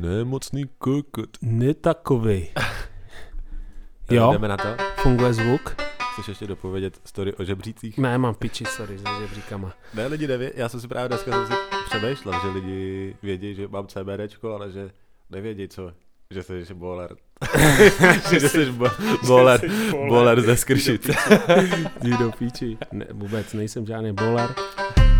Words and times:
Nemocný 0.00 0.64
kokot. 0.78 1.30
Ne 1.42 1.74
takový. 1.74 2.48
Tak 4.06 4.16
Jo, 4.16 4.32
Jdeme 4.32 4.48
na 4.48 4.56
to. 4.56 4.68
funguje 4.96 5.32
zvuk? 5.34 5.76
Chceš 6.12 6.28
ještě 6.28 6.46
dopovědět 6.46 7.00
story 7.04 7.34
o 7.34 7.44
žebřících? 7.44 7.98
Ne, 7.98 8.18
mám 8.18 8.34
piči, 8.34 8.64
sorry, 8.64 8.98
se 8.98 9.04
žebříkama. 9.20 9.72
Ne, 9.94 10.06
lidi 10.06 10.26
neví. 10.26 10.46
Já 10.54 10.68
jsem 10.68 10.80
si 10.80 10.88
právě 10.88 11.08
dneska 11.08 11.30
jsem 11.32 11.46
si 11.46 11.52
přemýšlel, 11.88 12.40
že 12.42 12.48
lidi 12.48 13.16
vědí, 13.22 13.54
že 13.54 13.68
mám 13.68 13.86
CBDčko, 13.86 14.54
ale 14.54 14.70
že 14.70 14.90
nevědí 15.30 15.68
co. 15.68 15.92
Že 16.30 16.42
jsi 16.42 16.74
bowler. 16.74 17.16
že 18.30 18.48
jsi 18.48 18.72
bo- 18.72 18.90
bowler, 19.26 19.60
bowler 20.08 20.40
ze 20.40 20.56
skršit. 20.56 21.10
Jdi 22.02 22.16
do 22.18 22.30
píči. 22.38 22.78
Ne, 22.92 23.06
vůbec 23.12 23.52
nejsem 23.52 23.86
žádný 23.86 24.12
bowler. 24.12 24.54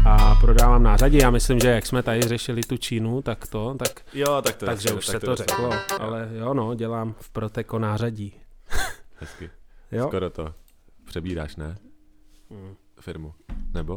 A 0.07 0.35
prodávám 0.41 0.83
nářadí. 0.83 1.19
Já 1.19 1.31
myslím, 1.31 1.61
že 1.61 1.69
jak 1.69 1.87
jsme 1.87 2.03
tady 2.03 2.23
řešili 2.23 2.63
tu 2.63 2.77
Čínu, 2.77 3.23
tak 3.23 3.47
to, 3.47 3.75
tak, 3.79 4.01
Jo, 4.15 4.43
tak 4.43 4.57
to 4.57 4.67
takže 4.67 4.89
tak 4.89 4.99
už 4.99 5.07
se 5.07 5.21
to 5.21 5.27
dostanu. 5.27 5.49
řeklo. 5.49 5.65
Jo, 5.75 5.99
Ale 6.01 6.29
jo, 6.39 6.55
no, 6.55 6.75
dělám 6.75 7.15
v 7.21 7.31
Proteko 7.31 7.79
nářadí. 7.79 8.33
Hezky. 9.21 9.51
Jo? 9.93 10.07
Skoro 10.09 10.31
to. 10.31 10.55
Přebíráš, 11.05 11.57
ne? 11.57 11.77
Mm. 12.51 12.75
Firmu. 13.01 13.35
Nebo? 13.75 13.95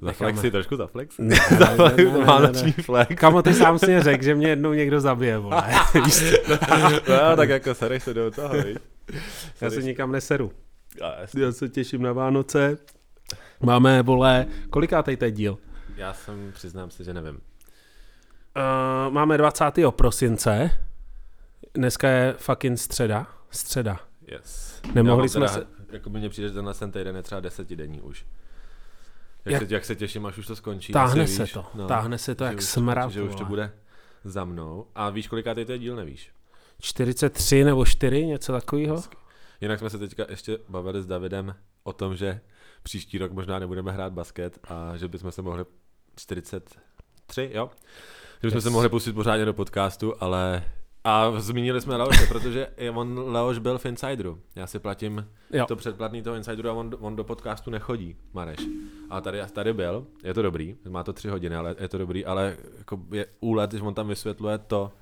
Za 0.00 0.06
Necháme. 0.06 0.32
flexi, 0.32 0.50
trošku 0.50 0.76
za 0.76 0.86
flexi. 0.86 1.22
Ne, 1.24 1.36
Za 1.58 1.66
flexi, 1.66 2.04
ne, 2.04 2.12
ne, 2.12 2.18
ne, 2.18 2.24
vánoční 2.24 2.72
flex. 2.72 3.14
Kamo, 3.14 3.42
ty 3.42 3.54
sám 3.54 3.78
si 3.78 4.00
řekl, 4.02 4.24
že 4.24 4.34
mě 4.34 4.48
jednou 4.48 4.72
někdo 4.72 5.00
zabije, 5.00 5.38
vole. 5.38 5.62
Víš 6.04 6.20
to? 6.46 6.52
No, 7.12 7.36
tak 7.36 7.48
jako 7.48 7.74
sereš 7.74 8.02
se 8.02 8.14
do 8.14 8.30
toho, 8.30 8.54
viď? 8.54 8.78
Já 9.60 9.70
se 9.70 9.82
nikam 9.82 10.12
neseru. 10.12 10.52
Já 11.36 11.52
se 11.52 11.68
těším 11.68 12.02
na 12.02 12.12
Vánoce. 12.12 12.78
Máme, 13.60 14.02
vole, 14.02 14.46
kolikátej 14.70 15.16
teď 15.16 15.34
díl? 15.34 15.58
Já 15.96 16.14
jsem, 16.14 16.52
přiznám 16.54 16.90
se, 16.90 17.04
že 17.04 17.14
nevím. 17.14 17.34
Uh, 17.34 19.12
máme 19.12 19.38
20. 19.38 19.64
prosince. 19.90 20.70
Dneska 21.74 22.08
je 22.08 22.34
fucking 22.38 22.78
středa. 22.78 23.26
Středa. 23.50 24.00
Yes. 24.26 24.80
Nemohli 24.94 25.24
Já 25.24 25.28
jsme 25.28 25.40
teda, 25.40 25.52
se- 25.52 25.66
Jako 25.90 26.10
by 26.10 26.18
mně 26.18 26.28
přijde, 26.28 26.48
že 26.48 26.54
tenhle 26.54 26.74
ten 26.74 26.92
týden 26.92 27.16
je 27.16 27.22
třeba 27.22 27.40
desetidenní 27.40 28.00
už. 28.00 28.26
Jak, 29.44 29.52
Jak- 29.52 29.68
se, 29.68 29.74
jak 29.74 29.84
se 29.84 29.94
těším, 29.96 30.26
až 30.26 30.38
už 30.38 30.46
to 30.46 30.56
skončí. 30.56 30.92
Táhne 30.92 31.24
asi 31.24 31.32
se 31.34 31.42
víš, 31.42 31.52
to. 31.52 31.66
no, 31.74 31.86
Táhne 31.86 32.18
se 32.18 32.34
to 32.34 32.44
jak 32.44 32.56
už 32.56 32.64
smrad. 32.64 33.10
Že 33.10 33.22
už 33.22 33.34
to 33.34 33.44
bude 33.44 33.72
za 34.24 34.44
mnou. 34.44 34.86
A 34.94 35.10
víš, 35.10 35.28
koliká 35.28 35.54
to 35.54 35.60
je 35.60 35.78
díl, 35.78 35.96
nevíš? 35.96 36.30
43 36.80 37.64
nebo 37.64 37.84
4, 37.84 38.26
něco 38.26 38.52
takového? 38.52 39.02
Jinak 39.60 39.78
jsme 39.78 39.90
se 39.90 39.98
teďka 39.98 40.24
ještě 40.28 40.58
bavili 40.68 41.02
s 41.02 41.06
Davidem 41.06 41.54
o 41.82 41.92
tom, 41.92 42.16
že 42.16 42.40
příští 42.86 43.18
rok 43.18 43.32
možná 43.32 43.58
nebudeme 43.58 43.92
hrát 43.92 44.12
basket 44.12 44.58
a 44.68 44.96
že 44.96 45.08
bychom 45.08 45.32
se 45.32 45.42
mohli 45.42 45.64
43, 46.16 47.50
jo? 47.54 47.70
Že 48.42 48.46
bychom 48.46 48.56
Yes. 48.56 48.64
se 48.64 48.70
mohli 48.70 48.88
pustit 48.88 49.12
pořádně 49.12 49.44
do 49.44 49.52
podcastu, 49.54 50.14
ale 50.20 50.64
a 51.04 51.40
zmínili 51.40 51.80
jsme 51.80 51.96
Leoše, 51.96 52.26
protože 52.26 52.68
on, 52.94 53.18
Leoš 53.26 53.58
byl 53.58 53.78
v 53.78 53.86
Insideru. 53.86 54.40
Já 54.56 54.66
si 54.66 54.78
platím 54.78 55.28
Jo. 55.52 55.66
to 55.66 55.76
předplatný 55.76 56.22
toho 56.22 56.36
Insideru 56.36 56.68
a 56.68 56.72
on, 56.72 56.96
on 57.00 57.16
do 57.16 57.24
podcastu 57.24 57.70
nechodí, 57.70 58.16
Mareš. 58.32 58.58
A 59.10 59.20
tady, 59.20 59.38
tady 59.52 59.72
byl, 59.72 60.06
je 60.24 60.34
to 60.34 60.42
dobrý, 60.42 60.76
má 60.88 61.02
to 61.02 61.12
tři 61.12 61.28
hodiny, 61.28 61.56
ale 61.56 61.76
je 61.78 61.88
to 61.88 61.98
dobrý, 61.98 62.24
ale 62.24 62.56
jako 62.78 63.00
je 63.12 63.26
úlet, 63.40 63.72
že 63.72 63.80
on 63.82 63.94
tam 63.94 64.08
vysvětluje 64.08 64.58
to 64.58 64.92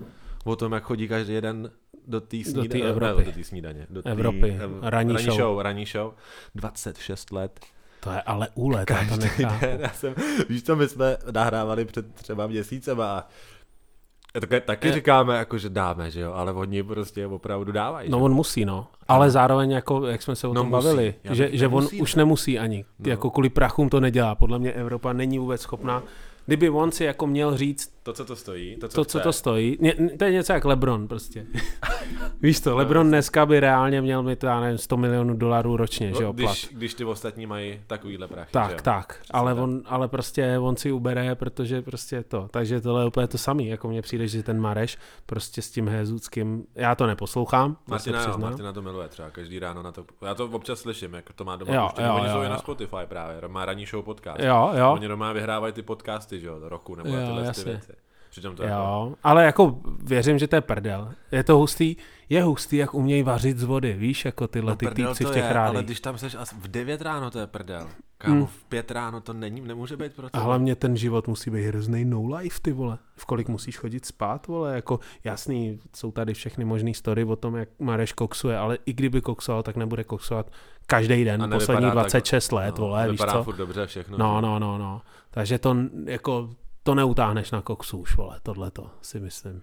o 0.44 0.56
tom, 0.56 0.72
jak 0.72 0.82
chodí 0.84 1.08
každý 1.08 1.32
jeden 1.34 1.70
do 2.06 2.20
té 2.20 2.36
té 2.36 2.44
snídaně. 2.44 2.84
Evropy. 2.84 3.24
do 3.24 3.32
té 3.32 3.44
snídaně. 3.44 3.86
Do 3.90 4.02
té, 4.02 4.10
Evropy. 4.10 4.58
ev- 4.60 4.78
Ranní 4.82 5.12
ranní 5.12 5.24
show. 5.27 5.36
show. 5.36 5.60
Ranní 5.60 5.86
show. 5.86 6.12
26 6.55 7.32
let. 7.32 7.60
To 8.05 8.10
je 8.10 8.22
ale 8.22 8.48
úlet, 8.55 8.91
já 8.91 8.97
to 8.97 9.19
Každý 9.20 9.44
den. 9.60 9.80
Já 9.80 9.88
jsem, 9.88 10.14
víš 10.48 10.62
co, 10.62 10.77
my 10.77 10.88
jsme 10.88 11.16
nahrávali 11.33 11.84
před 11.84 12.14
třeba 12.14 12.46
měsícem 12.46 13.00
a 13.00 13.28
taky, 14.41 14.61
taky 14.61 14.88
Je- 14.88 14.94
říkáme, 14.94 15.36
jako, 15.36 15.58
že 15.58 15.69
dáme, 15.69 16.11
že 16.11 16.20
jo, 16.20 16.33
ale 16.33 16.52
oni 16.52 16.83
prostě 16.83 17.27
opravdu 17.27 17.72
dávají. 17.72 18.11
No 18.11 18.19
že? 18.19 18.24
on 18.24 18.33
musí, 18.34 18.64
no. 18.64 18.86
Ale 19.08 19.30
zároveň, 19.30 19.70
jako, 19.70 20.06
jak 20.06 20.22
jsme 20.22 20.36
se 20.36 20.46
o 20.48 20.55
No 20.55 20.61
tom 20.61 20.70
musí. 20.70 20.72
bavili, 20.86 21.14
Já 21.24 21.34
že, 21.34 21.48
že 21.52 21.67
on 21.67 21.73
nemusí, 21.73 22.01
už 22.01 22.14
ne? 22.14 22.20
nemusí 22.20 22.58
ani. 22.58 22.84
No. 22.98 23.11
Jako 23.11 23.30
kvůli 23.30 23.48
prachům 23.48 23.89
to 23.89 24.01
nedělá. 24.01 24.34
Podle 24.34 24.58
mě 24.58 24.73
Evropa 24.73 25.12
není 25.12 25.39
vůbec 25.39 25.61
schopná. 25.61 26.02
Kdyby 26.46 26.70
on 26.70 26.92
si 26.92 27.05
jako 27.05 27.27
měl 27.27 27.57
říct 27.57 27.93
To, 28.04 28.12
co 28.12 28.24
to 28.24 28.36
stojí, 28.36 28.76
to, 28.76 28.88
co, 28.88 28.94
to, 28.94 29.04
co 29.04 29.20
to 29.20 29.32
stojí, 29.32 29.78
ně, 29.80 29.94
to 30.18 30.24
je 30.24 30.32
něco 30.32 30.52
jak 30.52 30.64
Lebron 30.64 31.08
prostě. 31.08 31.46
Víš 32.40 32.60
to, 32.60 32.76
Lebron 32.76 33.08
dneska 33.08 33.46
by 33.46 33.60
reálně 33.60 34.00
měl 34.02 34.22
mít, 34.22 34.42
já 34.44 34.60
nevím, 34.60 34.78
100 34.78 34.96
milionů 34.96 35.34
dolarů 35.36 35.76
ročně, 35.76 36.12
že 36.18 36.22
jo, 36.22 36.32
když, 36.32 36.68
když 36.72 36.94
ty 36.94 37.04
ostatní 37.04 37.46
mají 37.46 37.80
takovýhle 37.86 38.28
prachy, 38.28 38.48
že 38.48 38.52
Tak, 38.52 38.70
jo? 38.70 38.78
tak, 38.82 39.20
ale 39.30 39.54
tak. 39.54 39.62
on, 39.62 39.82
ale 39.86 40.08
prostě 40.08 40.58
on 40.58 40.76
si 40.76 40.92
ubere, 40.92 41.34
protože 41.34 41.82
prostě 41.82 42.22
to, 42.22 42.48
takže 42.50 42.80
tohle 42.80 43.02
je 43.02 43.06
úplně 43.06 43.26
to 43.26 43.38
samý, 43.38 43.66
jako 43.66 43.88
mně 43.88 44.02
přijde, 44.02 44.28
že 44.28 44.42
ten 44.42 44.60
Mareš 44.60 44.98
prostě 45.26 45.62
s 45.62 45.70
tím 45.70 45.88
Hezuckým, 45.88 46.64
já 46.74 46.94
to 46.94 47.06
neposlouchám, 47.06 47.74
to 47.74 47.80
Martina, 47.86 48.18
jo, 48.20 48.26
přiznám. 48.26 48.50
Martina 48.50 48.72
to 48.72 48.82
miluje 48.82 49.08
třeba 49.08 49.30
každý 49.30 49.58
ráno 49.58 49.82
na 49.82 49.92
to. 49.92 50.04
Já 50.22 50.34
to 50.34 50.44
občas 50.46 50.78
slyším, 50.80 51.14
jak 51.14 51.32
to 51.32 51.44
má 51.44 51.56
doma. 51.56 51.74
Jo, 51.74 51.90
jo, 51.98 52.14
Oni 52.14 52.26
jo, 52.26 52.32
jsou 52.32 52.42
jo. 52.42 52.48
na 52.48 52.58
Spotify 52.58 52.96
právě, 53.08 53.40
má 53.48 53.64
ranní 53.64 53.86
show 53.86 54.04
podcast. 54.04 54.40
Jo, 54.40 54.70
jo, 54.78 54.92
Oni 54.92 55.08
doma 55.08 55.32
vyhrávají 55.32 55.72
ty 55.72 55.82
podcasty, 55.82 56.40
že 56.40 56.46
jo, 56.46 56.58
roku 56.62 56.94
nebo 56.94 57.08
Jo, 57.08 57.26
tyhle 57.26 57.40
ty 57.42 57.46
jasně. 57.46 57.64
věci. 57.64 57.93
Přitom 58.34 58.56
to 58.56 58.62
jako, 58.62 58.74
jo, 58.77 59.14
ale 59.22 59.45
jako 59.45 59.78
věřím, 60.02 60.39
že 60.39 60.48
to 60.48 60.56
je 60.56 60.61
prdel. 60.61 61.12
Je 61.33 61.45
to 61.45 61.58
hustý, 61.58 61.96
je 62.28 62.42
hustý, 62.42 62.77
jak 62.77 62.95
umějí 62.95 63.22
vařit 63.22 63.58
z 63.58 63.62
vody, 63.62 63.92
víš, 63.92 64.24
jako 64.24 64.48
tyhle 64.48 64.72
no, 64.72 64.77
ty 64.77 64.86
týpci 64.86 65.24
v 65.24 65.28
těch 65.30 65.45
je, 65.45 65.58
ale 65.58 65.83
když 65.83 66.00
tam 66.00 66.18
seš 66.18 66.34
asi 66.34 66.55
v 66.58 66.68
9 66.68 67.02
ráno, 67.02 67.30
to 67.30 67.39
je 67.39 67.46
prdel. 67.46 67.89
Kámo, 68.18 68.34
Hmm. 68.34 68.46
v 68.46 68.64
5 68.64 68.90
ráno 68.90 69.20
to 69.20 69.33
není, 69.33 69.61
nemůže 69.61 69.96
být 69.96 70.12
pro 70.12 70.28
A 70.33 70.39
hlavně 70.39 70.77
ten 70.77 70.96
život 70.96 71.28
musí 71.28 71.50
být 71.50 71.67
hrozný 71.67 72.05
no 72.05 72.36
life, 72.36 72.61
ty 72.62 72.72
vole. 72.72 72.98
V 73.17 73.24
kolik 73.24 73.48
musíš 73.48 73.78
chodit 73.78 74.06
spát, 74.06 74.46
vole, 74.46 74.74
jako 74.74 75.01
jasný, 75.24 75.80
jsou 75.96 76.12
tady 76.12 76.34
všechny 76.34 76.64
možné 76.64 76.95
story 76.95 77.24
o 77.24 77.36
tom, 77.36 77.56
jak 77.56 77.68
Mareš 77.78 78.12
koksuje, 78.12 78.58
ale 78.58 78.78
i 78.86 78.92
kdyby 78.92 79.20
koksoval, 79.20 79.62
tak 79.62 79.77
nebude 79.77 80.05
koksovat 80.05 80.51
každý 80.86 81.24
den, 81.24 81.51
poslední 81.52 81.84
tak- 81.84 81.92
26 81.92 82.52
let, 82.52 82.78
no, 82.78 82.84
vole, 82.84 83.11
víš 83.11 83.20
co? 83.30 83.45
furt 83.45 83.56
dobře 83.56 83.86
všechno. 83.86 84.18
No, 84.18 84.40
no, 84.40 84.58
no, 84.58 84.78
no. 84.78 85.02
Takže 85.30 85.58
to 85.58 85.77
jako, 86.05 86.51
to 86.84 86.95
neutáhneš 86.95 87.50
na 87.50 87.62
koksu 87.62 87.98
už, 87.98 88.17
vole, 88.17 88.40
tohleto 88.42 88.90
si 89.02 89.20
myslím. 89.20 89.62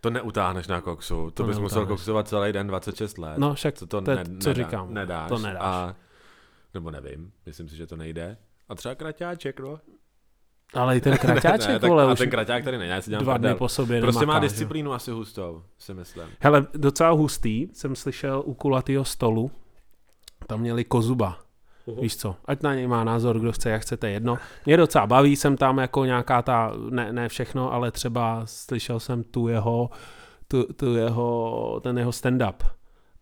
To 0.00 0.10
neutáhneš 0.10 0.68
na 0.68 0.80
koksu, 0.80 1.16
to, 1.30 1.30
To 1.30 1.44
bys 1.44 1.58
musel 1.58 1.78
neutáhneš. 1.78 1.98
koksovat 2.00 2.28
celý 2.28 2.52
den 2.52 2.66
26 2.66 3.18
let. 3.18 3.38
No, 3.38 3.54
však 3.54 3.78
to, 3.78 3.86
to 3.86 4.10
je- 4.10 4.16
ne, 4.16 4.24
co 4.24 4.48
nedá, 4.48 4.52
říkám. 4.64 4.94
Nedáš. 4.94 5.28
To 5.28 5.38
nedáš. 5.38 5.62
A, 5.62 5.96
nebo 6.74 6.90
nevím, 6.90 7.32
myslím 7.46 7.68
si, 7.68 7.76
že 7.76 7.86
to 7.86 7.96
nejde. 7.96 8.36
A 8.68 8.74
třeba 8.74 8.94
kraťáček, 8.94 9.60
no. 9.60 9.80
ale 10.74 10.96
i 10.96 11.00
ten 11.00 11.18
kraťáček, 11.18 11.68
ne, 11.68 11.78
tak, 11.78 11.90
vole, 11.90 12.04
a 12.04 12.12
už 12.12 12.18
ten 12.18 12.30
kraťák 12.30 12.64
tady 12.64 12.78
není, 12.78 12.90
já 12.90 13.00
si 13.00 13.10
dělám 13.10 13.24
dva 13.24 13.36
dny 13.38 13.54
po 13.54 13.68
sobě 13.68 14.00
Prostě 14.00 14.26
má 14.26 14.32
nemaká, 14.32 14.46
že? 14.46 14.48
disciplínu 14.52 14.92
asi 14.92 15.10
hustou, 15.10 15.62
si 15.78 15.94
myslím. 15.94 16.28
Hele, 16.40 16.66
docela 16.74 17.10
hustý, 17.10 17.68
jsem 17.72 17.96
slyšel 17.96 18.42
u 18.46 18.54
kulatýho 18.54 19.04
stolu, 19.04 19.50
tam 20.46 20.60
měli 20.60 20.84
kozuba. 20.84 21.38
Víš 22.00 22.16
co, 22.16 22.36
ať 22.44 22.62
na 22.62 22.74
něj 22.74 22.86
má 22.86 23.04
názor, 23.04 23.38
kdo 23.38 23.52
chce, 23.52 23.70
jak 23.70 23.82
chcete, 23.82 24.10
jedno. 24.10 24.38
Mě 24.66 24.76
docela 24.76 25.06
baví, 25.06 25.36
jsem 25.36 25.56
tam 25.56 25.78
jako 25.78 26.04
nějaká 26.04 26.42
ta, 26.42 26.72
ne, 26.90 27.12
ne 27.12 27.28
všechno, 27.28 27.72
ale 27.72 27.90
třeba 27.90 28.42
slyšel 28.44 29.00
jsem 29.00 29.22
tu 29.22 29.48
jeho, 29.48 29.90
tu, 30.48 30.72
tu 30.72 30.94
jeho, 30.94 31.80
ten 31.82 31.98
jeho 31.98 32.10
stand-up. 32.10 32.54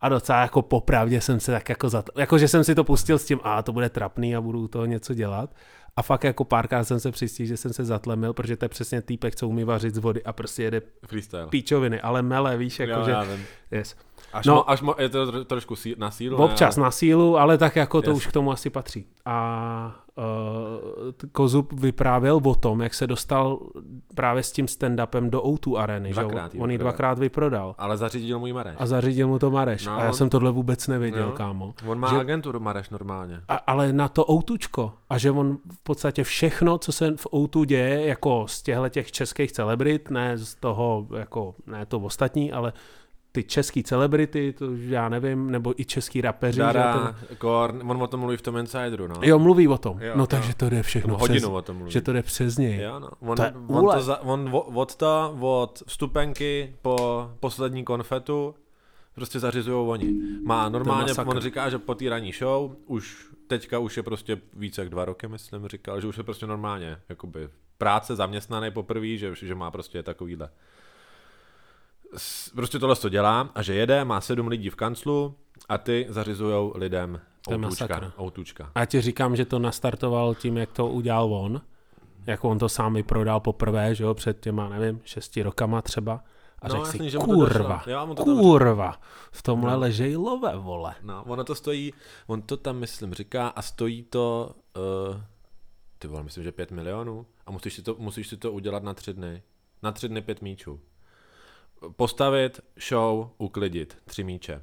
A 0.01 0.09
docela 0.09 0.41
jako 0.41 0.61
popravdě 0.61 1.21
jsem 1.21 1.39
se 1.39 1.51
tak 1.51 1.69
jako, 1.69 1.89
zat... 1.89 2.09
jako 2.17 2.37
že 2.37 2.47
jsem 2.47 2.63
si 2.63 2.75
to 2.75 2.83
pustil 2.83 3.19
s 3.19 3.25
tím, 3.25 3.39
a 3.43 3.61
to 3.61 3.73
bude 3.73 3.89
trapný 3.89 4.35
a 4.35 4.41
budu 4.41 4.67
toho 4.67 4.85
něco 4.85 5.13
dělat. 5.13 5.55
A 5.95 6.01
fakt 6.01 6.23
jako 6.23 6.45
párkrát 6.45 6.83
jsem 6.83 6.99
se 6.99 7.11
přistihl, 7.11 7.47
že 7.47 7.57
jsem 7.57 7.73
se 7.73 7.85
zatlemil, 7.85 8.33
protože 8.33 8.57
to 8.57 8.65
je 8.65 8.69
přesně 8.69 9.01
týpek, 9.01 9.35
co 9.35 9.47
umí 9.47 9.63
vařit 9.63 9.95
z 9.95 9.97
vody 9.97 10.23
a 10.23 10.33
prostě 10.33 10.63
jede 10.63 10.81
Freestyle. 11.07 11.47
píčoviny, 11.47 12.01
ale 12.01 12.21
mele, 12.21 12.57
víš, 12.57 12.79
jo, 12.79 12.87
jakože, 12.87 13.11
já 13.11 13.23
vím. 13.23 13.45
yes. 13.71 13.95
Až, 14.37 14.45
No. 14.45 14.55
mo, 14.55 14.69
až 14.69 14.81
mo, 14.81 14.95
je 14.97 15.09
to 15.09 15.25
tro- 15.31 15.45
trošku 15.45 15.75
sí, 15.75 15.95
na 15.97 16.11
sílu. 16.11 16.37
ne, 16.37 16.43
Občas 16.43 16.77
ale- 16.77 16.83
na 16.85 16.91
sílu, 16.91 17.37
ale 17.37 17.57
tak 17.57 17.75
jako 17.75 18.01
to 18.01 18.09
Yes. 18.09 18.17
už 18.17 18.27
k 18.27 18.31
tomu 18.31 18.51
asi 18.51 18.69
patří. 18.69 19.05
A 19.25 19.95
uh, 20.17 20.23
Kozub 21.31 21.73
vyprávěl 21.73 22.39
o 22.43 22.55
tom, 22.55 22.81
jak 22.81 22.93
se 22.93 23.07
dostal 23.07 23.59
právě 24.15 24.43
s 24.43 24.51
tím 24.51 24.65
stand-upem 24.65 25.29
do 25.29 25.41
O2 25.41 25.77
areny. 25.77 26.09
že? 26.13 26.21
Dvakrát 26.21 26.53
ji 26.55 26.59
On 26.61 26.71
ji 26.71 26.77
dvakrát 26.77 27.19
vyprodal. 27.19 27.75
Ale 27.77 27.97
zařídil 27.97 28.39
můj 28.39 28.53
Mareš. 28.53 28.75
A 28.79 28.85
zařídil 28.85 29.27
mu 29.27 29.39
to 29.39 29.51
Mareš. 29.51 29.85
No, 29.85 29.97
a 29.97 30.01
já 30.01 30.07
on- 30.07 30.13
jsem 30.13 30.29
tohle 30.29 30.51
vůbec 30.51 30.87
nevěděl, 30.87 31.25
No. 31.25 31.31
kámo. 31.31 31.73
On 31.87 31.99
má 31.99 32.09
že- 32.09 32.19
agenturu 32.19 32.59
Mareš 32.59 32.89
normálně. 32.89 33.41
A, 33.47 33.55
ale 33.55 33.93
na 33.93 34.07
to 34.07 34.31
outučko. 34.31 34.93
A 35.09 35.17
že 35.17 35.31
on 35.31 35.57
v 35.73 35.83
podstatě 35.83 36.23
všechno, 36.23 36.77
co 36.77 36.91
se 36.91 37.11
v 37.15 37.27
O2 37.31 37.65
děje, 37.65 38.05
jako 38.07 38.45
z 38.47 38.61
těchto 38.61 38.89
těch 38.89 39.11
českých 39.11 39.51
celebrit, 39.51 40.09
ne 40.11 40.37
z 40.37 40.55
toho, 40.55 41.07
jako, 41.17 41.55
ne 41.67 41.85
to 41.85 41.99
ostatní, 41.99 42.51
ale 42.51 42.73
ty 43.37 43.43
český 43.43 43.83
celebrity, 43.83 44.53
to 44.53 44.65
já 44.75 45.09
nevím, 45.09 45.51
nebo 45.51 45.81
i 45.81 45.85
český 45.85 46.21
rapeři. 46.21 46.55
že 46.55 46.61
Dara, 46.61 47.13
ten- 47.27 47.37
Korn, 47.37 47.91
on 47.91 48.03
o 48.03 48.07
tom 48.07 48.19
mluví 48.19 48.37
v 48.37 48.41
tom 48.41 48.57
Insideru, 48.57 49.07
no. 49.07 49.15
Jo, 49.21 49.39
mluví 49.39 49.67
o 49.67 49.77
tom. 49.77 50.01
Jo, 50.01 50.11
no 50.15 50.23
jo. 50.23 50.27
takže 50.27 50.55
to 50.55 50.69
jde 50.69 50.83
všechno 50.83 51.07
Nebo 51.07 51.17
přes, 51.17 51.29
hodinu 51.29 51.49
o 51.55 51.61
tom 51.61 51.75
mluví. 51.77 51.91
že 51.91 52.01
to 52.01 52.13
jde 52.13 52.23
přes 52.23 52.57
něj. 52.57 52.81
Jo, 52.81 52.99
no. 52.99 53.09
On, 53.19 53.35
To 53.37 53.43
je 53.43 53.53
on, 53.67 53.85
to 53.95 54.01
za, 54.01 54.21
on 54.21 54.49
od 54.73 54.95
to, 54.95 55.37
od 55.39 55.83
vstupenky 55.87 56.75
po 56.81 57.31
poslední 57.39 57.83
konfetu 57.83 58.55
prostě 59.15 59.39
zařizují 59.39 59.87
oni. 59.87 60.13
Má 60.43 60.69
normálně, 60.69 61.13
on 61.13 61.39
říká, 61.39 61.69
že 61.69 61.77
po 61.77 61.95
té 61.95 62.09
ranní 62.09 62.31
show 62.31 62.71
už 62.85 63.27
teďka 63.47 63.79
už 63.79 63.97
je 63.97 64.03
prostě 64.03 64.37
více 64.53 64.81
jak 64.81 64.89
dva 64.89 65.05
roky, 65.05 65.27
myslím, 65.27 65.67
říkal, 65.67 66.01
že 66.01 66.07
už 66.07 66.17
je 66.17 66.23
prostě 66.23 66.47
normálně, 66.47 66.97
jakoby 67.09 67.49
práce, 67.77 68.15
zaměstnaný 68.15 68.71
poprvé, 68.71 69.17
že, 69.17 69.35
že 69.35 69.55
má 69.55 69.71
prostě 69.71 70.03
takovýhle. 70.03 70.49
Prostě 72.55 72.79
tohle 72.79 72.95
to 72.95 73.09
dělá 73.09 73.49
a 73.55 73.61
že 73.61 73.73
jede, 73.73 74.05
má 74.05 74.21
sedm 74.21 74.47
lidí 74.47 74.69
v 74.69 74.75
kanclu 74.75 75.35
a 75.69 75.77
ty 75.77 76.05
zařizujou 76.09 76.71
lidem 76.75 77.21
To 77.41 77.51
outučka. 77.51 78.13
outučka. 78.19 78.71
A 78.75 78.85
ti 78.85 79.01
říkám, 79.01 79.35
že 79.35 79.45
to 79.45 79.59
nastartoval 79.59 80.35
tím, 80.35 80.57
jak 80.57 80.71
to 80.71 80.87
udělal 80.87 81.33
on. 81.33 81.61
Jak 82.27 82.43
on 82.43 82.59
to 82.59 82.69
sám 82.69 82.93
vyprodal 82.93 83.39
poprvé, 83.39 83.95
že 83.95 84.03
jo, 84.03 84.13
před 84.13 84.39
těma, 84.39 84.69
nevím, 84.69 85.01
šesti 85.03 85.43
rokama 85.43 85.81
třeba. 85.81 86.23
A 86.61 86.67
No, 86.67 86.73
řekl 86.75 86.85
jasný, 86.85 86.99
si, 86.99 87.09
že 87.09 87.17
to 87.17 87.23
kurva, 87.25 87.75
došlo. 87.77 87.91
Jo, 87.93 88.15
to 88.15 88.23
kurva, 88.23 88.95
v 89.31 89.41
tomhle 89.43 89.71
No. 89.73 89.79
ležej 89.79 90.15
love, 90.15 90.55
vole. 90.57 90.95
No, 91.03 91.23
ono 91.27 91.43
to 91.43 91.55
stojí, 91.55 91.93
on 92.27 92.41
to 92.41 92.57
tam, 92.57 92.75
myslím, 92.77 93.13
říká 93.13 93.47
a 93.47 93.61
stojí 93.61 94.03
to, 94.03 94.51
uh, 95.11 95.21
ty 95.99 96.07
vole, 96.07 96.23
myslím, 96.23 96.43
že 96.43 96.51
pět 96.51 96.71
milionů 96.71 97.25
a 97.45 97.51
musíš 97.51 97.73
si, 97.73 97.81
to, 97.83 97.95
musíš 97.99 98.27
si 98.27 98.37
to 98.37 98.51
udělat 98.51 98.83
na 98.83 98.93
tři 98.93 99.13
dny. 99.13 99.43
Na 99.83 99.91
tři 99.91 100.09
dny 100.09 100.21
pět 100.21 100.41
míčů. 100.41 100.79
Postavit, 101.95 102.59
show, 102.89 103.29
uklidit, 103.37 103.97
tři 104.05 104.23
míče. 104.23 104.61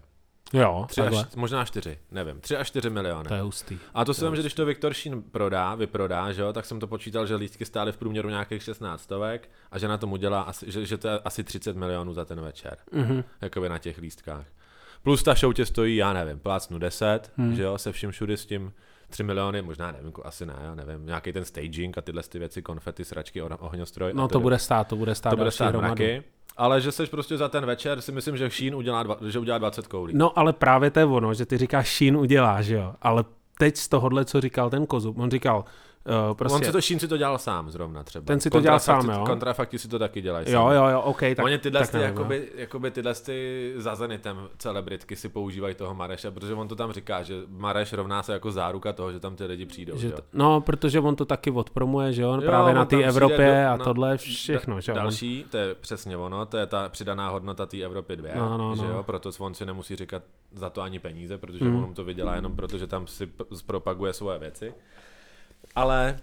Jo, 0.52 0.84
Tři 0.88 1.00
takhle. 1.00 1.20
až, 1.25 1.34
možná 1.37 1.64
čtyři, 1.64 1.99
nevím, 2.11 2.40
tři 2.40 2.56
až 2.56 2.66
čtyři 2.69 2.90
miliony. 2.90 3.28
To 3.28 3.34
je 3.34 3.40
hustý. 3.43 3.78
A 3.94 4.05
to 4.05 4.14
si 4.14 4.25
vím, 4.25 4.37
že 4.37 4.43
když 4.43 4.55
to 4.55 4.66
Viktor 4.66 4.94
Šín 4.94 5.22
prodá, 5.22 5.75
vyprodá, 5.75 6.32
že 6.32 6.43
jo, 6.43 6.52
tak 6.52 6.64
jsem 6.64 6.81
to 6.81 6.87
počítal, 6.87 7.26
že 7.26 7.34
lístky 7.34 7.64
stály 7.64 7.93
v 7.93 7.96
průměru 7.96 8.28
nějakých 8.28 8.62
16 8.62 9.02
stovek 9.02 9.50
a 9.70 9.78
že 9.78 9.88
na 9.88 9.99
tom 9.99 10.12
udělá 10.12 10.40
asi, 10.43 10.72
že, 10.72 10.87
že 10.87 10.96
to 10.99 11.08
je 11.08 11.19
asi 11.25 11.44
30 11.44 11.76
milionů 11.76 12.12
za 12.12 12.25
ten 12.25 12.40
večer. 12.40 12.76
Mhm. 12.93 13.25
Jakoby 13.40 13.69
na 13.69 13.78
těch 13.78 13.99
lístkách. 13.99 14.44
Plus 15.02 15.22
ta 15.22 15.34
show 15.34 15.52
tě 15.52 15.66
stojí, 15.66 15.96
já 15.96 16.12
nevím, 16.12 16.38
plácnu 16.38 16.78
10, 16.78 17.32
Hmm. 17.37 17.46
hmm. 17.46 17.56
že 17.56 17.62
jo, 17.62 17.78
se 17.78 17.93
vším 17.93 18.11
všudy 18.11 18.37
s 18.37 18.46
tím 18.46 18.72
3 19.11 19.22
miliony, 19.22 19.62
možná 19.62 19.93
nevím, 19.93 20.06
jako 20.06 20.26
asi 20.26 20.46
ne, 20.46 20.55
já 20.62 20.75
nevím, 20.75 21.06
nějaký 21.06 21.32
ten 21.32 21.44
staging 21.44 21.99
a 21.99 22.00
tyhle 22.00 22.22
ty 22.22 22.38
věci, 22.38 22.62
konfety, 22.62 23.05
sračky, 23.05 23.43
ohň- 23.43 23.56
ohňostroj. 23.61 24.12
No 24.14 24.28
to 24.28 24.32
tedy- 24.32 24.43
bude 24.43 24.58
stát, 24.58 24.88
to 24.88 24.96
bude 24.96 25.14
stát 25.14 25.31
to 25.31 25.37
bude 25.37 25.50
stát 25.50 25.75
mraky, 25.75 26.22
ale 26.56 26.80
že 26.80 26.92
seš 26.92 27.08
prostě 27.08 27.36
za 27.36 27.48
ten 27.48 27.66
večer, 27.66 28.00
si 28.00 28.12
myslím, 28.12 28.36
že 28.36 28.50
Šín 28.50 28.74
udělá, 28.74 29.02
dva, 29.02 29.16
že 29.28 29.38
udělá 29.38 29.58
20 29.58 29.86
koulí. 29.86 30.12
No 30.16 30.38
ale 30.38 30.52
právě 30.52 30.90
to 30.90 30.98
je 30.98 31.04
ono, 31.04 31.34
že 31.34 31.46
ty 31.46 31.58
říkáš 31.58 31.88
Šín 31.88 32.16
udělá, 32.16 32.62
že 32.62 32.74
jo, 32.74 32.94
ale 33.02 33.24
teď 33.58 33.76
z 33.76 33.88
tohohle, 33.88 34.24
co 34.24 34.40
říkal 34.40 34.70
ten 34.70 34.86
Kozub, 34.86 35.18
on 35.18 35.30
říkal, 35.30 35.64
uh, 36.28 36.34
prostě, 36.36 36.56
On 36.56 36.64
si 36.64 36.72
to 36.72 36.80
Šín 36.80 36.98
si 36.98 37.08
to 37.08 37.16
dělal 37.16 37.38
sám 37.38 37.70
zrovna 37.70 38.02
třeba. 38.02 38.24
Ten 38.24 38.40
si 38.40 38.50
to 38.50 38.60
dělal 38.60 38.80
sám, 38.80 39.08
jo? 39.10 39.24
Kontrafakti 39.26 39.78
si 39.78 39.88
to 39.88 39.98
taky 39.98 40.22
dělají 40.22 40.50
jo, 40.52 40.68
jo, 40.70 40.86
jo, 40.88 41.00
OK, 41.00 41.20
tak, 41.20 41.44
Oni 41.44 41.58
tyhle 41.58 41.80
tak 41.80 41.90
ty, 41.90 41.96
nevím, 41.96 42.16
jakoby, 42.16 42.48
jakoby 42.56 42.90
tyhle 42.90 43.14
ty 43.14 43.72
za 43.76 43.94
Zenitem 43.94 44.48
celebritky 44.58 45.16
si 45.16 45.28
používají 45.28 45.74
toho 45.74 45.94
Mareše, 45.94 46.30
protože 46.30 46.54
on 46.54 46.68
to 46.68 46.76
tam 46.76 46.92
říká, 46.92 47.22
že 47.22 47.34
Mareš 47.48 47.92
rovná 47.92 48.22
se 48.22 48.32
jako 48.32 48.52
záruka 48.52 48.92
toho, 48.92 49.12
že 49.12 49.20
tam 49.20 49.36
ty 49.36 49.44
lidi 49.44 49.66
přijdou. 49.66 49.96
Že 49.98 50.06
jo. 50.06 50.12
to, 50.16 50.22
no, 50.32 50.60
protože 50.60 51.00
on 51.00 51.16
to 51.16 51.24
taky 51.24 51.50
odpromuje, 51.50 52.12
že 52.12 52.26
on 52.26 52.40
Jo, 52.40 52.46
právě 52.46 52.70
on 52.70 52.76
na 52.76 52.84
té 52.84 53.02
Evropě 53.04 53.64
do- 53.64 53.72
a 53.72 53.76
no, 53.76 53.84
tohle 53.84 54.16
všechno, 54.16 54.80
že 54.80 54.92
jo. 54.92 54.96
on- 54.96 55.02
Další, 55.02 55.44
to 55.50 55.56
je 55.56 55.74
přesně 55.74 56.16
ono, 56.16 56.46
to 56.46 56.56
je 56.56 56.66
ta 56.66 56.88
přidaná 56.88 57.28
hodnota 57.28 57.66
té 57.66 57.82
Evropy 57.82 58.16
2, 58.16 58.28
No, 58.36 58.58
no, 58.58 58.76
že 58.76 58.82
no. 58.82 58.88
jo, 58.88 59.02
proto 59.02 59.30
on 59.38 59.54
si 59.54 59.66
nemusí 59.66 59.96
říkat 59.96 60.22
za 60.52 60.70
to 60.70 60.82
ani 60.82 60.98
peníze, 60.98 61.38
protože 61.38 61.64
Mm. 61.64 61.84
on 61.84 61.94
to 61.94 62.04
vydělá 62.04 62.34
jenom 62.34 62.56
proto, 62.56 62.78
že 62.78 62.86
tam 62.86 63.06
si 63.06 63.28
zpropaguje 63.54 64.12
svoje 64.12 64.38
věci. 64.38 64.74
Ale 65.75 66.17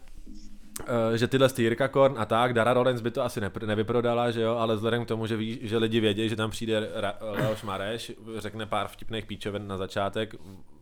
eh, 1.14 1.18
že 1.18 1.28
tyhle 1.28 1.50
ty 1.50 1.64
Jirka 1.64 1.88
Korn 1.88 2.16
a 2.18 2.26
tak, 2.26 2.54
Dara 2.54 2.74
Rollins 2.74 3.02
by 3.02 3.12
to 3.12 3.24
asi 3.24 3.42
nepr- 3.42 3.68
nevyprodala, 3.68 4.32
že 4.32 4.42
jo, 4.42 4.56
ale 4.58 4.76
vzhledem 4.76 5.06
k 5.06 5.08
tomu, 5.08 5.28
že, 5.28 5.38
ví, 5.38 5.60
že 5.62 5.78
lidi 5.78 6.00
vědí, 6.00 6.30
že 6.30 6.36
tam 6.36 6.50
přijde 6.50 6.92
Ra- 7.02 7.16
Leoš 7.22 7.64
Mareš, 7.64 8.12
řekne 8.38 8.66
pár 8.66 8.88
vtipných 8.88 9.26
píčovin 9.26 9.68
na 9.68 9.78
začátek, 9.78 10.36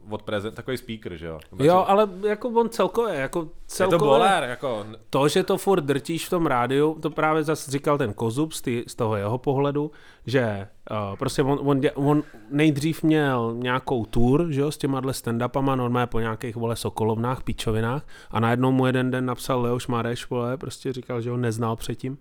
od 0.10 0.24
prezent, 0.24 0.54
takový 0.54 0.78
speaker, 0.78 1.16
že 1.16 1.26
jo. 1.26 1.40
Jo, 1.60 1.86
ale 1.88 2.10
jako 2.28 2.50
on 2.50 2.70
celkově, 2.70 3.16
jako 3.16 3.40
je 3.40 3.46
to 3.46 3.52
celkově, 3.66 4.00
boler, 4.00 4.44
jako, 4.44 4.86
to, 5.10 5.28
že 5.28 5.44
to 5.44 5.58
furt 5.58 5.82
drtíš 5.82 6.26
v 6.26 6.30
tom 6.30 6.46
rádiu, 6.46 6.98
to 7.02 7.10
právě 7.10 7.44
zase 7.44 7.72
říkal 7.72 7.98
ten 7.98 8.14
Kozub 8.14 8.54
z, 8.54 8.62
tý, 8.62 8.84
z 8.88 8.96
toho 8.96 9.16
jeho 9.16 9.38
pohledu, 9.38 9.92
že 10.26 10.68
uh, 10.92 11.16
prostě 11.16 11.44
on, 11.44 11.60
on, 11.62 11.82
dě, 11.82 11.92
on 11.92 12.24
nejdřív 12.50 13.04
měl 13.04 13.54
nějakou 13.58 14.06
tour, 14.06 14.52
že 14.52 14.62
jo, 14.62 14.72
s 14.72 14.78
těma 14.78 15.02
stand-upama, 15.02 15.76
normálně 15.76 16.08
po 16.08 16.20
nějakých, 16.20 16.56
vole, 16.56 16.76
sokolovnách, 16.76 17.44
píčovinách 17.44 18.08
a 18.32 18.40
najednou 18.40 18.72
mu 18.72 18.86
jeden 18.86 19.12
den 19.12 19.26
napsal 19.26 19.62
Leoš 19.62 19.88
Mareš, 19.88 20.30
vole, 20.30 20.58
prostě 20.58 20.94
říkal, 20.94 21.22
že 21.22 21.30
ho 21.30 21.38
neznal 21.38 21.76
předtím 21.76 22.18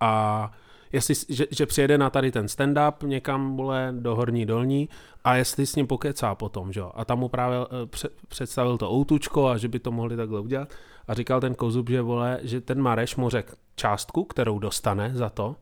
a 0.00 0.52
jestli, 0.92 1.14
že, 1.28 1.46
že 1.50 1.66
přijede 1.66 1.98
na 1.98 2.10
tady 2.10 2.32
ten 2.32 2.46
stand-up 2.46 3.06
někam, 3.06 3.56
vole, 3.56 3.94
do 3.98 4.16
Horní 4.16 4.46
Dolní 4.46 4.88
a 5.24 5.36
jestli 5.36 5.66
s 5.66 5.76
ním 5.76 5.86
pokecá 5.86 6.34
potom, 6.34 6.72
že 6.72 6.80
jo. 6.80 6.92
A 6.94 7.04
tam 7.04 7.18
mu 7.18 7.28
právě 7.28 7.58
eh, 7.58 7.86
pře- 7.86 8.08
představil 8.28 8.78
to 8.78 8.92
outučko 8.92 9.48
a 9.48 9.56
že 9.56 9.68
by 9.68 9.78
to 9.78 9.92
mohli 9.92 10.16
takhle 10.16 10.40
udělat. 10.40 10.68
A 11.08 11.14
říkal 11.14 11.40
ten 11.40 11.54
Kozub, 11.54 11.88
že 11.88 12.02
vole, 12.02 12.38
že 12.42 12.60
ten 12.60 12.82
Mareš 12.82 13.16
mu 13.16 13.30
řekl 13.30 13.54
částku, 13.76 14.24
kterou 14.24 14.58
dostane 14.58 15.10
za 15.14 15.30
to, 15.30 15.56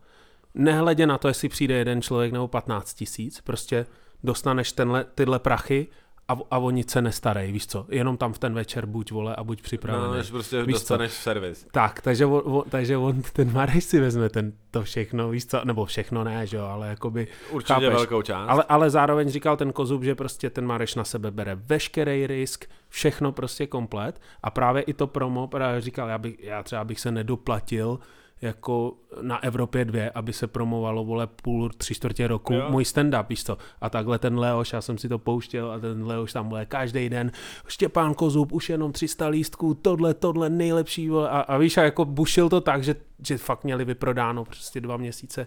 nehledě 0.55 1.07
na 1.07 1.19
to, 1.19 1.29
jestli 1.29 1.49
přijde 1.49 1.75
jeden 1.75 2.03
člověk 2.03 2.33
nebo 2.33 2.49
15 2.49 2.95
tisíc, 2.95 3.41
prostě 3.41 3.87
dostaneš 4.25 4.73
tenhle, 4.73 5.05
tyhle 5.15 5.39
prachy 5.39 5.87
a, 6.29 6.37
a 6.51 6.59
o 6.59 6.71
nic 6.71 6.91
se 6.91 7.03
nestarej, 7.03 7.53
víš 7.53 7.67
co, 7.67 7.87
jenom 7.89 8.17
tam 8.17 8.33
v 8.33 8.39
ten 8.39 8.55
večer 8.55 8.87
buď 8.87 9.11
vole 9.13 9.37
a 9.37 9.45
buď 9.45 9.63
připravený. 9.63 10.15
no, 10.17 10.23
že 10.23 10.31
prostě 10.33 10.57
Víš 10.63 10.67
co? 10.67 10.73
dostaneš 10.73 11.13
servis. 11.13 11.67
Tak, 11.73 12.01
takže 12.01 12.27
on, 12.27 12.43
on, 12.45 12.63
takže 12.69 12.97
on, 12.97 13.23
ten 13.33 13.53
Mareš 13.53 13.85
si 13.85 14.01
vezme 14.01 14.29
ten, 14.29 14.53
to 14.71 14.83
všechno, 14.83 15.31
víš 15.31 15.47
co, 15.47 15.61
nebo 15.65 15.85
všechno 15.85 16.25
ne, 16.25 16.47
že 16.47 16.57
jo, 16.57 16.65
ale 16.65 16.89
jakoby, 16.89 17.29
Určitě 17.51 17.73
Chápeš. 17.75 17.89
velkou 17.89 18.23
část. 18.23 18.49
ale, 18.49 18.65
ale 18.69 18.91
zároveň 18.91 19.29
říkal 19.31 19.57
ten 19.57 19.73
Kozub, 19.73 20.03
že 20.03 20.15
prostě 20.15 20.51
ten 20.51 20.67
Mareš 20.67 20.95
na 20.95 21.05
sebe 21.05 21.31
bere 21.31 21.55
veškerý 21.55 22.27
risk, 22.27 22.65
všechno 22.89 23.33
prostě 23.33 23.67
komplet 23.67 24.21
a 24.43 24.51
právě 24.51 24.83
i 24.83 24.93
to 24.95 25.07
promo, 25.07 25.47
právě 25.49 25.81
říkal, 25.81 26.09
já, 26.09 26.19
bych, 26.19 26.35
já 26.45 26.63
třeba 26.63 26.85
bych 26.85 27.01
se 27.01 27.11
nedoplatil 27.11 27.99
jako 28.43 28.95
na 29.21 29.43
Evropě 29.43 29.85
2, 29.85 30.11
aby 30.15 30.33
se 30.33 30.47
promovalo, 30.47 31.05
vole, 31.05 31.27
půl, 31.27 31.69
tři 31.69 31.95
čtvrtě 31.95 32.27
roku, 32.29 32.53
Jo. 32.55 32.67
můj 32.71 32.83
stand-up, 32.83 33.27
víš 33.29 33.45
co. 33.45 33.59
A 33.81 33.91
takhle 33.91 34.19
ten 34.19 34.39
Leoš, 34.39 34.73
já 34.73 34.81
jsem 34.81 34.99
si 34.99 35.09
to 35.09 35.19
pouštěl 35.19 35.73
a 35.73 35.79
ten 35.79 36.07
Leoš 36.07 36.33
tam, 36.33 36.49
vole, 36.49 36.67
každý 36.67 37.09
den, 37.09 37.33
Štěpán 37.69 38.15
Kozub, 38.15 38.53
už 38.53 38.71
jenom 38.71 38.93
300 38.93 39.27
lístků, 39.29 39.75
tohle, 39.75 40.15
tohle, 40.15 40.51
nejlepší, 40.51 41.09
vole, 41.09 41.29
a, 41.29 41.41
a 41.41 41.59
víš, 41.59 41.77
a 41.77 41.83
jako 41.83 42.05
bušil 42.05 42.49
to 42.49 42.61
tak, 42.61 42.85
že, 42.85 42.97
že 43.27 43.39
fakt 43.39 43.65
měli 43.65 43.85
vyprodáno 43.85 44.45
prostě 44.45 44.81
dva 44.81 44.97
měsíce, 44.97 45.47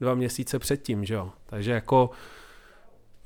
dva 0.00 0.14
měsíce 0.14 0.58
předtím, 0.58 1.04
že 1.04 1.14
jo. 1.14 1.30
Takže 1.46 1.72
jako, 1.72 2.10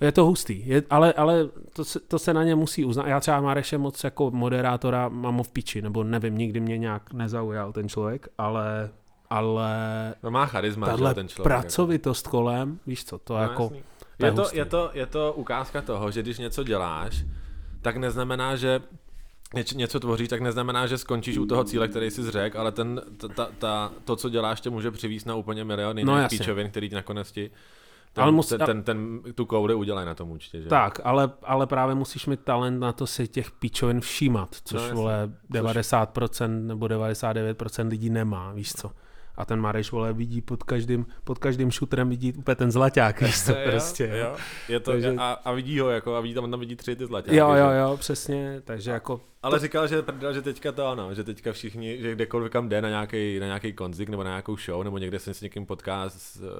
je 0.00 0.12
to 0.12 0.24
hustý, 0.24 0.68
je, 0.68 0.82
ale, 0.90 1.12
ale 1.12 1.48
to, 1.72 1.84
se, 1.84 2.00
to 2.00 2.18
se 2.18 2.34
na 2.34 2.44
ně 2.44 2.54
musí 2.54 2.84
uznat. 2.84 3.06
Já 3.06 3.20
třeba 3.20 3.40
Mareše 3.40 3.78
moc 3.78 4.04
jako 4.04 4.30
moderátora 4.30 5.08
mám 5.08 5.36
ho 5.36 5.42
v 5.42 5.48
piči, 5.48 5.82
nebo 5.82 6.04
nevím, 6.04 6.38
nikdy 6.38 6.60
mě 6.60 6.78
nějak 6.78 7.12
nezaujal 7.12 7.72
ten 7.72 7.88
člověk, 7.88 8.28
ale, 8.38 8.90
ale 9.30 9.68
No 10.22 10.30
má 10.30 10.46
charisma, 10.46 10.86
že 10.96 11.14
ten 11.14 11.28
člověk. 11.28 11.28
jako. 11.38 11.42
pracovitost 11.62 12.28
kolem, 12.28 12.78
víš 12.86 13.04
co, 13.04 13.18
to 13.18 13.34
No, 13.34 13.40
jako, 13.42 13.62
jasný. 13.62 13.82
to 14.18 14.26
je 14.26 14.30
je, 14.30 14.34
to, 14.34 14.48
je, 14.52 14.64
to, 14.64 14.90
je 14.94 15.06
to 15.06 15.32
ukázka 15.32 15.82
toho, 15.82 16.10
že 16.10 16.22
když 16.22 16.38
něco 16.38 16.62
děláš, 16.64 17.24
tak 17.82 17.96
neznamená, 17.96 18.56
že 18.56 18.80
něco 19.74 20.00
tvoříš, 20.00 20.28
tak 20.28 20.40
neznamená, 20.40 20.86
že 20.86 20.98
skončíš 20.98 21.38
u 21.38 21.46
toho 21.46 21.64
cíle, 21.64 21.88
který 21.88 22.10
jsi 22.10 22.30
řekl, 22.30 22.60
ale 22.60 22.72
ten, 22.72 23.00
ta, 23.16 23.28
ta, 23.28 23.48
ta, 23.58 23.92
to, 24.04 24.16
co 24.16 24.28
děláš, 24.28 24.60
tě 24.60 24.70
může 24.70 24.90
přivízt 24.90 25.26
na 25.26 25.34
úplně 25.34 25.64
miliony 25.64 26.04
No 26.04 26.28
píčovin, 26.28 26.70
který 26.70 26.88
ti 26.88 26.94
nakonec 26.94 27.32
ti 27.32 27.50
ten, 28.12 28.22
Ale 28.22 28.28
ale 28.32 28.36
mus- 28.36 28.48
ten, 28.48 28.66
ten, 28.66 28.82
ten, 28.82 29.20
tu 29.34 29.46
kouli 29.46 29.74
udělají 29.74 30.06
na 30.06 30.14
tom 30.14 30.30
účtě. 30.30 30.62
Že? 30.62 30.68
tak, 30.68 31.00
ale, 31.04 31.30
ale 31.42 31.66
právě 31.66 31.94
musíš 31.94 32.26
mít 32.26 32.40
talent 32.40 32.80
na 32.80 32.92
to 32.92 33.06
si 33.06 33.28
těch 33.28 33.50
píčovin 33.50 34.00
všímat, 34.00 34.56
což 34.64 34.76
No, 34.78 34.82
jasně. 34.82 34.94
vole 34.96 35.30
90% 35.50 36.66
nebo 36.66 36.86
99% 36.86 37.88
lidí 37.88 38.10
nemá, 38.10 38.52
víš 38.52 38.72
co. 38.72 38.90
A 39.38 39.44
ten 39.44 39.60
Mareš, 39.60 39.92
vole, 39.92 40.12
vidí 40.12 40.40
pod 40.40 40.62
každým, 40.62 41.06
pod 41.24 41.38
každým 41.38 41.70
šutrem 41.70 42.08
vidí 42.08 42.32
úplně 42.32 42.54
ten 42.54 42.70
zlaťák, 42.70 43.20
víš 43.22 43.44
Jo, 43.48 43.54
prostě. 43.70 44.10
jo. 44.12 44.16
jo. 44.16 44.36
Je 44.68 44.80
to, 44.80 44.90
Takže- 44.90 45.14
a, 45.18 45.32
a, 45.44 45.52
vidí 45.52 45.80
ho, 45.80 45.90
jako, 45.90 46.14
a 46.16 46.20
vidí 46.20 46.34
tam, 46.34 46.50
tam 46.50 46.60
vidí 46.60 46.76
tři 46.76 46.96
ty 46.96 47.06
zlaťáky. 47.06 47.36
Jo, 47.36 47.48
jo, 47.52 47.70
jo, 47.70 47.96
přesně, 47.96 48.60
takže 48.64 48.90
jako, 48.90 49.20
Ale 49.42 49.58
říkal, 49.58 49.86
že, 49.88 50.02
prdel, 50.02 50.32
že 50.32 50.42
teďka 50.42 50.72
to 50.72 50.86
ano, 50.86 51.14
že 51.14 51.24
teďka 51.24 51.52
všichni, 51.52 51.98
že 52.02 52.12
kdekoliv 52.14 52.52
kam 52.52 52.68
jde 52.68 52.82
na 52.82 52.88
nějaký, 52.88 53.40
na 53.40 53.46
nějaký 53.46 53.72
konzik 53.72 54.08
nebo 54.08 54.24
na 54.24 54.30
nějakou 54.30 54.56
show, 54.56 54.84
nebo 54.84 54.98
někde 54.98 55.18
se 55.18 55.34
s 55.34 55.40
někým 55.40 55.66
potká 55.66 56.08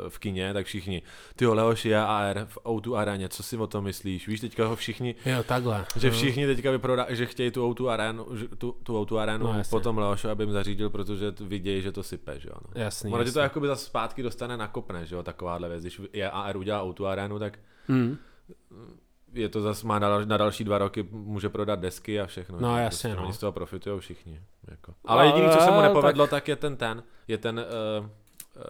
v 0.09 0.19
kině, 0.19 0.53
tak 0.55 0.67
všichni, 0.67 1.03
ty 1.37 1.47
Leoš 1.47 1.85
je 1.85 1.99
AR 1.99 2.47
v 2.49 2.59
O2 2.65 2.95
aréně, 2.95 3.29
co 3.29 3.43
si 3.43 3.57
o 3.57 3.67
tom 3.67 3.85
myslíš? 3.85 4.29
Víš, 4.29 4.41
teďka 4.41 4.67
ho 4.67 4.77
všichni, 4.77 5.15
jo, 5.27 5.43
takhle. 5.43 5.87
že 5.97 6.11
všichni 6.11 6.47
teďka 6.47 6.71
vyprodá, 6.71 7.07
že 7.09 7.27
chtějí 7.27 7.51
tu 7.51 7.71
O2 7.73 7.89
arénu, 7.89 8.27
že- 8.37 8.49
tu, 8.49 8.77
tu 8.83 9.05
O2 9.05 9.19
arénu 9.19 9.47
No, 9.47 9.63
potom 9.71 9.99
Leošu, 9.99 10.29
aby 10.29 10.43
jim 10.43 10.53
zařídil, 10.53 10.91
protože 10.91 11.33
vidějí, 11.41 11.83
že 11.83 11.93
to 11.93 12.03
sype, 12.03 12.41
že 12.41 12.49
jo. 12.49 12.55
No. 12.75 12.83
Jasný, 12.83 13.13
Ono 13.13 13.33
to 13.33 13.41
jakoby 13.41 13.67
zase 13.67 13.85
zpátky 13.87 14.23
dostane 14.23 14.57
na 14.57 14.69
kopne, 14.69 15.07
že 15.07 15.15
jo, 15.15 15.23
takováhle 15.23 15.69
věc. 15.69 15.83
Když 15.83 16.01
je 16.13 16.31
AR 16.31 16.57
udělá 16.57 16.85
O2 16.85 17.07
arénu, 17.07 17.39
tak 17.39 17.59
Mm. 17.89 18.17
Je 19.39 19.49
to 19.49 19.61
zase 19.61 19.87
má 19.87 19.99
na, 19.99 20.25
na 20.25 20.37
další 20.37 20.65
dva 20.65 20.79
roky, 20.79 21.09
může 21.11 21.49
prodat 21.49 21.81
desky 21.81 22.21
a 22.21 22.27
všechno. 22.27 22.59
No, 22.61 22.79
jasně, 22.79 23.15
no. 23.17 23.23
Oni 23.25 23.33
z 23.33 23.39
toho 23.39 23.53
profitují 23.53 24.01
všichni. 24.01 24.41
Jako. 24.71 24.95
Ale 25.05 25.27
jediný, 25.27 25.49
co 25.51 25.61
se 25.61 25.71
mu 25.71 25.81
nepovedlo, 25.81 26.27
tak... 26.27 26.31
tak 26.31 26.49
je 26.49 26.57
ten 26.57 26.77
ten, 26.77 27.03
je 27.29 27.39
ten, 27.39 27.65
uh, 28.01 28.07
uh, 28.07 28.63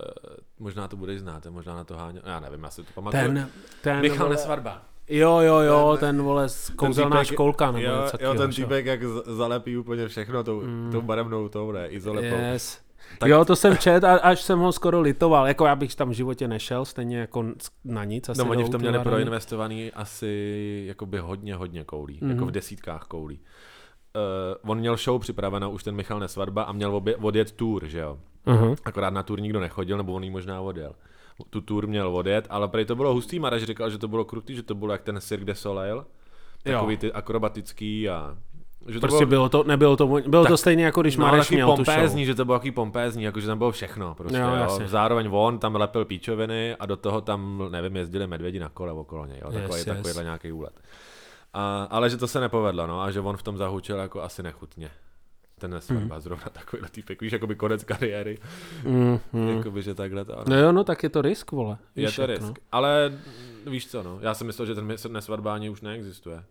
možná 0.58 0.88
to 0.88 0.96
budeš 0.96 1.20
znát, 1.20 1.46
možná 1.50 1.74
na 1.76 1.84
to 1.84 1.96
háně, 1.96 2.20
já 2.24 2.40
nevím, 2.40 2.62
já 2.62 2.70
si 2.70 2.82
to 2.84 2.88
pamatuju. 2.94 3.22
Ten, 3.22 3.48
ten, 3.82 4.00
Michal 4.00 4.18
vole, 4.18 4.30
Nesvarba. 4.30 4.82
Jo, 5.10 5.38
jo, 5.40 5.58
jo, 5.58 5.96
Ten- 6.00 6.16
ten, 6.16 6.22
vole, 6.24 6.48
z- 6.48 6.70
kouzelná 6.70 7.16
týpek- 7.22 7.32
školka, 7.32 7.70
nebo 7.72 7.86
jo, 7.86 8.02
něco 8.04 8.16
jo, 8.20 8.34
ten 8.34 8.50
týpek 8.50 8.86
jak 8.86 9.00
zalepí 9.26 9.76
úplně 9.76 10.08
všechno 10.08 10.44
tou, 10.44 10.60
Mm. 10.60 10.88
tou 10.92 11.00
barevnou 11.00 11.48
tou, 11.48 11.72
ne, 11.72 11.88
izolepou. 11.88 12.36
Yes. 12.36 12.80
Tak-. 13.18 13.30
Jo, 13.30 13.44
to 13.44 13.56
jsem 13.56 13.76
čet 13.76 14.04
a 14.04 14.16
až 14.18 14.40
jsem 14.42 14.58
ho 14.58 14.72
skoro 14.72 15.00
litoval. 15.00 15.46
Jako 15.48 15.66
já 15.66 15.76
bych 15.76 15.94
tam 15.94 16.08
v 16.08 16.12
životě 16.12 16.48
nešel, 16.48 16.84
stejně 16.84 17.18
jako 17.18 17.44
na 17.84 18.04
nic. 18.04 18.28
Asi 18.28 18.38
No 18.38 18.50
oni 18.50 18.64
v 18.64 18.68
tom 18.68 18.80
O2 18.80 18.88
měli 18.88 18.98
proinvestovaný 19.04 19.92
asi 19.92 20.84
jakoby 20.88 21.18
hodně, 21.18 21.54
hodně 21.54 21.84
koulí, 21.84 22.18
Mhm. 22.22 22.30
jako 22.30 22.46
v 22.46 22.50
desítkách 22.50 23.04
koulí. 23.04 23.40
Uh, 24.16 24.70
on 24.70 24.78
měl 24.78 24.96
show 24.96 25.20
připravenou, 25.20 25.70
už 25.70 25.82
ten 25.84 25.94
Michal 25.94 26.20
Nesvadba 26.20 26.62
a 26.62 26.72
měl 26.72 26.96
obě, 26.96 27.16
odjet 27.16 27.52
tour, 27.52 27.86
že 27.86 27.98
jo. 27.98 28.18
Aha. 28.46 28.74
Akorát 28.84 29.10
na 29.10 29.22
tour 29.22 29.40
nikdo 29.40 29.60
nechodil, 29.60 29.96
nebo 29.96 30.12
on 30.12 30.24
jí 30.24 30.30
možná 30.30 30.60
odjel. 30.60 30.92
Tu 31.50 31.60
tour 31.60 31.86
měl 31.86 32.16
odjet, 32.16 32.46
ale 32.50 32.68
prej 32.68 32.84
to 32.84 32.96
bylo 32.96 33.12
hustý, 33.14 33.38
Mareš 33.38 33.64
říkal, 33.64 33.90
že 33.90 33.98
to 33.98 34.08
bylo 34.08 34.24
krutý, 34.24 34.54
že 34.56 34.62
to 34.62 34.74
bylo 34.74 34.92
jak 34.92 35.02
ten 35.02 35.20
Cirque 35.20 35.44
du 35.46 35.54
Soleil, 35.54 36.06
takový 36.62 36.94
Jo. 36.94 37.00
ty 37.00 37.12
akrobatický 37.12 38.08
a... 38.08 38.36
Že 38.86 39.00
Prostě 39.00 39.26
bylo 39.26 39.48
to, 39.48 39.64
nebylo 39.64 39.96
to, 39.96 40.06
bylo 40.06 40.42
Tak- 40.42 40.50
to 40.52 40.56
stejně 40.56 40.84
jako 40.84 41.00
když 41.00 41.16
no, 41.16 41.26
Mareš 41.26 41.50
měl 41.50 41.66
tu 41.66 41.70
show. 41.76 41.84
pompézní, 41.86 42.24
že 42.26 42.34
to 42.34 42.44
bylo 42.44 42.58
takový 42.58 42.70
pompézní, 42.70 43.22
jako 43.22 43.40
že 43.40 43.46
tam 43.46 43.58
bylo 43.58 43.72
všechno. 43.72 44.14
Prostě, 44.14 44.38
Jo, 44.38 44.48
jo, 44.48 44.54
jasně. 44.54 44.88
Zároveň 44.88 45.28
on 45.32 45.58
tam 45.58 45.74
lepil 45.74 46.04
píčoviny 46.04 46.76
a 46.76 46.86
do 46.86 46.96
toho 46.96 47.20
tam, 47.20 47.62
nevím, 47.70 47.96
jezdili 47.96 48.26
medvědi 48.26 48.58
na 48.60 48.68
kole 48.68 48.92
okolo 48.92 49.26
něj. 49.26 49.38
Jo, 49.42 49.48
Yes, 49.52 49.60
takový, 49.62 49.78
yes. 49.78 49.84
takovýhle 49.86 50.22
nějaký 50.24 50.52
úlet. 50.52 50.80
A, 51.54 51.88
ale 51.90 52.10
že 52.10 52.16
to 52.16 52.28
se 52.28 52.40
nepovedlo, 52.40 52.86
no, 52.86 53.02
a 53.02 53.10
že 53.10 53.20
on 53.20 53.36
v 53.36 53.42
tom 53.42 53.56
zahučil 53.56 53.96
jako 53.96 54.22
asi 54.22 54.42
nechutně. 54.42 54.90
Ten 55.60 55.70
nesvatba, 55.70 56.14
hmm. 56.14 56.20
zrovna 56.20 56.44
takový 56.52 56.82
týpek, 56.90 57.20
víš, 57.20 57.32
jakoby 57.32 57.54
konec 57.54 57.84
kariéry, 57.84 58.38
Mm, 58.84 59.18
mm. 59.32 59.48
jakoby, 59.48 59.82
že 59.82 59.94
takhle 59.94 60.24
to. 60.24 60.36
No 60.48 60.56
jo, 60.58 60.72
no 60.72 60.84
tak 60.84 61.02
je 61.02 61.08
to 61.08 61.22
risk, 61.22 61.52
vole. 61.52 61.78
je 61.96 62.06
Víš 62.06 62.16
to 62.16 62.22
jak, 62.22 62.30
risk. 62.30 62.42
No. 62.42 62.54
Ale 62.72 63.08
mm, 63.66 63.72
víš 63.72 63.86
co, 63.90 64.02
no, 64.02 64.18
já 64.20 64.34
jsem 64.34 64.46
myslel, 64.46 64.66
že 64.66 64.74
ten 64.74 64.96
nesvatba 65.10 65.54
ani 65.54 65.70
už 65.70 65.80
neexistuje. 65.80 66.44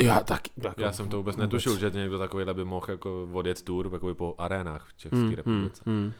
Já 0.00 0.20
taky. 0.20 0.50
Jako, 0.64 0.80
Já 0.82 0.92
jsem 0.92 1.08
to 1.08 1.16
vůbec 1.16 1.36
netušil, 1.36 1.78
že 1.78 1.90
někdo 1.90 2.18
takovýhle 2.18 2.54
by 2.54 2.64
mohl 2.64 2.86
jako 2.88 3.28
odjet 3.32 3.62
tour 3.62 3.90
jakoby 3.92 4.14
po 4.14 4.34
arénách 4.38 4.86
v 4.88 4.94
České 4.96 5.16
Mm, 5.16 5.24
mm, 5.28 5.34
republice. 5.34 5.82
mm. 5.86 6.12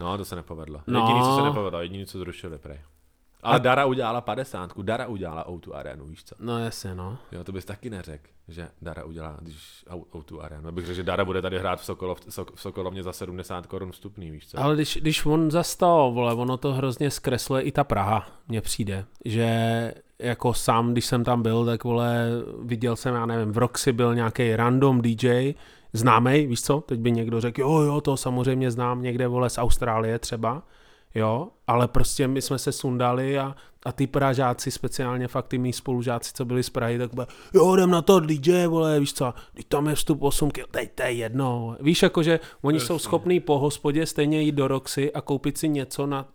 No, 0.00 0.18
to 0.18 0.24
se 0.24 0.36
nepovedlo. 0.36 0.80
No. 0.86 1.00
No. 1.00 1.06
Jediný, 1.06 1.24
co 1.24 1.36
se 1.36 1.42
nepovedlo, 1.42 1.80
jediný, 1.80 2.06
co 2.06 2.18
zrušili, 2.18 2.58
prej. 2.58 2.80
Ale 3.42 3.56
a... 3.56 3.58
Dara 3.58 3.84
udělala 3.86 4.20
50, 4.20 4.78
Dara 4.82 5.06
udělala 5.06 5.48
O2 5.48 5.74
Arenu, 5.74 6.06
víš 6.06 6.24
co? 6.24 6.34
No 6.40 6.58
jasně, 6.58 6.94
no. 6.94 7.18
Jo, 7.32 7.44
to 7.44 7.52
bys 7.52 7.64
taky 7.64 7.90
neřekl, 7.90 8.28
že 8.48 8.68
Dara 8.82 9.04
udělá 9.04 9.36
když 9.40 9.84
O- 9.90 10.18
O2 10.20 10.40
Arenu. 10.40 10.66
Já 10.66 10.72
bych 10.72 10.86
řekl, 10.86 10.96
že 10.96 11.02
Dara 11.02 11.24
bude 11.24 11.42
tady 11.42 11.58
hrát 11.58 11.80
v, 11.80 11.84
Sokolov, 11.84 12.20
Sok, 12.28 12.56
v 12.56 12.60
Sokolovně 12.60 13.02
za 13.02 13.12
70 13.12 13.66
korun 13.66 13.92
vstupný, 13.92 14.30
víš 14.30 14.48
co? 14.48 14.60
Ale 14.60 14.74
když, 14.74 14.98
když 15.00 15.26
on 15.26 15.50
zastal, 15.50 16.12
vole, 16.12 16.34
ono 16.34 16.56
to 16.56 16.72
hrozně 16.72 17.10
zkresluje 17.10 17.62
i 17.62 17.72
ta 17.72 17.84
Praha, 17.84 18.26
mně 18.48 18.60
přijde, 18.60 19.04
že 19.24 19.94
jako 20.18 20.54
sám, 20.54 20.92
když 20.92 21.06
jsem 21.06 21.24
tam 21.24 21.42
byl, 21.42 21.66
tak 21.66 21.84
vole, 21.84 22.26
viděl 22.62 22.96
jsem, 22.96 23.14
já 23.14 23.26
nevím, 23.26 23.52
v 23.52 23.58
Roxy 23.58 23.92
byl 23.92 24.14
nějaký 24.14 24.56
random 24.56 25.02
DJ, 25.02 25.54
známej, 25.92 26.46
víš 26.46 26.62
co, 26.62 26.80
teď 26.80 27.00
by 27.00 27.12
někdo 27.12 27.40
řekl, 27.40 27.60
jo, 27.60 27.72
jo, 27.80 28.00
to 28.00 28.16
samozřejmě 28.16 28.70
znám 28.70 29.02
někde, 29.02 29.28
vole, 29.28 29.50
z 29.50 29.58
Austrálie 29.58 30.18
třeba, 30.18 30.62
jo, 31.14 31.48
ale 31.66 31.88
prostě 31.88 32.28
my 32.28 32.42
jsme 32.42 32.58
se 32.58 32.72
sundali 32.72 33.38
a, 33.38 33.54
a 33.84 33.92
ty 33.92 34.06
Pražáci, 34.06 34.70
speciálně 34.70 35.28
fakt 35.28 35.48
ty 35.48 35.58
mý 35.58 35.72
spolužáci, 35.72 36.32
co 36.34 36.44
byli 36.44 36.62
z 36.62 36.70
Prahy, 36.70 36.98
tak 36.98 37.14
bude, 37.14 37.26
jo, 37.54 37.74
jdem 37.74 37.90
na 37.90 38.02
to 38.02 38.20
DJ, 38.20 38.66
vole, 38.66 39.00
víš 39.00 39.12
co, 39.12 39.34
teď 39.54 39.66
tam 39.66 39.88
je 39.88 39.94
vstup 39.94 40.22
8 40.22 40.50
kg, 40.50 40.66
teď 40.70 40.92
to 40.94 41.02
je 41.02 41.12
jedno. 41.12 41.76
Víš, 41.80 42.02
jako, 42.02 42.22
že 42.22 42.40
oni 42.62 42.80
jsou 42.80 42.94
Jasně. 42.94 43.04
schopní 43.04 43.40
po 43.40 43.58
hospodě 43.58 44.06
stejně 44.06 44.42
jít 44.42 44.52
do 44.52 44.68
Roxy 44.68 45.12
a 45.12 45.20
koupit 45.20 45.58
si 45.58 45.68
něco 45.68 46.06
na... 46.06 46.28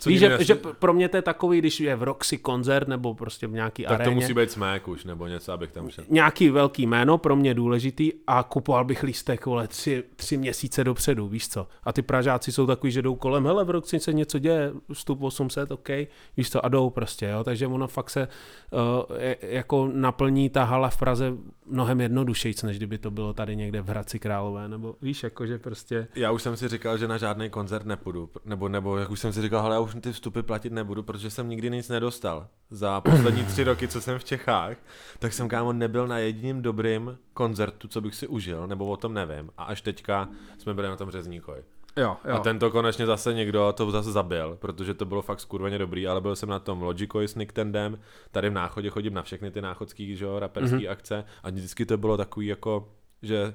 Co 0.00 0.10
Víš, 0.10 0.20
že, 0.20 0.28
nes- 0.28 0.40
že 0.40 0.54
pro 0.54 0.92
mě 0.92 1.08
to 1.08 1.16
je 1.16 1.22
takový, 1.22 1.58
když 1.58 1.80
je 1.80 1.96
v 1.96 2.02
Roxy 2.02 2.38
koncert 2.38 2.88
nebo 2.88 3.14
prostě 3.14 3.46
v 3.46 3.52
nějaký 3.52 3.82
tak 3.82 3.90
to 3.90 3.94
aréně, 3.94 4.14
musí 4.14 4.34
být 4.34 4.50
smek 4.50 4.88
už, 4.88 5.04
nebo 5.04 5.26
něco, 5.26 5.52
abych 5.52 5.72
tam 5.72 5.90
šel. 5.90 6.04
nějaký 6.10 6.50
velký 6.50 6.86
jméno, 6.86 7.18
pro 7.18 7.36
mě 7.36 7.54
důležitý 7.54 8.12
a 8.26 8.42
kupoval 8.42 8.84
bych 8.84 9.02
lístek, 9.02 9.46
vole, 9.46 9.68
tři, 9.68 10.04
tři 10.16 10.36
měsíce 10.36 10.84
dopředu, 10.84 11.28
víš 11.28 11.48
co. 11.48 11.66
A 11.84 11.92
ty 11.92 12.02
Pražáci 12.02 12.52
jsou 12.52 12.66
takový, 12.66 12.92
že 12.92 13.02
jdou 13.02 13.14
kolem, 13.14 13.44
hele, 13.46 13.64
v 13.64 13.70
Roxy 13.70 14.00
se 14.00 14.12
něco 14.12 14.38
děje, 14.38 14.72
vstup 14.92 15.22
800, 15.22 15.70
OK, 15.70 15.88
víš 16.36 16.50
co, 16.50 16.64
a 16.64 16.68
jdou 16.68 16.90
prostě, 16.90 17.26
jo. 17.26 17.44
Takže 17.44 17.66
ono 17.66 17.88
fakt 17.88 18.10
se 18.10 18.28
uh, 18.70 19.16
jako 19.42 19.90
naplní 19.92 20.50
ta 20.50 20.64
hala 20.64 20.88
v 20.88 20.96
Praze 20.96 21.32
mnohem 21.66 22.00
jednodušejc, 22.00 22.62
než 22.62 22.76
kdyby 22.76 22.98
to 22.98 23.10
bylo 23.10 23.32
tady 23.32 23.56
někde 23.56 23.82
v 23.82 23.88
Hradci 23.88 24.18
Králové, 24.18 24.68
nebo 24.68 24.96
víš, 25.02 25.22
jako 25.22 25.46
že 25.46 25.58
prostě... 25.58 26.08
Já 26.14 26.30
už 26.30 26.42
jsem 26.42 26.56
si 26.56 26.68
říkal, 26.68 26.98
že 26.98 27.08
na 27.08 27.18
žádný 27.18 27.50
koncert 27.50 27.86
nepůjdu, 27.86 28.30
nebo, 28.44 28.68
nebo 28.68 28.96
jak 28.96 29.10
už 29.10 29.20
jsem 29.20 29.32
si 29.32 29.42
říkal, 29.42 29.60
ale 29.60 29.74
já 29.74 29.80
už 29.80 29.96
ty 30.00 30.12
vstupy 30.12 30.40
platit 30.40 30.72
nebudu, 30.72 31.02
protože 31.02 31.30
jsem 31.30 31.48
nikdy 31.48 31.70
nic 31.70 31.88
nedostal. 31.88 32.48
Za 32.70 33.00
poslední 33.00 33.44
tři 33.44 33.64
roky, 33.64 33.88
co 33.88 34.00
jsem 34.00 34.18
v 34.18 34.24
Čechách, 34.24 34.76
tak 35.18 35.32
jsem 35.32 35.48
kámo 35.48 35.72
nebyl 35.72 36.06
na 36.06 36.18
jediným 36.18 36.62
dobrým 36.62 37.18
koncertu, 37.34 37.88
co 37.88 38.00
bych 38.00 38.14
si 38.14 38.26
užil, 38.26 38.66
nebo 38.66 38.86
o 38.86 38.96
tom 38.96 39.14
nevím. 39.14 39.50
A 39.58 39.64
až 39.64 39.80
teďka 39.80 40.28
jsme 40.58 40.74
byli 40.74 40.88
na 40.88 40.96
tom 40.96 41.10
řezníkovi. 41.10 41.62
Jo, 41.96 42.16
A 42.32 42.38
tento 42.38 42.70
konečně 42.70 43.06
zase 43.06 43.34
někdo 43.34 43.72
to 43.72 43.90
zase 43.90 44.12
zabil, 44.12 44.56
protože 44.60 44.94
to 44.94 45.04
bylo 45.04 45.22
fakt 45.22 45.40
skurveně 45.40 45.78
dobrý, 45.78 46.06
ale 46.06 46.20
byl 46.20 46.36
jsem 46.36 46.48
na 46.48 46.58
tom 46.58 46.82
Logicoi 46.82 47.28
s 47.28 47.34
Nicktendem, 47.34 47.98
tady 48.30 48.50
v 48.50 48.52
náchodě 48.52 48.90
chodím 48.90 49.14
na 49.14 49.22
všechny 49.22 49.50
ty 49.50 49.60
náchodský, 49.60 50.16
že 50.16 50.24
jo, 50.24 50.38
raperský 50.38 50.76
mm-hmm. 50.76 50.90
akce 50.90 51.24
a 51.42 51.50
vždycky 51.50 51.86
to 51.86 51.96
bylo 51.98 52.16
takový 52.16 52.46
jako, 52.46 52.88
že 53.22 53.54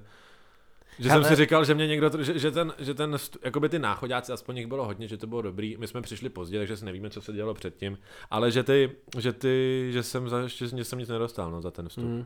že 1.00 1.10
Hele. 1.10 1.24
jsem 1.24 1.36
si 1.36 1.44
říkal, 1.44 1.66
že 1.66 1.74
mě 1.74 1.88
někdo, 1.88 2.24
že, 2.24 2.40
že 2.40 2.52
ten, 2.52 2.74
že 2.80 2.94
ten, 2.94 3.18
jakoby 3.44 3.70
ty 3.70 3.80
náchodáci, 3.80 4.32
aspoň 4.32 4.58
jich 4.58 4.68
bylo 4.68 4.86
hodně, 4.86 5.08
že 5.08 5.18
to 5.18 5.28
bylo 5.28 5.42
dobrý, 5.42 5.78
my 5.78 5.88
jsme 5.88 6.02
přišli 6.02 6.30
pozdě, 6.30 6.58
takže 6.58 6.78
si 6.78 6.86
nevíme, 6.86 7.10
co 7.10 7.22
se 7.22 7.34
dělo 7.34 7.54
předtím, 7.54 7.98
ale 8.30 8.52
že 8.52 8.64
ty, 8.64 8.92
že 9.18 9.34
ty, 9.34 9.88
že 9.92 10.04
jsem 10.04 10.30
za, 10.30 10.40
ještě 10.40 10.68
že 10.68 10.84
jsem 10.84 11.00
nic 11.00 11.10
nedostal, 11.10 11.52
no, 11.52 11.62
za 11.62 11.72
ten 11.72 11.90
vstup. 11.90 12.04
Mm. 12.04 12.26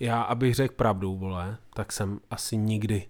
Já, 0.00 0.22
abych 0.22 0.54
řekl 0.54 0.74
pravdu, 0.74 1.16
vole, 1.16 1.56
tak 1.74 1.92
jsem 1.92 2.20
asi 2.30 2.56
nikdy 2.56 3.06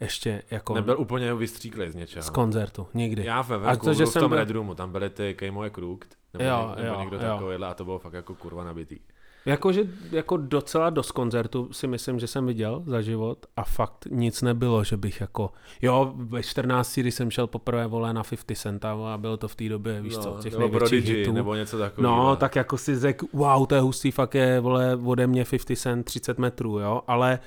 ještě 0.00 0.42
jako 0.50 0.74
Nebyl 0.74 0.96
úplně 0.98 1.34
vystříklej 1.34 1.90
z 1.90 1.94
něčeho. 1.94 2.22
z 2.22 2.30
koncertu, 2.30 2.86
nikdy. 2.94 3.24
Já 3.24 3.42
ve 3.42 3.54
A 3.54 3.58
Vancouveru, 3.58 3.98
to, 3.98 4.04
že 4.04 4.10
v 4.10 4.20
tom 4.20 4.28
byl- 4.28 4.38
Red 4.38 4.50
Roomu, 4.50 4.74
tam 4.74 4.92
byly 4.92 5.10
ty 5.10 5.34
Kejmoje 5.34 5.70
Krukt, 5.70 6.14
nebo, 6.34 6.44
Jo, 6.44 6.72
nebo 6.76 6.88
jo, 6.88 7.00
někdo 7.00 7.16
jo. 7.16 7.22
takovýhle 7.22 7.66
a 7.68 7.74
to 7.74 7.84
bylo 7.84 7.98
fakt 7.98 8.12
jako 8.12 8.34
kurva 8.34 8.64
nabitý. 8.64 8.98
Jakože 9.46 9.82
jako 10.12 10.36
docela 10.36 10.90
dost 10.90 11.10
koncertů 11.10 11.68
si 11.72 11.86
myslím, 11.86 12.18
že 12.18 12.26
jsem 12.26 12.46
viděl 12.46 12.82
za 12.86 13.00
život 13.02 13.46
a 13.56 13.64
fakt 13.64 14.06
nic 14.10 14.42
nebylo, 14.42 14.84
že 14.84 14.96
bych 14.96 15.20
jako, 15.20 15.50
jo, 15.82 16.12
ve 16.16 16.42
14, 16.42 16.98
když 17.00 17.14
jsem 17.14 17.30
šel 17.30 17.46
poprvé 17.46 17.86
vole 17.86 18.14
na 18.14 18.22
50 18.22 18.54
Centa 18.56 18.92
a 19.14 19.18
bylo 19.18 19.36
to 19.36 19.48
v 19.48 19.54
té 19.54 19.68
době, 19.68 20.02
víš 20.02 20.18
co, 20.18 20.36
těch 20.42 20.52
No, 20.52 20.58
nebo 20.58 20.72
největších 20.72 20.98
Prodigy, 21.04 21.20
hitů. 21.20 21.32
nebo 21.32 21.54
něco 21.54 21.78
takového. 21.78 22.16
No, 22.16 22.36
tak 22.36 22.56
jako 22.56 22.78
si 22.78 22.98
řekl, 22.98 23.26
wow, 23.32 23.66
to 23.66 23.74
je 23.74 23.80
hustý, 23.80 24.10
fakt 24.10 24.34
je, 24.34 24.60
vole, 24.60 24.96
ode 25.04 25.26
mě 25.26 25.44
50 25.44 25.76
cent 25.76 26.02
30 26.04 26.38
metrů, 26.38 26.78
jo, 26.78 27.02
ale, 27.06 27.38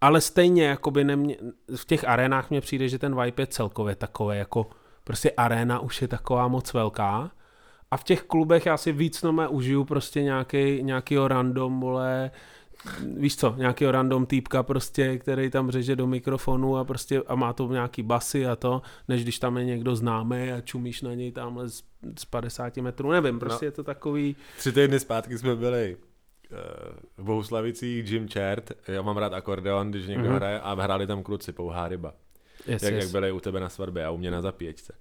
ale 0.00 0.20
stejně, 0.20 0.64
jakoby 0.64 1.04
nemě, 1.04 1.36
v 1.76 1.84
těch 1.84 2.04
arénách 2.08 2.50
mně 2.50 2.60
přijde, 2.60 2.88
že 2.88 2.98
ten 2.98 3.22
vibe 3.22 3.42
je 3.42 3.46
celkově 3.46 3.94
takový, 3.94 4.38
jako 4.38 4.66
prostě 5.04 5.30
aréna 5.30 5.80
už 5.80 6.02
je 6.02 6.08
taková 6.08 6.48
moc 6.48 6.72
velká. 6.72 7.30
A 7.90 7.96
v 7.96 8.04
těch 8.04 8.22
klubech 8.22 8.66
já 8.66 8.76
si 8.76 8.92
víc 8.92 9.22
no 9.22 9.32
mé 9.32 9.48
užiju 9.48 9.84
prostě 9.84 10.22
nějaký, 10.22 10.82
nějakýho 10.82 11.28
random, 11.28 11.80
vole, 11.80 12.30
víš 13.16 13.36
co, 13.36 13.54
nějakýho 13.56 13.92
random 13.92 14.26
týpka 14.26 14.62
prostě, 14.62 15.18
který 15.18 15.50
tam 15.50 15.70
řeže 15.70 15.96
do 15.96 16.06
mikrofonu 16.06 16.76
a 16.76 16.84
prostě 16.84 17.22
a 17.26 17.34
má 17.34 17.52
to 17.52 17.72
nějaký 17.72 18.02
basy 18.02 18.46
a 18.46 18.56
to, 18.56 18.82
než 19.08 19.22
když 19.22 19.38
tam 19.38 19.58
je 19.58 19.64
někdo 19.64 19.96
známý 19.96 20.52
a 20.52 20.60
čumíš 20.60 21.02
na 21.02 21.14
něj 21.14 21.32
tamhle 21.32 21.68
z, 21.68 21.84
z 22.18 22.24
50 22.24 22.76
metrů, 22.76 23.10
nevím, 23.10 23.38
prostě 23.38 23.64
no. 23.64 23.68
je 23.68 23.72
to 23.72 23.84
takový, 23.84 24.36
Tři 24.58 24.72
týdny 24.72 25.00
zpátky 25.00 25.38
jsme 25.38 25.56
byli 25.56 25.96
v 27.16 27.22
Bohuslavicích 27.24 28.10
Jim 28.10 28.28
Chert, 28.28 28.72
já 28.88 29.02
mám 29.02 29.16
rád 29.16 29.32
akordeon, 29.32 29.90
když 29.90 30.06
někdo 30.06 30.22
Mhm. 30.24 30.32
mm-hmm. 30.32 30.36
hraje 30.36 30.60
a 30.60 30.74
hráli 30.82 31.06
tam 31.06 31.22
kluci, 31.22 31.52
pouhá 31.52 31.88
ryba. 31.88 32.14
yes, 32.66 32.82
jak, 32.82 32.94
yes. 32.94 33.04
jak 33.04 33.12
byli 33.12 33.32
u 33.32 33.40
tebe 33.40 33.60
na 33.60 33.68
svatbě 33.68 34.04
a 34.04 34.10
u 34.10 34.16
mě 34.18 34.30
na 34.30 34.40
zapíječce. 34.40 34.94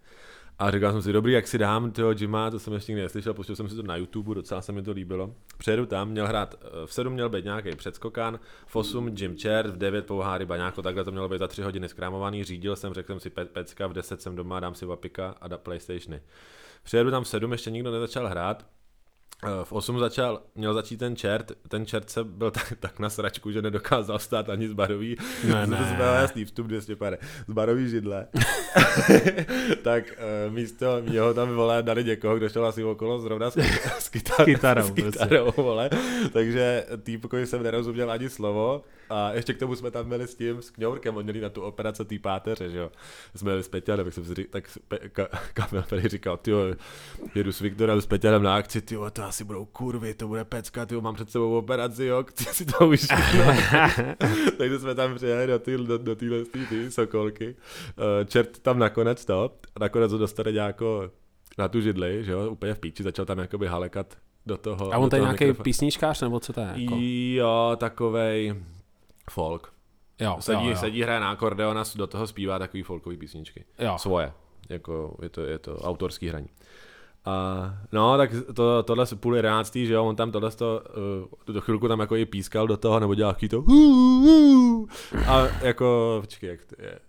A 0.59 0.71
říkal 0.71 0.91
jsem 0.91 1.01
si, 1.01 1.13
dobrý, 1.13 1.33
jak 1.33 1.47
si 1.47 1.57
dám 1.57 1.91
toho 1.91 2.11
Jima, 2.11 2.51
to 2.51 2.59
jsem 2.59 2.73
ještě 2.73 2.91
nikdy 2.91 3.01
neslyšel, 3.01 3.33
pustil 3.33 3.55
jsem 3.55 3.69
si 3.69 3.75
to 3.75 3.83
na 3.83 3.95
YouTube, 3.95 4.35
docela 4.35 4.61
se 4.61 4.71
mi 4.71 4.81
to 4.83 4.91
líbilo. 4.91 5.33
Přijedu 5.57 5.85
tam, 5.85 6.09
měl 6.09 6.27
hrát, 6.27 6.55
eh, 6.61 6.67
v 6.85 6.93
7 6.93 7.13
měl 7.13 7.29
být 7.29 7.45
nějaký 7.45 7.75
předskokan, 7.75 8.39
v 8.67 8.75
8 8.75 9.07
Jim 9.17 9.37
Chair, 9.37 9.67
v 9.67 9.77
9 9.77 10.05
pouhá 10.05 10.37
ryba, 10.37 10.57
nějak 10.57 10.75
to 10.75 10.81
takhle 10.81 11.03
to 11.03 11.11
mělo 11.11 11.29
být 11.29 11.39
za 11.39 11.47
3 11.47 11.61
hodiny 11.61 11.89
skrámovaný, 11.89 12.43
řídil 12.43 12.75
jsem, 12.75 12.93
řekl 12.93 13.13
jsem 13.13 13.19
si 13.19 13.29
pe- 13.29 13.45
pecka, 13.45 13.87
v 13.87 13.93
10 13.93 14.21
jsem 14.21 14.35
doma, 14.35 14.59
dám 14.59 14.75
si 14.75 14.85
vapika 14.85 15.35
a 15.41 15.47
da 15.47 15.57
Playstationy. 15.57 16.21
Přijedu 16.83 17.11
tam 17.11 17.23
v 17.23 17.27
7, 17.27 17.51
ještě 17.51 17.71
nikdo 17.71 17.91
nezačal 17.91 18.27
hrát, 18.27 18.65
Eh, 18.65 18.76
v 19.63 19.73
8 19.73 19.99
začal, 19.99 20.41
měl 20.55 20.73
začít 20.73 20.97
ten 20.97 21.15
čert, 21.15 21.51
ten 21.67 21.85
čert 21.85 22.09
se 22.09 22.23
byl 22.23 22.51
tak, 22.57 22.73
tak 22.79 22.99
na 22.99 23.09
sračku, 23.09 23.51
že 23.51 23.61
nedokázal 23.61 24.19
stát 24.19 24.49
ani 24.49 24.69
z 24.69 24.73
barový, 24.73 25.17
Ne, 25.43 25.67
ne. 25.67 25.77
z, 25.97 25.99
jasný, 25.99 26.45
vstup 26.45 26.67
200 26.67 26.95
pare, 26.95 27.17
z 27.47 27.53
barový 27.53 27.89
židle. 27.89 28.27
tak 29.83 30.03
uh, 30.47 30.53
místo 30.53 30.99
něho 30.99 31.33
tam 31.33 31.49
vole 31.49 31.83
dali 31.83 32.03
někoho, 32.03 32.37
kdo 32.37 32.49
šel 32.49 32.65
asi 32.65 32.83
okolo 32.83 33.19
zrovna 33.19 33.51
s, 33.51 33.57
s, 33.99 34.09
kytar, 34.09 34.45
kytarou, 34.45 34.81
s 34.83 34.91
prostě. 34.91 35.11
kytarou 35.11 35.51
vole. 35.57 35.89
Takže 36.33 36.85
týpkovi 37.03 37.47
jsem 37.47 37.63
nerozuměl 37.63 38.11
ani 38.11 38.29
slovo. 38.29 38.83
A 39.09 39.33
ještě 39.33 39.53
k 39.53 39.59
tomu 39.59 39.75
jsme 39.75 39.91
tam 39.91 40.09
byli 40.09 40.27
s 40.27 40.35
tím, 40.35 40.61
s 40.61 40.69
kňourkem, 40.69 41.17
oni 41.17 41.23
měli 41.23 41.41
na 41.41 41.49
tu 41.49 41.61
operaci 41.61 42.05
té 42.05 42.19
páteře, 42.19 42.69
že 42.69 42.77
jo. 42.77 42.91
Jsme 43.35 43.51
byli 43.51 43.63
s 43.63 43.67
Peťanem, 43.67 44.05
tak 44.05 44.13
jsem 44.13 44.25
si 44.25 44.33
říkal, 44.33 44.51
tak 44.51 44.69
Pe- 44.89 45.09
ka, 45.09 45.27
Kamil 45.53 45.83
tady 45.83 46.07
říkal, 46.07 46.37
ty 46.37 46.51
jedu 47.35 47.51
s 47.51 47.59
Viktorem, 47.59 48.01
s 48.01 48.05
Peťanem 48.05 48.43
na 48.43 48.55
akci, 48.55 48.81
ty 48.81 48.95
to 49.13 49.23
asi 49.23 49.43
budou 49.43 49.65
kurvy, 49.65 50.13
to 50.13 50.27
bude 50.27 50.45
pecka, 50.45 50.85
ty 50.85 51.01
mám 51.01 51.15
před 51.15 51.31
sebou 51.31 51.57
operaci, 51.57 52.05
jo, 52.05 52.23
chci 52.27 52.45
si 52.45 52.65
to 52.65 52.87
už. 52.87 53.07
Takže 54.57 54.79
jsme 54.79 54.95
tam 54.95 55.15
přijeli 55.15 55.47
do, 55.47 55.59
tý, 55.59 55.77
do, 55.77 55.97
do 55.97 56.15
téhle 56.15 56.45
tý, 56.45 56.91
sokolky. 56.91 57.55
Uh, 57.97 58.25
čert 58.25 58.59
tam 58.59 58.79
nakonec 58.79 59.25
to, 59.25 59.51
nakonec 59.79 60.11
ho 60.11 60.17
dostane 60.17 60.51
nějako 60.51 61.11
na 61.57 61.67
tu 61.67 61.81
židli, 61.81 62.23
že 62.23 62.31
jo, 62.31 62.49
úplně 62.49 62.73
v 62.73 62.79
píči, 62.79 63.03
začal 63.03 63.25
tam 63.25 63.39
jakoby 63.39 63.67
halekat 63.67 64.17
do 64.45 64.57
toho. 64.57 64.93
A 64.93 64.97
on 64.97 65.09
to 65.09 65.15
je 65.15 65.21
nějaký 65.21 65.53
písničkář, 65.53 66.21
nebo 66.21 66.39
co 66.39 66.53
to 66.53 66.59
je? 66.59 66.71
Jako? 66.75 66.95
Jo, 66.99 67.75
takovej 67.79 68.55
folk. 69.31 69.73
Jo, 70.19 70.37
Sedí, 70.39 70.63
jo, 70.65 70.69
jo. 70.69 70.77
sedí 70.77 71.01
hraje 71.01 71.19
na 71.19 71.31
akordeon 71.31 71.77
a 71.77 71.83
do 71.95 72.07
toho 72.07 72.27
zpívá 72.27 72.59
takový 72.59 72.83
folkový 72.83 73.17
písničky. 73.17 73.65
Jo. 73.79 73.95
Svoje. 73.97 74.33
Jako 74.69 75.17
je 75.21 75.29
to, 75.29 75.41
je 75.41 75.59
to 75.59 75.77
autorský 75.77 76.27
hraní. 76.27 76.49
A, 77.25 77.73
no, 77.91 78.17
tak 78.17 78.31
to, 78.53 78.83
tohle 78.83 79.05
z 79.05 79.13
půl 79.13 79.35
jedenáctý, 79.35 79.85
že 79.85 79.93
jo, 79.93 80.05
on 80.05 80.15
tam 80.15 80.31
tohle 80.31 80.51
to, 80.51 80.83
uh, 81.47 81.53
do 81.55 81.61
chvilku 81.61 81.87
tam 81.87 81.99
jako 81.99 82.15
i 82.15 82.25
pískal 82.25 82.67
do 82.67 82.77
toho, 82.77 82.99
nebo 82.99 83.15
dělal 83.15 83.35
to 83.49 83.61
"Huu, 83.61 84.21
huu." 84.21 84.87
a 85.27 85.47
jako, 85.61 86.17
počkej, 86.21 86.49
jak 86.49 86.65
to 86.65 86.75
je, 86.81 86.99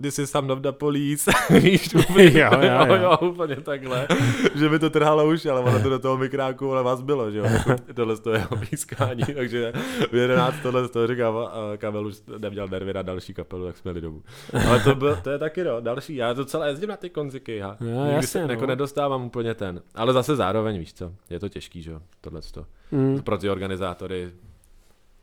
This 0.00 0.18
is 0.18 0.30
some 0.30 0.52
of 0.52 0.58
the 0.60 0.72
police. 0.72 1.30
Víš, 1.60 1.94
úplně, 1.94 2.40
Jo, 2.40 2.50
jo, 2.60 2.86
jo. 2.86 2.94
jo, 3.02 3.18
úplně 3.30 3.56
takhle. 3.56 4.08
že 4.54 4.68
by 4.68 4.78
to 4.78 4.90
trhalo 4.90 5.28
už, 5.28 5.46
ale 5.46 5.60
ono 5.60 5.82
to 5.82 5.88
do 5.88 5.98
toho 5.98 6.16
mikráku 6.16 6.72
ale 6.72 6.82
vás 6.82 7.00
bylo, 7.02 7.30
že 7.30 7.38
jo. 7.38 7.44
Jako, 7.52 7.76
tohle 7.94 8.16
z 8.16 8.20
toho 8.20 8.36
jeho 8.36 8.56
pískání, 8.70 9.24
takže 9.34 9.72
v 10.10 10.14
11 10.14 10.54
tohle 10.62 10.88
z 10.88 10.90
toho 10.90 11.06
říkám, 11.06 11.36
a 11.36 11.76
Kamil 11.76 12.06
už 12.06 12.22
neměl 12.38 12.68
nervy 12.68 12.92
na 12.94 13.02
další 13.02 13.34
kapelu, 13.34 13.66
tak 13.66 13.76
jsme 13.76 13.92
měli 13.92 14.00
domů. 14.00 14.22
Ale 14.68 14.80
to, 14.80 14.94
byl, 14.94 15.16
to 15.16 15.30
je 15.30 15.38
taky 15.38 15.64
no, 15.64 15.80
další, 15.80 16.16
já 16.16 16.34
to 16.34 16.44
celé 16.44 16.68
jezdím 16.68 16.88
na 16.88 16.96
ty 16.96 17.10
konziky, 17.10 17.56
já 17.56 17.76
Jo, 17.80 17.86
nikdy 17.86 18.12
jasně, 18.12 18.26
se 18.28 18.42
no. 18.46 18.50
jako 18.50 18.66
nedostávám 18.66 19.24
úplně 19.24 19.54
ten. 19.54 19.82
Ale 19.94 20.12
zase 20.12 20.36
zároveň, 20.36 20.78
víš 20.78 20.94
co, 20.94 21.12
je 21.30 21.40
to 21.40 21.48
těžký, 21.48 21.82
že 21.82 21.90
jo, 21.90 22.00
tohle 22.20 22.40
to. 22.52 22.66
Mm. 22.90 23.22
Pro 23.22 23.38
ty 23.38 23.50
organizátory, 23.50 24.30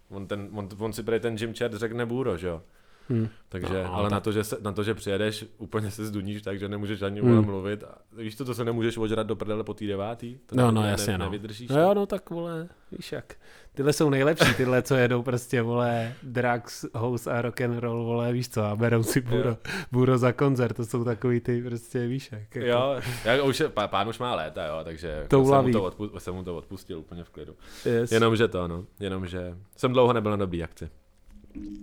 on, 0.10 0.28
ten, 0.28 0.50
on, 0.54 0.70
on 0.80 0.94
si 0.94 1.04
prý 1.04 1.20
ten 1.20 1.36
Jim 1.40 1.54
Chat 1.54 1.74
řekne 1.74 2.06
bůro, 2.06 2.38
že 2.38 2.48
jo. 2.48 2.62
Mm. 3.10 3.28
Takže, 3.50 3.84
No, 3.84 3.94
ale 3.94 4.04
tak- 4.04 4.12
na 4.12 4.20
to, 4.20 4.32
že 4.32 4.44
se, 4.44 4.58
na 4.62 4.72
to, 4.72 4.84
že 4.84 4.94
přijedeš, 4.94 5.46
úplně 5.58 5.92
se 5.92 6.06
zduníš 6.06 6.42
tak, 6.42 6.60
že 6.60 6.70
nemůžeš 6.70 7.02
ani 7.02 7.22
Hmm. 7.22 7.36
hmm. 7.36 7.46
mluvit. 7.46 7.84
A 7.84 7.98
víš 8.18 8.36
to, 8.36 8.46
to 8.46 8.54
se 8.54 8.66
nemůžeš 8.66 8.98
ožrat 8.98 9.28
do 9.28 9.36
prdele 9.36 9.64
po 9.64 9.74
té 9.74 9.86
devátý? 9.86 10.38
To 10.46 10.56
No, 10.56 10.72
ne, 10.72 10.82
no, 10.82 10.88
jasně, 10.88 11.12
ne, 11.12 11.18
no. 11.18 11.26
Nevydržíš. 11.26 11.70
No 11.70 11.82
jo, 11.82 11.94
no 11.94 12.06
tak 12.06 12.30
vole, 12.30 12.68
víš 12.92 13.12
jak. 13.12 13.36
Tyhle 13.74 13.94
jsou 13.94 14.10
nejlepší, 14.10 14.54
tyhle, 14.54 14.82
co 14.82 14.96
jedou 14.96 15.22
prostě, 15.24 15.62
vole, 15.62 16.14
drugs, 16.24 16.86
house 16.94 17.32
a 17.32 17.42
rock 17.42 17.62
and 17.62 17.78
roll, 17.80 18.04
vole, 18.06 18.34
víš 18.34 18.50
co, 18.50 18.64
a 18.64 18.76
berou 18.76 19.04
si 19.04 19.22
bůro, 19.22 19.58
bůro 19.92 20.18
za 20.18 20.32
koncert, 20.32 20.74
to 20.76 20.86
jsou 20.86 21.04
takový 21.04 21.40
ty, 21.40 21.62
prostě, 21.64 22.08
víš 22.08 22.30
jak. 22.32 22.56
Jako. 22.56 22.68
Jo, 22.68 22.96
já 23.26 23.44
už 23.44 23.60
je, 23.60 23.68
pá- 23.70 23.88
pán 23.88 24.08
už 24.10 24.20
má 24.20 24.36
léta, 24.36 24.66
jo, 24.66 24.80
takže 24.84 25.08
jako 25.08 25.46
jsem, 25.46 25.66
mu 25.66 25.72
to 25.72 25.84
odpu, 25.84 26.20
jsem 26.20 26.34
mu 26.36 26.44
to 26.44 26.58
odpustil 26.58 27.00
úplně 27.00 27.24
v 27.24 27.30
klidu. 27.30 27.56
Yes. 27.86 28.12
Jenomže 28.12 28.48
to, 28.48 28.68
no, 28.68 28.86
jenomže 29.00 29.58
jsem 29.78 29.94
dlouho 29.94 30.14
nebyl 30.14 30.32
na 30.32 30.38
dobrý 30.38 30.64
akci. 30.64 30.90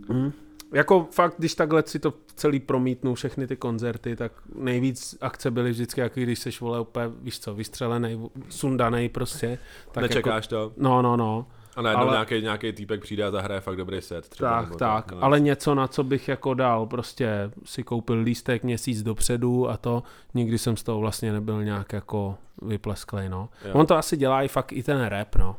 Mm. 0.09 0.33
Jako 0.73 1.09
fakt, 1.11 1.35
když 1.39 1.55
takhle 1.55 1.83
si 1.87 1.99
to 1.99 2.15
celý 2.35 2.61
promítnu, 2.61 3.15
všechny 3.15 3.47
ty 3.47 3.57
koncerty, 3.57 4.17
tak 4.17 4.33
nejvíc 4.55 5.19
akce 5.21 5.51
byly 5.51 5.71
vždycky, 5.71 6.01
jako 6.01 6.21
když 6.21 6.39
seš, 6.39 6.61
vole, 6.61 6.81
úplně, 6.81 7.05
víš 7.23 7.41
co, 7.41 7.55
vystřelený, 7.55 8.31
sundaný 8.49 9.09
prostě. 9.09 9.59
Tak 9.93 10.03
Nečekáš 10.03 10.45
Jako, 10.45 10.69
to 10.69 10.73
no, 10.77 11.03
no, 11.03 11.17
no. 11.17 11.47
a 11.77 11.83
najednou 11.83 12.03
ale- 12.05 12.13
nějaký, 12.13 12.43
nějaký 12.43 12.73
týpek 12.73 13.01
přijde 13.01 13.25
a 13.25 13.31
zahraje 13.31 13.61
fakt 13.61 13.77
dobrý 13.77 14.01
set. 14.03 14.29
Třeba, 14.29 14.51
Tak, 14.51 14.65
nebo 14.65 14.77
tak, 14.77 15.13
no. 15.13 15.25
ale 15.25 15.41
něco, 15.41 15.75
na 15.75 15.89
co 15.89 16.05
bych 16.05 16.29
jako 16.29 16.55
dal, 16.55 16.87
prostě 16.87 17.51
si 17.65 17.83
koupil 17.83 18.19
lístek 18.21 18.63
měsíc 18.65 19.03
dopředu 19.03 19.71
a 19.71 19.77
to, 19.77 20.03
nikdy 20.35 20.59
jsem 20.59 20.77
z 20.77 20.83
toho 20.83 20.99
vlastně 21.01 21.33
nebyl 21.33 21.65
nějak 21.65 21.93
jako 21.93 22.37
vyplesklej, 22.63 23.29
no. 23.29 23.49
Jo. 23.65 23.71
On 23.75 23.87
to 23.87 23.97
asi 23.97 24.17
dělá 24.17 24.43
i 24.43 24.49
fakt 24.49 24.73
i 24.73 24.83
ten 24.83 25.05
rap, 25.05 25.37
no. 25.37 25.57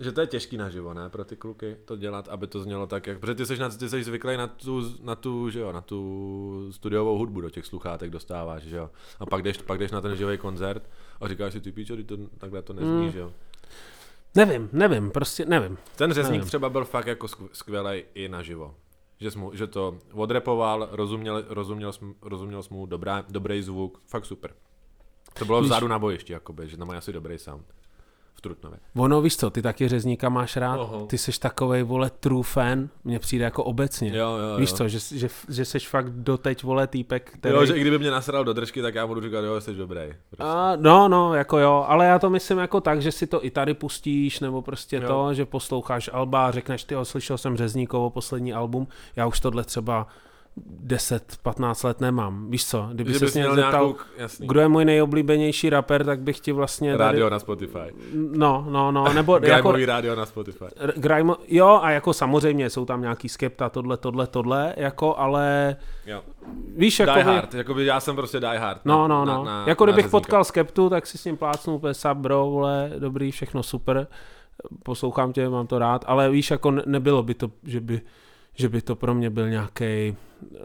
Že 0.00 0.12
to 0.12 0.20
je 0.20 0.26
těžký 0.26 0.56
naživo, 0.56 0.94
ne, 0.94 1.08
pro 1.08 1.24
ty 1.24 1.36
kluky 1.36 1.76
to 1.84 1.96
dělat, 1.96 2.28
aby 2.28 2.46
to 2.46 2.60
znělo 2.60 2.86
tak, 2.86 3.06
jak, 3.06 3.18
protože 3.18 3.34
ty 3.34 3.46
jsi, 3.46 3.56
na, 3.58 3.68
ty 3.68 3.88
jsi 3.88 4.04
zvyklý 4.04 4.36
na 4.36 4.46
tu, 4.46 4.82
na 5.02 5.14
tu, 5.16 5.50
že 5.50 5.60
jo, 5.60 5.72
na 5.72 5.80
tu 5.80 6.68
studiovou 6.70 7.18
hudbu 7.18 7.40
do 7.40 7.50
těch 7.50 7.66
sluchátek 7.66 8.10
dostáváš, 8.10 8.62
že 8.62 8.76
jo. 8.76 8.90
A 9.20 9.26
pak 9.26 9.42
jdeš, 9.42 9.58
pak 9.58 9.78
jdeš 9.78 9.90
na 9.90 10.00
ten 10.00 10.16
živý 10.16 10.38
koncert 10.38 10.90
a 11.20 11.28
říkáš 11.28 11.52
si, 11.52 11.60
ty 11.60 11.72
píčo, 11.72 11.96
ty 11.96 12.04
to, 12.04 12.16
takhle 12.38 12.62
to 12.62 12.72
nezní, 12.72 13.04
Mm. 13.06 13.10
že 13.10 13.18
jo. 13.18 13.32
Nevím, 14.34 14.68
nevím, 14.72 15.10
prostě 15.10 15.44
nevím. 15.46 15.78
Ten 15.96 16.12
řezník 16.12 16.32
Nevím. 16.32 16.46
třeba 16.48 16.68
byl 16.70 16.84
fakt 16.84 17.06
jako 17.06 17.28
skvělý 17.52 18.04
i 18.14 18.28
naživo. 18.28 18.74
Že, 19.20 19.30
jsi 19.30 19.38
mu, 19.38 19.50
že 19.54 19.66
to 19.66 19.98
odrepoval, 20.12 20.88
rozuměl, 20.92 21.44
rozuměl, 21.48 21.92
rozuměl 22.22 22.62
jsi 22.62 22.74
mu 22.74 22.86
dobrá, 22.86 23.24
dobrý 23.28 23.62
zvuk, 23.62 24.02
fakt 24.06 24.24
super. 24.24 24.50
To 25.38 25.44
bylo 25.44 25.60
vzadu 25.62 25.88
na 25.88 25.98
bojišti, 25.98 26.32
jakoby, 26.32 26.68
že 26.68 26.76
tam 26.76 26.88
mají 26.88 26.98
asi 26.98 27.12
dobrý 27.12 27.38
sound. 27.38 27.66
V 28.40 28.42
Trutnově. 28.42 28.78
Ono, 28.96 29.20
víš 29.20 29.36
co, 29.36 29.50
ty 29.50 29.62
taky 29.62 29.88
řezníka 29.88 30.28
máš 30.28 30.56
rád, 30.56 30.76
Oho. 30.80 31.06
ty 31.06 31.18
jsi 31.18 31.40
takovej, 31.40 31.82
vole, 31.82 32.10
true 32.20 32.42
fan, 32.42 32.88
mně 33.04 33.18
přijde 33.18 33.44
jako 33.44 33.64
obecně. 33.64 34.16
Jo, 34.16 34.36
jo, 34.36 34.56
Víš 34.56 34.70
jo. 34.70 34.76
co, 34.76 34.88
že, 34.88 34.98
že, 35.18 35.28
že 35.48 35.64
seš 35.64 35.88
fakt 35.88 36.10
doteď, 36.10 36.62
vole, 36.62 36.86
týpek, 36.86 37.30
který... 37.34 37.54
Jo, 37.54 37.66
že 37.66 37.76
i 37.76 37.80
kdyby 37.80 37.98
mě 37.98 38.10
nasral 38.10 38.44
do 38.44 38.52
držky, 38.52 38.82
tak 38.82 38.94
já 38.94 39.06
budu 39.06 39.20
říkat, 39.20 39.40
jo, 39.40 39.60
jsi 39.60 39.74
dobrý. 39.74 40.00
Prostě. 40.30 40.52
A, 40.56 40.76
no, 40.76 41.08
no, 41.08 41.34
jako 41.34 41.58
jo, 41.58 41.84
ale 41.88 42.06
já 42.06 42.18
to 42.18 42.30
myslím 42.30 42.58
jako 42.58 42.80
tak, 42.80 43.02
že 43.02 43.12
si 43.12 43.26
to 43.26 43.44
i 43.44 43.50
tady 43.50 43.74
pustíš, 43.74 44.40
nebo 44.40 44.62
prostě 44.62 44.96
Jo. 44.96 45.08
to, 45.08 45.34
že 45.34 45.46
posloucháš 45.46 46.10
Alba 46.12 46.46
a 46.46 46.50
řekneš, 46.50 46.84
ty 46.84 46.94
slyšel 47.02 47.38
jsem 47.38 47.56
Řezníkovo 47.56 48.10
poslední 48.10 48.52
album, 48.52 48.88
já 49.16 49.26
už 49.26 49.40
tohle 49.40 49.64
třeba 49.64 50.06
10-15 50.86 51.86
let 51.86 52.00
nemám. 52.00 52.50
Víš 52.50 52.66
co, 52.66 52.88
kdyby 52.92 53.14
se 53.14 53.24
mě 53.24 53.32
zeptal, 53.32 53.56
nějakou, 53.56 53.96
jasný, 54.16 54.46
kdo 54.48 54.60
je 54.60 54.68
můj 54.68 54.84
nejoblíbenější 54.84 55.70
rapper, 55.70 56.04
tak 56.04 56.20
bych 56.20 56.40
ti 56.40 56.52
vlastně... 56.52 56.96
rádio 56.96 57.30
na 57.30 57.38
Spotify. 57.38 57.94
No, 58.14 58.66
no, 58.70 58.92
no, 58.92 59.12
nebo 59.12 59.38
jako... 59.42 59.72
Rádio 59.86 60.14
na 60.16 60.26
Spotify. 60.26 60.64
Grime, 60.96 61.34
jo, 61.48 61.78
a 61.82 61.90
jako 61.90 62.12
samozřejmě 62.12 62.70
jsou 62.70 62.84
tam 62.84 63.00
nějaký 63.00 63.28
skepta, 63.28 63.68
tohle, 63.68 63.96
tohle, 63.96 64.26
tohle, 64.26 64.74
jako, 64.76 65.16
ale 65.18 65.76
Jo. 66.06 66.22
víš, 66.76 66.96
Die 66.96 67.08
jako 67.18 67.30
Hard, 67.30 67.54
jakoby 67.54 67.86
já 67.86 68.00
jsem 68.00 68.16
prostě 68.16 68.40
Die 68.40 68.58
Hard. 68.58 68.80
No, 68.84 69.08
na, 69.08 69.18
no, 69.18 69.24
na, 69.24 69.36
no. 69.36 69.44
Na, 69.44 69.64
jako 69.66 69.86
na 69.86 69.92
kdybych 69.92 70.04
řezníka. 70.04 70.18
potkal 70.18 70.44
skeptu, 70.44 70.90
tak 70.90 71.06
si 71.06 71.18
s 71.18 71.24
ním 71.24 71.36
plácnu 71.36 71.74
úplně 71.74 71.94
sub, 71.94 72.14
bro, 72.18 72.50
vole, 72.50 72.90
dobrý, 72.98 73.30
všechno 73.30 73.62
super, 73.62 74.06
poslouchám 74.82 75.32
tě, 75.32 75.48
mám 75.48 75.66
to 75.66 75.78
rád, 75.78 76.04
ale 76.08 76.30
víš, 76.30 76.50
jako 76.50 76.70
ne- 76.70 76.82
nebylo 76.86 77.22
by 77.22 77.34
to, 77.34 77.50
že 77.64 77.80
by, 77.80 78.00
že 78.60 78.68
by 78.68 78.82
to 78.82 78.96
pro 78.96 79.14
mě 79.14 79.30
byl 79.30 79.48
nějaký 79.50 79.84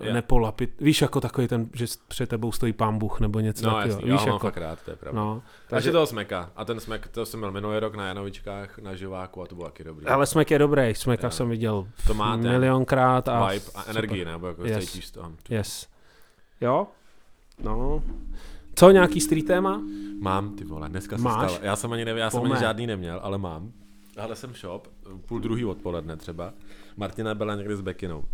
Je. 0.01 0.13
nepolapit, 0.13 0.73
víš, 0.81 1.01
jako 1.01 1.21
takový 1.21 1.47
ten, 1.47 1.69
že 1.73 1.85
před 2.07 2.29
tebou 2.29 2.51
stojí 2.51 2.73
pán 2.73 2.97
Bůh 2.97 3.19
nebo 3.19 3.39
něco 3.39 3.65
No 3.65 3.71
takového, 3.75 3.97
víš, 3.99 4.07
já 4.09 4.15
mám 4.15 4.27
jako, 4.27 4.39
fakt 4.39 4.57
rád, 4.57 4.79
to 4.85 4.91
je 4.91 4.97
pravda. 4.97 5.19
no, 5.21 5.41
Takže 5.67 5.91
toho 5.91 6.05
smeka. 6.05 6.51
A 6.55 6.65
ten 6.65 6.79
smek, 6.79 7.07
to 7.07 7.25
jsem 7.25 7.39
měl 7.39 7.51
minulý 7.51 7.79
rok 7.79 7.95
na 7.95 8.07
Janovičkách, 8.07 8.79
na 8.79 8.95
živáku 8.95 9.41
a 9.41 9.47
to 9.47 9.55
bylo 9.55 9.67
taky 9.67 9.83
dobrý. 9.83 10.05
ale 10.05 10.25
Smek 10.25 10.51
je 10.51 10.59
dobrý, 10.59 10.95
Smeka 10.95 11.27
Jo. 11.27 11.31
jsem 11.31 11.49
viděl 11.49 11.87
to 12.07 12.13
má 12.13 12.35
milionkrát 12.35 13.27
a 13.29 13.47
vibe 13.49 13.65
a 13.75 13.83
energii, 13.89 14.25
nebo 14.25 14.47
jako 14.47 14.65
Yes. 14.65 14.85
cítíš 14.85 15.07
z 15.07 15.11
toho. 15.11 15.31
Yes. 15.49 15.87
Jo? 16.61 16.87
No. 17.63 18.03
Co, 18.75 18.91
nějaký 18.91 19.21
street 19.21 19.45
téma? 19.45 19.81
Mám, 20.21 20.55
ty 20.55 20.63
vole, 20.63 20.89
dneska 20.89 21.17
se 21.17 21.23
Máš? 21.23 21.51
stalo. 21.51 21.65
Já 21.65 21.75
jsem 21.75 21.91
ani 21.91 22.05
nevěděl, 22.05 22.25
já 22.25 22.29
jsem 22.29 22.39
Pome. 22.41 22.51
ani 22.55 22.59
žádný 22.59 22.87
neměl, 22.87 23.19
ale 23.23 23.37
mám. 23.37 23.71
Ale 24.17 24.35
jsem 24.35 24.53
shop, 24.53 24.87
půl 25.25 25.39
druhý 25.39 25.65
odpoledne 25.65 26.17
třeba. 26.17 26.53
Martina 26.97 27.35
byla 27.35 27.55
někdy 27.55 27.75
s 27.75 27.81
Bekinou. 27.81 28.25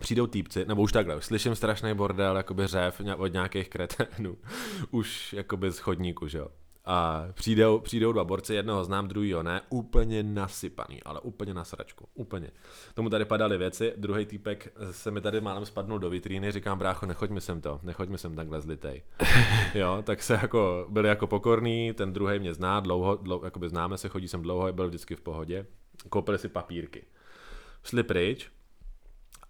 Přijdou 0.00 0.26
týpci, 0.26 0.64
nebo 0.64 0.82
už 0.82 0.92
takhle, 0.92 1.16
už 1.16 1.24
slyším 1.24 1.54
strašný 1.54 1.94
bordel, 1.94 2.36
jakoby 2.36 2.66
řev 2.66 3.00
od 3.16 3.26
nějakých 3.26 3.68
kreténů, 3.68 4.36
už 4.90 5.32
jakoby 5.32 5.72
z 5.72 5.78
chodníku, 5.78 6.28
že 6.28 6.38
jo. 6.38 6.48
A 6.90 7.26
přijdou, 7.34 7.78
přijdou 7.78 8.12
dva 8.12 8.24
borci, 8.24 8.54
jednoho 8.54 8.84
znám, 8.84 9.08
druhýho 9.08 9.42
ne, 9.42 9.60
úplně 9.70 10.22
nasypaný, 10.22 11.02
ale 11.02 11.20
úplně 11.20 11.54
na 11.54 11.64
sračku, 11.64 12.08
úplně. 12.14 12.50
Tomu 12.94 13.10
tady 13.10 13.24
padaly 13.24 13.58
věci, 13.58 13.92
druhý 13.96 14.26
týpek 14.26 14.72
se 14.90 15.10
mi 15.10 15.20
tady 15.20 15.40
málem 15.40 15.66
spadnul 15.66 15.98
do 15.98 16.10
vitríny, 16.10 16.52
říkám, 16.52 16.78
brácho, 16.78 17.06
nechoď 17.06 17.30
mi 17.30 17.40
sem 17.40 17.60
to, 17.60 17.80
nechoď 17.82 18.08
mi 18.08 18.18
sem 18.18 18.36
takhle 18.36 18.60
zlitej. 18.60 19.02
Jo, 19.74 20.02
tak 20.06 20.22
se 20.22 20.32
jako, 20.32 20.86
byli 20.88 21.08
jako 21.08 21.26
pokorný, 21.26 21.92
ten 21.92 22.12
druhý 22.12 22.38
mě 22.38 22.54
zná, 22.54 22.80
dlouho, 22.80 23.16
dlouho, 23.16 23.44
jakoby 23.44 23.68
známe 23.68 23.98
se, 23.98 24.08
chodí 24.08 24.28
sem 24.28 24.42
dlouho, 24.42 24.72
byl 24.72 24.88
vždycky 24.88 25.16
v 25.16 25.20
pohodě. 25.20 25.66
Koupili 26.08 26.38
si 26.38 26.48
papírky. 26.48 27.04
Šli 27.84 28.02
pryč 28.02 28.48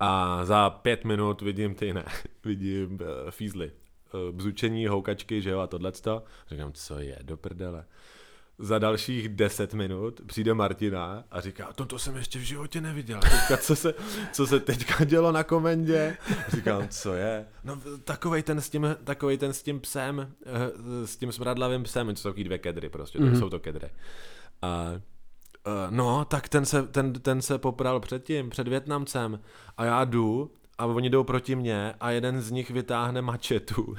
a 0.01 0.45
za 0.45 0.71
pět 0.71 1.05
minut 1.05 1.43
vidím 1.43 1.75
ty 1.75 1.95
ne, 1.95 2.05
vidím 2.45 2.93
uh, 2.93 3.31
fízly. 3.31 3.73
Uh, 4.15 4.37
bzučení, 4.37 4.87
houkačky, 4.87 5.43
že 5.43 5.51
jo, 5.51 5.59
a 5.61 5.67
tohleto. 5.67 6.23
Říkám, 6.51 6.73
co 6.73 6.99
je, 6.99 7.19
do 7.23 7.37
prdele. 7.37 7.85
Za 8.61 8.79
dalších 8.79 9.29
deset 9.29 9.75
minut 9.75 10.21
přijde 10.27 10.55
Martina 10.55 11.25
a 11.31 11.41
říká, 11.41 11.73
to, 11.73 11.85
to 11.87 11.99
jsem 11.99 12.17
ještě 12.17 12.39
v 12.39 12.43
životě 12.43 12.81
neviděl. 12.81 13.21
Teďka, 13.21 13.57
co, 13.57 13.77
se, 13.77 13.95
co 14.33 14.47
se 14.47 14.61
teďka 14.61 15.05
dělo 15.05 15.33
na 15.33 15.45
komendě? 15.45 16.17
Říkám, 16.49 16.89
co 16.89 17.15
je? 17.15 17.47
No 17.65 17.81
takovej 18.05 18.43
ten 18.43 18.61
s 18.61 18.71
tím, 18.71 18.97
takovej 19.05 19.39
ten 19.39 19.53
s 19.53 19.63
tím 19.63 19.81
psem, 19.81 20.33
eh, 20.47 21.07
s 21.07 21.17
tím 21.17 21.33
smradlavým 21.33 21.83
psem, 21.83 22.07
to 22.07 22.15
jsou 22.17 22.29
takový 22.29 22.45
dvě 22.45 22.59
kedry 22.59 22.89
prostě, 22.89 23.19
to 23.19 23.25
Mhm. 23.25 23.39
jsou 23.39 23.51
to 23.51 23.61
kedry. 23.61 23.89
A 24.63 24.93
no, 25.91 26.25
tak 26.25 26.49
ten 26.49 26.65
se, 26.67 26.83
ten, 26.83 27.13
ten 27.13 27.43
se 27.43 27.59
popral 27.59 28.01
předtím, 28.01 28.51
před 28.51 28.69
Větnamcem 28.69 29.41
a 29.77 29.85
já 29.85 30.05
jdu 30.05 30.51
a 30.79 30.87
oni 30.87 31.11
jdou 31.11 31.25
proti 31.25 31.55
mně 31.57 31.95
a 32.01 32.11
jeden 32.11 32.41
z 32.41 32.51
nich 32.51 32.71
vytáhne 32.71 33.23
mačetu. 33.23 33.95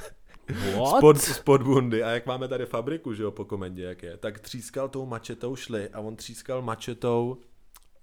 What? 0.77 0.97
Spod, 0.97 1.17
spod 1.17 1.63
bundy. 1.63 2.03
A 2.03 2.09
jak 2.09 2.25
máme 2.25 2.47
tady 2.47 2.65
fabriku, 2.65 3.13
že 3.13 3.23
jo, 3.23 3.31
po 3.31 3.45
komendě, 3.45 3.83
jak 3.83 4.03
je, 4.03 4.17
tak 4.17 4.39
třískal 4.39 4.89
tou 4.89 5.05
mačetou 5.05 5.55
šli 5.55 5.89
a 5.89 5.99
on 5.99 6.15
třískal 6.15 6.61
mačetou 6.61 7.37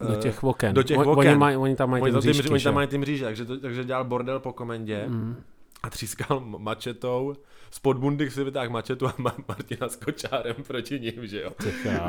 Do 0.00 0.12
eh, 0.14 0.16
těch 0.16 0.44
oken. 0.44 0.74
do 0.74 0.82
těch 0.82 0.98
oken. 0.98 1.28
Oni, 1.28 1.34
maj, 1.38 1.56
oni 1.56 1.76
tam 1.76 1.90
mají 1.90 2.02
Oni, 2.02 2.12
ty 2.12 2.18
mřížky, 2.18 2.42
mří, 2.42 2.52
oni 2.52 2.62
tam 2.64 2.74
mají 2.74 2.88
ty 2.88 2.98
mříže, 2.98 3.24
takže, 3.24 3.44
to, 3.44 3.60
takže 3.60 3.84
dělal 3.84 4.04
bordel 4.04 4.40
po 4.40 4.52
komendě 4.52 5.04
Mm. 5.08 5.36
a 5.82 5.90
třískal 5.90 6.40
mačetou. 6.40 7.34
Spod 7.70 7.96
bundy 7.98 8.30
si 8.30 8.44
vytáhl 8.44 8.70
mačetu 8.70 9.06
a 9.06 9.12
Ma- 9.12 9.44
Martina 9.48 9.88
s 9.88 9.96
kočárem 9.96 10.54
proti 10.66 11.00
ním, 11.00 11.26
že 11.26 11.42
jo. 11.42 11.52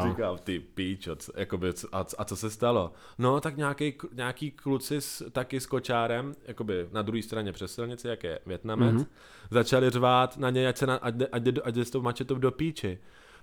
Říkal, 0.10 0.38
ty 0.38 0.60
píčo, 0.60 1.16
co, 1.16 1.32
jakoby, 1.36 1.70
a, 1.92 2.06
a, 2.18 2.26
co 2.26 2.36
se 2.36 2.50
stalo? 2.50 2.94
No, 3.18 3.40
tak 3.42 3.58
nějaký, 3.58 3.94
nějaký 4.14 4.52
kluci 4.52 5.02
s, 5.02 5.30
taky 5.32 5.60
s 5.60 5.66
kočárem, 5.66 6.36
jakoby 6.46 6.88
na 6.92 7.02
druhé 7.02 7.22
straně 7.24 7.52
přes 7.54 7.74
silnici, 7.74 8.08
jak 8.08 8.24
je 8.24 8.40
Větnamec, 8.46 8.94
Mhm. 8.94 9.02
mm-hmm. 9.04 9.08
začali 9.52 9.90
řvát 9.90 10.38
na 10.38 10.50
něj, 10.50 10.68
ať, 10.68 10.78
se 10.78 10.86
na, 10.88 10.96
ať, 10.96 11.16
ať, 11.32 11.44
ať 11.64 11.76
jde 11.76 11.86
s 11.86 11.90
tou 11.92 12.02
mačetou 12.02 12.36
do 12.36 12.52
píči. 12.52 13.00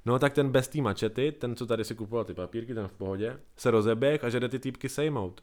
No 0.07 0.19
tak 0.19 0.33
ten 0.33 0.51
bez 0.51 0.69
té 0.69 0.81
mačety, 0.81 1.33
ten, 1.33 1.57
co 1.57 1.67
tady 1.67 1.85
si 1.85 1.95
kupoval 1.95 2.25
ty 2.25 2.35
papírky, 2.35 2.75
ten 2.75 2.89
v 2.89 2.93
pohodě, 2.93 3.37
se 3.57 3.71
rozeběh 3.71 4.25
a 4.25 4.29
že 4.29 4.41
jde 4.41 4.49
ty 4.49 4.59
týpky 4.59 4.89
sejmout. 4.89 5.41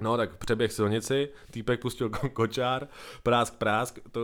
No 0.00 0.16
tak 0.16 0.36
přeběh 0.36 0.72
silnici, 0.72 1.28
týpek 1.50 1.80
pustil 1.80 2.08
ko- 2.08 2.28
kočár, 2.30 2.88
prásk, 3.22 3.54
prásk, 3.54 3.98
to, 4.12 4.20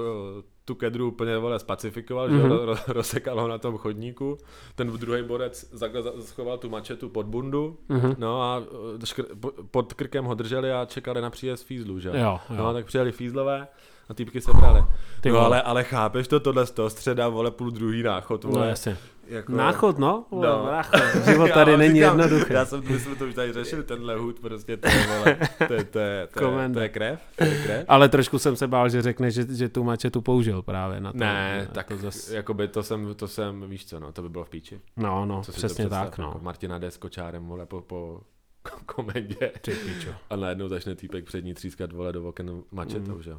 tu 0.70 0.74
kedru 0.74 1.08
úplně 1.08 1.38
vole 1.38 1.58
spacifikoval, 1.58 2.28
mm-hmm. 2.28 2.36
že 2.36 2.42
Mhm. 2.42 2.50
ro, 2.50 2.64
ro, 2.66 2.74
rozsekal 2.88 3.40
ho 3.40 3.48
na 3.48 3.58
tom 3.58 3.78
chodníku, 3.78 4.38
ten 4.74 4.90
druhý 4.90 5.22
borec 5.22 5.72
schoval 6.20 6.58
tu 6.58 6.68
mačetu 6.70 7.08
pod 7.08 7.26
bundu, 7.26 7.76
Mhm. 7.88 8.14
no 8.18 8.42
a 8.42 8.62
eh, 9.02 9.06
škr, 9.06 9.22
po- 9.40 9.52
pod 9.70 9.94
krkem 9.94 10.24
ho 10.24 10.34
drželi 10.34 10.72
a 10.72 10.84
čekali 10.84 11.20
na 11.20 11.30
příjezd 11.30 11.66
fízlů, 11.66 11.98
že? 12.00 12.08
Jo, 12.08 12.14
jo. 12.50 12.56
No 12.56 12.72
tak 12.72 12.86
přijeli 12.86 13.12
fízlové 13.12 13.68
a 14.10 14.14
týpky 14.14 14.40
se 14.40 14.52
brali. 14.52 14.82
Ty 15.20 15.28
no 15.28 15.34
vole. 15.34 15.46
ale, 15.46 15.62
ale 15.62 15.84
chápeš 15.84 16.28
to, 16.28 16.40
tohle 16.40 16.66
z 16.66 16.70
toho 16.70 16.90
středa, 16.90 17.28
vole, 17.28 17.50
půl 17.50 17.70
druhý 17.70 18.02
náchod, 18.02 18.44
No 18.44 18.50
vole. 18.50 18.68
jasně. 18.68 18.96
jako, 19.28 19.52
Náchod, 19.52 19.98
no. 19.98 20.24
No. 20.32 20.40
no. 20.40 20.66
Náchod. 20.66 21.00
Život 21.28 21.50
tady 21.54 21.70
Já 21.72 21.76
není 21.78 21.94
říkám, 22.00 22.20
jednoduchý. 22.20 22.52
Já 22.52 22.64
jsem, 22.64 22.82
my 22.90 22.98
jsme 23.00 23.14
to 23.16 23.24
už 23.26 23.34
tady 23.34 23.52
řešili, 23.52 23.82
tenhle 23.82 24.16
hud, 24.16 24.40
prostě 24.40 24.76
to 24.76 24.88
je, 24.88 25.06
vole, 25.06 25.36
to 25.68 25.74
je, 25.74 25.84
to 25.84 25.98
je, 25.98 26.28
to 26.34 26.58
je, 26.58 26.68
to 26.74 26.80
je 26.80 26.88
krev, 26.88 27.20
to 27.36 27.44
je 27.44 27.62
krev. 27.62 27.84
Ale 27.88 28.08
trošku 28.08 28.38
jsem 28.38 28.56
se 28.56 28.68
bál, 28.68 28.88
že 28.88 29.02
řekne, 29.02 29.30
že, 29.30 29.54
že 29.54 29.68
tu 29.68 29.84
mačetu 29.84 30.20
použil 30.20 30.62
právě 30.62 31.00
na 31.00 31.12
to. 31.12 31.18
Ne, 31.18 31.64
na 31.68 31.74
tak 31.74 31.88
to 31.88 31.96
zas... 31.96 32.30
jakoby 32.30 32.68
to 32.68 32.82
jsem, 32.82 33.14
to 33.14 33.28
jsem, 33.28 33.64
víš 33.68 33.86
co, 33.86 34.00
no, 34.00 34.12
to 34.12 34.22
by 34.22 34.28
bylo 34.28 34.44
v 34.44 34.50
píči. 34.50 34.80
No, 34.96 35.26
no, 35.26 35.42
Co 35.42 35.52
přesně 35.52 35.88
tak, 35.88 36.18
no. 36.18 36.26
Jako 36.26 36.38
Martina 36.42 36.78
jde 36.78 36.90
s 36.90 36.96
kočárem, 36.96 37.46
vole, 37.46 37.66
po, 37.66 37.80
po 37.80 38.20
komedě 38.86 39.50
Ty 39.60 39.70
pičo. 39.74 40.10
a 40.30 40.36
najednou 40.36 40.68
začne 40.68 40.94
týpek 40.94 41.24
před 41.24 41.44
ní 41.44 41.54
třískat, 41.54 41.92
vole, 41.92 42.12
do 42.12 42.28
oken 42.28 42.62
mačetou, 42.72 43.14
Mm. 43.14 43.22
že 43.22 43.30
jo. 43.30 43.38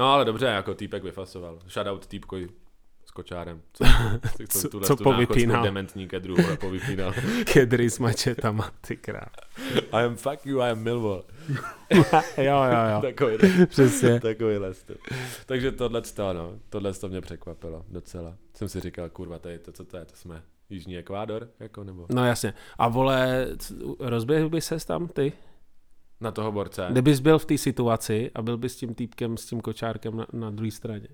No 0.00 0.12
ale 0.12 0.24
dobře, 0.24 0.46
jako 0.46 0.74
týpek 0.74 1.02
vyfasoval. 1.02 1.58
Shoutout 1.68 2.06
týpkoj 2.06 2.48
s 3.04 3.10
kočárem. 3.10 3.62
Co, 3.72 3.84
Co- 4.48 4.68
co 4.68 4.80
náchodskou 4.80 5.04
povypínal. 5.04 5.62
dementní 5.64 6.08
kedru, 6.08 6.36
vole, 6.36 6.56
povypínal. 6.56 7.12
Kedry 7.52 7.90
s 7.90 7.98
mačetama, 7.98 8.70
ty 8.86 8.96
král. 8.96 9.28
I 9.92 10.04
am 10.04 10.16
fuck 10.16 10.46
you, 10.46 10.60
I 10.60 10.70
am 10.70 10.78
Millwall. 10.78 11.24
jo, 12.36 12.44
jo, 12.44 12.80
jo. 12.94 13.00
Takový, 13.00 13.36
Přesně. 13.66 14.20
takovýhle 14.20 14.74
styl. 14.74 14.96
Takže 15.46 15.72
tohle 15.72 16.02
to, 16.02 16.32
no, 16.32 16.52
tohle 16.68 16.94
to 16.94 17.08
mě 17.08 17.20
překvapilo 17.20 17.84
docela. 17.88 18.34
Jsem 18.54 18.68
si 18.68 18.80
říkal, 18.80 19.08
kurva, 19.08 19.38
tady 19.38 19.58
to, 19.58 19.72
co 19.72 19.84
to 19.84 19.96
je, 19.96 20.04
to 20.04 20.16
jsme 20.16 20.42
Jižní 20.70 20.98
Ekvádor, 20.98 21.48
jako, 21.60 21.84
nebo 21.84 22.06
No 22.10 22.26
jasně. 22.26 22.54
A 22.78 22.88
vole, 22.88 23.46
rozběhl 23.98 24.48
by 24.48 24.60
ses 24.60 24.84
tam 24.84 25.08
ty? 25.08 25.32
Na 26.20 26.30
toho 26.30 26.52
borce. 26.52 26.86
Kdybys 26.90 27.20
byl 27.20 27.38
v 27.38 27.44
té 27.44 27.58
situaci 27.58 28.30
a 28.34 28.42
byl 28.42 28.56
bys 28.58 28.72
s 28.72 28.76
tím 28.76 28.94
týpkem, 28.94 29.36
s 29.36 29.46
tím 29.46 29.60
kočárkem 29.60 30.16
na, 30.16 30.26
na 30.32 30.50
druhé 30.50 30.70
straně. 30.70 31.08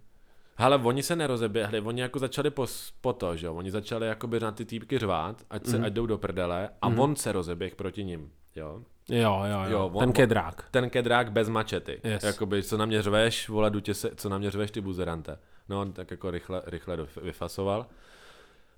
Hele, 0.59 0.79
oni 0.79 1.03
se 1.03 1.17
nerozeběhli, 1.17 1.81
oni 1.81 2.01
jako 2.01 2.19
začali 2.19 2.51
po, 2.51 2.67
po 3.01 3.13
to, 3.13 3.37
že 3.37 3.47
jo, 3.47 3.55
oni 3.55 3.71
začali 3.71 4.07
jakoby 4.07 4.41
na 4.41 4.53
ty 4.53 4.65
týpky 4.65 4.99
řvát, 4.99 5.43
ať 5.51 5.67
se, 5.67 5.77
Mhm. 5.77 5.85
ať 5.87 5.93
jdou 5.93 6.07
do 6.07 6.19
prdele 6.19 6.69
a 6.83 6.89
Mhm. 6.89 7.01
on 7.01 7.17
se 7.17 7.33
rozeběh 7.33 7.75
proti 7.75 8.05
ním, 8.05 8.31
jo. 8.57 8.83
Jo, 9.09 9.43
jo, 9.51 9.61
jo. 9.65 9.71
Jo, 9.71 9.91
on- 9.93 9.99
Ten 10.01 10.13
kedrák. 10.13 10.65
Ten 10.71 10.91
kedrák 10.91 11.33
bez 11.33 11.49
mačety, 11.49 12.01
Yes. 12.05 12.23
jakoby, 12.23 12.63
co 12.63 12.77
na 12.77 12.87
mě 12.87 13.03
řveš, 13.03 13.49
vole, 13.49 13.71
tě 13.81 13.95
se, 13.95 14.11
co 14.17 14.29
na 14.29 14.39
mě 14.39 14.51
řveš 14.51 14.71
ty 14.71 14.81
buzerante. 14.81 15.39
No, 15.69 15.81
on 15.81 15.93
tak 15.93 16.11
jako 16.11 16.31
rychle, 16.31 16.63
rychle 16.67 16.97
do- 16.97 17.07
vyfasoval. 17.23 17.87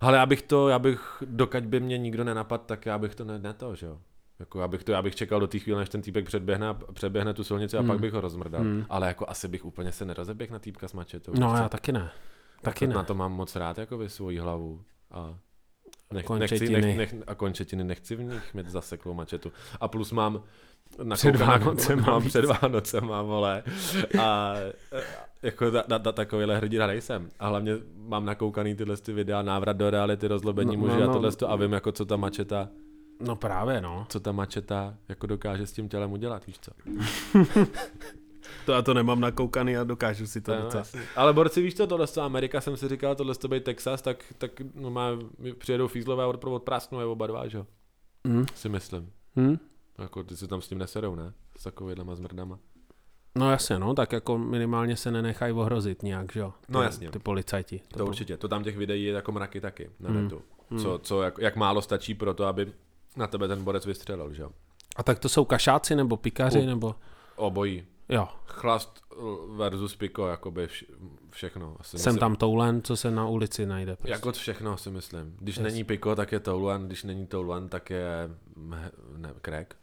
Ale 0.01 0.19
já 0.19 0.27
bych 0.27 0.43
to, 0.43 0.69
já 0.69 0.79
bych, 0.79 1.23
dokud 1.27 1.65
by 1.67 1.81
mě 1.81 1.99
nikdo 1.99 2.25
nenapadl, 2.25 2.63
tak 2.67 2.87
já 2.87 2.99
bych 2.99 3.15
to 3.15 3.25
ne, 3.25 3.39
ne 3.39 3.53
to, 3.55 3.75
že 3.75 3.87
jo. 3.87 3.99
Jako 4.41 4.61
já 4.61 4.69
bych, 4.69 4.85
to, 4.85 4.93
já 4.93 5.03
bych 5.03 5.17
čekal 5.17 5.41
do 5.41 5.47
té 5.47 5.59
chvíle, 5.59 5.79
než 5.79 5.89
ten 5.89 6.03
týpek 6.03 6.27
předběhne, 6.27 6.67
předběhne 6.93 7.35
tu 7.35 7.45
silnici 7.45 7.77
a 7.77 7.81
Hmm. 7.81 7.89
pak 7.89 8.01
bych 8.01 8.13
ho 8.13 8.21
rozmrdal. 8.21 8.61
Hmm. 8.61 8.85
Ale 8.89 9.07
jako 9.07 9.25
asi 9.29 9.49
bych 9.49 9.65
úplně 9.65 9.93
se 9.93 10.05
nerozeběh 10.05 10.51
na 10.51 10.59
týpka 10.59 10.89
s 10.89 10.93
mačetou. 10.93 11.33
No 11.39 11.51
Chci- 11.53 11.63
já 11.63 11.69
taky 11.69 11.93
ne. 11.93 12.11
Taky 12.63 12.87
na 12.87 12.99
ne. 13.01 13.05
to 13.05 13.15
mám 13.15 13.33
moc 13.33 13.57
rád 13.57 13.79
jako 13.79 14.09
svoji 14.09 14.39
hlavu. 14.39 14.83
A 15.11 15.35
nech, 16.13 16.25
Končetiny. 16.25 16.71
nechci, 16.71 16.87
nech, 16.87 16.97
nech, 16.97 17.15
a 17.27 17.35
končetiny 17.35 17.85
nechci 17.85 18.17
v 18.17 18.23
nich 18.23 18.55
mít 18.55 18.69
zaseklou 18.69 19.15
mačetu. 19.15 19.53
A 19.81 19.89
plus 19.89 20.13
mám 20.13 20.43
na 21.03 21.17
Před 21.17 21.37
Vánocem 21.37 22.01
mám 22.07 22.23
před 22.29 22.45
Vánocem 22.45 23.05
mám, 23.07 23.27
vole. 23.27 23.63
A 24.21 24.55
e, 24.93 25.03
jako 25.43 25.71
ta, 25.71 25.83
ta, 25.83 25.99
ta, 25.99 26.13
takovýhle 26.13 26.57
hrdina 26.57 26.87
nejsem. 26.87 27.31
A 27.39 27.49
hlavně 27.49 27.73
mám 27.97 28.25
nakoukaný 28.25 28.75
tyhle 28.75 28.97
ty 28.97 29.13
videa, 29.13 29.43
návrat 29.43 29.77
do 29.77 29.91
reality, 29.91 30.29
rozlobení 30.29 30.77
No, 30.77 30.83
no, 30.83 30.89
muži 30.89 30.97
no, 31.01 31.05
a 31.05 31.07
no. 31.07 31.13
tohle 31.13 31.33
to 31.33 31.51
a 31.51 31.57
vím 31.57 31.73
jako 31.73 31.93
co 31.93 32.05
ta 32.05 32.17
mačeta, 32.17 32.69
No 33.21 33.37
právě, 33.37 33.81
no. 33.81 34.07
co 34.09 34.21
ta 34.21 34.33
mačeta 34.33 34.95
jako 35.09 35.27
dokáže 35.27 35.67
s 35.67 35.73
tím 35.73 35.89
tělem 35.89 36.13
udělat, 36.13 36.47
víš 36.47 36.59
co? 36.61 36.71
To 38.67 38.73
já 38.73 38.83
to 38.83 38.95
nemám 38.95 39.21
nakoukaný 39.21 39.77
a 39.77 39.85
dokážu 39.85 40.27
si 40.27 40.41
to 40.41 40.55
No, 40.55 40.63
docela. 40.63 40.85
Ale 41.17 41.33
borci, 41.33 41.63
víš 41.63 41.75
to, 41.75 41.87
tohle 41.87 42.07
to 42.07 42.23
Amerika, 42.23 42.61
jsem 42.61 42.77
si 42.77 42.89
říkal, 42.89 43.15
tohle 43.15 43.35
to 43.35 43.49
být 43.49 43.65
Texas, 43.65 44.03
tak, 44.03 44.25
tak 44.39 44.51
no 44.75 44.91
má, 44.91 45.09
přijedou 45.59 45.89
fízlové 45.89 46.25
a 46.25 46.27
od, 46.27 46.45
odprásknou 46.45 46.99
je 47.01 47.07
oba 47.07 47.27
dva, 47.27 47.49
že 47.49 47.59
jo? 47.59 47.67
Hm? 48.29 48.47
Si 48.55 48.69
myslím. 48.69 49.13
Hm? 49.37 49.59
Jako 49.99 50.23
ty 50.23 50.37
si 50.37 50.49
tam 50.49 50.61
s 50.61 50.69
tím 50.69 50.79
neserou, 50.79 51.15
ne? 51.15 51.33
S 51.59 51.63
takovýhlema 51.63 52.15
zmrdama. 52.15 52.59
No 53.35 53.51
jasně, 53.51 53.79
no, 53.79 53.95
tak 53.95 54.13
jako 54.13 54.39
minimálně 54.39 54.97
se 54.97 55.11
nenechají 55.11 55.53
ohrozit 55.53 56.03
nějak, 56.03 56.33
že 56.33 56.41
jo? 56.41 56.53
No 56.69 56.81
Ty- 56.81 56.85
jasně. 56.85 57.11
Ty 57.11 57.19
policajti. 57.19 57.81
To 57.97 58.07
určitě, 58.07 58.37
to 58.37 58.49
tam 58.49 58.65
těch 58.65 58.77
videí 58.77 59.05
je 59.05 59.13
jako 59.13 59.33
mraky 59.33 59.61
taky 59.61 59.91
na 60.01 60.11
Hmm. 60.11 60.23
netu. 60.25 60.43
Co, 60.83 60.99
co 61.03 61.23
jak, 61.23 61.39
jak, 61.39 61.57
málo 61.57 61.83
stačí 61.83 62.15
pro 62.15 62.35
to, 62.35 62.45
aby 62.47 62.73
na 63.17 63.27
tebe 63.27 63.49
ten 63.49 63.65
borec 63.65 63.87
vystřelil, 63.87 64.35
že 64.35 64.43
jo? 64.43 64.51
A 64.97 65.03
tak 65.03 65.19
to 65.19 65.29
jsou 65.29 65.45
kašáci 65.45 65.97
nebo 65.97 66.17
pikaři, 66.17 66.59
U- 66.61 66.67
nebo... 66.67 66.95
Obojí. 67.37 67.85
Jo, 68.09 68.29
Chlast 68.47 69.01
versus 69.57 69.97
piko, 69.97 70.29
jakoby 70.29 70.67
vš, 70.67 70.85
všechno. 71.31 71.77
Asi 71.81 71.91
jsem 71.99 71.99
myslím, 71.99 72.21
tam 72.21 72.37
toulen, 72.37 72.83
co 72.83 72.97
se 72.97 73.11
na 73.11 73.29
ulici 73.29 73.67
najde. 73.67 73.97
Prostě. 73.97 74.13
Jako 74.13 74.33
všechno 74.33 74.77
si 74.79 74.91
myslím. 74.91 75.37
Když 75.41 75.57
Yes. 75.57 75.63
není 75.65 75.85
piko, 75.85 76.17
tak 76.17 76.33
je 76.33 76.41
toulan, 76.41 76.87
když 76.87 77.05
není 77.05 77.27
toulan, 77.27 77.69
tak 77.69 77.91
je 77.91 78.31
ne, 79.17 79.35
crack. 79.45 79.75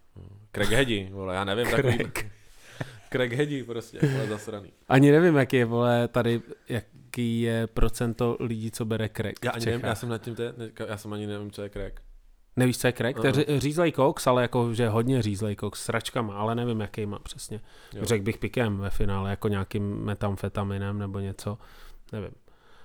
Crack 0.52 0.70
hedi, 0.70 1.08
vole, 1.12 1.34
já 1.34 1.44
nevím. 1.44 1.66
Takový, 1.70 1.96
Crack. 1.98 2.26
crack 3.12 3.32
hedi 3.32 3.64
prostě, 3.64 3.98
vole, 4.12 4.26
zasraný. 4.26 4.72
Ani 4.88 5.10
nevím, 5.10 5.36
jaký 5.36 5.56
je, 5.56 5.64
vole, 5.64 6.08
tady, 6.08 6.42
jaký 6.68 7.40
je 7.40 7.66
procento 7.66 8.36
lidí, 8.40 8.70
co 8.70 8.84
bere 8.84 9.08
crack 9.08 9.44
Já 9.44 9.50
ani 9.50 9.66
nevím, 9.66 9.80
já 9.86 9.94
jsem 9.94 10.08
nad 10.08 10.18
tím, 10.18 10.34
te, 10.34 10.54
já 10.88 10.96
jsem 10.96 11.12
ani 11.12 11.26
nevím, 11.26 11.50
co 11.50 11.62
je 11.62 11.70
crack. 11.70 12.00
Nevíš, 12.56 12.78
co 12.78 12.86
je 12.86 12.92
crack? 12.92 13.20
To 13.20 13.26
je 13.26 13.60
řízlej 13.60 13.92
koks, 13.92 14.26
ale 14.26 14.42
jako, 14.42 14.74
že 14.74 14.88
hodně 14.88 15.22
řízlej 15.22 15.56
koks, 15.56 15.82
s 15.84 15.88
račkama, 15.88 16.34
ale 16.38 16.54
nevím, 16.54 16.80
jaký 16.80 17.06
má 17.06 17.18
přesně. 17.18 17.60
Jo. 17.92 18.04
Řekl 18.04 18.24
bych 18.24 18.38
pikem 18.38 18.78
ve 18.78 18.90
finále, 18.90 19.30
jako 19.30 19.48
nějakým 19.48 20.04
metamfetaminem 20.04 20.98
nebo 20.98 21.18
něco. 21.18 21.58
Nevím. 22.12 22.30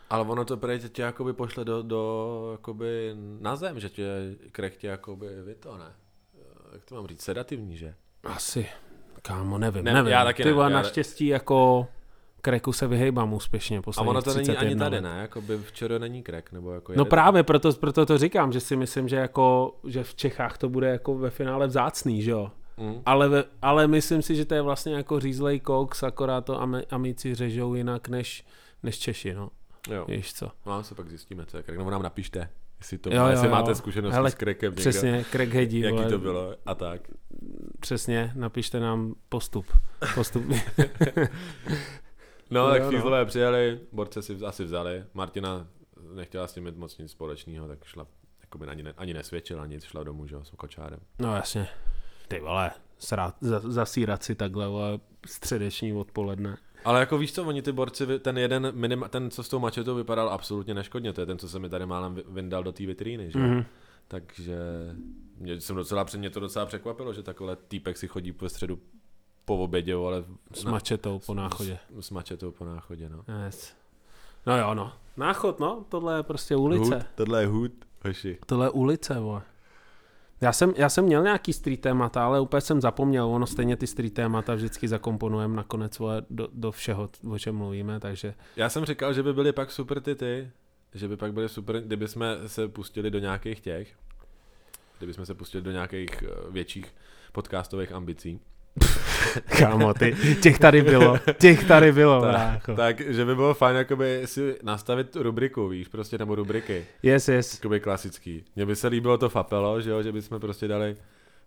Ale 0.09 0.23
ono 0.27 0.45
to 0.45 0.57
prej 0.57 0.79
tě 0.79 1.01
jakoby 1.01 1.33
pošle 1.33 1.65
do, 1.65 1.81
do 1.83 2.49
jakoby 2.51 3.15
na 3.39 3.55
zem, 3.55 3.79
že 3.79 3.89
tě 3.89 4.35
crack 4.55 4.75
tě 4.75 4.87
jakoby 4.87 5.27
vy 5.41 5.55
to 5.55 5.77
ne. 5.77 5.91
Jak 6.73 6.85
to 6.85 6.95
mám 6.95 7.07
říct, 7.07 7.21
sedativní, 7.21 7.77
že? 7.77 7.95
Asi. 8.23 8.67
Kámo, 9.21 9.57
nevím, 9.57 9.83
Ne, 9.85 9.93
nevím. 9.93 10.11
já 10.11 10.23
taky 10.23 10.43
Ty 10.43 10.49
ne, 10.51 10.55
já- 10.57 10.69
naštěstí 10.69 11.27
jako 11.27 11.87
kreku 12.41 12.73
se 12.73 12.87
vyhejbám 12.87 13.33
úspěšně 13.33 13.77
A 13.79 13.81
posledních 13.81 14.09
ono 14.09 14.21
to 14.21 14.33
není 14.33 14.43
31 14.43 14.69
ani 14.69 14.79
tady, 14.79 15.01
ne? 15.01 15.21
Jakoby 15.21 15.57
včera 15.57 15.97
není 15.97 16.23
crack, 16.23 16.51
nebo 16.51 16.73
jako 16.73 16.93
No 16.95 17.05
právě, 17.05 17.43
proto, 17.43 17.73
proto 17.73 18.05
to 18.05 18.17
říkám, 18.17 18.51
že 18.51 18.59
si 18.59 18.75
myslím, 18.75 19.07
že 19.07 19.15
jako, 19.15 19.75
že 19.87 20.03
v 20.03 20.15
Čechách 20.15 20.57
to 20.57 20.69
bude 20.69 20.87
jako 20.89 21.17
ve 21.17 21.29
finále 21.29 21.67
vzácný, 21.67 22.21
že 22.21 22.31
jo? 22.31 22.51
Mm. 22.77 23.01
Ale, 23.05 23.29
ve, 23.29 23.43
ale 23.61 23.87
myslím 23.87 24.21
si, 24.21 24.35
že 24.35 24.45
to 24.45 24.55
je 24.55 24.61
vlastně 24.61 24.93
jako 24.93 25.19
řízlej 25.19 25.59
koks, 25.59 26.03
akorát 26.03 26.45
to 26.45 26.61
Ame, 26.61 26.81
Amici 26.89 27.35
řežou 27.35 27.73
jinak 27.75 28.09
než, 28.09 28.45
než 28.83 28.99
Češi, 28.99 29.33
no. 29.33 29.49
Jo. 29.89 30.05
Víš 30.07 30.33
co? 30.33 30.51
No, 30.65 30.83
se 30.83 30.95
pak 30.95 31.09
zjistíme, 31.09 31.45
co 31.45 31.57
je 31.57 31.63
crack. 31.63 31.77
Nebo 31.77 31.89
nám 31.91 32.03
napište, 32.03 32.49
jestli, 32.79 32.97
to, 32.97 33.09
Jo, 33.13 33.27
jestli 33.27 33.47
jo. 33.47 33.51
máte 33.51 33.75
zkušenosti 33.75 34.15
Hele, 34.15 34.31
s 34.31 34.35
crackem 34.35 34.71
někdo. 34.71 34.79
Přesně, 34.81 35.25
crackheadi. 35.31 35.79
Jaký 35.79 35.95
vole. 35.97 36.09
to 36.09 36.19
bylo 36.19 36.55
a 36.65 36.75
tak. 36.75 37.01
Přesně, 37.79 38.31
napište 38.35 38.79
nám 38.79 39.15
postup. 39.29 39.65
Postup. 40.15 40.45
No, 42.51 42.69
tak 42.69 42.83
no. 42.83 42.89
fízlové 42.89 43.25
přijeli, 43.25 43.79
borce 43.91 44.21
si 44.21 44.37
asi 44.45 44.63
vzali. 44.63 45.03
Martina 45.13 45.67
nechtěla 46.13 46.47
s 46.47 46.53
tím 46.53 46.63
mít 46.63 46.77
moc 46.77 46.97
nic 46.97 47.11
společného, 47.11 47.67
tak 47.67 47.83
šla, 47.83 48.07
jakoby 48.41 48.67
ani, 48.67 48.83
ne, 48.83 48.93
ani 48.97 49.13
nesvědčila 49.13 49.65
nic, 49.65 49.83
šla 49.83 50.03
domů, 50.03 50.27
že 50.27 50.35
jo, 50.35 50.43
s 50.43 50.49
kočárem. 50.49 50.99
No 51.19 51.35
jasně. 51.35 51.67
Ty 52.27 52.39
vole, 52.39 52.71
srát, 52.99 53.35
za, 53.41 53.59
zasírat 53.59 54.23
si 54.23 54.35
takhle, 54.35 54.67
vole, 54.67 54.99
středeční 55.27 55.93
odpoledne. 55.93 56.57
Ale 56.85 56.99
jako 56.99 57.17
víš 57.17 57.33
co, 57.33 57.43
oni 57.43 57.61
ty 57.61 57.71
borci, 57.71 58.19
ten 58.19 58.37
jeden, 58.37 58.71
minima, 58.75 59.07
ten, 59.07 59.31
co 59.31 59.43
s 59.43 59.49
tou 59.49 59.59
mačetou 59.59 59.95
vypadal 59.95 60.29
absolutně 60.29 60.73
neškodně, 60.73 61.13
to 61.13 61.21
je 61.21 61.25
ten, 61.25 61.37
co 61.37 61.49
se 61.49 61.59
mi 61.59 61.69
tady 61.69 61.85
málem 61.85 62.15
vy- 62.15 62.23
vyndal 62.27 62.63
do 62.63 62.71
té 62.71 62.85
vitríny, 62.85 63.31
že? 63.31 63.39
Mm. 63.39 63.45
Mhm. 63.45 63.65
Takže 64.07 64.57
mě, 65.37 65.61
jsem 65.61 65.75
docela, 65.75 66.05
mě 66.17 66.29
to 66.29 66.39
docela 66.39 66.65
překvapilo, 66.65 67.13
že 67.13 67.23
takhle 67.23 67.55
týpek 67.55 67.97
si 67.97 68.07
chodí 68.07 68.31
po 68.31 68.49
středu 68.49 68.79
po 69.45 69.57
obědě, 69.57 69.95
ale 69.95 70.23
S 70.53 70.63
mačetou 70.63 71.19
po 71.19 71.33
náchodě. 71.33 71.79
S, 71.99 72.07
s 72.07 72.09
mačetou 72.09 72.51
po 72.51 72.65
náchodě, 72.65 73.09
no. 73.09 73.25
Yes. 73.45 73.73
No 74.45 74.57
jo, 74.57 74.73
no. 74.73 74.93
Náchod, 75.17 75.59
no, 75.59 75.85
tohle 75.89 76.17
je 76.17 76.23
prostě 76.23 76.55
ulice. 76.55 76.95
Hud, 76.95 77.05
tohle 77.15 77.41
je 77.41 77.47
hud, 77.47 77.71
hoši. 78.05 78.37
Tohle 78.45 78.65
je 78.65 78.69
ulice, 78.69 79.19
vole. 79.19 79.41
Já 80.41 80.53
jsem, 80.53 80.73
já 80.77 80.89
jsem 80.89 81.05
měl 81.05 81.23
nějaký 81.23 81.53
street 81.53 81.81
témata, 81.81 82.25
ale 82.25 82.39
úplně 82.39 82.61
jsem 82.61 82.81
zapomněl. 82.81 83.25
Ono 83.25 83.47
stejně 83.47 83.77
ty 83.77 83.87
street 83.87 84.13
témata 84.13 84.55
vždycky 84.55 84.87
zakomponujeme 84.87 85.55
nakonec 85.55 85.99
vole, 85.99 86.25
do, 86.29 86.47
do 86.53 86.71
všeho, 86.71 87.09
o 87.29 87.39
čem 87.39 87.55
mluvíme, 87.55 87.99
takže 87.99 88.33
Já 88.55 88.69
jsem 88.69 88.85
říkal, 88.85 89.13
že 89.13 89.23
by 89.23 89.33
byly 89.33 89.51
pak 89.51 89.71
super 89.71 90.01
ty 90.01 90.15
ty, 90.15 90.51
že 90.93 91.07
by 91.07 91.17
pak 91.17 91.33
byly 91.33 91.49
super, 91.49 91.81
kdyby 91.81 92.07
jsme 92.07 92.37
se 92.47 92.67
pustili 92.67 93.11
do 93.11 93.19
nějakých 93.19 93.59
těch, 93.59 93.95
kdyby 94.97 95.13
jsme 95.13 95.25
se 95.25 95.33
pustili 95.33 95.63
do 95.63 95.71
nějakých 95.71 96.23
eh, 96.23 96.51
větších 96.51 96.95
podcastových 97.31 97.91
ambicí. 97.91 98.39
kámo, 99.59 99.93
ty, 99.93 100.15
těch 100.41 100.59
tady 100.59 100.81
bylo, 100.81 101.17
těch 101.37 101.67
tady 101.67 101.91
bylo, 101.91 102.21
brácho. 102.21 102.75
Tak, 102.75 103.01
že 103.01 103.25
by 103.25 103.35
bylo 103.35 103.53
fajn 103.53 103.77
jakoby 103.77 104.21
si 104.25 104.55
nastavit 104.63 105.15
rubriku, 105.15 105.67
víš, 105.67 105.87
prostě, 105.87 106.17
nebo 106.17 106.35
rubriky, 106.35 106.85
Yes, 107.03 107.27
yes. 107.27 107.53
jakoby 107.53 107.79
klasický. 107.79 108.43
Mně 108.55 108.65
by 108.65 108.75
se 108.75 108.87
líbilo 108.87 109.17
to 109.17 109.29
fapelo, 109.29 109.81
že 109.81 109.89
jo, 109.89 110.03
že 110.03 110.11
bychom 110.11 110.39
prostě 110.39 110.67
dali 110.67 110.97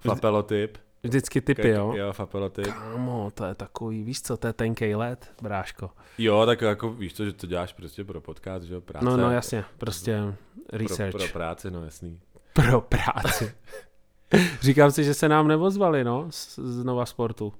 fapelo 0.01 0.43
tip. 0.43 0.79
Vždycky 1.03 1.41
typy, 1.41 1.69
jo. 1.69 1.95
Jo, 1.97 2.13
fapelo 2.13 2.49
tip. 2.49 2.67
Kámo, 2.67 3.31
to 3.35 3.45
je 3.45 3.55
takový, 3.55 4.03
víš 4.03 4.23
co, 4.23 4.37
to 4.37 4.47
je 4.47 4.53
tenkej 4.53 4.95
let, 4.95 5.31
bráško. 5.43 5.91
Jo, 6.19 6.47
tak 6.47 6.61
jako 6.61 6.91
víš 6.93 7.13
to, 7.13 7.25
že 7.25 7.33
to 7.33 7.47
děláš 7.47 7.73
prostě 7.73 8.05
pro 8.05 8.21
podcast, 8.21 8.65
že 8.65 8.75
jo, 8.75 8.81
práce. 8.81 9.05
No, 9.05 9.17
no, 9.17 9.31
jasně, 9.31 9.65
prostě 9.79 10.21
research. 10.73 11.11
Pro, 11.13 11.19
pro 11.25 11.29
práci, 11.33 11.71
no 11.71 11.85
jasný. 11.85 12.21
Pro 12.53 12.81
práci. 12.81 13.55
Říkám 14.61 14.91
si, 14.91 15.05
že 15.05 15.15
se 15.15 15.29
nám 15.29 15.49
nevozvali, 15.49 16.05
no, 16.05 16.27
z, 16.31 16.59
z 16.59 16.85
Nova 16.85 17.07
Sportu. 17.07 17.53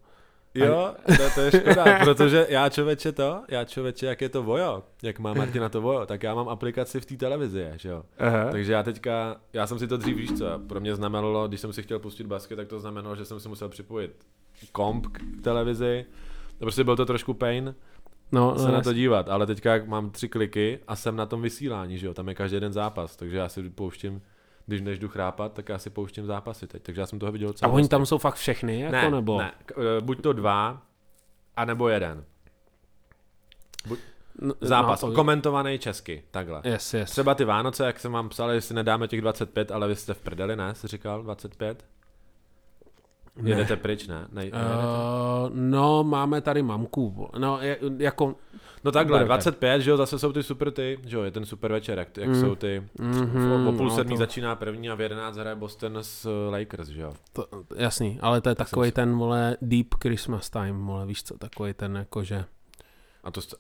Jo, 0.55 0.95
to, 1.07 1.23
to 1.35 1.41
je 1.41 1.51
škoda, 1.51 1.85
protože 2.05 2.47
já 2.49 2.69
člověče 2.69 3.13
to, 3.13 3.43
já 3.49 3.65
člověče, 3.65 4.07
jak 4.07 4.21
je 4.21 4.29
to 4.29 4.43
vojo, 4.43 4.83
jak 5.03 5.19
má 5.19 5.35
Martina 5.35 5.69
to 5.69 5.81
vojo, 5.81 6.07
tak 6.07 6.23
já 6.23 6.35
mám 6.35 6.49
aplikaci 6.49 7.01
v 7.01 7.07
té 7.07 7.17
televizi, 7.17 7.67
že 7.77 7.89
jo. 7.89 8.03
Aha. 8.19 8.49
Takže 8.51 8.73
já 8.73 8.83
teďka, 8.83 9.37
já 9.53 9.67
jsem 9.67 9.79
si 9.79 9.89
to 9.89 9.97
dřív, 9.97 10.17
víš 10.17 10.33
co, 10.33 10.45
pro 10.69 10.81
mě 10.81 10.95
znamenalo, 10.95 11.49
když 11.49 11.61
jsem 11.61 11.73
si 11.73 11.83
chtěl 11.83 11.99
pustit 11.99 12.27
basket, 12.27 12.57
tak 12.57 12.69
to 12.69 12.81
znamenalo, 12.81 13.17
že 13.17 13.25
jsem 13.25 13.41
si 13.41 13.49
musel 13.49 13.69
připojit 13.69 14.27
komp 14.73 15.07
k 15.07 15.21
televizi, 15.43 16.05
to 16.59 16.65
prostě 16.65 16.85
byl 16.85 16.97
to 16.97 17.07
trošku 17.07 17.35
pain 17.35 17.75
No, 18.33 18.59
se 18.59 18.67
no, 18.67 18.73
na 18.73 18.81
to 18.81 18.93
dívat, 18.93 19.29
ale 19.29 19.47
teďka 19.47 19.71
mám 19.85 20.11
tři 20.11 20.29
kliky 20.29 20.79
a 20.89 20.97
jsem 20.97 21.17
na 21.17 21.27
tom 21.27 21.43
vysílání, 21.43 21.99
že 21.99 22.07
jo, 22.07 22.15
tam 22.15 22.29
je 22.29 22.35
každý 22.35 22.61
den 22.61 22.73
zápas, 22.73 23.17
takže 23.17 23.37
já 23.37 23.49
si 23.49 23.71
pouštím, 23.71 24.23
když 24.67 24.81
než 24.81 24.99
jdu 24.99 25.09
chrápat, 25.09 25.53
tak 25.53 25.69
já 25.69 25.79
si 25.79 25.91
pouštím 25.91 26.27
zápasy 26.27 26.67
teď, 26.67 26.83
takže 26.83 27.01
já 27.01 27.07
jsem 27.07 27.19
toho 27.19 27.33
viděl 27.33 27.49
A 27.49 27.53
docela 27.53 27.73
oni 27.73 27.89
tam 27.89 28.07
jsou 28.07 28.19
fakt 28.19 28.35
všechny, 28.35 28.81
jako, 28.81 28.93
ne, 28.93 29.11
nebo? 29.11 29.39
ne, 29.39 29.53
k- 29.67 29.73
eh, 29.79 30.01
buď 30.01 30.23
to 30.23 30.33
dva, 30.33 30.83
anebo 31.57 31.89
jeden. 31.89 32.25
N- 34.43 34.53
Zápas, 34.61 35.03
no, 35.03 35.09
no, 35.09 35.13
to- 35.13 35.17
komentovaný 35.17 35.79
česky, 35.79 36.23
takhle. 36.31 36.61
Yes, 36.65 36.95
yes. 36.95 37.11
Třeba 37.11 37.35
ty 37.35 37.45
Vánoce, 37.45 37.87
jak 37.87 38.01
jsem 38.01 38.13
vám 38.13 38.29
psal, 38.29 38.51
jestli 38.51 38.75
nedáme 38.75 39.09
těch 39.09 39.21
25, 39.21 39.71
ale 39.73 39.89
vy 39.89 39.97
jste 39.97 40.15
v 40.15 40.21
prdeli, 40.21 40.57
ne? 40.57 40.75
Jsi 40.75 40.89
říkal 40.89 41.23
25? 41.23 41.85
Ne. 43.43 43.51
Jedete 43.51 43.77
pryč, 43.77 44.07
ne? 44.07 44.15
ne, 44.15 44.27
nejedete? 44.33 44.65
Uh, 44.65 45.51
no, 45.55 46.05
máme 46.05 46.41
tady 46.41 46.63
mamku. 46.63 47.29
No, 47.39 47.59
je- 47.61 47.79
jako... 47.99 48.35
No 48.85 48.93
takhle, 48.93 49.15
Budete. 49.19 49.27
25, 49.27 49.81
že 49.83 49.91
jo, 49.91 49.97
zase 49.97 50.19
jsou 50.19 50.33
ty 50.33 50.43
super 50.43 50.71
ty, 50.71 50.99
že 51.07 51.17
jo, 51.17 51.23
je 51.23 51.31
ten 51.31 51.45
super 51.47 51.73
večer, 51.73 51.99
jak, 51.99 52.17
jak 52.17 52.29
Mm. 52.29 52.41
jsou 52.41 52.55
ty, 52.55 52.83
Mm-hmm, 52.99 53.67
o, 53.67 53.69
o 53.69 53.73
půl 53.73 53.91
sedmí 53.91 54.15
to, 54.15 54.19
začíná 54.19 54.57
první 54.57 54.91
a 54.91 54.95
v 54.95 55.01
11 55.01 55.37
hraje 55.37 55.57
Boston 55.57 55.99
s 56.01 56.27
eh, 56.27 56.51
Lakers, 56.59 56.89
že 56.89 57.01
jo. 57.01 57.13
to, 57.33 57.47
jasný, 57.77 58.19
ale 58.23 58.41
to 58.41 58.49
je 58.49 58.55
takový 58.55 58.93
ten, 58.93 59.17
vole, 59.17 59.57
deep 59.63 59.95
Christmas 60.03 60.51
time, 60.51 60.87
vole, 60.87 61.07
víš 61.07 61.23
co, 61.23 61.39
takový 61.39 61.73
ten, 61.75 61.97
jakože... 61.97 62.45
A 63.25 63.31
to 63.31 63.41
st- 63.41 63.57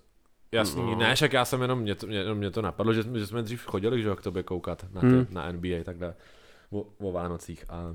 Jasný, 0.52 0.82
No. 0.82 0.90
no. 0.90 0.96
ne, 0.98 1.14
však 1.14 1.32
já 1.32 1.44
jsem 1.44 1.62
jenom, 1.62 1.78
mě 1.78 1.94
to, 1.94 2.06
mě, 2.06 2.18
jenom 2.18 2.38
mě 2.38 2.50
to 2.50 2.62
napadlo, 2.62 2.92
že, 2.92 3.02
jsme- 3.02 3.18
že 3.18 3.26
jsme 3.26 3.42
dřív 3.42 3.64
chodili, 3.66 4.02
že 4.02 4.08
jo, 4.08 4.16
k 4.16 4.22
tobě 4.22 4.42
koukat 4.42 4.86
na, 4.92 5.00
ty, 5.00 5.06
Hmm. 5.06 5.26
na 5.30 5.52
NBA, 5.52 5.84
takhle, 5.84 6.14
o, 6.70 6.84
o 6.98 7.12
Vánocích 7.12 7.64
a 7.68 7.92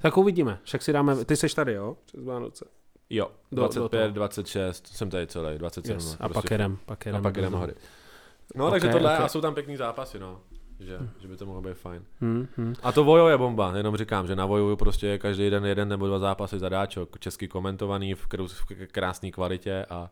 Tak 0.00 0.16
uvidíme, 0.16 0.58
však 0.64 0.82
si 0.82 0.92
dáme, 0.92 1.24
ty 1.24 1.36
seš 1.36 1.54
tady, 1.54 1.72
jo? 1.72 1.96
Přes 2.06 2.24
Vánoce. 2.24 2.64
jo, 3.10 3.30
Do- 3.52 3.62
do 3.62 3.68
25, 3.68 4.00
toho. 4.00 4.14
26, 4.14 4.86
jsem 4.86 5.10
tady 5.10 5.26
celý, 5.26 5.58
27, 5.58 5.94
Yes. 5.94 6.18
no, 6.20 6.24
A 6.26 6.28
pak 6.28 6.50
jedem, 6.50 6.78
pak 6.86 7.06
jedem. 7.06 7.20
a 7.20 7.22
pak 7.22 7.34
jdeme 7.34 7.50
do- 7.50 7.58
hory. 7.58 7.74
No, 8.54 8.64
Ok, 8.66 8.70
takže 8.70 8.88
tohle, 8.88 9.14
ok. 9.18 9.24
a 9.24 9.28
jsou 9.28 9.40
tam 9.40 9.54
pěkný 9.54 9.76
zápasy, 9.76 10.18
no. 10.18 10.40
Že, 10.80 10.98
že 11.18 11.28
by 11.28 11.36
to 11.36 11.46
mohlo 11.46 11.62
být 11.62 11.74
fajn. 11.74 12.04
Hmm, 12.20 12.48
hmm. 12.56 12.74
A 12.82 12.92
to 12.92 13.04
Vojo 13.04 13.28
je 13.28 13.38
bomba, 13.38 13.72
jenom 13.76 13.96
říkám, 13.96 14.26
že 14.26 14.36
na 14.36 14.46
Voju 14.46 14.76
prostě 14.76 15.18
každý 15.18 15.50
den 15.50 15.64
jeden 15.66 15.88
nebo 15.88 16.06
dva 16.06 16.18
zápasy 16.18 16.58
zadáčok, 16.58 17.18
česky 17.18 17.48
komentovaný 17.48 18.14
v, 18.14 18.26
krásné 18.92 19.30
kvalitě 19.30 19.86
a 19.90 20.10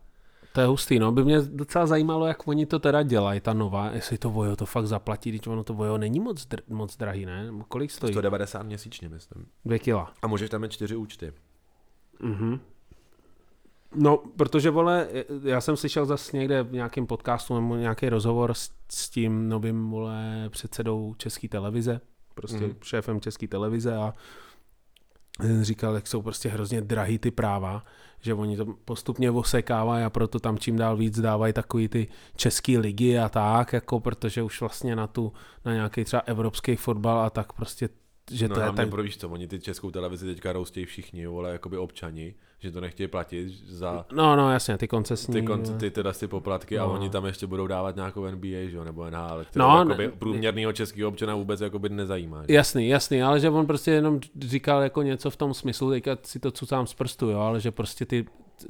To 0.54 0.60
je 0.60 0.66
hustý, 0.66 0.98
no. 0.98 1.12
By 1.12 1.24
mě 1.24 1.40
docela 1.40 1.86
zajímalo, 1.86 2.26
jak 2.26 2.48
oni 2.48 2.66
to 2.66 2.78
teda 2.78 3.02
dělají, 3.02 3.40
ta 3.40 3.52
nová, 3.52 3.90
jestli 3.90 4.18
to 4.18 4.30
Vojo 4.30 4.56
to 4.56 4.66
fakt 4.66 4.86
zaplatí, 4.86 5.30
když 5.30 5.46
ono 5.46 5.64
to 5.64 5.74
Vojo 5.74 5.98
není 5.98 6.20
moc, 6.20 6.46
dr- 6.46 6.62
moc 6.68 6.96
drahý, 6.96 7.26
ne? 7.26 7.50
Kolik 7.68 7.90
stojí? 7.90 8.12
190 8.12 8.62
měsíčně, 8.62 9.08
myslím. 9.08 9.46
Dvě 9.64 9.78
kila. 9.78 10.12
A 10.22 10.26
můžeš 10.26 10.50
tam 10.50 10.60
mít 10.60 10.72
čtyři 10.72 10.96
účty. 10.96 11.32
Mhm. 12.20 12.60
No, 13.94 14.16
protože, 14.36 14.70
vole, 14.70 15.08
já 15.42 15.60
jsem 15.60 15.76
slyšel 15.76 16.06
zase 16.06 16.36
někde 16.36 16.62
v 16.62 16.72
nějakém 16.72 17.06
podcastu 17.06 17.54
nebo 17.54 17.76
nějaký 17.76 18.08
rozhovor 18.08 18.54
s, 18.54 18.70
s 18.92 19.10
tím 19.10 19.48
novým, 19.48 19.90
vole, 19.90 20.48
předsedou 20.48 21.14
České 21.18 21.48
televize, 21.48 22.00
prostě 22.34 22.66
mm. 22.66 22.74
šéfem 22.82 23.20
České 23.20 23.48
televize 23.48 23.96
a 23.96 24.14
říkal, 25.60 25.94
jak 25.94 26.06
jsou 26.06 26.22
prostě 26.22 26.48
hrozně 26.48 26.80
drahý 26.80 27.18
ty 27.18 27.30
práva, 27.30 27.84
že 28.20 28.34
oni 28.34 28.56
to 28.56 28.66
postupně 28.84 29.30
osekávají 29.30 30.04
a 30.04 30.10
proto 30.10 30.40
tam 30.40 30.58
čím 30.58 30.76
dál 30.76 30.96
víc 30.96 31.20
dávají 31.20 31.52
takový 31.52 31.88
ty 31.88 32.08
české 32.36 32.78
ligy 32.78 33.18
a 33.18 33.28
tak, 33.28 33.72
jako 33.72 34.00
protože 34.00 34.42
už 34.42 34.60
vlastně 34.60 34.96
na 34.96 35.06
tu, 35.06 35.32
na 35.64 35.72
nějaký 35.72 36.04
třeba 36.04 36.22
evropský 36.26 36.76
fotbal 36.76 37.20
a 37.20 37.30
tak 37.30 37.52
prostě, 37.52 37.88
že 38.30 38.48
no 38.48 38.54
to 38.54 38.60
je 38.60 38.72
tak 38.72 38.88
pro 38.90 39.02
víš 39.02 39.16
co, 39.16 39.28
oni 39.28 39.46
ty 39.48 39.60
českou 39.60 39.90
televizi 39.90 40.26
teďka 40.26 40.52
roustějí 40.52 40.86
všichni, 40.86 41.26
vole, 41.26 41.50
jakoby 41.52 41.76
občani, 41.78 42.34
že 42.58 42.70
to 42.70 42.80
nechtějí 42.80 43.08
platit 43.08 43.48
za 43.68 44.06
No, 44.12 44.36
no, 44.36 44.52
jasně, 44.52 44.78
ty 44.78 44.88
koncesní. 44.88 45.34
ty, 45.34 45.42
kon, 45.42 45.62
ty, 45.78 45.90
teda 45.90 46.12
ty 46.12 46.26
poplatky 46.28 46.78
a 46.78 46.84
No. 46.86 46.92
oni 46.92 47.10
tam 47.10 47.24
ještě 47.26 47.46
budou 47.46 47.66
dávat 47.66 47.96
nějakou 47.96 48.26
NBA, 48.30 48.68
že 48.70 48.76
jo, 48.76 48.84
nebo 48.84 49.10
NHL, 49.10 49.44
kterou 49.44 49.64
No, 49.64 49.84
no, 49.84 49.90
jakoby 49.90 50.06
ne- 50.06 50.12
průměrného 50.12 50.72
českého 50.72 51.08
občana 51.08 51.34
vůbec 51.34 51.60
jakoby 51.60 51.88
nezajímá. 51.88 52.42
Že? 52.48 52.54
Jasný, 52.54 52.88
jasný, 52.88 53.22
ale 53.22 53.40
že 53.40 53.50
on 53.50 53.66
prostě 53.66 53.90
jenom 53.90 54.20
říkal 54.40 54.82
jako 54.82 55.02
něco 55.02 55.30
v 55.30 55.36
tom 55.36 55.54
smyslu, 55.54 55.90
teďka 55.90 56.18
si 56.22 56.40
to 56.40 56.50
cucám 56.50 56.86
z 56.86 56.94
prstu, 56.94 57.28
jo, 57.30 57.38
ale 57.38 57.60
že 57.60 57.70
prostě 57.70 58.06
ty 58.06 58.26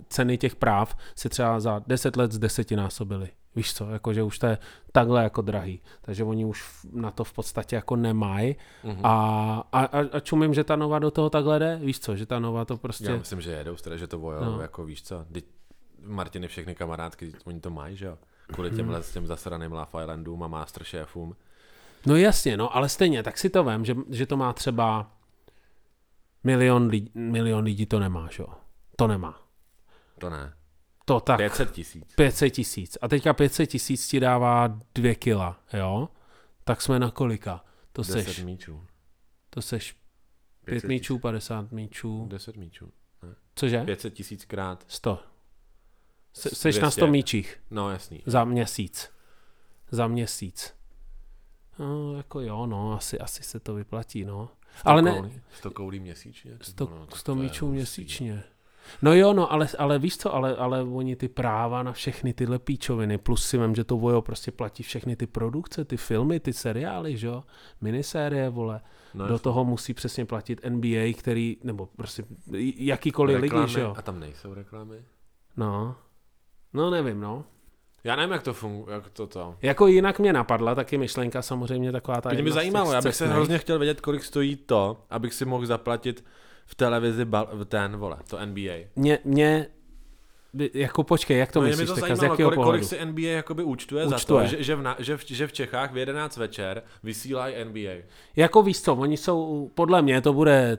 ceny 0.08 0.38
těch 0.38 0.56
práv 0.56 0.96
se 1.16 1.28
třeba 1.28 1.60
za 1.60 1.82
10 1.86 2.16
let 2.16 2.32
z 2.32 2.38
desetinásobily. 2.38 3.28
Víš 3.56 3.74
co, 3.74 3.90
jako 3.90 4.12
že 4.12 4.22
už 4.22 4.38
to 4.38 4.46
je 4.46 4.58
takhle 4.92 5.22
jako 5.22 5.42
drahý. 5.42 5.80
Takže 6.00 6.24
oni 6.24 6.44
už 6.44 6.64
na 6.92 7.10
to 7.10 7.24
v 7.24 7.32
podstatě 7.32 7.76
jako 7.76 7.96
nemají. 7.96 8.56
Mhm. 8.84 9.00
A, 9.06 9.12
a, 9.72 9.84
a, 9.84 9.98
a 10.12 10.20
čumím, 10.20 10.54
že 10.54 10.64
ta 10.64 10.76
nova 10.76 10.98
do 10.98 11.10
toho 11.10 11.30
takhle 11.30 11.58
jde. 11.58 11.78
Víš 11.82 12.00
co, 12.00 12.16
že 12.16 12.26
ta 12.26 12.38
nova 12.38 12.64
to 12.64 12.76
prostě... 12.76 13.04
Já 13.04 13.16
myslím, 13.16 13.40
že 13.40 13.50
jedou, 13.50 13.74
teda, 13.76 13.96
že 13.96 14.06
to 14.06 14.18
vojo, 14.18 14.44
No. 14.44 14.60
jako 14.60 14.84
víš 14.84 15.02
co, 15.02 15.24
Teď 15.32 15.44
Martiny 16.06 16.48
všechny 16.48 16.74
kamarádky, 16.74 17.32
oni 17.44 17.60
to 17.60 17.70
mají, 17.70 17.96
že 17.96 18.06
jo, 18.06 18.18
kvůli 18.46 18.70
těmhle 18.70 19.02
s 19.02 19.12
těm 19.12 19.26
zasraným 19.26 19.72
Love 19.72 20.02
Islandům 20.02 20.42
a 20.42 20.48
Masterchefům. 20.48 21.36
No 22.06 22.16
jasně, 22.16 22.56
no, 22.56 22.76
ale 22.76 22.88
stejně, 22.88 23.22
tak 23.22 23.38
si 23.38 23.50
to 23.50 23.64
vem, 23.64 23.84
že, 23.84 23.96
že 24.10 24.26
to 24.26 24.36
má 24.36 24.52
třeba 24.52 25.10
milion 26.44 26.86
lidí, 26.86 27.10
milion 27.14 27.64
lidí 27.64 27.86
to 27.86 27.98
nemá, 27.98 28.28
že 28.30 28.42
jo. 28.42 28.48
To 28.96 29.06
nemá. 29.06 29.40
To 30.18 30.30
ne, 30.30 30.52
To 31.04 31.20
tak. 31.20 31.36
500 31.36 31.72
tisíc. 31.72 32.04
500 32.16 32.50
tisíc. 32.52 32.98
A 33.02 33.08
teďka 33.08 33.32
500 33.32 33.70
tisíc 33.70 34.08
ti 34.08 34.20
dává 34.20 34.78
2 34.94 35.14
kila, 35.14 35.60
jo? 35.72 36.08
Tak 36.64 36.82
jsme 36.82 36.98
na 36.98 37.10
kolika? 37.10 37.64
To 37.92 38.02
10 38.02 38.22
seš, 38.24 38.42
míčů. 38.44 38.84
to 39.50 39.62
seš 39.62 39.92
5 40.64 40.72
500 40.74 40.88
míčů, 40.88 41.18
50 41.18 41.72
míčů. 41.72 42.26
10 42.30 42.56
míčů. 42.56 42.92
Cože? 43.54 43.84
500 43.84 44.14
tisíc 44.14 44.44
krát. 44.44 44.84
100. 44.88 45.22
Se, 46.32 46.50
seš 46.50 46.76
na 46.76 46.80
200. 46.80 47.00
100 47.00 47.06
míčích 47.06 47.60
No 47.70 47.90
jasný. 47.90 48.22
za 48.26 48.44
měsíc. 48.44 49.10
Za 49.90 50.06
měsíc. 50.06 50.74
No, 51.78 52.16
jako 52.16 52.40
jo, 52.40 52.66
no, 52.66 52.92
asi, 52.92 53.18
asi 53.18 53.42
se 53.42 53.60
to 53.60 53.74
vyplatí, 53.74 54.24
no. 54.24 54.48
100 54.78 54.88
Ale 54.88 55.02
ne, 55.02 55.12
koulí, 55.16 55.40
100 55.58 55.70
koulí 55.70 56.00
měsíčně. 56.00 56.58
ty 56.58 56.64
100, 56.64 56.86
vole, 56.86 57.00
no, 57.00 57.06
tak 57.06 57.18
100 57.18 57.34
to 57.34 57.38
je 57.40 57.42
míčů 57.44 57.66
hustý. 57.66 57.76
měsíčně. 57.76 58.42
No 59.02 59.14
jo, 59.14 59.32
no, 59.32 59.52
ale, 59.52 59.68
ale 59.78 59.98
víš 59.98 60.18
co, 60.18 60.34
ale, 60.34 60.56
ale 60.56 60.82
oni 60.82 61.16
ty 61.16 61.28
práva 61.28 61.82
na 61.82 61.92
všechny 61.92 62.32
tyhle 62.32 62.58
píčoviny, 62.58 63.18
plus 63.18 63.46
si 63.46 63.58
vím, 63.58 63.74
že 63.74 63.84
to 63.84 63.96
Vojo 63.96 64.22
prostě 64.22 64.50
platí 64.52 64.82
všechny 64.82 65.16
ty 65.16 65.26
produkce, 65.26 65.84
ty 65.84 65.96
filmy, 65.96 66.40
ty 66.40 66.52
seriály, 66.52 67.16
že 67.16 67.26
jo, 67.26 67.44
minisérie, 67.80 68.50
vole. 68.50 68.80
No, 69.14 69.28
Do 69.28 69.38
toho 69.38 69.64
musí 69.64 69.94
přesně 69.94 70.24
platit 70.24 70.60
NBA, 70.68 71.12
který, 71.18 71.56
nebo 71.64 71.88
prostě 71.96 72.24
jakýkoliv 72.76 73.40
reklamy, 73.40 73.64
lidi, 73.64 73.72
že 73.74 73.80
jo. 73.80 73.94
A 73.96 74.02
tam 74.02 74.20
nejsou 74.20 74.54
reklamy? 74.54 75.04
No, 75.56 75.96
no 76.72 76.90
nevím, 76.90 77.20
no. 77.20 77.44
Já 78.04 78.16
nevím, 78.16 78.32
jak 78.32 78.42
to 78.42 78.52
funguje, 78.54 78.94
jak 78.94 79.10
to 79.10 79.26
to. 79.26 79.56
Jako 79.62 79.86
jinak 79.86 80.18
mě 80.18 80.32
napadla 80.32 80.74
taky 80.74 80.98
myšlenka 80.98 81.42
samozřejmě 81.42 81.92
taková 81.92 82.20
ta 82.20 82.30
Mě 82.30 82.42
by 82.42 82.52
zajímalo, 82.52 82.92
já 82.92 83.02
bych 83.02 83.14
se 83.14 83.28
hrozně 83.28 83.58
chtěl 83.58 83.78
vědět, 83.78 84.00
kolik 84.00 84.24
stojí 84.24 84.56
to, 84.56 85.04
abych 85.10 85.34
si 85.34 85.44
mohl 85.44 85.66
zaplatit 85.66 86.24
v 86.66 86.74
televizi 86.74 87.24
bal, 87.24 87.48
ten, 87.68 87.96
vole, 87.96 88.16
to 88.28 88.46
NBA. 88.46 88.72
Mě, 88.96 89.18
mě, 89.24 89.66
jako 90.74 91.04
počkej, 91.04 91.38
jak 91.38 91.52
to 91.52 91.60
no, 91.60 91.62
mě 91.62 91.70
myslíš, 91.70 91.88
by 91.88 91.94
to 91.94 91.94
teďka 91.94 92.16
z 92.16 92.18
zajímalo, 92.18 92.34
jakého 92.34 92.48
kolik, 92.48 92.56
pohledu? 92.56 92.78
kolik 92.78 92.88
si 92.88 93.04
NBA 93.04 93.28
jakoby 93.28 93.62
účtuje, 93.62 94.06
Účtuje. 94.06 94.18
za 94.18 94.26
to, 94.26 94.56
že, 94.56 94.62
že, 94.62 94.76
v 94.76 94.82
na, 94.82 94.96
že, 94.98 95.16
v, 95.16 95.24
že 95.26 95.46
v 95.46 95.52
Čechách 95.52 95.92
v 95.92 95.96
11 95.96 96.36
večer 96.36 96.82
vysílají 97.02 97.54
NBA. 97.64 97.94
Jako 98.36 98.62
víš 98.62 98.82
co, 98.82 98.94
oni 98.94 99.16
jsou, 99.16 99.70
podle 99.74 100.02
mě 100.02 100.20
to 100.20 100.32
bude, 100.32 100.78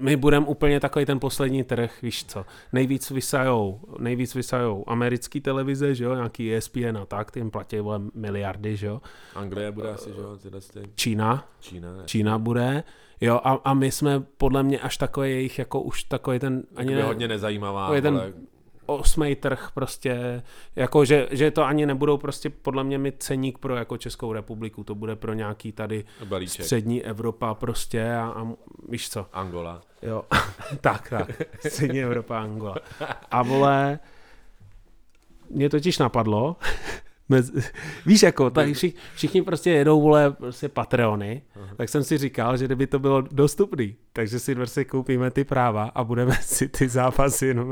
my 0.00 0.16
budeme 0.16 0.46
úplně 0.46 0.80
takový 0.80 1.06
ten 1.06 1.20
poslední 1.20 1.64
trh, 1.64 2.02
víš 2.02 2.24
co, 2.24 2.44
nejvíc 2.72 3.10
vysajou, 3.10 3.80
nejvíc 3.98 4.34
vysajou 4.34 4.84
americký 4.86 5.40
televize, 5.40 5.94
že 5.94 6.04
jo, 6.04 6.14
nějaký 6.14 6.54
ESPN 6.54 6.96
a 7.02 7.06
tak, 7.06 7.30
ty 7.30 7.40
jim 7.40 7.50
platí 7.50 7.78
vole, 7.78 8.00
miliardy, 8.14 8.76
že 8.76 8.86
jo, 8.86 9.00
Anglie 9.34 9.72
bude 9.72 9.90
asi, 9.90 10.10
že 10.14 10.20
jo, 10.20 10.36
tyhle 10.36 10.60
ty. 10.60 10.82
Čína, 10.94 11.48
Čína, 11.60 11.96
ne? 11.96 12.02
Čína 12.06 12.38
bude, 12.38 12.84
jo, 13.20 13.40
a, 13.44 13.52
a 13.64 13.74
my 13.74 13.90
jsme 13.90 14.20
podle 14.20 14.62
mě 14.62 14.80
až 14.80 14.96
takový 14.96 15.30
jejich, 15.30 15.58
jako 15.58 15.80
už 15.80 16.04
takový 16.04 16.38
ten, 16.38 16.62
ani 16.76 16.94
ne, 16.94 17.02
hodně 17.02 17.28
nezajímavá, 17.28 17.82
Takový 17.82 18.02
ten 18.02 18.34
osmý 18.86 19.36
trh 19.36 19.70
prostě, 19.74 20.42
jako 20.76 21.04
že, 21.04 21.28
že 21.30 21.50
to 21.50 21.64
ani 21.64 21.86
nebudou 21.86 22.16
prostě 22.16 22.50
podle 22.50 22.84
mě 22.84 22.98
mít 22.98 23.22
ceník 23.22 23.58
pro 23.58 23.76
jako 23.76 23.96
Českou 23.96 24.32
republiku, 24.32 24.84
to 24.84 24.94
bude 24.94 25.16
pro 25.16 25.32
nějaký 25.34 25.72
tady 25.72 26.04
balíček. 26.24 26.64
střední 26.64 27.04
Evropa 27.04 27.54
prostě 27.54 28.14
a, 28.14 28.26
a 28.36 28.48
víš 28.88 29.10
co, 29.10 29.26
Angola. 29.32 29.80
jo, 30.02 30.24
tak, 30.80 31.10
tak, 31.10 31.42
střední 31.68 32.02
Evropa, 32.02 32.40
Angola. 32.40 32.76
A 33.30 33.42
vole, 33.42 33.98
mě 35.50 35.70
totiž 35.70 35.98
napadlo, 35.98 36.56
mez, 37.30 37.52
víš 38.06 38.22
jako, 38.22 38.50
tak 38.50 38.72
všichni, 38.72 39.00
všichni 39.14 39.42
prostě 39.42 39.70
jedou, 39.70 40.00
vole, 40.00 40.30
prostě 40.30 40.68
Patreony, 40.68 41.42
tak 41.76 41.88
jsem 41.88 42.04
si 42.04 42.18
říkal, 42.18 42.56
že 42.56 42.64
kdyby 42.64 42.86
to 42.86 42.98
bylo 42.98 43.20
dostupný, 43.20 43.96
takže 44.12 44.38
si 44.38 44.54
prostě 44.54 44.84
koupíme 44.84 45.30
ty 45.30 45.44
práva 45.44 45.84
a 45.94 46.04
budeme 46.04 46.34
si 46.40 46.68
ty 46.68 46.88
zápasy 46.88 47.54
no, 47.54 47.66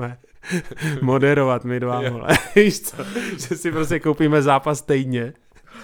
moderovat 1.03 1.64
my 1.64 1.81
dva, 1.81 2.11
vole. 2.11 2.29
Víš 2.57 2.81
co, 2.81 2.97
že 3.49 3.57
si 3.57 3.73
prostě 3.73 4.01
koupíme 4.01 4.42
zápas 4.42 4.83
týdně. 4.83 5.33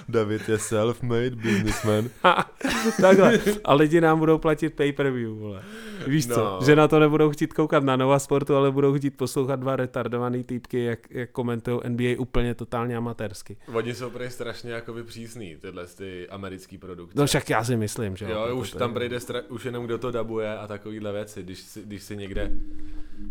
David 0.09 0.49
je 0.49 0.59
self-made 0.59 1.37
businessman. 1.37 2.09
Takhle. 3.01 3.39
A 3.65 3.75
lidi 3.75 4.01
nám 4.01 4.19
budou 4.19 4.39
platit 4.39 4.75
pay-per-view, 4.75 5.35
vole. 5.39 5.63
Víš 6.07 6.27
co, 6.27 6.41
No. 6.45 6.59
že 6.67 6.77
na 6.77 6.89
to 6.89 6.99
nebudou 6.99 7.31
chtít 7.31 7.53
koukat 7.53 7.85
na 7.85 7.97
Nova 7.97 8.19
Sportu, 8.19 8.57
ale 8.57 8.71
budou 8.71 8.95
chtít 8.95 9.11
poslouchat 9.11 9.61
dva 9.61 9.77
retardovaný 9.77 10.45
týpky, 10.45 10.85
jak, 10.85 11.11
jak 11.11 11.31
komentují 11.31 11.81
NBA 11.89 12.05
úplně 12.19 12.55
totálně 12.55 12.97
amatérsky. 12.97 13.57
Oni 13.73 13.95
jsou 13.95 14.11
prej 14.11 14.31
strašně 14.31 14.73
jakoby 14.73 15.03
přísný, 15.05 15.57
tyhle 15.61 15.87
ty 15.87 16.29
americký 16.29 16.79
produkce. 16.79 17.19
No 17.21 17.27
však 17.27 17.51
já 17.51 17.65
si 17.65 17.77
myslím, 17.77 18.17
že 18.17 18.25
Jo, 18.25 18.41
Jako 18.43 18.57
už 18.57 18.71
tam 18.73 18.95
prejde 18.95 19.19
stra- 19.19 19.43
už 19.49 19.65
jenom 19.65 19.85
kdo 19.85 19.99
to 19.99 20.11
dabuje 20.11 20.59
a 20.59 20.67
takovýhle 20.67 21.13
věci, 21.13 21.43
když 21.43 21.59
si, 21.59 21.83
když 21.83 22.03
si 22.03 22.17
někde, 22.17 22.51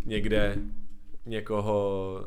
někde 0.06 0.58
někoho, 1.26 2.20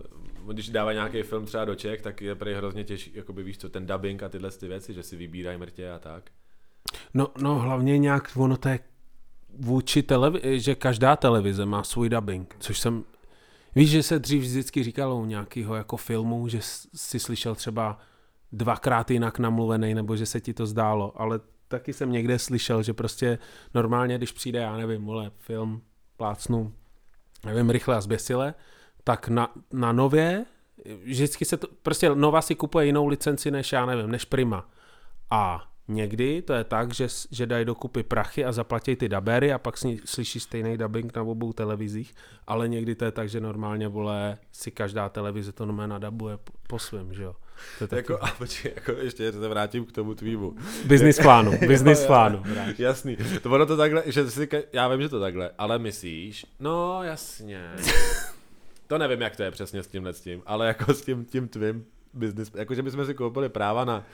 když 0.52 0.68
dává 0.68 0.92
nějaký 0.92 1.22
film 1.22 1.46
třeba 1.46 1.64
do 1.64 1.74
Čech, 1.74 2.02
tak 2.02 2.22
je 2.22 2.35
prej 2.35 2.54
hrozně 2.54 2.85
těžký, 2.85 3.11
jakoby 3.14 3.42
víš 3.42 3.59
co, 3.59 3.68
ten 3.68 3.87
dubbing 3.87 4.22
a 4.22 4.28
tyhle 4.28 4.50
ty 4.50 4.68
věci, 4.68 4.94
že 4.94 5.02
si 5.02 5.16
vybírají 5.16 5.59
mrtě 5.59 5.90
a 5.90 5.98
tak. 5.98 6.30
No, 7.14 7.28
no 7.42 7.59
hlavně 7.59 7.98
nějak, 7.98 8.30
ono 8.37 8.56
to 8.56 8.68
je 8.68 8.78
vůči 9.59 10.02
televizi, 10.02 10.61
že 10.61 10.74
každá 10.74 11.16
televize 11.16 11.66
má 11.66 11.85
svůj 11.85 12.09
dubbing, 12.09 12.56
což 12.59 12.80
jsem, 12.80 13.04
víš, 13.74 13.90
že 13.90 14.02
se 14.02 14.18
dřív 14.18 14.42
vždycky 14.42 14.82
říkalo 14.82 15.16
u 15.16 15.24
nějakého 15.24 15.74
jako 15.74 15.96
filmu, 15.96 16.48
že 16.48 16.59
si 16.94 17.18
slyšel 17.18 17.54
třeba 17.54 17.98
dvakrát 18.52 19.11
jinak 19.11 19.38
namluvený, 19.38 19.94
nebo 19.94 20.16
že 20.16 20.26
se 20.26 20.40
ti 20.40 20.54
to 20.54 20.66
zdálo, 20.66 21.20
ale 21.20 21.40
taky 21.68 21.92
jsem 21.92 22.12
někde 22.12 22.38
slyšel, 22.38 22.82
že 22.82 22.92
prostě 22.92 23.38
normálně, 23.74 24.18
když 24.18 24.32
přijde, 24.32 24.59
já 24.59 24.76
nevím, 24.76 25.04
vole, 25.04 25.30
film, 25.38 25.82
plácnu, 26.16 26.72
nevím, 27.44 27.70
rychle 27.70 27.96
a 27.96 28.00
zběsile, 28.00 28.54
tak 29.07 29.29
na, 29.29 29.53
na 29.73 29.92
nově, 29.92 30.45
vždycky 31.05 31.45
se 31.45 31.57
to, 31.57 31.69
prostě 31.83 32.11
Nova 32.14 32.42
si 32.42 32.55
kupuje 32.55 32.87
jinou 32.87 33.07
licenci 33.07 33.51
než, 33.51 33.73
já 33.73 33.87
nevím, 33.87 34.11
než 34.11 34.25
Prima. 34.25 34.69
A 35.31 35.69
někdy 35.88 36.42
to 36.42 36.53
je 36.53 36.64
tak, 36.64 36.95
že, 36.95 37.07
že 37.31 37.47
dají 37.47 37.64
dokupy 37.64 38.03
prachy 38.03 38.45
a 38.45 38.53
zaplatí 38.53 38.97
ty 38.97 39.09
dabery 39.09 39.53
a 39.53 39.59
pak 39.59 39.75
slyší 40.05 40.40
stejný 40.40 40.77
dubbing 40.79 41.16
na 41.16 41.23
obou 41.23 41.53
televizích, 41.53 42.14
ale 42.47 42.69
někdy 42.69 42.95
to 42.95 43.05
je 43.05 43.12
tak, 43.12 43.29
že 43.29 43.40
normálně, 43.40 43.88
vole, 43.88 44.38
si 44.53 44.71
každá 44.71 45.09
televize 45.09 45.53
to 45.53 45.66
normálně 45.66 45.90
nadabuje 45.90 46.37
po, 46.37 46.53
po 46.66 46.79
svém, 46.79 47.14
že 47.14 47.23
jo. 47.23 47.37
To 47.79 47.85
je 47.85 47.88
taky 47.88 47.99
Jako, 48.12 48.25
a 48.25 48.31
počkej, 48.38 48.73
jako 48.75 48.92
ještě 48.92 49.33
se 49.33 49.49
vrátím 49.49 49.85
k 49.85 49.92
tomu 49.92 50.14
tvýmu. 50.14 50.55
business 50.87 51.19
plánu, 51.19 51.59
business 51.66 52.07
plánu. 52.07 52.42
Jasný. 52.79 53.16
To 53.42 53.51
ono 53.51 53.66
to 53.66 53.77
takhle, 53.77 54.03
že 54.07 54.31
si, 54.31 54.49
já 54.73 54.88
vím, 54.88 55.03
že 55.03 55.09
to 55.09 55.21
takhle, 55.21 55.51
ale 55.59 55.79
myslíš, 55.79 56.47
no 56.61 57.03
jasně. 57.03 57.71
To 58.87 58.99
nevím, 58.99 59.20
jak 59.20 59.37
to 59.37 59.42
je 59.42 59.51
přesně 59.51 59.83
s 59.83 59.87
tímhle 59.87 60.12
s 60.12 60.20
tím, 60.20 60.42
ale 60.46 60.66
jako 60.66 60.94
s 60.94 61.03
tím, 61.03 61.25
tím 61.25 61.49
tvým 61.49 61.87
business, 62.14 62.51
jako 62.55 62.75
že 62.75 62.83
bychom 62.83 63.07
si 63.07 63.14
koupili 63.14 63.49
práva 63.49 63.85
na 63.85 64.07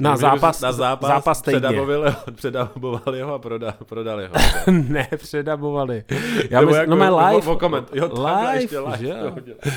Na 0.00 0.16
zápas, 0.16 0.60
na 0.60 0.72
zápas, 0.72 1.08
zápas 1.08 1.42
předabovali, 1.42 2.12
předabovali 2.34 3.20
ho 3.20 3.34
a 3.34 3.38
proda, 3.38 3.74
prodali 3.86 4.26
ho. 4.26 4.32
ne, 4.88 5.08
předabovali. 5.16 6.04
Já 6.50 6.60
Nebo 6.60 6.70
mysl, 6.70 6.80
jako 6.80 6.90
no 6.90 6.96
mé 6.96 7.10
o- 7.10 7.18
live, 7.28 7.46
o 7.46 7.56
koment. 7.56 7.88
Jo, 7.94 8.10
live, 8.24 8.60
ještě 8.62 8.78
live 8.78 8.98
že 8.98 9.08
jo. 9.08 9.36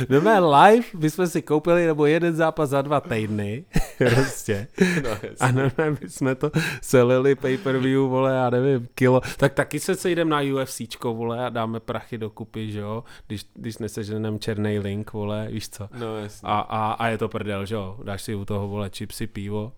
No 0.09 0.21
mé 0.21 0.39
live 0.39 0.85
bychom 0.93 1.27
si 1.27 1.41
koupili 1.41 1.85
nebo 1.87 2.05
jeden 2.05 2.35
zápas 2.35 2.69
za 2.69 2.81
dva 2.81 2.99
týdny, 3.01 3.65
prostě. 3.97 4.67
No. 5.03 5.09
A 5.39 5.51
normálně 5.51 5.97
bychom 6.01 6.35
to 6.35 6.51
selili 6.81 7.35
pay-per-view, 7.35 8.09
vole, 8.09 8.33
já 8.35 8.49
nevím, 8.49 8.87
kilo. 8.95 9.21
Tak 9.37 9.53
taky 9.53 9.79
se 9.79 9.95
sejdem 9.95 10.29
na 10.29 10.39
UFCčko, 10.41 11.13
vole, 11.13 11.45
a 11.45 11.49
dáme 11.49 11.79
prachy 11.79 12.17
dokupy, 12.17 12.71
že 12.71 12.79
jo, 12.79 13.03
když, 13.27 13.45
když 13.53 13.77
neseženem 13.77 14.39
černý 14.39 14.79
link, 14.79 15.13
vole, 15.13 15.47
víš 15.51 15.69
co. 15.69 15.89
No, 15.99 16.17
jasně. 16.17 16.49
A, 16.49 16.59
a, 16.59 16.91
a 16.91 17.07
je 17.07 17.17
to 17.17 17.29
prdel, 17.29 17.65
že 17.65 17.75
jo, 17.75 17.97
dáš 18.03 18.21
si 18.21 18.35
u 18.35 18.45
toho, 18.45 18.67
vole, 18.67 18.89
chipsy, 18.97 19.27
pivo, 19.27 19.71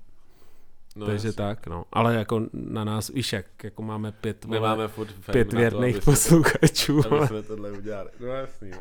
no, 0.96 1.06
takže 1.06 1.28
jasně. 1.28 1.38
tak, 1.38 1.68
no. 1.68 1.86
Ale 1.94 2.16
jako 2.16 2.42
na 2.54 2.84
nás, 2.84 3.10
víš 3.10 3.34
jak, 3.34 3.46
jako 3.64 3.82
máme 3.84 4.12
pět, 4.12 4.46
My 4.46 4.58
vole, 4.58 4.70
máme 4.70 4.88
furt 4.88 5.14
pět 5.32 5.50
to, 5.50 5.56
věrných 5.58 5.96
jsme- 5.96 6.02
posluchačů, 6.12 7.02
aby 7.12 7.28
jsme 7.28 7.44
tohle 7.44 7.72
udělali. 7.72 8.10
No 8.20 8.28
jasný. 8.28 8.70
No. 8.72 8.78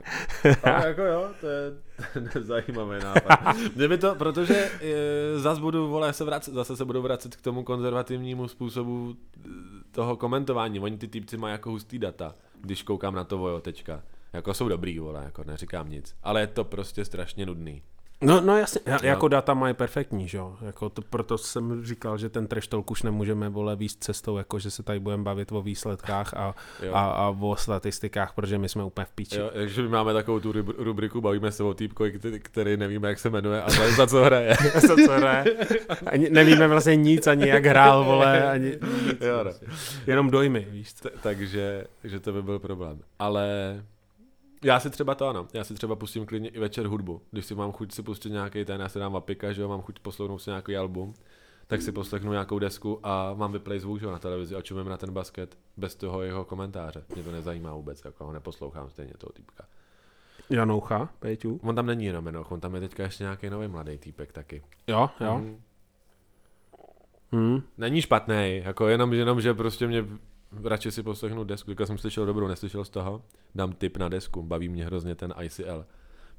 Ale 0.63 0.87
jako 0.89 1.03
jo, 1.03 1.31
to 1.41 1.47
je 1.47 1.73
zajímavý 2.41 3.05
nápad. 3.05 3.57
Mě 3.77 3.89
by 3.89 3.99
to, 3.99 4.15
protože 4.15 4.71
e, 4.81 5.39
zase 5.39 5.61
budu, 5.61 5.89
vole, 5.89 6.13
se 6.13 6.25
vracet, 6.25 6.55
zase 6.55 6.77
se 6.77 6.85
budu 6.85 7.03
vracet 7.03 7.37
k 7.37 7.41
tomu 7.41 7.63
konzervativnímu 7.65 8.49
způsobu 8.49 9.15
e, 9.45 9.49
toho 9.91 10.17
komentování. 10.17 10.81
Oni 10.81 10.99
ty 10.99 11.09
týpci 11.09 11.37
mají 11.37 11.53
jako 11.53 11.71
hustý 11.71 11.99
data, 11.99 12.35
když 12.61 12.83
koukám 12.83 13.15
na 13.15 13.25
to 13.25 13.39
vojo 13.39 13.61
teďka. 13.61 14.03
Jako 14.33 14.55
jsou 14.55 14.69
dobrý, 14.69 14.99
vole, 14.99 15.23
jako 15.25 15.45
neříkám 15.45 15.91
nic. 15.91 16.15
Ale 16.23 16.41
je 16.41 16.47
to 16.47 16.65
prostě 16.65 17.05
strašně 17.05 17.47
nudný. 17.47 17.83
No, 18.23 18.41
no 18.41 18.59
jasně, 18.59 18.81
ja- 18.87 19.05
jako 19.07 19.29
data 19.29 19.55
mají 19.55 19.75
perfektní, 19.75 20.29
že 20.29 20.39
jo, 20.39 20.57
jako 20.67 20.89
to, 20.89 21.03
proto 21.03 21.39
jsem 21.39 21.85
říkal, 21.85 22.19
že 22.19 22.29
ten 22.29 22.47
trash 22.47 22.67
talk 22.67 22.91
už 22.91 23.03
nemůžeme, 23.03 23.49
vole, 23.49 23.77
víc 23.77 23.97
cestou, 24.01 24.37
jako 24.37 24.59
že 24.59 24.71
se 24.71 24.83
tady 24.83 24.99
budeme 25.01 25.23
bavit 25.23 25.53
o 25.53 25.63
výsledkách 25.63 26.35
a, 26.35 26.55
Jo. 26.83 26.95
a, 26.95 27.01
a 27.11 27.37
o 27.41 27.57
statistikách, 27.57 28.33
protože 28.35 28.59
my 28.59 28.69
jsme 28.69 28.85
úplně 28.85 29.05
v 29.05 29.13
píči. 29.13 29.39
Jo, 29.39 29.51
takže 29.53 29.83
my 29.83 29.89
máme 29.89 30.13
takovou 30.13 30.41
tu 30.41 30.53
rub- 30.53 30.75
rubriku, 30.79 31.21
bavíme 31.21 31.53
se 31.53 31.63
o 31.63 31.75
týpkovi, 31.75 32.13
který, 32.13 32.41
který 32.41 32.77
nevíme, 32.77 33.09
jak 33.09 33.19
se 33.19 33.31
jmenuje 33.31 33.63
a 33.63 33.71
za, 33.71 33.91
za 33.91 34.07
co 34.07 34.25
hraje. 34.25 34.57
Co, 34.81 34.97
co 35.07 35.21
ne? 35.21 35.45
Ani, 36.07 36.31
nevíme 36.31 36.69
vlastně 36.69 36.97
nic, 36.97 37.27
ani 37.27 37.49
jak 37.49 37.65
hrál, 37.67 38.05
vole, 38.05 38.51
ani 38.51 38.67
nic, 38.67 39.21
Jo, 39.21 39.45
no. 39.45 39.51
jenom 40.07 40.31
dojmy, 40.31 40.67
víš 40.71 40.95
co. 40.95 41.09
T- 41.09 41.15
takže, 41.23 41.85
že 42.05 42.21
to 42.21 42.33
by 42.33 42.43
byl 42.43 42.59
problém. 42.59 42.99
Ale 43.19 43.49
já 44.65 44.81
si 44.81 44.91
třeba 44.91 45.15
to 45.15 45.29
ano, 45.29 45.49
já 45.53 45.65
si 45.65 45.75
třeba 45.75 45.97
pustím 45.97 46.27
klidně 46.27 46.49
i 46.49 46.59
večer 46.59 46.87
hudbu. 46.87 47.23
Když 47.31 47.47
si 47.47 47.55
mám 47.55 47.73
chuť 47.73 47.93
si 47.93 48.03
pustit 48.03 48.31
nějaký 48.31 48.65
ten, 48.65 48.81
já 48.81 48.89
si 48.89 48.99
dám 48.99 49.17
apika, 49.17 49.53
že 49.53 49.63
jo, 49.63 49.69
mám 49.69 49.83
chuť 49.83 49.99
poslouchnout 49.99 50.43
si 50.43 50.51
nějaký 50.51 50.77
album, 50.77 51.15
tak 51.67 51.83
si 51.83 51.93
poslechnu 51.93 52.33
nějakou 52.33 52.59
desku 52.59 53.01
a 53.03 53.35
mám 53.35 53.53
vyplay 53.53 53.79
zvuk 53.79 54.01
že 54.01 54.07
jo, 54.07 54.13
na 54.13 54.19
televizi 54.19 54.57
a 54.57 54.63
čumím 54.63 54.89
na 54.89 54.97
ten 54.97 55.13
basket 55.13 55.59
bez 55.77 55.95
toho 55.95 56.23
jeho 56.23 56.45
komentáře. 56.45 57.05
Mě 57.15 57.23
to 57.23 57.33
nezajímá 57.33 57.75
vůbec, 57.75 58.05
jako 58.05 58.25
ho 58.25 58.33
neposlouchám 58.33 58.91
stejně 58.91 59.13
toho 59.19 59.33
týpka. 59.33 59.65
Janoucha, 60.51 61.09
Péťu. 61.19 61.61
On 61.63 61.75
tam 61.75 61.87
není 61.87 62.05
jenom 62.05 62.29
Enoch, 62.29 62.53
on 62.53 62.61
tam 62.61 62.75
je 62.75 62.81
teďka 62.81 63.03
ještě 63.03 63.25
nějaký 63.25 63.51
nový 63.51 63.69
mladý 63.69 63.99
týpek 63.99 64.33
taky. 64.33 64.63
Jo, 64.87 65.11
jo. 65.21 65.39
Mhm. 65.39 65.61
Hmm. 67.33 67.63
Není 67.79 68.03
špatný, 68.03 68.63
jako 68.65 68.89
jenom, 68.89 69.13
jenom, 69.13 69.41
že 69.41 69.55
prostě 69.55 69.87
mě 69.87 70.05
radši 70.65 70.91
si 70.91 71.03
poslechnu 71.03 71.45
desku, 71.45 71.71
teďka 71.71 71.87
jsem 71.87 71.99
slyšel 71.99 72.27
dobrou, 72.27 72.49
neslyšel 72.49 72.85
z 72.85 72.91
toho, 72.91 73.23
dám 73.55 73.73
tip 73.73 73.97
na 73.97 74.09
desku, 74.09 74.43
baví 74.43 74.69
mě 74.69 74.85
hrozně 74.85 75.15
ten 75.15 75.35
ICL. 75.43 75.85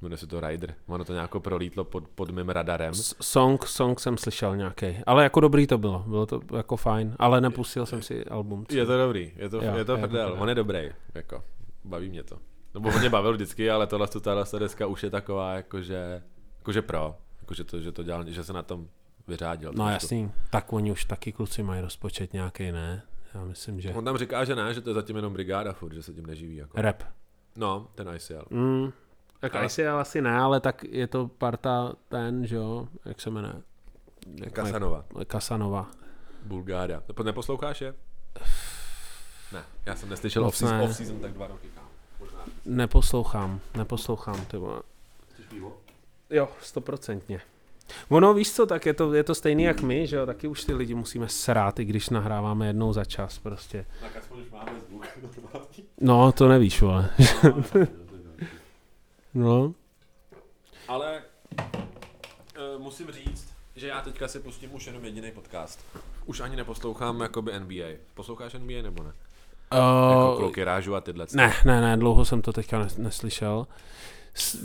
Jmenuje 0.02 0.18
se 0.18 0.28
to 0.28 0.40
Rider. 0.40 0.76
Ono 0.88 1.06
to 1.06 1.14
nějak 1.14 1.32
prolítlo 1.40 1.84
pod, 1.84 2.08
pod 2.08 2.30
mým 2.30 2.50
radarem. 2.50 2.94
Song, 3.22 3.68
song 3.68 4.00
jsem 4.00 4.18
slyšel 4.18 4.56
nějaký, 4.58 4.98
ale 5.06 5.24
jako 5.24 5.40
dobrý 5.40 5.68
to 5.68 5.78
bylo, 5.78 6.04
bylo 6.08 6.26
to 6.26 6.42
jako 6.56 6.78
fajn, 6.78 7.16
ale 7.20 7.42
nepustil 7.42 7.86
jsem 7.86 8.02
si 8.02 8.26
album. 8.26 8.66
Je 8.72 8.86
to 8.86 8.98
dobrý, 8.98 9.32
je 9.36 9.50
to, 9.50 9.58
Jo, 9.64 9.76
je 9.76 9.86
to 9.86 9.98
prdel, 9.98 10.36
on 10.40 10.50
je 10.50 10.56
dobrý, 10.56 10.92
jako, 11.16 11.44
baví 11.84 12.10
mě 12.10 12.24
to. 12.24 12.38
Nebo 12.74 12.90
on 12.90 13.00
mě 13.00 13.10
bavil 13.10 13.34
vždycky, 13.34 13.70
ale 13.70 13.88
tohle, 13.88 14.08
tahle 14.08 14.46
ta 14.46 14.60
deska 14.60 14.88
už 14.88 15.04
je 15.04 15.10
taková, 15.10 15.54
jakože, 15.54 16.24
jakože 16.58 16.82
pro, 16.82 17.16
jakože 17.42 17.64
to, 17.64 17.80
že 17.80 17.92
to 17.92 18.04
dělal, 18.04 18.30
že 18.30 18.44
se 18.44 18.54
na 18.54 18.64
tom 18.64 18.88
vyřádil. 19.28 19.70
No 19.70 19.76
trošku. 19.76 19.94
jasný, 19.94 20.32
tak 20.50 20.74
oni 20.74 20.92
už 20.92 21.06
taky 21.06 21.32
kluci 21.32 21.64
mají 21.64 21.82
rozpočet 21.82 22.34
nějaký, 22.34 22.72
ne? 22.72 23.04
Já 23.34 23.44
myslím, 23.46 23.82
že 23.82 23.94
On 23.94 24.06
tam 24.06 24.18
říká, 24.18 24.46
že 24.46 24.56
ne, 24.56 24.74
že 24.74 24.82
to 24.82 24.90
je 24.90 24.94
zatím 24.94 25.16
jenom 25.16 25.34
brigáda 25.34 25.74
furt, 25.74 25.94
že 25.94 26.04
se 26.04 26.14
tím 26.14 26.26
neživí. 26.26 26.56
Jako. 26.56 26.82
rap. 26.82 27.04
No, 27.56 27.88
ten 27.96 28.10
ICL. 28.16 28.46
Mm, 28.50 28.92
tak 29.40 29.56
Ale- 29.56 29.68
ale... 29.78 30.02
asi 30.02 30.22
ne, 30.22 30.38
ale 30.40 30.60
tak 30.60 30.84
je 30.84 31.08
to 31.08 31.28
parta 31.28 31.94
ten, 32.10 32.46
že 32.48 32.56
jo, 32.56 32.88
jak 33.06 33.22
se 33.22 33.30
jmenuje? 33.30 33.54
Jak 34.36 34.54
Kasanova, 34.54 35.06
mají- 35.14 35.26
Kasanova. 35.26 35.92
Bulgára. 36.44 37.04
Nepo- 37.08 37.24
Neposloucháš 37.24 37.82
je? 37.82 37.94
Ne, 39.54 39.64
já 39.86 39.96
jsem 39.96 40.10
neslyšel 40.10 40.46
off-season, 40.46 40.78
ne. 40.78 40.84
off-season 40.84 41.20
tak 41.20 41.34
dva 41.34 41.48
roky. 41.48 41.68
Možná. 42.20 42.40
Neposlouchám, 42.66 43.60
neposlouchám, 43.78 44.46
ty 44.46 44.58
vole. 44.58 44.82
Jo, 46.30 46.50
stoprocentně. 46.62 47.42
Ono, 48.10 48.34
víš 48.34 48.52
co, 48.52 48.66
tak 48.66 48.86
je 48.86 48.94
to, 48.94 49.14
je 49.14 49.24
to 49.24 49.36
stejný 49.36 49.64
jak 49.64 49.82
my, 49.82 50.08
že 50.08 50.16
jo, 50.16 50.26
taky 50.26 50.48
už 50.48 50.64
ty 50.64 50.74
lidi 50.74 50.96
musíme 50.96 51.30
srát, 51.30 51.80
i 51.80 51.86
když 51.86 52.10
nahráváme 52.10 52.68
jednou 52.68 52.94
za 52.94 53.06
čas 53.06 53.40
prostě. 53.40 53.86
Tak 54.02 54.16
aspoň 54.18 54.42
už 54.42 54.50
máme 54.52 54.72
zvuk. 54.90 55.08
No, 56.02 56.32
to 56.32 56.48
nevíš, 56.48 56.82
vole. 56.82 57.10
No, 59.34 59.74
Ale 60.88 61.22
uh, 61.60 62.82
musím 62.82 63.12
říct, 63.12 63.54
že 63.76 63.88
já 63.88 64.02
teďka 64.02 64.28
si 64.28 64.40
pustím 64.40 64.74
už 64.76 64.88
jenom 64.88 65.06
jediný 65.06 65.32
podcast. 65.32 65.86
Už 66.26 66.40
ani 66.40 66.56
neposlouchám 66.56 67.22
jakoby 67.22 67.60
NBA. 67.60 67.88
Posloucháš 68.14 68.54
NBA 68.54 68.82
nebo 68.82 69.04
ne? 69.04 69.12
Jako 69.74 70.32
uh, 70.34 70.38
kluky 70.40 70.64
rážu 70.64 70.96
a 70.96 71.02
tyhle. 71.02 71.26
ne, 71.34 71.54
ne, 71.66 71.82
ne, 71.82 71.98
dlouho 71.98 72.26
jsem 72.26 72.42
to 72.42 72.54
teďka 72.54 72.80
nes- 72.80 73.02
neslyšel. 73.02 73.68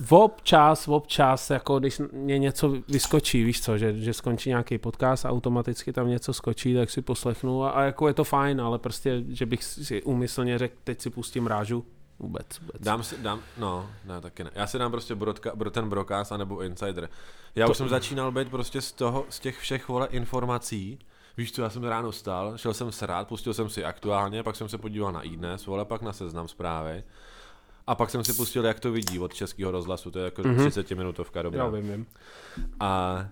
Občas, 0.09 0.89
občas, 0.89 1.51
jako 1.51 1.79
když 1.79 2.01
mě 2.13 2.39
něco 2.39 2.75
vyskočí, 2.89 3.45
víš 3.45 3.63
co, 3.63 3.79
že, 3.79 3.93
že 3.99 4.15
skončí 4.15 4.49
nějaký 4.49 4.79
podcast 4.79 5.27
a 5.27 5.31
automaticky 5.31 5.93
tam 5.93 6.09
něco 6.09 6.33
skočí, 6.33 6.75
tak 6.75 6.91
si 6.91 7.03
poslechnu 7.03 7.65
a, 7.65 7.71
a 7.71 7.83
jako 7.83 8.09
je 8.09 8.15
to 8.15 8.25
fajn, 8.25 8.61
ale 8.61 8.79
prostě, 8.79 9.25
že 9.29 9.47
bych 9.47 9.65
si 9.65 10.03
úmyslně 10.03 10.59
řekl, 10.59 10.75
teď 10.85 11.01
si 11.01 11.11
pustím 11.11 11.47
rážu, 11.47 11.85
vůbec, 12.19 12.47
vůbec. 12.61 12.83
Dám 12.83 13.03
si, 13.03 13.17
dám, 13.19 13.41
no, 13.59 13.91
ne, 14.05 14.21
taky 14.21 14.45
ne. 14.45 14.51
Já 14.55 14.67
si 14.67 14.79
dám 14.79 14.91
prostě 14.91 15.15
brodka, 15.15 15.53
bro, 15.55 15.71
ten 15.71 15.89
broadcast 15.89 16.33
anebo 16.33 16.63
insider. 16.63 17.09
Já 17.55 17.67
To- 17.67 17.71
už 17.71 17.77
jsem 17.77 17.89
začínal 17.89 18.33
být 18.33 18.49
prostě 18.49 18.81
z 18.81 18.93
toho, 18.93 19.27
z 19.29 19.41
těch 19.41 19.59
všech 19.59 19.89
vole 19.89 20.09
informací. 20.11 20.99
Víš 21.37 21.53
co, 21.53 21.63
já 21.63 21.71
jsem 21.71 21.85
ráno 21.85 22.13
stal, 22.13 22.59
šel 22.59 22.75
jsem 22.75 22.93
srát, 22.93 23.29
pustil 23.29 23.55
jsem 23.55 23.69
si 23.69 23.85
aktuálně, 23.85 24.43
pak 24.43 24.57
jsem 24.57 24.69
se 24.69 24.79
podíval 24.79 25.13
na 25.13 25.23
iDnes, 25.23 25.67
vole, 25.67 25.85
pak 25.85 26.03
na 26.03 26.13
seznam 26.13 26.49
zprávy. 26.49 27.05
A 27.89 27.95
pak 27.95 28.11
jsem 28.11 28.25
si 28.25 28.33
pustil, 28.33 28.65
jak 28.65 28.81
to 28.81 28.93
vidí 28.93 29.19
od 29.19 29.35
českého 29.35 29.71
rozhlasu, 29.71 30.11
to 30.11 30.19
je 30.19 30.25
jako 30.25 30.43
Mhm. 30.43 30.59
30 30.59 30.91
minutovka 30.95 31.43
dobrá. 31.43 31.65
Já 31.65 31.71
vím, 31.71 31.91
vím. 31.93 32.07
A, 32.81 33.25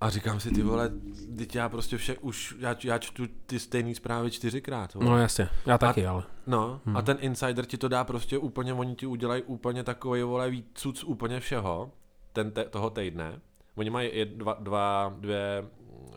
a 0.00 0.10
říkám 0.10 0.40
si, 0.40 0.50
ty 0.50 0.62
vole, 0.62 0.90
teď 1.38 1.54
já 1.54 1.68
prostě 1.68 1.96
vše, 1.96 2.16
už, 2.20 2.56
já, 2.58 2.76
já 2.84 2.98
čtu 2.98 3.24
ty 3.46 3.58
stejné 3.58 3.94
zprávy 3.94 4.30
čtyřikrát. 4.30 4.94
Vole. 4.94 5.06
No 5.06 5.18
jasně, 5.18 5.48
já 5.66 5.78
taky, 5.78 6.06
ale. 6.06 6.22
No, 6.46 6.80
hmm. 6.86 6.96
a 6.96 7.02
ten 7.02 7.16
insider 7.20 7.66
ti 7.66 7.78
to 7.78 7.88
dá 7.88 8.04
prostě 8.04 8.38
úplně, 8.38 8.72
oni 8.74 8.94
ti 8.94 9.06
udělají 9.06 9.42
úplně 9.42 9.84
takový 9.84 10.22
vole 10.22 10.50
víc 10.50 10.86
úplně 11.04 11.40
všeho, 11.40 11.90
ten 12.32 12.50
te, 12.50 12.64
toho 12.64 12.90
týdne. 12.90 13.40
Oni 13.74 13.90
mají 13.90 14.16
jed, 14.16 14.28
dva, 14.28 14.56
dva, 14.60 15.14
dvě, 15.18 15.64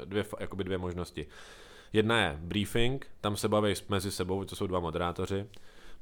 dvě, 0.05 0.25
jakoby 0.39 0.63
dvě 0.63 0.77
možnosti. 0.77 1.27
Jedna 1.93 2.19
je 2.21 2.37
briefing, 2.41 3.07
tam 3.21 3.37
se 3.37 3.47
baví 3.47 3.73
mezi 3.89 4.11
sebou, 4.11 4.43
to 4.43 4.55
jsou 4.55 4.67
dva 4.67 4.79
moderátoři, 4.79 5.45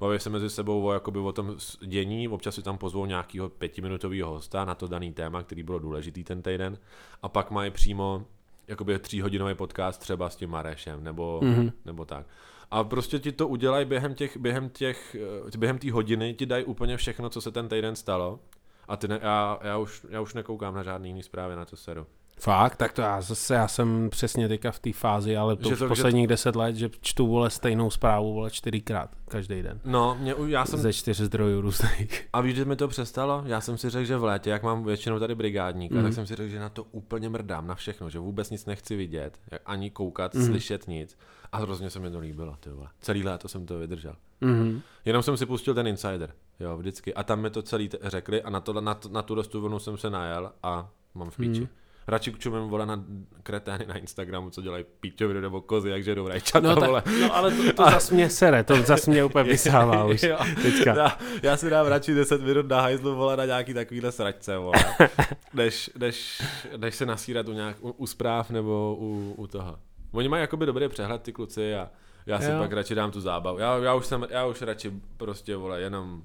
baví 0.04 0.20
se 0.20 0.30
mezi 0.30 0.50
sebou 0.50 0.84
o, 0.84 0.94
jakoby 0.94 1.20
o 1.20 1.32
tom 1.32 1.56
dění, 1.86 2.28
občas 2.28 2.56
si 2.56 2.62
tam 2.64 2.78
pozvou 2.78 3.06
nějakého 3.06 3.50
pětiminutového 3.50 4.32
hosta 4.32 4.66
na 4.66 4.76
to 4.76 4.88
daný 4.88 5.14
téma, 5.14 5.44
který 5.44 5.64
bylo 5.64 5.80
důležitý 5.80 6.24
ten 6.24 6.42
týden, 6.42 6.78
a 7.22 7.30
pak 7.30 7.52
mají 7.52 7.72
přímo 7.72 8.26
jakoby 8.68 9.00
tříhodinový 9.00 9.56
podcast 9.56 10.02
třeba 10.02 10.30
s 10.30 10.36
tím 10.36 10.50
Marešem, 10.50 11.04
nebo, 11.04 11.40
Mhm. 11.44 11.54
mm-hmm. 11.54 11.72
nebo 11.86 12.06
tak. 12.06 12.26
A 12.72 12.84
prostě 12.84 13.20
ti 13.20 13.32
to 13.32 13.48
udělají 13.48 13.86
během 13.86 14.14
těch, 14.16 14.38
během 14.38 14.70
těch, 14.70 15.16
eh, 15.54 15.58
během 15.58 15.78
té 15.80 15.92
hodiny, 15.92 16.34
ti 16.34 16.46
dají 16.46 16.64
úplně 16.66 16.98
všechno, 16.98 17.30
co 17.30 17.42
se 17.42 17.52
ten 17.52 17.68
týden 17.70 17.96
stalo. 17.96 18.40
A 18.88 18.98
ty 18.98 19.08
ne, 19.08 19.20
já, 19.24 19.60
já, 19.64 19.78
už, 19.78 20.06
já 20.10 20.22
už 20.22 20.34
nekoukám 20.34 20.76
na 20.76 20.84
žádný 20.84 21.10
jiný 21.10 21.24
zprávy, 21.24 21.56
na 21.56 21.66
to 21.66 21.76
seru. 21.76 22.08
Fakt, 22.44 22.76
tak 22.76 22.94
to 22.94 23.02
já 23.02 23.22
zase, 23.22 23.54
já 23.54 23.68
jsem 23.68 24.10
přesně 24.10 24.48
teďka 24.48 24.72
v 24.72 24.80
té 24.80 24.94
fázi, 24.94 25.38
ale 25.38 25.56
to 25.56 25.70
Že 25.70 25.76
to- 25.76 25.88
posledních 25.88 26.28
deset 26.28 26.56
let, 26.56 26.76
že 26.76 26.90
čtu 27.02 27.28
vole 27.28 27.50
stejnou 27.50 27.90
zprávu 27.90 28.34
vole 28.34 28.52
čtyřikrát 28.52 29.10
každý 29.30 29.62
den. 29.62 29.80
No, 29.86 30.18
mě, 30.20 30.36
já 30.48 30.66
jsem, 30.66 30.80
Ze 30.80 30.94
čtyř 30.94 31.18
zdrojů 31.20 31.62
různých. 31.62 32.28
a 32.34 32.42
víš, 32.42 32.56
že 32.56 32.66
mi 32.66 32.76
to 32.76 32.88
přestalo? 32.88 33.44
Já 33.46 33.62
jsem 33.62 33.78
si 33.78 33.90
řekl, 33.90 34.06
že 34.06 34.18
v 34.18 34.24
létě, 34.24 34.50
jak 34.50 34.64
mám 34.64 34.84
většinou 34.84 35.20
tady 35.20 35.36
brigádníka, 35.36 35.96
Mhm. 35.96 36.04
tak 36.04 36.14
jsem 36.14 36.28
si 36.28 36.36
řekl, 36.36 36.50
že 36.50 36.60
na 36.60 36.70
to 36.70 36.84
úplně 36.84 37.30
mrdám, 37.30 37.68
na 37.68 37.76
všechno, 37.76 38.10
že 38.10 38.20
vůbec 38.20 38.50
nic 38.50 38.66
nechci 38.66 38.96
vidět, 38.96 39.40
ani 39.66 39.90
koukat, 39.90 40.34
Mhm. 40.34 40.46
slyšet 40.46 40.88
nic. 40.88 41.18
A 41.52 41.58
hrozně 41.58 41.90
se 41.90 42.00
mi 42.00 42.12
to 42.12 42.20
líbilo, 42.20 42.56
ty 42.60 42.70
vole. 42.70 42.88
Celý 43.02 43.24
léto 43.24 43.48
jsem 43.48 43.66
to 43.66 43.80
vydržel. 43.80 44.16
Mhm. 44.42 44.82
Jenom 45.06 45.24
jsem 45.24 45.38
si 45.38 45.46
pustil 45.46 45.74
ten 45.74 45.88
Insider, 45.88 46.34
jo, 46.60 46.78
vždycky. 46.78 47.14
A 47.14 47.24
tam 47.24 47.42
mi 47.42 47.50
to 47.50 47.62
celý 47.62 47.90
t- 47.90 47.98
řekli 48.04 48.42
a 48.42 48.50
na, 48.50 48.60
to, 48.60 48.82
na, 48.82 48.94
to, 48.94 49.10
na 49.10 49.22
tu 49.22 49.36
dostu 49.36 49.62
vlnu 49.62 49.80
jsem 49.80 49.98
se 49.98 50.10
najel 50.10 50.52
a 50.64 50.90
mám 51.14 51.30
v 51.30 51.38
píči. 51.38 51.62
Mhm. 51.62 51.70
Radši 52.08 52.34
čumím 52.38 52.70
vole 52.70 52.86
na 52.86 53.04
kretény 53.44 53.86
na 53.86 53.98
Instagramu, 53.98 54.50
co 54.50 54.62
dělají 54.62 54.86
píčoviny 55.00 55.42
nebo 55.42 55.62
kozy, 55.62 55.90
jak 55.90 56.04
žerou 56.04 56.28
rajčata, 56.28 56.60
No, 56.60 56.76
vole. 56.76 57.02
tak, 57.02 57.14
no 57.22 57.36
ale 57.36 57.52
to, 57.52 57.74
to 57.74 57.84
zas 57.92 58.12
mě 58.12 58.30
sere, 58.30 58.64
to 58.64 58.82
zas 58.82 59.08
mě 59.08 59.24
úplně 59.24 59.44
vysává 59.52 60.06
už. 60.06 60.24
Jo. 60.24 60.38
Teďka. 60.62 60.96
Já, 60.96 61.18
já, 61.44 61.58
si 61.58 61.70
dám 61.70 61.86
radši 61.88 62.14
10 62.14 62.42
minut 62.42 62.68
na 62.68 62.82
hajzlu, 62.82 63.16
vole, 63.16 63.38
na 63.38 63.46
nějaký 63.46 63.74
takovýhle 63.74 64.12
sračce, 64.12 64.58
vole, 64.58 64.74
než, 65.54 65.90
než, 65.98 66.42
než 66.78 66.96
se 66.96 67.06
nasírat 67.06 67.48
u, 67.48 67.54
nějak, 67.54 67.78
u, 67.82 67.92
u 67.92 68.08
zpráv 68.08 68.50
nebo 68.50 68.96
u, 69.00 69.34
u 69.38 69.48
toho. 69.48 69.80
Oni 70.12 70.30
mají 70.30 70.42
jakoby 70.42 70.66
dobrý 70.66 70.88
přehled, 70.90 71.22
ty 71.22 71.34
kluci, 71.34 71.76
a 71.76 71.90
já 72.26 72.40
si 72.40 72.52
Jo. 72.52 72.60
pak 72.60 72.74
radši 72.74 72.96
dám 72.96 73.12
tu 73.12 73.22
zábavu. 73.22 73.60
Já, 73.60 73.78
já, 73.78 73.94
už 73.94 74.06
jsem, 74.06 74.28
já 74.30 74.46
už 74.46 74.62
radši 74.62 74.92
prostě, 75.18 75.56
vole, 75.56 75.82
jenom 75.82 76.24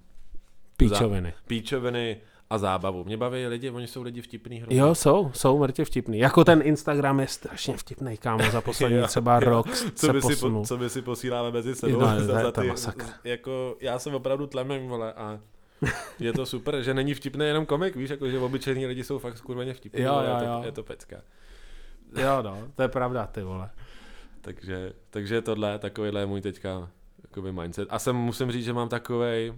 Píčoviny. 0.77 1.35
píčoviny 1.47 2.21
a 2.51 2.59
zábavu. 2.59 3.05
Mě 3.05 3.17
baví 3.17 3.47
lidi, 3.47 3.71
oni 3.71 3.87
jsou 3.87 4.03
lidi 4.03 4.23
vtipný 4.23 4.57
hrozně. 4.61 4.81
Jo, 4.81 4.95
jsou, 4.95 5.31
jsou 5.35 5.59
mrtě 5.59 5.85
vtipný. 5.85 6.19
Jako 6.19 6.45
ten 6.45 6.61
Instagram 6.65 7.21
je 7.21 7.27
strašně 7.27 7.77
vtipný, 7.77 8.17
kámo, 8.17 8.51
za 8.51 8.61
poslední 8.61 8.97
Jo, 8.99 9.07
třeba 9.07 9.35
jo. 9.35 9.41
rok 9.51 9.67
co 9.95 10.07
se 10.07 10.13
my, 10.13 10.23
si, 10.23 10.37
po, 10.37 10.63
co 10.65 10.79
my 10.79 10.91
si 10.91 11.03
posíláme 11.03 11.51
mezi 11.51 11.75
sebou. 11.75 12.01
No, 12.01 12.21
za- 12.21 12.51
to 12.53 12.63
je- 12.63 12.77
za 12.77 12.93
ty-. 12.93 13.05
Jako, 13.25 13.77
já 13.81 13.99
jsem 13.99 14.15
opravdu 14.15 14.47
tlemem, 14.47 14.89
vole, 14.89 15.13
a 15.13 15.41
je 16.21 16.33
to 16.33 16.47
super, 16.47 16.83
že 16.83 16.95
není 16.95 17.15
vtipný 17.15 17.45
jenom 17.47 17.67
komik, 17.67 17.97
víš, 17.97 18.11
jako, 18.11 18.29
že 18.31 18.39
obyčejní 18.39 18.87
lidi 18.87 19.05
jsou 19.05 19.19
fakt 19.19 19.39
skurveně 19.39 19.75
vtipní, 19.75 20.03
Jo, 20.03 20.13
vole, 20.13 20.27
jo, 20.29 20.35
je, 20.35 20.39
to, 20.41 20.45
jo. 20.53 20.63
je 20.65 20.73
to 20.73 20.83
pecka. 20.83 21.17
Jo, 22.21 22.43
no, 22.43 22.59
to 22.75 22.83
je 22.83 22.89
pravda, 22.89 23.27
ty 23.27 23.43
vole. 23.43 23.71
Takže, 24.41 24.93
takže 25.11 25.43
tohle, 25.43 25.79
takovýhle 25.79 26.21
je 26.21 26.27
můj 26.27 26.41
teďka 26.41 26.91
jakoby 27.23 27.53
mindset. 27.53 27.89
A 27.91 27.99
jsem, 27.99 28.17
musím 28.17 28.53
říct, 28.53 28.65
že 28.65 28.73
mám 28.73 28.89
takovej, 28.89 29.53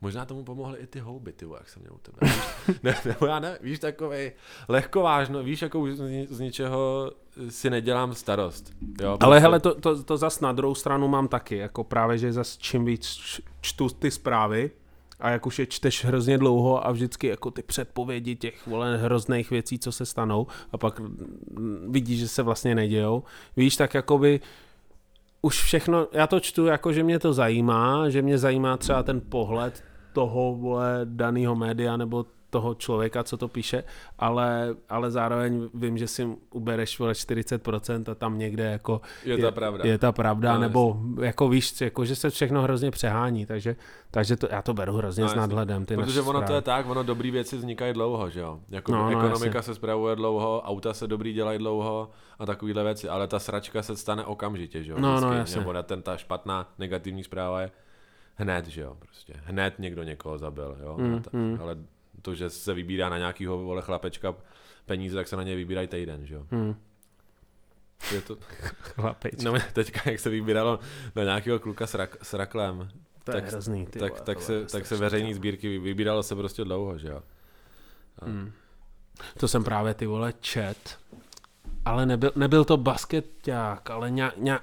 možná 0.00 0.24
tomu 0.24 0.44
pomohly 0.44 0.78
i 0.78 0.86
ty 0.86 1.00
houby, 1.00 1.32
ty 1.32 1.46
jak 1.54 1.68
jsem 1.68 1.82
měl 1.82 1.94
u 1.94 1.98
tebe. 1.98 2.32
Ne, 2.82 2.94
nebo 3.04 3.26
já 3.26 3.38
ne, 3.40 3.58
víš, 3.60 3.78
takovej 3.78 4.32
lehkovážno, 4.68 5.42
víš, 5.42 5.62
jako 5.62 5.80
už 5.80 5.92
z, 5.92 6.00
ni- 6.00 6.26
z 6.30 6.40
ničeho 6.40 7.12
si 7.48 7.70
nedělám 7.70 8.14
starost. 8.14 8.72
Jo, 9.02 9.08
Ale 9.08 9.16
prostě- 9.18 9.40
hele, 9.40 9.60
to, 9.60 9.74
to, 9.74 10.02
to 10.02 10.16
zas 10.16 10.40
na 10.40 10.52
druhou 10.52 10.74
stranu 10.74 11.08
mám 11.08 11.28
taky, 11.28 11.56
jako 11.56 11.84
právě, 11.84 12.18
že 12.18 12.32
zas 12.32 12.56
čím 12.56 12.84
víc 12.84 13.18
čtu 13.60 13.88
ty 13.88 14.10
zprávy, 14.10 14.70
a 15.20 15.30
jak 15.30 15.46
už 15.46 15.58
je 15.58 15.66
čteš 15.66 16.04
hrozně 16.04 16.38
dlouho 16.38 16.86
a 16.86 16.92
vždycky 16.92 17.26
jako 17.26 17.50
ty 17.50 17.62
předpovědi 17.62 18.36
těch 18.36 18.66
vole 18.66 18.96
hrozných 18.96 19.50
věcí, 19.50 19.78
co 19.78 19.92
se 19.92 20.06
stanou 20.06 20.46
a 20.72 20.78
pak 20.78 21.00
mm, 21.00 21.86
vidíš, 21.90 22.20
že 22.20 22.28
se 22.28 22.42
vlastně 22.42 22.74
nedějou, 22.74 23.22
víš, 23.56 23.76
tak 23.76 23.94
jakoby 23.94 24.40
už 25.44 25.62
všechno, 25.62 26.08
já 26.12 26.26
to 26.26 26.40
čtu 26.40 26.66
jako, 26.66 26.92
že 26.92 27.02
mě 27.02 27.18
to 27.18 27.32
zajímá, 27.32 28.08
že 28.08 28.22
mě 28.22 28.38
zajímá 28.38 28.76
třeba 28.76 29.02
ten 29.02 29.20
pohled 29.20 29.84
toho 30.12 30.54
vole 30.54 31.00
daného 31.04 31.56
média 31.56 31.96
nebo 31.96 32.26
toho 32.54 32.74
člověka, 32.74 33.24
co 33.24 33.36
to 33.36 33.48
píše, 33.48 33.84
ale, 34.18 34.74
ale 34.88 35.10
zároveň 35.10 35.68
vím, 35.74 35.98
že 35.98 36.06
si 36.06 36.22
ubereš 36.54 36.98
vole 36.98 37.12
40% 37.12 38.10
a 38.10 38.14
tam 38.14 38.38
někde 38.38 38.64
jako 38.64 39.00
Je 39.24 39.38
ta 39.38 39.50
pravda. 39.50 39.84
je 39.84 39.98
ta 39.98 40.12
pravda, 40.12 40.54
No, 40.54 40.60
nebo 40.60 40.96
jako 41.22 41.48
víš, 41.48 41.80
jako, 41.80 42.04
že 42.04 42.16
se 42.16 42.30
všechno 42.30 42.62
hrozně 42.62 42.90
přehání, 42.90 43.46
takže, 43.46 43.76
takže 44.10 44.36
to, 44.36 44.46
já 44.50 44.62
to 44.62 44.74
beru 44.74 44.92
hrozně 44.92 45.22
No, 45.24 45.28
s 45.28 45.34
nadhledem. 45.34 45.84
Ty 45.86 45.96
Protože 45.96 46.20
ono 46.20 46.32
to 46.32 46.46
zprávy. 46.46 46.54
je 46.54 46.60
tak, 46.62 46.88
ono 46.88 47.02
dobrý 47.02 47.30
věci 47.30 47.56
vznikají 47.56 47.92
dlouho, 47.92 48.30
že 48.30 48.40
jo? 48.40 48.60
Jako 48.70 48.92
No, 48.92 48.98
no, 48.98 49.04
no, 49.10 49.18
ekonomika 49.18 49.58
jasně. 49.58 49.72
se 49.72 49.74
spravuje 49.74 50.16
dlouho, 50.16 50.62
auta 50.62 50.94
se 50.94 51.06
dobrý 51.06 51.32
dělají 51.32 51.58
dlouho 51.58 52.10
a 52.38 52.46
takovéhle 52.46 52.84
věci, 52.84 53.08
ale 53.08 53.26
ta 53.28 53.38
sračka 53.38 53.82
se 53.82 53.96
stane 53.96 54.24
okamžitě, 54.24 54.82
že 54.84 54.92
jo? 54.92 54.98
No, 55.00 55.20
no, 55.20 55.32
jasně. 55.32 55.58
Nebo 55.60 55.82
ten 55.82 56.02
ta 56.02 56.16
špatná 56.16 56.68
negativní 56.78 57.24
zpráva 57.24 57.60
je 57.60 57.70
hned, 58.36 58.66
že 58.66 58.80
jo? 58.80 58.96
Prostě 58.98 59.32
hned 59.44 59.74
někdo 59.78 60.02
někoho 60.02 60.38
zabil, 60.38 60.76
jo? 60.82 60.96
Mm, 60.98 61.22
ta, 61.22 61.30
mm. 61.32 61.58
Ale 61.62 61.76
to, 62.24 62.34
že 62.34 62.50
se 62.50 62.74
vybírá 62.74 63.08
na 63.08 63.18
nějakýho 63.18 63.58
vole 63.58 63.82
chlapečka 63.82 64.34
peníze, 64.86 65.16
tak 65.16 65.28
se 65.28 65.36
na 65.36 65.42
něj 65.42 65.56
vybírají 65.56 65.88
týden, 65.88 66.26
že 66.26 66.34
jo? 66.34 66.46
Hmm, 66.50 66.74
Je 68.14 68.20
to, 68.20 68.36
chlapič. 68.80 69.42
no 69.44 69.52
teďka, 69.72 70.10
jak 70.10 70.20
se 70.20 70.30
vybíralo 70.30 70.78
na 71.16 71.22
nějakého 71.24 71.58
kluka 71.58 71.86
s, 71.86 71.94
rak, 71.94 72.16
s 72.22 72.34
raklem, 72.34 72.88
to 73.24 73.30
je 73.36 73.40
tak- 73.42 73.50
hrozný. 73.52 73.86
Ty 73.86 73.98
tak, 73.98 74.10
vole, 74.12 74.22
tak, 74.24 74.42
se, 74.42 74.54
je 74.54 74.64
tak 74.66 74.86
se 74.86 74.96
veřejný 74.96 75.34
sbírky 75.34 75.68
vy- 75.68 75.78
vybíralo 75.78 76.22
se 76.22 76.34
prostě 76.34 76.64
dlouho, 76.64 76.98
že 76.98 77.08
jo? 77.08 77.22
A- 78.18 78.24
Hmm. 78.26 78.52
To 79.38 79.48
jsem 79.48 79.64
právě 79.64 79.94
ty 79.94 80.06
vole 80.06 80.32
čet, 80.40 80.98
ale 81.84 82.06
nebyl, 82.06 82.32
nebyl 82.36 82.64
to 82.64 82.76
basketák, 82.76 83.90
ale 83.90 84.10
nějak, 84.10 84.36
nějak, 84.36 84.62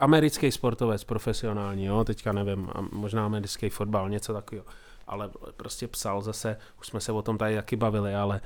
americký 0.00 0.52
sportovec 0.52 1.04
profesionální, 1.04 1.84
jo, 1.84 2.04
teďka 2.04 2.32
nevím, 2.32 2.70
a 2.74 2.80
možná 2.92 3.26
americký 3.26 3.68
fotbal, 3.68 4.08
něco 4.10 4.32
takového, 4.32 4.66
ale 5.10 5.30
prostě 5.56 5.88
psal 5.88 6.22
zase, 6.22 6.56
už 6.80 6.86
jsme 6.86 7.00
se 7.00 7.12
o 7.12 7.22
tom 7.22 7.38
tady 7.38 7.54
taky 7.54 7.76
bavili, 7.76 8.14
ale, 8.14 8.40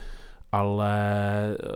ale 0.52 0.92
eh, 1.52 1.66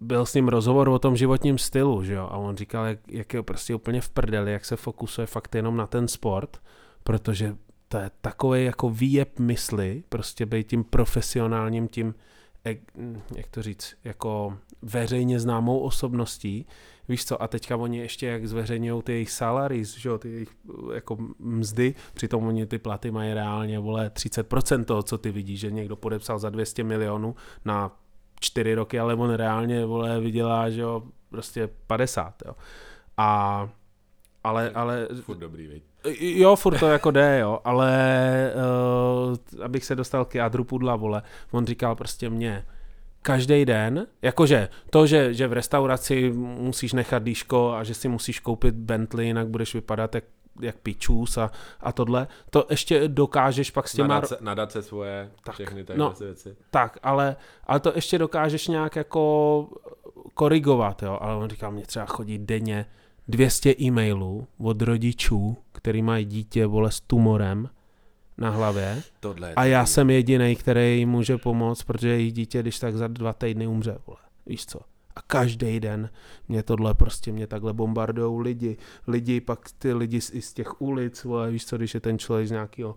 byl 0.00 0.26
s 0.26 0.34
ním 0.34 0.48
rozhovor 0.48 0.88
o 0.88 0.98
tom 0.98 1.16
životním 1.16 1.58
stylu, 1.58 2.04
že 2.04 2.14
jo, 2.14 2.28
a 2.30 2.36
on 2.36 2.56
říkal, 2.56 2.86
jak, 2.86 2.98
jak 3.08 3.34
je 3.34 3.42
prostě 3.42 3.74
úplně 3.74 4.00
v 4.00 4.10
prdeli, 4.10 4.52
jak 4.52 4.64
se 4.64 4.76
fokusuje 4.76 5.26
fakt 5.26 5.54
jenom 5.54 5.76
na 5.76 5.86
ten 5.86 6.08
sport, 6.08 6.60
protože 7.04 7.56
to 7.88 7.98
je 7.98 8.10
takový 8.20 8.64
jako 8.64 8.90
výjeb 8.90 9.38
mysli, 9.38 10.02
prostě 10.08 10.46
být 10.46 10.66
tím 10.66 10.84
profesionálním, 10.84 11.88
tím 11.88 12.14
jak 12.64 13.46
to 13.50 13.62
říct, 13.62 13.94
jako 14.04 14.58
veřejně 14.82 15.40
známou 15.40 15.78
osobností, 15.78 16.66
víš 17.08 17.24
co, 17.24 17.42
a 17.42 17.48
teďka 17.48 17.76
oni 17.76 17.98
ještě 17.98 18.26
jak 18.26 18.46
zveřejňují 18.46 19.02
ty 19.02 19.12
jejich 19.12 19.30
salaries, 19.30 19.98
že 19.98 20.08
jo, 20.08 20.18
ty 20.18 20.30
jejich 20.30 20.56
jako 20.94 21.18
mzdy, 21.38 21.94
přitom 22.14 22.46
oni 22.46 22.66
ty 22.66 22.78
platy 22.78 23.10
mají 23.10 23.34
reálně, 23.34 23.78
vole, 23.78 24.08
30% 24.08 24.84
toho, 24.84 25.02
co 25.02 25.18
ty 25.18 25.30
vidíš, 25.30 25.60
že 25.60 25.70
někdo 25.70 25.96
podepsal 25.96 26.38
za 26.38 26.50
200 26.50 26.84
milionů 26.84 27.34
na 27.64 27.96
čtyři 28.40 28.74
roky, 28.74 28.98
ale 28.98 29.14
on 29.14 29.30
reálně, 29.30 29.86
vole, 29.86 30.20
vydělá, 30.20 30.70
že 30.70 30.80
jo, 30.80 31.02
prostě 31.30 31.68
50, 31.86 32.42
jo. 32.46 32.56
A 33.16 33.68
ale, 34.44 34.70
ale 34.70 35.08
Furt 35.20 35.38
dobrý, 35.38 35.66
viď? 35.66 35.89
Jo, 36.20 36.56
furt 36.56 36.78
to 36.78 36.86
jako 36.86 37.10
jde, 37.10 37.38
jo, 37.38 37.60
ale 37.64 38.52
uh, 39.26 39.64
abych 39.64 39.84
se 39.84 39.96
dostal 39.96 40.24
k 40.24 40.34
jádru 40.34 40.64
pudla, 40.64 40.96
vole, 40.96 41.22
on 41.50 41.66
říkal 41.66 41.96
prostě 41.96 42.30
mě, 42.30 42.64
každý 43.22 43.64
den, 43.64 44.06
jakože 44.22 44.68
to, 44.90 45.06
že, 45.06 45.34
že 45.34 45.48
v 45.48 45.52
restauraci 45.52 46.30
musíš 46.36 46.92
nechat 46.92 47.22
dýško 47.22 47.72
a 47.72 47.84
že 47.84 47.94
si 47.94 48.08
musíš 48.08 48.40
koupit 48.40 48.74
Bentley, 48.74 49.26
jinak 49.26 49.48
budeš 49.48 49.74
vypadat 49.74 50.14
jak, 50.14 50.24
jak 50.60 50.76
pičus 50.76 51.38
a, 51.38 51.50
a 51.80 51.92
tohle, 51.92 52.26
to 52.50 52.66
ještě 52.70 53.08
dokážeš 53.08 53.70
pak 53.70 53.88
s 53.88 53.92
těma... 53.92 54.08
Nadace, 54.08 54.36
nadace 54.40 54.82
svoje, 54.82 55.30
Tak, 55.44 55.54
všechny 55.54 55.84
no. 55.96 56.14
věci. 56.20 56.56
Tak, 56.70 56.98
ale, 57.02 57.36
ale 57.66 57.80
to 57.80 57.92
ještě 57.94 58.18
dokážeš 58.18 58.68
nějak 58.68 58.96
jako 58.96 59.66
korigovat, 60.34 61.02
jo. 61.02 61.18
Ale 61.20 61.36
on 61.36 61.50
říká, 61.50 61.70
mě 61.70 61.82
třeba 61.82 62.06
chodí 62.06 62.38
denně 62.38 62.86
200 63.28 63.74
e-mailů 63.80 64.46
od 64.58 64.82
rodičů, 64.82 65.56
který 65.80 66.02
mají 66.02 66.24
dítě, 66.24 66.66
vole, 66.66 66.90
s 66.90 67.00
tumorem 67.00 67.68
na 68.38 68.50
hlavě. 68.50 69.02
Tohle 69.20 69.54
A 69.54 69.64
já 69.64 69.86
jsem 69.86 70.10
jediný, 70.10 70.56
který 70.56 70.98
jim 70.98 71.08
může 71.08 71.38
pomoct, 71.38 71.82
protože 71.82 72.08
jejich 72.08 72.32
dítě, 72.32 72.62
když 72.62 72.78
tak 72.78 72.96
za 72.96 73.08
dva 73.08 73.32
týdny 73.32 73.66
umře, 73.66 73.98
vole. 74.06 74.18
Víš 74.46 74.66
co? 74.66 74.80
A 75.16 75.22
každý 75.22 75.80
den 75.80 76.10
mě 76.48 76.62
tohle 76.62 76.94
prostě, 76.94 77.32
mě 77.32 77.46
takhle 77.46 77.72
bombardujou 77.72 78.38
lidi. 78.38 78.76
Lidi, 79.06 79.40
pak 79.40 79.58
ty 79.78 79.92
lidi 79.92 80.20
z, 80.20 80.34
i 80.34 80.42
z 80.42 80.54
těch 80.54 80.80
ulic, 80.80 81.24
vole, 81.24 81.50
víš 81.50 81.66
co, 81.66 81.76
když 81.76 81.94
je 81.94 82.00
ten 82.00 82.18
člověk 82.18 82.48
z 82.48 82.50
nějakého 82.50 82.96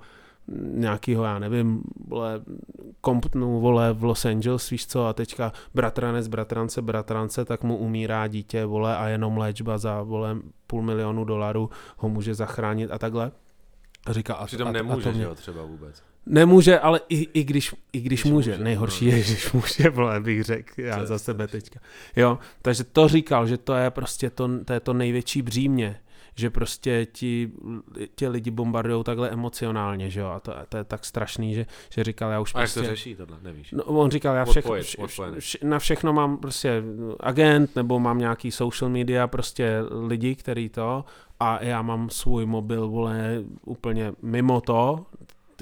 nějakýho, 0.74 1.24
já 1.24 1.40
nevím, 1.40 1.82
vole, 2.08 2.42
Comptonu, 3.06 3.60
vole, 3.60 3.94
v 3.94 4.04
Los 4.04 4.26
Angeles, 4.26 4.70
víš 4.70 4.88
co, 4.88 5.06
a 5.06 5.14
teďka 5.14 5.54
bratranec, 5.74 6.28
bratrance, 6.28 6.82
bratrance, 6.82 7.46
tak 7.46 7.64
mu 7.64 7.78
umírá 7.78 8.28
dítě, 8.28 8.66
vole, 8.66 8.98
a 8.98 9.08
jenom 9.08 9.38
léčba 9.38 9.78
za, 9.78 10.02
vole, 10.02 10.38
půl 10.68 10.82
milionu 10.82 11.26
dolarů 11.26 11.70
ho 11.98 12.10
může 12.10 12.34
zachránit 12.36 12.92
a 12.92 12.98
takhle. 12.98 13.32
A 14.06 14.14
říká, 14.14 14.34
a, 14.34 14.46
Přitom 14.46 14.68
a, 14.68 14.72
nemůže, 14.72 15.10
a 15.10 15.12
to 15.12 15.18
mě, 15.18 15.24
jo, 15.24 15.36
třeba 15.36 15.64
vůbec. 15.64 16.04
Nemůže, 16.26 16.80
ale 16.80 17.02
i, 17.10 17.28
i, 17.34 17.44
když, 17.44 17.76
i 17.94 18.00
když, 18.02 18.22
Když 18.22 18.32
může. 18.32 18.52
může, 18.52 18.64
Nejhorší 18.64 19.06
je, 19.06 19.20
když 19.20 19.52
může, 19.52 19.90
vole, 19.90 20.22
bych 20.22 20.44
řekl, 20.44 20.82
já 20.82 21.00
To 21.00 21.06
za 21.06 21.20
sebe 21.20 21.48
teďka. 21.48 21.80
Jo, 22.16 22.40
takže 22.62 22.84
to 22.84 23.08
říkal, 23.08 23.48
že 23.48 23.58
to 23.58 23.74
je 23.74 23.92
prostě 23.92 24.30
to, 24.30 24.64
to, 24.66 24.74
je 24.74 24.80
to 24.80 24.94
největší 24.94 25.42
břímě, 25.42 26.00
že 26.36 26.50
prostě 26.50 27.06
ti, 27.06 27.52
ti 28.16 28.28
lidi 28.28 28.52
bombardují 28.52 29.04
takhle 29.04 29.30
emocionálně, 29.30 30.10
že 30.10 30.20
jo, 30.20 30.28
a 30.28 30.40
to, 30.40 30.54
to 30.70 30.78
je 30.78 30.84
tak 30.84 31.06
strašný, 31.06 31.54
že, 31.54 31.66
že 31.90 32.04
říkal, 32.04 32.32
já 32.32 32.40
už 32.40 32.56
A 32.56 32.60
jak 32.60 32.66
prostě... 32.66 32.80
to 32.80 32.86
řeší 32.86 33.16
tohle, 33.16 33.38
nevíš? 33.42 33.72
No, 33.72 33.84
on 33.84 34.12
říkal, 34.12 34.36
já 34.36 34.46
všechno, 34.46 34.74
vš, 34.74 34.96
odpojený. 34.96 35.38
vš, 35.38 35.58
na 35.64 35.80
všechno 35.80 36.14
mám 36.14 36.38
prostě 36.38 36.84
agent, 37.20 37.76
nebo 37.76 38.00
mám 38.00 38.18
nějaký 38.18 38.52
social 38.52 38.92
media, 38.92 39.28
prostě 39.28 39.80
lidi, 40.08 40.36
který 40.36 40.70
to, 40.70 41.06
a 41.40 41.64
já 41.64 41.82
mám 41.82 42.10
svůj 42.10 42.46
mobil, 42.46 42.88
vole, 42.88 43.44
úplně 43.66 44.14
mimo 44.22 44.62
to, 44.62 45.06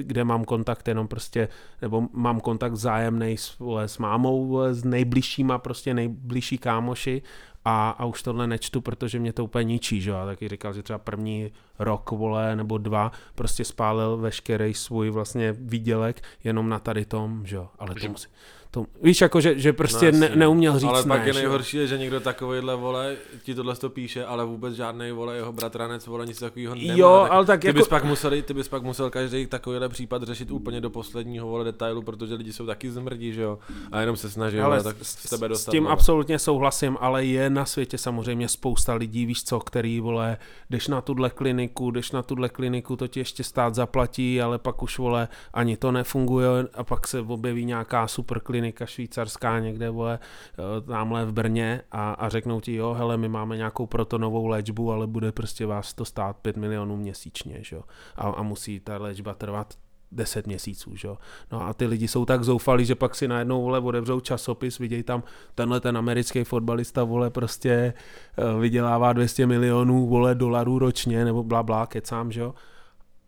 kde 0.04 0.24
mám 0.24 0.45
kontakt 0.45 0.88
jenom 0.88 1.08
prostě, 1.08 1.47
nebo 1.82 2.08
mám 2.14 2.39
kontakt 2.39 2.72
vzájemný 2.72 3.38
s, 3.38 3.60
vole, 3.60 3.88
s 3.88 3.97
mámou, 3.97 4.47
vole, 4.47 4.74
s 4.74 4.84
nejbližšíma, 4.84 5.58
prostě 5.58 5.93
nejbližší 5.93 6.58
kámoši 6.58 7.22
a, 7.66 7.89
a 7.89 8.06
už 8.06 8.24
tohle 8.24 8.47
nečtu, 8.47 8.82
protože 8.82 9.20
mě 9.20 9.34
to 9.34 9.43
úplně 9.43 9.64
ničí, 9.64 10.02
že 10.02 10.10
jo, 10.10 10.18
taky 10.26 10.47
říkal, 10.47 10.74
že 10.74 10.84
třeba 10.84 10.99
první 10.99 11.52
rok, 11.80 12.12
vole, 12.12 12.56
nebo 12.56 12.78
dva, 12.78 13.12
prostě 13.36 13.66
spálil 13.66 14.18
veškerý 14.18 14.74
svůj 14.74 15.10
vlastně 15.10 15.52
výdělek 15.52 16.22
jenom 16.43 16.70
na 16.70 16.80
tady 16.80 17.06
tom, 17.06 17.45
že 17.45 17.56
jo, 17.56 17.70
ale 17.80 17.95
to 17.95 18.08
musí, 18.08 18.28
to, 18.74 18.86
víš, 19.03 19.22
jako, 19.22 19.41
že, 19.41 19.59
že 19.59 19.74
prostě 19.74 20.11
No, 20.11 20.19
ne, 20.19 20.32
neuměl 20.36 20.80
říct 20.80 20.89
Ale 20.89 21.03
pak 21.03 21.22
ne, 21.22 21.28
je 21.28 21.34
že 21.34 21.39
jo. 21.39 21.43
nejhorší, 21.43 21.78
je, 21.78 21.88
že 21.88 21.97
někdo 21.97 22.19
takovýhle 22.19 22.76
vole, 22.76 23.15
ti 23.43 23.55
tohle 23.55 23.76
to 23.76 23.89
píše, 23.89 24.26
ale 24.26 24.45
vůbec 24.45 24.74
žádný 24.76 25.11
vole 25.11 25.36
jeho 25.36 25.53
bratranec 25.53 26.07
vole 26.07 26.26
nic 26.26 26.39
takového 26.39 26.76
nemá. 26.76 26.93
Jo, 26.97 27.19
tak 27.24 27.32
ale 27.32 27.45
tak 27.45 27.61
ty, 27.61 27.67
jako- 27.67 27.80
bys 27.80 27.88
pak 27.88 28.03
museli, 28.03 28.41
ty 28.41 28.53
bys 28.53 28.67
pak 28.67 28.84
musel 28.84 29.09
každý 29.09 29.45
takovýhle 29.47 29.89
případ 29.89 30.24
řešit 30.24 30.51
úplně 30.51 30.82
do 30.82 30.89
posledního 30.89 31.47
vole 31.47 31.63
detailu, 31.63 32.01
protože 32.01 32.34
lidi 32.36 32.53
jsou 32.53 32.65
taky 32.65 32.91
zmrdí, 32.91 33.34
že 33.34 33.41
jo. 33.41 33.59
A 33.91 33.99
jenom 33.99 34.15
se 34.17 34.30
snaží 34.30 34.59
Ale 34.59 34.80
vole, 34.80 34.84
tak 34.93 34.95
s, 35.01 35.30
tebe 35.30 35.47
s 35.47 35.49
dostat. 35.49 35.72
tím 35.72 35.84
vole. 35.84 35.93
absolutně 35.93 36.39
souhlasím, 36.39 36.97
ale 36.99 37.26
je 37.26 37.49
na 37.49 37.65
světě 37.65 37.97
samozřejmě 37.97 38.47
spousta 38.47 38.93
lidí, 38.93 39.26
víš 39.26 39.43
co, 39.43 39.59
který, 39.59 39.99
vole, 39.99 40.38
jdeš 40.69 40.88
na 40.88 41.01
tuhle 41.01 41.30
kliniku, 41.30 41.91
jdeš 41.91 42.11
na 42.11 42.24
tuhle 42.24 42.49
kliniku, 42.49 42.95
to 42.95 43.07
ti 43.07 43.19
ještě 43.19 43.43
stát 43.43 43.76
zaplatí, 43.76 44.41
ale 44.41 44.57
pak 44.59 44.84
už, 44.84 44.97
vole, 44.97 45.28
ani 45.53 45.78
to 45.78 45.91
nefunguje 45.91 46.47
a 46.74 46.84
pak 46.84 47.07
se 47.07 47.19
objeví 47.19 47.65
nějaká 47.65 48.07
super 48.07 48.39
klinika 48.39 48.61
švýcarská 48.86 49.59
někde, 49.59 49.89
vole, 49.89 50.20
eh, 50.53 50.82
tamhle 50.82 51.26
v 51.26 51.34
Brně 51.34 51.82
a, 51.91 52.12
a 52.12 52.30
řeknou 52.30 52.62
ti, 52.62 52.76
jo, 52.76 52.93
hele, 52.93 53.18
my 53.18 53.30
máme 53.30 53.57
nějakou 53.57 53.86
protonovou 53.86 54.47
léčbu, 54.47 54.91
ale 54.91 55.07
bude 55.07 55.32
prostě 55.32 55.66
vás 55.66 55.93
to 55.93 56.05
stát 56.05 56.38
5 56.38 56.57
milionů 56.57 56.97
měsíčně, 56.97 57.57
že 57.62 57.76
jo, 57.76 57.84
a, 58.16 58.28
a 58.28 58.41
musí 58.43 58.80
ta 58.80 58.97
léčba 58.97 59.34
trvat 59.34 59.74
10 60.12 60.47
měsíců, 60.47 60.95
že 60.95 61.07
jo. 61.07 61.18
No 61.51 61.68
a 61.68 61.74
ty 61.74 61.86
lidi 61.86 62.07
jsou 62.07 62.26
tak 62.26 62.43
zoufalí, 62.43 62.86
že 62.86 62.95
pak 62.95 63.16
si 63.16 63.28
najednou, 63.28 63.62
vole, 63.62 63.80
otevřou 63.80 64.20
časopis, 64.20 64.80
vidějí 64.80 65.03
tam 65.03 65.24
tenhle 65.55 65.80
ten 65.80 65.97
americký 65.97 66.43
fotbalista, 66.43 67.03
vole, 67.03 67.30
prostě 67.30 67.93
eh, 68.38 68.59
vydělává 68.59 69.14
200 69.14 69.47
milionů, 69.47 70.07
vole, 70.07 70.36
dolarů 70.36 70.80
ročně, 70.80 71.26
nebo 71.26 71.43
bla, 71.43 71.64
bla, 71.64 71.86
kecám, 71.86 72.32
že 72.32 72.41
jo. 72.41 72.53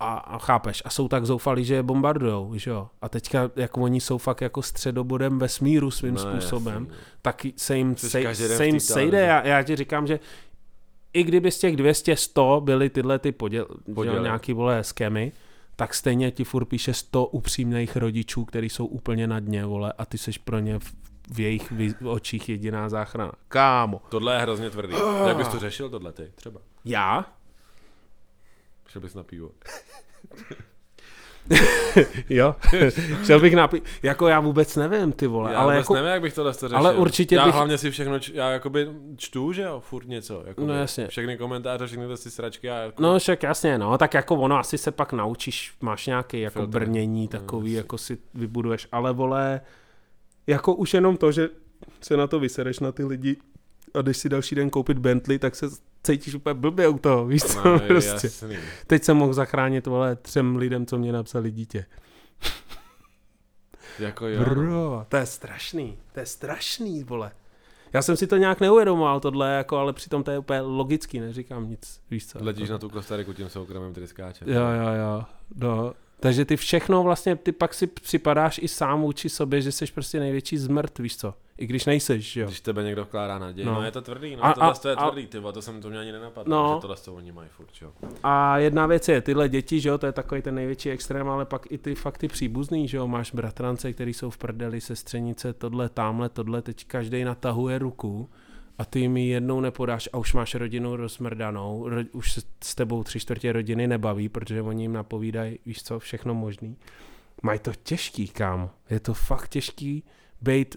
A, 0.00 0.14
a 0.14 0.38
chápeš, 0.38 0.82
a 0.84 0.90
jsou 0.90 1.08
tak 1.08 1.26
zoufalí, 1.26 1.64
že 1.64 1.74
je 1.74 1.82
bombardujou, 1.82 2.52
že 2.56 2.70
jo. 2.70 2.88
A 3.02 3.08
teďka, 3.08 3.50
jak 3.56 3.76
oni 3.76 4.00
jsou 4.00 4.18
fakt 4.18 4.40
jako 4.40 4.62
středobodem 4.62 5.38
vesmíru 5.38 5.90
svým 5.90 6.14
No, 6.14 6.20
způsobem, 6.20 6.82
jasně. 6.90 7.04
tak 7.22 7.46
se 7.56 7.76
jim, 7.76 7.96
se 7.96 8.20
v 8.58 8.60
jim 8.60 8.80
sejde. 8.80 9.20
Já, 9.20 9.46
já 9.46 9.62
ti 9.62 9.76
říkám, 9.76 10.06
že 10.06 10.20
i 11.12 11.22
kdyby 11.22 11.50
z 11.50 11.58
těch 11.58 11.76
200, 11.76 12.16
100 12.16 12.60
byly 12.64 12.90
tyhle 12.90 13.18
ty 13.18 13.32
poděl, 13.32 13.66
poděl. 13.94 14.22
nějaký 14.22 14.52
vole 14.52 14.84
skemy, 14.84 15.32
tak 15.76 15.94
stejně 15.94 16.30
ti 16.30 16.44
furt 16.44 16.64
píše 16.64 16.94
100 16.94 17.26
upřímných 17.26 17.96
rodičů, 17.96 18.44
který 18.44 18.68
jsou 18.68 18.86
úplně 18.86 19.26
na 19.26 19.40
dně, 19.40 19.64
vole, 19.66 19.92
a 19.98 20.04
ty 20.06 20.18
seš 20.18 20.38
pro 20.38 20.58
ně 20.58 20.78
v, 20.78 20.92
v 21.30 21.40
jejich 21.40 21.72
vy- 21.72 21.94
očích 22.04 22.48
jediná 22.48 22.88
záchrana. 22.88 23.32
Kámo. 23.48 24.00
Tohle 24.08 24.34
je 24.34 24.38
hrozně 24.40 24.70
tvrdý. 24.70 24.94
Jak 25.26 25.36
bys 25.36 25.48
to 25.48 25.58
řešil 25.58 25.90
tohle 25.90 26.12
ty, 26.12 26.30
třeba? 26.34 26.60
Já? 26.84 27.26
Šel 28.94 29.02
bys 29.02 29.14
na 29.14 29.22
pivo. 29.22 29.50
jo, 32.30 32.54
šel 33.26 33.40
bych 33.40 33.54
na... 33.54 33.70
Jako 34.02 34.28
já 34.28 34.40
vůbec 34.40 34.76
nevím, 34.76 35.12
ty 35.12 35.26
vole, 35.26 35.52
Já 35.52 35.58
ale 35.58 35.64
ale 35.72 35.76
jako... 35.76 35.94
nevím, 35.94 36.10
jak 36.10 36.22
bych 36.22 36.34
to 36.34 36.52
řešil. 36.52 36.76
ale 36.76 36.94
určitě 36.94 37.34
já 37.34 37.44
bych- 37.44 37.54
hlavně 37.54 37.78
si 37.78 37.90
všechno, 37.90 38.18
č- 38.18 38.32
já 38.34 38.50
jakoby 38.50 38.88
čtu, 39.16 39.52
že 39.52 39.62
jo, 39.62 39.80
furt 39.80 40.08
něco. 40.08 40.42
Jakoby. 40.46 40.66
No 40.66 40.74
jasně. 40.74 41.06
Všechny 41.08 41.36
komentáře, 41.38 41.86
všechny 41.86 42.06
ty 42.22 42.30
sračky. 42.30 42.66
Já 42.66 42.78
jako... 42.78 43.02
No 43.02 43.18
však 43.18 43.42
jasně, 43.42 43.78
no, 43.78 43.98
tak 43.98 44.14
jako 44.14 44.36
ono 44.36 44.58
asi 44.58 44.78
se 44.78 44.90
pak 44.90 45.12
naučíš, 45.12 45.74
máš 45.80 46.06
nějaký 46.06 46.40
jako 46.40 46.58
Filtr. 46.58 46.70
brnění 46.78 47.28
No, 47.32 47.40
takový, 47.40 47.70
jasně. 47.72 47.78
jako 47.78 47.98
si 47.98 48.18
vybuduješ, 48.34 48.88
ale 48.92 49.12
vole, 49.12 49.60
jako 50.46 50.74
už 50.74 50.94
jenom 50.94 51.16
to, 51.16 51.32
že 51.32 51.48
se 52.00 52.16
na 52.16 52.26
to 52.26 52.40
vysereš 52.40 52.80
na 52.80 52.92
ty 52.92 53.04
lidi 53.04 53.36
a 53.94 54.02
když 54.02 54.16
si 54.16 54.28
další 54.28 54.54
den 54.54 54.70
koupit 54.70 54.98
Bentley, 54.98 55.38
tak 55.38 55.56
se 55.56 55.66
cítíš 56.04 56.34
úplně 56.34 56.54
blbě 56.54 56.88
u 56.88 56.98
toho, 56.98 57.26
víš 57.26 57.42
co, 57.42 57.68
no, 57.68 57.80
prostě. 57.80 58.26
jasný. 58.26 58.56
Teď 58.86 59.04
jsem 59.04 59.16
mohl 59.16 59.32
zachránit, 59.32 59.86
vole, 59.86 60.16
třem 60.16 60.56
lidem, 60.56 60.86
co 60.86 60.98
mě 60.98 61.12
napsali 61.12 61.50
dítě. 61.50 61.86
Jako 63.98 64.28
jo. 64.28 64.40
Bro, 64.40 65.06
to 65.08 65.16
je 65.16 65.26
strašný, 65.26 65.98
to 66.12 66.20
je 66.20 66.26
strašný, 66.26 67.04
vole. 67.04 67.32
Já 67.92 68.02
jsem 68.02 68.16
si 68.16 68.26
to 68.26 68.36
nějak 68.36 68.60
neuvědomoval, 68.60 69.20
tohle, 69.20 69.50
jako, 69.50 69.76
ale 69.76 69.92
přitom 69.92 70.22
to 70.22 70.30
je 70.30 70.38
úplně 70.38 70.60
logický, 70.60 71.20
neříkám 71.20 71.68
nic, 71.68 72.00
víš 72.10 72.26
co. 72.26 72.38
Letíš 72.44 72.62
jako. 72.62 72.72
na 72.72 72.78
tu 72.78 72.88
Kostariku 72.88 73.32
tím 73.32 73.48
soukromým, 73.48 73.90
který 73.90 74.06
skáče. 74.06 74.44
Jo, 74.48 74.62
jo, 74.62 74.88
jo. 75.00 75.24
No. 75.56 75.94
Takže 76.24 76.44
ty 76.44 76.56
všechno 76.56 77.02
vlastně, 77.02 77.36
ty 77.36 77.52
pak 77.52 77.74
si 77.74 77.86
připadáš 77.86 78.60
i 78.62 78.68
sám 78.68 79.00
vůči 79.02 79.28
sobě, 79.28 79.60
že 79.60 79.72
jsi 79.72 79.86
prostě 79.86 80.20
největší 80.20 80.56
zmrt, 80.56 80.98
víš 80.98 81.16
co. 81.16 81.34
I 81.58 81.66
když 81.66 81.84
nejseš, 81.86 82.32
že 82.32 82.40
jo. 82.40 82.46
Když 82.46 82.60
tebe 82.60 82.82
někdo 82.82 83.04
vkládá 83.04 83.38
naději. 83.38 83.66
No. 83.66 83.74
No. 83.74 83.82
je 83.82 83.90
to 83.90 84.02
tvrdý, 84.02 84.36
no. 84.36 84.44
A- 84.44 84.48
A, 84.50 84.52
tohle 84.54 84.70
a- 84.70 84.74
to 84.74 84.88
je 84.88 84.94
a- 84.94 85.06
tvrdý, 85.10 85.26
ty 85.26 85.40
to 85.52 85.62
jsem 85.62 85.80
to 85.82 85.90
mě 85.90 85.98
ani 85.98 86.12
nenapadlo, 86.12 86.56
No. 86.56 86.74
že 86.76 86.80
tohle 86.80 86.96
to 86.96 87.14
oni 87.14 87.32
mají 87.32 87.48
furt, 87.48 87.68
jo. 87.82 87.92
A 88.22 88.58
jedna 88.58 88.86
věc 88.86 89.08
je, 89.08 89.20
tyhle 89.20 89.48
děti, 89.48 89.80
že 89.80 89.88
jo, 89.88 89.98
to 89.98 90.06
je 90.06 90.12
takový 90.12 90.42
ten 90.42 90.54
největší 90.54 90.90
extrém, 90.90 91.28
ale 91.28 91.44
pak 91.44 91.66
i 91.72 91.78
ty 91.78 91.94
fakt 91.94 92.18
ty 92.18 92.28
příbuzný, 92.28 92.88
že 92.88 92.96
jo, 92.96 93.06
máš 93.08 93.32
bratrance, 93.32 93.92
který 93.92 94.14
jsou 94.14 94.30
v 94.30 94.38
prdeli, 94.38 94.80
sestřenice, 94.80 95.52
tohle, 95.52 95.88
tamhle, 95.88 96.28
tohle, 96.28 96.62
teď 96.62 96.84
každý 96.86 97.24
natahuje 97.24 97.78
ruku 97.78 98.30
a 98.78 98.84
ty 98.84 99.08
mi 99.08 99.26
jednou 99.26 99.60
nepodáš 99.60 100.08
a 100.12 100.18
už 100.18 100.34
máš 100.34 100.54
rodinu 100.54 100.96
rozmrdanou, 100.96 101.88
ro, 101.88 101.96
už 102.12 102.32
se 102.32 102.40
s 102.64 102.74
tebou 102.74 103.04
tři 103.04 103.20
čtvrtě 103.20 103.52
rodiny 103.52 103.86
nebaví, 103.86 104.28
protože 104.28 104.62
oni 104.62 104.84
jim 104.84 104.92
napovídají, 104.92 105.58
víš 105.66 105.82
co, 105.82 105.98
všechno 105.98 106.34
možný. 106.34 106.76
Mají 107.42 107.58
to 107.58 107.72
těžký, 107.82 108.28
kámo. 108.28 108.70
Je 108.90 109.00
to 109.00 109.14
fakt 109.14 109.48
těžký 109.48 110.04
být 110.40 110.76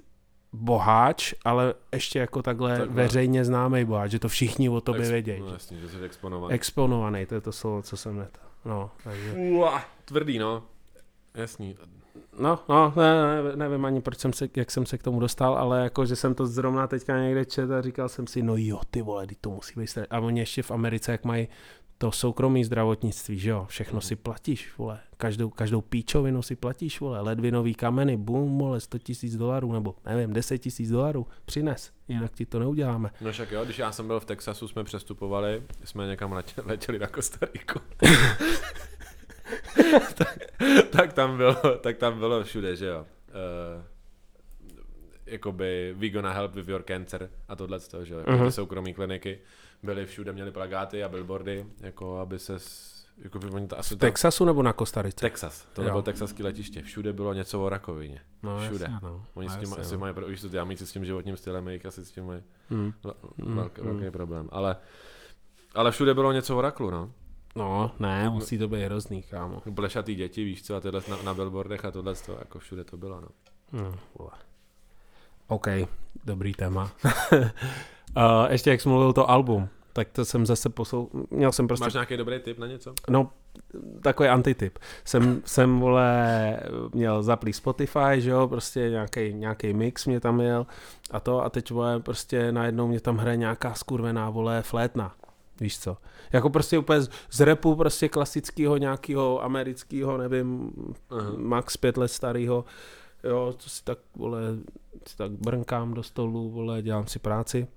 boháč, 0.54 1.34
ale 1.46 1.74
ještě 1.94 2.20
jako 2.20 2.42
takhle, 2.42 2.78
Takhle. 2.78 3.04
veřejně 3.04 3.46
známý 3.46 3.86
boháč, 3.86 4.12
že 4.12 4.20
to 4.20 4.28
všichni 4.30 4.70
o 4.70 4.82
tobě 4.82 5.02
Ex- 5.02 5.12
vědějí. 5.12 5.40
No 5.40 5.48
jasně, 5.54 5.80
že 5.80 5.90
jsi 5.90 6.00
exponovaný. 6.00 6.54
Exponovaný, 6.54 7.26
to 7.26 7.36
je 7.36 7.42
to 7.42 7.52
slovo, 7.52 7.82
co 7.82 7.98
jsem 7.98 8.18
neto. 8.18 8.40
No, 8.66 8.92
takže... 9.04 9.34
Ua, 9.34 9.84
tvrdý, 10.06 10.40
no. 10.40 10.64
Jasný. 11.36 11.78
No, 12.40 12.60
no, 12.70 12.94
ne, 12.96 13.14
ne, 13.44 13.56
nevím 13.56 13.86
ani, 13.86 14.02
proč 14.02 14.20
jsem 14.20 14.34
se, 14.34 14.50
jak 14.56 14.72
jsem 14.72 14.86
se 14.86 14.98
k 14.98 15.04
tomu 15.04 15.20
dostal, 15.20 15.58
ale 15.58 15.84
jako, 15.84 16.06
že 16.06 16.16
jsem 16.16 16.36
to 16.36 16.48
zrovna 16.48 16.88
teďka 16.88 17.20
někde 17.20 17.46
čet 17.46 17.72
a 17.72 17.82
říkal 17.82 18.10
jsem 18.10 18.28
si, 18.28 18.42
no 18.44 18.54
jo, 18.58 18.80
ty 18.92 19.02
vole, 19.02 19.28
to 19.42 19.50
musí 19.50 19.80
být 19.80 19.98
A 20.10 20.20
oni 20.20 20.40
ještě 20.40 20.64
v 20.64 20.72
Americe, 20.72 21.12
jak 21.12 21.26
mají 21.26 21.48
to 21.98 22.12
soukromý 22.12 22.64
zdravotnictví, 22.64 23.40
že 23.40 23.50
jo, 23.50 23.66
všechno 23.70 23.94
Mhm. 23.98 24.02
si 24.02 24.16
platíš, 24.16 24.78
vole, 24.78 25.00
každou, 25.18 25.50
každou 25.50 25.82
píčovinu 25.82 26.42
si 26.42 26.56
platíš, 26.56 27.00
vole, 27.00 27.22
ledvinový 27.22 27.74
kameny, 27.76 28.18
bum, 28.18 28.58
vole, 28.58 28.80
100 28.80 28.98
tisíc 29.00 29.36
dolarů, 29.38 29.72
nebo 29.72 29.96
nevím, 30.06 30.34
10 30.34 30.58
tisíc 30.58 30.90
dolarů, 30.90 31.28
přines, 31.46 31.92
jinak 32.08 32.32
ti 32.32 32.46
to 32.46 32.60
neuděláme. 32.60 33.10
No 33.22 33.32
však 33.32 33.52
jo, 33.52 33.66
když 33.66 33.80
já 33.80 33.92
jsem 33.92 34.08
byl 34.08 34.20
v 34.20 34.26
Texasu, 34.26 34.68
jsme 34.68 34.84
přestupovali, 34.84 35.64
jsme 35.84 36.08
někam 36.08 36.32
letěli, 36.34 36.68
letěli 36.68 37.00
na 37.00 37.08
Kostariku. 37.08 37.80
tak, 40.18 40.38
tak, 40.90 41.14
tam 41.14 41.38
bylo, 41.38 41.56
tak 41.82 41.98
tam 41.98 42.20
bylo 42.20 42.44
všude, 42.44 42.76
že 42.76 42.86
jo. 42.86 43.06
Uh, 43.30 43.84
jakoby 45.26 45.96
we 45.98 46.10
gonna 46.10 46.32
help 46.34 46.56
with 46.56 46.68
your 46.70 46.84
cancer 46.84 47.30
a 47.48 47.56
tohle 47.56 47.80
to, 47.80 48.06
že 48.06 48.14
jo. 48.14 48.20
Jako 48.28 48.46
ty 48.46 48.52
soukromé 48.52 48.94
kliniky 48.94 49.40
byly 49.84 50.06
všude, 50.06 50.34
měly 50.34 50.52
plagáty 50.52 51.04
a 51.04 51.10
billboardy, 51.10 51.66
jako 51.80 52.20
aby 52.20 52.40
se 52.40 52.58
jako 53.18 53.40
by 53.40 53.48
oni 53.48 53.68
to 53.68 53.80
asi 53.80 53.96
V 53.96 53.98
Texasu 53.98 54.46
nebo 54.46 54.64
na 54.64 54.74
Kostarice? 54.74 55.16
Texas, 55.22 55.68
to 55.74 55.82
Jo. 55.82 55.86
nebylo 55.86 56.02
texaský 56.02 56.44
letiště, 56.44 56.82
všude 56.82 57.14
bylo 57.14 57.34
něco 57.34 57.64
o 57.66 57.70
rakovině. 57.70 58.22
no, 58.44 58.60
všude. 58.60 58.86
Jasně, 58.92 59.08
no. 59.08 59.26
Oni 59.34 59.50
s 59.50 59.54
tím 59.54 59.62
Jasně, 59.62 59.82
asi 59.82 59.94
no. 59.94 60.00
mají, 60.00 60.14
ty 60.52 60.60
Amici 60.60 60.88
s 60.88 60.92
tím 60.92 61.06
životním 61.06 61.38
stylem, 61.38 61.68
jejich 61.68 61.86
asi 61.86 62.06
s 62.06 62.12
tím 62.12 62.26
mají 62.26 62.42
Hmm. 62.70 62.94
Vel- 63.04 63.14
Mm, 63.38 63.56
velký, 63.56 63.82
velký 63.82 64.12
problém. 64.12 64.50
Ale, 64.52 64.76
ale 65.76 65.92
všude 65.92 66.14
bylo 66.14 66.32
něco 66.32 66.58
o 66.58 66.62
raklu, 66.62 66.90
no. 66.92 67.12
No, 67.58 67.92
ne, 68.00 68.30
musí 68.30 68.58
to 68.58 68.68
být 68.68 68.84
hrozný, 68.84 69.22
kámo. 69.22 69.62
Plešatý 69.76 70.16
děti, 70.16 70.44
víš 70.44 70.64
co, 70.64 70.76
a 70.76 70.80
tyhle 70.80 71.02
na, 71.10 71.22
na 71.22 71.34
billboardech 71.34 71.86
a 71.86 71.92
tohle, 71.92 72.16
to, 72.16 72.32
jako 72.32 72.60
všude 72.60 72.84
to 72.84 72.98
bylo, 72.98 73.22
no. 73.22 73.28
Vole. 74.20 74.32
OK, 75.48 75.68
dobrý 76.26 76.54
téma. 76.54 76.92
uh, 77.04 77.42
ještě 78.50 78.70
jak 78.70 78.82
jsi 78.82 78.90
mluvil 78.90 79.14
to 79.14 79.30
album, 79.30 79.70
tak 79.94 80.10
to 80.10 80.26
jsem 80.26 80.46
zase 80.46 80.70
poslou... 80.70 81.10
Měl 81.30 81.52
jsem 81.52 81.68
prostě... 81.68 81.84
Máš 81.84 81.94
nějaký 81.94 82.18
dobrý 82.18 82.40
tip 82.40 82.60
na 82.60 82.68
něco? 82.68 82.94
No, 83.10 83.30
takový 84.02 84.30
antityp. 84.30 84.80
Jsem, 85.06 85.42
jsem, 85.46 85.80
vole, 85.80 86.60
měl 86.94 87.24
zaplý 87.24 87.54
Spotify, 87.54 88.16
že 88.18 88.30
jo, 88.30 88.48
prostě 88.48 88.90
nějaký, 88.90 89.34
nějaký 89.34 89.74
mix 89.74 90.06
mě 90.06 90.20
tam 90.20 90.42
jel 90.42 90.66
a 91.12 91.20
to 91.20 91.44
a 91.44 91.50
teď, 91.50 91.72
vole, 91.72 92.00
prostě 92.00 92.52
najednou 92.52 92.88
mě 92.88 93.00
tam 93.00 93.18
hraje 93.18 93.38
nějaká 93.38 93.74
skurvená, 93.74 94.30
vole, 94.30 94.62
flétna. 94.62 95.16
Víš 95.62 95.80
co? 95.80 95.98
Jako 96.34 96.50
prostě 96.50 96.78
úplně 96.78 97.02
z, 97.02 97.10
z 97.32 97.40
repu 97.42 97.76
prostě 97.76 98.10
klasického 98.10 98.78
nějakého 98.78 99.44
amerického, 99.44 100.18
nevím, 100.18 100.72
Aha. 101.10 101.32
max 101.38 101.78
pět 101.78 101.98
let 101.98 102.08
starého, 102.08 102.66
jo, 103.24 103.54
co 103.58 103.70
si 103.70 103.84
tak, 103.84 103.98
vole, 104.16 104.42
si 105.08 105.18
tak 105.18 105.32
brnkám 105.32 105.94
do 105.94 106.04
stolu, 106.04 106.50
vole, 106.50 106.82
dělám 106.82 107.08
si 107.08 107.20
práci. 107.20 107.68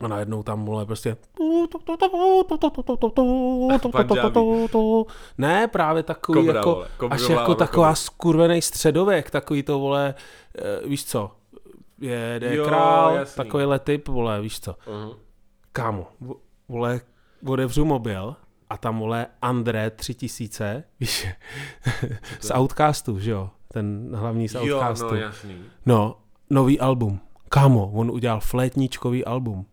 A 0.00 0.08
najednou 0.08 0.42
tam, 0.42 0.64
vole, 0.64 0.86
prostě... 0.86 1.16
Ne, 5.38 5.68
právě 5.68 6.02
takový 6.02 6.40
Kobra, 6.40 6.54
jako, 6.58 6.74
vole. 6.74 6.88
Kobra, 6.96 7.14
až 7.14 7.28
jako 7.28 7.44
vole, 7.44 7.56
taková 7.56 7.94
skurvený 7.94 8.62
středověk, 8.62 9.30
takový 9.30 9.62
to, 9.62 9.78
vole, 9.78 10.14
eh, 10.58 10.88
víš 10.88 11.04
co, 11.04 11.30
jede 12.00 12.56
Jo, 12.56 12.64
král, 12.64 13.14
jasný. 13.14 13.44
takovýhle 13.44 13.78
typ, 13.78 14.08
vole, 14.08 14.40
víš 14.40 14.60
co. 14.60 14.72
Uh-huh. 14.72 15.16
Kámo, 15.72 16.06
vole, 16.68 17.00
otevřu 17.46 17.84
mobil 17.84 18.36
a 18.70 18.76
tam, 18.76 18.98
vole, 18.98 19.26
André 19.42 19.90
3000, 19.90 20.84
víš, 21.00 21.26
z 22.40 22.50
Outcastu, 22.50 23.18
že 23.18 23.30
jo, 23.30 23.50
ten 23.72 24.16
hlavní 24.16 24.48
z 24.48 24.54
Jo, 24.54 24.76
Outcastu. 24.76 25.10
no 25.10 25.14
jasný. 25.16 25.64
no, 25.86 26.20
nový 26.50 26.80
album. 26.80 27.20
Kámo, 27.48 27.90
on 27.90 28.10
udělal 28.10 28.40
flétničkový 28.40 29.24
album. 29.24 29.66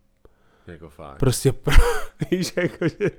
Jako 0.66 0.88
fakt. 0.88 1.18
Prostě, 1.18 1.52
pro, 1.52 1.74
víš, 2.30 2.52
jako, 2.56 2.88
že 2.88 3.10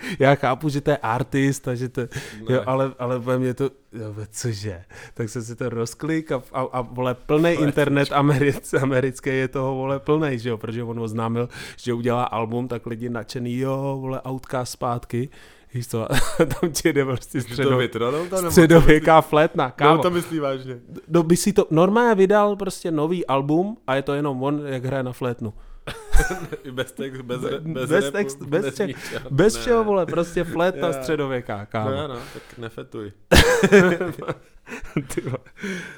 já 0.18 0.34
chápu, 0.34 0.68
že 0.68 0.80
to 0.80 0.90
je 0.90 0.96
artist 0.96 1.68
a 1.68 1.74
že 1.74 1.88
to, 1.88 2.00
Ne. 2.00 2.08
jo, 2.54 2.62
ale, 2.66 2.92
ale 2.98 3.18
ve 3.18 3.38
mě 3.38 3.54
to, 3.54 3.64
jo, 3.92 4.14
cože, 4.30 4.84
tak 5.14 5.28
jsem 5.28 5.42
si 5.42 5.56
to 5.56 5.68
rozklik 5.68 6.32
a, 6.32 6.42
a, 6.52 6.60
a 6.60 6.80
vole, 6.80 7.14
plný 7.14 7.50
internet 7.50 8.12
americ, 8.12 8.74
americký 8.82 9.30
je 9.30 9.48
toho, 9.48 9.74
vole, 9.74 9.98
plný, 9.98 10.38
že 10.38 10.48
jo, 10.48 10.58
protože 10.58 10.82
on 10.82 11.00
oznámil, 11.00 11.48
že 11.76 11.92
udělá 11.92 12.24
album, 12.24 12.68
tak 12.68 12.86
lidi 12.86 13.08
nadšený, 13.08 13.58
jo, 13.58 13.98
vole, 14.00 14.20
Outcast 14.28 14.72
zpátky, 14.72 15.28
víš 15.74 15.88
co, 15.88 16.06
tam 16.60 16.72
ti 16.72 16.92
jde 16.92 17.04
prostě 17.04 17.40
Že 17.40 17.46
to 17.46 17.52
středo, 17.52 17.76
vytronul 17.76 18.26
to, 18.26 18.36
nebo 18.36 18.50
středověká 18.50 19.20
flétna, 19.20 19.70
to, 19.70 19.76
kámo. 19.76 19.96
no, 19.96 20.02
to 20.02 20.10
myslí 20.10 20.38
vážně. 20.38 20.78
No, 21.08 21.22
by 21.22 21.36
si 21.36 21.52
to, 21.52 21.66
normálně 21.70 22.14
vydal 22.14 22.56
prostě 22.56 22.90
nový 22.90 23.26
album 23.26 23.76
a 23.86 23.94
je 23.94 24.02
to 24.02 24.14
jenom 24.14 24.42
on, 24.42 24.62
jak 24.66 24.84
hraje 24.84 25.02
na 25.02 25.12
flétnu. 25.12 25.52
Bez 26.72 26.92
textu, 26.92 27.22
bez, 27.22 27.40
Be- 27.40 27.60
bez, 27.60 27.90
bez 27.90 28.04
repu, 28.04 28.16
textu, 28.16 28.46
bez 28.46 28.64
bez 28.64 28.74
čeho-. 28.74 29.30
Bez 29.30 29.56
všeho, 29.56 29.84
vole, 29.84 30.06
prostě 30.06 30.44
flétna 30.44 30.86
Já. 30.88 30.92
středověká, 30.92 31.66
kámo. 31.66 31.90
No, 31.90 32.08
no, 32.08 32.14
tak 32.14 32.58
nefetuj. 32.58 33.12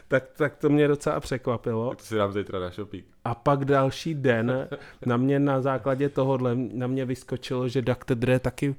Tak, 0.09 0.25
tak 0.37 0.57
to 0.57 0.69
mě 0.69 0.89
docela 0.89 1.21
překvapilo. 1.21 1.89
Tak 1.89 1.99
to 1.99 2.05
si 2.05 2.17
dám 2.17 2.33
zítra 2.33 2.61
na 2.61 2.71
shopík. 2.71 3.07
A 3.25 3.35
pak 3.35 3.65
další 3.65 4.15
den 4.15 4.69
na 5.07 5.17
mě 5.17 5.39
na 5.39 5.61
základě 5.61 6.09
tohohle 6.09 6.55
na 6.55 6.87
mě 6.87 7.05
vyskočilo, 7.05 7.69
že 7.69 7.83
Dr. 7.83 8.15
Dre 8.15 8.39
taky 8.39 8.75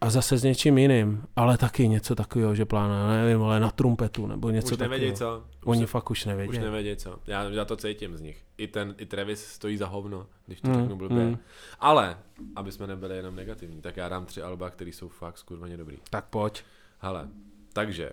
a 0.00 0.10
zase 0.10 0.38
s 0.38 0.42
něčím 0.42 0.78
jiným, 0.78 1.24
ale 1.36 1.58
taky 1.58 1.88
něco 1.88 2.14
takového, 2.14 2.54
že 2.54 2.64
plánuje, 2.64 3.22
nevím, 3.22 3.42
ale 3.42 3.60
na 3.60 3.70
trumpetu 3.70 4.26
nebo 4.26 4.50
něco 4.50 4.72
Už 4.74 4.78
takového. 4.78 5.12
co. 5.16 5.44
Už 5.46 5.66
Oni 5.66 5.80
se- 5.80 5.86
fakt 5.86 6.10
už 6.10 6.24
nevědí. 6.24 6.50
Už 6.50 6.58
nevědějí 6.58 6.96
co. 6.96 7.18
Já, 7.26 7.42
já 7.42 7.64
to 7.64 7.76
cítím 7.76 8.16
z 8.16 8.20
nich. 8.20 8.44
I 8.58 8.66
ten, 8.68 8.94
i 8.98 9.06
Travis 9.06 9.46
stojí 9.46 9.76
za 9.76 9.86
hovno, 9.86 10.26
když 10.46 10.60
to 10.60 10.68
Mm, 10.68 10.74
řeknu 10.80 10.96
blbě. 10.96 11.24
mm. 11.26 11.38
Ale, 11.80 12.18
aby 12.56 12.72
jsme 12.72 12.86
nebyli 12.86 13.16
jenom 13.16 13.36
negativní, 13.36 13.80
tak 13.82 13.96
já 13.96 14.08
dám 14.08 14.26
tři 14.26 14.42
alba, 14.42 14.70
které 14.70 14.90
jsou 14.90 15.08
fakt 15.08 15.38
skurveně 15.38 15.76
dobrý. 15.76 15.98
Tak 16.10 16.24
pojď. 16.24 16.62
Hele, 16.98 17.28
takže, 17.72 18.10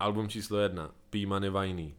album 0.00 0.28
číslo 0.28 0.58
jedna, 0.58 0.90
P 1.10 1.26
Money 1.26 1.50
Vajný. 1.50 1.94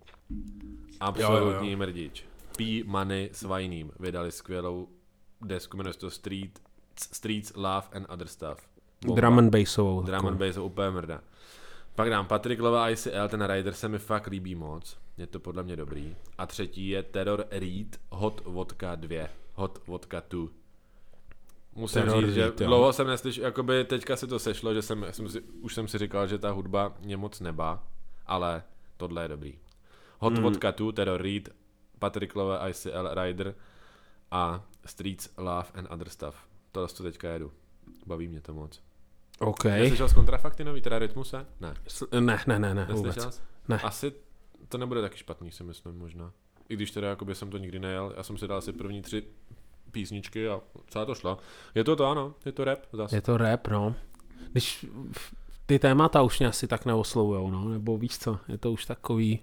Absolutní 0.99 1.71
Jo, 1.71 1.77
mrdič. 1.77 2.25
P 2.57 2.83
Money 2.83 3.29
s 3.33 3.41
Vajným 3.43 3.91
vydali 3.99 4.31
skvělou 4.31 4.87
desku, 5.41 5.77
jmenuje 5.77 5.93
se 5.93 5.99
to 5.99 6.09
Street, 6.11 6.59
Streets, 6.99 7.51
Love 7.55 7.87
and 7.91 8.05
Other 8.09 8.27
Stuff. 8.27 8.69
Bomba. 9.05 9.21
Drum 9.21 9.39
and 9.39 9.49
bassovou. 9.49 10.01
Drum 10.01 10.11
takovou. 10.11 10.31
and 10.31 10.37
bass 10.37 10.57
úplně 10.57 10.91
mrda. 10.91 11.21
Pak 11.95 12.09
dám 12.09 12.25
Patrick 12.27 12.61
Lova 12.61 12.89
ICL, 12.89 13.27
ten 13.29 13.45
Rider 13.45 13.73
se 13.73 13.87
mi 13.89 13.99
fakt 13.99 14.27
líbí 14.27 14.55
moc. 14.55 14.97
Je 15.17 15.27
to 15.27 15.39
podle 15.39 15.63
mě 15.63 15.75
dobrý. 15.75 16.15
A 16.37 16.45
třetí 16.45 16.89
je 16.89 17.03
Terror 17.03 17.45
Reed 17.51 17.99
Hot 18.09 18.41
Vodka 18.45 18.95
2. 18.95 19.27
Hot 19.53 19.87
Vodka 19.87 20.23
2. 20.29 20.47
Musím 21.75 22.01
Terror 22.01 22.25
říct, 22.25 22.33
že 22.33 22.43
Reed, 22.43 22.61
jo. 22.61 22.67
dlouho 22.67 22.93
jsem 22.93 23.07
neslyšel, 23.07 23.43
jakoby 23.43 23.83
teďka 23.83 24.15
se 24.15 24.27
to 24.27 24.39
sešlo, 24.39 24.73
že 24.73 24.81
jsem, 24.81 25.05
jsem 25.11 25.29
si, 25.29 25.41
už 25.41 25.73
jsem 25.73 25.87
si 25.87 25.97
říkal, 25.97 26.27
že 26.27 26.37
ta 26.37 26.51
hudba 26.51 26.93
mě 26.99 27.17
moc 27.17 27.39
nebá, 27.39 27.83
ale 28.25 28.63
tohle 28.97 29.21
je 29.21 29.27
dobrý. 29.27 29.57
Hot 30.19 30.33
Hmm. 30.33 30.43
Vodka 30.43 30.71
2, 30.71 30.91
Terror 30.91 31.21
Reed, 31.21 31.49
Patrick 31.99 32.35
Love 32.35 32.69
ICL 32.69 33.09
Rider 33.23 33.55
a 34.31 34.63
Streets 34.85 35.29
Love 35.37 35.65
and 35.73 35.87
Other 35.91 36.09
Stuff. 36.09 36.35
Tohle 36.71 36.87
to 36.87 37.03
teďka 37.03 37.29
jedu. 37.29 37.51
Baví 38.05 38.27
mě 38.27 38.41
to 38.41 38.53
moc. 38.53 38.81
OK. 39.39 39.63
Neslyšel 39.65 40.09
jsi 40.09 40.15
kontrafakty 40.15 40.63
nový, 40.63 40.81
teda 40.81 40.99
Rytmuse? 40.99 41.45
Ne. 41.61 41.73
S- 41.87 42.07
Ne, 42.11 42.19
ne, 42.47 42.59
ne, 42.59 42.59
ne, 42.59 42.73
Neslyšel 42.73 42.95
vůbec. 43.23 43.43
Ne. 43.67 43.79
Asi 43.81 44.13
to 44.69 44.77
nebude 44.77 45.01
taky 45.01 45.17
špatný, 45.17 45.51
si 45.51 45.63
myslím 45.63 45.97
možná. 45.97 46.31
I 46.69 46.75
když 46.75 46.91
teda 46.91 47.09
jakoby 47.09 47.35
jsem 47.35 47.49
to 47.49 47.57
nikdy 47.57 47.79
nejel, 47.79 48.13
já 48.17 48.23
jsem 48.23 48.37
si 48.37 48.47
dal 48.47 48.57
asi 48.57 48.73
první 48.73 49.01
tři 49.01 49.23
písničky 49.91 50.47
a 50.49 50.61
celé 50.87 51.05
to 51.05 51.15
šlo. 51.15 51.37
Je 51.75 51.83
to 51.83 51.95
to, 51.95 52.05
ano, 52.05 52.33
je 52.45 52.51
to 52.51 52.63
rap 52.63 52.79
zase. 52.93 53.15
Je 53.17 53.21
to 53.21 53.37
rap, 53.37 53.67
no. 53.67 53.95
Když 54.51 54.85
ty 55.65 55.79
témata 55.79 56.21
už 56.21 56.39
mě 56.39 56.47
asi 56.47 56.67
tak 56.67 56.85
neoslovujou, 56.85 57.51
no, 57.51 57.69
nebo 57.69 57.97
víš 57.97 58.17
co, 58.17 58.39
je 58.47 58.57
to 58.57 58.71
už 58.71 58.85
takový, 58.85 59.39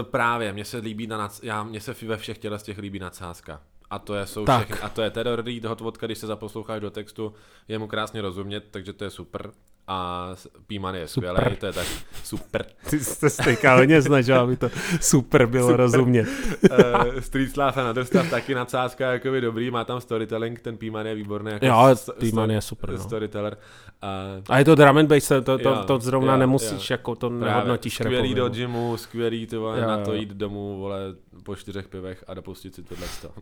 E, 0.00 0.02
Právě, 0.02 0.52
mně 0.52 0.64
se 0.64 0.76
líbí 0.78 1.06
na 1.06 1.18
nac... 1.18 1.40
já, 1.42 1.62
mně 1.64 1.80
se 1.80 1.94
ve 2.06 2.16
všech 2.16 2.38
těle 2.38 2.58
z 2.58 2.62
těch 2.62 2.78
líbí 2.78 2.98
nadsázka. 2.98 3.60
A 3.92 3.98
to 3.98 4.14
je, 4.14 4.26
jsou 4.26 4.44
Tak. 4.44 4.66
všechny, 4.66 4.82
a 4.82 4.88
to 4.88 5.02
je 5.02 5.10
Terror 5.10 5.44
Reed, 5.44 5.64
Hot 5.64 5.80
Vodka, 5.80 6.06
když 6.06 6.18
se 6.18 6.26
zaposloucháš 6.26 6.80
do 6.80 6.90
textu, 6.90 7.34
je 7.68 7.78
mu 7.78 7.86
krásně 7.86 8.22
rozumět, 8.22 8.64
takže 8.70 8.92
to 8.92 9.04
je 9.04 9.10
super. 9.10 9.52
A 9.88 10.28
Píman 10.66 10.94
je 10.94 11.08
Super. 11.08 11.34
skvělý, 11.36 11.56
to 11.56 11.66
je 11.66 11.72
tak 11.72 11.86
super. 12.24 12.64
ty 12.90 13.00
jste 13.00 13.30
se 13.30 13.42
teďka 13.42 13.76
hodně 13.76 14.02
snažil, 14.02 14.40
aby 14.40 14.56
to 14.56 14.70
super 15.00 15.46
bylo 15.46 15.66
super. 15.66 15.80
rozumět. 15.80 16.26
uh, 16.70 17.20
Street 17.20 17.50
Slav 17.50 17.76
a 17.76 18.04
Stuff 18.04 18.30
taky 18.30 18.54
nadsázka 18.54 19.12
jakoby 19.12 19.40
dobrý, 19.40 19.70
má 19.70 19.84
tam 19.84 20.00
storytelling, 20.00 20.60
ten 20.60 20.76
Píman 20.76 21.06
je 21.06 21.14
výborný. 21.14 21.52
Jako 21.52 21.66
Jo, 21.66 21.94
Píman 22.18 22.50
je 22.50 22.60
super, 22.60 22.90
no. 22.90 22.98
Storyteller. 22.98 23.56
A 24.02 24.24
A 24.48 24.58
je 24.58 24.64
to 24.64 24.74
drum 24.74 24.98
and 24.98 25.06
bass, 25.06 25.28
to, 25.28 25.42
to, 25.42 25.58
Jo, 25.60 25.84
to 25.86 25.98
zrovna 25.98 26.32
jo, 26.32 26.38
nemusíš, 26.38 26.90
jo. 26.90 26.94
jako 26.94 27.14
to 27.14 27.28
právě 27.28 27.46
nehodnotíš 27.48 27.94
skvělý 27.94 28.16
rapově, 28.16 28.34
do 28.34 28.42
no. 28.48 28.50
gymu, 28.54 28.96
skvělý 28.96 29.46
to 29.46 29.60
vole, 29.60 29.80
Jo, 29.80 29.86
na 29.88 30.04
to 30.04 30.14
jít 30.14 30.28
domů, 30.28 30.78
vole, 30.78 30.98
po 31.44 31.56
čtyřech 31.56 31.88
pivech 31.88 32.24
a 32.26 32.34
dopustit 32.34 32.74
si 32.74 32.82
tohle 32.82 33.06
z 33.06 33.20
toho. 33.20 33.34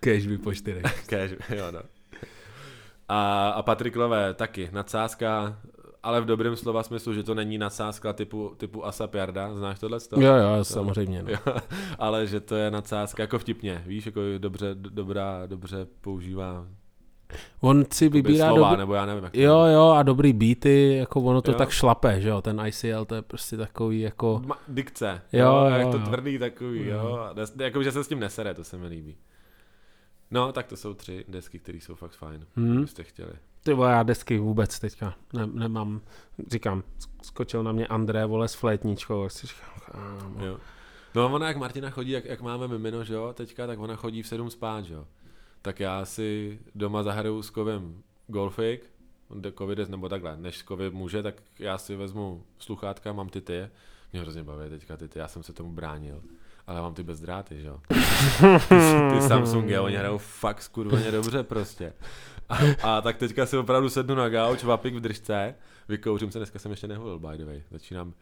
Cash 0.00 0.26
by 0.26 0.38
po 0.38 0.54
čtyřech. 0.54 0.82
Cash, 1.06 1.32
jo 1.56 1.70
no. 1.70 1.80
A, 3.08 3.48
a 3.48 3.62
Patrik 3.62 3.96
Lové 3.96 4.34
taky, 4.34 4.68
nadsázka, 4.72 5.56
ale 6.02 6.20
v 6.20 6.24
dobrém 6.24 6.56
slova 6.56 6.82
smyslu, 6.82 7.14
že 7.14 7.22
to 7.22 7.34
není 7.34 7.58
nadsázka 7.58 8.12
typu, 8.12 8.54
typu 8.56 8.86
Asap 8.86 9.14
Jarda, 9.14 9.54
znáš 9.54 9.78
tohle? 9.78 9.98
Jo, 10.16 10.34
jo, 10.34 10.64
samozřejmě. 10.64 11.22
No. 11.22 11.30
Jo, 11.30 11.38
ale 11.98 12.26
že 12.26 12.40
to 12.40 12.54
je 12.54 12.70
nadsázka 12.70 13.22
jako 13.22 13.38
vtipně, 13.38 13.82
víš, 13.86 14.06
jako 14.06 14.20
dobře, 14.38 14.74
dobrá, 14.74 15.46
dobře 15.46 15.86
používá 16.00 16.66
On 17.60 17.84
si 17.92 18.08
vybírá 18.08 18.48
slova, 18.48 18.68
dobrý, 18.68 18.78
nebo 18.78 18.94
já 18.94 19.06
nevím, 19.06 19.24
jak 19.24 19.32
to 19.32 19.40
Jo, 19.40 19.58
jo, 19.60 19.88
a 19.88 20.02
dobrý 20.02 20.32
beaty, 20.32 20.96
jako 20.96 21.20
ono 21.20 21.42
to 21.42 21.50
Jo. 21.50 21.58
tak 21.58 21.70
šlape, 21.70 22.20
že 22.20 22.28
jo, 22.28 22.42
ten 22.42 22.62
ICL 22.66 23.04
to 23.04 23.14
je 23.14 23.22
prostě 23.22 23.56
takový 23.56 24.00
jako, 24.00 24.42
Ma- 24.46 24.56
dikce, 24.68 25.20
Jo, 25.32 25.44
jo, 25.46 25.54
jo, 25.54 25.64
jak 25.78 25.90
to 25.90 25.96
jo. 25.96 26.02
tvrdý 26.04 26.38
takový, 26.38 26.86
Jo. 26.86 26.98
jo, 26.98 27.44
jako, 27.60 27.82
že 27.82 27.92
se 27.92 28.04
s 28.04 28.08
tím 28.08 28.20
nesere, 28.20 28.54
to 28.54 28.64
se 28.64 28.78
mi 28.78 28.86
líbí. 28.86 29.16
No, 30.30 30.52
tak 30.52 30.66
to 30.66 30.76
jsou 30.76 30.94
tři 30.94 31.24
desky, 31.28 31.58
které 31.58 31.78
jsou 31.78 31.94
fakt 31.94 32.12
fajn, 32.12 32.46
hm, 32.56 32.72
kdybyste 32.72 33.04
chtěli. 33.04 33.32
ty 33.62 33.72
vole, 33.74 33.90
já 33.90 34.02
desky 34.02 34.38
vůbec 34.38 34.78
teďka 34.78 35.14
ne, 35.32 35.46
nemám, 35.46 36.00
říkám, 36.50 36.82
skočil 37.22 37.62
na 37.62 37.72
mě 37.72 37.86
André, 37.86 38.26
vole, 38.26 38.48
s 38.48 38.54
flétničkou, 38.54 39.28
si 39.28 39.46
říkám, 39.46 39.70
kámo. 39.86 40.46
Jo. 40.46 40.58
No 41.14 41.22
a 41.22 41.26
ona 41.26 41.48
jak 41.48 41.56
Martina 41.56 41.90
chodí, 41.90 42.10
jak, 42.10 42.24
jak 42.24 42.40
máme 42.40 42.68
mimino, 42.68 43.04
že 43.04 43.14
jo, 43.14 43.32
teďka, 43.32 43.66
tak 43.66 43.78
ona 43.78 43.96
chodí 43.96 44.22
v 44.22 44.28
sedm 44.28 44.50
spát, 44.50 44.84
že 44.84 44.94
jo. 44.94 45.06
Tak 45.62 45.80
já 45.80 46.04
si 46.04 46.58
doma 46.74 47.02
zahraju 47.02 47.42
s 47.42 47.50
kovem 47.50 48.02
golfik, 48.26 48.90
covid, 49.58 49.88
nebo 49.88 50.08
takhle, 50.08 50.36
než 50.36 50.64
covid 50.64 50.92
může, 50.92 51.22
tak 51.22 51.42
já 51.58 51.78
si 51.78 51.96
vezmu 51.96 52.44
sluchátka, 52.58 53.12
mám 53.12 53.28
ty 53.28 53.40
ty, 53.40 53.68
mě 54.12 54.22
hrozně 54.22 54.44
baví 54.44 54.70
teďka 54.70 54.96
ty 54.96 55.08
ty, 55.08 55.18
já 55.18 55.28
jsem 55.28 55.42
se 55.42 55.52
tomu 55.52 55.72
bránil. 55.72 56.22
Ale 56.68 56.80
mám 56.80 56.94
ty 56.94 57.02
bezdráty, 57.02 57.60
že 57.60 57.66
jo. 57.66 57.80
Ty, 58.68 58.74
ty 59.14 59.22
Samsungy, 59.28 59.78
oni 59.78 59.96
hrajou 59.96 60.18
fakt 60.18 60.62
skurveně 60.62 61.10
dobře 61.10 61.42
prostě. 61.42 61.92
A, 62.48 62.58
a, 62.82 63.00
tak 63.00 63.16
teďka 63.16 63.46
si 63.46 63.56
opravdu 63.56 63.88
sednu 63.88 64.14
na 64.14 64.28
gauč, 64.28 64.62
vapik 64.62 64.94
v 64.94 65.00
držce, 65.00 65.54
vykouřím 65.88 66.32
se, 66.32 66.38
dneska 66.38 66.58
jsem 66.58 66.70
ještě 66.70 66.86
neholil, 66.86 67.18
by 67.18 67.38
the 67.38 67.44
way. 67.44 67.62
Začínám 67.70 68.14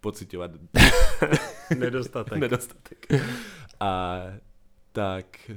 pocitovat 0.00 0.50
Nedostatek. 1.78 2.38
nedostatek. 2.38 3.06
A 3.80 4.20
tak, 4.92 5.50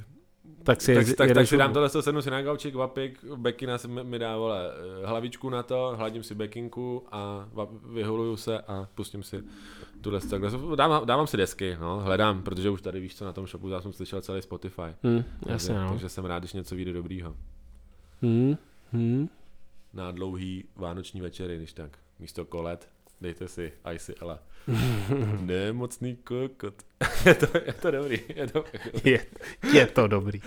tak 0.66 0.82
si 0.82 0.96
tak, 0.96 1.06
tak, 1.18 1.34
tak, 1.34 1.48
si 1.48 1.58
dám 1.58 1.74
tohle, 1.74 1.90
sednu 1.90 2.22
si 2.22 2.32
na 2.32 2.42
gaučik, 2.42 2.76
vapik, 2.76 3.24
Bekina 3.36 3.78
se 3.78 3.88
mi 3.88 4.04
mi 4.04 4.20
dá, 4.20 4.38
vole, 4.38 4.72
hlavičku 5.06 5.50
na 5.50 5.64
to, 5.64 5.94
hladím 5.98 6.24
si 6.24 6.36
bekinku 6.36 7.04
a 7.12 7.50
vyholuju 7.94 8.38
se 8.38 8.60
a 8.60 8.88
pustím 8.96 9.24
si 9.24 9.44
tuhle 10.02 10.20
takhle. 10.20 10.76
Dávám, 10.76 11.06
dávám 11.06 11.28
si 11.28 11.38
desky, 11.38 11.78
no, 11.80 12.00
hledám, 12.00 12.44
protože 12.44 12.70
už 12.70 12.82
tady 12.82 13.00
víš 13.00 13.16
co 13.16 13.26
na 13.26 13.34
tom 13.34 13.48
shopu, 13.48 13.70
já 13.70 13.82
jsem 13.82 13.94
slyšel 13.94 14.22
celý 14.22 14.42
Spotify. 14.42 14.82
Hm, 15.04 15.24
Takže, 15.40 15.54
jasně, 15.54 15.76
no. 15.76 15.90
takže 15.90 16.10
jsem 16.10 16.26
rád, 16.26 16.40
když 16.40 16.54
něco 16.54 16.76
vyjde 16.76 16.94
dobrýho. 16.94 17.36
Hm, 18.22 18.56
hm. 18.94 19.28
Na 19.94 20.12
dlouhý 20.12 20.66
vánoční 20.76 21.22
večery, 21.22 21.58
když 21.58 21.74
tak. 21.74 21.98
Místo 22.20 22.46
kolet, 22.46 22.90
dejte 23.26 23.48
si 23.48 23.74
ICL. 23.94 24.40
Nemocný 25.42 26.16
kokot. 26.16 26.74
je, 27.26 27.36
to, 27.36 27.58
je 27.66 27.74
to 27.74 27.92
dobrý. 27.92 28.20
Je 28.36 28.48
to, 28.48 28.64
Je, 29.04 29.26
je 29.74 29.88
to 29.88 30.08
dobrý. 30.08 30.42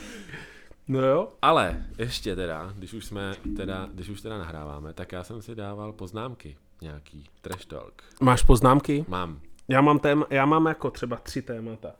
No 0.88 1.06
jo. 1.06 1.28
Ale 1.42 1.84
ještě 1.98 2.36
teda, 2.36 2.72
když 2.76 2.92
už 2.92 3.04
jsme 3.04 3.34
teda, 3.56 3.88
když 3.94 4.08
už 4.08 4.20
teda 4.20 4.38
nahráváme, 4.38 4.92
tak 4.92 5.12
já 5.12 5.24
jsem 5.24 5.42
si 5.42 5.54
dával 5.54 5.92
poznámky 5.92 6.56
nějaký 6.82 7.24
trash 7.40 7.64
talk. 7.66 8.02
Máš 8.20 8.42
poznámky? 8.42 9.04
Mám. 9.08 9.40
Já 9.68 9.80
mám, 9.80 9.98
téma, 9.98 10.26
já 10.30 10.46
mám 10.46 10.66
jako 10.66 10.90
třeba 10.90 11.16
tři 11.16 11.42
témata. 11.42 11.92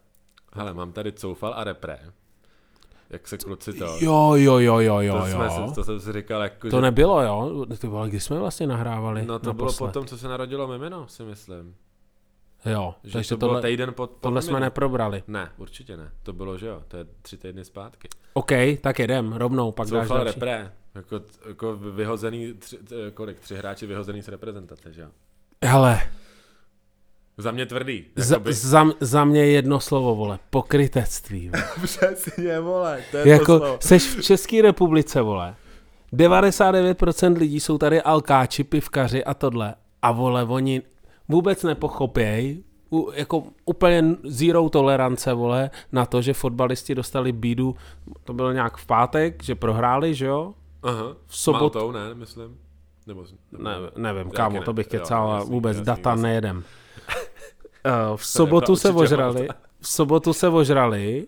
Hele, 0.52 0.74
mám 0.74 0.92
tady 0.92 1.12
coufal 1.12 1.54
a 1.56 1.64
repre. 1.64 1.98
Jak 3.10 3.28
se 3.28 3.38
kluci 3.38 3.72
to... 3.72 3.84
Jo, 4.00 4.32
jo, 4.34 4.58
jo, 4.58 4.78
jo, 4.78 4.98
jo, 5.00 5.18
to, 5.18 5.26
jsme, 5.26 5.44
jo. 5.44 5.66
si- 5.68 5.74
to 5.74 5.84
jsem 5.84 6.00
si 6.00 6.12
říkal, 6.12 6.42
jako, 6.42 6.70
To 6.70 6.76
že, 6.76 6.82
nebylo, 6.82 7.22
jo? 7.22 7.66
Ty 7.78 7.86
vole, 7.86 8.08
kdy 8.08 8.20
jsme 8.20 8.38
vlastně 8.38 8.66
nahrávali 8.66 9.26
No 9.26 9.38
to 9.38 9.52
bylo 9.52 9.64
naposled? 9.66 9.86
potom, 9.88 10.06
co 10.06 10.18
se 10.18 10.28
narodilo 10.28 10.68
Mimino, 10.68 11.08
si 11.08 11.22
myslím. 11.22 11.74
Jo, 12.66 12.94
Že 13.04 13.12
takže 13.12 13.28
to 13.28 13.36
bylo 13.36 13.48
tohle, 13.50 13.62
týden 13.62 13.94
pod, 13.94 14.10
pod 14.10 14.20
tohle 14.20 14.42
jsme 14.42 14.60
neprobrali. 14.60 15.22
Ne, 15.26 15.50
určitě 15.56 15.96
ne. 15.96 16.10
To 16.22 16.32
bylo, 16.32 16.58
že 16.58 16.66
jo, 16.66 16.82
to 16.88 16.96
je 16.96 17.06
tři 17.22 17.36
týdny 17.36 17.64
zpátky. 17.64 18.08
OK, 18.32 18.50
tak 18.80 18.98
jedem, 18.98 19.32
rovnou, 19.32 19.72
pak 19.72 19.88
dáš 19.88 20.02
Coufal 20.02 20.24
další. 20.24 20.34
repre, 20.34 20.72
jako, 20.94 21.20
jako 21.48 21.76
vyhozený, 21.76 22.54
tři, 22.54 22.78
kolik, 23.14 23.38
tři 23.40 23.56
hráči 23.56 23.86
vyhozený 23.86 24.22
z 24.22 24.28
reprezentace, 24.28 24.92
že 24.92 25.02
jo. 25.02 25.08
Hele, 25.64 26.00
Za 27.38 27.50
mě 27.50 27.66
tvrdý. 27.66 28.04
za, 28.16 28.34
jakoby. 28.34 28.52
za, 28.52 28.84
za 29.00 29.24
mě 29.24 29.46
jedno 29.46 29.80
slovo, 29.80 30.14
vole, 30.14 30.38
pokrytectví. 30.50 31.48
Vole. 31.48 31.64
Přesně, 31.82 32.60
vole, 32.60 33.00
to 33.10 33.16
je 33.16 33.22
to 33.22 33.28
jako, 33.28 33.58
slovo. 33.58 33.78
seš 33.80 34.16
v 34.16 34.22
České 34.22 34.62
republice, 34.62 35.22
vole. 35.22 35.54
99% 36.12 37.38
lidí 37.38 37.60
jsou 37.60 37.78
tady 37.78 38.02
alkáči, 38.02 38.64
pivkaři 38.64 39.24
a 39.24 39.34
tohle. 39.34 39.74
A 40.02 40.12
vole, 40.12 40.44
oni 40.44 40.82
vůbec 41.28 41.62
nepochopěj, 41.62 42.62
u, 42.92 43.10
jako 43.14 43.44
úplně 43.64 44.04
zero 44.24 44.68
tolerance, 44.68 45.34
vole, 45.34 45.70
na 45.92 46.06
to, 46.06 46.22
že 46.22 46.34
fotbalisti 46.34 46.94
dostali 46.94 47.32
bídu, 47.32 47.76
to 48.24 48.32
bylo 48.32 48.52
nějak 48.52 48.76
v 48.76 48.86
pátek, 48.86 49.42
že 49.42 49.54
prohráli, 49.54 50.14
že 50.14 50.26
jo? 50.26 50.54
Aha, 50.82 51.16
V 51.26 51.36
sobotu, 51.36 51.78
Maltou, 51.78 51.92
ne, 51.92 52.14
myslím. 52.14 52.56
Nebo, 53.06 53.24
ne, 53.58 53.72
nevím, 53.96 54.30
kámo, 54.30 54.58
ne. 54.58 54.64
to 54.64 54.72
bych 54.72 54.86
Jo, 54.92 55.00
kecal 55.00 55.32
a 55.32 55.34
jasný, 55.38 55.50
vůbec 55.54 55.76
jasný, 55.76 55.86
data 55.86 56.10
jasný. 56.10 56.22
nejedem. 56.22 56.64
V 58.16 58.26
sobotu 58.26 58.76
se 58.76 58.90
ožrali, 58.90 59.48
v 59.80 59.88
sobotu 59.88 60.32
se 60.32 60.48
ožrali 60.48 61.26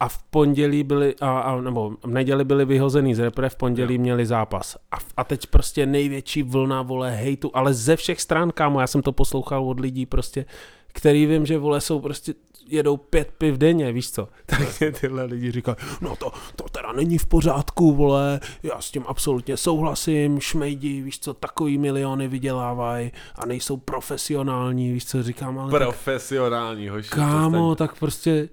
a 0.00 0.08
v 0.08 0.22
pondělí 0.22 0.82
byli, 0.82 1.14
a, 1.20 1.40
a, 1.40 1.60
nebo 1.60 1.90
v 1.90 2.06
neděli 2.06 2.44
byli 2.44 2.64
vyhozený 2.64 3.14
z 3.14 3.18
repre, 3.18 3.48
v 3.48 3.56
pondělí 3.56 3.94
Jo. 3.94 4.00
měli 4.00 4.26
zápas. 4.26 4.76
A, 4.92 4.96
a 5.16 5.24
teď 5.24 5.46
prostě 5.46 5.86
největší 5.86 6.42
vlna, 6.42 6.82
vole, 6.82 7.10
hejtu, 7.10 7.50
ale 7.54 7.74
ze 7.74 7.96
všech 7.96 8.20
stran, 8.20 8.50
kámo, 8.50 8.80
já 8.80 8.86
jsem 8.86 9.02
to 9.02 9.12
poslouchal 9.12 9.68
od 9.68 9.80
lidí 9.80 10.06
prostě, 10.06 10.44
který 10.92 11.26
vím, 11.26 11.46
že, 11.46 11.58
vole, 11.58 11.80
jsou 11.80 12.00
prostě 12.00 12.34
jedou 12.68 12.96
pět 12.96 13.30
piv 13.38 13.54
denně, 13.54 13.92
víš 13.92 14.10
co? 14.10 14.28
Takže 14.46 14.92
tyhle 15.00 15.24
lidi 15.24 15.50
říkají, 15.50 15.76
no 16.00 16.16
to, 16.16 16.32
to 16.56 16.64
teda 16.68 16.92
není 16.92 17.18
v 17.18 17.26
pořádku, 17.26 17.94
vole, 17.94 18.40
já 18.62 18.80
s 18.80 18.90
tím 18.90 19.04
absolutně 19.06 19.56
souhlasím, 19.56 20.40
šmejdi, 20.40 21.02
víš 21.02 21.18
co, 21.20 21.34
takový 21.34 21.78
miliony 21.78 22.28
vydělávají 22.28 23.12
a 23.34 23.46
nejsou 23.46 23.76
profesionální, 23.76 24.92
víš 24.92 25.06
co, 25.06 25.22
říkám, 25.22 25.58
ale 25.58 25.70
tak, 25.72 25.80
Profesionální, 25.82 26.88
hoši. 26.88 27.10
kámo, 27.10 27.74
tak 27.74 27.98
prostě 27.98 28.48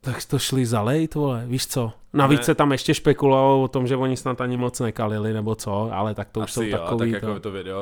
tak 0.00 0.24
to 0.24 0.38
šli 0.38 0.66
zalejt, 0.66 1.14
vole, 1.14 1.44
víš 1.46 1.66
co? 1.66 1.92
Navíc 2.12 2.38
Ne. 2.40 2.44
se 2.44 2.54
tam 2.54 2.72
ještě 2.72 2.94
špekulovalo 2.94 3.62
o 3.62 3.68
tom, 3.68 3.86
že 3.86 3.96
oni 3.96 4.16
snad 4.16 4.40
ani 4.40 4.56
moc 4.56 4.80
nekalili, 4.80 5.32
nebo 5.32 5.54
co, 5.54 5.90
ale 5.92 6.14
tak 6.14 6.28
to 6.30 6.40
už 6.40 6.44
Asi 6.44 6.52
jsou 6.54 6.62
jo, 6.62 6.78
takový 6.78 7.12
tak 7.12 7.20
to. 7.20 7.26
jako 7.26 7.40
to 7.40 7.50
video 7.50 7.80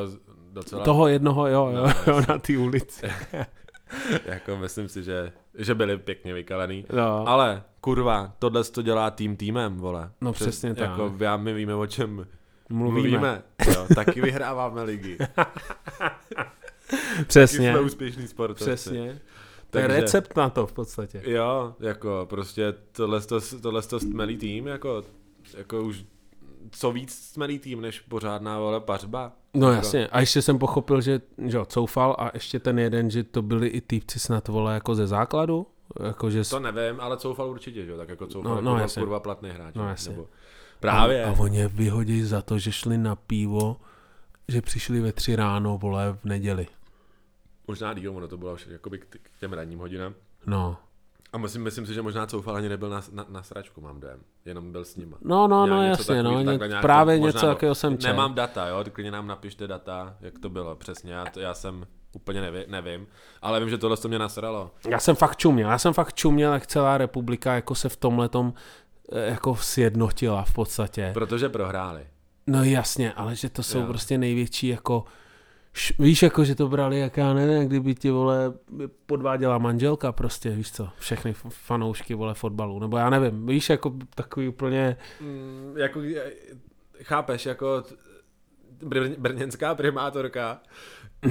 docela... 0.52 0.84
Toho 0.84 1.08
jednoho, 1.08 1.46
jo, 1.46 1.70
jo, 1.74 1.82
No, 1.86 1.92
jo, 2.14 2.22
na 2.28 2.38
té 2.38 2.58
ulici. 2.58 3.06
Jako 4.24 4.56
myslím 4.56 4.88
si, 4.88 5.02
že, 5.02 5.32
že 5.54 5.74
byli 5.74 5.98
pěkně 5.98 6.34
vykalený. 6.34 6.84
No, 6.92 7.28
Ale 7.28 7.62
kurva, 7.80 8.32
tohle 8.38 8.64
to 8.64 8.82
dělá 8.82 9.10
tým 9.10 9.36
týmem, 9.36 9.76
vole. 9.76 10.10
No, 10.20 10.32
přesně 10.32 10.74
tak. 10.74 10.90
Jako 10.90 11.14
já, 11.20 11.36
my 11.36 11.54
víme, 11.54 11.74
o 11.74 11.86
čem 11.86 12.26
mluvíme. 12.68 13.08
mluvíme. 13.10 13.42
Jo, 13.74 13.86
taky 13.94 14.20
vyhráváme 14.20 14.82
ligy. 14.82 15.18
Taky 16.90 17.24
Přesně, 17.26 17.70
jsme 17.72 17.80
úspěšný 17.80 18.28
sportovci. 18.28 18.64
přesně. 18.64 19.20
To 19.70 19.78
je 19.78 19.86
recept 19.86 20.36
na 20.36 20.50
to 20.50 20.66
v 20.66 20.72
podstatě. 20.72 21.22
Jo, 21.24 21.74
jako 21.80 22.26
prostě 22.30 22.74
tohle, 22.92 23.20
to, 23.20 23.40
tohle 23.62 23.82
to 23.82 24.00
stmelý 24.00 24.36
tým, 24.36 24.66
jako, 24.66 25.02
jako 25.56 25.82
už 25.82 26.04
co 26.72 26.92
víc 26.92 27.14
stmelý 27.14 27.58
tým, 27.58 27.80
než 27.80 28.00
pořádná 28.00 28.58
vole 28.58 28.80
pařba. 28.80 29.32
No 29.54 29.66
Jako- 29.68 29.76
jasně, 29.76 30.08
a 30.08 30.20
ještě 30.20 30.42
jsem 30.42 30.58
pochopil, 30.58 31.00
že, 31.00 31.20
že 31.46 31.56
jo, 31.56 31.64
coufal 31.64 32.16
a 32.18 32.30
ještě 32.34 32.58
ten 32.58 32.78
jeden, 32.78 33.10
že 33.10 33.24
to 33.24 33.42
byli 33.42 33.68
i 33.68 33.80
týpci 33.80 34.18
snad 34.18 34.48
vole 34.48 34.74
jako 34.74 34.94
ze 34.94 35.06
základu, 35.06 35.66
jako 36.06 36.30
že 36.30 36.44
To 36.44 36.60
nevím, 36.60 37.00
ale 37.00 37.16
coufal 37.16 37.50
určitě, 37.50 37.84
že 37.84 37.90
jo, 37.90 37.96
tak 37.96 38.08
jako 38.08 38.26
coufal 38.26 38.50
No, 38.50 38.54
no, 38.56 38.62
no, 38.62 38.70
jako 38.70 38.82
jasně. 38.82 39.00
kurva 39.00 39.20
platný 39.20 39.50
hráč. 39.50 39.74
No, 39.74 39.88
jasně. 39.88 40.10
Nebo 40.12 40.28
právě. 40.80 41.24
A, 41.24 41.28
a 41.28 41.32
oni 41.40 41.58
je 41.58 41.68
vyhodí 41.68 42.22
za 42.22 42.42
to, 42.42 42.58
že 42.58 42.72
šli 42.72 42.98
na 42.98 43.16
pivo, 43.16 43.76
že 44.48 44.62
přišli 44.62 45.00
ve 45.00 45.12
tři 45.12 45.36
ráno, 45.36 45.78
vole, 45.78 46.18
v 46.22 46.24
neděli. 46.24 46.66
Možná 47.68 47.94
díl, 47.94 48.16
ono 48.16 48.28
to 48.28 48.36
bylo 48.36 48.54
už 48.54 48.66
jakoby 48.70 48.98
k 48.98 49.30
těm 49.40 49.52
ranním 49.52 49.78
hodinám. 49.78 50.14
No. 50.46 50.76
A 51.32 51.38
myslím, 51.38 51.62
myslím 51.62 51.86
si, 51.86 51.94
že 51.94 52.02
možná 52.02 52.26
Coufal 52.26 52.56
ani 52.56 52.68
nebyl 52.68 52.88
na, 52.90 53.00
na, 53.12 53.26
na 53.28 53.42
sračku, 53.42 53.80
mám 53.80 54.00
dojem. 54.00 54.20
Jenom 54.44 54.72
byl 54.72 54.84
s 54.84 54.96
nima. 54.96 55.16
No, 55.20 55.48
no, 55.48 55.66
Nějak 55.66 55.76
no, 55.78 55.82
něco 55.82 56.02
jasně, 56.02 56.22
takový- 56.22 56.44
no, 56.44 56.52
ně, 56.52 56.58
nějak 56.68 56.82
právě 56.82 57.18
to- 57.18 57.26
něco, 57.26 57.36
možná- 57.38 57.48
jakého 57.48 57.74
jsem 57.74 57.98
četl. 57.98 58.06
Nemám 58.12 58.34
data, 58.34 58.66
jo, 58.68 58.84
klidně 58.92 59.10
nám 59.10 59.26
napište 59.26 59.66
data, 59.66 60.16
jak 60.20 60.38
to 60.38 60.50
bylo 60.50 60.76
přesně, 60.76 61.12
já, 61.12 61.24
to, 61.24 61.40
já 61.40 61.54
jsem 61.54 61.86
úplně 62.12 62.40
neví, 62.40 62.64
nevím, 62.68 63.06
ale 63.42 63.60
vím, 63.60 63.70
že 63.70 63.78
tohle 63.78 63.96
to 63.96 64.08
mě 64.08 64.18
nasralo. 64.18 64.70
Já 64.88 64.98
jsem 64.98 65.16
fakt 65.16 65.36
čuměl, 65.36 65.70
já 65.70 65.78
jsem 65.78 65.92
fakt 65.92 66.14
čuměl, 66.14 66.52
jak 66.52 66.66
celá 66.66 66.98
republika 66.98 67.54
jako 67.54 67.74
se 67.74 67.88
v 67.88 67.96
tomhletom 67.96 68.54
eh, 69.12 69.30
jako 69.30 69.56
sjednotila 69.56 70.42
v 70.44 70.52
podstatě. 70.54 71.10
Protože 71.14 71.48
prohráli. 71.48 72.06
No 72.46 72.64
jasně, 72.64 73.12
ale 73.12 73.36
že 73.36 73.48
to 73.48 73.62
jsou 73.62 73.78
Jo. 73.78 73.86
prostě 73.86 74.18
největší 74.18 74.68
jako 74.68 75.04
š, 75.72 75.92
víš, 75.98 76.22
jako, 76.22 76.44
že 76.44 76.54
to 76.54 76.68
brali, 76.68 76.98
jak 76.98 77.16
já 77.16 77.34
nevím, 77.34 77.68
kdyby 77.68 77.94
ti, 77.94 78.10
vole, 78.10 78.52
podváděla 79.06 79.58
manželka 79.58 80.12
prostě, 80.12 80.50
víš 80.50 80.72
co, 80.72 80.88
všechny 80.98 81.32
fanoušky, 81.48 82.14
vole, 82.14 82.34
fotbalu, 82.34 82.78
nebo 82.80 82.96
já 82.96 83.10
nevím, 83.10 83.46
víš, 83.46 83.70
jako 83.70 83.94
takový 84.14 84.48
úplně, 84.48 84.96
Mm, 85.20 85.74
jako, 85.76 86.00
je- 86.00 86.32
chápeš, 87.02 87.46
jako 87.46 87.84
brň, 88.82 89.14
brněnská 89.18 89.74
primátorka 89.74 90.60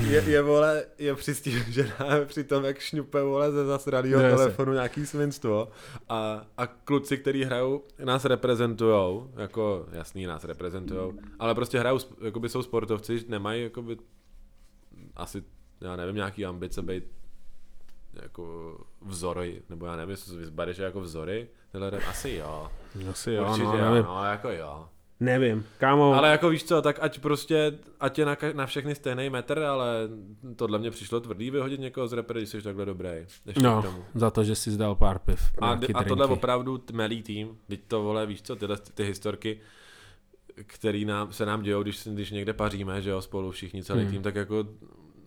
je, 0.09 0.23
je, 0.27 0.41
vole, 0.41 0.85
je 0.97 1.15
přistižená 1.15 2.05
při 2.25 2.43
tom, 2.43 2.63
jak 2.63 2.79
šňupe, 2.79 3.23
vole, 3.23 3.51
ze 3.51 3.65
zasranýho 3.65 4.19
No, 4.19 4.25
jasně. 4.25 4.37
telefonu 4.37 4.73
nějaký 4.73 5.05
svinstvo 5.05 5.67
a, 6.09 6.45
a 6.57 6.67
kluci, 6.67 7.17
kteří 7.17 7.43
hrajou, 7.43 7.83
nás 8.03 8.25
reprezentujou, 8.25 9.31
jako 9.37 9.85
jasný, 9.91 10.25
nás 10.25 10.43
reprezentujou, 10.43 11.13
ale 11.39 11.55
prostě 11.55 11.79
hrajou, 11.79 11.97
jakoby 12.21 12.49
jsou 12.49 12.63
sportovci, 12.63 13.23
nemají, 13.27 13.63
jakoby, 13.63 13.97
asi, 15.15 15.43
já 15.81 15.95
nevím, 15.95 16.15
nějaký 16.15 16.45
ambice 16.45 16.81
být 16.81 17.03
jako 18.13 18.77
vzory, 19.01 19.61
nebo 19.69 19.85
já 19.85 19.95
nevím, 19.95 20.09
jestli 20.09 20.31
to 20.31 20.37
vyzbereš 20.37 20.77
jako 20.77 21.01
vzory, 21.01 21.47
tyhle, 21.71 21.91
asi 21.91 22.29
jo. 22.29 22.69
asi 23.09 23.39
Určitě 23.39 23.63
no, 23.63 23.77
jo, 23.77 23.89
nevím, 23.91 24.05
no, 24.05 24.25
jako 24.25 24.49
jo. 24.49 24.87
nevím, 25.19 25.65
kámo, 25.77 26.13
Ale 26.13 26.31
jako 26.31 26.49
víš 26.49 26.63
co, 26.63 26.81
tak 26.81 26.97
ať 27.01 27.19
prostě, 27.19 27.79
ať 27.99 28.19
je 28.19 28.25
na, 28.25 28.37
na 28.53 28.65
všechny 28.65 28.95
stejný 28.95 29.29
metr, 29.29 29.59
ale 29.59 30.09
tohle 30.55 30.79
mě 30.79 30.91
přišlo 30.91 31.19
tvrdý 31.19 31.51
vyhodit 31.51 31.79
někoho 31.79 32.07
z 32.07 32.13
repre, 32.13 32.39
když 32.39 32.49
jsi 32.49 32.61
takhle 32.61 32.85
dobrý. 32.85 33.09
Ještě 33.09 33.61
no, 33.61 33.81
k 33.81 33.85
tomu. 33.85 34.05
za 34.15 34.31
to, 34.31 34.43
že 34.43 34.55
jsi 34.55 34.71
zdal 34.71 34.95
pár 34.95 35.19
piv, 35.19 35.39
A, 35.61 35.79
a 35.93 36.03
tohle 36.03 36.25
opravdu 36.25 36.77
tmelý 36.77 37.23
tým, 37.23 37.57
teď 37.67 37.81
to 37.87 38.03
vole, 38.03 38.25
víš 38.25 38.41
co, 38.41 38.55
tyhle 38.55 38.77
ty 38.77 39.03
historky, 39.03 39.59
který 40.55 41.05
nám, 41.05 41.33
se 41.33 41.45
nám 41.45 41.61
dějou, 41.61 41.83
když, 41.83 42.07
když 42.07 42.31
někde 42.31 42.53
paříme, 42.53 43.01
že 43.01 43.09
jo, 43.09 43.21
spolu 43.21 43.51
všichni 43.51 43.83
celý 43.83 44.01
Hmm. 44.01 44.11
tým, 44.11 44.21
tak 44.21 44.35
jako 44.35 44.65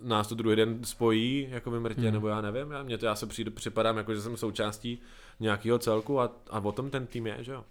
nás 0.05 0.29
to 0.29 0.35
druhý 0.35 0.57
den 0.57 0.85
spojí, 0.85 1.47
jako 1.51 1.71
ve 1.71 1.81
mrtě, 1.81 2.01
Hmm. 2.01 2.13
nebo 2.13 2.29
já 2.29 2.41
nevím, 2.41 2.71
já, 2.71 2.83
mě 2.83 2.99
to, 2.99 3.07
já 3.07 3.15
se 3.15 3.27
přijdu, 3.27 3.51
připadám, 3.51 3.97
jako 3.97 4.15
že 4.15 4.21
jsem 4.23 4.37
součástí 4.37 4.99
nějakého 5.41 5.79
celku 5.79 6.21
a, 6.21 6.33
a 6.51 6.59
o 6.61 6.73
tom 6.73 6.91
ten 6.91 7.07
tým 7.07 7.27
je, 7.27 7.37
že 7.41 7.53
jo. 7.53 7.65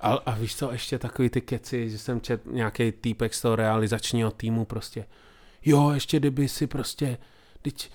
A, 0.00 0.12
a 0.12 0.34
víš 0.34 0.56
co, 0.56 0.72
ještě 0.72 0.98
takový 0.98 1.30
ty 1.30 1.40
keci, 1.40 1.90
že 1.90 1.98
jsem 1.98 2.20
čet 2.20 2.46
nějaký 2.46 2.92
týpek 2.92 3.34
z 3.34 3.42
toho 3.42 3.56
realizačního 3.56 4.30
týmu 4.30 4.64
prostě, 4.64 5.06
jo, 5.64 5.90
ještě 5.90 6.16
kdyby 6.18 6.48
si 6.48 6.66
prostě, 6.66 7.18
teď 7.62 7.90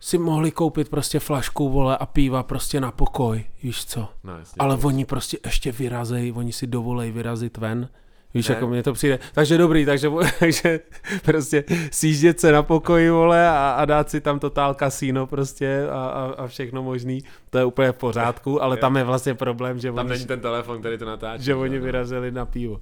si 0.00 0.18
mohli 0.18 0.50
koupit 0.50 0.88
prostě 0.88 1.18
flašku, 1.20 1.68
vole, 1.70 1.98
a 1.98 2.06
piva 2.06 2.42
prostě 2.42 2.80
na 2.80 2.92
pokoj, 2.92 3.44
víš 3.62 3.84
co. 3.84 4.08
No, 4.24 4.38
jasně. 4.38 4.56
Ale 4.58 4.76
oni 4.76 5.04
prostě 5.04 5.38
ještě 5.44 5.72
vyrazej, 5.72 6.32
oni 6.36 6.52
si 6.52 6.66
dovolej 6.66 7.10
vyrazit 7.10 7.56
ven. 7.56 7.88
Víš, 8.34 8.48
Ne. 8.48 8.54
jako 8.54 8.66
mně 8.68 8.82
to 8.82 8.92
přijde. 8.92 9.18
Takže 9.34 9.58
dobrý, 9.58 9.84
takže, 9.86 10.10
takže 10.38 10.80
prostě 11.24 11.64
sjíždět 11.90 12.40
se 12.40 12.52
na 12.52 12.62
pokoji, 12.62 13.10
vole, 13.10 13.48
a, 13.48 13.70
a 13.78 13.84
dát 13.84 14.10
si 14.10 14.20
tam 14.20 14.38
totál 14.38 14.74
kasíno 14.74 15.26
prostě 15.26 15.86
a, 15.90 16.06
a, 16.06 16.34
a 16.38 16.46
všechno 16.46 16.82
možný. 16.82 17.20
To 17.50 17.58
je 17.58 17.64
úplně 17.64 17.92
v 17.92 17.96
pořádku, 17.98 18.62
ale 18.62 18.76
Jo. 18.76 18.80
tam 18.80 18.96
je 18.96 19.04
vlastně 19.04 19.34
problém, 19.34 19.78
že 19.78 19.92
Tam 19.92 20.06
oni, 20.06 20.08
není 20.14 20.26
ten 20.26 20.40
telefon, 20.40 20.80
který 20.80 20.98
to 20.98 21.04
natáčí. 21.04 21.44
že 21.44 21.54
oni 21.54 21.78
vyrazili 21.78 22.30
na 22.32 22.46
pivo. 22.46 22.80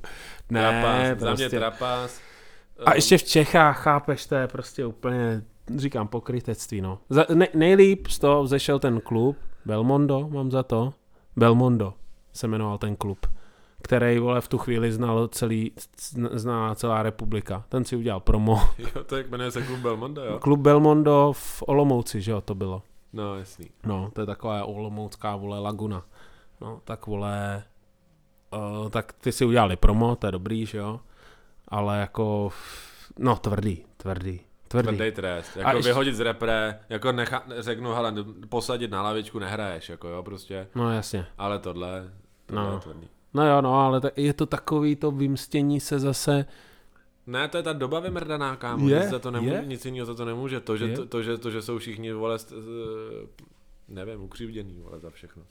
Ne, 0.50 0.60
Trapas, 0.60 1.18
za 1.20 1.26
mě 1.34 1.36
prostě. 1.36 1.58
trapas. 1.58 2.20
A 2.86 2.90
Um, 2.90 2.94
ještě 2.94 3.18
v 3.18 3.22
Čechách, 3.24 3.82
chápeš, 3.82 4.26
to 4.26 4.34
je 4.34 4.46
prostě 4.48 4.86
úplně, 4.86 5.42
říkám, 5.76 6.08
pokrytectví, 6.08 6.80
no. 6.80 6.98
Za, 7.10 7.26
ne, 7.34 7.48
nejlíp 7.54 8.06
z 8.06 8.18
toho 8.18 8.42
vzešel 8.42 8.78
ten 8.78 9.00
klub, 9.00 9.36
Belmondo, 9.64 10.28
mám 10.28 10.50
za 10.50 10.62
to. 10.62 10.92
Belmondo 11.36 11.94
se 12.32 12.46
jmenoval 12.48 12.78
ten 12.78 12.96
klub, 12.96 13.26
který, 13.82 14.18
vole, 14.18 14.40
v 14.40 14.48
tu 14.48 14.58
chvíli 14.58 14.92
znal 14.92 15.28
celý, 15.28 15.72
zná 16.32 16.74
celá 16.74 17.02
republika. 17.02 17.64
Ten 17.68 17.84
si 17.84 17.96
udělal 17.96 18.20
promo. 18.20 18.60
Jo, 18.78 19.04
to 19.06 19.16
jak 19.16 19.30
jmenuje 19.30 19.50
se 19.50 19.62
klub 19.62 19.78
Belmondo, 19.80 20.24
jo? 20.24 20.38
Klub 20.38 20.60
Belmondo 20.60 21.32
v 21.36 21.62
Olomouci, 21.66 22.20
že 22.20 22.30
jo, 22.32 22.40
to 22.40 22.54
bylo. 22.54 22.82
No, 23.12 23.36
jasný. 23.38 23.66
No, 23.86 24.10
to 24.12 24.20
je 24.20 24.26
taková 24.26 24.64
olomoucká, 24.64 25.36
vole, 25.36 25.58
laguna. 25.58 26.02
No, 26.60 26.80
tak, 26.84 27.06
vole, 27.06 27.62
uh, 28.82 28.88
tak 28.90 29.12
ty 29.12 29.32
si 29.32 29.44
udělali 29.44 29.76
promo, 29.76 30.16
to 30.16 30.26
je 30.26 30.32
dobrý, 30.32 30.66
že 30.66 30.78
jo. 30.78 31.00
Ale 31.68 31.98
jako, 32.00 32.50
no, 33.18 33.36
tvrdý, 33.36 33.84
tvrdý, 33.96 34.40
tvrdý. 34.68 34.96
Tvrdý 34.96 35.12
trest. 35.12 35.56
A 35.56 35.58
Jako 35.60 35.76
ještě- 35.76 35.88
vyhodit 35.88 36.14
z 36.14 36.20
repre, 36.20 36.78
jako 36.88 37.12
necha, 37.12 37.42
řeknu, 37.58 37.92
hele, 37.92 38.14
posadit 38.48 38.90
na 38.90 39.02
lavičku 39.02 39.38
nehraješ, 39.38 39.88
jako 39.88 40.08
jo, 40.08 40.22
prostě. 40.22 40.66
No, 40.74 40.92
jasně. 40.92 41.26
Ale 41.38 41.58
tohle, 41.58 42.10
tohle 42.46 42.64
No. 42.64 42.72
je 42.74 42.80
tvrdý. 42.80 43.08
No 43.34 43.46
jo, 43.48 43.60
no, 43.62 43.74
ale 43.80 44.00
je 44.16 44.32
to 44.32 44.46
takový 44.46 44.96
to 44.96 45.10
vymstění 45.10 45.80
se 45.80 45.98
zase, 45.98 46.46
Ne, 47.26 47.48
to 47.48 47.56
je 47.56 47.62
ta 47.62 47.72
doba 47.72 48.00
vymrdaná, 48.00 48.56
kámo. 48.56 48.88
Je, 48.88 49.00
nic, 49.00 49.08
za 49.10 49.18
to 49.18 49.30
nemůže, 49.30 49.54
je. 49.54 49.66
nic 49.66 49.84
jiného 49.84 50.06
za 50.06 50.14
to 50.14 50.24
nemůže. 50.24 50.60
To, 50.60 50.76
že, 50.76 50.84
Je. 50.84 50.96
to, 50.96 51.06
to, 51.06 51.22
že, 51.22 51.38
to, 51.38 51.50
že 51.50 51.62
jsou 51.62 51.78
všichni, 51.78 52.12
vole, 52.12 52.38
nevím, 53.88 54.22
ukřivděný, 54.22 54.80
vole, 54.82 55.00
za 55.00 55.10
všechno. 55.10 55.42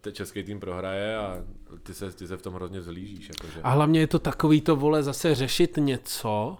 Te- 0.00 0.12
Český 0.12 0.42
tým 0.42 0.60
prohraje 0.60 1.16
a 1.16 1.44
ty 1.82 1.94
se, 1.94 2.12
ty 2.12 2.26
se 2.26 2.36
v 2.36 2.42
tom 2.42 2.54
hrozně 2.54 2.82
zlížíš. 2.82 3.28
Jakože. 3.28 3.60
a 3.62 3.70
hlavně 3.70 4.00
je 4.00 4.06
to 4.06 4.18
takový 4.18 4.60
to, 4.60 4.76
vole, 4.76 5.02
zase 5.02 5.34
řešit 5.34 5.76
něco, 5.76 6.58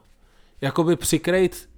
jakoby 0.61 0.97
přikrejt 0.97 1.70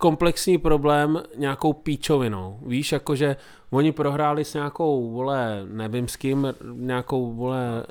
komplexní 0.00 0.58
problém 0.58 1.22
nějakou 1.36 1.72
píčovinou. 1.72 2.58
Víš, 2.66 2.92
jakože 2.92 3.36
oni 3.70 3.92
prohráli 3.92 4.44
s 4.44 4.54
nějakou, 4.54 5.10
vole, 5.10 5.62
nevím 5.64 6.08
s 6.08 6.16
kým, 6.16 6.54
nějakou, 6.74 7.32
vole, 7.34 7.84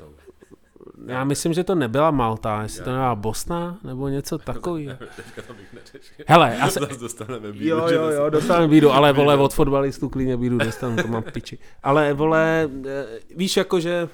já 1.06 1.24
myslím, 1.24 1.52
že 1.52 1.64
to 1.64 1.74
nebyla 1.74 2.10
Malta, 2.10 2.62
jestli 2.62 2.84
to 2.84 2.90
nebyla 2.90 3.14
Bosna, 3.14 3.78
nebo 3.84 4.08
něco 4.08 4.38
takového. 4.38 4.96
Teďka 5.16 5.42
to 5.42 5.54
bych 5.54 5.72
neřešil. 5.72 6.24
Hele, 6.28 6.56
já 6.58 6.70
se, 6.70 6.80
dostaneme 6.80 7.52
bídu, 7.52 7.66
Jo, 7.66 7.88
jo, 7.88 8.08
jo, 8.10 8.30
dostanu 8.30 8.68
bídu, 8.68 8.90
ale 8.90 9.12
vole, 9.12 9.36
od 9.36 9.54
fotbalistů 9.54 10.08
klidně 10.08 10.36
bídu 10.36 10.58
dostanu, 10.58 10.96
to 10.96 11.08
mám 11.08 11.22
piči. 11.22 11.58
Ale 11.82 12.12
vole, 12.12 12.70
eh, 12.86 13.06
víš, 13.36 13.56
jakože 13.56 14.08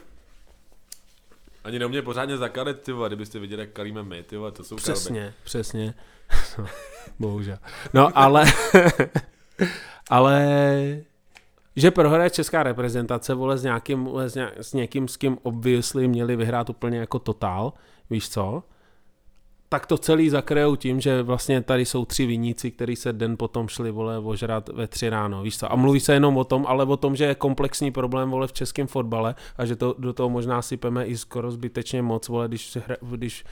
Ani 1.64 1.78
neumě 1.78 2.02
pořádně 2.02 2.36
zakalit, 2.36 2.80
ty 2.80 2.92
vole, 2.92 3.08
kdybyste 3.08 3.38
viděli, 3.38 3.62
jak 3.62 3.70
kalíme 3.70 4.02
my, 4.02 4.22
ty 4.22 4.36
vole, 4.36 4.52
to 4.52 4.64
jsou 4.64 4.76
kalby. 4.76 4.92
Přesně, 4.92 5.34
přesně. 5.44 5.94
No, 6.58 6.66
bohužel. 7.18 7.58
No, 7.94 8.10
ale, 8.14 8.44
ale, 10.10 10.46
že 11.76 11.90
prohraje 11.90 12.30
česká 12.30 12.62
reprezentace, 12.62 13.34
vole, 13.34 13.58
s 13.58 13.62
nějakým, 13.62 14.08
s, 14.16 14.34
nějak, 14.34 14.52
s 14.56 14.72
někým, 14.72 15.08
s 15.08 15.16
kým 15.16 15.38
obviously 15.42 16.08
měli 16.08 16.36
vyhrát 16.36 16.70
úplně 16.70 16.98
jako 16.98 17.18
totál, 17.18 17.72
víš 18.10 18.28
co? 18.28 18.62
Tak 19.68 19.86
to 19.86 19.98
celý 19.98 20.30
zakryjou 20.30 20.76
tím, 20.76 21.00
že 21.00 21.22
vlastně 21.22 21.62
tady 21.62 21.84
jsou 21.84 22.04
tři 22.04 22.26
viníci, 22.26 22.70
kteří 22.70 22.96
se 22.96 23.12
den 23.12 23.36
potom 23.36 23.68
šli, 23.68 23.90
vole, 23.90 24.18
ožrat 24.18 24.68
ve 24.68 24.86
tři 24.86 25.08
ráno, 25.08 25.42
víš 25.42 25.58
co? 25.58 25.72
A 25.72 25.76
mluví 25.76 26.00
se 26.00 26.12
jenom 26.14 26.36
o 26.36 26.44
tom, 26.44 26.64
ale 26.68 26.84
o 26.84 26.96
tom, 26.96 27.16
že 27.16 27.24
je 27.24 27.34
komplexní 27.34 27.90
problém, 27.90 28.30
vole, 28.30 28.46
v 28.46 28.52
českém 28.52 28.86
fotbale 28.86 29.34
a 29.56 29.64
že 29.66 29.76
to 29.76 29.94
do 29.98 30.12
toho 30.12 30.30
možná 30.30 30.62
sypeme 30.62 31.06
i 31.06 31.16
skoro 31.16 31.50
zbytečně 31.50 32.02
moc, 32.02 32.28
vole, 32.28 32.48
když, 32.48 32.76
hra, 32.86 32.96
když 33.00 33.44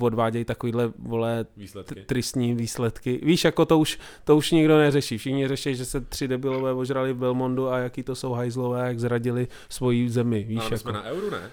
odvádějí 0.00 0.44
takovýhle, 0.44 0.92
vole, 0.98 1.46
Výsledky. 1.56 2.00
tristní 2.06 2.54
výsledky. 2.54 3.20
Víš, 3.22 3.44
jako 3.44 3.64
to 3.64 3.78
už, 3.78 3.98
to 4.24 4.36
už 4.36 4.50
nikdo 4.50 4.78
neřeší. 4.78 5.18
Všichni 5.18 5.48
řeší, 5.48 5.74
že 5.74 5.84
se 5.84 6.00
tři 6.00 6.28
debilové 6.28 6.72
ožrali 6.72 7.12
v 7.12 7.16
Belmondu 7.16 7.68
a 7.68 7.78
jaký 7.78 8.02
to 8.02 8.14
jsou 8.14 8.32
hajzlové, 8.32 8.88
jak 8.88 9.00
zradili 9.00 9.48
svoji 9.68 10.10
zemi, 10.10 10.44
víš, 10.44 10.58
Ale 10.58 10.66
jako. 10.66 10.78
jsme 10.78 10.92
na 10.92 11.02
euru, 11.02 11.30
ne? 11.30 11.50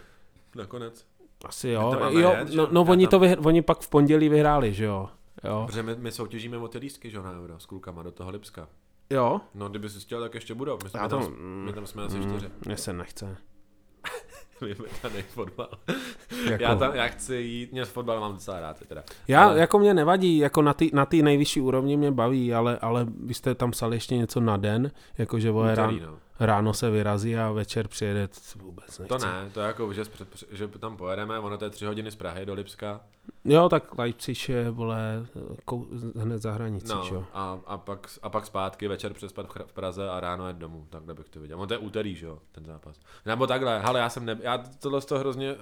Nakonec. 0.56 1.11
Asi 1.46 1.70
jo, 1.70 1.96
jo 2.10 2.32
jet, 2.38 2.54
no, 2.56 2.68
no 2.72 2.82
oni, 2.82 3.06
tam- 3.06 3.10
to 3.12 3.20
vyhr, 3.20 3.38
oni 3.48 3.62
pak 3.62 3.80
v 3.80 3.90
pondělí 3.90 4.30
vyhráli, 4.30 4.74
že 4.74 4.86
jo. 4.86 5.10
Jo, 5.44 5.64
Protože 5.68 5.84
my, 5.84 5.96
my 5.96 6.12
soutěžíme 6.12 6.58
o 6.58 6.68
ty 6.68 6.78
lístky, 6.78 7.10
že 7.10 7.18
jo, 7.18 7.24
na 7.24 7.32
euro, 7.32 7.60
s 7.60 7.66
klukama 7.66 8.04
do 8.04 8.12
toho 8.12 8.32
Lipska. 8.32 8.68
jo. 9.10 9.42
No, 9.56 9.70
kdyby 9.70 9.90
si 9.90 10.00
chtěl, 10.00 10.22
tak 10.22 10.34
ještě 10.34 10.54
budou. 10.54 10.78
My, 10.84 10.90
jsme 10.90 11.00
to, 11.00 11.08
tam, 11.20 11.34
my 11.40 11.74
tam 11.74 11.86
jsme 11.88 12.04
asi 12.04 12.18
mm, 12.18 12.24
čtyři. 12.30 12.50
Mně 12.66 12.78
se 12.78 12.94
nechce. 12.94 13.38
Fotbal. 15.30 15.70
Jako, 16.50 16.64
Já, 16.64 16.76
tam, 16.76 16.96
já 16.96 17.08
chci 17.08 17.36
jít, 17.36 17.72
mě 17.72 17.86
fotbal 17.86 18.20
mám 18.20 18.34
docela 18.34 18.60
rád 18.60 18.78
teda. 18.88 19.04
já, 19.28 19.44
ale- 19.46 19.60
jako 19.60 19.80
mě 19.80 19.94
nevadí, 19.94 20.38
jako 20.38 20.62
na 20.62 20.74
té 20.74 20.86
na 20.94 21.06
tý 21.06 21.24
nejvyšší 21.24 21.62
úrovni 21.62 21.98
mě 21.98 22.12
baví, 22.12 22.54
ale, 22.54 22.78
ale 22.80 23.08
vy 23.24 23.34
jste 23.34 23.56
tam 23.56 23.72
psali 23.72 23.96
ještě 23.96 24.18
něco 24.18 24.40
na 24.40 24.58
den, 24.58 24.92
jakože 25.18 25.52
rán, 25.76 26.00
no. 26.06 26.18
Ráno 26.42 26.74
se 26.74 26.90
vyrazí 26.90 27.38
a 27.38 27.52
večer 27.52 27.88
přijede, 27.88 28.28
to 28.28 28.36
vůbec 28.60 29.00
nechci. 29.00 29.08
To 29.08 29.18
ne, 29.18 29.50
to 29.54 29.60
je 29.60 29.68
jako, 29.68 29.94
že, 29.94 30.04
před, 30.04 30.28
že 30.52 30.68
tam 30.68 30.98
pojedeme, 30.98 31.40
ono 31.40 31.58
to 31.58 31.66
je 31.66 31.70
tři 31.70 31.86
hodiny 31.86 32.12
z 32.12 32.16
Prahy 32.16 32.46
do 32.46 32.54
Lipska, 32.54 33.02
Jo, 33.46 33.70
tak 33.70 33.98
Leipzig 33.98 34.50
je, 34.50 34.70
vole, 34.70 35.26
kou, 35.66 35.88
hned 36.16 36.42
za 36.42 36.52
hranicí, 36.52 36.88
no, 36.90 37.06
jo. 37.12 37.26
a, 37.34 37.60
a, 37.66 37.78
pak, 37.78 38.08
a 38.22 38.30
pak 38.30 38.46
zpátky, 38.46 38.88
večer 38.88 39.14
přespat 39.14 39.48
v, 39.68 39.74
Praze 39.74 40.10
a 40.10 40.20
ráno 40.20 40.48
jet 40.48 40.58
domů, 40.58 40.88
takhle 40.90 41.14
bych 41.14 41.30
to 41.30 41.40
viděl. 41.40 41.62
On 41.62 41.68
to 41.68 41.74
je 41.74 41.78
úterý, 41.78 42.16
že 42.16 42.26
jo, 42.26 42.40
ten 42.52 42.66
zápas. 42.66 42.96
Nebo 43.26 43.48
takhle, 43.48 43.82
ale 43.82 44.00
já 44.00 44.10
jsem 44.10 44.26
ne, 44.26 44.38
já 44.42 44.58
tohle 44.58 45.02
z 45.02 45.06
toho 45.06 45.20
hrozně, 45.20 45.56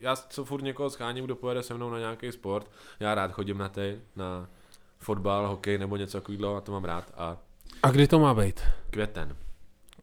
já 0.00 0.16
co 0.16 0.44
furt 0.44 0.62
někoho 0.62 0.90
scháním, 0.90 1.24
kdo 1.24 1.36
pojede 1.36 1.62
se 1.62 1.74
mnou 1.74 1.90
na 1.90 1.98
nějaký 1.98 2.32
sport, 2.32 2.70
já 3.00 3.14
rád 3.14 3.32
chodím 3.32 3.58
na 3.58 3.68
ty, 3.68 4.00
na 4.16 4.48
fotbal, 4.98 5.48
hokej 5.48 5.78
nebo 5.78 5.96
něco 5.96 6.20
takového, 6.20 6.56
a 6.56 6.60
to 6.60 6.72
mám 6.72 6.84
rád 6.84 7.12
a 7.16 7.36
A 7.82 7.90
kdy 7.90 8.06
to 8.08 8.18
má 8.18 8.34
být? 8.34 8.60
květen, 8.90 9.36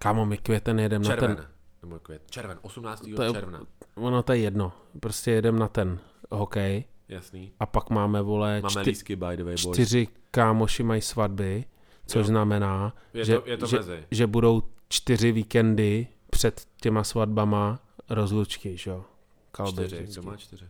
Kámo, 0.01 0.25
my 0.25 0.37
květen 0.37 0.79
jedem 0.79 1.01
na 1.01 1.09
červen, 1.09 1.35
ten, 1.35 1.47
nebo 1.83 1.99
květ, 1.99 2.21
červen, 2.31 2.59
18. 2.61 3.01
To 3.15 3.23
je- 3.23 3.31
června, 3.33 3.61
ono 3.95 4.23
to 4.23 4.33
je 4.33 4.39
jedno, 4.39 4.73
prostě 4.99 5.31
jedem 5.31 5.59
na 5.59 5.67
ten 5.67 5.99
hokej 6.31 6.83
jasný. 7.07 7.51
a 7.59 7.65
pak 7.65 7.89
máme, 7.89 8.21
vole, 8.21 8.61
Máme 8.61 8.69
čty, 8.81 8.89
lísky 8.89 9.15
by 9.15 9.37
the 9.37 9.43
way, 9.43 9.55
boys. 9.63 9.75
čtyři 9.75 10.07
kámoši 10.31 10.83
mají 10.83 11.01
svatby, 11.01 11.65
což 12.07 12.19
Jo. 12.19 12.23
znamená, 12.23 12.95
Je 13.13 13.25
že, 13.25 13.39
to, 13.39 13.49
je 13.49 13.57
to 13.57 13.65
že, 13.67 13.77
mezi. 13.77 14.03
že 14.11 14.27
budou 14.27 14.61
čtyři 14.89 15.31
víkendy 15.31 16.07
před 16.29 16.67
těma 16.81 17.03
svatbama 17.03 17.79
rozlučky, 18.09 18.77
že 18.77 18.89
jo? 18.89 19.03
Kalby 19.51 19.71
Čtyři, 19.71 19.95
vždycky. 19.95 20.19
kdo 20.21 20.29
má 20.29 20.37
čtyři? 20.37 20.65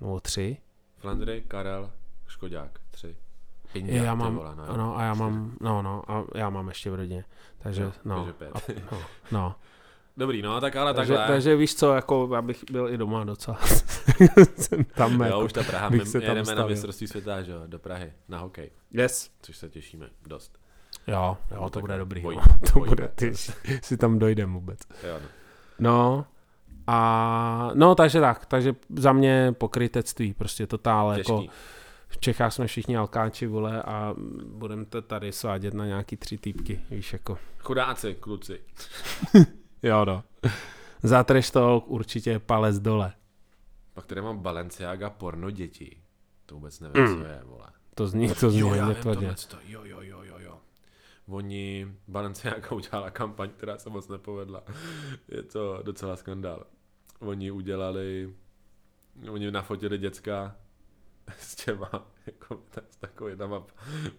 No 0.00 0.20
tři. 0.20 0.56
Flandry, 0.96 1.44
Karel, 1.48 1.90
Škodák, 2.26 2.78
tři. 2.90 3.16
Já 3.74 4.14
mám, 4.14 4.36
vole, 4.36 4.56
no, 4.56 4.68
ano, 4.68 4.96
a 4.98 5.02
já 5.02 5.12
Čtyři. 5.14 5.22
mám, 5.22 5.56
no, 5.60 5.82
no, 5.82 6.10
a 6.10 6.24
já 6.34 6.50
mám 6.50 6.68
ještě 6.68 6.90
v 6.90 6.94
rodině, 6.94 7.24
takže, 7.66 7.82
Jo, 7.82 7.92
no, 8.04 8.16
takže 8.16 8.32
pět. 8.32 8.50
a, 8.54 8.60
no, 8.92 8.98
no. 9.32 9.54
Dobrý, 10.16 10.42
no 10.42 10.60
tak 10.60 10.76
ale 10.76 10.94
Takže, 10.94 11.14
takhle. 11.14 11.34
takže 11.34 11.56
víš 11.56 11.74
co, 11.74 11.94
jako 11.94 12.28
já 12.34 12.42
bych 12.42 12.64
byl 12.70 12.88
i 12.88 12.96
doma 12.98 13.24
docela. 13.24 13.58
Jsem 14.56 14.84
tam 14.94 15.12
jo, 15.20 15.22
jako. 15.26 15.44
už 15.44 15.52
ta 15.52 15.62
Praha, 15.62 15.88
my 15.88 16.06
se 16.06 16.12
tam 16.12 16.22
jedeme 16.22 16.38
na 16.40 16.44
stavil. 16.44 16.68
mistrovství 16.68 17.06
světa, 17.06 17.42
že 17.42 17.52
jo, 17.52 17.58
do 17.66 17.78
Prahy, 17.78 18.12
na 18.28 18.38
hokej, 18.38 18.70
Yes. 18.90 19.30
což 19.42 19.56
se 19.56 19.68
těšíme 19.68 20.06
dost. 20.26 20.58
Jo, 21.06 21.36
jo, 21.50 21.58
No, 21.62 21.70
to 21.70 21.80
bude 21.80 21.98
dobrý. 21.98 22.20
bojíme, 22.20 22.42
no. 22.46 22.58
to 22.72 22.78
bojíme. 22.78 22.88
bude, 22.96 23.08
ty 23.14 23.32
si 23.82 23.96
tam 23.96 24.18
dojdem 24.18 24.52
vůbec. 24.52 24.78
Jo, 25.08 25.18
no. 25.20 25.28
No, 25.78 26.26
a 26.86 27.70
no, 27.74 27.94
takže 27.94 28.20
tak, 28.20 28.46
takže 28.46 28.74
za 28.96 29.12
mě 29.12 29.54
pokrytectví, 29.58 30.34
prostě 30.34 30.66
totál, 30.66 31.12
jako 31.18 31.38
Těžký. 31.40 31.50
V 32.08 32.18
Čechách 32.18 32.52
jsme 32.52 32.66
všichni 32.66 32.96
alkáči, 32.96 33.46
vole, 33.46 33.82
a 33.82 34.14
budeme 34.46 34.84
to 34.84 35.02
tady 35.02 35.32
svádět 35.32 35.74
na 35.74 35.86
nějaký 35.86 36.16
tři 36.16 36.38
týpky, 36.38 36.80
víš, 36.90 37.12
jako. 37.12 37.38
Chudáci, 37.58 38.14
kluci. 38.14 38.60
Jo, 39.82 40.04
no. 40.04 40.24
Za 41.02 41.24
trash 41.24 41.50
talk 41.50 41.88
určitě 41.88 42.38
palec 42.38 42.78
dole. 42.78 43.12
Pak 43.94 44.06
tady 44.06 44.20
mám 44.20 44.38
Balenciaga 44.38 45.10
porno 45.10 45.50
děti. 45.50 45.96
To 46.46 46.54
vůbec 46.54 46.80
nevím, 46.80 47.02
Mm. 47.04 47.16
co 47.16 47.24
je, 47.28 47.40
vole. 47.44 47.66
To 47.94 48.06
zní, 48.06 48.28
to 48.40 48.50
zní 48.50 48.60
Jo, 48.60 48.74
já 48.74 48.88
vím 48.88 49.02
tohleto, 49.02 49.56
jo, 49.68 49.80
jo, 49.84 50.00
jo, 50.00 50.22
jo, 50.22 50.36
jo. 50.38 50.58
Oni, 51.28 51.86
Balenciaga 52.08 52.70
udělala 52.70 53.10
kampaň, 53.10 53.50
která 53.56 53.78
se 53.78 53.90
moc 53.90 54.08
nepovedla. 54.08 54.62
Je 55.28 55.42
to 55.42 55.80
docela 55.82 56.16
skandál. 56.16 56.66
Oni 57.20 57.50
udělali, 57.50 58.34
oni 59.30 59.50
nafotili 59.50 59.98
děcka 59.98 60.56
s 61.38 61.54
těma, 61.54 61.90
jako, 62.26 62.60
s 62.90 62.96
takovýma 62.96 63.66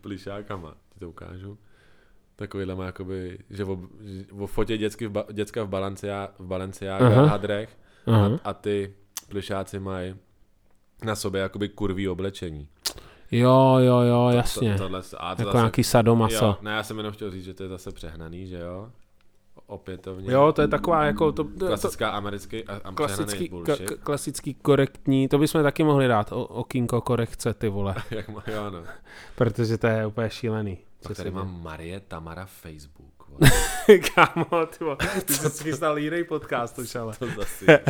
plišákama. 0.01 0.75
Ti 0.93 0.99
to 0.99 1.09
ukážu. 1.09 1.57
Takovýhlema, 2.35 2.85
jakoby, 2.85 3.39
že 3.49 3.65
o, 3.65 3.79
o 4.39 4.47
fotě 4.47 4.77
dětsky 4.77 5.07
v 5.07 5.11
ba, 5.11 5.25
děcka 5.31 5.63
v, 5.63 5.69
Balencia, 5.69 6.29
v 6.39 6.45
Balenciaga 6.45 7.07
Aha. 7.07 7.25
hadrech 7.25 7.77
a, 8.11 8.39
a 8.43 8.53
ty 8.53 8.93
plišáci 9.29 9.79
mají 9.79 10.15
na 11.03 11.15
sobě 11.15 11.41
jakoby 11.41 11.69
kurví 11.69 12.09
oblečení. 12.09 12.67
Jo, 13.31 13.77
jo, 13.79 13.99
jo, 13.99 14.29
jasně. 14.29 14.73
To, 14.73 14.77
tohle, 14.77 15.01
a 15.17 15.35
to 15.35 15.41
jako 15.41 15.51
zase, 15.51 15.57
nějaký 15.57 15.83
sadomaso. 15.83 16.45
jo, 16.45 16.57
ne, 16.61 16.71
já 16.71 16.83
jsem 16.83 16.97
jenom 16.97 17.13
chtěl 17.13 17.31
říct, 17.31 17.45
že 17.45 17.53
to 17.53 17.63
je 17.63 17.69
zase 17.69 17.91
přehnaný, 17.91 18.47
že 18.47 18.59
jo? 18.59 18.91
Opětovně. 19.67 20.33
Jo, 20.33 20.51
to 20.51 20.61
je 20.61 20.67
taková 20.67 21.05
jako 21.05 21.31
to, 21.31 21.43
to, 21.43 21.49
to 21.59 21.67
Klasická 21.67 22.09
americký 22.09 22.63
a, 22.63 22.91
klasický, 22.91 23.51
klasický 24.03 24.53
korektní, 24.53 25.27
to 25.27 25.37
bychom 25.37 25.63
taky 25.63 25.83
mohli 25.83 26.07
dát, 26.07 26.31
o, 26.31 26.45
okýnko 26.45 27.01
korekce, 27.01 27.53
ty 27.53 27.69
vole, 27.69 27.95
Jak 28.11 28.29
má, 28.29 28.43
jo, 28.47 28.69
no. 28.69 28.83
protože 29.35 29.77
to 29.77 29.87
je 29.87 30.05
úplně 30.05 30.29
šílený. 30.29 30.77
co 31.01 31.07
Pak 31.07 31.17
tady 31.17 31.31
mám 31.31 31.61
Marie 31.63 31.99
Tamara 31.99 32.45
Facebook. 32.45 33.17
Kámo, 34.15 34.65
ty 34.65 34.83
vole, 34.83 34.97
ty 35.25 35.33
jsi 35.33 35.49
si 35.49 35.63
chystal 35.63 35.97
jiný 35.97 36.23
podcast 36.23 36.79
už, 36.79 36.95
ale. 36.95 37.15
To 37.19 37.27
zase 37.27 37.71
je. 37.71 37.83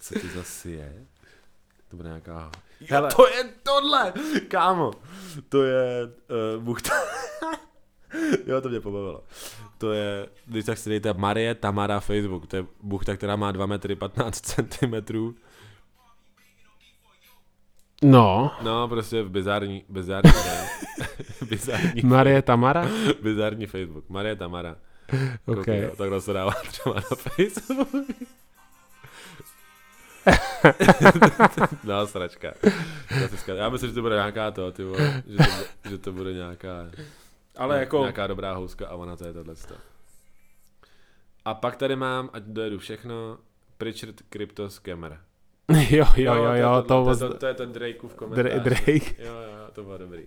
Co 0.00 0.14
to 0.14 0.26
zase 0.34 0.70
je? 0.70 1.06
To 1.90 1.96
bude 1.96 2.08
nějaká... 2.08 2.50
Jo, 2.80 2.86
Hele. 2.90 3.10
to 3.16 3.28
je 3.28 3.44
tohle! 3.62 4.12
Kámo! 4.48 4.90
To 5.48 5.62
je 5.62 6.04
uh, 6.56 6.62
buchta. 6.62 6.94
jo, 8.46 8.60
to 8.60 8.68
mě 8.68 8.80
pobavilo. 8.80 9.22
To 9.78 9.92
je, 9.92 10.28
když 10.46 10.64
tak 10.64 10.78
si 10.78 10.90
dejte 10.90 11.12
Marie 11.12 11.54
Tamara 11.54 12.00
Facebook, 12.00 12.46
to 12.46 12.56
je 12.56 12.66
buchta, 12.82 13.16
která 13.16 13.36
má 13.36 13.52
2 13.52 13.66
metry 13.66 13.96
15 13.96 14.40
cm. 14.40 14.94
No, 18.02 18.52
No, 18.62 18.88
prostě 18.88 19.22
v 19.22 19.30
bizární, 19.30 19.84
bizární, 19.88 20.32
bizární, 21.48 22.02
Marie 22.02 22.42
Tamara? 22.42 22.88
bizární 23.22 23.66
Facebook. 23.66 24.08
Marie 24.08 24.36
Tamara. 24.36 24.76
OK. 25.46 25.56
Koukej, 25.56 25.82
jo, 25.82 25.96
Takhle 25.96 26.20
se 26.20 26.32
dává 26.32 26.52
třeba 26.68 26.94
na 26.94 27.00
Facebook. 27.16 27.88
no, 31.84 32.06
sračka. 32.06 32.52
Já 33.54 33.68
myslím, 33.68 33.90
že 33.90 33.94
to 33.94 34.02
bude 34.02 34.14
nějaká 34.14 34.50
to, 34.50 34.72
ty 34.72 34.84
vole, 34.84 35.22
že, 35.26 35.36
to, 35.36 35.88
že 35.90 35.98
to 35.98 36.12
bude 36.12 36.32
nějaká, 36.32 36.86
Ale 37.56 37.78
jako, 37.78 38.00
nějaká 38.00 38.26
dobrá 38.26 38.54
houska 38.54 38.88
a 38.88 38.94
ona 38.94 39.16
to 39.16 39.26
je 39.26 39.32
tohle. 39.32 39.54
A 41.44 41.54
pak 41.54 41.76
tady 41.76 41.96
mám, 41.96 42.30
ať 42.32 42.42
dojedu 42.42 42.78
všechno, 42.78 43.38
Pritchard 43.78 44.22
Crypto 44.30 44.70
Scammer. 44.70 45.20
jo, 45.90 46.06
jo, 46.16 46.34
jo, 46.34 46.52
jo, 46.52 46.82
to, 46.82 46.88
to, 46.88 47.04
was 47.04 47.18
to, 47.18 47.34
to, 47.34 47.46
je 47.46 47.54
ten 47.54 47.72
Drakeův 47.72 48.12
Dra- 48.12 48.16
komentář. 48.16 48.62
Drake. 48.62 49.14
Jo, 49.18 49.34
jo, 49.34 49.70
to 49.72 49.82
bylo 49.82 49.98
dobrý. 49.98 50.22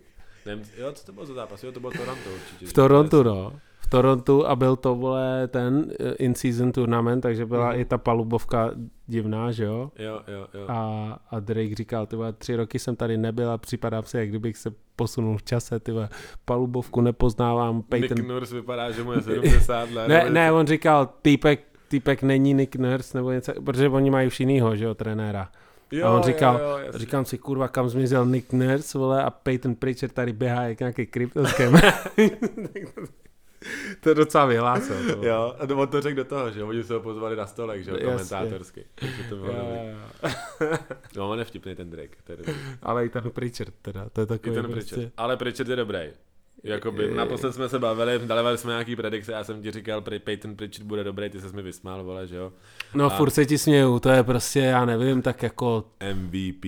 Nevím, 0.45 0.65
jo, 0.77 0.91
co 0.91 1.05
to 1.05 1.11
bylo 1.11 1.25
za 1.25 1.33
zápas? 1.33 1.63
Jo, 1.63 1.71
to 1.71 1.79
bylo 1.79 1.91
Toronto 1.91 2.29
určitě. 2.29 2.65
v 2.65 2.73
Torontu, 2.73 3.23
no. 3.23 3.59
Torontu 3.89 4.47
a 4.47 4.55
byl 4.55 4.75
to, 4.75 4.95
vole, 4.95 5.47
ten 5.47 5.91
eh, 5.99 6.11
in-season 6.13 6.71
tournament, 6.71 7.21
takže 7.21 7.45
byla 7.45 7.69
Mhm. 7.71 7.79
i 7.79 7.85
ta 7.85 7.97
palubovka 7.97 8.71
divná, 9.07 9.51
že 9.51 9.63
jo? 9.63 9.91
Jo, 9.99 10.19
jo, 10.27 10.47
jo. 10.53 10.65
A, 10.67 11.19
a 11.31 11.39
Drake 11.39 11.75
říkal, 11.75 12.05
ty 12.05 12.15
vole, 12.15 12.33
tři 12.33 12.55
roky 12.55 12.79
jsem 12.79 12.95
tady 12.95 13.17
nebyl 13.17 13.51
a 13.51 13.57
připadám 13.57 14.03
se, 14.03 14.19
jak 14.19 14.29
kdybych 14.29 14.57
se 14.57 14.71
posunul 14.95 15.37
v 15.37 15.43
čase, 15.43 15.79
ty 15.79 15.91
vole, 15.91 16.09
palubovku 16.45 17.01
nepoznávám, 17.01 17.81
Peyton... 17.81 18.17
Nick 18.17 18.27
Nurse 18.29 18.55
vypadá, 18.55 18.91
že 18.91 19.03
mu 19.03 19.11
je 19.13 19.21
70 19.21 19.91
let. 19.91 20.07
Ne, 20.07 20.29
ne, 20.29 20.51
on 20.51 20.67
říkal, 20.67 21.09
týpek, 21.21 21.59
týpek 21.87 22.23
není 22.23 22.53
Nick 22.53 22.75
Nurse, 22.75 23.17
nebo 23.17 23.31
něco, 23.31 23.53
protože 23.65 23.89
oni 23.89 24.09
mají 24.11 24.27
už 24.27 24.39
jinýho, 24.39 24.75
že 24.75 24.85
jo, 24.85 24.93
trenéra. 24.95 25.49
jo, 25.91 26.07
a 26.07 26.11
on 26.17 26.23
říkal- 26.23 26.59
jo, 26.59 26.77
jo. 26.85 26.91
Říkám 26.93 27.25
si, 27.25 27.37
kurva, 27.37 27.67
kam 27.67 27.89
zmizel 27.89 28.25
Nick 28.25 28.53
Nurse, 28.53 28.97
vole, 28.97 29.23
a 29.23 29.29
Peyton 29.29 29.75
Pritchard 29.75 30.13
tady 30.13 30.33
běhá 30.33 30.63
jak 30.63 30.79
nějaký 30.79 31.05
kryptoskem. 31.05 31.73
to 33.99 34.09
je 34.09 34.15
docela 34.15 34.45
vyhlásil. 34.45 34.95
To. 35.15 35.27
Jo, 35.27 35.55
a 35.59 35.67
to 35.67 35.77
on 35.77 35.87
to 35.87 36.01
řekl 36.01 36.15
do 36.15 36.25
toho, 36.25 36.51
že 36.51 36.63
oni 36.63 36.83
se 36.83 36.93
ho 36.93 36.99
pozvali 36.99 37.35
na 37.35 37.47
stolek, 37.47 37.83
že 37.83 37.91
jo, 37.91 37.97
Jasně. 37.97 38.11
komentátorsky. 38.13 38.85
Takže 38.95 39.23
to 39.29 39.35
bylo 39.35 39.47
Jo, 39.47 39.57
dobrý. 39.59 39.77
jo, 39.77 39.97
jo. 40.71 40.77
No, 41.15 41.29
on 41.29 41.39
je 41.39 41.45
vtipný 41.45 41.75
ten 41.75 41.89
Drake, 41.89 42.17
dobrý. 42.27 42.53
Ale 42.81 43.05
i 43.05 43.09
ten 43.09 43.31
Pritchard 43.31 43.73
teda, 43.81 44.09
to 44.09 44.21
je 44.21 44.25
I 44.25 44.27
takový 44.27 44.55
ten 44.55 44.71
prostě... 44.71 44.95
Pritchard. 44.95 45.13
Ale 45.17 45.37
Pritchard 45.37 45.69
je 45.69 45.75
dobrý. 45.75 45.99
Jakoby, 46.63 47.11
naposled 47.13 47.53
jsme 47.53 47.69
se 47.69 47.79
bavili, 47.79 48.19
dali 48.25 48.57
jsme 48.57 48.71
nějaký 48.71 48.95
predikce, 48.95 49.31
já 49.31 49.43
jsem 49.43 49.61
ti 49.61 49.71
říkal, 49.71 50.01
Peyton 50.23 50.55
Pritchard 50.55 50.85
bude 50.87 51.03
dobrý, 51.03 51.29
ty 51.29 51.41
se 51.41 51.47
mi 51.55 51.61
vysmál, 51.61 52.03
vole, 52.03 52.27
že 52.27 52.35
jo. 52.35 52.53
No 52.93 53.05
A- 53.05 53.09
furt 53.09 53.29
se 53.29 53.45
ti 53.45 53.57
směju, 53.57 53.99
to 53.99 54.09
je 54.09 54.23
prostě, 54.23 54.59
já 54.59 54.85
nevím, 54.85 55.21
tak 55.21 55.43
jako... 55.43 55.83
MVP. 56.13 56.65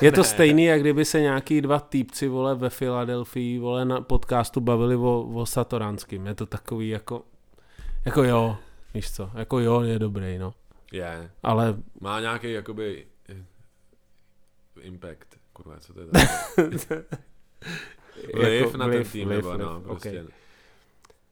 Je 0.00 0.12
to 0.12 0.24
stejný, 0.24 0.64
jak 0.64 0.80
kdyby 0.80 1.04
se 1.04 1.20
nějaký 1.20 1.60
dva 1.60 1.80
týpci, 1.80 2.28
vole, 2.28 2.54
ve 2.54 2.70
Filadelfii, 2.70 3.58
vole, 3.58 3.84
na 3.84 4.00
podcastu 4.00 4.60
bavili 4.60 4.96
o, 4.96 5.22
o 5.34 5.46
Satoránským. 5.46 6.26
Je 6.26 6.34
to 6.34 6.46
takový 6.46 6.88
jako... 6.88 7.24
Jako 8.04 8.24
jo, 8.24 8.56
víš 8.94 9.12
co, 9.12 9.30
jako 9.34 9.58
jo, 9.58 9.80
je 9.80 9.98
dobrý, 9.98 10.38
no. 10.38 10.54
Je. 10.92 11.30
Ale 11.42 11.76
Má 12.00 12.20
nějaký, 12.20 12.52
jakoby, 12.52 13.06
impact. 14.80 15.28
Kurva, 15.52 15.78
co 15.80 15.94
to 15.94 16.00
je 16.00 16.06
to? 16.88 16.94
Vliv 18.34 18.64
jako 18.64 18.76
na 18.76 18.88
ten 18.88 19.04
tým, 19.04 19.28
vliv, 19.28 19.44
nebo 19.44 19.56
no, 19.56 19.74
vliv, 19.74 19.84
prostě. 19.84 20.08
okej. 20.08 20.41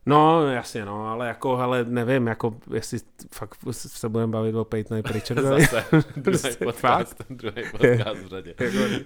No, 0.07 0.47
jasně, 0.53 0.85
no, 0.85 1.09
ale 1.09 1.29
jako, 1.29 1.57
hele, 1.57 1.85
nevím, 1.89 2.27
jako, 2.27 2.57
jestli 2.75 2.99
fakt 3.35 3.59
se 3.71 4.09
budeme 4.09 4.33
bavit 4.33 4.55
o 4.55 4.65
Peytonu 4.65 5.03
Pritchardovi. 5.03 5.67
Zase 5.71 5.85
druhý 6.17 6.23
Prostě 6.23 6.65
podcast, 6.65 7.25
druhý 7.31 7.63
podcast 7.71 8.21
v 8.21 8.27
řadě. 8.29 8.55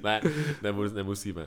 Ne, 0.02 0.20
nemus, 0.62 0.92
nemusíme. 0.92 1.46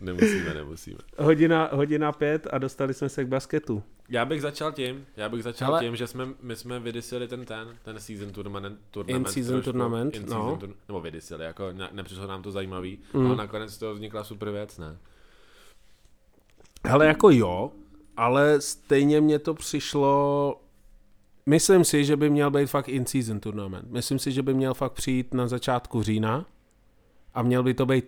Nemusíme, 0.00 0.54
nemusíme. 0.54 0.98
hodina, 1.18 1.68
hodina 1.72 2.12
pět 2.12 2.46
a 2.50 2.58
dostali 2.58 2.94
jsme 2.94 3.08
se 3.08 3.24
k 3.24 3.28
basketu. 3.28 3.82
Já 4.08 4.24
bych 4.24 4.42
začal 4.42 4.72
tím, 4.72 5.06
já 5.16 5.28
bych 5.28 5.42
začal 5.42 5.68
Hele. 5.68 5.80
tím, 5.84 5.96
že 5.96 6.06
jsme, 6.06 6.28
my 6.42 6.56
jsme 6.56 6.80
vydysili 6.80 7.28
ten 7.28 7.44
ten, 7.44 7.68
ten 7.82 7.98
season 8.00 8.30
tournament, 8.30 8.78
tournament 8.90 9.26
In-season 9.26 9.62
tournament, 9.62 10.16
in 10.16 10.26
no. 10.28 10.56
turn, 10.60 10.72
nebo 10.88 11.00
vydysili, 11.00 11.44
jako 11.44 11.72
ne, 11.72 11.88
nepřišlo 11.92 12.26
nám 12.26 12.42
to 12.42 12.50
zajímavý, 12.50 12.98
Mm. 13.12 13.26
ale 13.26 13.36
nakonec 13.36 13.74
z 13.74 13.78
toho 13.78 13.94
vznikla 13.94 14.24
super 14.24 14.50
věc, 14.50 14.78
ne? 14.78 14.96
Hele, 16.86 17.06
jako 17.06 17.30
jo, 17.30 17.72
ale 18.16 18.60
stejně 18.60 19.20
mně 19.20 19.38
to 19.38 19.54
přišlo... 19.54 20.60
Myslím 21.46 21.84
si, 21.84 22.04
že 22.04 22.16
by 22.16 22.30
měl 22.30 22.50
být 22.50 22.66
fakt 22.66 22.88
in-season 22.88 23.40
tournament. 23.40 23.90
Myslím 23.90 24.18
si, 24.18 24.32
že 24.32 24.42
by 24.42 24.54
měl 24.54 24.74
fakt 24.74 24.92
přijít 24.92 25.34
na 25.34 25.48
začátku 25.48 26.02
října 26.02 26.46
a 27.34 27.42
měl 27.42 27.62
by 27.62 27.74
to 27.74 27.86
být 27.86 28.04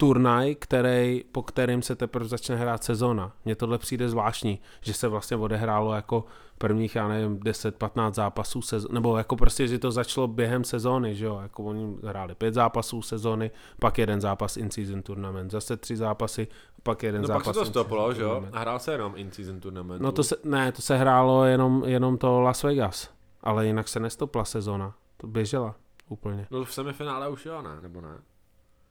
turnaj, 0.00 0.54
který, 0.54 1.24
po 1.32 1.42
kterým 1.42 1.82
se 1.82 1.96
teprve 1.96 2.28
začne 2.28 2.56
hrát 2.56 2.84
sezóna. 2.84 3.32
Mně 3.44 3.56
tohle 3.56 3.78
přijde 3.78 4.08
zvláštní, 4.08 4.60
že 4.80 4.94
se 4.94 5.08
vlastně 5.08 5.36
odehrálo 5.36 5.94
jako 5.94 6.24
prvních, 6.58 6.96
já 6.96 7.08
nevím, 7.08 7.38
10-15 7.38 8.14
zápasů, 8.14 8.60
sezó- 8.60 8.92
nebo 8.92 9.16
jako 9.16 9.36
prostě, 9.36 9.66
že 9.66 9.78
to 9.78 9.90
začalo 9.90 10.26
během 10.28 10.64
sezóny, 10.64 11.14
že 11.14 11.24
jo, 11.24 11.38
jako 11.42 11.64
oni 11.64 11.96
hráli 12.04 12.34
pět 12.34 12.54
zápasů 12.54 13.02
sezóny, 13.02 13.50
pak 13.80 13.98
jeden 13.98 14.20
zápas 14.20 14.56
in-season 14.56 15.02
tournament, 15.02 15.50
zase 15.50 15.76
tři 15.76 15.96
zápasy, 15.96 16.48
pak 16.82 17.02
jeden 17.02 17.22
No 17.22 17.28
zápas 17.28 17.44
pak 17.44 17.54
se 17.54 17.60
to 17.60 17.66
stoplo, 17.66 18.14
že 18.14 18.22
jo? 18.22 18.44
A 18.52 18.58
hrál 18.58 18.78
se 18.78 18.92
jenom 18.92 19.12
in-season 19.16 19.60
tournament. 19.60 20.02
No 20.02 20.12
to 20.12 20.22
se, 20.22 20.36
ne, 20.44 20.72
to 20.72 20.82
se 20.82 20.96
hrálo 20.96 21.44
jenom, 21.44 21.84
jenom 21.86 22.18
to 22.18 22.40
Las 22.40 22.62
Vegas, 22.62 23.10
ale 23.40 23.66
jinak 23.66 23.88
se 23.88 24.00
nestopla 24.00 24.44
sezona, 24.44 24.94
to 25.16 25.26
běžela 25.26 25.74
úplně. 26.08 26.46
No 26.50 26.64
v 26.64 26.74
semifinále 26.74 27.28
už 27.28 27.46
jo, 27.46 27.62
ne? 27.62 27.70
Nebo 27.82 28.00
ne? 28.00 28.18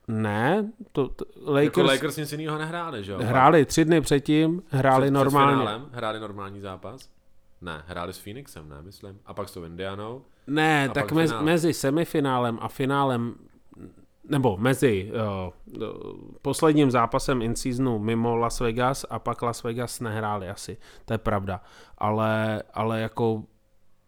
Ne, 0.08 0.72
to, 0.92 1.08
to 1.08 1.26
Lakers, 1.46 1.64
jako 1.64 1.84
Lakers, 1.84 2.18
nic 2.18 2.32
jiného 2.32 2.58
nehráli, 2.58 3.04
že 3.04 3.12
jo? 3.12 3.20
hráli 3.22 3.66
tři 3.66 3.86
dny 3.86 4.02
předtím, 4.02 4.64
hráli 4.70 5.08
před, 5.08 5.12
normálně. 5.12 5.56
Před 5.56 5.60
finálem, 5.60 5.90
hráli 5.92 6.20
normální 6.20 6.60
zápas? 6.62 7.10
Ne, 7.62 7.84
hráli 7.88 8.14
s 8.14 8.20
Phoenixem, 8.20 8.70
ne, 8.70 8.82
myslím. 8.82 9.20
A 9.26 9.34
pak 9.34 9.50
s 9.50 9.54
tou 9.54 9.64
Indianou. 9.64 10.22
Ne, 10.48 10.90
tak 10.90 11.04
pak 11.04 11.12
mezi, 11.12 11.32
finále. 11.32 11.46
mezi 11.46 11.74
semifinálem 11.74 12.60
a 12.62 12.68
finálem, 12.68 13.36
nebo 14.30 14.58
mezi 14.58 15.12
uh, 15.12 15.84
posledním 16.42 16.92
zápasem 16.92 17.42
in 17.42 17.56
seasonu 17.56 18.00
mimo 18.00 18.36
Las 18.36 18.60
Vegas 18.60 19.06
a 19.10 19.20
pak 19.20 19.42
Las 19.42 19.64
Vegas 19.64 20.00
nehráli 20.00 20.50
asi, 20.50 20.78
to 21.06 21.14
je 21.14 21.18
pravda. 21.18 21.62
Ale, 21.98 22.64
ale 22.74 23.02
jako 23.02 23.44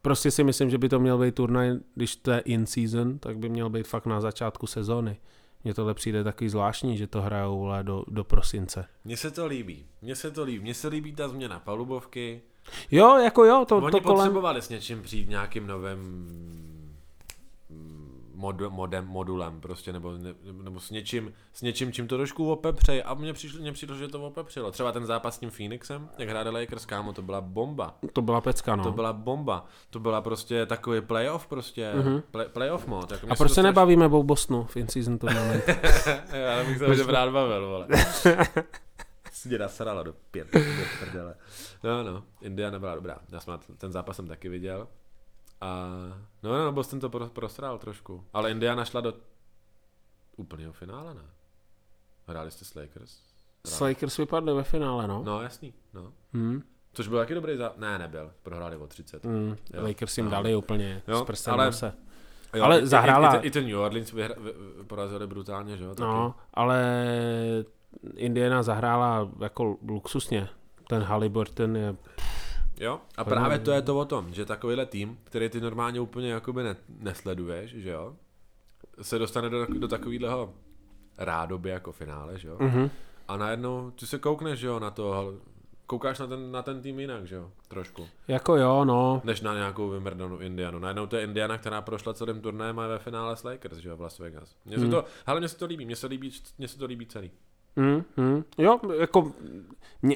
prostě 0.02 0.32
si 0.32 0.44
myslím, 0.44 0.70
že 0.70 0.78
by 0.78 0.90
to 0.90 1.00
měl 1.00 1.18
být 1.18 1.36
turnaj, 1.36 1.72
když 1.96 2.16
to 2.16 2.32
je 2.32 2.40
in 2.40 2.66
season, 2.66 3.20
tak 3.20 3.38
by 3.38 3.50
měl 3.50 3.70
být 3.70 3.88
fakt 3.88 4.06
na 4.06 4.22
začátku 4.22 4.68
sezóny. 4.68 5.18
Mně 5.64 5.74
tohle 5.74 5.94
přijde 5.94 6.24
takový 6.24 6.50
zvláštní, 6.50 6.98
že 6.98 7.08
to 7.08 7.22
hrajou 7.22 7.60
vole, 7.60 7.84
do, 7.84 8.04
do 8.08 8.24
prosince. 8.24 8.86
Mně 9.06 9.18
se 9.18 9.32
to 9.32 9.46
líbí. 9.46 9.86
Mně 10.02 10.16
se 10.16 10.32
to 10.32 10.44
líbí. 10.44 10.60
Mně 10.60 10.74
se 10.74 10.88
líbí 10.88 11.14
ta 11.14 11.28
změna 11.28 11.60
palubovky. 11.60 12.42
Jo, 12.92 13.18
jako 13.18 13.46
jo, 13.46 13.66
to, 13.68 13.78
Oni 13.78 13.92
to 13.92 14.02
kolem... 14.02 14.18
potřebovali 14.18 14.62
s 14.62 14.70
něčím 14.70 15.02
přijít 15.02 15.30
nějakým 15.30 15.68
novým 15.68 16.79
mod, 18.40 18.62
modem, 18.70 19.06
modulem 19.08 19.62
prostě, 19.62 19.94
nebo, 19.94 20.12
ne, 20.18 20.34
nebo 20.64 20.80
s, 20.80 20.90
něčím, 20.90 21.34
s 21.54 21.62
něčím, 21.62 21.92
čím 21.92 22.08
to 22.08 22.18
trošku 22.18 22.52
opepřej. 22.52 23.04
A 23.06 23.14
mně 23.14 23.34
přišlo, 23.34 23.60
mně 23.60 23.72
přišlo, 23.72 23.96
že 23.96 24.08
to 24.08 24.24
opepřilo. 24.28 24.72
Třeba 24.72 24.92
ten 24.92 25.06
zápas 25.06 25.36
s 25.36 25.40
tím 25.40 25.50
Phoenixem, 25.50 26.10
jak 26.18 26.30
hráli 26.30 26.50
Lakers, 26.50 26.86
kámo, 26.86 27.14
to 27.14 27.22
byla 27.22 27.42
bomba. 27.42 27.98
To 28.14 28.22
byla 28.22 28.42
pecka, 28.42 28.76
no. 28.76 28.84
To 28.84 28.92
byla 28.92 29.14
bomba. 29.14 29.66
To 29.90 30.00
byla 30.00 30.22
prostě 30.22 30.66
takový 30.66 31.02
playoff 31.02 31.48
prostě. 31.48 31.92
Mm-hmm. 31.96 32.22
Play, 32.32 32.48
playoff 32.48 32.88
mod. 32.88 33.12
Jako 33.12 33.28
A 33.30 33.36
proč 33.36 33.50
to 33.50 33.56
se 33.56 33.62
straš- 33.62 33.64
nebavíme 33.64 34.06
o 34.06 34.24
Bostonu 34.24 34.64
v 34.64 34.78
in-season 34.78 35.18
tournament? 35.18 35.64
Já 36.34 36.64
bych 36.64 36.78
se 36.78 36.88
možná 36.88 37.06
rád 37.12 37.32
bavil, 37.32 37.68
vole. 37.68 37.88
Si 39.32 39.50
mě 39.50 39.58
nasrala 39.58 40.04
do 40.04 40.14
pět, 40.32 40.54
do 40.54 40.60
prdele. 41.00 41.36
No, 41.84 42.04
no, 42.04 42.24
Indiana 42.42 42.80
byla 42.80 42.96
dobrá. 42.96 43.18
Já 43.32 43.40
jsem 43.40 43.60
ten 43.78 43.92
zápas 43.92 44.16
jsem 44.16 44.28
taky 44.28 44.50
viděl. 44.50 44.88
A 45.62 45.88
no, 46.44 46.58
no, 46.66 46.72
Boston 46.72 47.00
to 47.00 47.10
pro, 47.10 47.28
prosral 47.28 47.78
trošku. 47.78 48.24
Ale 48.34 48.52
Indiana 48.52 48.86
šla 48.86 49.02
do 49.02 49.14
úplného 50.38 50.74
finále, 50.74 51.14
ne? 51.14 51.22
Hráli 52.28 52.52
jste 52.52 52.66
s 52.66 52.76
Lakers? 52.76 53.18
S 53.68 53.80
Lakers 53.80 54.18
vypadli 54.18 54.54
ve 54.54 54.64
finále, 54.64 55.08
no. 55.08 55.24
No, 55.24 55.42
jasný, 55.42 55.74
no. 55.94 56.14
Hmm. 56.34 56.62
Což 56.94 57.08
byl 57.08 57.18
taky 57.18 57.34
dobrý 57.36 57.58
zá... 57.58 57.74
Ne, 57.78 58.00
nebyl. 58.00 58.32
Prohráli 58.44 58.78
o 58.78 58.88
30. 58.88 59.24
Mm, 59.26 59.56
Jo. 59.74 59.84
Lakers 59.84 60.18
jim 60.18 60.26
No. 60.26 60.32
dali 60.32 60.56
úplně 60.56 61.02
Jo, 61.08 61.26
prstem 61.26 61.54
ale- 61.54 61.74
se. 61.74 61.94
Jo, 62.56 62.64
Ale 62.64 62.80
i- 62.80 62.86
zahrála- 62.88 63.36
I, 63.40 63.44
i, 63.44 63.48
i 63.48 63.52
ten 63.52 63.68
New 63.68 63.80
Orleans 63.80 64.12
vyhra, 64.12 64.36
vy- 64.38 64.52
vy- 64.78 64.84
porazili 64.84 65.28
brutálně, 65.28 65.78
že 65.78 65.84
jo? 65.84 65.90
Taky. 65.96 66.02
No, 66.02 66.36
ale 66.54 66.84
Indiana 68.16 68.64
zahrála 68.64 69.30
jako 69.40 69.78
luxusně. 69.88 70.50
Ten 70.88 71.04
Halliburton 71.04 71.76
je... 71.78 71.96
Jo, 72.80 73.02
a 73.18 73.24
právě 73.24 73.60
to 73.60 73.72
je 73.72 73.82
to 73.82 74.00
o 74.00 74.06
tom, 74.06 74.34
že 74.34 74.46
takovýhle 74.46 74.86
tým, 74.86 75.18
který 75.24 75.50
ty 75.50 75.62
normálně 75.62 76.00
úplně 76.00 76.32
jakoby 76.32 76.64
ne, 76.64 76.76
nesleduješ, 77.00 77.72
že 77.72 77.90
jo, 77.90 78.16
se 79.02 79.20
dostane 79.20 79.50
do, 79.50 79.66
do 79.66 79.88
takového 79.88 80.54
rádoby 81.18 81.70
jako 81.70 81.92
finále, 81.92 82.40
že 82.40 82.48
jo, 82.48 82.58
Mhm. 82.60 82.90
a 83.28 83.38
najednou 83.38 83.92
ty 83.92 84.08
se 84.08 84.20
koukneš, 84.20 84.60
že 84.60 84.68
jo, 84.68 84.80
na 84.80 84.92
to, 84.92 85.34
koukáš 85.88 86.20
na 86.20 86.28
ten, 86.28 86.52
na 86.52 86.62
ten 86.62 86.82
tým 86.82 87.00
jinak, 87.00 87.28
že 87.28 87.36
jo, 87.36 87.52
trošku, 87.68 88.08
Jako 88.28 88.56
jo, 88.56 88.86
no. 88.86 89.22
než 89.24 89.42
na 89.42 89.54
nějakou 89.54 89.90
vymrdanou 89.90 90.38
Indianu. 90.38 90.80
Najednou 90.80 91.08
to 91.08 91.16
je 91.16 91.24
Indiana, 91.24 91.58
která 91.58 91.82
prošla 91.82 92.14
celým 92.14 92.42
turnajem 92.42 92.80
a 92.80 92.84
je 92.84 92.90
ve 92.90 93.00
finále 93.00 93.36
s 93.38 93.44
Lakers, 93.44 93.78
že 93.78 93.90
jo, 93.90 93.98
v 93.98 94.02
Las 94.02 94.20
Vegas. 94.20 94.56
Mně 94.66 94.76
se 94.76 94.82
Hmm. 94.82 94.92
to, 94.92 95.06
ale 95.26 95.40
mně 95.40 95.50
se 95.50 95.58
to 95.58 95.66
líbí, 95.66 95.86
mně 95.86 95.96
se 95.96 96.08
líbí, 96.08 96.32
mně 96.58 96.68
se 96.68 96.78
to 96.78 96.86
líbí 96.86 97.06
celý. 97.06 97.32
Mm, 97.80 98.04
mm. 98.18 98.44
Jo, 98.58 98.80
jako 99.00 99.32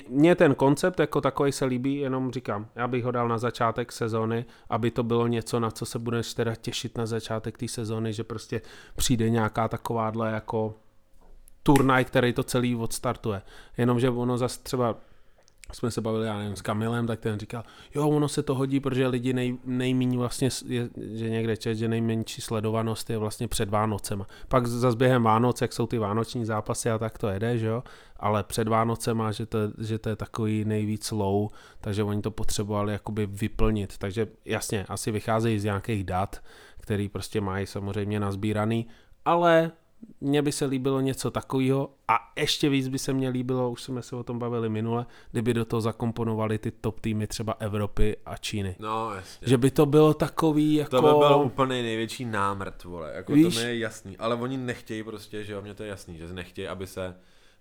mě 0.09 0.35
ten 0.35 0.55
koncept 0.55 0.99
jako 0.99 1.21
takový 1.21 1.51
se 1.51 1.65
líbí, 1.65 1.95
jenom 1.95 2.31
říkám, 2.31 2.67
já 2.75 2.87
bych 2.87 3.03
ho 3.03 3.11
dal 3.11 3.27
na 3.27 3.37
začátek 3.37 3.91
sezóny, 3.91 4.45
aby 4.69 4.91
to 4.91 5.03
bylo 5.03 5.27
něco, 5.27 5.59
na 5.59 5.71
co 5.71 5.85
se 5.85 5.99
budeš 5.99 6.33
teda 6.33 6.55
těšit 6.55 6.97
na 6.97 7.05
začátek 7.05 7.57
té 7.57 7.67
sezóny, 7.67 8.13
že 8.13 8.23
prostě 8.23 8.61
přijde 8.95 9.29
nějaká 9.29 9.67
takováhle 9.67 10.31
jako 10.31 10.75
turnaj, 11.63 12.05
který 12.05 12.33
to 12.33 12.43
celý 12.43 12.75
odstartuje. 12.75 13.41
Jenomže 13.77 14.09
ono 14.09 14.37
zase 14.37 14.63
třeba 14.63 14.95
jsme 15.75 15.91
se 15.91 16.01
bavili, 16.01 16.27
já 16.27 16.37
nevím, 16.37 16.55
s 16.55 16.61
Kamilem, 16.61 17.07
tak 17.07 17.19
ten 17.19 17.39
říkal, 17.39 17.63
jo, 17.95 18.09
ono 18.09 18.27
se 18.27 18.43
to 18.43 18.55
hodí, 18.55 18.79
protože 18.79 19.07
lidi 19.07 19.33
nej, 19.33 19.57
nejméně 19.65 20.17
vlastně, 20.17 20.49
je, 20.65 20.89
že 20.97 21.29
někde 21.29 21.57
čet, 21.57 21.75
že 21.75 21.87
nejmenší 21.87 22.41
sledovanost 22.41 23.09
je 23.09 23.17
vlastně 23.17 23.47
před 23.47 23.69
Vánocema. 23.69 24.27
Pak 24.47 24.67
zase 24.67 24.97
během 24.97 25.23
Vánoc, 25.23 25.61
jak 25.61 25.73
jsou 25.73 25.87
ty 25.87 25.97
vánoční 25.97 26.45
zápasy 26.45 26.89
a 26.89 26.97
tak 26.97 27.17
to 27.17 27.27
jede, 27.27 27.57
že 27.57 27.67
jo, 27.67 27.83
ale 28.17 28.43
před 28.43 28.67
Vánocema, 28.67 29.31
že 29.31 29.45
to, 29.45 29.57
že 29.81 29.99
to 29.99 30.09
je 30.09 30.15
takový 30.15 30.65
nejvíc 30.65 31.11
low, 31.11 31.49
takže 31.81 32.03
oni 32.03 32.21
to 32.21 32.31
potřebovali 32.31 32.93
jakoby 32.93 33.25
vyplnit. 33.25 33.97
Takže 33.97 34.27
jasně, 34.45 34.85
asi 34.89 35.11
vycházejí 35.11 35.59
z 35.59 35.63
nějakých 35.63 36.03
dat, 36.03 36.41
který 36.77 37.09
prostě 37.09 37.41
mají 37.41 37.65
samozřejmě 37.65 38.19
nazbíraný, 38.19 38.87
ale 39.25 39.71
mně 40.21 40.41
by 40.41 40.51
se 40.51 40.65
líbilo 40.65 41.01
něco 41.01 41.31
takového 41.31 41.89
a 42.07 42.31
ještě 42.37 42.69
víc 42.69 42.87
by 42.87 42.99
se 42.99 43.13
mně 43.13 43.29
líbilo, 43.29 43.71
už 43.71 43.83
jsme 43.83 44.01
se 44.01 44.15
o 44.15 44.23
tom 44.23 44.39
bavili 44.39 44.69
minule, 44.69 45.05
kdyby 45.31 45.53
do 45.53 45.65
toho 45.65 45.81
zakomponovali 45.81 46.57
ty 46.57 46.71
top 46.71 46.99
týmy 46.99 47.27
třeba 47.27 47.55
Evropy 47.59 48.17
a 48.25 48.37
Číny. 48.37 48.75
No, 48.79 49.11
jasně. 49.13 49.47
Že 49.47 49.57
by 49.57 49.71
to 49.71 49.85
bylo 49.85 50.13
takový 50.13 50.73
jako... 50.73 50.89
To 50.89 51.01
by 51.01 51.27
byl 51.27 51.41
úplně 51.45 51.81
největší 51.81 52.25
námrt, 52.25 52.83
vole, 52.83 53.11
jako 53.13 53.33
Víš- 53.33 53.55
to 53.55 53.61
mi 53.61 53.65
je 53.65 53.79
jasný, 53.79 54.17
ale 54.17 54.35
oni 54.35 54.57
nechtějí 54.57 55.03
prostě, 55.03 55.43
že 55.43 55.53
jo, 55.53 55.61
mně 55.61 55.73
to 55.73 55.83
je 55.83 55.89
jasný, 55.89 56.17
že 56.17 56.33
nechtějí, 56.33 56.67
aby 56.67 56.87
se 56.87 57.15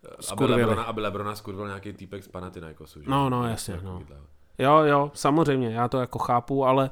aby 0.04 0.22
Skurvili. 0.22 0.60
Lebrona, 0.60 0.82
aby 0.82 1.00
Lebrona 1.00 1.34
skurvil 1.34 1.66
nějaký 1.66 1.92
týpek 1.92 2.24
z 2.24 2.28
Panathinaikosu. 2.28 3.02
že? 3.02 3.10
No, 3.10 3.30
no, 3.30 3.48
jasně, 3.48 3.74
no. 3.74 3.80
takovýhle. 3.98 4.16
Jo, 4.58 4.78
jo, 4.78 5.10
samozřejmě, 5.14 5.68
já 5.68 5.88
to 5.88 6.00
jako 6.00 6.18
chápu, 6.18 6.64
ale 6.64 6.90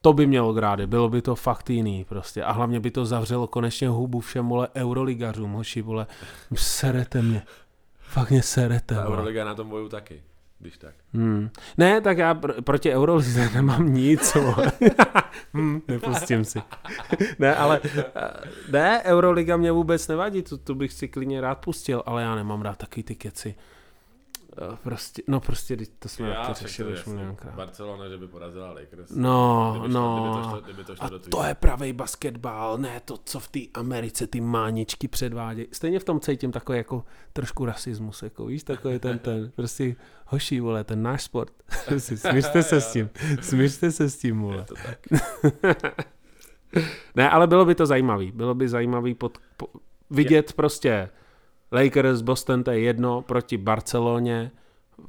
to 0.00 0.12
by 0.12 0.26
mělo 0.26 0.52
grády, 0.52 0.86
bylo 0.86 1.08
by 1.08 1.22
to 1.22 1.34
fakt 1.34 1.70
jiný 1.70 2.04
prostě 2.04 2.44
a 2.44 2.52
hlavně 2.52 2.80
by 2.80 2.90
to 2.90 3.06
zavřelo 3.06 3.46
konečně 3.46 3.88
hubu 3.88 4.20
všem, 4.20 4.48
vole, 4.48 4.68
euroligařům, 4.74 5.52
hoši, 5.52 5.82
vole, 5.82 6.06
serete 6.54 7.22
mě, 7.22 7.42
fakt 8.00 8.30
mě 8.30 8.42
serete, 8.42 8.94
Ta. 8.94 9.04
Euroliga 9.04 9.44
na 9.44 9.54
tom 9.54 9.68
boju 9.68 9.88
taky, 9.88 10.22
když 10.58 10.78
tak. 10.78 10.94
Hmm. 11.12 11.50
Ne, 11.78 12.00
tak 12.00 12.18
já 12.18 12.34
pr- 12.34 12.62
proti 12.62 12.94
Eurolize 12.94 13.50
nemám 13.54 13.94
nic. 13.94 14.34
vole. 14.34 14.72
hmm, 15.54 15.82
nepustím 15.88 16.44
si. 16.44 16.62
ne, 17.38 17.56
ale 17.56 17.80
eh, 17.84 18.02
ne, 18.70 19.02
Euroliga 19.04 19.56
mě 19.56 19.72
vůbec 19.72 20.08
nevadí, 20.08 20.42
tu, 20.42 20.56
tu 20.56 20.74
bych 20.74 20.92
si 20.92 21.08
klidně 21.08 21.40
rád 21.40 21.54
pustil, 21.54 22.02
ale 22.06 22.22
já 22.22 22.34
nemám 22.34 22.62
rád 22.62 22.78
takový 22.78 23.02
ty 23.02 23.14
keci. 23.14 23.54
Eh, 24.62 24.76
Prostě, 24.82 25.22
no 25.26 25.40
prostě, 25.40 25.76
to 25.98 26.08
jsme 26.08 26.28
Já, 26.28 26.46
to 26.46 26.54
řešili 26.54 26.92
je 26.92 26.98
už 26.98 27.06
milionkrát. 27.06 27.54
Barcelona, 27.54 28.08
že 28.08 28.18
by 28.18 28.28
porazila 28.28 28.72
Lakers. 28.72 29.10
No, 29.10 29.70
Kdyby 29.78 29.88
šlo- 29.88 29.92
no. 29.92 30.20
Kdyby 30.22 30.34
to 30.44 30.48
šlo, 30.50 30.60
kdyby 30.60 30.84
to 30.84 30.96
šlo 30.96 31.04
A 31.04 31.08
do 31.08 31.18
to 31.18 31.44
je 31.44 31.54
pravý 31.54 31.92
basketbal, 31.92 32.78
ne 32.78 33.00
to, 33.04 33.18
co 33.24 33.40
v 33.40 33.48
té 33.48 33.60
Americe 33.74 34.26
ty 34.26 34.40
máničky 34.40 35.08
předvádějí. 35.08 35.68
Stejně 35.72 35.98
v 36.00 36.04
tom 36.04 36.20
cítím 36.20 36.52
takový 36.52 36.78
jako 36.78 37.04
trošku 37.32 37.64
rasismus, 37.64 38.22
jako 38.22 38.46
víš, 38.46 38.62
takový 38.62 38.98
ten, 38.98 39.18
ten, 39.18 39.52
prostě 39.56 39.96
hoší, 40.26 40.60
vole, 40.60 40.84
ten 40.84 41.02
náš 41.02 41.22
sport. 41.22 41.52
Prostě 41.86 42.16
Smířte 42.16 42.62
se 42.62 42.80
s 42.80 42.92
tím, 42.92 43.10
smířte 43.40 43.92
se 43.92 44.10
s 44.10 44.18
tím, 44.18 44.36
Je 44.36 44.42
vole. 44.42 44.64
to 44.64 44.74
tak. 44.74 44.98
Ne, 47.14 47.30
ale 47.30 47.46
bylo 47.46 47.64
by 47.64 47.74
to 47.74 47.86
zajímavý, 47.86 48.32
bylo 48.32 48.54
by 48.54 48.68
zajímavý 48.68 49.14
pod, 49.14 49.38
po, 49.56 49.66
vidět 50.10 50.52
prostě 50.52 51.08
Lakers, 51.72 52.22
Boston, 52.22 52.64
to 52.64 52.70
je 52.70 52.80
jedno, 52.80 53.22
proti 53.22 53.56
Barceloně 53.56 54.50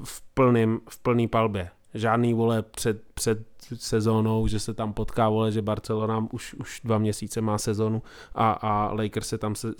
v, 0.04 0.22
plným, 0.34 0.82
v 0.90 1.00
plný 1.00 1.28
palbě. 1.28 1.70
Žádný, 1.94 2.34
vole, 2.34 2.62
před, 2.62 3.04
před 3.14 3.46
sezónou, 3.76 4.48
že 4.48 4.60
se 4.60 4.74
tam 4.74 4.94
potká, 4.94 5.30
vole, 5.30 5.52
že 5.52 5.62
Barcelona 5.62 6.28
už, 6.32 6.54
už 6.54 6.82
dva 6.84 6.98
měsíce 6.98 7.42
má 7.42 7.58
sezonu 7.58 8.04
a, 8.36 8.52
a 8.52 8.94
Lakers 8.94 9.28
se 9.28 9.38
tam 9.38 9.56
se, 9.56 9.74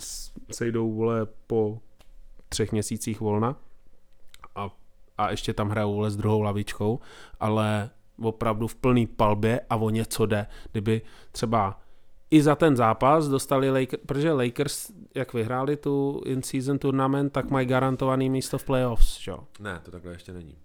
sejdou, 0.50 0.92
vole, 0.92 1.26
po 1.46 1.78
třech 2.48 2.72
měsících 2.72 3.20
volna 3.20 3.56
a, 4.54 4.70
a 5.18 5.30
ještě 5.30 5.54
tam 5.54 5.68
hrajou, 5.68 5.94
vole, 5.94 6.10
s 6.10 6.16
druhou 6.16 6.42
lavičkou, 6.42 7.00
ale 7.40 7.90
opravdu 8.22 8.66
v 8.66 8.74
plný 8.74 9.06
palbě 9.06 9.60
a 9.70 9.76
o 9.76 9.90
něco 9.90 10.26
jde. 10.26 10.46
Kdyby 10.72 11.02
třeba 11.32 11.80
i 12.30 12.42
za 12.42 12.54
ten 12.56 12.76
zápas 12.76 13.28
dostali 13.28 13.70
Lakers, 13.70 14.02
protože 14.06 14.32
Lakers, 14.32 14.90
jak 15.14 15.34
vyhráli 15.34 15.76
tu 15.76 16.22
in-season 16.26 16.78
tournament, 16.78 17.32
tak 17.32 17.50
mají 17.50 17.66
garantovaný 17.66 18.30
místo 18.30 18.58
v 18.58 18.64
playoffs, 18.64 19.18
že? 19.20 19.30
jo? 19.30 19.38
Ne, 19.60 19.80
to 19.84 19.90
takhle 19.90 20.12
ještě 20.12 20.32
není. 20.32 20.56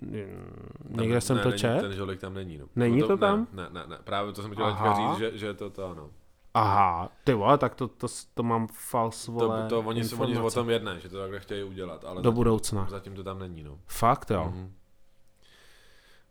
Tam 0.00 1.00
Někde 1.00 1.14
ne, 1.14 1.20
jsem 1.20 1.36
ne, 1.36 1.42
to 1.42 1.48
není, 1.48 1.58
čet? 1.58 1.80
Ten 1.80 1.92
žolek 1.92 2.20
tam 2.20 2.34
není. 2.34 2.58
No. 2.58 2.66
Není 2.76 3.00
No 3.00 3.06
to 3.06 3.16
tam? 3.16 3.46
Ne, 3.52 3.66
ne, 3.72 3.84
ne, 3.86 3.98
právě 4.04 4.32
to 4.32 4.42
jsem 4.42 4.52
chtěl 4.52 4.76
říct, 4.96 5.18
že, 5.18 5.38
že 5.38 5.54
to 5.54 5.70
to 5.70 5.90
ano. 5.90 6.10
Aha, 6.54 7.08
ty 7.24 7.34
vole, 7.34 7.58
tak 7.58 7.74
to, 7.74 7.88
to, 7.88 8.06
to 8.34 8.42
mám 8.42 8.66
false, 8.72 9.30
vole, 9.32 9.62
To, 9.62 9.68
to 9.68 9.88
oni, 9.88 10.04
se- 10.04 10.16
oni 10.16 10.24
o 10.24 10.28
informace. 10.30 10.54
tom 10.54 10.70
jednají, 10.70 11.00
že 11.00 11.08
to 11.08 11.18
takhle 11.18 11.40
chtějí 11.40 11.64
udělat, 11.64 12.04
ale 12.04 12.22
Do 12.22 12.28
zatím, 12.30 12.34
budoucna. 12.36 12.86
zatím 12.90 13.14
to 13.14 13.24
tam 13.24 13.38
není. 13.38 13.62
No. 13.62 13.78
Fakt, 13.86 14.30
jo. 14.30 14.44
Mhm. 14.54 14.72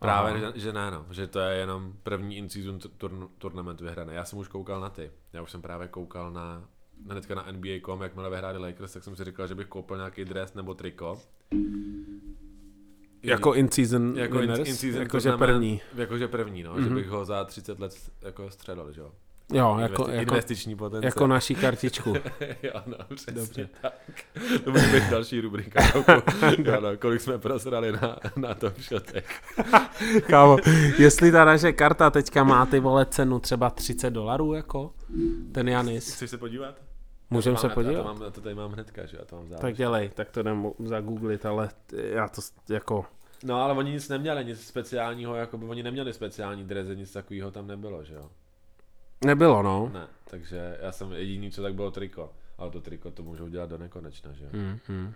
Právě, 0.03 0.39
že, 0.39 0.51
že 0.55 0.73
ne, 0.73 0.91
no. 0.91 1.05
že 1.11 1.27
to 1.27 1.39
je 1.39 1.57
jenom 1.57 1.93
první 2.03 2.37
in-season 2.37 2.79
turn, 2.97 3.27
turnament 3.37 3.81
vyhraný. 3.81 4.13
Já 4.13 4.25
jsem 4.25 4.39
už 4.39 4.47
koukal 4.47 4.81
na 4.81 4.89
ty. 4.89 5.11
Já 5.33 5.41
už 5.41 5.51
jsem 5.51 5.61
právě 5.61 5.87
koukal 5.87 6.31
na 6.31 6.63
hnedka 7.09 7.35
na 7.35 7.45
NBA.com, 7.51 8.01
jakmile 8.01 8.29
vyhráli 8.29 8.57
Lakers, 8.59 8.93
tak 8.93 9.03
jsem 9.03 9.15
si 9.15 9.23
říkal, 9.23 9.47
že 9.47 9.55
bych 9.55 9.67
koupil 9.67 9.97
nějaký 9.97 10.25
dres 10.25 10.53
nebo 10.53 10.73
triko. 10.73 11.21
Jako 13.23 13.53
in-season 13.53 14.13
jako 14.17 14.35
in, 14.35 14.41
winners, 14.41 14.69
in-season 14.69 15.01
jakože 15.01 15.29
tournament, 15.29 15.53
první. 15.53 15.81
Jakože 15.95 16.27
první, 16.27 16.63
no, 16.63 16.73
mm-hmm. 16.73 16.79
Mhm. 16.79 16.89
že 16.89 16.95
bych 16.95 17.07
ho 17.07 17.25
za 17.25 17.43
30 17.43 17.79
let 17.79 17.93
jako 18.21 18.49
středal, 18.49 18.91
že 18.91 19.01
jo. 19.01 19.11
Jo, 19.53 19.77
jako, 19.79 20.03
Investi- 20.03 20.11
jako, 20.11 20.21
investiční 20.21 20.75
potenciál. 20.75 21.07
jako 21.07 21.27
naší 21.27 21.55
kartičku. 21.55 22.13
jo, 22.63 22.73
no, 22.85 22.97
přesně 23.15 23.33
Dobře. 23.33 23.69
tak. 23.81 23.93
To 24.63 24.71
bude 24.71 24.87
být 24.87 25.09
další 25.11 25.41
rubrika. 25.41 25.83
Jo, 26.57 26.81
no, 26.81 26.97
kolik 26.97 27.21
jsme 27.21 27.37
prosrali 27.37 27.91
na, 27.91 28.17
na 28.35 28.53
tom 28.53 28.71
šotech. 28.79 29.41
Kámo, 30.27 30.57
jestli 30.99 31.31
ta 31.31 31.45
naše 31.45 31.71
karta 31.73 32.09
teďka 32.09 32.43
má 32.43 32.65
ty 32.65 32.79
vole 32.79 33.05
cenu 33.05 33.39
třeba 33.39 33.69
30 33.69 34.09
dolarů, 34.09 34.53
jako 34.53 34.93
ten 35.51 35.69
Janis, 35.69 36.13
Chceš 36.15 36.29
se 36.29 36.37
podívat? 36.37 36.75
můžeme 37.29 37.57
se 37.57 37.67
mám- 37.67 37.69
Já 37.71 37.75
to, 37.75 37.81
podívat? 37.83 38.03
mám, 38.05 38.21
já 38.21 38.29
to 38.31 38.41
tady 38.41 38.55
mám 38.55 38.71
hnedka, 38.71 39.05
že 39.05 39.17
já 39.19 39.25
to 39.25 39.35
mám 39.35 39.47
záleží. 39.47 39.61
Tak 39.61 39.75
dělej, 39.77 40.09
tak 40.09 40.31
to 40.31 40.39
jdem 40.39 40.71
zagooglit, 40.79 41.45
ale 41.45 41.69
já 41.93 42.27
to 42.27 42.41
jako... 42.69 43.05
No 43.43 43.61
ale 43.61 43.73
oni 43.73 43.91
nic 43.91 44.09
neměli, 44.09 44.45
nic 44.45 44.67
speciálního, 44.67 45.35
jako 45.35 45.57
by 45.57 45.65
oni 45.65 45.83
neměli 45.83 46.13
speciální 46.13 46.63
drezy, 46.63 46.95
nic 46.95 47.11
takového 47.11 47.51
tam 47.51 47.67
nebylo, 47.67 48.03
že 48.03 48.13
jo? 48.13 48.29
Nebylo, 49.25 49.63
no. 49.63 49.89
Ne, 49.93 50.07
takže 50.23 50.77
já 50.81 50.91
jsem 50.91 51.11
jediný, 51.11 51.51
co 51.51 51.61
tak 51.61 51.73
bylo 51.75 51.91
triko. 51.91 52.31
Ale 52.57 52.71
to 52.71 52.81
triko 52.81 53.11
to 53.11 53.23
můžou 53.23 53.47
dělat 53.47 53.69
do 53.69 53.77
nekonečna, 53.77 54.33
že 54.33 54.43
jo? 54.43 54.49
Hmm, 54.53 54.77
hmm. 54.87 55.13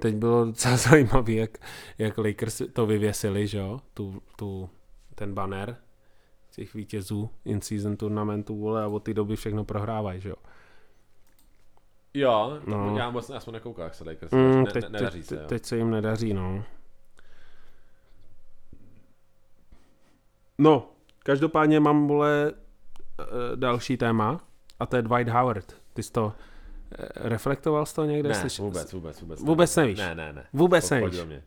Teď 0.00 0.14
bylo 0.14 0.44
docela 0.44 0.76
zajímavé, 0.90 1.32
jak, 1.32 1.58
jak 1.98 2.18
Lakers 2.18 2.62
to 2.72 2.86
vyvěsili, 2.86 3.46
že 3.46 3.58
jo, 3.58 3.80
tu, 3.94 4.22
tu, 4.36 4.70
ten 5.14 5.34
banner 5.34 5.76
těch 6.50 6.74
vítězů 6.74 7.30
in-season 7.44 7.96
turnamentu, 7.96 8.58
vole, 8.60 8.82
a 8.84 8.88
od 8.88 9.02
té 9.02 9.14
doby 9.14 9.36
všechno 9.36 9.64
prohrávají, 9.64 10.20
že 10.20 10.28
jo. 10.28 10.36
Jo, 12.14 12.60
No. 12.66 12.96
já 12.98 13.10
moc 13.10 13.30
aspoň 13.30 13.54
nekoukal, 13.54 13.84
jak 13.84 13.94
se 13.94 14.04
Lakers, 14.04 14.32
Mm, 14.32 14.64
ne, 14.64 14.72
teď, 14.72 14.82
ne, 14.84 14.88
nedaří 14.90 15.18
teď, 15.18 15.26
se, 15.28 15.34
jo. 15.36 15.42
teď 15.46 15.64
se 15.64 15.76
jim 15.76 15.90
nedaří, 15.90 16.34
no. 16.34 16.64
No, 20.58 20.88
každopádně 21.18 21.80
mám, 21.80 22.06
vole, 22.06 22.52
eh, 23.20 23.24
další 23.56 23.96
téma 23.96 24.40
a 24.80 24.86
to 24.86 24.96
je 24.96 25.02
Dwight 25.02 25.28
Howard. 25.32 25.76
Ty 25.92 26.02
jsi 26.02 26.12
to 26.12 26.32
reflektoval 27.16 27.86
z 27.86 27.92
toho 27.92 28.06
někde? 28.06 28.28
Ne, 28.28 28.34
Slyšel- 28.34 28.64
vůbec, 28.64 28.92
vůbec, 28.92 29.20
vůbec. 29.20 29.40
Vůbec 29.40 29.76
nevíš? 29.76 29.98
Ne, 29.98 30.14
ne, 30.14 30.32
ne. 30.32 30.44
Vůbec 30.52 30.88
Pojď 30.88 31.02
nevíš. 31.02 31.24
mě. 31.24 31.42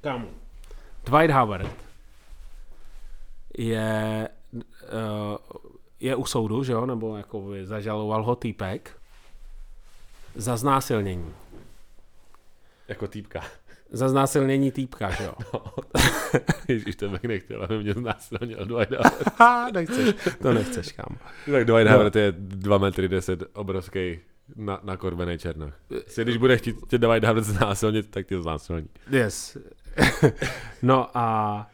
Kámo. 0.00 0.28
Dwight 1.04 1.30
Howard 1.34 1.70
je, 3.58 4.28
uh, 5.32 5.36
je 6.00 6.16
u 6.16 6.24
soudu, 6.24 6.64
že 6.64 6.72
jo, 6.72 6.86
nebo 6.86 7.16
jako 7.16 7.44
zažaloval 7.64 8.22
ho 8.22 8.36
týpek 8.36 8.96
za 10.34 10.56
znásilnění. 10.56 11.34
Jako 12.88 13.08
týpka. 13.08 13.42
Za 13.92 14.08
znásilnění 14.08 14.72
týpka, 14.72 15.10
že 15.10 15.24
jo. 15.24 15.34
No. 15.54 15.62
Ježíš, 16.68 16.96
to 16.96 17.08
bych 17.08 17.22
nechtěl, 17.24 17.64
aby 17.64 17.78
mě 17.82 17.92
znásilnil 17.92 18.66
Dwight 18.66 18.90
Howard. 18.92 19.72
Nechceš, 19.74 20.14
to 20.42 20.52
nechceš, 20.52 20.92
kámo. 20.92 21.16
Tak 21.52 21.64
Dwight 21.64 21.86
No. 21.90 21.92
Howard 21.92 22.16
je 22.16 22.32
2 22.32 22.78
metry 22.78 23.08
10, 23.08 23.42
obrovský 23.52 24.20
na, 24.56 24.80
na 24.82 24.96
korbený 24.96 25.38
černoch. 25.38 25.74
Si, 26.06 26.22
když 26.22 26.36
bude 26.36 26.56
chtít 26.56 26.76
tě 26.88 26.98
Dwight 26.98 27.24
Howard 27.24 27.44
znásilnit, 27.44 28.10
tak 28.10 28.26
tě 28.26 28.42
znásilní. 28.42 28.88
Yes. 29.10 29.56
no 30.82 31.16
a 31.16 31.66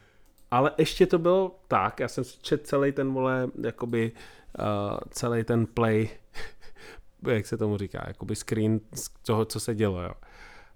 ale 0.50 0.72
ještě 0.78 1.06
to 1.06 1.18
bylo 1.18 1.58
tak, 1.68 2.00
já 2.00 2.08
jsem 2.08 2.24
si 2.24 2.38
čet 2.42 2.66
celý 2.66 2.92
ten, 2.92 3.12
vole, 3.12 3.48
jakoby 3.62 4.12
uh, 4.58 4.98
celý 5.10 5.44
ten 5.44 5.66
play, 5.66 6.08
jak 7.28 7.46
se 7.46 7.56
tomu 7.56 7.76
říká, 7.76 8.04
jakoby 8.06 8.36
screen 8.36 8.80
z 8.94 9.08
toho, 9.08 9.44
co 9.44 9.60
se 9.60 9.74
dělo, 9.74 10.02
jo. 10.02 10.12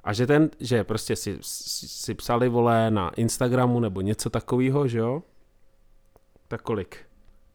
A 0.04 0.12
že 0.12 0.26
ten, 0.26 0.50
že 0.60 0.84
prostě 0.84 1.16
si, 1.16 1.38
si, 1.40 1.88
si 1.88 2.14
psali, 2.14 2.48
vole, 2.48 2.90
na 2.90 3.10
Instagramu 3.10 3.80
nebo 3.80 4.00
něco 4.00 4.30
takového, 4.30 4.88
že 4.88 4.98
jo? 4.98 5.22
Tak 6.48 6.62
kolik? 6.62 6.96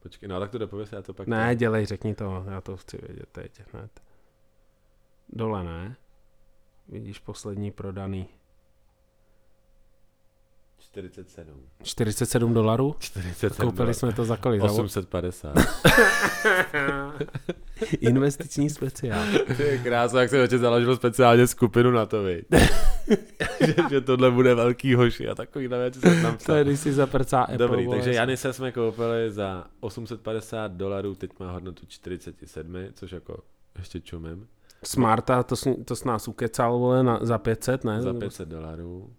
Počkej, 0.04 0.30
no 0.30 0.40
tak 0.40 0.52
to 0.52 0.58
dopověz, 0.58 0.92
já 0.92 1.02
to 1.02 1.14
pak... 1.14 1.28
Ne, 1.28 1.56
dělej, 1.56 1.86
řekni 1.86 2.16
to, 2.16 2.46
já 2.50 2.62
to 2.62 2.78
chci 2.78 2.98
vědět 3.08 3.30
teď 3.32 3.62
hned. 3.74 3.92
Dole, 5.30 5.64
ne? 5.64 5.96
Vidíš 6.88 7.20
poslední 7.20 7.72
prodaný. 7.72 8.28
47. 10.78 11.62
47 11.84 12.54
dolarů? 12.54 12.96
47. 13.00 13.70
Koupili 13.70 13.94
jsme 13.94 14.14
to 14.14 14.26
za 14.26 14.38
kolik? 14.38 14.62
Za 14.62 14.72
850. 14.72 15.54
Investiční 18.00 18.70
speciál. 18.70 19.26
Ty 19.58 19.80
krása, 19.84 20.22
jak 20.22 20.30
se 20.30 20.44
oče 20.44 20.58
založil 20.58 20.96
speciálně 20.96 21.48
skupinu 21.48 21.92
na 21.92 22.06
to, 22.06 22.24
viď? 22.24 22.46
že, 23.66 23.76
že, 23.90 24.02
tohle 24.02 24.32
bude 24.32 24.56
velký 24.56 24.96
hoši 24.96 25.28
a 25.30 25.36
takový 25.36 25.68
věci 25.68 26.00
jsem 26.00 26.22
tam 26.22 26.32
To 26.32 26.38
psal. 26.38 26.56
je, 26.56 26.64
když 26.64 26.80
si 26.80 26.94
zaprcá 26.94 27.42
Apple. 27.42 27.58
Dobrý, 27.58 27.90
takže 27.90 28.14
Janise 28.14 28.54
jsme 28.54 28.72
koupili 28.72 29.32
za 29.32 29.68
850 29.80 30.72
dolarů, 30.72 31.16
teď 31.16 31.32
má 31.40 31.52
hodnotu 31.52 31.86
47, 31.86 32.76
což 32.94 33.12
jako 33.12 33.44
ještě 33.78 34.02
čumím, 34.02 34.48
Smarta, 34.88 35.44
to, 35.44 35.56
s- 35.56 35.78
to 35.86 35.96
s 35.96 36.04
nás 36.04 36.28
ukecal, 36.28 36.80
vole, 36.80 37.04
na, 37.04 37.20
za 37.22 37.38
500, 37.38 37.84
ne? 37.84 38.02
za 38.02 38.14
500 38.14 38.50
dolarů. 38.50 39.10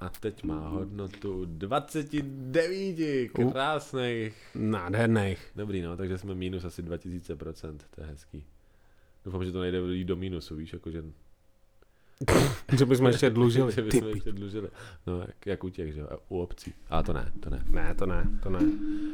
A 0.00 0.08
teď 0.20 0.44
má 0.44 0.68
hodnotu 0.68 1.44
29 1.44 3.38
U. 3.38 3.50
krásných. 3.50 4.36
Nádherných. 4.54 5.50
Dobrý, 5.56 5.82
no, 5.82 5.96
takže 5.96 6.18
jsme 6.18 6.34
minus 6.34 6.64
asi 6.64 6.82
2000%, 6.82 7.76
to 7.94 8.00
je 8.00 8.06
hezký. 8.06 8.44
Doufám, 9.24 9.44
že 9.44 9.52
to 9.52 9.60
nejde 9.60 9.78
jít 9.78 10.04
do 10.04 10.16
mínusu, 10.16 10.56
víš, 10.56 10.72
jakože... 10.72 11.04
že 12.78 12.86
bychom 12.86 13.06
ještě 13.06 13.30
dlužili. 13.30 13.72
že 13.74 13.82
bychom 13.82 14.08
ještě 14.08 14.32
dlužili. 14.32 14.68
No, 15.06 15.20
jak, 15.20 15.46
jak 15.46 15.64
u 15.64 15.68
těch, 15.68 15.94
že 15.94 16.00
jo, 16.00 16.08
u 16.28 16.40
obcí. 16.40 16.74
A 16.90 17.02
to 17.02 17.12
ne, 17.12 17.32
to 17.40 17.50
ne. 17.50 17.64
Ne, 17.70 17.94
to 17.94 18.06
ne, 18.06 18.24
to 18.42 18.50
ne. 18.50 18.60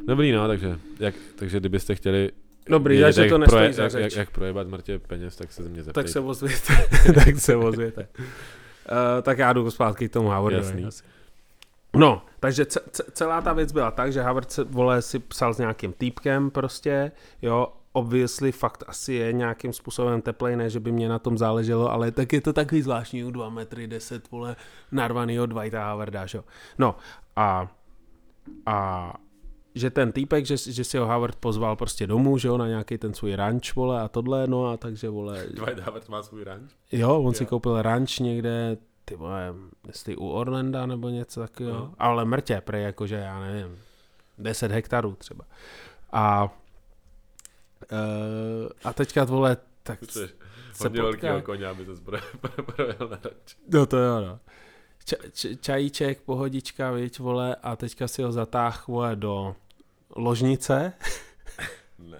Dobrý, 0.06 0.32
no, 0.32 0.48
takže, 0.48 0.78
jak, 1.00 1.14
takže 1.38 1.60
kdybyste 1.60 1.94
chtěli 1.94 2.30
Dobrý, 2.68 2.96
vědět, 2.96 3.06
takže 3.16 3.30
to 3.30 3.38
nestojí 3.38 3.60
proje- 3.60 3.72
za 3.72 3.82
jak, 3.82 3.92
řeč. 3.92 4.02
jak, 4.02 4.12
jak, 4.16 4.30
projebat 4.30 4.66
mrtě 4.66 4.98
peněz, 4.98 5.36
tak 5.36 5.52
se 5.52 5.62
ze 5.62 5.68
mě 5.68 5.82
zeptejte. 5.82 6.00
Tak 6.02 6.12
se 6.12 6.20
ozvěte. 6.20 6.88
tak 7.14 7.38
se 7.38 7.56
ozvěte. 7.56 8.08
Uh, 8.18 9.22
tak 9.22 9.38
já 9.38 9.52
jdu 9.52 9.70
zpátky 9.70 10.08
k 10.08 10.12
tomu 10.12 10.28
Howardovi. 10.28 10.66
Jasný. 10.66 10.84
asi. 10.84 11.02
No, 11.96 12.22
takže 12.40 12.64
ce- 12.64 12.80
ce- 12.90 13.04
celá 13.12 13.40
ta 13.40 13.52
věc 13.52 13.72
byla 13.72 13.90
tak, 13.90 14.12
že 14.12 14.22
Howard 14.22 14.50
se, 14.52 14.64
vole, 14.64 15.02
si 15.02 15.18
psal 15.18 15.54
s 15.54 15.58
nějakým 15.58 15.92
týpkem 15.92 16.50
prostě, 16.50 17.12
jo, 17.42 17.72
obviously 17.92 18.52
fakt 18.52 18.84
asi 18.86 19.12
je 19.14 19.32
nějakým 19.32 19.72
způsobem 19.72 20.22
teplej, 20.22 20.56
ne, 20.56 20.70
že 20.70 20.80
by 20.80 20.92
mě 20.92 21.08
na 21.08 21.18
tom 21.18 21.38
záleželo, 21.38 21.92
ale 21.92 22.10
tak 22.10 22.32
je 22.32 22.40
to 22.40 22.52
takový 22.52 22.82
zvláštní 22.82 23.24
u 23.24 23.30
2 23.30 23.48
metry 23.48 23.86
10, 23.86 24.30
vole, 24.30 24.56
narvanýho 24.92 25.46
Dwighta 25.46 25.90
Howarda, 25.92 26.26
jo. 26.34 26.44
No, 26.78 26.96
a, 27.36 27.68
a 28.66 29.14
že 29.74 29.90
ten 29.90 30.12
týpek, 30.12 30.46
že, 30.46 30.56
že 30.56 30.84
si 30.84 30.98
ho 30.98 31.06
Howard 31.06 31.36
pozval 31.36 31.76
prostě 31.76 32.06
domů, 32.06 32.38
že 32.38 32.48
jo, 32.48 32.58
na 32.58 32.68
nějaký 32.68 32.98
ten 32.98 33.14
svůj 33.14 33.34
ranč, 33.34 33.74
vole, 33.74 34.00
a 34.00 34.08
tohle, 34.08 34.46
no 34.46 34.66
a 34.70 34.76
takže, 34.76 35.08
vole, 35.08 35.46
Dwight 35.54 35.78
Howard 35.78 36.08
má 36.08 36.22
svůj 36.22 36.44
ranč? 36.44 36.70
Jo, 36.92 37.22
on 37.22 37.34
si 37.34 37.42
Jo. 37.42 37.48
koupil 37.48 37.82
ranč 37.82 38.18
někde, 38.18 38.76
ty 39.04 39.16
vole, 39.16 39.54
jestli 39.86 40.16
u 40.16 40.28
Orlanda 40.28 40.86
nebo 40.86 41.08
něco 41.08 41.40
takového, 41.40 41.78
No. 41.78 41.94
ale 41.98 42.24
mrtě, 42.24 42.60
prej 42.60 42.82
jakože 42.84 43.14
já 43.16 43.40
nevím, 43.40 43.78
10 44.38 44.70
hektarů 44.72 45.14
třeba. 45.18 45.44
A 46.12 46.44
uh, 47.92 48.68
a 48.84 48.92
teďka 48.92 49.24
vole, 49.24 49.56
tak 49.82 49.98
Chceš 49.98 50.30
se 50.72 50.84
hodně 50.84 51.02
potká. 51.02 51.40
koně, 51.40 51.66
aby 51.66 51.84
se 51.84 51.92
projel 52.66 52.96
na 53.10 53.18
ranč. 53.24 53.56
No 53.68 53.86
to 53.86 53.96
jo, 53.96 54.20
no. 54.20 54.38
Č- 55.10 55.16
č- 55.32 55.56
čajíček, 55.56 56.20
pohodička, 56.20 56.90
viď, 56.90 57.18
vole, 57.18 57.56
a 57.62 57.76
teďka 57.76 58.08
si 58.08 58.22
ho 58.22 58.32
zatáh, 58.32 58.88
vole, 58.88 59.16
do 59.16 59.54
ložnice 60.16 60.92
Ne. 61.98 62.18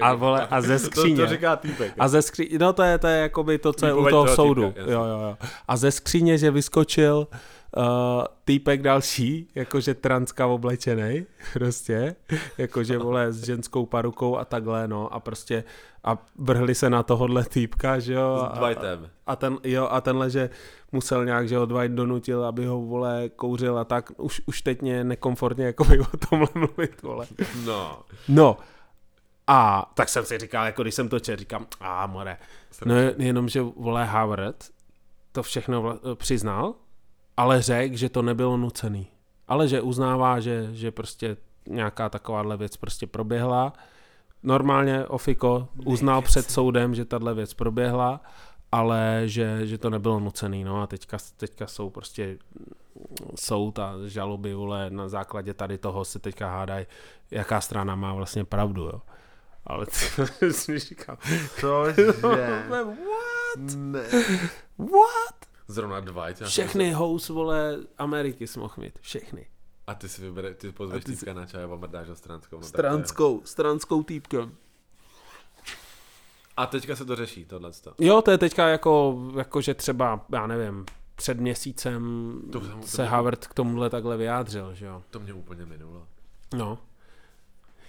a 0.00 0.14
vole, 0.14 0.46
a 0.50 0.60
ze 0.60 0.78
To, 0.78 0.86
skříně. 0.86 1.16
to 1.16 1.26
říká 1.26 1.56
týpek. 1.56 1.92
A 1.98 2.08
ze 2.08 2.22
skříně, 2.22 2.58
no 2.58 2.72
to 2.72 2.82
je, 2.82 2.98
to 2.98 3.06
je 3.06 3.18
jakoby 3.20 3.58
to, 3.58 3.72
co 3.72 3.86
je 3.86 3.94
u 3.94 4.08
toho 4.08 4.28
soudu. 4.28 4.66
týpka, 4.66 4.80
jo, 4.80 4.90
jo, 5.04 5.18
jo. 5.20 5.36
A 5.68 5.76
ze 5.76 5.90
skříně, 5.90 6.38
že 6.38 6.50
vyskočil 6.50 7.26
uh, 7.76 7.82
týpek 8.44 8.82
další, 8.82 9.48
jakože 9.54 9.94
transka 9.94 10.46
oblečený, 10.46 11.26
prostě, 11.52 12.16
jakože 12.58 12.98
vole 12.98 13.32
s 13.32 13.44
ženskou 13.44 13.86
parukou 13.86 14.36
a 14.36 14.44
takhle, 14.44 14.88
no, 14.88 15.14
a 15.14 15.20
prostě 15.20 15.64
a 16.04 16.18
vrhli 16.38 16.74
se 16.74 16.90
na 16.90 17.02
tohohle 17.02 17.44
týpka, 17.44 17.98
že 17.98 18.14
jo. 18.14 18.50
S 18.54 18.58
Dwightem. 18.58 19.10
A, 19.26 19.32
a, 19.32 19.36
ten, 19.36 19.58
jo, 19.64 19.88
a 19.90 20.00
tenhle, 20.00 20.30
že 20.30 20.50
musel 20.92 21.24
nějak, 21.24 21.48
že 21.48 21.56
ho 21.56 21.66
Dwight 21.66 21.94
donutil, 21.94 22.44
aby 22.44 22.66
ho, 22.66 22.80
vole, 22.80 23.28
kouřil 23.28 23.78
a 23.78 23.84
tak, 23.84 24.12
už, 24.16 24.42
už 24.46 24.62
teď 24.62 24.82
mě 24.82 24.92
je 24.92 25.04
nekomfortně, 25.04 25.64
jakoby 25.64 26.00
o 26.14 26.16
tomhle 26.28 26.48
mluvit, 26.54 27.02
vole. 27.02 27.26
No. 27.64 27.98
No, 28.28 28.56
a 29.46 29.90
tak 29.94 30.08
jsem 30.08 30.24
si 30.24 30.38
říkal, 30.38 30.66
jako 30.66 30.82
když 30.82 30.94
jsem 30.94 31.08
to 31.08 31.20
četl, 31.20 31.40
říkám, 31.40 31.66
a 31.80 32.06
more. 32.06 32.36
No 32.84 32.94
jenom, 33.18 33.48
že 33.48 33.62
vole 33.62 34.04
Howard 34.04 34.64
to 35.32 35.42
všechno 35.42 35.82
vla- 35.82 36.14
přiznal, 36.14 36.74
ale 37.38 37.62
řekl, 37.62 37.96
že 37.96 38.08
to 38.08 38.22
nebylo 38.22 38.56
nucený. 38.56 39.06
Ale 39.48 39.68
že 39.68 39.80
uznává, 39.80 40.40
že, 40.40 40.68
že 40.72 40.90
prostě 40.90 41.36
nějaká 41.68 42.08
takováhle 42.08 42.56
věc 42.56 42.76
prostě 42.76 43.06
proběhla. 43.06 43.72
Normálně 44.42 45.06
Ofiko 45.06 45.68
uznal 45.84 46.22
před 46.22 46.50
soudem, 46.50 46.94
že 46.94 47.04
tahle 47.04 47.34
věc 47.34 47.54
proběhla, 47.54 48.20
ale 48.72 49.22
že, 49.26 49.66
že 49.66 49.78
to 49.78 49.90
nebylo 49.90 50.20
nucený. 50.20 50.64
No 50.64 50.82
a 50.82 50.86
teďka, 50.86 51.18
teďka 51.36 51.66
jsou 51.66 51.90
prostě 51.90 52.38
soud 53.34 53.78
a 53.78 53.94
žaloby, 54.06 54.54
vole, 54.54 54.90
na 54.90 55.08
základě 55.08 55.54
tady 55.54 55.78
toho 55.78 56.04
se 56.04 56.18
teďka 56.18 56.50
hádají, 56.50 56.86
jaká 57.30 57.60
strana 57.60 57.94
má 57.94 58.14
vlastně 58.14 58.44
pravdu, 58.44 58.82
jo. 58.82 59.02
Ale 59.66 59.86
ty 59.86 60.52
si 60.52 60.78
říkal, 60.78 61.18
Cože? 61.60 62.06
what? 62.70 63.74
Ne. 63.76 64.04
What? 64.78 65.47
Zrovna 65.68 66.02
jsem 66.34 66.46
Všechny 66.46 66.92
house, 66.92 67.32
vole, 67.32 67.76
Ameriky 67.98 68.46
jsi 68.46 68.58
mohl 68.58 68.74
mít. 68.76 68.98
Všechny. 69.00 69.46
A 69.86 69.94
ty 69.94 70.08
si 70.08 70.22
vybere, 70.22 70.54
ty 70.54 70.72
pozveš 70.72 71.04
ty 71.04 71.10
si- 71.12 71.16
týpka 71.16 71.32
na 71.40 71.46
čaj 71.46 71.64
a 71.64 71.66
omrdáš 71.66 72.08
ho 72.08 72.16
stranskou. 72.16 72.56
No, 72.56 72.62
Stranskou, 72.62 73.40
stranskou 73.44 74.02
týpkem. 74.02 74.52
A 76.56 76.66
teďka 76.66 76.96
se 76.96 77.04
to 77.04 77.16
řeší, 77.16 77.44
tohle. 77.44 77.70
Jo, 77.98 78.22
to 78.22 78.30
je 78.30 78.38
teďka 78.38 78.68
jako, 78.68 79.22
jako 79.36 79.60
že 79.60 79.74
třeba, 79.74 80.26
já 80.32 80.46
nevím, 80.46 80.86
před 81.16 81.40
měsícem 81.40 82.32
To 82.52 82.60
to 82.60 82.66
se 82.86 83.02
mě- 83.02 83.10
Howard 83.10 83.46
k 83.46 83.54
tomuhle 83.54 83.90
takhle 83.90 84.16
vyjádřil, 84.16 84.74
že 84.74 84.86
jo. 84.86 85.02
To 85.10 85.20
mě 85.20 85.32
úplně 85.32 85.66
minulo. 85.66 86.06
No. 86.54 86.78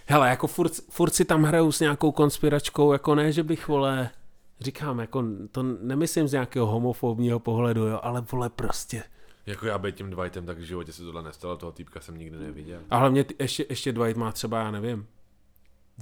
Hele, 0.06 0.28
jako 0.28 0.46
furt, 0.46 0.72
furt 0.90 1.14
si 1.14 1.24
tam 1.24 1.42
hraju 1.42 1.72
s 1.72 1.80
nějakou 1.80 2.12
konspiračkou, 2.12 2.92
jako 2.92 3.14
ne, 3.14 3.32
že 3.32 3.42
bych, 3.42 3.68
vole, 3.68 4.10
říkám, 4.60 4.98
jako 4.98 5.24
to 5.50 5.62
nemyslím 5.62 6.28
z 6.28 6.32
nějakého 6.32 6.66
homofobního 6.66 7.40
pohledu, 7.40 7.86
jo, 7.86 8.00
ale 8.02 8.20
vole 8.20 8.50
prostě. 8.50 9.02
Jako 9.46 9.66
já 9.66 9.78
být 9.78 9.94
tím 9.94 10.10
Dwightem, 10.10 10.46
tak 10.46 10.58
v 10.58 10.62
životě 10.62 10.92
se 10.92 11.02
tohle 11.02 11.22
nestalo, 11.22 11.56
toho 11.56 11.72
týpka 11.72 12.00
jsem 12.00 12.18
nikdy 12.18 12.38
neviděl. 12.38 12.80
A 12.90 12.96
hlavně 12.96 13.24
ty, 13.24 13.34
ještě, 13.38 13.66
ještě 13.68 13.92
Dwight 13.92 14.16
má 14.16 14.32
třeba, 14.32 14.58
já 14.58 14.70
nevím, 14.70 15.06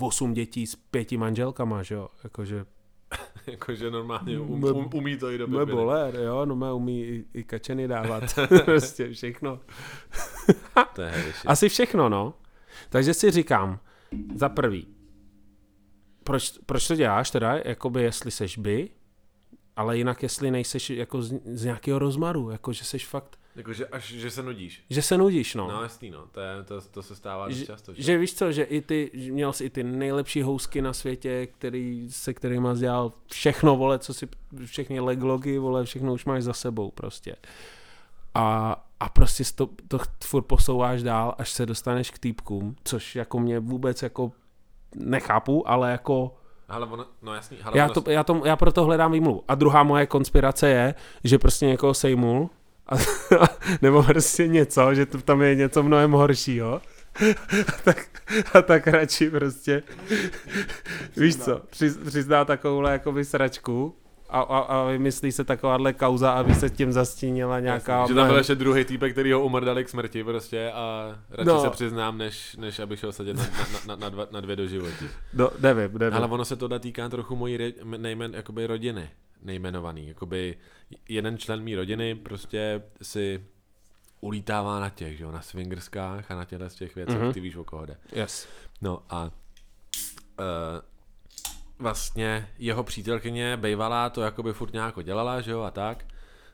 osm 0.00 0.34
dětí 0.34 0.66
s 0.66 0.76
pěti 0.76 1.16
manželkama, 1.16 1.82
že 1.82 1.94
jo, 1.94 2.08
jakože 2.24 2.64
Jakože 3.46 3.90
normálně 3.90 4.40
um, 4.40 4.64
um, 4.64 4.90
umí 4.94 5.16
to 5.16 5.30
i 5.30 5.38
do 5.38 5.46
Mé 5.46 5.66
boler, 5.66 6.14
jo, 6.14 6.46
no 6.46 6.56
mé 6.56 6.72
umí 6.72 7.04
i, 7.04 7.24
i 7.34 7.44
kačeny 7.44 7.88
dávat, 7.88 8.24
prostě 8.64 9.12
všechno. 9.12 9.60
To 10.94 11.02
je. 11.02 11.32
Asi 11.46 11.68
všechno, 11.68 12.08
no. 12.08 12.34
Takže 12.88 13.14
si 13.14 13.30
říkám, 13.30 13.80
za 14.34 14.48
prvý, 14.48 14.86
proč, 16.28 16.52
proč 16.66 16.88
to 16.88 16.94
děláš 16.94 17.30
teda, 17.30 17.54
jakoby 17.64 18.02
jestli 18.02 18.30
seš 18.30 18.58
by, 18.58 18.90
ale 19.76 19.98
jinak 19.98 20.22
jestli 20.22 20.50
nejseš 20.50 20.90
jako 20.90 21.22
z, 21.22 21.34
z 21.44 21.64
nějakého 21.64 21.98
rozmaru, 21.98 22.50
jako 22.50 22.72
že 22.72 22.84
seš 22.84 23.06
fakt, 23.06 23.38
Jakože 23.56 23.86
až, 23.86 24.12
že 24.12 24.30
se 24.30 24.42
nudíš. 24.42 24.84
že 24.90 25.02
se 25.02 25.18
nudíš, 25.18 25.54
no. 25.54 25.68
No 25.68 25.82
jasný, 25.82 26.10
no. 26.10 26.26
To, 26.32 26.40
je, 26.40 26.62
to, 26.64 26.80
to 26.80 27.02
se 27.02 27.16
stává 27.16 27.48
dost 27.48 27.56
že, 27.56 27.66
často. 27.66 27.94
Že? 27.94 28.02
že 28.02 28.18
víš 28.18 28.34
co, 28.34 28.52
že 28.52 28.62
i 28.62 28.80
ty, 28.80 29.10
že 29.14 29.32
měl 29.32 29.52
jsi 29.52 29.64
i 29.64 29.70
ty 29.70 29.82
nejlepší 29.82 30.42
housky 30.42 30.82
na 30.82 30.92
světě, 30.92 31.46
který, 31.46 32.06
se 32.10 32.34
kterými 32.34 32.68
jsi 32.74 32.80
dělal 32.80 33.12
všechno, 33.32 33.76
vole, 33.76 33.98
co 33.98 34.14
si, 34.14 34.28
všechny 34.64 35.00
leglogy, 35.00 35.58
vole, 35.58 35.84
všechno 35.84 36.12
už 36.12 36.24
máš 36.24 36.42
za 36.42 36.52
sebou 36.52 36.90
prostě. 36.90 37.36
A, 38.34 38.76
a 39.00 39.08
prostě 39.08 39.44
to, 39.54 39.70
to 39.88 39.98
furt 40.24 40.42
posouváš 40.42 41.02
dál, 41.02 41.34
až 41.38 41.50
se 41.50 41.66
dostaneš 41.66 42.10
k 42.10 42.18
týpkům, 42.18 42.76
což 42.84 43.16
jako 43.16 43.40
mě 43.40 43.60
vůbec 43.60 44.02
jako 44.02 44.32
nechápu, 44.94 45.68
ale 45.68 45.90
jako 45.90 46.34
Ale 46.68 46.86
ono, 46.86 47.06
no 47.22 47.34
jasný. 47.34 47.56
Ale 47.64 47.78
já, 47.78 47.88
to, 47.88 48.10
já, 48.10 48.24
to, 48.24 48.42
já 48.44 48.56
proto 48.56 48.84
hledám 48.84 49.12
výmluvu. 49.12 49.44
A 49.48 49.54
druhá 49.54 49.82
moje 49.82 50.06
konspirace 50.06 50.68
je, 50.68 50.94
že 51.24 51.38
prostě 51.38 51.66
někoho 51.66 51.94
sejmul, 51.94 52.50
a, 52.88 52.94
nebo 53.82 54.02
prostě 54.02 54.48
něco, 54.48 54.94
že 54.94 55.06
to, 55.06 55.22
tam 55.22 55.42
je 55.42 55.54
něco 55.54 55.82
mnohem 55.82 56.12
horšího. 56.12 56.80
A 57.68 57.80
tak, 57.84 58.08
a 58.54 58.62
tak 58.62 58.86
radši 58.86 59.30
prostě, 59.30 59.82
víš 61.16 61.36
co, 61.36 61.60
přiz, 61.70 61.96
přizná 61.96 62.44
takovouhle 62.44 62.92
jakoby 62.92 63.24
sračku 63.24 63.94
a, 64.28 64.40
a, 64.40 64.58
a 64.58 64.84
vymyslí 64.84 65.32
se 65.32 65.44
takováhle 65.44 65.92
kauza, 65.92 66.32
aby 66.32 66.54
se 66.54 66.70
tím 66.70 66.92
zastínila 66.92 67.60
nějaká... 67.60 67.98
Jasný, 68.00 68.08
že 68.08 68.14
tam 68.14 68.26
byl 68.28 68.36
ještě 68.36 68.54
druhý 68.54 68.84
týpek, 68.84 69.12
který 69.12 69.32
ho 69.32 69.44
umrdali 69.44 69.84
k 69.84 69.88
smrti 69.88 70.24
prostě 70.24 70.72
a 70.72 71.14
radši 71.30 71.46
No. 71.48 71.54
no. 71.54 71.60
se 71.62 71.70
přiznám, 71.70 72.18
než, 72.18 72.56
než 72.56 72.78
abych 72.78 73.00
šel 73.00 73.12
sedět 73.12 73.36
na, 73.36 73.42
na, 73.44 73.78
na, 73.86 73.96
na, 73.96 74.08
dva, 74.08 74.26
na 74.30 74.40
dvě 74.40 74.56
do 74.56 74.66
životí. 74.66 75.08
Do, 75.32 75.50
nevím, 75.60 75.98
nevím. 75.98 76.14
Ale 76.16 76.26
ono 76.26 76.44
se 76.44 76.56
to 76.56 76.78
týká 76.78 77.08
trochu 77.08 77.36
mojí 77.36 77.56
re, 77.56 77.72
nejmen, 77.84 78.34
jakoby 78.34 78.66
rodiny 78.66 79.10
nejmenovaný. 79.42 80.08
Jakoby 80.08 80.56
jeden 81.08 81.38
člen 81.38 81.62
mý 81.62 81.76
rodiny 81.76 82.14
prostě 82.14 82.82
si 83.02 83.44
ulítává 84.20 84.80
na 84.80 84.88
těch, 84.90 85.18
že 85.18 85.24
jo, 85.24 85.32
na 85.32 85.42
swingerskách 85.42 86.30
a 86.30 86.34
na 86.34 86.44
těchto 86.44 86.70
z 86.70 86.74
těch 86.74 86.94
věcech, 86.94 87.16
Mhm. 87.18 87.28
mm-hmm. 87.28 87.32
ty 87.32 87.40
víš, 87.40 87.56
o 87.56 87.64
koho 87.64 87.86
jde. 87.86 87.96
Yes. 88.12 88.48
No 88.82 89.02
a 89.10 89.24
uh, 89.24 89.30
vlastně 91.78 92.48
jeho 92.58 92.84
přítelkyně 92.84 93.56
bejvalá 93.56 94.10
to 94.10 94.22
jakoby 94.22 94.52
furt 94.52 94.72
nějak 94.72 94.94
dělala, 95.02 95.40
že 95.40 95.50
jo, 95.50 95.60
a 95.62 95.70
tak. 95.70 96.04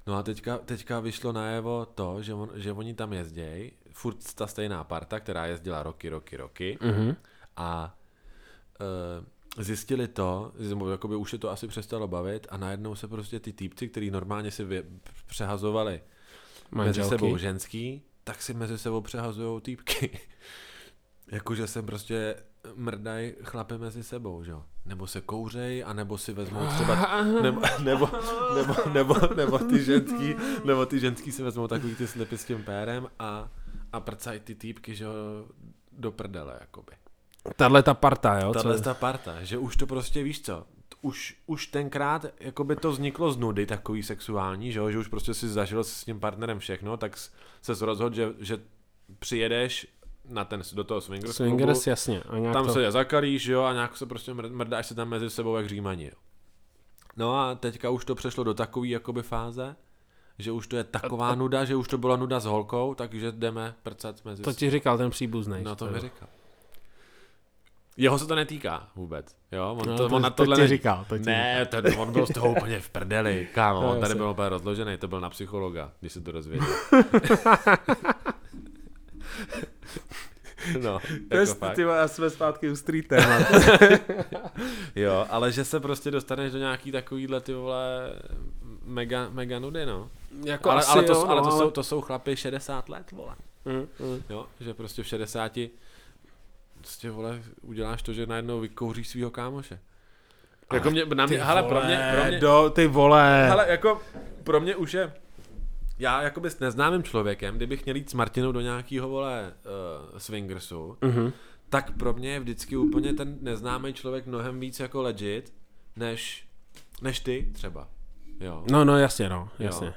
No 0.07 0.15
a 0.15 0.23
teďka, 0.23 0.59
teďka 0.59 1.01
vyšlo 1.01 1.33
najevo 1.33 1.87
to, 1.95 2.23
že, 2.23 2.35
on, 2.35 2.51
že 2.55 2.73
oni 2.73 2.95
tam 2.95 3.13
jezdějí, 3.13 3.73
furt 3.93 4.35
ta 4.35 4.47
stejná 4.47 4.85
parta, 4.85 5.21
která 5.21 5.47
jezdila 5.47 5.83
roky, 5.83 6.09
roky, 6.09 6.37
roky 6.37 6.79
Mhm. 6.81 7.17
a 7.57 7.97
uh, 9.57 9.65
zjistili 9.65 10.09
to, 10.09 10.53
jakoby 10.91 11.17
už 11.17 11.33
je 11.33 11.39
to 11.39 11.51
asi 11.51 11.69
přestalo 11.69 12.09
bavit 12.09 12.47
a 12.51 12.57
najednou 12.57 12.95
se 12.95 13.09
prostě 13.09 13.41
ty 13.41 13.53
týpci, 13.53 13.89
který 13.89 14.11
normálně 14.11 14.51
si 14.51 14.65
vě, 14.65 14.85
přehazovali 15.27 15.93
mezi 16.71 16.87
Manželky. 16.87 17.09
sebou 17.09 17.37
ženský, 17.37 18.03
tak 18.25 18.43
si 18.43 18.55
mezi 18.55 18.79
sebou 18.79 19.01
přehazují 19.01 19.61
týpky. 19.61 20.19
Jakože 21.33 21.67
jsem 21.67 21.87
prostě 21.87 22.37
mrdají 22.75 23.33
chlapy 23.43 23.79
mezi 23.79 24.03
sebou, 24.03 24.45
že 24.45 24.51
jo? 24.51 24.63
Nebo 24.87 25.07
se 25.07 25.21
kouřej, 25.21 25.85
anebo 25.87 26.19
si 26.19 26.33
vezmou 26.33 26.67
třeba, 26.67 27.23
nebo, 27.43 27.61
nebo, 27.83 28.11
nebo, 28.55 28.75
nebo, 28.93 29.15
nebo, 29.37 29.59
ty 29.59 29.85
ženský, 29.85 30.35
nebo 30.65 30.87
ty 30.87 31.01
ženský 31.01 31.33
si 31.33 31.43
vezmou 31.43 31.69
takový 31.69 31.95
ty 31.95 32.07
slipy 32.07 32.39
s 32.39 32.45
tím 32.45 32.63
pérem 32.63 33.09
a, 33.19 33.51
a 33.93 34.01
prcají 34.01 34.41
ty 34.41 34.55
týpky, 34.55 34.95
že 34.95 35.05
jo, 35.05 35.13
do 35.93 36.13
prdele, 36.13 36.57
jakoby. 36.61 36.93
Tahle 37.57 37.83
ta 37.83 37.95
parta, 37.95 38.41
jo? 38.41 38.53
Tahle 38.53 38.81
ta 38.81 38.95
parta, 38.95 39.43
že 39.43 39.59
už 39.59 39.77
to 39.77 39.87
prostě 39.87 40.23
víš 40.23 40.43
co, 40.43 40.67
už, 41.03 41.37
už 41.47 41.67
tenkrát 41.67 42.27
jako 42.41 42.65
by 42.65 42.77
to 42.77 42.93
vzniklo 42.93 43.33
z 43.33 43.37
nudy 43.37 43.67
takový 43.67 44.03
sexuální, 44.03 44.73
že, 44.73 44.79
jo? 44.79 44.91
že 44.91 44.99
už 44.99 45.09
prostě 45.09 45.35
si 45.35 45.49
zažil 45.49 45.85
s 45.85 46.05
tím 46.05 46.21
partnerem 46.21 46.59
všechno, 46.59 46.97
tak 46.97 47.17
se 47.63 47.87
rozhodl, 47.87 48.17
že, 48.17 48.33
že 48.39 48.59
přijedeš 49.19 49.87
na 50.29 50.45
ten, 50.45 50.63
do 50.73 50.85
toho 50.85 51.01
swingers, 51.01 51.37
swingers 51.37 51.79
klubu, 51.79 51.91
jasně. 51.91 52.23
A 52.23 52.39
nějak 52.39 52.55
tam 52.55 52.67
to... 52.67 52.73
se 52.73 52.91
zakalíš, 52.91 53.47
jo, 53.47 53.63
a 53.63 53.73
nějak 53.73 53.97
se 53.97 54.07
prostě 54.07 54.35
mrdáš 54.35 54.87
se 54.87 54.95
tam 54.95 55.09
mezi 55.09 55.31
sebou 55.31 55.57
jak 55.57 55.69
římaní, 55.69 56.05
jo. 56.05 56.13
No 57.17 57.41
a 57.41 57.55
teďka 57.55 57.91
už 57.91 58.05
to 58.05 58.15
přešlo 58.15 58.45
do 58.45 58.55
takové 58.55 58.89
jakoby 58.89 59.23
fáze, 59.23 59.77
že 60.39 60.53
už 60.53 60.67
to 60.67 60.77
je 60.77 60.85
taková 60.85 61.29
a, 61.29 61.33
a... 61.33 61.35
nuda, 61.35 61.65
že 61.65 61.77
už 61.77 61.89
to 61.89 61.99
byla 61.99 62.17
nuda 62.17 62.41
s 62.41 62.45
holkou, 62.45 62.95
takže 62.95 63.33
jdeme 63.33 63.75
prcat 63.83 64.25
mezi 64.25 64.43
To 64.43 64.53
ti 64.53 64.71
říkal 64.71 64.99
ten 64.99 65.11
příbuzný. 65.11 65.63
No 65.63 65.77
to 65.77 65.87
mi 65.87 66.01
říkal. 66.01 66.29
Jeho 67.97 68.19
se 68.19 68.27
to 68.27 68.35
netýká 68.35 68.89
vůbec, 68.97 69.37
jo? 69.53 69.77
On, 69.79 69.89
no, 69.89 69.97
to, 69.97 70.09
to, 70.09 70.17
on 70.17 70.23
na 70.23 70.31
tohle 70.31 70.57
to 70.57 70.69
říkal. 70.69 71.05
To 71.09 71.19
ne, 71.19 71.67
to, 71.67 71.79
on 71.99 72.13
byl 72.13 72.27
z 72.27 72.33
toho 72.33 72.51
úplně 72.51 72.81
v 72.81 72.91
prdeli, 72.91 73.49
kámo, 73.55 73.91
on 73.91 74.01
tady 74.01 74.15
byl 74.15 74.31
úplně 74.31 74.49
rozložený, 74.49 74.97
to 74.97 75.09
byl 75.09 75.21
na 75.21 75.31
psychologa, 75.31 75.93
když 76.01 76.13
se 76.13 76.21
to 76.21 76.33
dozvěděl. 76.33 76.69
No, 80.83 81.01
jako 81.31 81.55
fakt. 81.55 81.75
Ty 81.75 81.85
a 81.85 82.09
jsme 82.09 82.31
zpátky 82.31 82.71
u 82.71 82.77
street 82.77 83.09
téma. 83.09 83.39
jo, 84.97 85.27
ale 85.31 85.53
že 85.53 85.65
se 85.65 85.81
prostě 85.81 86.11
dostaneš 86.11 86.53
do 86.53 86.59
nějaký 86.59 86.93
takovýhle 86.93 87.41
ty 87.41 87.55
vole 87.55 88.13
mega, 88.85 89.29
mega 89.29 89.59
nudy, 89.59 89.87
no. 89.87 90.11
Jako 90.45 90.71
ale, 90.71 90.85
ale, 90.85 91.03
to, 91.03 91.13
jo, 91.13 91.27
ale 91.29 91.43
to, 91.43 91.49
no, 91.49 91.59
Jsou, 91.59 91.71
to 91.71 91.83
jsou 91.83 92.01
chlapy 92.01 92.37
60 92.37 92.89
let, 92.89 93.13
vole. 93.13 93.35
Mm, 93.65 93.89
mm. 94.07 94.23
Jo, 94.31 94.47
že 94.61 94.75
prostě 94.75 95.03
v 95.03 95.07
60 95.07 95.59
prostě, 96.79 97.11
vole, 97.11 97.43
uděláš 97.63 98.03
to, 98.03 98.13
že 98.13 98.27
najednou 98.27 98.61
vykouříš 98.61 99.09
svého 99.09 99.31
kámoše. 99.31 99.79
Jako 100.73 100.91
mě, 100.91 101.05
na 101.15 101.27
mě, 101.27 101.45
hele, 101.45 101.63
pro 101.63 101.85
mě, 101.85 102.11
pro 102.15 102.25
mě, 102.25 102.41
do, 102.41 102.71
ty 102.75 102.87
vole. 102.87 103.49
Hele, 103.49 103.67
jako, 103.69 104.03
pro 104.45 104.61
mě 104.61 104.77
už 104.77 104.95
je, 104.95 105.13
já 105.99 106.23
jakoby 106.23 106.51
s 106.51 106.59
neznámým 106.59 107.03
člověkem, 107.03 107.57
kdybych 107.57 107.85
měl 107.85 107.97
jít 107.97 108.11
s 108.11 108.15
Martinou 108.15 108.53
do 108.53 108.61
nějakého, 108.61 109.09
vole, 109.09 109.55
uh, 110.13 110.19
swingersu, 110.19 110.97
mm-hmm. 111.01 111.33
tak 111.69 111.97
pro 111.99 112.13
mě 112.13 112.33
je 112.33 112.41
vždycky 112.41 112.77
úplně 112.77 113.13
ten 113.13 113.39
neznámý 113.41 113.93
člověk 113.93 114.27
mnohem 114.27 114.61
víc 114.61 114.81
jako 114.81 115.03
legit, 115.03 115.53
než, 115.97 116.49
než 117.03 117.21
ty 117.21 117.51
třeba. 117.53 117.89
Jo. 118.41 118.65
No, 118.71 118.85
no, 118.85 118.99
jasně, 118.99 119.29
no, 119.29 119.49
jasně. 119.59 119.87
Jo. 119.87 119.93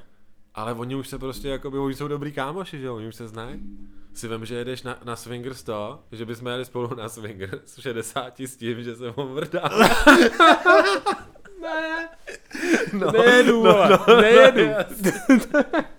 Ale 0.54 0.72
oni 0.72 0.94
už 0.94 1.08
se 1.08 1.18
prostě, 1.18 1.48
jakoby, 1.48 1.78
oni 1.78 1.94
jsou 1.94 2.08
dobrý 2.08 2.32
kámoši, 2.32 2.78
že 2.78 2.86
jo, 2.86 2.96
oni 2.96 3.08
už 3.08 3.14
se 3.14 3.28
znají 3.28 3.60
si 4.18 4.28
vím, 4.28 4.46
že 4.46 4.54
jedeš 4.54 4.82
na, 4.82 4.98
na 5.04 5.16
Swingers 5.16 5.62
to, 5.62 6.02
že 6.12 6.26
bychom 6.26 6.46
jeli 6.46 6.64
spolu 6.64 6.94
na 6.94 7.08
Swingers 7.08 7.78
60 7.80 8.40
s 8.40 8.56
tím, 8.56 8.82
že 8.82 8.96
se 8.96 9.14
mu 9.16 9.34
vrdá. 9.34 9.70
ne, 11.62 12.08
no, 13.00 13.10
nejedu, 13.12 13.64
no, 13.64 13.88
no, 13.88 14.20
nejedu. 14.20 14.62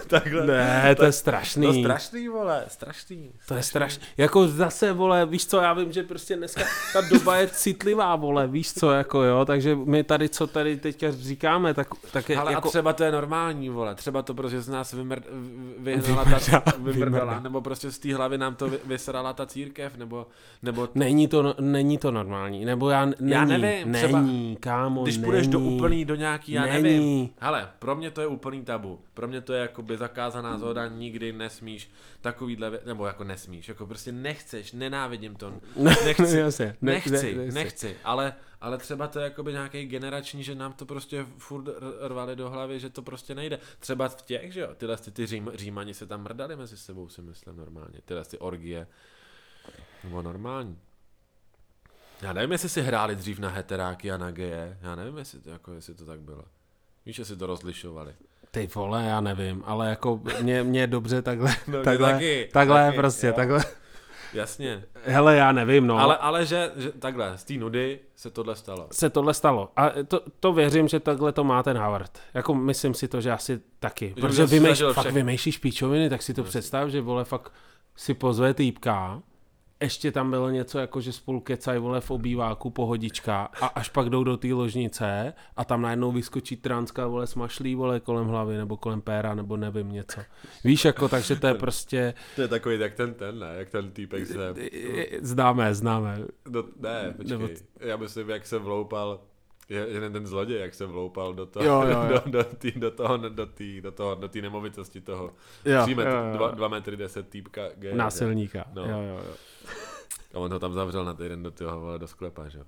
Takhle. 0.06 0.46
Ne, 0.46 0.94
to 0.94 1.04
je 1.04 1.12
strašný. 1.12 1.66
To 1.66 1.72
je 1.72 1.82
strašný, 1.82 2.28
vole, 2.28 2.64
strašný. 2.68 2.94
strašný. 2.94 3.32
To 3.48 3.54
je 3.54 3.62
strašný. 3.62 4.04
Jako 4.16 4.48
zase, 4.48 4.92
vole, 4.92 5.26
víš 5.26 5.46
co, 5.46 5.60
já 5.60 5.72
vím, 5.72 5.92
že 5.92 6.02
prostě 6.02 6.36
dneska 6.36 6.62
ta 6.92 7.00
doba 7.00 7.36
je 7.36 7.48
citlivá, 7.48 8.16
vole, 8.16 8.46
víš 8.46 8.72
co, 8.72 8.90
jako 8.90 9.22
jo, 9.22 9.44
takže 9.44 9.76
my 9.76 10.04
tady, 10.04 10.28
co 10.28 10.46
tady 10.46 10.76
teďka 10.76 11.06
říkáme, 11.10 11.74
tak, 11.74 11.88
tak 12.12 12.28
je, 12.28 12.36
Ale 12.36 12.52
jako... 12.52 12.68
a 12.68 12.70
třeba 12.70 12.92
to 12.92 13.04
je 13.04 13.12
normální, 13.12 13.68
vole, 13.68 13.94
třeba 13.94 14.22
to 14.22 14.34
prostě 14.34 14.60
z 14.60 14.68
nás 14.68 14.92
vymr... 14.92 15.18
vyhnala 15.78 16.24
ta, 16.24 16.62
vymrdala, 16.78 17.40
nebo 17.40 17.60
prostě 17.60 17.90
z 17.90 17.98
té 17.98 18.14
hlavy 18.14 18.38
nám 18.38 18.54
to 18.54 18.70
vysrala 18.84 19.32
ta 19.32 19.46
církev, 19.46 19.96
nebo, 19.96 20.26
nebo... 20.62 20.88
Není 20.94 21.28
to, 21.28 21.54
není 21.60 21.98
to 21.98 22.10
normální, 22.10 22.64
nebo 22.64 22.90
já, 22.90 23.04
není, 23.04 23.30
já 23.30 23.44
nevím, 23.44 23.92
není, 23.92 24.04
třeba, 24.04 24.22
kámo, 24.60 25.02
Když 25.02 25.16
není, 25.16 25.24
půjdeš 25.24 25.46
do 25.46 25.60
úplný, 25.60 26.04
do 26.04 26.14
nějaký, 26.14 26.52
já 26.52 26.62
není. 26.62 26.82
nevím. 26.82 27.28
Hele, 27.40 27.68
pro 27.78 27.96
mě 27.96 28.10
to 28.10 28.20
je 28.20 28.26
úplný 28.26 28.64
tabu, 28.64 28.98
pro 29.14 29.28
mě 29.28 29.40
to 29.40 29.52
je 29.52 29.68
jakoby 29.84 29.98
zakázaná 29.98 30.58
zhoda, 30.58 30.88
nikdy 30.88 31.32
nesmíš 31.32 31.90
takovýhle, 32.20 32.80
nebo 32.84 33.06
jako 33.06 33.24
nesmíš, 33.24 33.68
jako 33.68 33.86
prostě 33.86 34.12
nechceš, 34.12 34.72
nenávidím 34.72 35.36
to, 35.36 35.52
nechci, 36.04 36.38
Jasně, 36.38 36.76
ne, 36.80 36.92
nechci, 36.92 37.34
ne, 37.34 37.52
nechci, 37.52 37.96
ale, 38.04 38.34
ale 38.60 38.78
třeba 38.78 39.08
to 39.08 39.18
je 39.18 39.24
jakoby 39.24 39.52
nějaký 39.52 39.86
generační, 39.86 40.44
že 40.44 40.54
nám 40.54 40.72
to 40.72 40.86
prostě 40.86 41.26
furt 41.38 41.68
rvali 42.00 42.36
do 42.36 42.50
hlavy, 42.50 42.80
že 42.80 42.90
to 42.90 43.02
prostě 43.02 43.34
nejde. 43.34 43.58
Třeba 43.78 44.08
v 44.08 44.22
těch, 44.22 44.52
že 44.52 44.60
jo, 44.60 44.68
tyhle 44.76 44.96
ty, 44.96 45.10
ty 45.10 45.26
řím, 45.26 45.50
římani 45.54 45.94
se 45.94 46.06
tam 46.06 46.22
mrdali 46.22 46.56
mezi 46.56 46.76
sebou, 46.76 47.08
si 47.08 47.22
myslím 47.22 47.56
normálně, 47.56 48.00
tyhle 48.04 48.24
ty 48.24 48.38
orgie, 48.38 48.86
nebo 50.04 50.22
normální. 50.22 50.78
Já 52.22 52.32
nevím, 52.32 52.52
jestli 52.52 52.68
si 52.68 52.82
hráli 52.82 53.16
dřív 53.16 53.38
na 53.38 53.48
heteráky 53.48 54.12
a 54.12 54.16
na 54.16 54.30
geje, 54.30 54.78
já 54.82 54.94
nevím, 54.94 55.18
jestli 55.18 55.40
to, 55.40 55.50
jako, 55.50 55.72
jestli 55.72 55.94
to 55.94 56.04
tak 56.04 56.20
bylo. 56.20 56.44
Víš, 57.06 57.18
jestli 57.18 57.36
to 57.36 57.46
rozlišovali. 57.46 58.14
Ty 58.54 58.68
vole, 58.74 59.04
já 59.04 59.20
nevím, 59.20 59.62
ale 59.66 59.90
jako 59.90 60.20
mě, 60.42 60.62
mě 60.62 60.86
dobře 60.86 61.22
takhle, 61.22 61.54
no, 61.68 61.82
takhle, 61.82 62.12
taky, 62.12 62.48
takhle 62.52 62.84
taky, 62.86 62.96
prostě, 62.96 63.26
jo. 63.26 63.32
takhle. 63.32 63.64
Jasně. 64.34 64.84
Hele, 65.04 65.36
já 65.36 65.52
nevím, 65.52 65.86
no. 65.86 65.98
Ale, 65.98 66.16
ale 66.16 66.46
že, 66.46 66.70
že 66.76 66.92
takhle, 66.92 67.38
z 67.38 67.44
té 67.44 67.54
nudy 67.54 68.00
se 68.16 68.30
tohle 68.30 68.56
stalo. 68.56 68.88
Se 68.92 69.10
tohle 69.10 69.34
stalo. 69.34 69.72
A 69.76 69.90
to, 70.08 70.20
to 70.40 70.52
věřím, 70.52 70.88
že 70.88 71.00
takhle 71.00 71.32
to 71.32 71.44
má 71.44 71.62
ten 71.62 71.78
Howard. 71.78 72.18
Jako 72.34 72.54
myslím 72.54 72.94
si 72.94 73.08
to, 73.08 73.20
že 73.20 73.32
asi 73.32 73.60
taky. 73.78 74.14
Že 74.16 74.20
Protože 74.20 74.46
vymýš, 74.46 74.82
fakt 74.92 75.10
vymýšlíš 75.10 75.58
píčoviny, 75.58 76.10
tak 76.10 76.22
si 76.22 76.34
to 76.34 76.44
představ, 76.44 76.88
že 76.88 77.00
vole 77.00 77.24
fakt 77.24 77.52
si 77.96 78.14
pozve 78.14 78.54
týpka, 78.54 79.22
ještě 79.84 80.12
tam 80.12 80.30
bylo 80.30 80.50
něco 80.50 80.78
jako, 80.78 81.00
že 81.00 81.12
spolu 81.12 81.40
kecají 81.40 81.80
vole 81.80 82.00
v 82.00 82.10
obýváku 82.10 82.70
pohodička 82.70 83.50
a 83.60 83.66
až 83.66 83.88
pak 83.88 84.08
jdou 84.08 84.24
do 84.24 84.36
té 84.36 84.54
ložnice 84.54 85.32
a 85.56 85.64
tam 85.64 85.82
najednou 85.82 86.12
vyskočí 86.12 86.56
transka 86.56 87.06
vole 87.06 87.26
smašlí 87.26 87.74
vole 87.74 88.00
kolem 88.00 88.26
hlavy 88.26 88.56
nebo 88.56 88.76
kolem 88.76 89.00
péra 89.00 89.34
nebo 89.34 89.56
nevím 89.56 89.92
něco. 89.92 90.20
Víš 90.64 90.84
jako, 90.84 91.08
takže 91.08 91.36
to 91.36 91.46
je 91.46 91.54
prostě... 91.54 92.14
To 92.36 92.42
je 92.42 92.48
takový 92.48 92.80
jak 92.80 92.94
ten 92.94 93.14
ten, 93.14 93.38
ne? 93.38 93.54
Jak 93.58 93.70
ten 93.70 93.90
týpek 93.90 94.26
se... 94.26 94.54
Známe, 95.20 95.74
známe. 95.74 96.18
Do, 96.46 96.64
ne, 96.80 97.14
počkej. 97.16 97.38
Nebo... 97.38 97.48
Já 97.80 97.96
myslím, 97.96 98.30
jak 98.30 98.46
se 98.46 98.58
vloupal 98.58 99.20
je, 99.68 99.86
jeden 99.88 100.12
ten 100.12 100.26
zloděj, 100.26 100.60
jak 100.60 100.74
se 100.74 100.86
vloupal 100.86 101.34
do 101.34 101.46
toho, 101.46 101.64
jo, 101.66 101.82
jo, 101.82 102.06
jo. 102.10 102.22
Do, 102.26 102.30
do, 102.30 102.44
tý, 102.44 102.70
do 102.70 102.90
toho, 102.90 103.16
do 103.16 103.46
tý, 103.46 103.80
do 103.80 103.92
toho, 103.92 104.14
do 104.14 104.28
tý 104.28 104.42
nemovitosti 104.42 105.00
toho. 105.00 105.32
Jo, 105.64 105.86
jo, 105.88 106.00
jo. 106.00 106.32
Dva, 106.32 106.50
dva 106.50 106.68
metry 106.68 106.96
deset 106.96 107.28
týpka. 107.28 107.62
G, 107.74 107.94
Násilníka. 107.94 108.64
No. 108.72 108.82
Jo, 108.82 109.00
jo, 109.00 109.20
jo. 109.26 109.34
A 110.34 110.38
on 110.38 110.52
ho 110.52 110.58
tam 110.58 110.72
zavřel 110.72 111.04
na 111.04 111.14
týden 111.14 111.42
do 111.42 111.50
toho 111.50 111.80
vole 111.80 111.98
do 111.98 112.06
sklepa, 112.06 112.48
že 112.48 112.58
jo. 112.58 112.64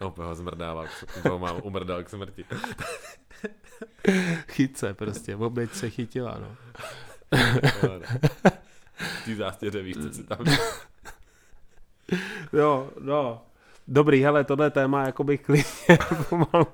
Opět 0.06 0.24
ho 0.24 0.34
zmrdával, 0.34 0.86
toho 1.22 1.38
mám 1.38 1.60
umrdal 1.62 2.04
k 2.04 2.10
smrti. 2.10 2.44
Chytce 4.48 4.94
prostě, 4.94 5.36
oběť 5.36 5.72
se 5.72 5.90
chytila, 5.90 6.38
no. 6.38 6.56
Ty 9.24 9.36
zástěře 9.36 9.82
víš, 9.82 9.96
co 9.96 10.12
si 10.12 10.24
tam 10.24 10.38
Jo, 12.52 12.90
no. 13.00 13.42
Dobrý, 13.90 14.22
hele, 14.22 14.44
tohle 14.44 14.70
téma 14.70 15.06
jako 15.06 15.24
bych 15.24 15.42
klidně 15.42 15.98
pomalu, 16.28 16.66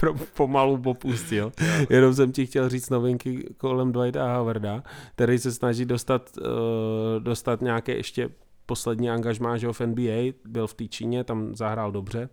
pro, 0.00 0.14
pomalu 0.14 0.78
popustil. 0.78 1.52
Jenom 1.90 2.14
jsem 2.14 2.32
ti 2.32 2.46
chtěl 2.46 2.68
říct 2.68 2.90
novinky 2.90 3.54
kolem 3.56 3.92
Dwighta 3.92 4.36
Howarda, 4.36 4.82
který 5.14 5.38
se 5.38 5.52
snaží 5.52 5.84
dostat, 5.84 6.30
uh, 6.38 7.22
dostat 7.22 7.60
nějaké 7.60 7.94
ještě 7.94 8.30
poslední 8.66 9.10
angažmá, 9.10 9.56
že 9.56 9.72
v 9.72 9.80
NBA, 9.80 10.32
byl 10.44 10.66
v 10.66 10.74
té 10.74 10.88
Číně, 10.88 11.24
tam 11.24 11.54
zahrál 11.54 11.92
dobře. 11.92 12.28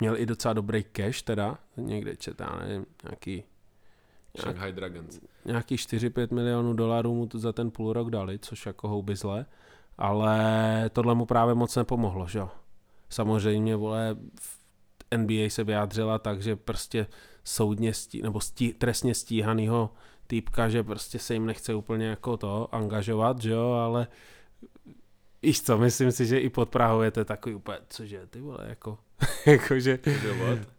Měl 0.00 0.16
i 0.16 0.26
docela 0.26 0.54
dobrý 0.54 0.84
cash 0.92 1.22
teda, 1.22 1.58
někde 1.76 2.16
četá, 2.16 2.58
nevím, 2.62 2.86
nějaký 3.04 3.44
Shanghai 4.38 4.72
Dragons. 4.72 5.20
Nějaký 5.44 5.76
4-5 5.76 6.34
milionů 6.34 6.72
dolarů 6.72 7.14
mu 7.14 7.26
to 7.26 7.38
za 7.38 7.52
ten 7.52 7.70
půl 7.70 7.92
rok 7.92 8.10
dali, 8.10 8.38
což 8.38 8.66
jako 8.66 8.88
houby 8.88 9.16
zle, 9.16 9.46
ale 9.98 10.90
tohle 10.92 11.14
mu 11.14 11.26
právě 11.26 11.54
moc 11.54 11.76
nepomohlo, 11.76 12.26
že 12.26 12.38
jo. 12.38 12.50
Samozřejmě, 13.08 13.76
vole, 13.76 14.16
v 14.40 14.58
NBA 15.16 15.48
se 15.48 15.64
vyjádřila 15.64 16.18
tak, 16.18 16.42
že 16.42 16.56
prostě 16.56 17.06
soudně 17.44 17.94
stí, 17.94 18.22
nebo 18.22 18.40
stí, 18.40 18.72
trestně 18.72 19.14
stíhanýho 19.14 19.90
týpka, 20.26 20.68
že 20.68 20.82
prostě 20.82 21.18
se 21.18 21.34
jim 21.34 21.46
nechce 21.46 21.74
úplně 21.74 22.06
jako 22.06 22.36
to 22.36 22.74
angažovat, 22.74 23.42
že 23.42 23.50
jo, 23.50 23.70
ale 23.70 24.08
Víš 25.42 25.62
co, 25.62 25.78
myslím 25.78 26.12
si, 26.12 26.26
že 26.26 26.38
i 26.38 26.50
pod 26.50 26.68
Prahou 26.68 27.00
je 27.00 27.10
to 27.10 27.24
takový 27.24 27.54
úplně, 27.54 27.78
cože, 27.88 28.26
ty 28.26 28.40
vole, 28.40 28.58
jako, 28.68 28.98
jakože, 29.46 29.98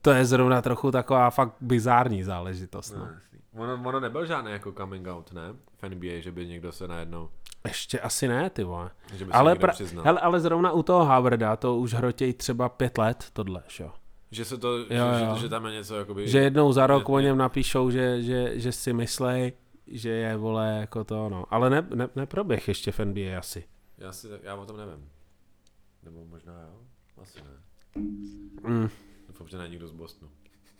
to 0.01 0.11
je 0.11 0.25
zrovna 0.25 0.61
trochu 0.61 0.91
taková 0.91 1.29
fakt 1.29 1.53
bizární 1.61 2.23
záležitost, 2.23 2.91
no. 2.91 2.99
no 2.99 3.09
ono, 3.57 3.89
ono 3.89 3.99
nebyl 3.99 4.25
žádný 4.25 4.51
jako 4.51 4.71
coming 4.71 5.07
out, 5.07 5.33
ne? 5.33 5.41
V 5.81 5.89
NBA, 5.89 6.19
že 6.19 6.31
by 6.31 6.47
někdo 6.47 6.71
se 6.71 6.87
najednou... 6.87 7.29
Ještě 7.68 7.99
asi 7.99 8.27
ne, 8.27 8.49
ty 8.49 8.64
vole. 8.64 8.91
Ale, 9.31 9.56
pra, 9.56 9.73
hele, 10.03 10.19
ale 10.19 10.39
zrovna 10.39 10.72
u 10.72 10.84
toho 10.84 11.06
Havarda 11.06 11.56
to 11.56 11.76
už 11.77 11.94
hrotěj 11.94 12.34
třeba 12.34 12.69
pět 12.69 12.98
let, 12.98 13.26
tohle, 13.34 13.64
že 13.68 13.84
jo. 13.84 13.91
Že 14.31 14.45
se 14.45 14.57
to, 14.57 14.80
že, 14.80 14.95
Jo, 14.95 15.06
jo. 15.06 15.35
Že, 15.35 15.41
že, 15.41 15.49
tam 15.49 15.65
je 15.65 15.72
něco 15.72 15.95
jakoby... 15.95 16.27
Že 16.30 16.39
jednou 16.39 16.73
za 16.73 16.88
rok 16.88 17.02
je- 17.10 17.15
o 17.15 17.19
něm 17.19 17.38
napíšou, 17.38 17.89
že, 17.89 18.22
že, 18.23 18.60
že 18.60 18.72
si 18.72 18.94
myslej, 18.94 19.53
že 19.88 20.10
je, 20.10 20.38
vole, 20.38 20.77
jako 20.80 21.03
to, 21.03 21.30
no. 21.30 21.45
Ale 21.49 21.69
ne, 21.69 21.88
ne, 21.95 22.10
neproběh 22.15 22.68
ještě 22.68 22.91
v 22.91 22.99
NBA 22.99 23.38
asi. 23.39 23.64
Já, 23.98 24.11
si, 24.11 24.27
já 24.44 24.56
o 24.56 24.65
tom 24.65 24.77
nevím. 24.77 25.10
Nebo 26.03 26.26
možná 26.26 26.53
jo? 26.61 26.80
Asi 27.22 27.39
ne. 27.39 28.02
Mm. 28.69 28.89
Doufám, 29.27 29.48
že 29.48 29.57
ne 29.57 29.68
nikdo 29.69 29.88
z 29.88 29.91
Bostonu. 29.91 30.31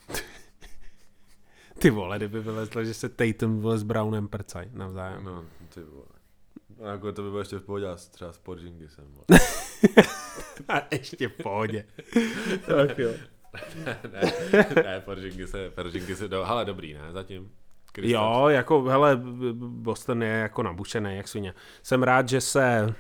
Ty 1.80 1.90
vole, 1.90 2.18
kdyby 2.18 2.40
vylezlo, 2.40 2.84
že 2.84 2.94
se 2.94 3.10
Tatum 3.10 3.60
vole 3.60 3.78
s 3.78 3.84
Brownem 3.84 4.28
prcaj 4.28 4.70
navzájem. 4.74 5.24
No, 5.24 5.46
ty 5.74 5.82
vole. 5.82 6.06
A 6.84 6.88
jako 6.92 7.12
to 7.12 7.22
by 7.22 7.28
bylo 7.30 7.40
ještě 7.40 7.58
v 7.58 7.62
pohodě, 7.62 7.88
třeba 8.12 8.32
s 8.34 8.38
Porzinghisem. 8.38 9.06
vole. 9.08 9.40
A 10.70 10.82
ještě 10.92 11.28
v 11.28 11.34
pohodě. 11.44 11.86
tak 12.66 13.00
jo. 13.00 13.12
ne, 14.12 14.32
ne, 14.84 15.02
Porzingise, 15.06 15.70
Porzingise, 15.70 16.28
do, 16.28 16.46
hele, 16.46 16.66
dobrý, 16.66 16.94
ne, 16.94 17.12
zatím. 17.12 17.52
Kristaps. 17.92 18.14
Jo, 18.14 18.48
jako, 18.48 18.84
hele, 18.84 19.22
Boston 19.58 20.24
je 20.24 20.30
jako 20.30 20.64
nabušený, 20.64 21.16
jak 21.18 21.28
svině. 21.28 21.54
Jsem 21.84 22.04
rád, 22.04 22.30
že 22.30 22.42
se 22.42 22.96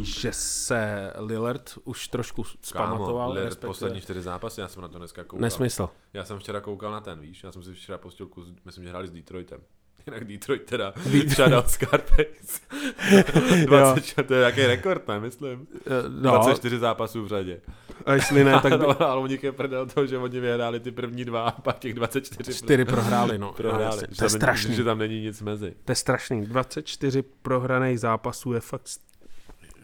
že 0.00 0.32
se 0.32 1.12
Lillard 1.18 1.78
už 1.84 2.08
trošku 2.08 2.44
zpamatoval. 2.44 3.28
Lillard 3.30 3.44
respektive- 3.44 3.68
poslední 3.68 4.00
čtyři 4.00 4.22
zápasy, 4.22 4.60
já 4.60 4.68
jsem 4.68 4.82
na 4.82 4.88
to 4.88 4.98
dneska 4.98 5.24
koukal. 5.24 5.40
Nesmysl. 5.40 5.88
Já 6.12 6.24
jsem 6.24 6.38
včera 6.38 6.60
koukal 6.60 6.92
na 6.92 7.00
ten, 7.00 7.20
víš, 7.20 7.44
já 7.44 7.52
jsem 7.52 7.62
si 7.62 7.74
včera 7.74 7.98
pustil 7.98 8.26
kus, 8.26 8.48
myslím, 8.64 8.84
že 8.84 8.90
hráli 8.90 9.08
s 9.08 9.10
Detroitem. 9.10 9.60
Jinak 10.06 10.24
Detroit 10.24 10.64
teda, 10.64 10.92
shoutout 11.28 11.70
Scarface. 11.70 12.60
20, 13.66 14.26
to 14.26 14.34
je 14.34 14.38
nějaký 14.40 14.66
rekord, 14.66 15.08
ne, 15.08 15.20
myslím. 15.20 15.66
Eh, 15.86 16.08
No, 16.08 16.30
24 16.30 16.78
zápasů 16.78 17.24
v 17.24 17.28
řadě. 17.28 17.60
a 18.06 18.12
jestli 18.12 18.44
ne, 18.44 18.60
tak 18.60 18.72
by 18.80 18.86
ale, 18.86 19.20
u 19.20 19.26
nich 19.26 19.44
je 19.44 19.52
prdel 19.52 19.86
to, 19.86 20.06
že 20.06 20.18
oni 20.18 20.40
vyhráli 20.40 20.80
ty 20.80 20.90
první 20.90 21.24
dva 21.24 21.48
a 21.48 21.60
pak 21.60 21.78
těch 21.78 21.94
24 21.94 22.54
čtyři 22.54 22.84
prohráli, 22.84 23.38
no. 23.38 23.52
prohráli. 23.52 24.02
To 24.18 24.24
je 24.24 24.30
strašný. 24.30 24.74
Že 24.74 24.84
tam 24.84 24.98
není 24.98 25.20
nic 25.20 25.42
mezi. 25.42 25.74
To 25.84 25.92
je 25.92 25.96
strašný. 25.96 26.46
24 26.46 27.22
prohraných 27.22 28.00
zápasů 28.00 28.52
je 28.52 28.60
fakt 28.60 28.88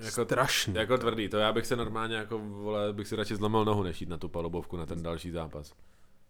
Jako, 0.01 0.24
strašný. 0.24 0.74
jako 0.74 0.99
tvrdý, 0.99 1.28
to 1.28 1.36
já 1.39 1.53
bych 1.53 1.66
se 1.66 1.77
normálně 1.77 2.16
jako, 2.16 2.39
vole, 2.39 2.93
bych 2.93 3.09
si 3.09 3.16
radši 3.16 3.36
zlomil 3.36 3.65
nohu, 3.65 3.82
než 3.82 4.01
jít 4.01 4.09
na 4.09 4.19
tu 4.19 4.28
palubovku 4.28 4.77
na 4.77 4.86
ten 4.86 5.03
další 5.03 5.31
zápas. 5.31 5.73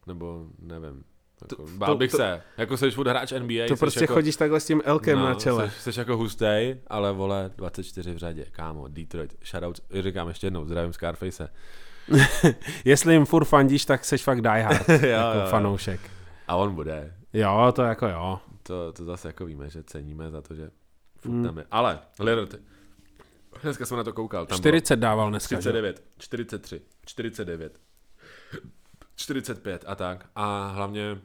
Nebo 0.06 0.47
nevím. 0.59 1.05
Jako, 1.51 1.64
bál 1.77 1.89
to- 1.94 1.98
bych 1.98 2.10
to- 2.10 2.16
se. 2.16 2.43
Jako 2.56 2.77
jsi 2.77 2.90
furt 2.90 3.09
hráč 3.09 3.32
NBA. 3.32 3.69
To 3.69 3.77
prostě 3.77 4.01
jako, 4.01 4.14
chodíš 4.14 4.36
takhle 4.36 4.60
s 4.60 4.66
tím 4.66 4.82
Elkem 4.85 5.19
no, 5.19 5.24
na 5.24 5.35
čele. 5.35 5.70
Jsi, 5.70 5.93
jsi 5.93 5.98
jako 6.01 6.16
hustej, 6.16 6.81
ale 6.86 7.12
vole, 7.12 7.51
24 7.56 8.14
v 8.14 8.16
řadě, 8.19 8.44
kámo, 8.52 8.89
Detroit, 8.89 9.35
shoutout, 9.44 9.81
říkám 10.01 10.28
ještě 10.28 10.47
jednou, 10.47 10.64
zdravím 10.64 10.93
Scarface. 10.93 11.48
Jestli 12.85 13.14
jim 13.14 13.24
furt 13.24 13.44
fandíš, 13.44 13.85
tak 13.85 14.05
seš 14.05 14.23
fakt 14.23 14.40
die 14.40 14.62
hard, 14.62 14.89
jo, 14.89 14.94
jako 15.09 15.39
jo. 15.39 15.47
fanoušek. 15.51 16.01
A 16.48 16.56
on 16.56 16.74
bude. 16.74 17.14
Jo, 17.32 17.73
to 17.77 17.82
jako 17.82 18.09
jo. 18.09 18.40
To, 18.62 18.93
to 18.93 19.05
zase 19.05 19.28
jako 19.28 19.44
víme, 19.44 19.70
že 19.70 19.82
ceníme 19.82 20.31
za 20.31 20.43
to, 20.43 20.55
že 20.55 20.70
furt 21.19 21.32
Hmm. 21.32 21.44
tam 21.44 21.59
je. 21.59 21.64
Ale, 21.70 21.98
Lillard, 22.20 22.55
dneska 23.62 23.86
jsem 23.86 23.97
na 23.97 24.05
to 24.05 24.12
koukal, 24.12 24.47
tam 24.47 24.59
40 24.59 24.97
dával 24.97 25.31
dneska, 25.31 25.55
že? 25.56 25.60
39, 25.60 26.02
43, 26.19 26.81
49, 27.06 27.78
45 29.16 29.85
a 29.86 29.94
tak. 29.94 30.27
A 30.36 30.66
hlavně 30.69 31.19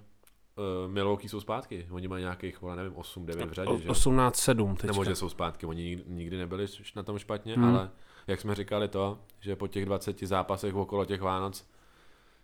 uh, 0.57 0.91
Milwaukee 0.91 1.29
jsou 1.29 1.39
zpátky. 1.39 1.87
Oni 1.91 2.07
mají 2.07 2.23
nějakých, 2.23 2.61
vole, 2.61 2.75
nevím, 2.75 2.93
8, 2.95 3.25
9 3.25 3.45
v 3.49 3.53
řadě, 3.53 3.77
že? 3.81 3.89
18-7 3.89 4.71
teďka. 4.71 4.87
Nebo 4.87 5.05
že 5.05 5.15
jsou 5.15 5.29
zpátky, 5.29 5.65
oni 5.65 6.03
nikdy, 6.07 6.37
nebyli 6.37 6.65
na 6.95 7.03
tom 7.03 7.19
špatně, 7.19 7.55
Hmm. 7.55 7.65
ale 7.65 7.89
jak 8.27 8.41
jsme 8.41 8.55
říkali 8.55 8.87
to, 8.87 9.19
že 9.39 9.55
po 9.55 9.67
těch 9.67 9.85
20 9.85 10.23
zápasech 10.27 10.75
okolo 10.75 11.05
těch 11.05 11.21
Vánoc 11.21 11.67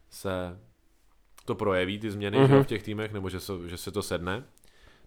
se 0.09 0.59
to 1.45 1.55
projeví, 1.55 1.99
ty 1.99 2.11
změny 2.11 2.37
Mhm. 2.37 2.45
mm-hmm. 2.47 2.57
že, 2.57 2.63
v 2.63 2.67
těch 2.67 2.83
týmech, 2.83 3.13
nebo 3.13 3.29
že, 3.29 3.39
se, 3.39 3.53
že 3.69 3.77
se 3.77 3.91
to 3.91 4.01
sedne, 4.01 4.43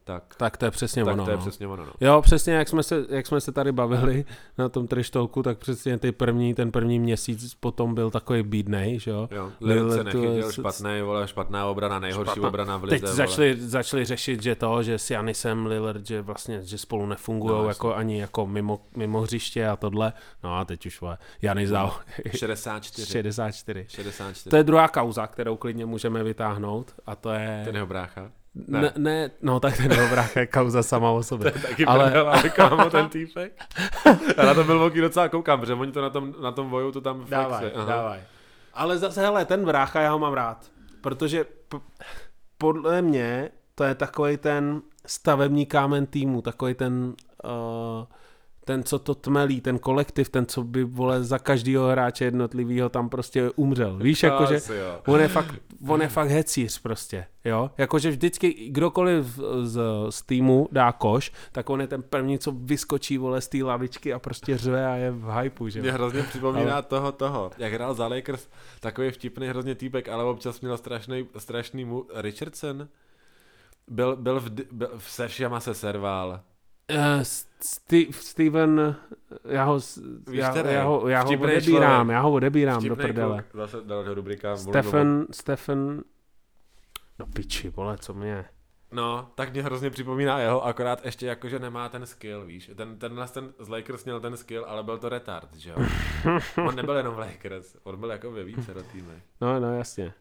tak, 0.07 0.35
Tak 0.37 0.57
to 0.57 0.65
je 0.65 0.71
přesně 0.71 1.05
tak 1.05 1.15
ono. 1.15 1.25
to 1.25 1.31
je 1.31 1.37
no. 1.37 1.43
přesně 1.43 1.67
ono. 1.67 1.85
No. 1.87 1.93
Jo, 2.01 2.23
přesně 2.23 2.53
jak 2.55 2.69
jsme, 2.69 2.83
se, 2.83 3.05
jak 3.09 3.27
jsme 3.27 3.41
se 3.41 3.53
tady 3.53 3.73
bavili 3.73 4.25
na 4.59 4.69
tom 4.69 4.87
trištolku, 4.87 5.43
tak 5.43 5.59
přesně 5.59 5.99
ty 5.99 6.13
první, 6.13 6.55
ten 6.55 6.73
první 6.73 6.99
měsíc 6.99 7.55
potom 7.55 7.95
byl 7.95 8.11
takový 8.11 8.43
bídnej, 8.43 8.99
že 8.99 9.11
jo. 9.11 9.29
Jo, 9.31 9.53
Lillard 9.61 9.91
se 9.93 9.99
Lillard, 10.01 10.15
nechytil, 10.15 10.53
špatný, 10.53 11.01
vole, 11.03 11.29
špatná 11.29 11.67
obrana, 11.67 11.99
nejhorší 11.99 12.31
Špatná. 12.31 12.49
obrana 12.49 12.77
v 12.77 12.81
Teď 12.87 12.91
lize. 13.03 13.07
vole. 13.07 13.17
začali, 13.17 13.57
začali 13.61 14.05
řešit, 14.05 14.43
že 14.43 14.55
to, 14.55 14.83
že 14.83 14.99
s 14.99 15.11
Janisem 15.11 15.67
Lillard, 15.67 16.07
že 16.07 16.23
vlastně, 16.23 16.63
že 16.63 16.79
spolu 16.79 17.07
nefungují 17.07 17.53
No, 17.63 17.69
jako 17.69 17.95
ani 17.95 18.21
jako 18.21 18.47
mimo, 18.47 18.81
mimo 18.97 19.21
hřiště 19.21 19.69
a 19.69 19.77
tohle. 19.77 20.13
No 20.45 20.59
a 20.59 20.65
teď 20.65 20.87
už 20.87 21.01
vole, 21.01 21.19
Janis 21.43 21.71
dal 21.71 21.95
64. 22.37 23.13
64. 23.13 23.87
64. 23.89 24.51
To 24.51 24.57
je 24.57 24.63
druhá 24.65 24.89
kauza, 24.89 25.27
kterou 25.27 25.57
klidně 25.57 25.87
můžeme 25.87 26.23
vytáhnout 26.25 26.95
a 27.07 27.17
to 27.17 27.31
je... 27.31 27.63
Ten 27.65 27.75
jeho 27.75 27.87
brácha. 27.87 28.31
Ne. 28.69 28.81
ne, 28.81 28.93
ne, 28.97 29.31
no 29.43 29.61
tak 29.61 29.77
ten 29.77 29.89
brácha 30.11 30.41
je 30.41 30.47
kauza 30.57 30.83
sama 30.83 31.11
o 31.11 31.23
sobě. 31.23 31.51
Taky 31.51 31.85
Ale- 31.85 31.99
ale... 32.05 32.11
prdel, 32.11 32.29
ale 32.31 32.49
kámo, 32.57 32.91
ten 32.91 33.09
týpek. 33.09 33.53
Já 34.37 34.45
na 34.47 34.55
to 34.55 34.65
Milwaukee 34.65 35.01
docela 35.01 35.29
koukám, 35.29 35.61
protože 35.61 35.75
oni 35.75 35.93
to 35.93 36.03
na 36.03 36.11
tom, 36.11 36.35
na 36.43 36.53
tom 36.53 36.71
voju 36.71 36.93
to 36.93 37.01
tam 37.01 37.25
Dávaj. 37.29 37.71
Aha. 37.75 37.85
dávaj. 37.85 38.21
Ale 38.75 38.99
zase, 38.99 39.21
hele, 39.21 39.45
ten 39.45 39.65
brácha, 39.65 40.01
já 40.01 40.11
ho 40.13 40.19
mám 40.19 40.33
rád. 40.33 40.67
Protože 41.01 41.45
p- 41.45 41.79
podle 42.59 43.03
mě 43.03 43.51
to 43.75 43.85
je 43.85 43.95
takový 43.95 44.37
ten 44.37 44.83
stavební 45.07 45.67
kámen 45.67 46.07
týmu, 46.07 46.43
takový 46.43 46.75
ten, 46.75 47.15
uh, 47.45 48.05
ten, 48.67 48.83
co 48.83 48.99
to 48.99 49.15
tmelí, 49.15 49.61
ten 49.61 49.79
kolektiv, 49.79 50.29
ten, 50.29 50.47
co 50.47 50.63
by, 50.63 50.85
vole, 50.85 51.25
za 51.25 51.39
každého 51.39 51.89
hráče 51.89 52.25
jednotlivého 52.25 52.89
tam 52.89 53.09
prostě 53.09 53.51
umřel. 53.57 53.97
Víš, 53.97 54.23
jakože 54.23 54.61
on 55.07 55.21
je 55.21 55.29
fakt, 55.29 55.55
on 55.89 56.03
je 56.03 56.09
fakt 56.09 56.29
hecíř 56.29 56.79
prostě, 56.79 57.27
jo. 57.45 57.71
Jakože 57.79 58.11
vždycky 58.11 58.53
kdokoliv 58.71 59.39
z, 59.63 59.81
z 60.11 60.23
týmu 60.23 60.69
dá 60.73 60.93
koš, 60.93 61.33
tak 61.53 61.71
on 61.71 61.81
je 61.81 61.87
ten 61.87 62.03
první, 62.03 62.39
co 62.39 62.53
vyskočí, 62.53 63.19
vole, 63.19 63.41
z 63.41 63.49
té 63.49 63.59
lavičky 63.63 64.13
a 64.13 64.19
prostě 64.19 64.59
řve 64.59 64.87
a 64.87 64.95
je 64.95 65.11
v 65.11 65.41
hypeu, 65.43 65.69
že. 65.69 65.81
Mě 65.81 65.93
hrozně 65.93 66.23
připomíná 66.23 66.73
Ale- 66.73 66.83
toho, 66.83 67.13
toho, 67.13 67.51
jak 67.59 67.73
hrál 67.73 67.95
za 67.95 68.09
Lakers, 68.09 68.49
takový 68.81 69.11
vtipný 69.11 69.49
hrozně 69.49 69.75
týpek, 69.75 70.09
ale 70.09 70.25
občas 70.25 70.61
měl 70.61 70.77
strašný, 70.77 71.27
strašný 71.39 71.85
mu, 71.85 72.07
Richardson, 72.15 72.89
byl, 73.89 74.17
byl, 74.17 74.41
v, 74.41 74.51
byl 74.73 74.91
se 74.99 75.29
všema 75.29 75.61
se 75.61 75.75
serval. 75.75 76.41
Uh, 76.91 77.23
Steve, 77.61 78.13
Steven, 78.13 78.97
já 79.45 79.65
ho, 79.65 79.81
já, 80.31 80.57
já 80.71 80.85
ho, 80.85 81.09
já 81.09 81.23
ho 81.23 81.33
odebírám, 81.41 82.11
já 82.11 82.21
ho 82.21 82.33
odebírám 82.33 82.85
do 82.85 82.97
prdele. 82.97 83.43
kluk, 83.43 83.67
Zase 83.67 83.87
dal 83.87 84.05
do 84.05 84.15
rubrika. 84.15 84.57
Stefan, 84.57 85.27
Stefan, 85.31 86.03
no 87.19 87.27
piči, 87.27 87.71
vole, 87.71 87.99
co 87.99 88.15
mě. 88.15 88.45
No, 88.93 89.31
tak 89.35 89.53
mě 89.53 89.63
hrozně 89.63 89.91
připomíná 89.91 90.39
jeho, 90.39 90.65
akorát 90.65 91.05
ještě 91.05 91.27
jako, 91.27 91.49
že 91.49 91.59
nemá 91.59 91.89
ten 91.89 92.07
skill, 92.07 92.45
víš. 92.45 92.71
Ten, 92.77 92.99
tenhle 92.99 93.29
ten 93.29 93.53
z 93.59 93.69
Lakers 93.69 94.05
měl 94.05 94.21
ten 94.21 94.37
skill, 94.37 94.65
ale 94.65 94.83
byl 94.83 94.99
to 94.99 95.09
retard, 95.09 95.55
že 95.57 95.71
jo. 95.71 95.77
On 96.67 96.77
nebyl 96.77 96.97
jenom 96.97 97.19
Lakers, 97.19 97.77
on 97.83 98.01
byl 98.01 98.11
jako 98.11 98.33
ve 98.33 98.45
více 98.45 98.75
do 98.75 98.83
týmy. 98.83 99.23
No, 99.41 99.61
no, 99.61 99.77
jasně. 99.77 100.13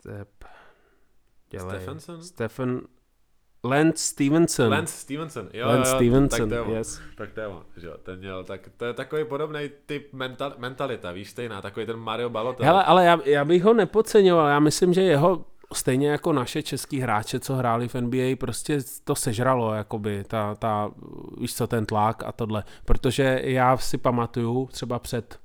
Step. 0.00 0.44
Dělej. 1.50 1.76
Stephenson? 1.76 2.22
Stefan, 2.22 2.80
Lance 3.68 4.04
Stevenson. 4.04 4.70
Lance 4.70 4.92
Stevenson, 4.96 5.48
jo, 5.52 5.66
Lance 5.66 5.90
jo, 5.90 5.96
Stevenson, 5.96 6.50
tak 6.50 6.58
to 6.64 6.70
je 6.70 6.78
yes. 6.78 7.00
Tak 7.16 7.32
to 7.32 7.40
je 7.40 7.46
on, 7.46 7.62
že 7.76 7.86
jo, 7.86 7.94
ten 8.02 8.18
měl, 8.18 8.44
tak 8.44 8.60
to 8.76 8.84
je 8.84 8.92
takový 8.92 9.24
podobný 9.24 9.70
typ 9.86 10.12
mental, 10.12 10.52
mentalita, 10.58 11.12
víš, 11.12 11.30
stejná, 11.30 11.62
takový 11.62 11.86
ten 11.86 11.96
Mario 11.96 12.30
Balotelli. 12.30 12.66
Hele, 12.66 12.84
ale 12.84 13.04
já, 13.04 13.18
já 13.24 13.44
bych 13.44 13.64
ho 13.64 13.74
nepodceňoval, 13.74 14.48
já 14.48 14.60
myslím, 14.60 14.94
že 14.94 15.02
jeho 15.02 15.44
stejně 15.74 16.08
jako 16.08 16.32
naše 16.32 16.62
český 16.62 17.00
hráče, 17.00 17.40
co 17.40 17.54
hráli 17.54 17.88
v 17.88 17.94
NBA, 17.94 18.36
prostě 18.38 18.78
to 19.04 19.14
sežralo, 19.14 19.74
jakoby, 19.74 20.24
ta, 20.24 20.54
ta, 20.54 20.90
víš 21.40 21.54
co, 21.54 21.66
ten 21.66 21.86
tlak 21.86 22.22
a 22.26 22.32
tohle, 22.32 22.64
protože 22.84 23.40
já 23.44 23.76
si 23.76 23.98
pamatuju, 23.98 24.68
třeba 24.72 24.98
před 24.98 25.38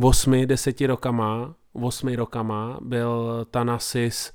8, 0.00 0.46
10 0.46 0.80
rokama, 0.80 1.54
8 1.72 2.14
rokama 2.14 2.78
byl 2.80 3.46
Tanasis 3.50 4.32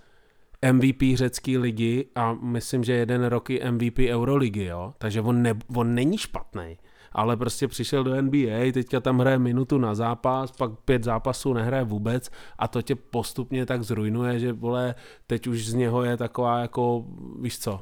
MVP 0.72 1.02
řecký 1.15 1.57
ligy 1.57 2.06
a 2.15 2.34
myslím, 2.34 2.84
že 2.84 2.94
jeden 2.94 3.26
rok 3.26 3.49
i 3.49 3.72
MVP 3.72 3.99
Euroligy, 4.10 4.65
jo, 4.65 4.94
takže 4.98 5.22
on, 5.22 5.41
ne, 5.41 5.53
on 5.76 5.95
není 5.95 6.18
špatný. 6.18 6.77
Ale 7.15 7.38
prostě 7.38 7.68
přišel 7.68 8.03
do 8.03 8.22
NBA, 8.22 8.72
teďka 8.73 8.99
tam 8.99 9.19
hraje 9.19 9.40
minutu 9.40 9.77
na 9.77 9.95
zápas, 9.95 10.52
pak 10.52 10.72
pět 10.85 11.03
zápasů 11.03 11.53
nehraje 11.53 11.84
vůbec 11.84 12.31
a 12.60 12.68
to 12.68 12.81
tě 12.81 12.95
postupně 12.95 13.65
tak 13.65 13.84
zrujnuje, 13.84 14.40
že 14.40 14.53
vole, 14.53 14.95
teď 15.27 15.48
už 15.48 15.65
z 15.65 15.73
něho 15.73 16.03
je 16.03 16.18
taková 16.18 16.60
jako, 16.60 17.06
víš 17.40 17.60
co, 17.60 17.81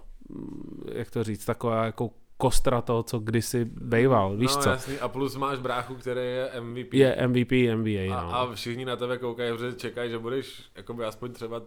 jak 0.93 1.11
to 1.11 1.23
říct, 1.23 1.45
taková 1.45 1.85
jako 1.85 2.09
kostra 2.37 2.81
toho, 2.81 3.03
co 3.03 3.19
kdysi 3.19 3.65
bejval, 3.65 4.37
víš 4.37 4.55
no, 4.55 4.61
co. 4.61 4.69
jasný, 4.69 4.97
a 4.99 5.07
plus 5.07 5.35
máš 5.35 5.59
bráchu, 5.59 5.95
který 5.95 6.19
je 6.21 6.51
MVP. 6.61 6.93
Je 6.93 7.27
MVP 7.27 7.51
NBA, 7.51 8.17
a, 8.17 8.23
no. 8.23 8.35
a 8.35 8.55
všichni 8.55 8.85
na 8.85 8.95
tebe 8.95 9.17
koukají, 9.17 9.51
protože 9.51 9.73
čekají, 9.73 10.09
že 10.09 10.19
budeš 10.19 10.63
jakoby 10.75 11.05
aspoň 11.05 11.31
třeba 11.31 11.61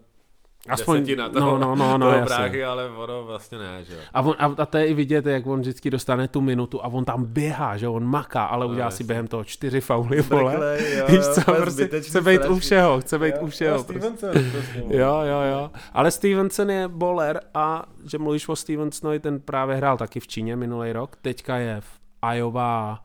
Aspoň, 0.69 1.01
desetina 1.01 1.29
toho, 1.29 1.59
no, 1.59 1.61
no, 1.69 1.75
no, 1.77 1.99
no, 1.99 2.07
toho 2.07 2.19
jasně. 2.19 2.37
bráchy, 2.37 2.65
ale 2.65 2.91
ono 2.91 3.25
vlastně 3.25 3.59
ne, 3.59 3.85
že 3.85 3.95
jo. 3.95 4.01
A, 4.15 4.21
on, 4.23 4.35
a, 4.39 4.55
a 4.59 4.67
to 4.67 4.79
je 4.79 4.87
i 4.87 4.95
vidět, 4.95 5.27
jak 5.27 5.47
on 5.47 5.61
vždycky 5.61 5.91
dostane 5.91 6.29
tu 6.29 6.41
minutu 6.41 6.85
a 6.85 6.89
on 6.89 7.05
tam 7.05 7.25
běhá, 7.25 7.77
že 7.77 7.89
on 7.89 8.05
maká, 8.05 8.45
ale 8.45 8.67
No, 8.67 8.73
udělá 8.73 8.91
si 8.91 8.95
jasně. 8.95 9.07
během 9.07 9.27
toho 9.27 9.45
čtyři 9.45 9.81
fauly, 9.81 10.23
vole. 10.23 10.79
Víš 11.09 11.21
co, 11.35 11.55
prostě 11.55 11.89
chce 12.01 12.21
být 12.21 12.39
u 12.39 12.43
strašný. 12.43 12.61
všeho, 12.61 13.01
chce 13.01 13.19
být 13.19 13.35
Jo, 13.35 13.41
u 13.43 13.47
všeho. 13.47 13.85
Prostě. 13.85 13.93
Stevenson, 14.01 14.51
prostě, 14.53 14.81
vole. 14.81 14.97
Jo, 14.97 15.21
jo, 15.25 15.41
jo. 15.53 15.71
Ale 15.93 16.11
Stevenson 16.11 16.71
je 16.71 16.89
bowler 16.89 17.41
a 17.55 17.87
že 18.11 18.19
mluvíš 18.19 18.49
o 18.49 18.57
Stevensonovi, 18.57 19.21
ten 19.21 19.41
právě 19.41 19.77
hrál 19.77 19.97
taky 19.97 20.21
v 20.21 20.27
Číně 20.27 20.57
minulý 20.57 20.93
rok. 20.93 21.17
Teďka 21.23 21.57
je 21.57 21.81
v 21.81 22.01
Iowa, 22.35 23.03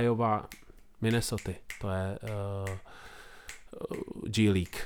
Iowa, 0.00 0.46
Minnesota. 1.00 1.52
To 1.80 1.88
je 1.90 2.18
uh, 2.22 2.68
G 4.28 4.50
League. 4.50 4.76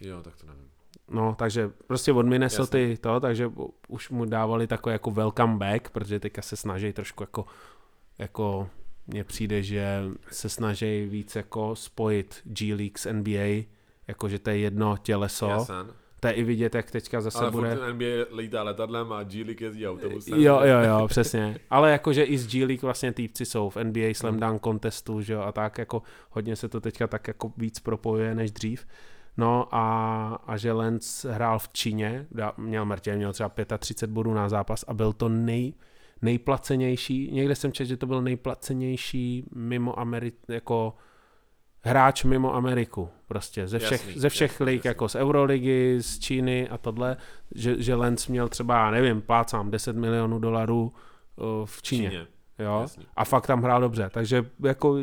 Jo, 0.00 0.22
tak 0.22 0.36
to 0.36 0.46
nevím. 0.46 0.65
No, 1.10 1.34
takže 1.38 1.70
prostě 1.86 2.12
od 2.12 2.26
Minnesota 2.26 2.78
to, 3.00 3.20
takže 3.20 3.50
už 3.88 4.10
mu 4.10 4.24
dávali 4.24 4.66
takový 4.66 4.92
jako 4.92 5.10
welcome 5.10 5.56
back, 5.56 5.90
protože 5.90 6.20
teďka 6.20 6.42
se 6.42 6.56
snaží 6.56 6.92
trošku 6.92 7.22
jako, 7.22 7.44
jako 8.18 8.68
mně 9.06 9.24
přijde, 9.24 9.62
že 9.62 10.02
se 10.30 10.48
snaží 10.48 11.06
víc 11.06 11.36
jako 11.36 11.76
spojit 11.76 12.40
G 12.44 12.74
League 12.74 12.98
s 12.98 13.12
NBA, 13.12 13.64
jakože 14.08 14.38
to 14.38 14.50
je 14.50 14.58
jedno 14.58 14.96
těleso. 14.96 15.48
Jasan. 15.48 15.92
To 16.20 16.26
je 16.26 16.32
i 16.32 16.44
vidět, 16.44 16.74
jak 16.74 16.90
teďka 16.90 17.20
zase 17.20 17.38
Ale 17.38 17.50
bude... 17.50 17.76
furt 17.76 17.92
NBA 17.92 18.36
lítá 18.36 18.62
letadlem 18.62 19.12
a 19.12 19.22
G 19.22 19.44
League 19.44 19.60
jezdí 19.60 19.88
autobusem. 19.88 20.40
Jo, 20.40 20.60
jo, 20.64 20.78
jo, 20.88 21.08
přesně. 21.08 21.58
Ale 21.70 21.92
jakože 21.92 22.24
i 22.24 22.38
z 22.38 22.46
G 22.46 22.64
League 22.64 22.82
vlastně 22.82 23.12
týpci 23.12 23.44
jsou 23.44 23.70
v 23.70 23.76
NBA 23.76 24.08
Slam 24.12 24.40
Dunk 24.40 24.62
contestu, 24.62 25.20
že 25.20 25.32
jo, 25.32 25.40
a 25.40 25.52
tak 25.52 25.78
jako 25.78 26.02
hodně 26.30 26.56
se 26.56 26.68
to 26.68 26.80
teďka 26.80 27.06
tak 27.06 27.28
jako 27.28 27.52
víc 27.56 27.80
propojuje 27.80 28.34
než 28.34 28.50
dřív. 28.50 28.86
No 29.36 29.68
a, 29.74 30.38
a 30.46 30.56
že 30.56 30.72
Lenz 30.72 31.24
hrál 31.24 31.58
v 31.58 31.68
Číně, 31.68 32.26
měl 32.56 32.84
mrtě, 32.84 33.16
měl 33.16 33.32
třeba 33.32 33.50
35 33.78 34.14
bodů 34.14 34.34
na 34.34 34.48
zápas 34.48 34.84
a 34.88 34.94
byl 34.94 35.12
to 35.12 35.28
nej, 35.28 35.74
nejplacenější, 36.22 37.30
někde 37.32 37.54
jsem 37.54 37.72
četl, 37.72 37.88
že 37.88 37.96
to 37.96 38.06
byl 38.06 38.22
nejplacenější 38.22 39.44
mimo 39.54 39.92
Ameri- 39.92 40.32
jako 40.48 40.94
hráč 41.80 42.24
mimo 42.24 42.54
Ameriku, 42.54 43.08
prostě 43.26 43.66
ze 43.68 43.78
všech, 43.78 44.06
Jasný, 44.06 44.20
ze 44.20 44.28
všech 44.28 44.50
jasný, 44.50 44.66
lig, 44.66 44.76
jasný. 44.76 44.88
jako 44.88 45.08
z 45.08 45.14
Euroligy, 45.14 45.96
z 46.00 46.18
Číny 46.18 46.68
a 46.68 46.78
tohle, 46.78 47.16
že, 47.54 47.82
že 47.82 47.94
Lenz 47.94 48.28
měl 48.28 48.48
třeba, 48.48 48.90
nevím, 48.90 49.22
plácám 49.22 49.70
10 49.70 49.96
milionů 49.96 50.38
dolarů 50.38 50.92
uh, 51.36 51.66
v 51.66 51.82
Číně, 51.82 52.10
Číně. 52.10 52.26
Jo, 52.58 52.78
Jasný. 52.80 53.06
a 53.16 53.24
fakt 53.24 53.46
tam 53.46 53.62
hrál 53.62 53.80
dobře, 53.80 54.10
takže 54.12 54.46
jako 54.62 54.98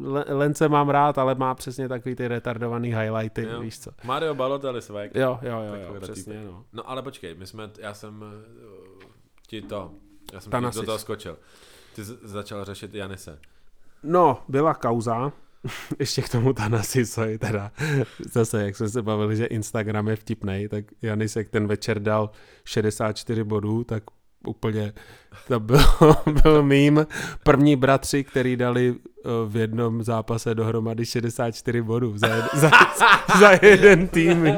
Le- 0.00 0.24
Lence 0.28 0.68
mám 0.68 0.88
rád, 0.88 1.18
ale 1.18 1.34
má 1.34 1.54
přesně 1.54 1.88
takový 1.88 2.14
ty 2.14 2.28
retardovaný 2.28 2.94
highlighty, 2.94 3.42
Jo. 3.42 3.60
víš 3.60 3.78
co. 3.78 3.90
Mario 4.04 4.34
Balotelli 4.34 4.82
svek. 4.82 5.14
Jo, 5.14 5.38
jo, 5.42 5.60
jo, 5.62 5.74
jo 5.94 6.00
přesně, 6.00 6.44
no. 6.44 6.64
No 6.72 6.90
ale 6.90 7.02
počkej, 7.02 7.34
my 7.34 7.46
jsme, 7.46 7.70
já 7.78 7.94
jsem 7.94 8.22
uh, 8.22 9.02
ti 9.46 9.62
to, 9.62 9.90
já 10.32 10.40
jsem 10.40 10.52
ti 10.70 10.76
do 10.80 10.82
toho 10.82 10.98
skočil. 10.98 11.38
Ty 11.94 12.04
začal 12.04 12.64
řešit 12.64 12.94
Janise. 12.94 13.38
No, 14.02 14.42
byla 14.48 14.74
kauza, 14.74 15.32
ještě 15.98 16.22
k 16.22 16.28
tomu 16.28 16.52
Tanasisovi 16.52 17.38
teda, 17.38 17.72
zase 18.32 18.64
jak 18.64 18.76
jsme 18.76 18.88
se 18.88 19.02
bavili, 19.02 19.36
že 19.36 19.46
Instagram 19.46 20.08
je 20.08 20.16
vtipnej, 20.16 20.68
tak 20.68 20.84
Janisek 21.02 21.50
ten 21.50 21.66
večer 21.66 22.00
dal 22.02 22.30
64 22.64 23.44
bodů, 23.44 23.84
tak 23.84 24.02
úplně 24.46 24.92
to 25.48 25.60
byl, 25.60 25.78
byl 26.42 26.62
mým 26.62 27.06
první 27.42 27.76
bratři, 27.76 28.24
který 28.24 28.56
dali 28.56 28.94
eh, 28.94 29.28
v 29.46 29.56
jednom 29.56 30.02
zápase 30.02 30.54
dohromady 30.54 31.06
64 31.06 31.82
bodů 31.82 32.18
za, 32.18 32.26
jed, 32.26 32.44
za, 32.54 32.70
za 33.40 33.50
jeden 33.62 34.08
tým 34.08 34.56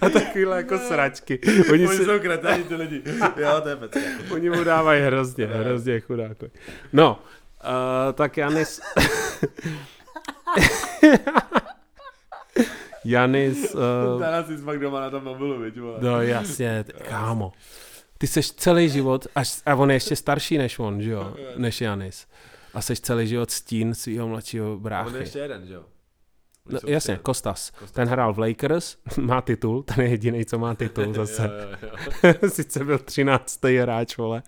a 0.00 0.08
takovýhle 0.08 0.56
jako 0.56 0.78
sračky. 0.78 1.40
Oni, 1.72 1.88
si, 1.88 2.04
jsou 2.04 2.18
kreténi 2.18 2.64
ty 2.64 2.74
lidi. 2.74 3.02
jo, 3.36 3.60
to 3.62 3.68
je 3.68 3.76
pecka. 3.76 4.00
oni 4.30 4.50
mu 4.50 4.64
dávají 4.64 5.02
hrozně, 5.02 5.46
hrozně 5.46 6.00
chudáko. 6.00 6.46
No, 6.92 7.18
uh, 7.64 8.12
tak 8.12 8.36
Janis... 8.36 8.80
Janis... 13.04 13.74
Uh, 13.74 14.20
Thanasis 14.20 14.60
pak 14.60 14.78
doma 14.78 15.00
na 15.00 15.10
tom 15.10 15.24
mobilu, 15.24 15.58
viď, 15.58 15.74
no 16.00 16.22
jasně, 16.22 16.84
kámo. 17.08 17.52
Ty 18.18 18.26
seš 18.26 18.50
celý 18.50 18.88
život, 18.88 19.26
až, 19.34 19.62
a 19.66 19.74
on 19.74 19.90
je 19.90 19.96
ještě 19.96 20.16
starší 20.16 20.58
než 20.58 20.78
on, 20.78 21.02
že 21.02 21.10
jo, 21.10 21.34
než 21.56 21.80
Janis. 21.80 22.26
A 22.74 22.80
seš 22.80 23.00
celý 23.00 23.26
život 23.26 23.50
stín 23.50 23.94
svého 23.94 24.28
mladšího 24.28 24.80
A 24.90 25.04
on 25.04 25.14
je 25.14 25.20
ještě 25.20 25.38
jeden, 25.38 25.66
že 25.66 25.74
jo? 25.74 25.84
No, 26.70 26.78
jasně, 26.86 27.14
tři. 27.14 27.22
Kostas. 27.22 27.70
Kostas. 27.70 27.90
Ten 27.90 28.08
hrál 28.08 28.34
v 28.34 28.38
Lakers, 28.38 28.96
má 29.20 29.40
titul, 29.40 29.82
ten 29.82 30.00
je 30.00 30.10
jediný, 30.10 30.44
co 30.44 30.58
má 30.58 30.74
titul 30.74 31.12
zase. 31.14 31.50
Jo, 31.82 31.88
jo, 32.22 32.34
jo. 32.42 32.50
Sice 32.50 32.84
byl 32.84 32.98
13. 32.98 33.64
hráč, 33.64 34.16
vole, 34.16 34.42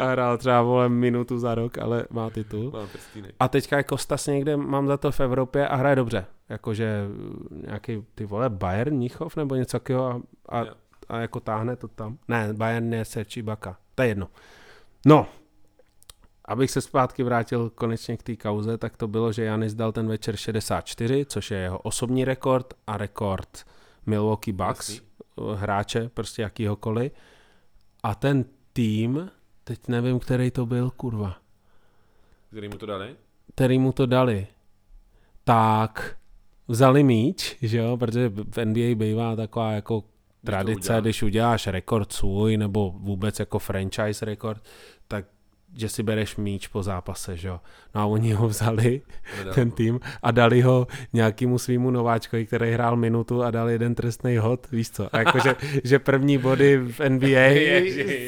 a 0.00 0.10
hrál 0.10 0.38
třeba, 0.38 0.62
vole, 0.62 0.88
minutu 0.88 1.38
za 1.38 1.54
rok, 1.54 1.78
ale 1.78 2.04
má 2.10 2.30
titul. 2.30 2.88
A 3.40 3.48
teďka 3.48 3.76
je 3.76 3.82
Kostas 3.82 4.26
někde, 4.26 4.56
mám 4.56 4.86
za 4.86 4.96
to 4.96 5.12
v 5.12 5.20
Evropě 5.20 5.68
a 5.68 5.76
hraje 5.76 5.96
dobře. 5.96 6.26
Jakože 6.48 7.06
nějaký, 7.50 8.04
ty 8.14 8.24
vole, 8.24 8.50
Bayern, 8.50 8.96
Mnichov 8.96 9.36
nebo 9.36 9.54
něco 9.54 9.78
takového 9.78 10.06
a, 10.06 10.20
a, 10.48 10.64
Jo. 10.64 10.72
A 11.10 11.18
jako 11.20 11.40
táhne 11.40 11.76
to 11.76 11.88
tam. 11.88 12.18
Ne, 12.28 12.52
Bayern 12.54 12.94
je 12.94 13.04
Serči 13.04 13.42
Baka. 13.42 13.76
To 13.94 14.02
je 14.02 14.08
jedno. 14.08 14.28
No, 15.06 15.26
abych 16.44 16.70
se 16.70 16.80
zpátky 16.80 17.22
vrátil 17.22 17.70
konečně 17.70 18.16
k 18.16 18.22
té 18.22 18.36
kauze, 18.36 18.78
tak 18.78 18.96
to 18.96 19.08
bylo, 19.08 19.32
že 19.32 19.44
Janis 19.44 19.74
dal 19.74 19.92
ten 19.92 20.08
večer 20.08 20.36
64, 20.36 21.24
což 21.24 21.50
je 21.50 21.58
jeho 21.58 21.78
osobní 21.78 22.24
rekord 22.24 22.74
a 22.86 22.96
rekord 22.96 23.64
Milwaukee 24.06 24.52
Bucks, 24.52 24.88
Jasný. 24.88 25.06
hráče, 25.56 26.08
prostě 26.14 26.42
jakýhokoliv. 26.42 27.12
A 28.02 28.14
ten 28.14 28.44
tým, 28.72 29.30
teď 29.64 29.88
nevím, 29.88 30.18
který 30.18 30.50
to 30.50 30.66
byl, 30.66 30.90
kurva 30.90 31.36
Který 32.50 32.68
mu 32.68 32.78
to 32.78 32.86
dali? 32.86 33.16
který 33.54 33.78
mu 33.78 33.92
to 33.92 34.06
dali, 34.06 34.46
tak 35.44 36.16
vzali 36.68 37.02
míč, 37.02 37.56
že 37.62 37.78
jo, 37.78 37.96
protože 37.96 38.28
v 38.28 38.64
NBA 38.64 38.94
bývá 38.94 39.36
taková 39.36 39.72
jako 39.72 40.04
tradice, 40.44 40.96
když 41.00 41.22
uděláš 41.22 41.66
rekord 41.66 42.12
svůj, 42.12 42.56
nebo 42.56 42.90
vůbec 42.90 43.38
jako 43.38 43.58
franchise 43.58 44.24
rekord, 44.24 44.62
tak 45.08 45.24
že 45.74 45.88
si 45.88 46.02
bereš 46.02 46.36
míč 46.36 46.66
po 46.66 46.82
zápase, 46.82 47.36
že 47.36 47.48
jo. 47.48 47.60
No 47.94 48.00
a 48.00 48.06
oni 48.06 48.32
ho 48.32 48.48
vzali, 48.48 49.02
ten 49.54 49.70
tým, 49.70 50.00
a 50.22 50.30
dali 50.30 50.60
ho 50.60 50.86
nějakému 51.12 51.58
svýmu 51.58 51.90
nováčkovi, 51.90 52.46
který 52.46 52.72
hrál 52.72 52.96
minutu 52.96 53.42
a 53.42 53.50
dal 53.50 53.70
jeden 53.70 53.94
trestný 53.94 54.36
hod, 54.36 54.70
víš 54.72 54.90
co. 54.90 55.14
A 55.14 55.18
jakože, 55.18 55.56
že 55.84 55.98
první 55.98 56.38
body 56.38 56.76
v 56.76 57.08
NBA, 57.08 57.50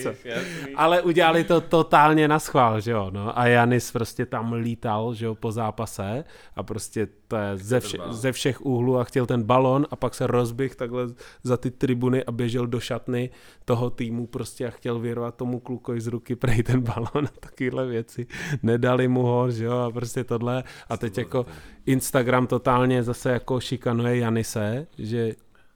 co. 0.03 0.09
jasný. 0.25 0.75
Ale 0.77 1.03
udělali 1.03 1.45
to 1.45 1.61
totálně 1.61 2.29
na 2.29 2.39
schvál, 2.39 2.81
že 2.81 2.91
jo, 2.91 3.11
no. 3.13 3.39
A 3.39 3.47
Janis 3.47 3.93
prostě 3.93 4.27
tam 4.27 4.53
lítal, 4.53 5.15
že 5.15 5.27
jo, 5.27 5.35
po 5.35 5.53
zápase 5.53 6.25
a 6.57 6.63
prostě 6.63 7.09
to 7.33 7.37
je 7.37 7.57
ze, 7.57 7.81
vše, 7.81 7.99
ze 8.11 8.33
všech 8.33 8.67
úhlů 8.67 8.99
a 8.99 9.05
chtěl 9.05 9.27
ten 9.27 9.43
balon 9.43 9.87
a 9.91 9.97
pak 9.97 10.15
se 10.15 10.27
rozběh 10.27 10.77
takhle 10.77 11.07
za 11.43 11.57
ty 11.57 11.71
tribuny 11.71 12.25
a 12.25 12.33
běžel 12.33 12.67
do 12.67 12.81
šatny 12.81 13.31
toho 13.65 13.91
týmu 13.91 14.27
prostě 14.27 14.67
a 14.67 14.71
chtěl 14.71 14.99
vyrvat 14.99 15.35
tomu 15.35 15.61
klukovi 15.61 16.01
z 16.01 16.07
ruky 16.07 16.37
prej 16.43 16.63
ten 16.63 16.81
balon 16.81 17.25
a 17.27 17.41
takovéhle 17.41 17.87
věci. 17.87 18.27
Nedali 18.63 19.09
mu 19.09 19.23
ho, 19.23 19.51
že 19.53 19.65
jo, 19.65 19.79
a 19.79 19.91
prostě 19.91 20.25
tohle. 20.25 20.65
A 20.89 20.97
teď 20.97 21.19
jako 21.19 21.47
Instagram 21.87 22.47
totálně 22.47 23.03
zase 23.03 23.31
jako 23.33 23.61
šikanuje 23.61 24.17
Janise, 24.19 24.87
že 24.99 25.33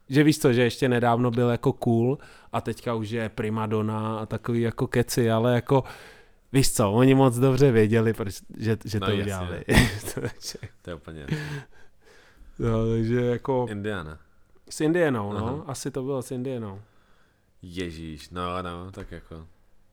že 0.09 0.23
víš 0.25 0.39
co, 0.39 0.53
že 0.53 0.63
ještě 0.63 0.89
nedávno 0.89 1.31
byl 1.31 1.49
jako 1.51 1.73
cool 1.73 2.19
a 2.53 2.61
teďka 2.61 2.95
už 2.95 3.11
je 3.11 3.29
primadona 3.29 4.19
a 4.19 4.27
takový 4.27 4.61
jako 4.61 4.87
keci, 4.87 5.31
ale 5.31 5.55
jako 5.55 5.85
víš 6.53 6.73
co, 6.73 6.93
oni 6.93 7.15
moc 7.15 7.37
dobře 7.39 7.71
věděli, 7.73 8.13
proč, 8.13 8.35
že, 8.57 8.77
že 8.85 9.01
to 9.01 9.07
No, 9.07 9.13
jasně. 9.13 9.23
udělali. 9.23 9.65
To 10.83 10.91
je 10.91 10.95
úplně 10.97 11.27
no, 12.59 12.89
takže 12.91 13.21
jako 13.21 13.67
Indiana. 13.71 14.19
s 14.71 14.81
Indienou, 14.81 15.33
no, 15.33 15.47
Aha. 15.47 15.65
asi 15.67 15.91
to 15.91 16.03
bylo 16.03 16.23
s 16.23 16.31
Indienou. 16.31 16.81
Ježíš, 17.63 18.31
no, 18.31 18.63
no, 18.63 18.91
tak 18.93 19.13
jako. 19.13 19.47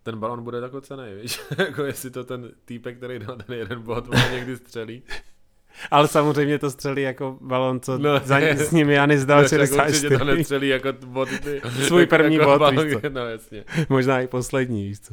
Ten 0.04 0.20
balon 0.20 0.44
bude 0.44 0.58
jako 0.58 0.82
cený, 0.82 1.04
víš? 1.22 1.42
jako 1.58 1.84
jestli 1.84 2.10
to 2.10 2.24
ten 2.24 2.52
týpek, 2.66 2.98
který 2.98 3.20
dal 3.20 3.36
ten 3.38 3.56
jeden 3.58 3.82
bod, 3.82 4.08
on 4.10 4.32
někdy 4.32 4.58
střelí. 4.58 5.04
Ale 5.92 6.08
samozřejmě 6.08 6.60
to 6.60 6.72
střelí 6.72 7.02
jako 7.02 7.38
balon, 7.42 7.80
co 7.80 7.98
No. 7.98 8.20
za, 8.20 8.40
s 8.40 8.72
nimi 8.72 8.94
Janis 8.94 9.26
dal 9.26 9.44
tak 9.44 9.52
určitě 9.52 9.68
to 9.68 9.76
64. 9.76 10.26
nestřelí 10.26 10.68
jako 10.68 10.94
bod. 11.06 11.30
Ty, 11.44 11.62
Svůj 11.88 12.06
první 12.06 12.36
jako 12.36 12.46
bod, 12.52 12.60
balon, 12.60 12.86
víš 12.86 12.94
co. 13.02 13.10
No, 13.10 13.26
jasně. 13.30 13.64
Možná 13.90 14.22
i 14.22 14.28
poslední, 14.28 14.88
víš 14.88 15.00
co. 15.00 15.12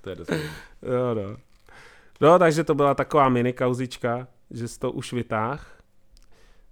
To 0.00 0.10
je 0.10 0.16
dost. 0.16 0.30
Jo, 0.82 1.14
no. 1.14 1.36
No, 2.20 2.38
takže 2.38 2.64
to 2.64 2.74
byla 2.74 2.94
taková 2.94 3.28
mini 3.28 3.52
kauzička, 3.52 4.28
že 4.50 4.68
jsi 4.68 4.78
to 4.78 4.92
už 4.92 5.12
vytáh. 5.12 5.78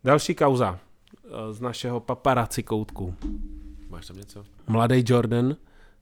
Další 0.05 0.35
kauza 0.35 0.79
eh, 1.25 1.53
z 1.53 1.61
našeho 1.61 2.01
paparazzi 2.01 2.63
koutku. 2.63 3.15
Máš 3.89 4.07
tam 4.07 4.17
něco? 4.17 4.45
Mladý 4.67 5.05
Jordan 5.07 5.57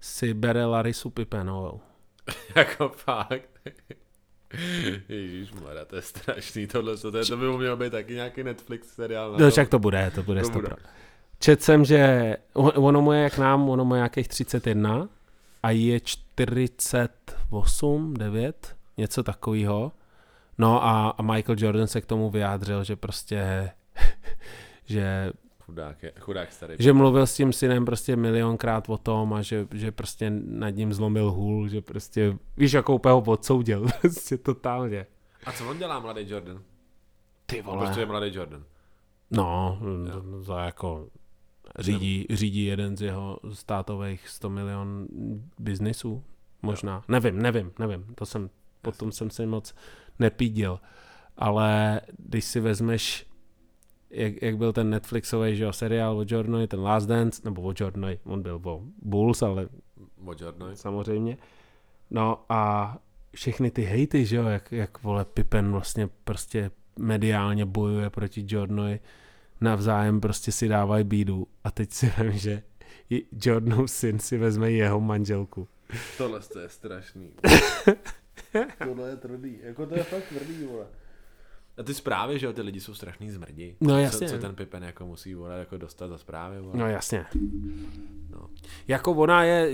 si 0.06 0.34
bere 0.34 0.64
Larisu 0.64 1.10
Pipenovou. 1.10 1.80
jako 2.56 2.88
fakt. 2.88 3.50
Ježíš 5.08 5.52
mladá, 5.52 5.84
to 5.84 5.96
je 5.96 6.02
strašný 6.02 6.66
tohle, 6.66 6.96
to, 6.96 7.18
je, 7.18 7.24
to 7.24 7.36
by 7.36 7.58
měl 7.58 7.76
být 7.76 7.90
taky 7.90 8.14
nějaký 8.14 8.42
Netflix 8.42 8.88
seriál. 8.88 9.36
No, 9.38 9.50
však 9.50 9.68
to 9.68 9.78
bude, 9.78 10.12
to 10.14 10.22
bude 10.22 10.42
To 10.42 10.50
bude. 10.50 10.68
bude. 10.68 10.76
Čet 11.38 11.62
jsem, 11.62 11.84
že 11.84 12.36
on- 12.54 12.72
ono 12.74 13.02
mu 13.02 13.12
je 13.12 13.22
jak 13.22 13.38
nám, 13.38 13.68
ono 13.70 13.84
mu 13.84 13.94
je 13.94 13.98
nějakých 13.98 14.28
31 14.28 15.08
a 15.62 15.70
je 15.70 16.00
48, 16.00 18.14
9, 18.14 18.76
něco 18.96 19.22
takového. 19.22 19.92
No 20.58 20.84
a, 20.84 21.08
a 21.10 21.22
Michael 21.22 21.56
Jordan 21.58 21.86
se 21.86 22.00
k 22.00 22.06
tomu 22.06 22.30
vyjádřil, 22.30 22.84
že 22.84 22.96
prostě, 22.96 23.70
že, 24.84 25.32
Chudák, 25.66 26.02
je, 26.02 26.12
chudák 26.20 26.52
starý. 26.52 26.74
že 26.78 26.92
mluvil 26.92 27.26
s 27.26 27.34
tím 27.34 27.52
synem 27.52 27.84
prostě 27.84 28.16
milionkrát 28.16 28.88
o 28.88 28.98
tom 28.98 29.34
a 29.34 29.42
že, 29.42 29.66
že 29.74 29.92
prostě 29.92 30.30
nad 30.44 30.70
ním 30.70 30.92
zlomil 30.92 31.30
hůl, 31.30 31.68
že 31.68 31.80
prostě, 31.80 32.38
víš, 32.56 32.72
jakou 32.72 32.94
úplně 32.94 33.12
ho 33.12 33.20
odsoudil, 33.20 33.86
prostě 34.00 34.36
totálně. 34.38 35.06
A 35.46 35.52
co 35.52 35.70
on 35.70 35.78
dělá, 35.78 36.00
mladý 36.00 36.30
Jordan? 36.30 36.62
Ty 37.46 37.62
On 37.62 37.78
prostě 37.78 38.00
je 38.00 38.06
mladý 38.06 38.36
Jordan. 38.36 38.64
No, 39.30 39.78
za 40.40 40.64
jako 40.64 41.08
řídí, 41.78 42.26
řídí 42.30 42.64
jeden 42.64 42.96
z 42.96 43.02
jeho 43.02 43.38
státových 43.52 44.28
100 44.28 44.50
milion 44.50 45.06
biznisů. 45.58 46.24
Možná. 46.62 47.02
Nevím, 47.08 47.42
nevím, 47.42 47.72
nevím. 47.78 48.14
To 48.14 48.26
jsem, 48.26 48.50
potom 48.82 49.12
jsem 49.12 49.30
si 49.30 49.46
moc 49.46 49.74
nepídil. 50.18 50.80
Ale 51.36 52.00
když 52.18 52.44
si 52.44 52.60
vezmeš, 52.60 53.26
jak, 54.10 54.42
jak 54.42 54.56
byl 54.56 54.72
ten 54.72 54.90
Netflixový 54.90 55.56
že 55.56 55.64
jo, 55.64 55.72
seriál 55.72 56.18
o 56.18 56.24
Jordanovi, 56.28 56.68
ten 56.68 56.80
Last 56.80 57.08
Dance, 57.08 57.42
nebo 57.44 57.62
o 57.62 57.72
Jordanovi, 57.80 58.18
on 58.24 58.42
byl 58.42 58.60
o 58.64 58.82
Bulls, 59.02 59.42
ale 59.42 59.68
O 60.24 60.32
Jordanovi. 60.40 60.76
samozřejmě. 60.76 61.36
No 62.10 62.44
a 62.48 62.96
všechny 63.34 63.70
ty 63.70 63.82
hejty, 63.82 64.24
že 64.26 64.36
jo, 64.36 64.44
jak, 64.44 64.72
jak 64.72 65.02
vole 65.02 65.24
Pippen 65.24 65.72
vlastně 65.72 66.08
prostě 66.24 66.70
mediálně 66.98 67.64
bojuje 67.64 68.10
proti 68.10 68.44
Jordanovi, 68.48 69.00
navzájem 69.60 70.20
prostě 70.20 70.52
si 70.52 70.68
dávají 70.68 71.04
bídu 71.04 71.46
a 71.64 71.70
teď 71.70 71.92
si 71.92 72.12
vím, 72.20 72.32
že 72.32 72.62
i 73.10 73.26
Jordanův 73.42 73.90
syn 73.90 74.18
si 74.18 74.38
vezme 74.38 74.70
jeho 74.70 75.00
manželku. 75.00 75.68
Tohle 76.18 76.40
to 76.40 76.60
je 76.60 76.68
strašný. 76.68 77.30
Tohle 78.84 79.10
je 79.10 79.16
tvrdý. 79.16 79.58
Jako 79.62 79.86
to 79.86 79.94
je 79.94 80.02
fakt 80.02 80.24
tvrdý, 80.28 80.64
vole. 80.64 80.86
A 81.78 81.82
ty 81.82 81.94
zprávy, 81.94 82.38
že 82.38 82.46
jo, 82.46 82.52
ty 82.52 82.62
lidi 82.62 82.80
jsou 82.80 82.94
strašný 82.94 83.30
zmrdi. 83.30 83.76
No 83.80 83.88
Co, 83.94 83.98
jasně. 83.98 84.28
co 84.28 84.38
ten 84.38 84.54
Pippen 84.54 84.84
jako 84.84 85.06
musí, 85.06 85.34
vole, 85.34 85.58
jako 85.58 85.78
dostat 85.78 86.08
za 86.08 86.18
zprávy, 86.18 86.60
vole. 86.60 86.76
No 86.76 86.86
jasně. 86.88 87.26
No. 88.30 88.48
Jako 88.88 89.12
ona 89.12 89.42
je 89.44 89.70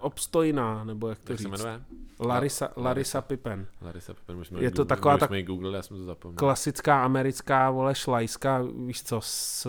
obstojná, 0.00 0.84
nebo 0.84 1.08
jak 1.08 1.18
to 1.18 1.32
Jak 1.32 1.40
se 1.40 1.48
říct. 1.48 1.50
jmenuje? 1.50 1.80
Larisa, 2.20 2.64
Larisa. 2.64 2.72
Larisa 2.76 3.20
Pippen. 3.22 3.66
Larisa 3.82 4.14
Pippen, 4.14 4.44
jsme 4.44 4.62
Je 4.62 4.70
to 4.70 4.74
Google- 4.82 4.84
taková 4.88 5.18
tak- 5.18 5.44
Google, 5.46 5.76
já 5.76 5.82
jsem 5.82 5.96
to 5.96 6.04
zapomněl. 6.04 6.36
Klasická 6.36 7.04
americká, 7.04 7.70
vole, 7.70 7.94
šlajská, 7.94 8.62
víš 8.86 9.02
co, 9.02 9.20
s 9.20 9.66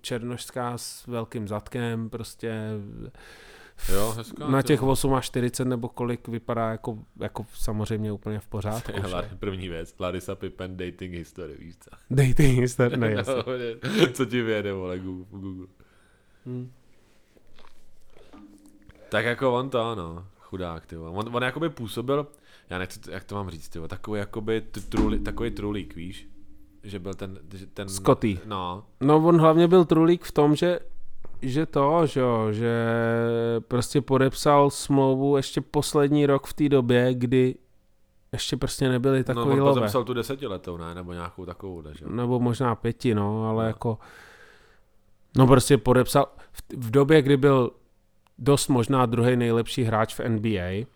černošská 0.00 0.78
s 0.78 1.06
velkým 1.06 1.48
zadkem, 1.48 2.10
prostě 2.10 2.60
Jo, 3.94 4.14
hezká. 4.16 4.48
na 4.48 4.62
těch 4.62 4.82
8 4.82 5.14
až 5.14 5.26
40 5.26 5.64
nebo 5.64 5.88
kolik 5.88 6.28
vypadá 6.28 6.70
jako, 6.70 6.98
jako 7.20 7.46
samozřejmě 7.54 8.12
úplně 8.12 8.38
v 8.40 8.46
pořádku. 8.48 8.92
To 8.92 8.98
je 8.98 9.02
že? 9.08 9.14
Lar- 9.14 9.36
první 9.38 9.68
věc, 9.68 9.94
Larisa 9.98 10.34
Pippen 10.34 10.76
dating 10.76 11.14
history, 11.14 11.54
víš 11.58 11.74
co? 11.80 11.90
Dating 12.10 12.58
history, 12.60 12.96
no 12.96 13.06
jasně. 13.16 13.34
co 14.12 14.24
ti 14.24 14.42
vyjede, 14.42 14.72
vole, 14.72 14.98
Google. 14.98 15.24
Google. 15.40 15.66
Hm. 16.46 16.70
Tak 19.08 19.24
jako 19.24 19.54
on 19.54 19.70
to, 19.70 19.94
no, 19.94 20.26
chudák, 20.40 20.86
ty 20.86 20.96
vole. 20.96 21.10
On, 21.10 21.36
on 21.36 21.42
jakoby 21.42 21.70
působil, 21.70 22.26
já 22.70 22.78
nechci, 22.78 23.00
jak 23.10 23.24
to 23.24 23.34
mám 23.34 23.50
říct, 23.50 23.68
ty 23.68 23.78
vole, 23.78 23.88
takový 23.88 24.18
jakoby 24.18 24.60
t- 24.60 24.80
truli, 24.80 25.18
takový 25.18 25.50
trulík, 25.50 25.94
víš? 25.96 26.28
Že 26.82 26.98
byl 26.98 27.14
ten, 27.14 27.38
že 27.54 27.66
ten... 27.66 27.88
Scotty. 27.88 28.38
No, 28.44 28.86
No 29.00 29.16
on 29.26 29.40
hlavně 29.40 29.68
byl 29.68 29.84
trulík 29.84 30.24
v 30.24 30.32
tom, 30.32 30.56
že 30.56 30.78
že 31.42 31.66
to, 31.66 32.06
že, 32.06 32.20
jo, 32.20 32.48
že 32.52 32.74
prostě 33.68 34.00
podepsal 34.00 34.70
smlouvu 34.70 35.36
ještě 35.36 35.60
poslední 35.60 36.26
rok 36.26 36.46
v 36.46 36.52
té 36.52 36.68
době, 36.68 37.14
kdy 37.14 37.54
ještě 38.32 38.56
prostě 38.56 38.88
nebyly 38.88 39.18
no 39.18 39.24
takový 39.24 39.52
on 39.52 39.60
love. 39.60 39.74
podepsal 39.80 40.04
tu 40.04 40.14
desetiletou, 40.14 40.76
ne? 40.76 40.94
Nebo 40.94 41.12
nějakou 41.12 41.46
takovou, 41.46 41.82
že 41.92 42.04
jo? 42.04 42.10
Nebo 42.10 42.40
možná 42.40 42.74
pěti, 42.74 43.14
no, 43.14 43.48
ale 43.48 43.64
No. 43.64 43.68
jako 43.68 43.98
no 45.36 45.46
prostě 45.46 45.78
podepsal 45.78 46.26
v, 46.52 46.62
v 46.76 46.90
době, 46.90 47.22
kdy 47.22 47.36
byl 47.36 47.70
dost 48.38 48.68
možná 48.68 49.06
druhý 49.06 49.36
nejlepší 49.36 49.82
hráč 49.84 50.14
v 50.14 50.28
NBA, 50.28 50.86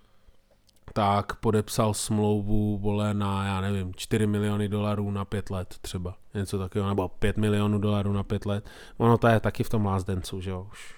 tak 0.93 1.37
podepsal 1.37 1.95
smlouvu, 1.95 2.79
vole, 2.79 3.15
na, 3.15 3.47
já 3.47 3.61
nevím, 3.61 3.95
4 3.95 4.27
miliony 4.27 4.69
dolarů 4.69 5.11
na 5.11 5.25
5 5.25 5.51
let 5.51 5.75
třeba. 5.81 6.17
Něco 6.35 6.59
takového, 6.59 6.89
nebo 6.89 7.09
5 7.09 7.37
milionů 7.37 7.79
dolarů 7.79 8.13
na 8.13 8.23
5 8.23 8.47
let. 8.47 8.69
Ono 8.97 9.19
to 9.19 9.27
je 9.29 9.41
taky 9.41 9.65
v 9.65 9.69
tom 9.69 9.87
Last 9.87 10.07
Danceu, 10.07 10.41
že 10.41 10.51
jo, 10.51 10.67
už. 10.73 10.95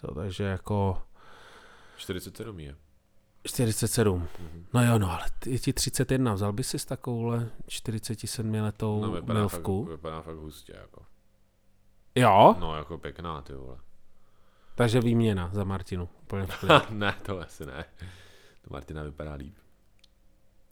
To, 0.00 0.14
takže 0.14 0.44
jako 0.44 1.02
47 1.96 2.60
je. 2.60 2.76
47. 3.46 4.28
Mhm. 4.40 4.66
No 4.74 4.84
jo, 4.86 4.98
no, 4.98 5.10
ale 5.12 5.24
je 5.46 5.58
ti 5.58 5.72
31, 5.72 6.34
vzal 6.34 6.52
by 6.52 6.64
si 6.64 6.78
s 6.78 6.84
takovouhle 6.84 7.48
47 7.68 8.54
letou 8.54 9.00
No, 9.02 9.12
vypadá 9.12 9.26
fakt, 9.26 9.34
milvku? 9.34 9.84
vypadá 9.84 10.22
fakt 10.22 10.36
hustě, 10.36 10.72
jako. 10.80 11.02
Jo, 12.14 12.56
No, 12.60 12.76
jako 12.76 12.98
pěkná, 12.98 13.42
ty 13.42 13.52
vole. 13.52 13.76
takže 14.74 15.00
výměna 15.00 15.50
za 15.52 15.64
Martinu. 15.64 16.08
Úplně 16.22 16.46
ne, 16.90 17.14
to 17.22 17.40
asi 17.40 17.66
ne. 17.66 17.84
To 18.62 18.68
Martina 18.70 19.02
vypadá 19.02 19.34
líp. 19.34 19.54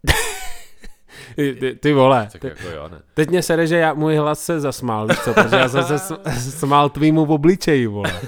ty, 1.35 1.75
ty, 1.79 1.93
vole, 1.93 2.27
Tak 2.31 2.41
ty, 2.41 2.47
jako 2.47 2.67
jo, 2.69 2.89
ne. 2.89 3.01
teď 3.13 3.29
mě 3.29 3.43
sere, 3.43 3.67
že 3.67 3.77
já, 3.77 3.93
můj 3.93 4.15
hlas 4.15 4.39
se 4.43 4.59
zasmál, 4.59 5.07
víš 5.07 5.19
co, 5.19 5.33
protože 5.33 5.55
já 5.55 5.69
jsem 5.69 5.83
se 5.83 5.99
smál 6.51 6.89
tvýmu 6.89 7.25
v 7.25 7.31
obličeji, 7.31 7.87
vole. 7.87 8.21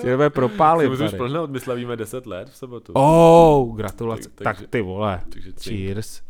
Tě 0.00 0.16
propálit 0.30 0.90
Musím 0.90 1.06
už 1.06 1.12
plnout, 1.14 1.50
my 1.50 1.60
slavíme 1.60 1.96
10 1.96 2.26
let 2.26 2.50
v 2.50 2.56
sobotu. 2.56 2.92
Oh, 2.96 3.76
gratulace. 3.76 4.28
Tak- 4.28 4.34
Tak, 4.44 4.56
takže- 4.56 4.66
ty 4.68 4.80
vole, 4.80 5.20
Takže 5.32 5.52
cheers. 5.62 6.22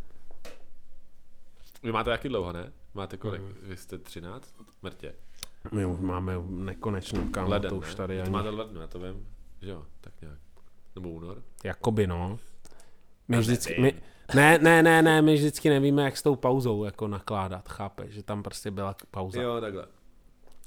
Vy 1.82 1.93
máte 1.93 2.11
taky 2.11 2.28
dlouho, 2.28 2.53
ne? 2.53 2.73
Máte 2.94 3.16
kolik? 3.16 3.40
Mhm. 3.43 3.55
Vy 3.62 3.77
jste 3.77 3.98
13? 3.98 4.55
Mrtě. 4.82 5.15
My 5.73 5.86
už 5.86 6.01
máme 6.01 6.35
nekonečnou 6.48 7.28
kámo, 7.28 7.48
Leden, 7.51 7.70
to 7.70 7.77
už 7.77 7.89
ne? 7.89 7.94
tady 7.94 8.16
To 8.16 8.23
ani. 8.23 8.31
máte 8.31 8.48
lednu, 8.48 8.81
já 8.81 8.86
to 8.86 8.98
vím. 8.98 9.27
Že 9.62 9.70
jo, 9.70 9.78
tak. 9.78 9.86
Nebo 10.97 11.10
únor. 11.10 11.43
Jakoby 11.64 12.06
no. 12.06 12.39
My 13.28 13.39
vždycky, 13.39 13.81
my, 13.81 13.94
ne, 14.35 14.59
ne, 14.59 14.82
ne, 14.82 15.02
ne, 15.02 15.23
my 15.23 15.35
vždycky 15.35 15.68
nevíme, 15.68 16.02
jak 16.02 16.16
s 16.16 16.23
tou 16.23 16.36
pauzou 16.36 16.85
jako 16.85 17.09
nakládat, 17.09 17.68
chápeš, 17.68 18.14
že 18.14 18.23
tam 18.23 18.43
prostě 18.43 18.70
byla 18.70 18.97
pauza. 19.10 19.43
Jo, 19.43 19.60
takhle. 19.60 19.86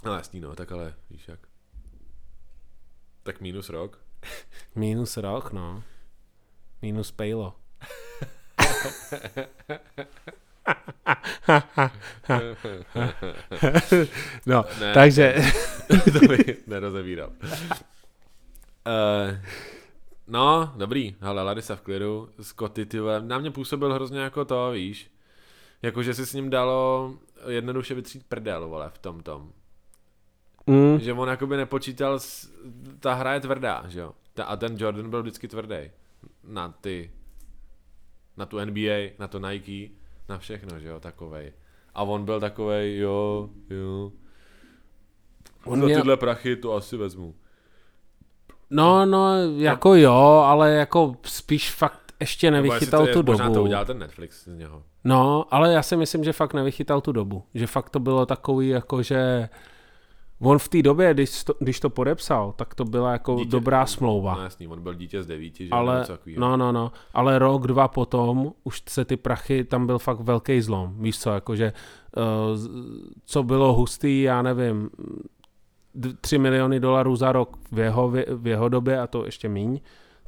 No 0.06 0.14
jasný, 0.14 0.40
no, 0.40 0.56
tak 0.56 0.72
ale 0.72 0.94
víš 1.10 1.28
jak. 1.28 1.40
Tak 3.24 3.42
minus 3.42 3.70
rok. 3.70 4.02
Minus 4.76 5.18
rok, 5.18 5.52
no. 5.52 5.84
Minus 6.82 7.12
pejlo. 7.12 7.56
no, 14.46 14.66
Ne, 14.80 14.94
takže, 14.94 15.36
to 15.88 16.20
bych 16.28 16.68
nerozebíral. 16.68 17.30
Uh, 17.30 17.38
no, 20.30 20.74
dobrý, 20.78 21.16
ale 21.22 21.44
Larisa 21.44 21.76
v 21.76 21.82
klidu, 21.82 22.30
Scotty, 22.42 22.86
ty 22.86 23.00
vole, 23.00 23.22
na 23.22 23.38
mě 23.38 23.52
působil 23.52 23.94
hrozně 23.94 24.20
jako 24.20 24.46
to, 24.46 24.72
víš, 24.72 25.12
jako 25.82 26.04
že 26.04 26.14
si 26.14 26.26
s 26.26 26.34
ním 26.34 26.50
dalo 26.50 27.14
jednoduše 27.48 27.94
vytřít 27.96 28.26
prdel, 28.30 28.68
vole, 28.68 28.90
v 28.90 28.98
tom 28.98 29.20
tom. 29.24 29.52
mm, 30.68 31.00
Že 31.00 31.14
on 31.14 31.30
jakoby 31.30 31.58
nepočítal, 31.58 32.20
s, 32.20 32.52
ta 33.00 33.14
hra 33.14 33.34
je 33.34 33.40
tvrdá, 33.40 33.84
že 33.88 34.00
jo. 34.00 34.12
Ta, 34.34 34.44
a 34.44 34.56
ten 34.56 34.76
Jordan 34.80 35.10
byl 35.10 35.22
vždycky 35.22 35.48
tvrdý. 35.48 35.92
Na 36.44 36.70
ty, 36.82 37.12
na 38.38 38.46
tu 38.46 38.60
NBA, 38.66 39.10
na 39.20 39.28
to 39.28 39.40
Nike, 39.40 39.94
na 40.30 40.38
všechno, 40.38 40.80
že 40.80 40.88
jo, 40.88 41.00
takovej. 41.00 41.54
A 41.96 42.04
on 42.04 42.26
byl 42.26 42.40
takovej, 42.40 42.98
jo, 42.98 43.50
jo. 43.70 44.12
On 45.66 45.80
Za 45.80 45.86
měl- 45.86 46.00
tyhle 46.02 46.18
prachy 46.18 46.56
to 46.56 46.74
asi 46.76 46.98
vezmu. 46.98 47.36
No, 48.70 49.06
no, 49.06 49.34
jako 49.58 49.96
jo, 49.96 50.44
ale 50.46 50.72
jako 50.72 51.16
spíš 51.24 51.72
fakt 51.72 52.00
ještě 52.20 52.52
nevychytal 52.52 53.08
to 53.08 53.24
tu 53.24 53.32
Možná 53.32 53.48
to 53.48 53.54
dobu. 53.54 53.64
udělal 53.66 53.86
ten 53.86 54.00
Netflix 54.00 54.44
z 54.44 54.48
něho. 54.58 54.84
No, 55.04 55.46
ale 55.52 55.74
já 55.74 55.82
si 55.84 55.98
myslím, 55.98 56.24
že 56.24 56.34
fakt 56.34 56.54
nevychytal 56.54 57.02
tu 57.02 57.12
dobu. 57.12 57.44
Že 57.54 57.68
fakt 57.68 57.90
to 57.90 58.00
bylo 58.00 58.26
takový, 58.26 58.70
jako 58.70 59.04
že 59.04 59.50
on 60.42 60.60
v 60.60 60.68
té 60.68 60.82
době, 60.82 61.14
když 61.14 61.44
to, 61.44 61.54
když 61.60 61.80
to 61.80 61.90
podepsal, 61.90 62.54
tak 62.56 62.76
to 62.76 62.86
byla 62.86 63.12
jako 63.12 63.36
Dítě. 63.36 63.50
dobrá 63.50 63.86
smlouva. 63.86 64.36
No 64.36 64.44
jasný, 64.44 64.68
on 64.68 64.82
byl 64.82 64.94
dítě 64.94 65.24
z 65.24 65.28
devíti, 65.28 65.66
že 65.66 65.72
ale, 65.72 66.00
něco 66.00 66.12
takovýho. 66.12 66.42
no, 66.42 66.58
no, 66.58 66.72
no, 66.72 66.92
ale 67.14 67.40
rok, 67.40 67.68
dva 67.68 67.88
potom 67.88 68.52
už 68.64 68.84
se 68.90 69.06
ty 69.06 69.18
prachy, 69.18 69.64
tam 69.64 69.86
byl 69.86 70.00
fakt 70.00 70.20
velký 70.20 70.62
zlom, 70.62 70.94
víš 71.00 71.20
co, 71.20 71.30
jakože 71.30 71.74
uh, 72.18 72.24
co 73.26 73.44
bylo 73.44 73.74
hustý, 73.74 74.22
já 74.22 74.42
nevím, 74.42 74.90
3 76.22 76.38
miliony 76.38 76.80
dolarů 76.80 77.16
za 77.16 77.32
rok 77.32 77.58
v 77.72 77.80
jeho, 77.80 78.12
v 78.28 78.48
jeho 78.48 78.70
době 78.70 79.00
a 79.00 79.08
to 79.08 79.26
ještě 79.26 79.50
míň, 79.50 79.80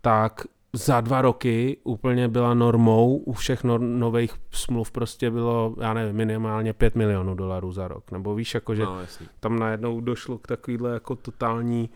tak 0.02 0.42
za 0.74 1.02
dva 1.02 1.22
roky 1.22 1.78
úplně 1.84 2.28
byla 2.28 2.54
normou, 2.54 3.18
u 3.18 3.34
všech 3.34 3.64
no, 3.64 3.78
nových 3.78 4.34
smluv 4.52 4.92
prostě 4.92 5.32
bylo, 5.32 5.76
já 5.82 5.94
nevím, 5.94 6.16
minimálně 6.16 6.74
5 6.74 6.96
milionů 6.96 7.36
dolarů 7.36 7.72
za 7.72 7.88
rok. 7.88 8.12
Nebo 8.12 8.36
víš, 8.36 8.54
jako, 8.54 8.76
že 8.76 8.84
No, 8.84 9.02
jasný. 9.02 9.28
tam 9.40 9.60
najednou 9.60 10.02
došlo 10.02 10.38
k 10.38 10.48
takovýhle 10.48 10.94
jako 10.94 11.16
totální, 11.16 11.90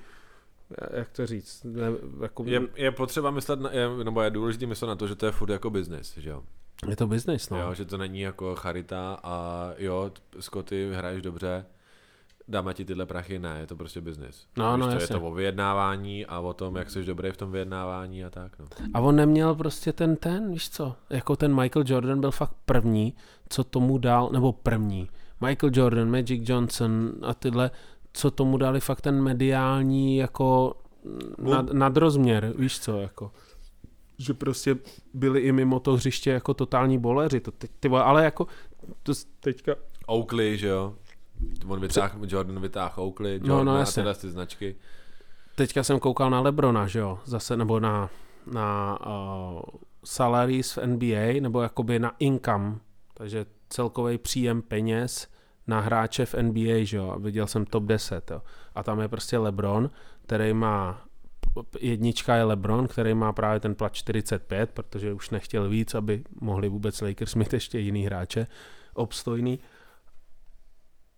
jak 0.94 1.10
to 1.10 1.26
říct, 1.26 1.64
ne, 1.64 1.88
jako, 2.22 2.44
Je, 2.48 2.62
je 2.76 2.92
potřeba 2.92 3.32
myslet, 3.32 3.60
na, 3.60 3.72
je, 3.72 3.90
nebo 4.04 4.22
je 4.22 4.30
důležité 4.30 4.66
myslet 4.66 4.88
na 4.88 4.96
to, 4.96 5.08
že 5.08 5.16
to 5.16 5.26
je 5.26 5.32
furt 5.32 5.50
jako 5.50 5.70
business, 5.70 6.18
že 6.18 6.30
jo? 6.30 6.44
je 6.88 6.96
to 6.96 7.08
business, 7.08 7.50
no. 7.50 7.62
jo? 7.62 7.74
Že 7.74 7.86
to 7.86 7.98
není 7.98 8.22
jako 8.22 8.56
charita 8.56 9.20
a 9.24 9.70
jo, 9.78 10.12
Scotty, 10.40 10.92
hraješ 10.94 11.22
dobře, 11.22 11.66
dáme 12.48 12.74
ti 12.74 12.86
tyhle 12.86 13.06
prachy, 13.06 13.40
ne, 13.40 13.58
je 13.60 13.68
to 13.68 13.76
prostě 13.76 14.02
business. 14.02 14.48
No, 14.58 14.78
no, 14.78 14.88
to, 14.92 15.02
je 15.02 15.08
to 15.08 15.22
o 15.22 15.32
vyjednávání 15.32 16.26
a 16.26 16.40
o 16.40 16.54
tom, 16.54 16.76
jak 16.76 16.90
jsi 16.90 17.04
dobrý 17.04 17.32
v 17.32 17.38
tom 17.38 17.52
vyjednávání 17.52 18.26
a 18.26 18.30
tak, 18.30 18.60
no. 18.60 18.66
A 18.94 19.00
on 19.00 19.16
neměl 19.16 19.56
prostě 19.56 19.94
ten, 19.94 20.16
ten, 20.16 20.52
víš 20.52 20.70
co, 20.70 20.96
jako 21.10 21.36
ten 21.36 21.62
Michael 21.62 21.86
Jordan 21.88 22.22
byl 22.22 22.32
fakt 22.32 22.56
první, 22.66 23.14
co 23.50 23.64
tomu 23.64 23.98
dal, 23.98 24.30
nebo 24.32 24.54
první. 24.54 25.10
Michael 25.42 25.72
Jordan, 25.76 26.12
Magic 26.12 26.50
Johnson 26.50 27.12
a 27.22 27.34
tyhle, 27.34 27.72
co 28.14 28.32
tomu 28.32 28.58
dali 28.58 28.80
fakt 28.80 29.02
ten 29.02 29.24
mediální 29.24 30.18
jako 30.18 30.76
nad, 31.38 31.74
nadrozměr, 31.74 32.54
víš 32.58 32.80
co, 32.80 33.02
jako 33.02 33.32
že 34.18 34.34
prostě 34.34 34.76
byli 35.14 35.40
i 35.40 35.52
mimo 35.52 35.80
to 35.80 35.94
hřiště 35.94 36.32
jako 36.32 36.54
totální 36.54 36.98
boleři, 36.98 37.40
to 37.40 37.52
teď, 37.52 37.72
ty 37.80 37.88
vole, 37.88 38.04
ale 38.04 38.24
jako 38.24 38.48
to 39.04 39.14
teďka, 39.40 39.76
Oakley, 40.06 40.58
že 40.58 40.68
jo? 40.68 40.96
On 41.68 41.80
vytáh, 41.80 42.16
Jordan 42.28 42.60
vytáhl 42.60 42.94
Oakley, 42.96 43.40
No, 43.40 43.48
Jordan 43.48 43.66
no, 43.66 43.76
a 43.76 43.80
jasně. 43.80 44.02
tyhle 44.02 44.16
ty 44.16 44.30
značky. 44.32 44.76
teďka 45.56 45.84
jsem 45.84 46.00
koukal 46.00 46.30
na 46.30 46.40
Lebrona, 46.40 46.88
že 46.88 47.00
jo, 47.00 47.20
zase, 47.26 47.58
nebo 47.58 47.80
na, 47.80 48.10
na 48.54 48.98
uh, 49.08 49.62
salaries 50.06 50.72
v 50.78 50.86
NBA, 50.88 51.42
nebo 51.42 51.62
jakoby 51.62 52.00
na 52.00 52.12
income, 52.20 52.78
takže 53.14 53.46
celkový 53.70 54.18
příjem 54.18 54.62
peněz 54.62 55.28
na 55.68 55.80
hráče 55.80 56.26
v 56.26 56.34
NBA, 56.42 56.74
že 56.84 56.98
jo, 56.98 57.10
a 57.12 57.18
viděl 57.18 57.48
jsem 57.48 57.66
top 57.66 57.84
10, 57.84 58.32
jo. 58.32 58.42
A 58.76 58.84
tam 58.84 59.00
je 59.00 59.08
prostě 59.08 59.38
LeBron, 59.38 59.90
který 60.26 60.54
má 60.54 61.02
jednička 61.80 62.36
je 62.36 62.44
LeBron, 62.44 62.88
který 62.88 63.14
má 63.14 63.34
právě 63.34 63.60
ten 63.60 63.76
plat 63.76 63.94
45, 63.94 64.70
protože 64.72 65.14
už 65.14 65.30
nechtěl 65.30 65.70
víc, 65.70 65.96
aby 65.96 66.24
mohli 66.42 66.70
vůbec 66.70 67.02
Lakers 67.02 67.36
mít 67.36 67.54
ještě 67.54 67.80
jiný 67.80 68.06
hráče 68.06 68.48
obstojný. 68.94 69.60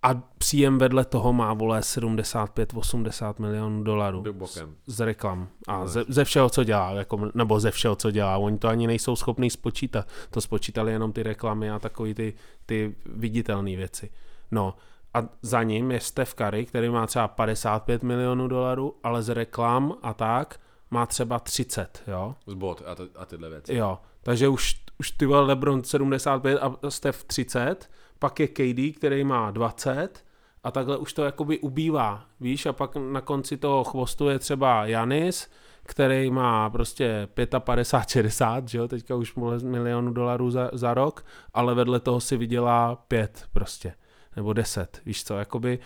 A 0.03 0.13
příjem 0.37 0.77
vedle 0.77 1.05
toho 1.05 1.33
má, 1.33 1.53
vole, 1.53 1.79
75-80 1.79 3.33
milionů 3.39 3.83
dolarů 3.83 4.23
bokem. 4.31 4.75
z 4.85 4.99
reklam 4.99 5.47
a 5.67 5.79
No, 5.79 5.87
ze, 5.87 6.03
ze 6.07 6.23
všeho, 6.25 6.49
co 6.49 6.63
dělá, 6.63 6.91
jako, 6.91 7.31
nebo 7.33 7.59
ze 7.59 7.71
všeho, 7.71 7.95
co 7.95 8.11
dělá. 8.11 8.37
Oni 8.37 8.57
to 8.57 8.67
ani 8.67 8.87
nejsou 8.87 9.15
schopní 9.15 9.49
spočítat. 9.49 10.07
To 10.29 10.41
spočítali 10.41 10.91
jenom 10.91 11.11
ty 11.11 11.23
reklamy 11.23 11.71
a 11.71 11.79
takový 11.79 12.13
ty, 12.13 12.33
ty 12.65 12.95
viditelné 13.05 13.75
věci. 13.75 14.09
No 14.51 14.73
a 15.13 15.23
za 15.41 15.63
ním 15.63 15.91
je 15.91 15.99
Steph 15.99 16.33
Curry, 16.33 16.65
který 16.65 16.89
má 16.89 17.07
třeba 17.07 17.27
55 17.27 18.03
milionů 18.03 18.47
dolarů, 18.47 18.95
ale 19.03 19.23
z 19.23 19.29
reklam 19.29 19.93
a 20.03 20.13
tak 20.13 20.59
má 20.91 21.05
třeba 21.05 21.39
30, 21.39 22.03
jo. 22.07 22.35
Z 22.47 22.53
bot 22.53 22.81
a, 22.85 22.95
to, 22.95 23.07
a 23.15 23.25
tyhle 23.25 23.49
věci. 23.49 23.75
Jo, 23.75 23.99
takže 24.23 24.47
už, 24.47 24.75
už 24.99 25.11
ty 25.11 25.25
LeBron 25.25 25.83
75 25.83 26.59
a 26.61 26.89
Steph 26.89 27.23
30, 27.23 27.89
pak 28.19 28.39
je 28.39 28.47
KD, 28.47 28.97
který 28.97 29.23
má 29.23 29.51
20 29.51 30.25
a 30.63 30.71
takhle 30.71 30.97
už 30.97 31.13
to 31.13 31.23
jakoby 31.23 31.59
ubývá, 31.59 32.25
víš, 32.39 32.65
a 32.65 32.73
pak 32.73 32.95
na 32.95 33.21
konci 33.21 33.57
toho 33.57 33.83
chvostu 33.83 34.29
je 34.29 34.39
třeba 34.39 34.85
Janis, 34.85 35.49
který 35.83 36.31
má 36.31 36.69
prostě 36.69 37.27
55-60, 37.35 38.63
že 38.65 38.77
jo, 38.77 38.87
teďka 38.87 39.15
už 39.15 39.35
vole 39.35 39.59
milionů 39.59 40.13
dolarů 40.13 40.51
za, 40.51 40.69
za 40.73 40.93
rok, 40.93 41.25
ale 41.53 41.75
vedle 41.75 41.99
toho 41.99 42.19
si 42.19 42.37
vydělá 42.37 42.95
5 42.95 43.45
prostě, 43.53 43.93
nebo 44.35 44.53
10, 44.53 45.01
víš 45.05 45.23
co, 45.23 45.37
jakoby, 45.37 45.79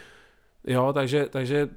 jo, 0.67 0.93
takže, 0.93 1.25
takže 1.29 1.69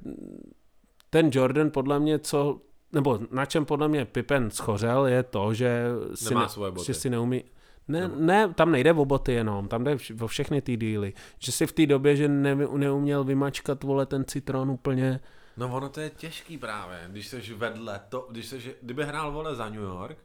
ten 1.09 1.29
Jordan 1.33 1.71
podle 1.71 1.99
mě, 1.99 2.19
co 2.19 2.61
nebo 2.91 3.19
na 3.31 3.45
čem 3.45 3.65
podle 3.65 3.87
mě 3.87 4.05
Pippen 4.05 4.51
schořel, 4.51 5.05
je 5.05 5.23
to, 5.23 5.53
že 5.53 5.85
si, 6.13 6.29
Nemá 6.29 6.41
ne, 6.41 6.49
svoje 6.49 6.71
boty. 6.71 6.85
že 6.85 6.93
si 6.93 7.09
neumí... 7.09 7.43
Ne, 7.87 8.07
ne, 8.07 8.53
tam 8.53 8.71
nejde 8.71 8.93
o 8.93 9.05
boty 9.05 9.31
jenom, 9.33 9.67
tam 9.67 9.83
jde 9.83 9.97
o 10.21 10.27
všechny 10.27 10.61
ty 10.61 10.77
díly. 10.77 11.13
Že 11.39 11.51
si 11.51 11.67
v 11.67 11.71
té 11.71 11.85
době, 11.85 12.15
že 12.15 12.27
ne, 12.27 12.55
neuměl 12.55 13.23
vymačkat, 13.23 13.83
vole, 13.83 14.05
ten 14.05 14.25
citron 14.25 14.69
úplně... 14.71 15.19
No 15.57 15.75
ono 15.75 15.89
to 15.89 15.99
je 15.99 16.09
těžký 16.09 16.57
právě, 16.57 16.99
když 17.07 17.27
jsi 17.27 17.53
vedle 17.53 18.01
to, 18.09 18.27
když 18.31 18.45
jsi, 18.45 18.75
kdyby 18.81 19.03
hrál 19.05 19.31
vole 19.31 19.55
za 19.55 19.69
New 19.69 19.81
York, 19.81 20.17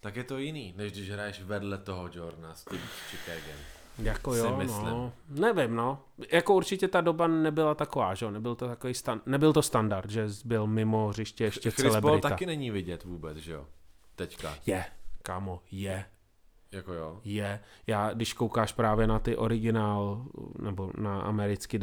tak 0.00 0.16
je 0.16 0.24
to 0.24 0.38
jiný, 0.38 0.74
než 0.76 0.92
když 0.92 1.10
hraješ 1.10 1.42
vedle 1.42 1.78
toho 1.78 2.08
Jordana 2.12 2.54
s 2.54 2.64
tím 2.64 2.80
Chicagem. 3.10 3.56
Jako 3.98 4.34
jo, 4.34 4.56
myslím. 4.56 4.86
no. 4.86 5.12
Nevím, 5.28 5.76
no. 5.76 6.04
Jako 6.32 6.54
určitě 6.54 6.88
ta 6.88 7.00
doba 7.00 7.26
nebyla 7.26 7.74
taková, 7.74 8.14
že 8.14 8.24
jo, 8.24 8.30
nebyl 8.30 8.54
to 8.54 8.68
takový 8.68 8.92
stan- 8.92 9.20
nebyl 9.26 9.52
to 9.52 9.62
standard, 9.62 10.10
že 10.10 10.26
byl 10.44 10.66
mimo 10.66 11.08
hřiště 11.08 11.44
ještě 11.44 11.70
Chris 11.70 11.92
Paul 11.92 12.00
celebrita. 12.00 12.28
taky 12.28 12.46
není 12.46 12.70
vidět 12.70 13.04
vůbec, 13.04 13.36
že 13.36 13.52
jo? 13.52 13.66
Teďka, 14.16 14.54
Je, 14.66 14.84
kámo, 15.22 15.60
je. 15.70 16.04
Jako 16.72 16.92
jo. 16.92 17.20
Je. 17.24 17.60
Já, 17.86 18.12
když 18.14 18.32
koukáš 18.32 18.72
právě 18.72 19.06
na 19.06 19.18
ty 19.18 19.36
originál, 19.36 20.24
nebo 20.58 20.90
na 20.98 21.20
americký, 21.20 21.78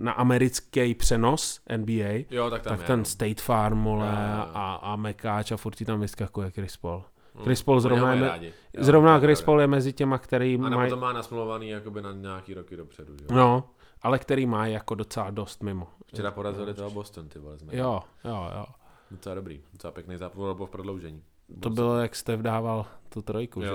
na 0.00 0.12
americký 0.12 0.94
přenos 0.94 1.60
NBA, 1.76 2.24
Jo, 2.30 2.50
tak 2.50 2.62
tam 2.62 2.70
tak 2.70 2.80
je. 2.80 2.86
ten 2.86 2.98
no. 2.98 3.04
State 3.04 3.40
Farm, 3.40 3.78
mole, 3.78 4.06
Jo, 4.06 4.12
jo, 4.12 4.38
jo. 4.38 4.50
a, 4.54 4.74
a 4.74 4.96
Mekáč 4.96 5.52
a 5.52 5.56
furt 5.56 5.74
ti 5.74 5.84
tam 5.84 6.00
vyskakuje 6.00 6.50
Chris 6.50 6.76
Paul. 6.76 7.04
Mm. 7.34 7.42
Chris 7.42 7.62
Paul 7.62 7.80
zrovna 7.80 8.14
je 8.14 8.20
rádi. 8.20 8.52
Jo, 8.74 8.84
Zrovna 8.84 9.20
Chris. 9.20 9.42
Paul 9.42 9.60
je 9.60 9.66
mezi 9.66 9.92
těma, 9.92 10.18
který 10.18 10.54
A 10.54 10.62
nebo 10.62 10.76
mají, 10.76 10.90
to 10.90 10.96
má 10.96 11.12
nasmluvaný 11.12 11.68
jakoby 11.68 12.02
na 12.02 12.12
nějaký 12.12 12.54
roky 12.54 12.76
dopředu, 12.76 13.16
že 13.18 13.24
jo? 13.24 13.36
no, 13.36 13.70
ale 14.02 14.18
který 14.18 14.46
má 14.46 14.66
jako 14.66 14.94
docela 14.94 15.30
dost 15.30 15.62
mimo. 15.62 15.88
Včera 16.06 16.30
porazili 16.30 16.74
toho 16.74 16.90
Boston, 16.90 17.28
ty 17.28 17.38
vole, 17.38 17.58
jsme. 17.58 17.76
Jo, 17.76 18.00
jo, 18.24 18.50
jo. 18.56 18.64
Docela 19.10 19.34
dobrý, 19.34 19.60
docela 19.72 19.90
pěkný 19.90 20.16
zápas, 20.16 20.36
bylo 20.36 20.66
v 20.66 20.70
prodloužení. 20.70 21.22
To 21.60 21.70
bylo, 21.70 21.98
jak 21.98 22.16
Steph 22.16 22.42
dával 22.42 22.86
tu 23.08 23.22
trojku, 23.22 23.60
Jo, 23.60 23.66
že? 23.66 23.72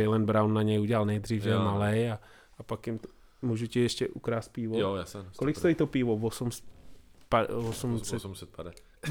jo. 0.00 0.04
Jalen 0.04 0.26
Brown 0.26 0.54
na 0.54 0.62
něj 0.62 0.80
udělal 0.80 1.06
nejdřív, 1.06 1.42
že 1.42 1.58
malej 1.58 2.10
a, 2.10 2.18
a 2.58 2.62
pak 2.62 2.86
jim, 2.86 2.98
to, 2.98 3.08
můžu 3.42 3.66
ti 3.66 3.80
ještě 3.80 4.08
ukrást 4.08 4.48
pivo? 4.48 4.78
Jo, 4.78 4.94
jasně. 4.94 5.20
Kolik 5.36 5.56
stojí 5.56 5.74
to 5.74 5.86
pivo? 5.86 6.14
8, 6.14 6.50
pa, 7.28 7.46
800 7.68 8.14
800 8.16 8.48
pade. 8.50 8.72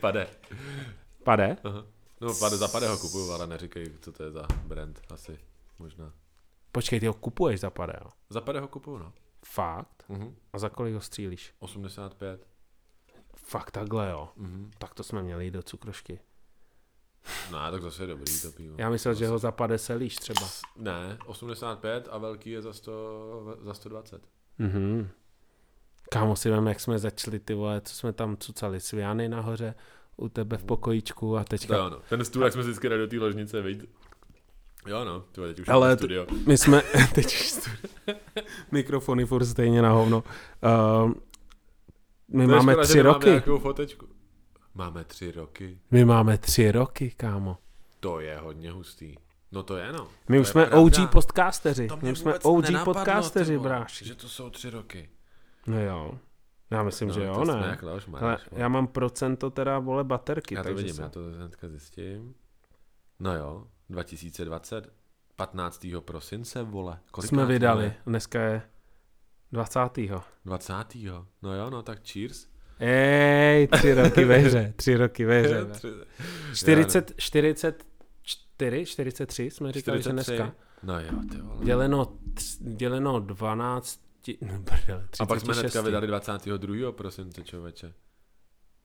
pade. 0.00 0.26
pade? 1.24 1.56
Aha. 1.64 1.84
No, 2.20 2.34
pade, 2.40 2.56
za 2.56 2.68
pade 2.68 2.88
ho 2.88 2.98
kupuju, 2.98 3.30
ale 3.32 3.46
neříkej, 3.46 3.86
co 4.00 4.12
to 4.12 4.22
je 4.22 4.30
za 4.30 4.46
brand, 4.66 5.00
asi, 5.10 5.38
možná. 5.78 6.12
Počkej, 6.72 7.00
ty 7.00 7.06
ho 7.06 7.14
kupuješ 7.14 7.60
za 7.60 7.70
pade, 7.70 7.92
jo? 8.04 8.10
Za 8.30 8.40
pade 8.40 8.60
ho 8.60 8.68
kupuju, 8.68 8.98
no. 8.98 9.12
Fakt? 9.46 10.04
Mhm. 10.08 10.34
A 10.52 10.58
za 10.58 10.68
kolik 10.68 10.94
ho 10.94 11.00
střílíš? 11.00 11.54
85. 11.58 12.46
Fakt 13.42 13.70
takhle, 13.70 14.10
jo. 14.10 14.28
Mhm. 14.36 14.70
Tak 14.78 14.94
to 14.94 15.02
jsme 15.02 15.22
měli 15.22 15.50
do 15.50 15.62
cukrošky. 15.62 16.18
No, 17.52 17.58
tak 17.70 17.82
zase 17.82 18.02
je 18.02 18.06
dobrý 18.06 18.40
to 18.40 18.52
pivo. 18.52 18.74
Já 18.78 18.90
myslel, 18.90 19.14
že 19.14 19.26
ho 19.28 19.38
za 19.38 19.52
pade 19.52 19.78
selíš 19.78 20.16
třeba. 20.16 20.48
Ne, 20.76 21.18
85 21.26 22.08
a 22.10 22.18
velký 22.18 22.50
je 22.50 22.62
za, 22.62 22.72
100, 22.72 23.56
za 23.60 23.74
120. 23.74 24.22
Mhm. 24.58 25.08
Kámo 26.10 26.36
si 26.36 26.50
vem, 26.50 26.66
jak 26.66 26.80
jsme 26.80 26.98
začali 26.98 27.38
ty 27.38 27.54
vole, 27.54 27.80
co 27.80 27.94
jsme 27.94 28.12
tam 28.12 28.36
cucali, 28.36 28.80
sviany 28.80 29.28
nahoře, 29.28 29.74
u 30.16 30.28
tebe 30.28 30.56
v 30.56 30.64
pokojíčku 30.64 31.36
a 31.36 31.44
teďka... 31.44 31.76
jo, 31.76 31.90
no. 31.90 32.00
Ten 32.08 32.24
stůl, 32.24 32.44
jak 32.44 32.52
jsme 32.52 32.62
si 32.62 32.68
vždycky 32.68 32.88
dali 32.88 33.00
do 33.00 33.08
té 33.08 33.18
ložnice, 33.18 33.62
viď? 33.62 33.84
Jo, 34.86 35.04
no, 35.04 35.20
ty 35.20 35.40
vole, 35.40 35.54
teď 35.54 35.60
už 35.60 35.68
Ale 35.68 35.96
studio. 35.96 36.26
My 36.46 36.58
jsme, 36.58 36.82
teď 37.14 37.26
už 37.26 37.50
stu- 37.50 37.70
mikrofony 38.70 39.26
furt 39.26 39.44
stejně 39.46 39.82
na 39.82 39.90
hovno. 39.90 40.24
Uh, 41.04 41.12
my 42.32 42.46
To 42.46 42.52
máme 42.52 42.72
škoda, 42.72 42.84
tři 42.86 43.00
roky. 43.02 43.28
nějakou 43.28 43.58
fotečku. 43.58 44.06
Máme 44.74 45.04
tři 45.04 45.32
roky. 45.32 45.78
My 45.90 46.04
máme 46.04 46.38
tři 46.38 46.72
roky, 46.72 47.10
kámo. 47.10 47.58
To 48.00 48.20
je 48.20 48.36
hodně 48.38 48.70
hustý. 48.70 49.14
No 49.52 49.62
to 49.62 49.76
je 49.76 49.92
no. 49.92 50.08
My 50.28 50.36
To 50.36 50.40
už 50.40 50.48
jsme 50.48 50.66
pravda. 50.66 50.80
OG 51.04 51.10
podcasteři. 51.12 51.88
My 52.02 52.12
už 52.12 52.18
jsme 52.18 52.38
OG 52.38 52.62
nenapadlo, 52.64 52.94
podcasteři, 52.94 53.58
bráši. 53.58 54.04
Že 54.04 54.14
to 54.14 54.28
jsou 54.28 54.50
tři 54.50 54.70
roky. 54.70 55.10
No 55.66 55.80
jo. 55.82 56.18
Já 56.70 56.82
myslím, 56.82 57.08
no, 57.08 57.14
že 57.14 57.24
jo, 57.24 57.44
ne. 57.44 57.66
jak 57.70 57.82
Leoš 57.82 58.06
Mareš, 58.06 58.22
Ale 58.24 58.38
já 58.60 58.68
mám 58.68 58.86
procento 58.86 59.50
teda, 59.50 59.78
vole, 59.78 60.04
baterky. 60.04 60.54
já 60.54 60.62
to 60.62 60.74
vidím, 60.74 60.94
jsem- 60.94 61.02
já 61.04 61.08
to 61.10 61.20
hnedka 61.36 61.68
zjistím. 61.68 62.34
No 63.20 63.36
jo, 63.36 63.66
2020, 63.90 64.92
15. 65.36 66.00
prosince, 66.00 66.62
vole. 66.62 66.98
Kolik 67.10 67.28
jsme 67.28 67.46
vydali. 67.46 67.92
Dneska 68.06 68.40
je 68.42 68.62
20. 69.52 69.80
20. 70.44 70.74
No 71.42 71.54
jo, 71.54 71.70
no 71.70 71.82
tak 71.82 71.98
cheers. 72.12 72.46
Ej, 72.80 73.66
tři 73.68 73.94
roky 73.94 74.24
ve 74.24 74.36
hře, 74.38 74.72
tři 74.76 74.96
roky 74.96 75.24
ve 75.24 75.40
hře. 75.42 75.64
Tři- 75.64 76.04
40, 76.54 77.12
44, 77.16 78.84
43 78.86 79.50
jsme 79.50 79.72
říkali, 79.72 79.98
že 79.98 80.02
43. 80.02 80.32
dneska. 80.36 80.54
No 80.82 81.00
jo, 81.00 81.10
ty 81.30 81.40
vole. 81.40 81.64
Děleno, 81.64 82.04
tř- 82.34 82.76
děleno 82.76 83.20
12, 83.20 84.00
no, 84.40 84.58
brdele, 84.58 85.06
36. 85.10 85.20
A 85.20 85.26
pak 85.26 85.40
jsme 85.40 85.54
hnedka 85.54 85.80
vydali 85.80 86.06
22. 86.06 86.92
prosince, 86.92 87.42
člověče. 87.44 87.92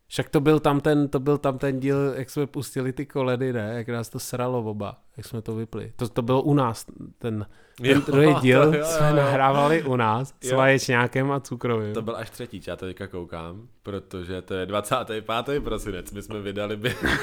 Však 0.07 0.29
to 0.29 0.39
byl 0.39 0.59
tam 0.59 0.79
ten, 0.79 1.07
to 1.09 1.19
byl 1.19 1.38
tam 1.38 1.57
ten 1.57 1.79
díl, 1.79 2.13
jak 2.15 2.29
jsme 2.29 2.47
pustili 2.47 2.93
ty 2.93 3.05
koledy, 3.05 3.53
ne? 3.53 3.73
Jak 3.75 3.89
nás 3.89 4.09
to 4.09 4.19
sralo 4.19 4.59
oba, 4.59 5.01
jak 5.17 5.25
jsme 5.25 5.41
to 5.41 5.55
vypli. 5.55 5.93
To, 5.95 6.09
to 6.09 6.21
bylo 6.21 6.41
u 6.41 6.53
nás, 6.53 6.85
ten, 7.17 7.45
ten 7.81 8.01
druhý 8.01 8.35
díl 8.41 8.71
to 8.71 8.77
jo, 8.77 8.85
jsme 8.85 9.09
jo, 9.09 9.15
jo. 9.15 9.15
nahrávali 9.15 9.84
u 9.84 9.95
nás 9.95 10.34
s 10.41 10.51
Jo. 10.51 10.57
vaječňákem 10.57 11.31
a 11.31 11.39
cukrovým. 11.39 11.93
To 11.93 12.01
byl 12.01 12.15
až 12.15 12.29
třetí, 12.29 12.61
já 12.67 12.75
teďka 12.75 13.07
koukám, 13.07 13.67
protože 13.84 14.41
to 14.41 14.53
je 14.53 14.65
25. 14.65 15.63
prosinec, 15.63 16.11
my 16.11 16.21
jsme 16.21 16.41
vydali 16.41 16.77
během, 16.77 17.19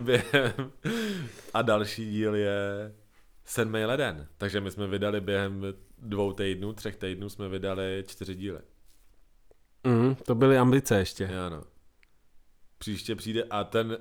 během 0.00 0.72
a 1.54 1.62
další 1.62 2.10
díl 2.10 2.34
je 2.34 2.92
7. 3.44 3.74
leden, 3.74 4.26
takže 4.38 4.60
my 4.60 4.70
jsme 4.70 4.86
vydali 4.86 5.20
během 5.20 5.62
dvou 5.98 6.32
týdnů, 6.32 6.72
třech 6.72 6.96
týdnů 6.96 7.28
jsme 7.28 7.48
vydali 7.48 8.04
čtyři 8.06 8.34
díly. 8.34 8.58
Mm, 9.84 10.14
to 10.14 10.34
byly 10.34 10.58
ambice 10.58 10.98
ještě. 10.98 11.26
Ano. 11.46 11.62
Příště 12.78 13.16
přijde, 13.16 13.42
a 13.42 13.64
ten 13.64 13.90
uh, 13.90 13.96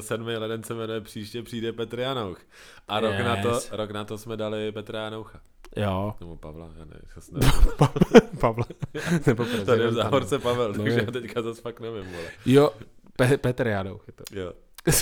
7. 0.00 0.26
leden 0.26 0.62
se 0.62 0.74
jmenuje 0.74 1.00
Příště 1.00 1.42
přijde 1.42 1.72
Petr 1.72 1.98
Janouch. 1.98 2.40
A 2.88 3.00
rok, 3.00 3.12
Yes. 3.14 3.24
na 3.24 3.36
to, 3.42 3.60
rok 3.76 3.90
na 3.90 4.04
to 4.04 4.18
jsme 4.18 4.36
dali 4.36 4.72
Petra 4.72 5.02
Janoucha. 5.04 5.40
Jo, 5.76 6.14
Nebo 6.20 6.36
Pavla, 6.36 6.66
já 6.78 6.84
nevím, 6.84 7.02
já 7.16 7.22
se 7.22 7.32
nevím. 7.32 7.50
Pavle. 8.40 8.64
Nebo 9.26 9.44
Tady 9.66 9.82
je 9.82 9.88
v 9.88 9.92
záhorce 9.92 10.38
Pavel, 10.38 10.72
No 10.72 10.84
takže 10.84 10.98
já 11.06 11.10
teďka 11.10 11.42
zase 11.42 11.60
fakt 11.62 11.80
nevím, 11.80 12.12
vole. 12.12 12.28
Jo, 12.46 12.70
Pe- 13.18 13.36
Petr 13.38 13.66
Jadouch 13.66 14.04
je 14.06 14.12
to. 14.12 14.24
Jo. 14.40 14.52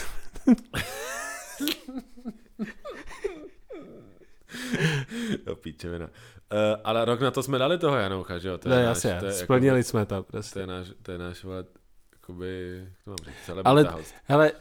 jo, 5.47 5.57
píčevina. 5.57 6.11
Uh, 6.52 6.81
ale 6.85 7.05
rok 7.05 7.20
na 7.20 7.31
to 7.31 7.43
jsme 7.43 7.59
dali 7.59 7.78
toho 7.78 7.97
Janoucha, 7.97 8.39
že 8.39 8.48
jo? 8.48 8.59
To 8.59 8.70
je 8.70 8.82
jasně, 8.82 9.16
to 9.20 9.27
je, 9.27 9.32
splnili 9.32 9.66
jakoby, 9.66 9.85
jsme 9.85 10.06
to 10.06 10.16
to 10.16 10.22
prostě. 10.22 10.60
je 10.60 10.66
náš, 10.66 10.89
to 11.02 11.12
je 11.12 11.18
náš, 11.18 11.44
vole, 11.44 11.64
jakoby, 12.12 12.82
jak 12.85 13.05
to 13.05 13.10
mám 13.10 13.16
říct, 13.16 13.48
Ale- 13.64 13.82
celebrita 13.85 13.90
host. 13.90 14.14
Hele, 14.24 14.52
uh, 14.52 14.59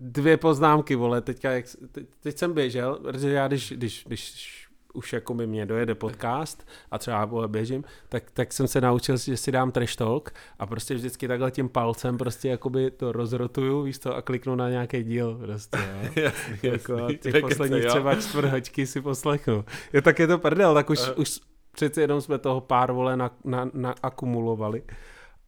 dvě 0.00 0.36
poznámky, 0.36 0.94
vole, 0.94 1.20
teďka, 1.20 1.50
jak, 1.50 1.64
teď, 1.92 2.06
teď 2.20 2.38
jsem 2.38 2.54
běžel, 2.54 2.94
protože 2.94 3.32
já 3.32 3.48
když, 3.48 3.72
když, 3.72 4.04
když 4.06 4.61
už 4.92 5.12
jako 5.12 5.34
by 5.34 5.46
mě 5.46 5.66
dojede 5.66 5.94
podcast 5.94 6.68
a 6.90 6.98
třeba 6.98 7.30
běžím, 7.46 7.84
tak, 8.08 8.30
tak 8.30 8.52
jsem 8.52 8.68
se 8.68 8.80
naučil, 8.80 9.16
že 9.16 9.36
si 9.36 9.52
dám 9.52 9.72
trash 9.72 9.96
talk 9.96 10.34
a 10.58 10.66
prostě 10.66 10.94
vždycky 10.94 11.28
takhle 11.28 11.50
tím 11.50 11.68
palcem 11.68 12.18
prostě 12.18 12.48
jakoby 12.48 12.90
to 12.90 13.12
rozrotuju, 13.12 13.82
víš 13.82 13.98
to, 13.98 14.16
a 14.16 14.22
kliknu 14.22 14.54
na 14.54 14.70
nějaký 14.70 15.02
díl 15.02 15.34
prostě, 15.34 15.78
jo. 15.78 16.10
Jasný, 16.22 16.58
jako 16.62 16.92
jasný. 16.92 17.16
těch 17.16 17.40
posledních 17.40 17.86
třeba 17.86 18.14
čtvrt 18.14 18.50
hoďky 18.50 18.86
si 18.86 19.00
poslechnu. 19.00 19.64
Je 19.92 20.02
tak 20.02 20.18
je 20.18 20.26
to 20.26 20.38
prdel, 20.38 20.74
tak 20.74 20.90
už, 20.90 21.00
Aha. 21.00 21.16
už 21.16 21.40
přeci 21.72 22.00
jenom 22.00 22.20
jsme 22.20 22.38
toho 22.38 22.60
pár 22.60 22.92
vole 22.92 23.16
na, 23.16 23.30
na, 23.44 23.70
na 23.74 23.94
akumulovali 24.02 24.82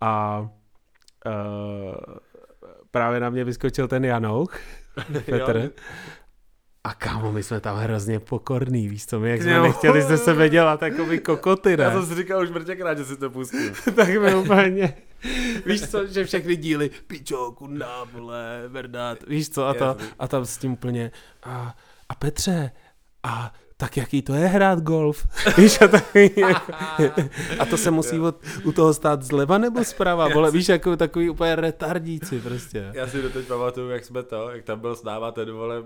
a 0.01 0.41
uh, 1.27 2.15
právě 2.91 3.21
na 3.21 3.31
mě 3.31 3.45
vyskočil 3.45 3.89
ten 3.89 4.05
Janouch, 4.05 4.59
Petr. 5.27 5.71
A 6.85 6.95
kámo, 6.95 7.33
my 7.33 7.43
jsme 7.43 7.61
tam 7.61 7.77
hrozně 7.77 8.21
pokorný, 8.21 8.89
víš 8.89 9.07
co, 9.07 9.21
my 9.21 9.31
jak 9.31 9.43
jsme 9.43 9.51
Jo. 9.51 9.63
nechtěli 9.63 10.03
ze 10.03 10.19
sebe 10.19 10.49
dělat 10.49 10.81
takový 10.81 11.19
kokoty, 11.19 11.77
ne? 11.77 11.85
Já 11.85 11.91
jsem 11.93 12.07
si 12.07 12.15
říkal 12.15 12.43
už 12.43 12.51
mrtěkrát, 12.51 12.99
že 12.99 13.05
si 13.05 13.17
to 13.17 13.31
pustím. 13.31 13.73
tak 13.95 14.09
mi 14.09 14.35
úplně, 14.35 14.95
víš 15.67 15.89
co, 15.91 16.07
že 16.07 16.25
všechny 16.25 16.57
díly, 16.57 16.91
pičo, 17.07 17.53
kunda, 17.53 18.05
vole, 18.13 18.63
verdát, 18.69 19.19
víš 19.27 19.51
co, 19.51 19.67
a, 19.67 19.75
to, 19.75 19.97
a 20.19 20.29
tam 20.29 20.47
s 20.47 20.59
tím 20.59 20.73
úplně, 20.73 21.11
a, 21.43 21.77
a 22.09 22.15
Petře, 22.15 22.71
a 23.23 23.53
tak 23.77 23.97
jaký 23.97 24.23
to 24.23 24.35
je 24.35 24.47
hrát 24.47 24.81
golf? 24.81 25.27
Víš, 25.59 25.81
a, 25.81 25.89
takový, 25.89 26.31
jako, 26.37 26.73
a 27.59 27.67
to 27.67 27.77
se 27.77 27.91
musí 27.91 28.21
od, 28.21 28.37
u 28.65 28.73
toho 28.73 28.95
stát 28.95 29.23
zleva 29.23 29.59
nebo 29.59 29.85
zprava, 29.85 30.29
vole, 30.29 30.51
víš, 30.51 30.69
jako 30.69 30.97
takový 30.97 31.31
úplně 31.31 31.57
retardíci 31.57 32.41
prostě. 32.41 32.91
Já 32.95 33.07
si 33.07 33.23
doteď 33.23 33.47
pamatuju, 33.47 33.91
jak 33.91 34.05
jsme 34.05 34.23
to, 34.23 34.51
jak 34.51 34.65
tam 34.65 34.81
byl 34.81 34.97
s 34.97 35.03
náma 35.03 35.31
ten 35.33 35.53
vole 35.53 35.83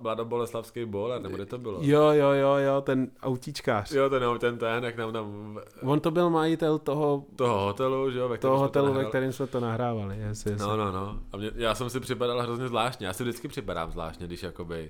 Mladoboleslavský 0.00 0.84
bol, 0.84 1.18
nebo 1.22 1.36
kde 1.36 1.46
to 1.46 1.58
bylo? 1.58 1.78
Jo, 1.82 2.02
jo, 2.12 2.30
jo, 2.30 2.54
jo, 2.54 2.80
ten 2.80 3.10
autíčkář. 3.22 3.92
Jo, 3.92 4.10
ten, 4.10 4.22
ten, 4.38 4.58
ten, 4.58 4.84
jak 4.84 4.96
nám 4.96 5.12
tam 5.12 5.58
On 5.82 6.00
to 6.00 6.10
byl 6.10 6.30
majitel 6.30 6.78
toho, 6.78 7.24
toho 7.36 7.64
hotelu, 7.64 8.10
že 8.10 8.18
jo, 8.18 8.28
ve 8.28 8.38
kterém 8.38 8.52
toho 8.52 8.66
jsme 8.66 8.72
to 8.72 8.80
hotelu, 8.80 8.98
ve 8.98 9.04
kterém 9.04 9.32
jsme 9.32 9.46
to 9.46 9.60
nahrávali. 9.60 10.18
Yes, 10.18 10.46
yes. 10.46 10.60
No, 10.60 10.76
no, 10.76 10.92
no. 10.92 11.20
A 11.32 11.36
mě, 11.36 11.50
já 11.54 11.74
jsem 11.74 11.90
si 11.90 12.00
připadal 12.00 12.42
hrozně 12.42 12.68
zvláštně. 12.68 13.06
Já 13.06 13.12
si 13.12 13.22
vždycky 13.22 13.48
připadám 13.48 13.90
zvláštně, 13.90 14.26
když 14.26 14.42
jakoby 14.42 14.88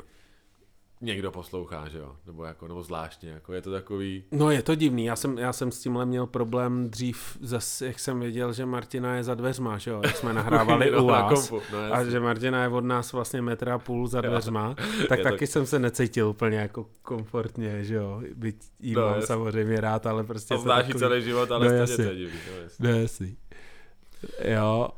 někdo 1.05 1.31
poslouchá, 1.31 1.89
že 1.89 1.99
jo? 1.99 2.17
Nebo 2.27 2.45
jako, 2.45 2.69
nebo 2.69 2.83
zvláštně, 2.83 3.31
jako 3.31 3.53
je 3.53 3.63
to 3.63 3.71
takový... 3.73 4.25
No 4.33 4.51
je 4.51 4.63
to 4.63 4.75
divný, 4.75 5.05
já 5.05 5.17
jsem, 5.17 5.39
já 5.39 5.53
jsem 5.53 5.73
s 5.73 5.81
tímhle 5.81 6.07
měl 6.07 6.27
problém 6.27 6.91
dřív, 6.91 7.39
zase, 7.41 7.87
jak 7.87 7.99
jsem 7.99 8.21
věděl, 8.21 8.53
že 8.53 8.67
Martina 8.67 9.17
je 9.17 9.25
za 9.25 9.35
dveřma, 9.35 9.79
že 9.79 9.91
jo, 9.91 10.01
jak 10.05 10.17
jsme 10.17 10.33
nahrávali 10.33 10.91
No, 10.91 11.05
u 11.05 11.07
vás. 11.07 11.49
kompu, 11.49 11.65
no, 11.73 11.79
A 11.95 12.05
že 12.05 12.21
Martina 12.21 12.63
je 12.63 12.69
od 12.69 12.85
nás 12.85 13.13
vlastně 13.13 13.43
metra 13.43 13.75
a 13.75 13.79
půl 13.79 14.07
za 14.09 14.21
dveřma, 14.21 14.75
tak 15.09 15.19
Je 15.19 15.25
to- 15.25 15.31
taky 15.31 15.47
jsem 15.47 15.67
se 15.67 15.79
necítil 15.79 16.29
úplně 16.29 16.57
jako 16.59 16.87
komfortně, 17.03 17.85
že 17.85 17.95
jo, 17.95 18.23
byť 18.35 18.57
jí 18.81 18.93
No, 18.95 19.01
mám 19.03 19.15
jasně. 19.15 19.27
samozřejmě 19.27 19.81
rád, 19.81 20.07
ale 20.07 20.25
prostě 20.25 20.49
To 20.55 20.59
to 20.59 20.63
znáš 20.63 20.87
takový- 20.87 20.99
celý 20.99 21.23
život, 21.23 21.51
ale 21.51 21.61
No, 21.65 21.69
stejně 21.69 21.81
jasně. 21.81 21.97
to 22.05 22.11
je 22.11 22.17
divný. 22.17 22.39
No, 22.51 22.63
jasně. 22.63 22.89
No, 22.89 23.01
jasný. 23.01 23.37
Jo, 24.45 24.89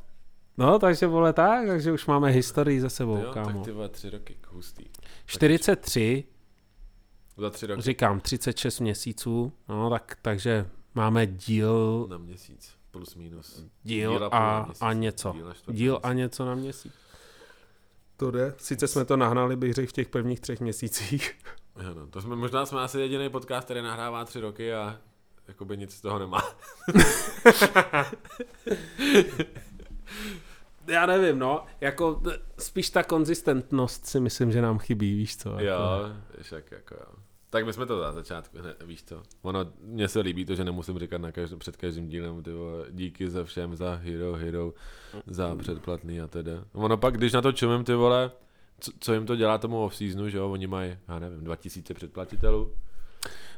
no 0.59 0.79
takže 0.79 1.07
vole 1.07 1.33
tak, 1.33 1.67
takže 1.67 1.93
už 1.93 2.07
máme 2.07 2.31
historii 2.31 2.81
za 2.81 2.89
sebou, 2.89 3.17
jo, 3.17 3.31
kámo. 3.35 3.53
tak 3.59 3.65
ty 3.65 3.71
vole, 3.73 3.89
tři 3.89 4.11
roky, 4.11 4.37
hustý. 4.49 4.85
43, 5.27 6.25
Za 7.37 7.51
tři 7.51 7.67
roky 7.67 7.83
říkám 7.83 8.21
36 8.21 8.81
měsíců, 8.81 9.53
no 9.69 9.91
tak, 9.91 10.19
takže 10.23 10.71
máme 10.95 11.27
díl, 11.27 12.07
na 12.11 12.19
měsíc, 12.19 12.75
plus 12.91 13.15
minus. 13.15 13.65
díl 13.83 14.13
Díl 14.13 14.25
a 14.25 14.29
a, 14.29 14.67
a 14.81 14.93
něco. 14.93 15.33
díl 15.33 15.55
Díl 15.69 16.01
a 16.03 16.13
něco 16.13 16.45
na 16.45 16.55
měsíc. 16.55 16.93
To 18.17 18.31
jde. 18.31 18.55
Sice 18.59 18.89
jsme 18.89 19.05
to 19.05 19.17
nahnali, 19.17 19.57
bych 19.57 19.75
řekl, 19.75 19.89
v 19.89 19.93
těch 19.93 20.09
prvních 20.09 20.41
třech 20.41 20.61
měsících. 20.61 21.39
Jo, 21.83 21.95
no, 21.95 22.07
to 22.07 22.23
jsme, 22.23 22.37
možná 22.37 22.67
jsme 22.67 22.81
asi 22.81 23.01
jediný 23.01 23.29
podcast, 23.29 23.65
který 23.65 23.83
nahrává 23.83 24.25
tři 24.25 24.41
roky 24.41 24.75
a 24.75 24.99
jakoby 25.49 25.77
nic 25.77 25.95
z 25.95 26.01
toho 26.01 26.19
nemá. 26.19 26.43
Já 30.89 31.07
nevím, 31.07 31.39
no. 31.39 31.65
Jako 31.81 32.23
spíš 32.59 32.91
ta 32.91 33.03
konzistentnost 33.03 34.07
si 34.07 34.21
myslím, 34.21 34.53
že 34.53 34.63
nám 34.63 34.79
chybí, 34.79 35.15
víš 35.15 35.37
co? 35.37 35.51
Jo, 35.51 35.59
Jako, 35.59 36.43
však 36.43 36.71
jako 36.71 36.95
jo. 36.95 37.15
Tak 37.51 37.67
my 37.67 37.73
jsme 37.73 37.87
to 37.87 37.99
za 37.99 38.13
začátku, 38.13 38.59
hned, 38.59 38.83
víš 38.87 39.05
co. 39.05 39.23
Ono, 39.43 39.61
mně 39.81 40.09
se 40.09 40.21
líbí 40.21 40.45
to, 40.45 40.55
že 40.55 40.65
nemusím 40.65 40.99
říkat 40.99 41.21
na 41.21 41.33
každý, 41.33 41.57
před 41.57 41.77
každým 41.77 42.09
dílem, 42.09 42.43
ty 42.43 42.53
vole, 42.53 42.87
díky 42.91 43.31
za 43.31 43.45
všem, 43.45 43.77
za 43.77 43.95
Hero, 43.95 44.33
Hero, 44.33 44.73
za 45.27 45.57
předplatný 45.57 46.21
a 46.21 46.27
teda. 46.27 46.53
Ono 46.73 46.97
pak, 46.97 47.17
když 47.17 47.33
na 47.33 47.43
to 47.43 47.53
čumím, 47.53 47.85
ty 47.85 47.95
vole, 47.95 48.31
co, 48.81 48.93
co 49.01 49.15
jim 49.15 49.27
to 49.27 49.37
dělá 49.37 49.59
tomu 49.59 49.85
off-seasonu, 49.85 50.29
že 50.29 50.39
jo, 50.39 50.51
oni 50.51 50.67
mají, 50.67 50.97
já 51.09 51.19
nevím, 51.19 51.45
2000 51.45 51.95
předplatitelů. 51.95 52.73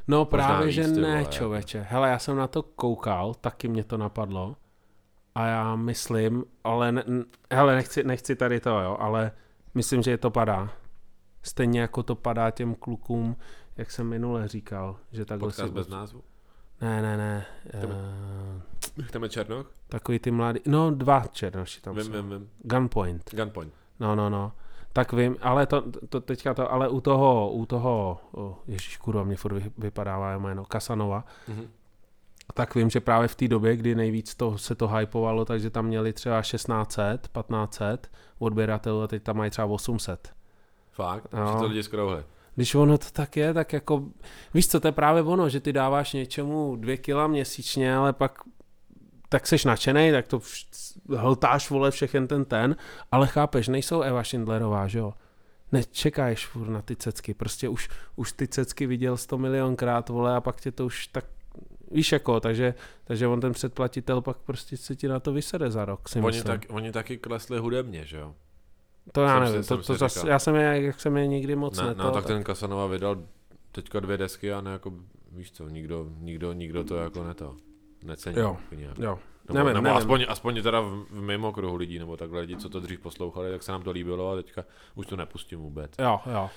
No 0.07 0.25
právě, 0.25 0.67
víc, 0.67 0.75
že 0.75 0.87
ne, 0.87 1.17
vole. 1.21 1.25
člověče. 1.25 1.85
Hele, 1.89 2.09
já 2.09 2.19
jsem 2.19 2.37
na 2.37 2.47
to 2.47 2.63
koukal, 2.63 3.33
taky 3.33 3.67
mě 3.67 3.83
to 3.83 3.97
napadlo. 3.97 4.55
A 5.35 5.45
já 5.47 5.75
myslím, 5.75 6.45
ale 6.63 6.91
ne, 6.91 7.03
hele, 7.51 7.75
nechci, 7.75 8.03
nechci 8.03 8.35
tady 8.35 8.59
to, 8.59 8.69
jo, 8.69 8.97
ale 8.99 9.31
myslím, 9.73 10.01
že 10.01 10.11
je 10.11 10.17
to 10.17 10.29
padá. 10.31 10.69
Stejně 11.43 11.81
jako 11.81 12.03
to 12.03 12.15
padá 12.15 12.51
těm 12.51 12.75
klukům, 12.75 13.35
jak 13.77 13.91
jsem 13.91 14.07
minule 14.07 14.47
říkal, 14.47 14.97
že 15.11 15.25
takhle 15.25 15.47
Podcast 15.47 15.69
si... 15.69 15.75
bez 15.75 15.87
názvu. 15.87 16.23
Ne, 16.81 17.01
ne, 17.01 17.17
ne. 17.17 17.45
Jdeme. 17.73 17.93
Uh, 18.95 19.05
Chceme 19.05 19.29
Černoch? 19.29 19.71
takový 19.87 20.19
ty 20.19 20.31
mladý, 20.31 20.59
no 20.65 20.91
dva 20.91 21.23
černoši 21.31 21.81
tam 21.81 21.95
Vím, 21.95 22.03
jsou. 22.03 22.11
vím, 22.11 22.29
vím. 22.29 22.49
Gunpoint. 22.63 23.35
Gunpoint. 23.35 23.73
No, 23.99 24.15
no, 24.15 24.29
no. 24.29 24.51
Tak 24.93 25.13
vím, 25.13 25.35
ale 25.41 25.65
to, 25.65 25.83
to 26.09 26.21
teďka 26.21 26.53
to, 26.53 26.71
ale 26.71 26.89
u 26.89 27.01
toho, 27.01 27.51
u 27.51 27.65
toho, 27.65 28.21
oh, 28.31 28.53
ježíš 28.67 28.97
kurva, 28.97 29.23
mě 29.23 29.35
furt 29.35 29.53
vy- 29.53 29.71
vypadává 29.77 30.37
jméno, 30.37 30.65
Kasanova, 30.65 31.23
Mhm. 31.47 31.67
Tak 32.53 32.75
vím, 32.75 32.89
že 32.89 32.99
právě 32.99 33.27
v 33.27 33.35
té 33.35 33.47
době, 33.47 33.75
kdy 33.75 33.95
nejvíc 33.95 34.35
to, 34.35 34.57
se 34.57 34.75
to 34.75 34.87
hypovalo, 34.87 35.45
takže 35.45 35.69
tam 35.69 35.85
měli 35.85 36.13
třeba 36.13 36.41
1600, 36.41 37.27
1500 37.27 38.11
odběratelů 38.39 39.01
a 39.01 39.07
teď 39.07 39.23
tam 39.23 39.37
mají 39.37 39.51
třeba 39.51 39.67
800. 39.67 40.33
Fakt? 40.91 41.27
Jo. 41.33 41.47
Že 41.53 41.59
to 41.59 41.65
lidi 41.65 41.83
skrouhli. 41.83 42.23
Když 42.55 42.75
ono 42.75 42.97
to 42.97 43.05
tak 43.13 43.37
je, 43.37 43.53
tak 43.53 43.73
jako, 43.73 44.03
víš 44.53 44.67
co, 44.67 44.79
to 44.79 44.87
je 44.87 44.91
právě 44.91 45.21
ono, 45.21 45.49
že 45.49 45.59
ty 45.59 45.73
dáváš 45.73 46.13
něčemu 46.13 46.75
dvě 46.75 46.97
kila 46.97 47.27
měsíčně, 47.27 47.95
ale 47.95 48.13
pak 48.13 48.39
tak 49.29 49.47
seš 49.47 49.65
nadšenej, 49.65 50.11
tak 50.11 50.27
to 50.27 50.39
vš- 50.39 51.17
hltáš, 51.17 51.69
vole, 51.69 51.91
všechen 51.91 52.27
ten 52.27 52.45
ten, 52.45 52.75
ale 53.11 53.27
chápeš, 53.27 53.67
nejsou 53.67 54.01
Eva 54.01 54.23
Schindlerová, 54.23 54.87
že 54.87 54.99
jo? 54.99 55.13
Nečekáš 55.71 56.47
furt 56.47 56.69
na 56.69 56.81
ty 56.81 56.95
cecky, 56.95 57.33
prostě 57.33 57.69
už, 57.69 57.89
už 58.15 58.31
ty 58.31 58.47
cecky 58.47 58.87
viděl 58.87 59.17
100 59.17 59.37
milionkrát, 59.37 60.09
vole, 60.09 60.35
a 60.35 60.41
pak 60.41 60.61
tě 60.61 60.71
to 60.71 60.85
už 60.85 61.07
tak, 61.07 61.25
víš 61.91 62.11
jako, 62.11 62.39
takže, 62.39 62.73
takže 63.03 63.27
on 63.27 63.39
ten 63.39 63.51
předplatitel 63.53 64.21
pak 64.21 64.37
prostě 64.37 64.77
se 64.77 64.95
ti 64.95 65.07
na 65.07 65.19
to 65.19 65.33
vysede 65.33 65.71
za 65.71 65.85
rok, 65.85 66.09
si 66.09 66.19
Oni, 66.19 66.25
myslím. 66.27 66.43
tak, 66.43 66.65
oni 66.69 66.91
taky 66.91 67.17
klesli 67.17 67.59
hudebně, 67.59 68.05
že 68.05 68.17
jo? 68.17 68.35
to 69.11 69.21
já 69.21 69.35
jsem 69.35 69.43
nevím, 69.43 69.63
si- 69.63 69.69
to, 69.69 69.77
to 69.83 69.95
zas, 69.95 70.23
já 70.23 70.39
jsem 70.39 70.55
je, 70.55 70.81
jak 70.81 71.01
jsem 71.01 71.17
je 71.17 71.27
nikdy 71.27 71.55
moc 71.55 71.77
Ne, 71.77 71.87
neto, 71.87 72.03
no, 72.03 72.11
tak 72.11 72.25
ten 72.25 72.43
Kasanova 72.43 72.87
vydal 72.87 73.17
teďka 73.71 73.99
dvě 73.99 74.17
desky 74.17 74.53
a 74.53 74.61
ne 74.61 74.71
jako, 74.71 74.93
víš 75.31 75.51
co, 75.51 75.69
nikdo, 75.69 76.07
nikdo, 76.19 76.53
nikdo 76.53 76.83
to 76.83 76.95
jako 76.97 77.23
neto. 77.23 77.55
Necení. 78.03 78.39
Jo. 78.39 78.57
úplně 78.65 78.81
nějak. 78.81 78.99
Jo, 78.99 79.19
Nebo, 79.47 79.57
Nevím, 79.59 79.73
nebo 79.73 79.83
nevím. 79.83 79.97
Aspoň, 79.97 80.25
aspoň 80.29 80.61
teda 80.63 80.81
v, 80.81 81.05
v 81.09 81.21
mým 81.21 81.43
okruhu 81.45 81.75
lidí, 81.75 81.99
nebo 81.99 82.17
takhle 82.17 82.41
lidi, 82.41 82.57
co 82.57 82.69
to 82.69 82.79
dřív 82.79 82.99
poslouchali, 82.99 83.51
tak 83.51 83.63
se 83.63 83.71
nám 83.71 83.83
to 83.83 83.91
líbilo 83.91 84.31
a 84.31 84.35
teďka 84.35 84.63
už 84.95 85.05
to 85.05 85.15
nepustím 85.15 85.59
vůbec. 85.59 85.91
Jo, 85.99 86.19
jo. 86.33 86.49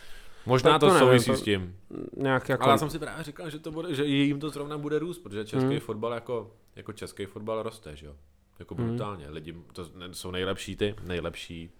Možná 0.46 0.70
Tak 0.70 0.80
to, 0.80 0.86
to 0.86 0.92
nevím, 0.94 1.08
souvisí 1.08 1.30
to- 1.30 1.36
s 1.36 1.42
tím. 1.42 1.76
Nějak 2.16 2.48
jako... 2.48 2.64
Ale 2.64 2.72
já 2.72 2.78
jsem 2.78 2.90
si 2.90 2.98
právě 2.98 3.24
říkal, 3.24 3.50
že, 3.50 3.58
to 3.58 3.70
bude, 3.72 3.94
že 3.94 4.04
jim 4.04 4.40
to 4.40 4.50
zrovna 4.50 4.78
bude 4.78 4.98
růst, 4.98 5.18
protože 5.18 5.44
český 5.44 5.68
Hmm. 5.70 5.80
fotbal 5.80 6.12
jako, 6.12 6.50
jako 6.76 6.92
český 6.92 7.24
fotbal 7.26 7.62
roste, 7.62 7.96
že 7.96 8.06
jo? 8.06 8.14
Jako 8.58 8.74
Hmm. 8.74 8.88
brutálně. 8.88 9.26
Lidi, 9.30 9.54
to 9.72 9.86
jsou 10.12 10.30
nejlepší 10.30 10.76
ty, 10.76 10.94
nejlepší 11.06 11.70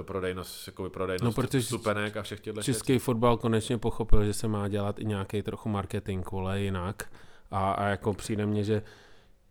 eh, 0.00 0.02
prodejnost, 0.02 0.66
jako 0.66 0.90
prodejnost 0.90 1.22
No, 1.22 1.28
no, 1.28 1.32
protože 1.32 1.62
stupenek 1.62 2.16
a 2.16 2.22
všech 2.22 2.40
těchto 2.40 2.62
Český 2.62 2.98
fotbal 2.98 3.36
konečně 3.36 3.78
pochopil, 3.78 4.24
že 4.24 4.32
se 4.32 4.48
má 4.48 4.68
dělat 4.68 4.98
i 4.98 5.04
nějaký 5.04 5.42
trochu 5.42 5.68
marketing, 5.68 6.30
vole, 6.30 6.60
jinak. 6.60 7.12
A, 7.50 7.72
a 7.72 7.84
jako 7.84 8.14
přijde 8.14 8.46
mně, 8.46 8.64
že 8.64 8.82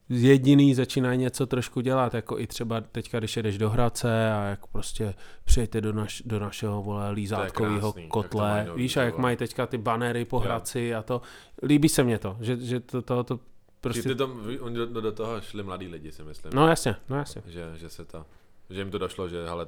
jediný 0.10 0.76
začínají 0.76 1.18
něco 1.20 1.46
trošku 1.46 1.82
dělat, 1.82 2.14
jako 2.14 2.40
i 2.40 2.48
třeba 2.48 2.82
teďka, 2.82 3.20
když 3.20 3.38
jedeš 3.38 3.58
do 3.58 3.70
Hradce 3.70 4.32
a 4.32 4.44
jak 4.44 4.68
prostě 4.68 5.14
přijďte 5.44 5.82
do, 5.82 5.94
naš, 5.94 6.24
do 6.26 6.40
našeho 6.40 6.84
vole 6.84 7.12
lízátkového 7.12 7.94
jak 7.98 8.08
kotle, 8.10 8.66
nový, 8.68 8.82
víš, 8.82 8.98
a 8.98 9.04
jak 9.04 9.18
mají 9.18 9.38
teďka 9.38 9.66
ty 9.68 9.78
banery 9.78 10.26
po. 10.26 10.40
Hradci 10.40 10.96
a 10.96 11.04
to, 11.04 11.22
líbí 11.64 11.90
se 11.90 12.04
mně 12.04 12.20
to, 12.20 12.38
že, 12.40 12.58
že 12.58 12.80
to, 12.80 13.02
to, 13.02 13.24
to 13.24 13.40
Prostě... 13.82 14.10
Ty 14.10 14.16
to, 14.16 14.38
oni 14.60 14.76
do, 14.76 14.86
do, 14.86 15.12
toho 15.12 15.42
šli 15.42 15.64
mladí 15.64 15.88
lidi, 15.88 16.12
si 16.12 16.24
myslím. 16.24 16.52
no 16.56 16.68
jasně, 16.68 16.96
no 17.10 17.18
jasně. 17.18 17.42
Že, 17.46 17.72
že 17.76 17.90
se 17.90 18.06
to, 18.06 18.26
že 18.70 18.80
jim 18.82 18.92
to 18.92 18.98
došlo, 18.98 19.30
že 19.30 19.46
hele, 19.46 19.68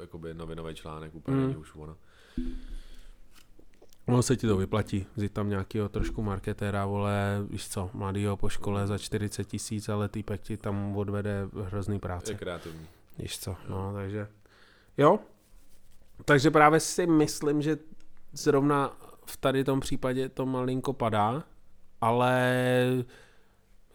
jakoby 0.00 0.34
novinový 0.34 0.74
článek 0.74 1.14
úplně 1.14 1.36
Mm. 1.36 1.56
už 1.60 1.74
ono. 1.74 1.96
No 4.08 4.22
se 4.22 4.36
ti 4.36 4.46
to 4.46 4.56
vyplatí, 4.56 5.06
vzít 5.16 5.32
tam 5.32 5.48
nějakého 5.48 5.88
trošku 5.88 6.22
marketéra, 6.22 6.86
vole, 6.86 7.44
víš 7.50 7.68
co, 7.68 7.90
mladýho 7.92 8.36
po 8.36 8.48
škole 8.48 8.86
za 8.86 8.98
40 8.98 9.44
tisíc, 9.44 9.88
ale 9.88 10.08
týpek 10.08 10.40
ti 10.40 10.56
tam 10.56 10.96
odvede 10.96 11.48
hrozný 11.64 11.98
práce. 11.98 12.32
Je 12.32 12.38
kreativní. 12.38 12.86
Víš 13.18 13.38
co, 13.38 13.56
no, 13.68 13.92
takže 13.94 14.28
jo. 14.98 15.18
Takže 16.24 16.50
právě 16.50 16.80
si 16.80 17.06
myslím, 17.06 17.62
že 17.62 17.78
zrovna 18.32 18.96
v 19.26 19.36
tady 19.36 19.64
tom 19.64 19.80
případě 19.80 20.28
to 20.28 20.46
malinko 20.46 20.92
padá, 20.92 21.44
ale 22.00 22.44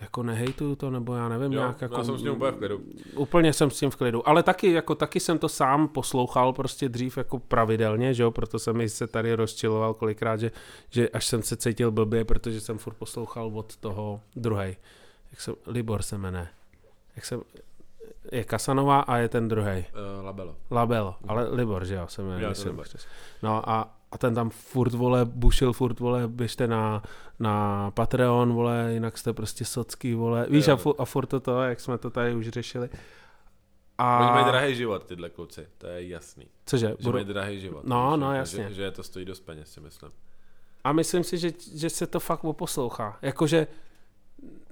jako 0.02 0.23
nehejtuju 0.23 0.76
to, 0.76 0.90
nebo 0.90 1.15
já 1.15 1.30
nevím, 1.30 1.53
Jo, 1.53 1.60
nějak 1.60 1.82
jako... 1.82 1.95
já 1.98 2.03
jsem 2.03 2.18
s 2.18 2.22
tím 2.22 2.32
úplně 2.32 2.52
v 2.52 2.56
klidu. 2.56 2.82
Úplně 3.15 3.53
jsem 3.53 3.72
s 3.72 3.80
tím 3.80 3.90
v 3.90 3.95
klidu, 3.95 4.30
ale 4.30 4.44
taky, 4.44 4.72
jako, 4.72 4.95
taky 4.95 5.19
jsem 5.19 5.38
to 5.40 5.49
sám 5.49 5.88
poslouchal 5.88 6.53
prostě 6.53 6.90
dřív 6.90 7.18
jako 7.18 7.40
pravidelně, 7.40 8.14
že 8.14 8.23
jo, 8.23 8.32
proto 8.32 8.60
jsem 8.60 8.78
mi 8.78 8.90
se 8.90 9.07
tady 9.07 9.34
rozčiloval 9.34 9.94
kolikrát, 9.94 10.40
že, 10.40 10.52
že 10.90 11.10
až 11.10 11.26
jsem 11.26 11.41
se 11.44 11.56
cítil 11.57 11.91
blbě, 11.91 12.26
protože 12.26 12.61
jsem 12.61 12.78
furt 12.78 12.94
poslouchal 12.94 13.52
od 13.53 13.78
toho 13.78 14.22
druhej. 14.36 14.78
Jak 15.32 15.41
se, 15.41 15.52
Libor 15.68 16.02
se 16.02 16.18
jmenuje. 16.18 16.48
Jak 17.15 17.26
se, 17.26 17.40
je 18.32 18.44
Kasanova 18.44 18.99
a 18.99 19.18
je 19.18 19.30
ten 19.30 19.48
druhý. 19.48 19.86
Uh, 20.19 20.26
labelo. 20.26 20.56
Label, 20.72 21.15
ale 21.28 21.49
Libor, 21.49 21.86
že 21.86 21.95
jo, 21.95 22.07
se 22.07 22.22
jmenuje. 22.22 22.49
Přes- 22.84 23.07
No 23.44 23.69
a, 23.69 23.95
a 24.11 24.17
ten 24.17 24.35
tam 24.35 24.49
furt, 24.49 24.93
vole, 24.93 25.25
bušil, 25.25 25.73
furt, 25.73 25.99
vole, 25.99 26.27
běžte 26.27 26.67
na, 26.67 27.03
na 27.39 27.91
Patreon, 27.91 28.53
vole, 28.53 28.89
jinak 28.93 29.17
jste 29.17 29.33
prostě 29.33 29.65
socký, 29.65 30.13
vole. 30.13 30.45
Víš, 30.49 30.67
Jo. 30.67 30.73
a, 30.73 30.77
fu, 30.77 31.01
a 31.01 31.05
furt 31.05 31.25
to 31.25 31.39
to, 31.39 31.61
jak 31.61 31.79
jsme 31.79 31.97
to 31.97 32.09
tady 32.09 32.35
už 32.35 32.47
řešili. 32.49 32.89
A... 33.97 34.19
Oni 34.19 34.31
mají 34.31 34.45
drahý 34.45 34.75
život, 34.75 35.03
tyhle 35.03 35.29
kluci, 35.29 35.67
to 35.77 35.88
je 35.88 36.07
jasný. 36.07 36.45
cože? 36.65 36.88
Že 36.88 36.95
Budu... 37.03 37.13
mají 37.13 37.25
drahý 37.25 37.59
život. 37.59 37.83
No, 37.85 38.17
no, 38.17 38.27
jako, 38.27 38.38
jasně. 38.38 38.65
Že, 38.69 38.73
že 38.73 38.91
to 38.91 39.03
stojí 39.03 39.25
dost 39.25 39.39
peněz, 39.39 39.71
si 39.71 39.79
myslím. 39.79 40.11
A 40.83 40.91
myslím 40.93 41.23
si, 41.23 41.38
že, 41.38 41.51
že 41.75 41.89
se 41.89 42.07
to 42.07 42.19
fakt 42.19 42.43
oposlouchá. 42.43 43.17
Jakože 43.21 43.67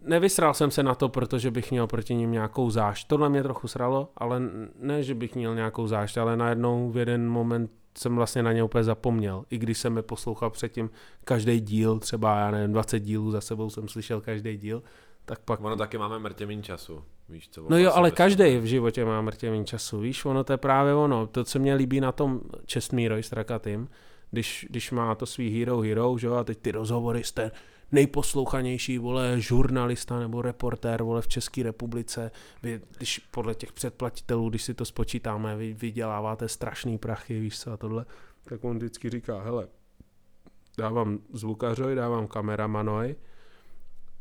nevysral 0.02 0.54
jsem 0.54 0.72
se 0.72 0.84
na 0.84 0.96
to, 0.96 1.10
protože 1.10 1.52
bych 1.52 1.72
měl 1.72 1.88
proti 1.88 2.16
ním 2.16 2.32
nějakou 2.32 2.70
zášť. 2.70 3.08
Tohle 3.08 3.30
mě 3.30 3.44
trochu 3.44 3.68
sralo, 3.68 4.12
ale 4.18 4.42
ne, 4.80 5.04
že 5.04 5.16
bych 5.16 5.36
měl 5.36 5.56
nějakou 5.56 5.88
zášť, 5.88 6.18
ale 6.18 6.38
najednou 6.38 6.92
v 6.92 6.98
jeden 6.98 7.30
moment 7.30 7.72
jsem 8.00 8.16
vlastně 8.16 8.44
na 8.44 8.52
ně 8.54 8.64
úplně 8.64 8.84
zapomněl. 8.84 9.46
I 9.50 9.58
když 9.58 9.78
jsem 9.78 9.98
je 9.98 10.04
poslouchal 10.04 10.50
předtím 10.50 10.90
každý 11.24 11.60
díl, 11.60 12.00
třeba 12.00 12.40
já 12.40 12.52
nevím, 12.52 12.74
20 12.74 13.00
dílů 13.00 13.32
za 13.32 13.42
sebou 13.42 13.70
jsem 13.70 13.88
slyšel 13.88 14.22
každý 14.22 14.58
díl, 14.58 14.84
tak 15.26 15.40
pak... 15.40 15.62
Ono 15.62 15.76
taky 15.76 15.98
máme 15.98 16.20
mrtě 16.20 16.46
méně 16.46 16.64
času, 16.64 17.04
víš 17.30 17.50
co? 17.50 17.66
No 17.70 17.78
jo, 17.78 17.92
ale 17.94 18.12
každý 18.12 18.58
v 18.58 18.66
životě 18.66 19.06
má 19.06 19.22
mrtě 19.22 19.52
méně 19.52 19.66
času, 19.66 20.00
víš, 20.00 20.26
ono 20.26 20.44
to 20.44 20.54
je 20.54 20.58
právě 20.58 20.94
ono. 20.94 21.28
To, 21.28 21.44
co 21.44 21.60
mě 21.60 21.76
líbí 21.76 22.00
na 22.02 22.12
tom 22.12 22.42
Čestmíroj 22.66 23.24
s 23.24 23.30
Trakatým, 23.30 23.90
když, 24.32 24.68
když 24.70 24.92
má 24.92 25.16
to 25.16 25.26
svý 25.26 25.60
Hero 25.60 25.80
Hero, 25.80 26.18
že 26.18 26.28
jo, 26.28 26.34
a 26.34 26.44
teď 26.44 26.58
ty 26.58 26.72
rozhovory 26.72 27.24
jste 27.24 27.52
nejposlouchanější, 27.92 28.98
vole, 28.98 29.42
žurnalista 29.42 30.20
nebo 30.20 30.42
reportér, 30.42 31.04
vole, 31.04 31.22
v 31.22 31.28
České 31.28 31.64
republice. 31.64 32.32
Vy, 32.64 32.82
když 32.98 33.20
podle 33.20 33.56
těch 33.56 33.74
předplatitelů, 33.74 34.50
když 34.50 34.64
si 34.64 34.74
to 34.74 34.86
spočítáme, 34.86 35.56
vy 35.56 35.74
vyděláváte 35.74 36.48
strašný 36.48 36.98
prachy, 36.98 37.40
víš 37.40 37.60
co, 37.60 37.72
a 37.72 37.78
tohle, 37.78 38.06
tak 38.44 38.64
on 38.64 38.78
vždycky 38.78 39.10
říká, 39.10 39.42
hele, 39.42 39.68
dávám 40.78 41.20
zvukařoj, 41.34 41.96
dávám 41.96 42.28
kameramanoj, 42.28 43.16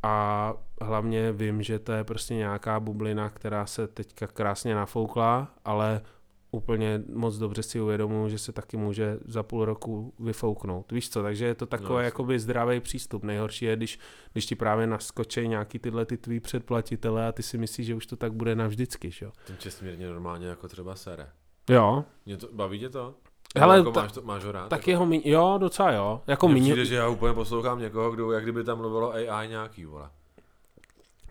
a 0.03 0.55
hlavně 0.83 1.33
vím, 1.33 1.63
že 1.63 1.79
to 1.79 1.93
je 1.93 2.05
prostě 2.05 2.35
nějaká 2.35 2.81
bublina, 2.81 3.31
která 3.31 3.67
se 3.67 3.89
teďka 3.89 4.27
krásně 4.27 4.75
nafoukla, 4.75 5.55
ale 5.65 6.03
úplně 6.51 7.03
moc 7.15 7.39
dobře 7.39 7.63
si 7.63 7.81
uvědomuji, 7.81 8.29
že 8.29 8.39
se 8.39 8.53
taky 8.53 8.77
může 8.77 9.19
za 9.25 9.43
půl 9.43 9.65
roku 9.65 10.15
vyfouknout. 10.19 10.93
Víš 10.93 11.11
co, 11.11 11.23
takže 11.23 11.45
je 11.47 11.55
to 11.55 11.67
takový 11.67 11.89
No, 11.91 12.01
jakoby 12.01 12.39
zdravý 12.39 12.81
přístup. 12.81 13.25
Nejhorší 13.25 13.65
je, 13.65 13.77
když, 13.77 13.99
když 14.33 14.47
ti 14.47 14.55
právě 14.55 14.87
naskočí 14.87 15.49
nějaký 15.49 15.79
tyhle 15.79 16.07
ty 16.07 16.17
tvý 16.17 16.41
předplatitele 16.41 17.29
a 17.29 17.33
ty 17.33 17.43
si 17.43 17.59
myslíš, 17.59 17.87
že 17.87 17.95
už 17.95 18.07
to 18.07 18.17
tak 18.17 18.33
bude 18.33 18.55
navždycky, 18.55 19.11
že 19.11 19.25
jo? 19.27 19.33
Ten 19.47 19.57
čestmírně 19.59 20.09
normálně 20.09 20.47
jako 20.47 20.69
třeba 20.69 20.95
sere. 20.97 21.29
Jo, 21.71 22.05
Mě 22.27 22.37
to, 22.37 22.49
baví 22.53 22.79
tě 22.79 22.89
to? 22.89 23.15
Hele, 23.57 23.77
jako 23.79 23.91
ta- 23.91 24.03
máš, 24.03 24.13
to, 24.13 24.23
máš 24.23 24.45
ho 24.45 24.53
rád? 24.53 24.69
tak 24.69 24.79
jako, 24.81 24.91
jeho 24.91 25.07
míň, 25.07 25.23
jo, 25.25 25.57
docela 25.61 25.93
jo. 25.93 26.23
Jako, 26.27 26.49
mně 26.49 26.63
přijde, 26.63 26.85
že 26.85 26.95
já 26.95 27.09
úplně 27.09 27.35
poslouchám 27.35 27.79
někoho, 27.81 28.11
kdo, 28.11 28.33
jak 28.33 28.43
kdyby 28.43 28.65
tam 28.65 28.79
mluvilo 28.79 29.13
AI 29.13 29.49
nějaký, 29.49 29.85
vole. 29.85 30.11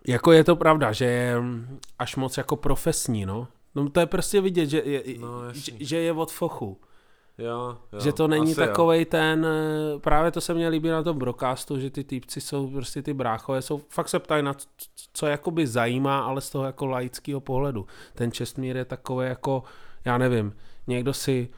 jako 0.06 0.32
je 0.32 0.44
to 0.44 0.56
pravda, 0.56 0.92
že 0.92 1.04
je 1.04 1.36
až 1.98 2.16
moc 2.16 2.36
jako 2.36 2.56
profesní, 2.56 3.26
no. 3.26 3.48
No 3.84 3.90
to 3.90 4.00
je 4.00 4.06
prostě 4.06 4.40
vidět, 4.40 4.66
že 4.66 4.82
je, 4.84 5.02
No, 5.18 5.52
že, 5.52 5.72
jasný. 5.72 5.86
že 5.86 5.96
je 5.96 6.12
od 6.12 6.32
fochu. 6.32 6.80
Jo, 7.38 7.76
jo, 7.92 8.00
že 8.00 8.12
to 8.12 8.28
není 8.28 8.54
takovej 8.66 9.04
ten, 9.04 9.46
eh, 9.46 9.98
právě 9.98 10.30
to 10.30 10.40
se 10.40 10.54
mě 10.54 10.68
líbí 10.68 10.88
na 10.88 11.02
tom 11.02 11.18
broadcastu, 11.18 11.78
že 11.80 11.90
ty 11.90 12.04
týpci 12.04 12.40
jsou 12.40 12.70
prostě 12.70 13.02
ty 13.02 13.14
bráchové, 13.14 13.62
jsou, 13.62 13.80
fakt 13.88 14.08
se 14.08 14.18
ptají 14.18 14.42
na 14.42 14.54
c- 14.54 14.66
c- 14.78 14.88
co 15.12 15.26
jakoby 15.26 15.66
zajímá, 15.66 16.20
ale 16.20 16.40
z 16.40 16.50
toho 16.50 16.64
jako 16.64 16.86
laického 16.86 17.40
pohledu. 17.40 17.86
Ten 18.14 18.32
Čestmír 18.32 18.76
je 18.76 18.84
takový 18.84 19.26
jako, 19.26 19.62
já 20.04 20.18
nevím, 20.18 20.56
někdo 20.86 21.14
si 21.14 21.48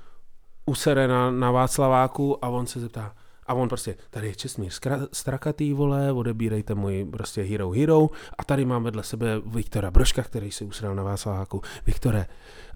usere 0.66 1.08
na, 1.08 1.30
na 1.30 1.50
Václaváku 1.50 2.44
a 2.44 2.48
on 2.48 2.66
se 2.66 2.80
zeptá, 2.80 3.14
a 3.50 3.54
on 3.54 3.68
prostě, 3.68 3.96
tady 4.10 4.26
je 4.26 4.34
Čestmír 4.34 4.68
Skra- 4.68 5.08
Strakatý, 5.12 5.72
vole, 5.72 6.12
odebírejte 6.12 6.74
můj 6.74 7.04
prostě 7.12 7.42
Hero 7.42 7.70
Hero 7.70 8.08
a 8.38 8.44
tady 8.44 8.64
mám 8.64 8.84
vedle 8.84 9.02
sebe 9.02 9.40
Viktora 9.46 9.90
Broška, 9.90 10.22
který 10.22 10.50
si 10.50 10.64
usral 10.64 10.94
na 10.94 11.02
Václaváku. 11.02 11.60
Viktore, 11.86 12.26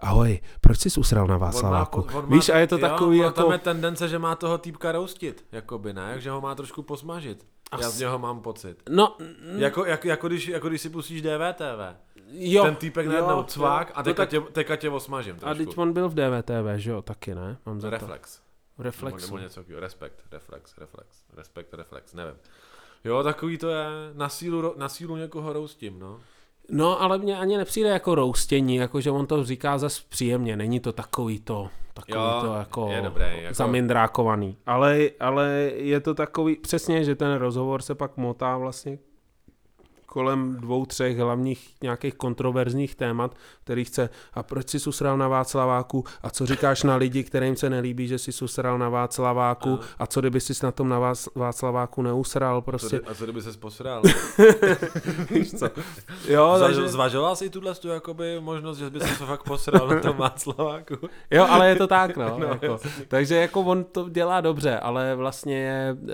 ahoj, 0.01 0.41
proč 0.61 0.79
jsi 0.79 1.01
usral 1.01 1.27
na 1.27 1.37
Václaváku? 1.37 2.01
On 2.01 2.07
má, 2.07 2.19
on 2.19 2.29
má, 2.31 2.37
Víš, 2.37 2.49
a 2.49 2.59
je 2.59 2.67
to 2.67 2.75
jo, 2.75 2.81
takový 2.81 3.19
jako... 3.19 3.43
Tam 3.43 3.53
je 3.53 3.59
tendence, 3.59 4.09
že 4.09 4.19
má 4.19 4.35
toho 4.35 4.59
týpka 4.59 4.93
roustit, 4.93 5.45
jakoby, 5.53 5.93
ne? 5.93 6.21
že 6.21 6.31
ho 6.31 6.41
má 6.41 6.55
trošku 6.55 6.83
posmažit. 6.83 7.47
Já 7.81 7.89
As- 7.89 7.95
z 7.95 8.01
něho 8.01 8.19
mám 8.19 8.41
pocit. 8.41 8.83
No, 8.91 9.17
mm, 9.19 9.59
Jako, 9.61 9.85
jako, 9.85 10.09
jako, 10.09 10.29
když, 10.29 10.49
jako 10.49 10.69
když 10.69 10.81
si 10.81 10.91
pustíš 10.91 11.23
DVTV. 11.23 11.97
jo, 12.31 12.63
Ten 12.65 12.75
týpek 12.77 13.07
najednou 13.07 13.37
jo, 13.37 13.43
cvák 13.45 13.89
jo. 13.89 13.93
a 13.97 14.01
No 14.01 14.05
teďka, 14.05 14.23
tak- 14.23 14.29
tě, 14.31 14.41
teďka 14.41 14.77
tě 14.77 14.91
osmažím 14.91 15.35
A 15.37 15.39
trošku. 15.39 15.65
teď 15.65 15.79
on 15.79 15.93
byl 15.93 16.09
v 16.09 16.15
DVTV, 16.15 16.67
že 16.79 16.91
jo, 16.91 17.03
taky 17.03 17.35
ne? 17.35 17.57
Mám 17.67 17.81
za 17.81 17.91
to. 17.91 18.07
Reflex. 18.79 19.03
Reflexu. 19.05 19.27
Nebo, 19.27 19.37
nebo 19.37 19.45
něco 19.45 19.61
takového. 19.61 19.81
Respekt, 19.81 20.21
reflex, 20.33 20.79
reflex, 20.79 21.09
respekt, 21.37 21.75
reflex, 21.75 22.15
nevím. 22.15 22.35
Jo, 23.05 23.23
takový 23.23 23.59
to 23.59 23.69
je, 23.69 23.87
na 24.15 24.29
sílu, 24.29 24.75
na 24.77 24.89
sílu 24.89 25.17
někoho 25.17 25.53
roustím, 25.53 25.99
no. 25.99 26.21
No, 26.71 27.03
ale 27.03 27.19
mně 27.19 27.39
ani 27.39 27.57
nepřijde 27.57 27.89
jako 27.89 28.15
roustění, 28.15 28.77
jako 28.77 29.01
že 29.01 29.11
on 29.11 29.27
to 29.27 29.45
říká 29.45 29.79
zas 29.79 30.01
příjemně, 30.01 30.57
není 30.57 30.81
to 30.81 30.93
takový 30.93 31.41
to, 31.41 31.69
takový 31.95 32.19
Jo, 32.19 32.39
to 32.41 32.55
jako, 32.55 32.89
je 32.91 33.03
dobrý, 33.03 33.25
jako- 33.43 33.55
zamindrákovaný. 33.55 34.57
Ale, 34.67 35.11
ale 35.21 35.49
je 35.75 36.01
to 36.01 36.15
takový, 36.15 36.57
přesně, 36.57 37.05
že 37.05 37.15
ten 37.15 37.35
rozhovor 37.35 37.83
se 37.83 37.95
pak 37.95 38.17
motá 38.17 38.57
vlastně 38.57 38.99
kolem 40.15 40.57
dvou, 40.61 40.87
třech 40.87 41.19
hlavních 41.19 41.75
nějakých 41.83 42.15
kontroverzních 42.15 42.95
témat, 42.95 43.37
který 43.65 43.85
chce, 43.85 44.09
a 44.35 44.43
proč 44.43 44.69
si 44.69 44.81
susral 44.81 45.19
na 45.19 45.29
Václaváku, 45.29 46.05
a 46.23 46.31
co 46.31 46.47
říkáš 46.47 46.83
na 46.83 46.97
lidi, 46.97 47.25
kterým 47.25 47.57
se 47.57 47.71
nelíbí, 47.71 48.09
že 48.09 48.19
si 48.19 48.33
susral 48.33 48.79
na 48.79 48.89
Václaváku, 48.89 49.79
a 49.99 50.07
co 50.07 50.21
kdyby 50.21 50.41
jsi 50.41 50.53
na 50.63 50.73
tom 50.73 50.89
na 50.89 51.01
Vác- 51.01 51.29
Václaváku 51.35 52.03
neusral, 52.03 52.57
Co, 52.59 52.63
prostě, 52.63 53.01
a 53.01 53.15
co 53.15 53.25
kdyby 53.25 53.43
se 53.43 53.53
posral? 53.59 54.03
víš 55.31 55.51
co. 55.55 55.71
Jo, 56.29 56.55
Zvaž, 56.59 56.75
takže, 56.75 56.89
Zvažoval 56.89 57.37
jsi 57.37 57.51
tuhle 57.51 57.75
tu 57.75 57.89
jakoby 57.89 58.41
možnost, 58.41 58.79
že 58.79 58.91
by 58.91 59.01
se 59.01 59.19
to 59.19 59.27
fakt 59.27 59.43
posral 59.43 59.89
na 59.89 60.01
tom 60.01 60.17
Václaváku? 60.19 60.95
jo, 61.31 61.47
ale 61.51 61.69
je 61.69 61.77
to 61.77 61.87
tak, 61.87 62.17
no. 62.17 62.39
No, 62.45 62.47
jako. 62.47 62.79
Takže 63.09 63.35
jako 63.35 63.61
on 63.61 63.85
to 63.85 64.09
dělá 64.09 64.41
dobře, 64.41 64.79
ale 64.79 65.15
vlastně 65.15 65.57
je, 65.59 65.97
uh, 66.03 66.09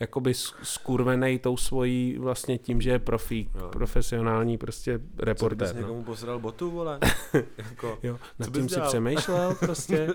jakoby 0.00 0.34
s- 0.34 0.54
skurvenej 0.62 1.38
tou 1.38 1.56
svojí 1.56 2.18
vlastně 2.18 2.58
tím, 2.58 2.80
že 2.80 2.90
je 2.90 2.98
profík, 2.98 3.50
Jo. 3.54 3.68
profesionální 3.68 4.58
prostě 4.58 4.92
Co 4.98 5.04
bys 5.04 5.18
reportér. 5.18 5.74
No. 5.74 5.80
někomu 5.80 6.04
posral 6.04 6.38
botu, 6.38 6.70
vole? 6.70 6.98
jako, 7.58 7.98
Jo, 8.02 8.18
nad 8.38 8.46
Co 8.46 8.52
tím 8.52 8.68
si 8.68 8.74
dělal? 8.74 8.88
přemýšlel 8.88 9.54
prostě. 9.60 10.08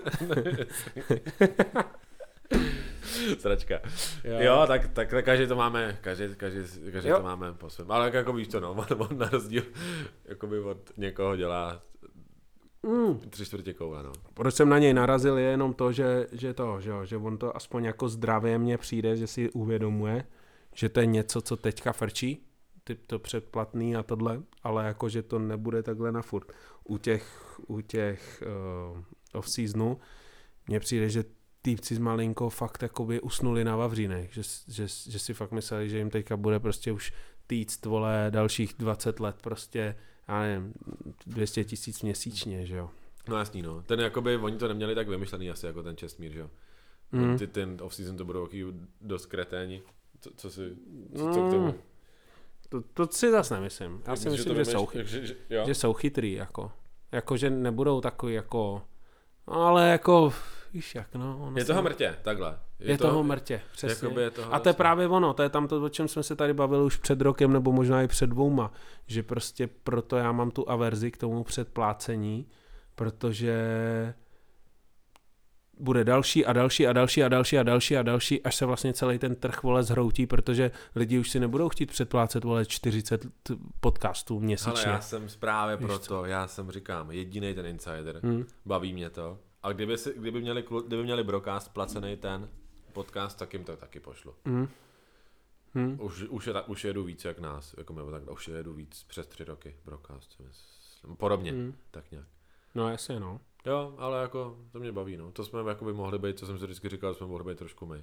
Sračka. 3.38 3.74
Jo, 4.24 4.36
jo 4.40 4.64
tak, 4.66 4.88
tak, 4.88 5.10
tak 5.10 5.24
každý 5.24 5.46
to 5.46 5.56
máme, 5.56 5.98
každý, 6.00 6.34
každý, 6.36 6.60
každý 6.92 7.08
Jo. 7.08 7.16
to 7.16 7.22
máme 7.22 7.52
po 7.52 7.70
svém. 7.70 7.90
Ale 7.90 8.10
jako 8.14 8.32
víš 8.32 8.48
to, 8.48 8.60
no, 8.60 8.70
on, 8.72 8.86
on 9.10 9.18
na 9.18 9.28
rozdíl 9.28 9.62
jakoby 10.24 10.60
od 10.60 10.78
někoho 10.96 11.36
dělá 11.36 11.82
Mm. 12.86 13.20
tři 13.30 13.44
čtvrtě 13.44 13.72
koule, 13.72 14.02
no. 14.02 14.12
Proč 14.34 14.54
jsem 14.54 14.68
na 14.68 14.78
něj 14.78 14.94
narazil 14.94 15.38
je 15.38 15.44
jenom 15.44 15.74
to, 15.74 15.92
že, 15.92 16.26
že 16.32 16.54
to, 16.54 16.80
že, 16.80 16.92
že 17.04 17.16
on 17.16 17.38
to 17.38 17.56
aspoň 17.56 17.84
jako 17.84 18.08
zdravě 18.08 18.58
mně 18.58 18.78
přijde, 18.78 19.16
že 19.16 19.26
si 19.26 19.50
uvědomuje, 19.50 20.24
že 20.74 20.88
to 20.88 21.00
je 21.00 21.06
něco, 21.06 21.40
co 21.40 21.56
teďka 21.56 21.92
frčí, 21.92 22.46
typ 22.84 23.06
to 23.06 23.18
předplatný 23.18 23.96
a 23.96 24.02
tohle, 24.02 24.42
ale 24.62 24.86
jako, 24.86 25.08
že 25.08 25.22
to 25.22 25.38
nebude 25.38 25.82
takhle 25.82 26.12
na 26.12 26.22
furt. 26.22 26.52
U 26.84 26.98
těch, 26.98 27.60
u 27.66 27.80
těch 27.80 28.42
uh, 28.92 29.02
off-seasonů 29.32 29.98
mně 30.68 30.80
přijde, 30.80 31.08
že 31.08 31.24
týpci 31.62 31.94
z 31.94 31.98
malinko 31.98 32.50
fakt 32.50 32.82
jakoby 32.82 33.20
usnuli 33.20 33.64
na 33.64 33.76
Vavřínech, 33.76 34.34
že, 34.34 34.42
že, 34.68 34.86
že 35.10 35.18
si 35.18 35.34
fakt 35.34 35.52
mysleli, 35.52 35.88
že 35.88 35.98
jim 35.98 36.10
teďka 36.10 36.36
bude 36.36 36.60
prostě 36.60 36.92
už 36.92 37.12
týct, 37.46 37.86
vole, 37.86 38.26
dalších 38.30 38.74
20 38.78 39.20
let 39.20 39.36
prostě, 39.42 39.96
já 40.28 40.40
nevím, 40.42 40.74
200 41.26 41.64
tisíc 41.64 42.02
měsíčně, 42.02 42.66
že 42.66 42.76
jo. 42.76 42.90
No 43.28 43.36
jasný, 43.36 43.62
no. 43.62 43.82
Ten 43.82 44.00
jakoby, 44.00 44.36
oni 44.36 44.56
to 44.56 44.68
neměli 44.68 44.94
tak 44.94 45.08
vymyšlený 45.08 45.50
asi 45.50 45.66
jako 45.66 45.82
ten 45.82 45.96
Česmír, 45.96 46.32
že 46.32 46.38
jo. 46.40 46.50
Mm. 47.12 47.38
Ty, 47.38 47.46
ten 47.46 47.76
off-season 47.82 48.16
to 48.16 48.24
budou 48.24 48.46
taky 48.46 48.66
dost 49.00 49.26
kreténi. 49.26 49.82
Co, 50.20 50.30
co 50.36 50.50
si, 50.50 50.76
co, 51.16 51.24
co 51.24 51.40
k 51.40 51.44
Mm. 51.44 51.50
tomu? 51.50 51.74
To, 52.68 52.80
to 52.94 53.06
si 53.06 53.30
zase 53.30 53.54
nemyslím. 53.54 54.02
Já 54.06 54.16
si 54.16 54.30
myslím, 54.30 54.54
to 54.54 54.64
že, 54.64 54.64
jsou, 54.64 54.86
vymýš- 54.86 55.04
že, 55.04 55.26
že, 55.26 55.36
že 55.66 55.74
jsou 55.74 55.92
chytrý, 55.92 56.32
jako. 56.32 56.72
Jako, 57.12 57.36
že 57.36 57.50
nebudou 57.50 58.00
takový 58.00 58.34
jako... 58.34 58.82
Ale 59.46 59.88
jako, 59.88 60.32
víš 60.76 60.94
jak, 60.94 61.14
no. 61.14 61.38
ono 61.40 61.58
Je 61.58 61.64
toho 61.64 61.82
mrtě, 61.82 62.16
takhle. 62.22 62.58
Je, 62.78 62.98
toho 62.98 63.22
mrtě, 63.22 63.60
přesně. 63.72 64.06
Jakoby 64.06 64.22
je 64.22 64.30
toho 64.30 64.54
A 64.54 64.60
to 64.60 64.68
je 64.68 64.72
no. 64.72 64.76
právě 64.76 65.08
ono, 65.08 65.34
to 65.34 65.42
je 65.42 65.48
tam 65.48 65.68
to, 65.68 65.82
o 65.82 65.88
čem 65.88 66.08
jsme 66.08 66.22
se 66.22 66.36
tady 66.36 66.54
bavili 66.54 66.84
už 66.84 66.96
před 66.96 67.20
rokem, 67.20 67.52
nebo 67.52 67.72
možná 67.72 68.02
i 68.02 68.08
před 68.08 68.26
dvouma, 68.26 68.72
že 69.06 69.22
prostě 69.22 69.66
proto 69.66 70.16
já 70.16 70.32
mám 70.32 70.50
tu 70.50 70.70
averzi 70.70 71.10
k 71.10 71.16
tomu 71.16 71.44
předplácení, 71.44 72.46
protože 72.94 73.54
bude 75.78 76.04
další 76.04 76.46
a 76.46 76.52
další 76.52 76.86
a 76.86 76.92
další 76.92 77.22
a 77.22 77.28
další 77.28 77.58
a 77.58 77.62
další 77.62 77.96
a 77.96 78.02
další, 78.02 78.42
až 78.42 78.54
se 78.56 78.66
vlastně 78.66 78.92
celý 78.92 79.18
ten 79.18 79.34
trh 79.34 79.62
vole 79.62 79.82
zhroutí, 79.82 80.26
protože 80.26 80.70
lidi 80.94 81.18
už 81.18 81.30
si 81.30 81.40
nebudou 81.40 81.68
chtít 81.68 81.90
předplácet 81.90 82.44
vole 82.44 82.66
40 82.66 83.26
t- 83.42 83.54
podcastů 83.80 84.34
Ale 84.34 84.44
měsíčně. 84.44 84.90
já 84.90 85.00
jsem 85.00 85.26
právě 85.40 85.76
Víš 85.76 85.86
proto, 85.86 86.24
já 86.24 86.46
jsem 86.46 86.70
říkám, 86.70 87.10
jediný 87.10 87.54
ten 87.54 87.66
insider, 87.66 88.20
Hmm. 88.22 88.46
baví 88.66 88.92
mě 88.92 89.10
to. 89.10 89.38
A 89.66 89.72
kdyby, 89.72 89.98
si, 89.98 90.14
kdyby, 90.16 90.40
měli, 90.40 90.64
kdyby 90.86 91.02
měli 91.02 91.24
broadcast 91.24 91.68
placený 91.74 92.16
ten 92.16 92.50
podcast, 92.92 93.38
tak 93.38 93.52
jim 93.52 93.64
to 93.64 93.76
taky 93.76 94.00
pošlu. 94.00 94.34
Hmm. 94.44 94.68
Hmm. 95.74 95.98
Už, 96.00 96.22
už, 96.22 96.46
je, 96.46 96.62
už 96.62 96.84
jedu 96.84 97.04
víc 97.04 97.24
jak 97.24 97.38
nás, 97.38 97.74
jako 97.78 97.92
nebo 97.92 98.10
tak, 98.10 98.30
už 98.30 98.48
jedu 98.48 98.74
víc 98.74 99.04
přes 99.08 99.26
tři 99.26 99.44
roky 99.44 99.76
broadcast. 99.84 100.40
myslím. 100.40 101.16
Podobně, 101.16 101.50
Hmm. 101.52 101.74
tak 101.90 102.10
nějak. 102.10 102.26
No 102.74 102.88
jasně, 102.90 103.20
no. 103.20 103.40
Jo, 103.66 103.94
ale 103.98 104.22
jako 104.22 104.58
to 104.72 104.78
mě 104.78 104.92
baví, 104.92 105.16
no. 105.16 105.32
To 105.32 105.44
jsme 105.44 105.60
jako 105.68 105.84
by 105.84 105.92
mohli 105.92 106.18
být, 106.18 106.38
co 106.38 106.46
jsem 106.46 106.58
si 106.58 106.64
vždycky 106.64 106.88
říkal, 106.88 107.14
jsme 107.14 107.26
mohli 107.26 107.44
být 107.44 107.58
trošku 107.58 107.86
my. 107.86 108.02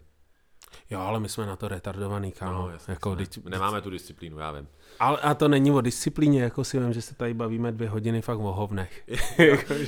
Jo, 0.90 1.00
ale 1.00 1.20
my 1.20 1.30
jsme 1.30 1.46
na 1.46 1.56
to 1.56 1.68
retardovaný, 1.68 2.32
kámo. 2.32 2.62
No, 2.62 2.70
jasně, 2.70 2.92
jako, 2.92 3.10
jsme. 3.10 3.26
teď, 3.26 3.46
Nemáme 3.46 3.82
tu 3.82 3.90
disciplínu, 3.90 4.40
já 4.40 4.52
vím. 4.52 4.68
Ale 5.00 5.18
a 5.18 5.34
to 5.34 5.48
není 5.48 5.72
o 5.72 5.82
disciplíně, 5.82 6.44
jako 6.44 6.64
si 6.64 6.80
vím, 6.80 6.94
že 6.94 7.02
se 7.02 7.16
tady 7.16 7.34
bavíme 7.34 7.72
dvě 7.72 7.90
hodiny 7.90 8.22
fakt 8.22 8.40
o 8.40 8.54
hovnech. 8.54 9.04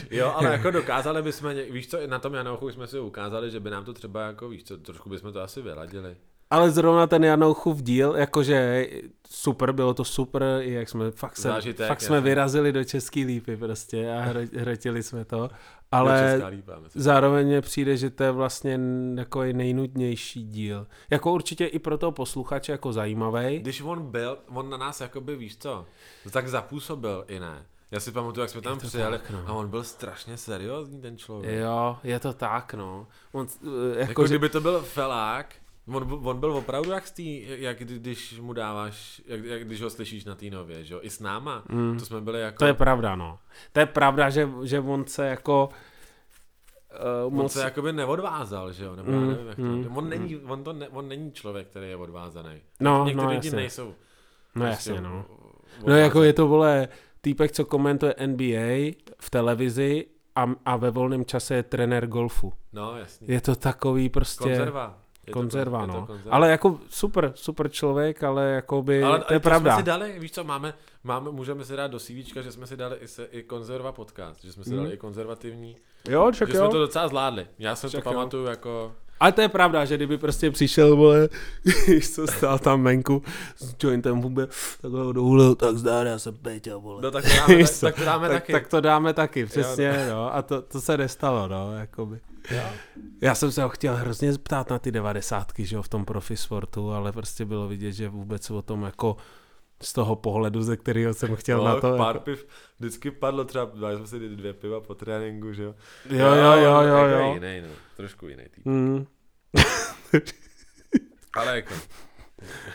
jo, 0.12 0.34
ale 0.36 0.52
jako 0.52 0.72
dokázali 0.72 1.22
bychom, 1.22 1.54
víš 1.72 1.88
co, 1.88 2.08
na 2.08 2.20
tom 2.20 2.34
Janouchu 2.34 2.70
jsme 2.70 2.88
si 2.88 3.00
ukázali, 3.00 3.52
že 3.52 3.60
by 3.60 3.70
nám 3.70 3.86
to 3.86 3.94
třeba 3.94 4.28
jako, 4.28 4.50
víš 4.50 4.64
co, 4.64 4.78
trošku 4.78 5.10
bychom 5.10 5.34
to 5.34 5.42
asi 5.42 5.62
vyladili. 5.62 6.16
Ale 6.50 6.72
zrovna 6.72 7.08
ten 7.08 7.24
Janouchův 7.24 7.82
díl, 7.82 8.14
jakože 8.18 8.88
super, 9.30 9.72
bylo 9.72 9.94
to 9.94 10.04
super, 10.04 10.44
i 10.62 10.74
jak 10.74 10.90
jsme 10.90 11.12
fakt, 11.12 11.38
se, 11.38 11.48
Zážitek, 11.48 11.88
fakt 11.88 12.02
jsme 12.02 12.22
vyrazili 12.22 12.72
do 12.72 12.84
Český 12.84 13.26
lípy 13.26 13.58
prostě 13.58 14.12
a 14.12 14.26
hro- 14.32 14.60
hrotili 14.60 15.04
jsme 15.04 15.26
to. 15.26 15.50
Ale 15.92 16.42
lípa, 16.50 16.74
zároveň 16.94 17.48
mně 17.48 17.62
přijde, 17.62 17.98
že 17.98 18.10
to 18.10 18.24
je 18.24 18.32
vlastně 18.32 18.80
takový 19.16 19.54
nejnudnější 19.54 20.44
díl. 20.44 20.88
Jako 21.10 21.32
určitě 21.32 21.66
i 21.66 21.80
pro 21.80 21.98
toho 21.98 22.12
posluchače 22.12 22.72
jako 22.72 22.94
zajímavý. 22.94 23.60
Když 23.60 23.82
on 23.82 24.12
byl, 24.12 24.38
on 24.48 24.70
na 24.70 24.78
nás 24.78 25.02
jakoby, 25.02 25.36
víš 25.36 25.58
co, 25.58 25.86
tak 26.32 26.48
zapůsobil 26.48 27.26
i 27.28 27.40
ne. 27.40 27.66
Já 27.92 28.00
si 28.00 28.12
pamatuju, 28.12 28.42
jak 28.42 28.50
jsme 28.50 28.62
tam 28.62 28.80
přijeli 28.80 29.18
tak, 29.18 29.30
no. 29.32 29.44
a 29.46 29.54
on 29.54 29.70
byl 29.70 29.84
strašně 29.84 30.38
seriózní 30.38 31.02
ten 31.02 31.18
člověk. 31.18 31.60
Jo, 31.60 31.98
je 32.04 32.20
to 32.20 32.34
tak, 32.34 32.74
no. 32.74 33.08
On, 33.32 33.48
Jako, 33.62 33.70
jako, 33.88 34.00
jako 34.00 34.28
že, 34.28 34.34
kdyby 34.34 34.50
to 34.50 34.62
byl 34.62 34.82
felák, 34.82 35.56
on, 35.88 36.06
byl- 36.08 36.20
on 36.24 36.40
byl 36.40 36.52
opravdu 36.52 36.92
jak, 36.92 37.10
tý, 37.10 37.46
jak 37.48 37.78
kdy- 37.80 38.00
když 38.00 38.40
mu 38.40 38.54
dáváš, 38.54 39.22
jak, 39.26 39.44
jak 39.46 39.64
když 39.64 39.82
ho 39.82 39.90
slyšíš 39.90 40.26
na 40.26 40.36
té 40.36 40.46
nově, 40.50 40.84
že 40.84 40.94
jo, 40.94 41.00
i 41.04 41.10
s 41.10 41.20
náma, 41.20 41.64
Mm. 41.70 42.00
to 42.00 42.06
jsme 42.06 42.22
byli 42.22 42.42
jako, 42.42 42.58
to 42.58 42.66
je 42.66 42.74
pravda, 42.74 43.16
no. 43.16 43.40
To 43.74 43.80
je 43.80 43.86
pravda, 43.86 44.30
že, 44.30 44.50
že 44.64 44.80
on 44.80 45.06
se 45.08 45.28
jako 45.28 45.70
uh, 47.28 47.34
on 47.38 47.44
moc... 47.44 47.54
se 47.54 47.62
jakoby 47.64 47.94
neodvázal, 47.94 48.72
že 48.74 48.84
jo, 48.86 48.96
nebo 48.96 49.12
já 49.12 49.18
Mm, 49.20 49.30
nevím, 49.30 49.48
jak 49.48 49.56
to, 49.56 49.62
mm, 49.62 49.98
on, 49.98 50.10
není, 50.10 50.36
on, 50.36 50.64
to 50.64 50.74
ne, 50.74 50.90
on 50.90 51.08
není 51.08 51.32
člověk, 51.32 51.68
který 51.68 51.90
je 51.90 51.96
odvázaný. 51.96 52.62
No, 52.80 53.06
Některý 53.06 53.26
no, 53.26 53.30
lidi 53.32 53.48
jasně. 53.48 53.56
nejsou. 53.60 53.94
No 54.56 54.66
prostě 54.66 54.90
jasně, 54.92 55.02
no. 55.02 55.26
o- 55.30 55.52
No 55.88 55.96
jako 55.96 56.08
odvázaný. 56.12 56.26
je 56.28 56.34
to, 56.34 56.48
vole, 56.48 56.88
týpek, 57.22 57.52
co 57.52 57.66
komentuje 57.66 58.16
NBA 58.26 58.92
v 59.20 59.30
televizi 59.30 60.06
a, 60.36 60.46
a 60.66 60.76
ve 60.78 60.92
volném 60.92 61.26
čase 61.26 61.56
je 61.56 61.64
trenér 61.64 62.08
golfu. 62.08 62.54
No, 62.74 62.98
jasně. 62.98 63.34
Je 63.34 63.42
to 63.42 63.56
takový 63.56 64.10
prostě... 64.10 64.44
Konzerva. 64.44 65.02
Je 65.28 65.34
to 65.34 65.40
konzerva, 65.40 65.80
kon- 65.80 65.90
je 65.90 65.94
to 65.94 66.00
no. 66.02 66.06
konzerva. 66.08 66.32
Ale 66.32 66.50
jako 66.52 66.80
super, 66.90 67.32
super 67.36 67.70
člověk, 67.70 68.24
ale 68.24 68.46
jakoby, 68.46 69.04
Ale 69.04 69.20
to 69.20 69.34
je 69.34 69.40
to 69.40 69.44
pravda. 69.44 69.74
jsme 69.74 69.82
si 69.82 69.86
dali, 69.86 70.16
víš 70.20 70.32
co, 70.32 70.44
máme, 70.44 70.74
máme, 71.04 71.32
můžeme 71.32 71.66
si 71.66 71.76
dát 71.76 71.88
do 71.88 72.00
CVčka, 72.00 72.42
že 72.42 72.52
jsme 72.52 72.68
si 72.68 72.78
dali 72.78 72.96
i, 73.02 73.08
se, 73.08 73.26
i 73.32 73.44
konzerva 73.44 73.92
podcast, 73.92 74.44
že 74.44 74.52
jsme 74.52 74.64
si 74.64 74.70
Hmm. 74.70 74.80
dali 74.80 74.94
i 74.94 74.98
konzervativní, 74.98 75.76
Jo, 76.10 76.32
že 76.32 76.38
čak 76.38 76.50
jsme 76.50 76.58
jo. 76.60 76.68
to 76.68 76.80
docela 76.80 77.08
zvládli. 77.08 77.48
Já 77.60 77.76
se 77.76 77.88
Však 77.88 78.04
to 78.04 78.10
jo. 78.10 78.14
pamatuju 78.14 78.46
jako, 78.46 78.92
Ale 79.20 79.32
to 79.32 79.42
je 79.42 79.50
pravda, 79.50 79.86
že 79.86 79.96
kdyby 79.98 80.18
prostě 80.18 80.52
přišel, 80.52 80.96
vole, 80.96 81.30
co, 82.14 82.28
stál 82.28 82.60
tam 82.60 82.84
venku 82.84 83.22
s 83.56 83.76
jointem 83.84 84.20
v 84.20 84.24
hubě, 84.24 84.48
takhle 84.82 85.02
ho 85.04 85.14
dohulil, 85.14 85.56
tak 85.56 85.78
zdár, 85.78 86.08
já 86.08 86.20
jsem 86.20 86.36
Peťa, 86.38 86.78
vole. 86.78 87.02
no 87.02 87.12
tak 87.12 87.24
to 87.24 87.30
dáme, 87.36 87.64
tak, 87.64 87.82
tak 87.82 87.96
to 87.98 88.02
dáme 88.06 88.28
tak, 88.30 88.38
taky. 88.42 88.52
tak 88.54 88.68
to 88.68 88.82
dáme 88.82 89.14
taky, 89.14 89.46
přesně, 89.46 90.08
no. 90.10 90.36
A 90.36 90.42
to, 90.42 90.62
to 90.62 90.82
se 90.82 90.98
nestalo, 90.98 91.48
no, 91.48 91.78
jakoby. 91.78 92.20
Jo. 92.52 92.64
Já 93.22 93.36
jsem 93.36 93.52
se 93.52 93.64
ho 93.64 93.70
chtěl 93.70 93.96
hrozně 93.96 94.34
ptát 94.44 94.70
na 94.70 94.80
ty 94.80 94.92
devadesátky, 94.92 95.66
že 95.66 95.76
jo, 95.76 95.82
v 95.82 95.90
tom 95.90 96.06
profi 96.06 96.38
sportu, 96.38 96.92
ale 96.92 97.12
prostě 97.12 97.46
bylo 97.46 97.68
vidět, 97.68 97.92
že 97.92 98.10
vůbec 98.10 98.50
o 98.52 98.62
tom 98.62 98.84
jako 98.84 99.18
z 99.82 99.94
toho 99.94 100.16
pohledu, 100.16 100.62
ze 100.64 100.78
kterého 100.78 101.14
jsem 101.14 101.36
chtěl 101.36 101.58
no, 101.58 101.64
na 101.66 101.82
to. 101.82 101.98
pár 101.98 102.16
jako... 102.16 102.26
piv, 102.26 102.48
vždycky 102.80 103.12
padlo 103.12 103.44
třeba, 103.46 103.72
dali 103.80 103.98
jsme 103.98 104.08
si 104.08 104.20
dvě 104.30 104.54
piva 104.54 104.82
po 104.82 104.96
tréninku, 104.96 105.54
že 105.54 105.64
jo. 105.64 105.76
Jo, 106.10 106.28
jo, 106.28 106.52
jo, 106.54 106.82
jo, 106.82 106.98
jako 106.98 107.10
jo. 107.10 107.34
jiný, 107.34 107.62
no, 107.62 107.74
trošku 107.98 108.28
jiný 108.28 108.44
typ. 108.52 108.66
Mm. 108.66 109.06
Ale 111.38 111.56
jako, 111.56 111.74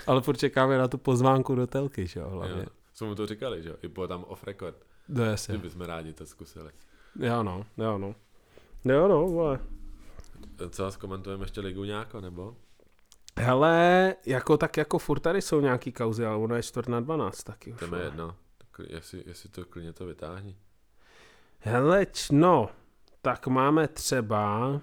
Ale 0.07 0.21
furt 0.21 0.37
čekáme 0.37 0.79
na 0.79 0.89
tu 0.89 0.99
pozvánku 0.99 1.55
do 1.55 1.67
telky, 1.67 2.07
že 2.07 2.21
jo, 2.21 2.29
hlavně. 2.31 2.61
jo, 2.61 2.67
jsme 2.95 3.07
mu 3.07 3.15
to 3.15 3.27
říkali, 3.27 3.63
že 3.63 3.69
jo, 3.69 3.75
i 3.83 3.89
po 3.89 4.09
tam 4.09 4.25
off 4.25 4.45
record, 4.45 4.77
No 5.09 5.25
že 5.25 5.31
jasně. 5.31 5.59
bychom 5.59 5.81
rádi 5.81 6.13
to 6.13 6.27
zkusili. 6.27 6.71
Jo 7.21 7.43
no, 7.43 7.67
jo 7.77 7.99
no. 7.99 8.15
Jo 8.85 9.09
no, 9.09 9.27
vole. 9.29 9.59
Co, 10.71 10.91
zkomentujeme 10.91 11.45
ještě 11.45 11.61
ligu 11.61 11.85
nějako, 11.85 12.21
nebo? 12.21 12.57
Hele, 13.39 14.15
jako 14.27 14.57
tak 14.57 14.77
jako 14.77 14.99
furt 14.99 15.21
tady 15.21 15.43
jsou 15.43 15.61
nějaký 15.61 15.93
kauzy, 15.93 16.27
ale 16.27 16.37
ono 16.37 16.57
je 16.57 16.63
čtvrt 16.63 16.89
na 16.89 17.01
12 17.01 17.43
taky 17.43 17.73
už. 17.73 17.81
To 17.81 17.97
je 17.97 18.05
jedno, 18.05 18.37
tak 18.59 18.87
jestli, 18.89 19.23
jestli 19.27 19.49
to 19.49 19.65
klidně 19.65 19.93
to 19.93 20.07
vytáhni. 20.07 20.57
Hele, 21.59 22.07
no, 22.33 22.69
tak 23.23 23.47
máme 23.47 23.89
třeba 23.89 24.81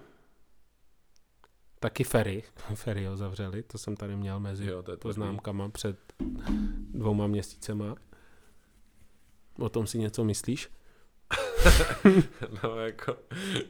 taky 1.80 2.04
Ferry. 2.04 2.42
Ferry 2.74 3.06
ho 3.06 3.16
zavřeli, 3.16 3.62
to 3.62 3.78
jsem 3.78 3.96
tady 3.96 4.16
měl 4.16 4.40
mezi 4.40 4.66
Jo, 4.66 4.82
to 4.82 4.90
je 4.90 4.96
tvrdý. 4.96 5.08
poznámkama 5.14 5.68
před 5.68 5.98
dvouma 6.94 7.26
měsícema. 7.26 7.94
O 9.58 9.68
tom 9.68 9.86
si 9.86 9.98
něco 9.98 10.24
myslíš? 10.24 10.70
No 12.62 12.76
jako, 12.80 13.16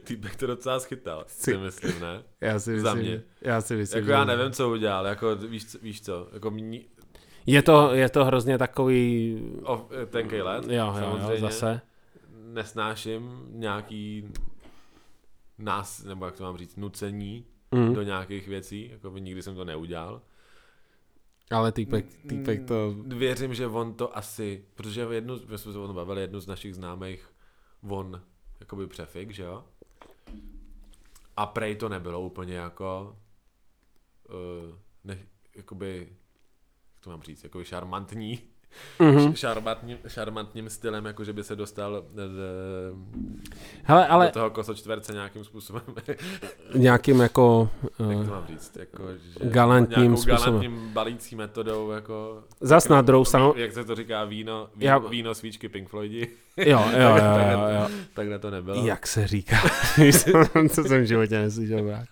týpek 0.03 0.35
to 0.35 0.47
docela 0.47 0.79
schytal, 0.79 1.23
Si- 1.27 1.57
myslím, 1.57 1.99
ne? 2.01 2.23
Já 2.41 2.59
si 2.59 2.79
Za 2.81 2.93
myslím, 2.93 3.11
mě. 3.11 3.23
já 3.41 3.61
si 3.61 3.75
myslím, 3.75 3.99
Jako 3.99 4.11
já 4.11 4.25
nevím, 4.25 4.51
co 4.51 4.69
udělal, 4.69 5.05
jako 5.05 5.35
víš, 5.35 5.77
víš 5.81 6.01
co, 6.01 6.27
jako 6.33 6.51
mní, 6.51 6.85
Je 7.45 7.61
to, 7.61 7.93
je 7.93 8.09
to 8.09 8.25
hrozně 8.25 8.57
takový, 8.57 9.37
o, 9.63 9.89
tenkej 10.09 10.41
let, 10.41 10.63
jo, 10.65 10.71
jo, 10.71 10.85
jo, 10.87 10.93
samozřejmě. 10.99 11.39
zase. 11.41 11.81
nesnáším 12.43 13.45
nějaký 13.49 14.31
nás, 15.57 16.03
nebo 16.03 16.25
jak 16.25 16.35
to 16.35 16.43
mám 16.43 16.57
říct, 16.57 16.75
nucení 16.75 17.45
Mm. 17.71 17.93
do 17.93 18.01
nějakých 18.01 18.47
věcí, 18.47 18.89
jako 18.91 19.11
by 19.11 19.21
nikdy 19.21 19.41
jsem 19.41 19.55
to 19.55 19.65
neudělal. 19.65 20.21
Ale 21.51 21.71
týpek, 21.71 22.05
týpek 22.29 22.67
to... 22.67 22.95
Věřím, 23.05 23.53
že 23.53 23.67
on 23.67 23.93
to 23.93 24.17
asi, 24.17 24.63
protože 24.75 25.05
v 25.05 25.11
jednu, 25.13 25.33
my 25.49 25.57
jsme 25.57 25.71
se 25.73 25.79
o 25.79 25.87
tom 25.87 25.95
bavili, 25.95 26.21
jednu 26.21 26.39
z 26.39 26.47
našich 26.47 26.75
známých, 26.75 27.29
on 27.87 28.23
jakoby 28.59 28.87
přefik, 28.87 29.31
že 29.31 29.43
jo? 29.43 29.65
A 31.37 31.45
prej 31.45 31.75
to 31.75 31.89
nebylo 31.89 32.21
úplně 32.21 32.53
jako, 32.53 33.17
uh, 34.29 34.75
ne, 35.03 35.19
jakoby, 35.55 36.17
jak 36.93 36.99
to 36.99 37.09
mám 37.09 37.21
říct, 37.21 37.43
jakoby 37.43 37.65
šarmantní, 37.65 38.41
mm-hmm. 38.99 39.33
šarmantním, 39.33 39.97
šarmantním 40.07 40.69
stylem, 40.69 41.05
jako 41.05 41.23
že 41.23 41.33
by 41.33 41.43
se 41.43 41.55
dostal 41.55 42.03
z, 42.15 42.39
Hele, 43.83 44.07
ale... 44.07 44.25
do 44.25 44.31
toho 44.31 44.49
kosočtverce 44.49 45.13
nějakým 45.13 45.43
způsobem. 45.43 45.81
nějakým 46.75 47.19
jako... 47.19 47.69
Jak 48.09 48.25
to 48.27 48.31
mám 48.31 48.47
říct? 48.47 48.77
Jako, 48.77 49.03
že 49.13 49.49
galantním 49.49 50.17
způsobem. 50.17 50.37
galantním 50.37 50.89
balící 50.93 51.35
metodou. 51.35 51.91
Jako, 51.91 52.43
Zas 52.61 52.87
na 52.87 53.01
druhou 53.01 53.25
stranu... 53.25 53.53
Jak 53.55 53.73
se 53.73 53.85
to 53.85 53.95
říká, 53.95 54.25
víno, 54.25 54.69
víno, 54.75 54.91
Já... 54.91 54.97
víno 54.97 55.35
svíčky 55.35 55.69
Pink 55.69 55.89
Floydi. 55.89 56.27
Jo, 56.57 56.85
jo, 56.91 56.99
jo, 57.17 57.51
jo, 57.51 57.67
jo. 57.81 57.89
Takhle 58.13 58.39
to 58.39 58.51
nebylo. 58.51 58.85
Jak 58.85 59.07
se 59.07 59.27
říká? 59.27 59.57
Co 60.69 60.83
jsem 60.83 61.01
v 61.01 61.05
životě 61.05 61.39
neslyšel. 61.39 62.05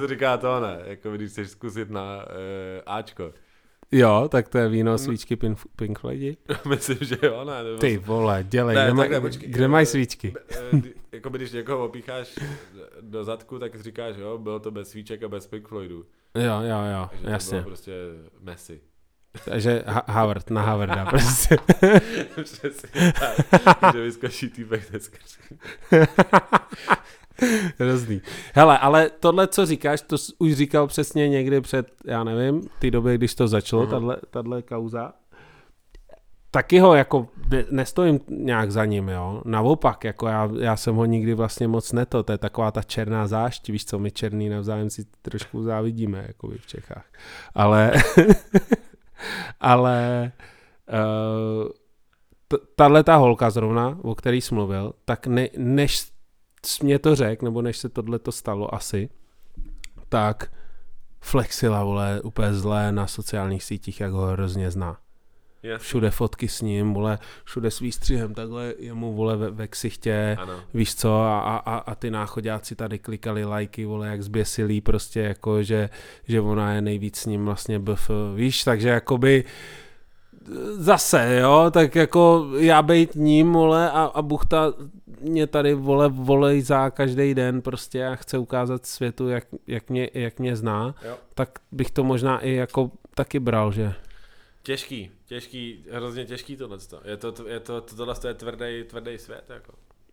to 0.00 0.06
říká 0.06 0.36
to, 0.36 0.60
ne? 0.60 0.78
Jako 0.84 1.12
když 1.12 1.30
chceš 1.30 1.48
zkusit 1.48 1.90
na 1.90 2.16
uh, 2.16 2.22
Ačko. 2.86 3.32
Jo, 3.92 4.28
tak 4.30 4.48
to 4.48 4.58
je 4.58 4.68
víno 4.68 4.98
svíčky 4.98 5.36
Pink, 5.36 5.58
Pink 5.76 5.98
Floydi? 5.98 6.36
Myslím, 6.68 6.98
že 7.00 7.16
jo, 7.22 7.44
ne. 7.44 7.64
Nebo... 7.64 7.78
Ty 7.78 7.98
vole, 7.98 8.44
dělej, 8.48 8.76
ne, 8.76 8.84
kde, 8.84 8.94
maj, 8.94 9.20
počkej, 9.20 9.48
kde 9.48 9.68
mají 9.68 9.86
svíčky? 9.86 10.34
jako 11.12 11.30
když 11.30 11.52
někoho 11.52 11.84
opícháš 11.84 12.38
do 13.00 13.24
zadku, 13.24 13.58
tak 13.58 13.80
říkáš, 13.80 14.16
jo, 14.16 14.38
bylo 14.38 14.60
to 14.60 14.70
bez 14.70 14.90
svíček 14.90 15.22
a 15.22 15.28
bez 15.28 15.46
Pink 15.46 15.68
Floydu. 15.68 16.06
Jo, 16.34 16.60
jo, 16.60 16.78
jo, 16.92 17.08
Takže 17.10 17.30
jasně. 17.30 17.50
To 17.58 17.62
bylo 17.62 17.64
prostě 17.64 17.92
Messi. 18.40 18.80
Takže 19.44 19.82
ha- 19.86 20.04
Howard 20.20 20.50
na 20.50 20.62
Howarda 20.62 21.06
prostě. 21.06 21.56
Přesně 22.42 23.12
tak, 23.12 23.94
že 23.94 24.02
vyskočí 24.02 24.48
týpek 24.48 24.90
dneska. 24.90 25.18
Hrozný. 27.78 28.20
Hele, 28.54 28.78
ale 28.78 29.10
tohle, 29.20 29.48
co 29.48 29.66
říkáš, 29.66 30.02
to 30.02 30.16
už 30.38 30.54
říkal 30.54 30.86
přesně 30.86 31.28
někdy 31.28 31.60
před, 31.60 31.92
já 32.04 32.24
nevím, 32.24 32.62
ty 32.78 32.90
doby, 32.90 33.14
když 33.14 33.34
to 33.34 33.48
začalo, 33.48 33.86
uh-huh. 33.86 33.90
tahle, 33.90 34.16
tahle 34.30 34.62
kauza. 34.62 35.12
Taky 36.50 36.78
ho 36.78 36.94
jako 36.94 37.28
ne, 37.50 37.64
nestojím 37.70 38.20
nějak 38.28 38.72
za 38.72 38.84
ním, 38.84 39.08
jo. 39.08 39.42
Naopak, 39.44 40.04
jako 40.04 40.28
já, 40.28 40.50
já 40.58 40.76
jsem 40.76 40.94
ho 40.94 41.04
nikdy 41.04 41.34
vlastně 41.34 41.68
moc 41.68 41.92
neto, 41.92 42.22
to 42.22 42.32
je 42.32 42.38
taková 42.38 42.70
ta 42.70 42.82
černá 42.82 43.26
zášť, 43.26 43.68
víš 43.68 43.84
co, 43.84 43.98
my 43.98 44.10
černý 44.10 44.48
navzájem 44.48 44.90
si 44.90 45.04
trošku 45.22 45.62
závidíme, 45.62 46.24
jako 46.26 46.48
v 46.48 46.66
Čechách. 46.66 47.04
Ale, 47.54 47.92
ale 49.60 50.32
uh, 50.88 51.68
tahle 52.76 53.04
ta 53.04 53.16
holka 53.16 53.50
zrovna, 53.50 53.98
o 54.02 54.14
který 54.14 54.40
jsi 54.40 54.54
mluvil, 54.54 54.92
tak 55.04 55.26
ne, 55.26 55.48
než 55.56 56.17
mě 56.82 56.98
to 56.98 57.14
řekl, 57.14 57.44
nebo 57.44 57.62
než 57.62 57.78
se 57.78 57.88
tohle 57.88 58.18
to 58.18 58.32
stalo 58.32 58.74
asi, 58.74 59.08
tak 60.08 60.52
flexila, 61.20 61.84
vole, 61.84 62.20
úplně 62.20 62.54
zlé 62.54 62.92
na 62.92 63.06
sociálních 63.06 63.64
sítích, 63.64 64.00
jak 64.00 64.12
ho 64.12 64.26
hrozně 64.26 64.70
zná. 64.70 64.98
Yes. 65.62 65.82
Všude 65.82 66.10
fotky 66.10 66.48
s 66.48 66.62
ním, 66.62 66.94
vole, 66.94 67.18
všude 67.44 67.70
s 67.70 67.80
výstřihem, 67.80 68.34
takhle 68.34 68.74
jemu, 68.78 69.12
vole, 69.12 69.36
ve, 69.36 69.50
ve 69.50 69.68
ksichtě, 69.68 70.36
ano. 70.40 70.60
víš 70.74 70.94
co, 70.94 71.20
a, 71.20 71.56
a, 71.56 71.76
a 71.76 71.94
ty 71.94 72.10
náchodáci 72.10 72.74
tady 72.74 72.98
klikali 72.98 73.44
lajky, 73.44 73.84
vole, 73.84 74.08
jak 74.08 74.22
zběsilí, 74.22 74.80
prostě 74.80 75.20
jako, 75.20 75.62
že, 75.62 75.90
že 76.24 76.40
ona 76.40 76.72
je 76.72 76.80
nejvíc 76.80 77.16
s 77.16 77.26
ním 77.26 77.44
vlastně 77.44 77.78
bf, 77.78 78.10
víš, 78.34 78.64
takže 78.64 78.88
jakoby 78.88 79.44
zase, 80.70 81.38
jo, 81.40 81.70
tak 81.70 81.94
jako 81.94 82.46
já 82.58 82.82
bejt 82.82 83.14
ním, 83.14 83.52
vole, 83.52 83.90
a, 83.90 84.04
a 84.04 84.22
buchta 84.22 84.72
mě 85.20 85.46
tady 85.46 85.74
vole 85.74 86.08
volej 86.08 86.62
za 86.62 86.90
každý 86.90 87.34
den 87.34 87.62
prostě 87.62 88.06
a 88.06 88.16
chce 88.16 88.38
ukázat 88.38 88.86
světu, 88.86 89.28
jak, 89.28 89.46
jak, 89.66 89.90
mě, 89.90 90.10
jak 90.14 90.38
mě 90.38 90.56
zná, 90.56 90.94
jo. 91.04 91.16
tak 91.34 91.58
bych 91.72 91.90
to 91.90 92.04
možná 92.04 92.38
i 92.38 92.52
jako 92.52 92.90
taky 93.14 93.38
bral, 93.38 93.72
že... 93.72 93.94
Těžký, 94.62 95.10
těžký, 95.26 95.84
hrozně 95.92 96.24
těžký 96.24 96.56
tohle. 96.56 96.78
Je 97.04 97.16
to, 97.16 97.34
je 97.48 97.60
to, 97.60 97.80
to 97.80 97.96
tohle 97.96 98.14
je 98.26 98.34
tvrdý, 98.34 98.84
tvrdý 98.84 99.18
svět, 99.18 99.44
jako. 99.48 99.72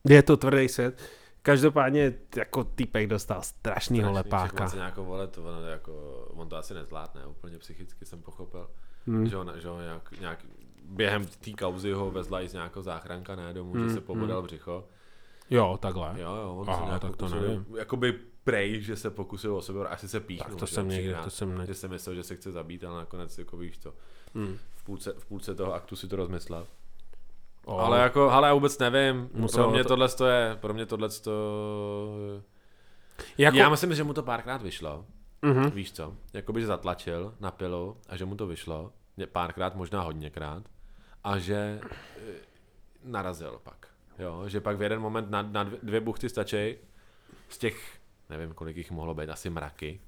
Je 0.09 0.23
to 0.23 0.37
tvrdý 0.37 0.69
svět. 0.69 1.01
Každopádně 1.41 2.13
jako 2.35 2.63
týpek 2.63 3.07
dostal 3.07 3.41
strašnýho 3.41 4.09
Strašný, 4.09 4.31
lepáka. 4.31 4.55
Strašný, 4.55 4.77
nějakou 4.77 5.05
vole, 5.05 5.27
to 5.27 5.43
ono, 5.43 5.65
jako, 5.65 5.93
on 6.33 6.49
to 6.49 6.55
asi 6.55 6.73
nezvládne, 6.73 7.25
úplně 7.25 7.57
psychicky 7.57 8.05
jsem 8.05 8.21
pochopil. 8.21 8.69
Hmm. 9.07 9.27
Že 9.27 9.37
on, 9.37 9.51
že 9.55 9.67
nějak, 9.67 10.11
nějak, 10.19 10.39
během 10.83 11.25
té 11.25 11.51
kauzy 11.51 11.91
ho 11.91 12.11
vezla 12.11 12.41
i 12.41 12.47
z 12.47 12.53
nějakého 12.53 12.83
záchranka, 12.83 13.35
ne, 13.35 13.53
domů, 13.53 13.73
hmm. 13.73 13.87
že 13.87 13.93
se 13.93 14.01
pobodal 14.01 14.37
hmm. 14.37 14.45
břicho. 14.45 14.83
Jo, 15.49 15.77
takhle. 15.81 16.13
Jo, 16.17 16.35
jo, 16.35 16.55
on 16.55 16.69
Aha, 16.69 16.99
tak 16.99 17.01
to 17.01 17.17
pokusil, 17.17 17.41
nevím. 17.41 17.65
Jakoby 17.77 18.19
prej, 18.43 18.81
že 18.81 18.95
se 18.95 19.09
pokusil 19.09 19.55
o 19.55 19.61
sebe, 19.61 19.87
asi 19.87 20.07
se 20.07 20.19
píchnul. 20.19 20.49
Tak 20.49 20.59
to 20.59 20.67
jsem 20.67 20.89
někde, 20.89 21.17
to 21.23 21.29
jsem 21.29 21.57
ne... 21.57 21.65
Že 21.65 21.73
jsem 21.73 21.91
myslel, 21.91 22.15
že 22.15 22.23
se 22.23 22.35
chce 22.35 22.51
zabít, 22.51 22.83
ale 22.83 22.97
nakonec 22.97 23.37
jako 23.37 23.57
víš 23.57 23.79
co. 23.79 23.93
Hmm. 24.35 24.57
V, 24.75 24.83
půlce, 24.83 25.13
v 25.17 25.25
půlce 25.25 25.55
toho 25.55 25.73
aktu 25.73 25.95
si 25.95 26.07
to 26.07 26.15
rozmyslel. 26.15 26.67
Oh. 27.65 27.81
Ale 27.81 27.99
jako, 27.99 28.29
ale 28.29 28.47
já 28.47 28.53
vůbec 28.53 28.79
nevím. 28.79 29.29
Musel 29.33 29.63
pro 29.63 29.71
mě 29.71 29.83
to... 29.83 29.89
tohle 29.89 30.09
to 30.09 30.27
je, 30.27 30.57
pro 30.61 30.73
mě 30.73 30.85
tohle 30.85 31.09
to... 31.09 31.31
Jako... 33.37 33.57
Já 33.57 33.69
myslím, 33.69 33.95
že 33.95 34.03
mu 34.03 34.13
to 34.13 34.23
párkrát 34.23 34.61
vyšlo. 34.61 35.05
Mm-hmm. 35.45 35.71
Víš 35.71 35.91
co? 35.91 36.17
Jakoby, 36.33 36.61
že 36.61 36.67
zatlačil 36.67 37.35
na 37.39 37.51
pilu 37.51 37.97
a 38.07 38.17
že 38.17 38.25
mu 38.25 38.35
to 38.35 38.47
vyšlo. 38.47 38.93
Párkrát, 39.31 39.75
možná 39.75 40.01
hodněkrát. 40.01 40.63
A 41.23 41.37
že 41.37 41.55
e, 41.55 41.79
narazil 43.03 43.59
pak. 43.63 43.87
Jo, 44.19 44.43
že 44.47 44.61
pak 44.61 44.77
v 44.77 44.81
jeden 44.81 44.99
moment 44.99 45.29
na, 45.29 45.41
na 45.41 45.63
dvě 45.63 45.99
buchty 46.01 46.29
stačí 46.29 46.75
z 47.49 47.57
těch, 47.57 47.99
nevím, 48.29 48.53
kolik 48.53 48.77
jich 48.77 48.91
mohlo 48.91 49.13
být, 49.13 49.29
asi 49.29 49.49
mraky. 49.49 50.01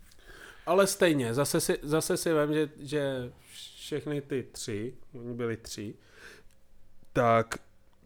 Ale 0.66 0.88
stejně, 0.88 1.34
zase 1.34 1.62
si, 1.62 1.80
zase 1.82 2.18
si 2.18 2.34
vím, 2.34 2.54
že, 2.54 2.70
že 2.80 3.32
všechny 3.54 4.22
ty 4.22 4.44
tři, 4.44 4.94
oni 5.14 5.34
byli 5.34 5.58
tři, 5.58 5.96
tak, 7.14 7.56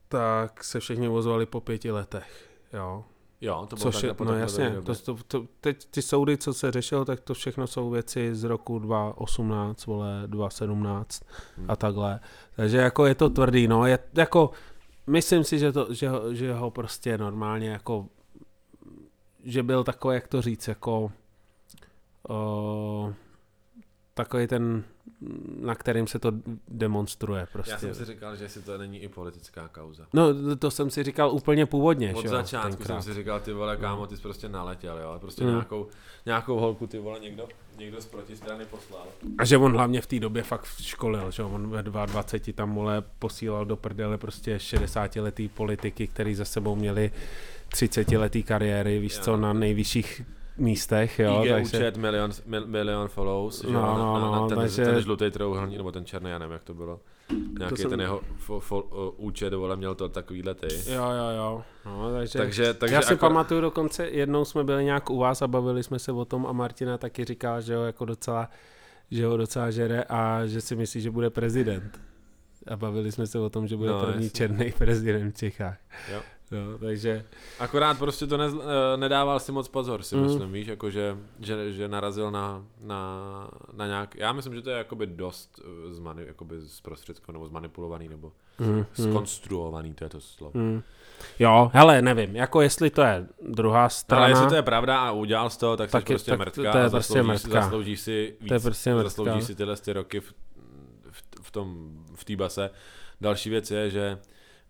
tak 0.07 0.63
se 0.63 0.79
všichni 0.79 1.07
vozovali 1.07 1.45
po 1.45 1.61
pěti 1.61 1.91
letech, 1.91 2.49
jo. 2.73 3.05
Jo, 3.41 3.67
to 3.69 3.75
bylo 3.75 3.91
Což 3.91 4.03
je, 4.03 4.15
no 4.23 4.33
jasně, 4.33 4.75
to, 4.85 4.95
to, 4.95 5.17
to, 5.27 5.45
teď 5.61 5.85
ty 5.91 6.01
soudy, 6.01 6.37
co 6.37 6.53
se 6.53 6.71
řešilo, 6.71 7.05
tak 7.05 7.19
to 7.19 7.33
všechno 7.33 7.67
jsou 7.67 7.89
věci 7.89 8.35
z 8.35 8.43
roku 8.43 8.79
2018, 8.79 9.85
vole, 9.85 10.23
2017 10.25 11.23
hmm. 11.57 11.71
a 11.71 11.75
takhle. 11.75 12.19
Takže 12.55 12.77
jako 12.77 13.05
je 13.05 13.15
to 13.15 13.29
tvrdý, 13.29 13.67
no, 13.67 13.85
je 13.85 13.99
jako 14.13 14.51
myslím 15.07 15.43
si, 15.43 15.59
že, 15.59 15.71
to, 15.71 15.93
že, 15.93 16.09
ho, 16.09 16.33
že 16.33 16.53
ho 16.53 16.71
prostě 16.71 17.17
normálně 17.17 17.69
jako, 17.69 18.07
že 19.43 19.63
byl 19.63 19.83
takový, 19.83 20.15
jak 20.15 20.27
to 20.27 20.41
říct, 20.41 20.67
jako 20.67 21.11
uh, 22.29 23.13
takový 24.23 24.47
ten, 24.47 24.83
na 25.59 25.75
kterým 25.75 26.07
se 26.07 26.19
to 26.19 26.31
demonstruje 26.67 27.47
prostě. 27.53 27.71
Já 27.71 27.77
jsem 27.77 27.95
si 27.95 28.05
říkal, 28.05 28.35
že 28.35 28.49
si 28.49 28.61
to 28.61 28.77
není 28.77 28.99
i 28.99 29.07
politická 29.07 29.67
kauza. 29.67 30.05
No, 30.13 30.55
to 30.55 30.71
jsem 30.71 30.89
si 30.89 31.03
říkal 31.03 31.31
úplně 31.31 31.65
původně. 31.65 32.13
Od 32.15 32.27
začátku 32.27 32.69
tenkrát. 32.69 33.01
jsem 33.01 33.13
si 33.13 33.19
říkal, 33.19 33.39
ty 33.39 33.53
vole, 33.53 33.77
kámo, 33.77 34.07
ty 34.07 34.15
jsi 34.15 34.21
prostě 34.21 34.49
naletěl, 34.49 34.97
jo, 34.97 35.17
prostě 35.19 35.43
mm. 35.43 35.49
nějakou, 35.49 35.87
nějakou 36.25 36.59
holku, 36.59 36.87
ty 36.87 36.99
vole, 36.99 37.19
někdo, 37.19 37.47
někdo 37.77 38.01
z 38.01 38.05
protistrany 38.05 38.65
poslal. 38.65 39.05
A 39.37 39.45
že 39.45 39.57
on 39.57 39.71
hlavně 39.71 40.01
v 40.01 40.07
té 40.07 40.19
době 40.19 40.43
fakt 40.43 40.65
školil, 40.65 41.31
že 41.31 41.43
on 41.43 41.69
ve 41.69 41.83
22 41.83 42.53
tam, 42.53 42.75
vole, 42.75 43.03
posílal 43.19 43.65
do 43.65 43.75
prdele 43.75 44.17
prostě 44.17 44.59
60 44.59 45.15
letý 45.15 45.49
politiky, 45.49 46.07
který 46.07 46.35
za 46.35 46.45
sebou 46.45 46.75
měli 46.75 47.11
30 47.69 48.11
letý 48.11 48.43
kariéry, 48.43 48.99
víš 48.99 49.15
jo. 49.15 49.21
co, 49.23 49.37
na 49.37 49.53
nejvyšších 49.53 50.21
místech, 50.61 51.19
jo. 51.19 51.43
IG 51.43 51.51
takže... 51.51 51.77
účet, 51.77 51.97
milion, 51.97 52.31
mil, 52.45 52.67
milion 52.67 53.07
follows, 53.07 53.63
no, 53.63 53.71
no, 53.71 53.97
no, 53.97 54.19
na, 54.21 54.41
na, 54.41 54.47
ten, 54.47 54.57
takže... 54.57 54.85
ten 54.85 55.01
žlutý 55.01 55.31
trouhelník, 55.31 55.77
nebo 55.77 55.91
ten 55.91 56.05
černý, 56.05 56.29
já 56.29 56.37
nevím, 56.37 56.53
jak 56.53 56.63
to 56.63 56.73
bylo. 56.73 56.99
Nějaký 57.57 57.75
to 57.75 57.81
jsem... 57.81 57.89
ten 57.89 58.01
jeho 58.01 58.21
fo, 58.37 58.59
fo, 58.59 58.81
účet, 59.17 59.53
vole, 59.53 59.75
měl 59.75 59.95
to 59.95 60.09
takovýhle 60.09 60.55
ty. 60.55 60.67
Jo, 60.87 61.03
jo, 61.03 61.37
jo. 61.37 61.63
No, 61.85 62.11
takže, 62.11 62.39
takže, 62.39 62.73
takže 62.73 62.95
já 62.95 63.01
si 63.01 63.13
jako... 63.13 63.25
pamatuju 63.25 63.61
dokonce, 63.61 64.07
jednou 64.07 64.45
jsme 64.45 64.63
byli 64.63 64.85
nějak 64.85 65.09
u 65.09 65.17
vás 65.17 65.41
a 65.41 65.47
bavili 65.47 65.83
jsme 65.83 65.99
se 65.99 66.11
o 66.11 66.25
tom 66.25 66.47
a 66.47 66.51
Martina 66.51 66.97
taky 66.97 67.25
říkala, 67.25 67.61
že 67.61 67.75
ho 67.75 67.85
jako 67.85 68.05
docela, 68.05 68.49
že 69.11 69.25
ho 69.25 69.37
docela 69.37 69.71
žere 69.71 70.03
a 70.09 70.45
že 70.45 70.61
si 70.61 70.75
myslí, 70.75 71.01
že 71.01 71.11
bude 71.11 71.29
prezident. 71.29 71.99
A 72.67 72.75
bavili 72.77 73.11
jsme 73.11 73.27
se 73.27 73.39
o 73.39 73.49
tom, 73.49 73.67
že 73.67 73.77
bude 73.77 73.89
no, 73.89 73.99
první 73.99 74.23
jasný. 74.23 74.29
černý 74.29 74.73
prezident 74.77 75.31
v 75.31 75.37
Čechách. 75.37 75.77
Jo. 76.11 76.21
Jo, 76.51 76.77
takže... 76.79 77.25
Akorát 77.59 77.97
prostě 77.97 78.27
to 78.27 78.37
nez, 78.37 78.53
eh, 78.53 78.97
nedával 78.97 79.39
si 79.39 79.51
moc 79.51 79.67
pozor, 79.67 80.03
si 80.03 80.15
Mm. 80.15 80.23
myslím, 80.23 80.51
víš, 80.51 80.67
jako 80.67 80.89
že, 80.89 81.17
že, 81.39 81.73
že 81.73 81.87
narazil 81.87 82.31
na, 82.31 82.63
na, 82.81 83.23
na 83.73 83.87
nějak, 83.87 84.15
já 84.15 84.33
myslím, 84.33 84.55
že 84.55 84.61
to 84.61 84.69
je 84.69 84.77
jakoby 84.77 85.07
dost 85.07 85.59
eh, 85.63 85.93
zmani, 85.93 86.23
jakoby 86.27 86.55
zprostředko, 86.67 87.31
nebo 87.31 87.47
zmanipulovaný, 87.47 88.09
nebo 88.09 88.31
Mm, 88.59 88.85
skonstruovaný, 88.93 89.93
to 89.93 90.03
je 90.03 90.09
to 90.09 90.21
slovo. 90.21 90.51
mm. 90.53 90.81
Jo, 91.39 91.71
hele, 91.73 92.01
nevím, 92.01 92.35
jako 92.35 92.61
jestli 92.61 92.89
to 92.89 93.01
je 93.01 93.27
druhá 93.47 93.89
strana. 93.89 94.23
Ale 94.23 94.31
jestli 94.31 94.47
to 94.47 94.55
je 94.55 94.61
pravda 94.61 94.99
a 94.99 95.11
udělal 95.11 95.49
z 95.49 95.57
toho, 95.57 95.77
tak, 95.77 95.91
Tak 95.91 96.09
je- 96.09 96.13
prostě 96.15 96.31
tak 96.31 96.39
mrtka 96.39 96.71
to 96.71 96.77
je 96.77 96.85
a 96.85 96.89
prostě 96.89 97.13
zasloužíš, 97.13 97.43
mrtka. 97.43 97.61
zasloužíš 97.61 97.99
si 98.01 98.35
víc, 98.41 98.47
To 98.47 98.53
je 98.53 98.59
prostě 98.59 98.93
mrtka. 98.93 99.09
zasloužíš 99.09 99.43
si 99.43 99.55
tyhle 99.55 99.75
ty 99.77 99.93
roky 99.93 100.19
v, 100.19 100.33
v, 101.11 101.23
v 101.41 101.51
tom, 101.51 101.89
v 102.15 102.23
té 102.25 102.35
base. 102.35 102.69
Další 103.21 103.49
věc 103.49 103.71
je, 103.71 103.89
že 103.89 104.17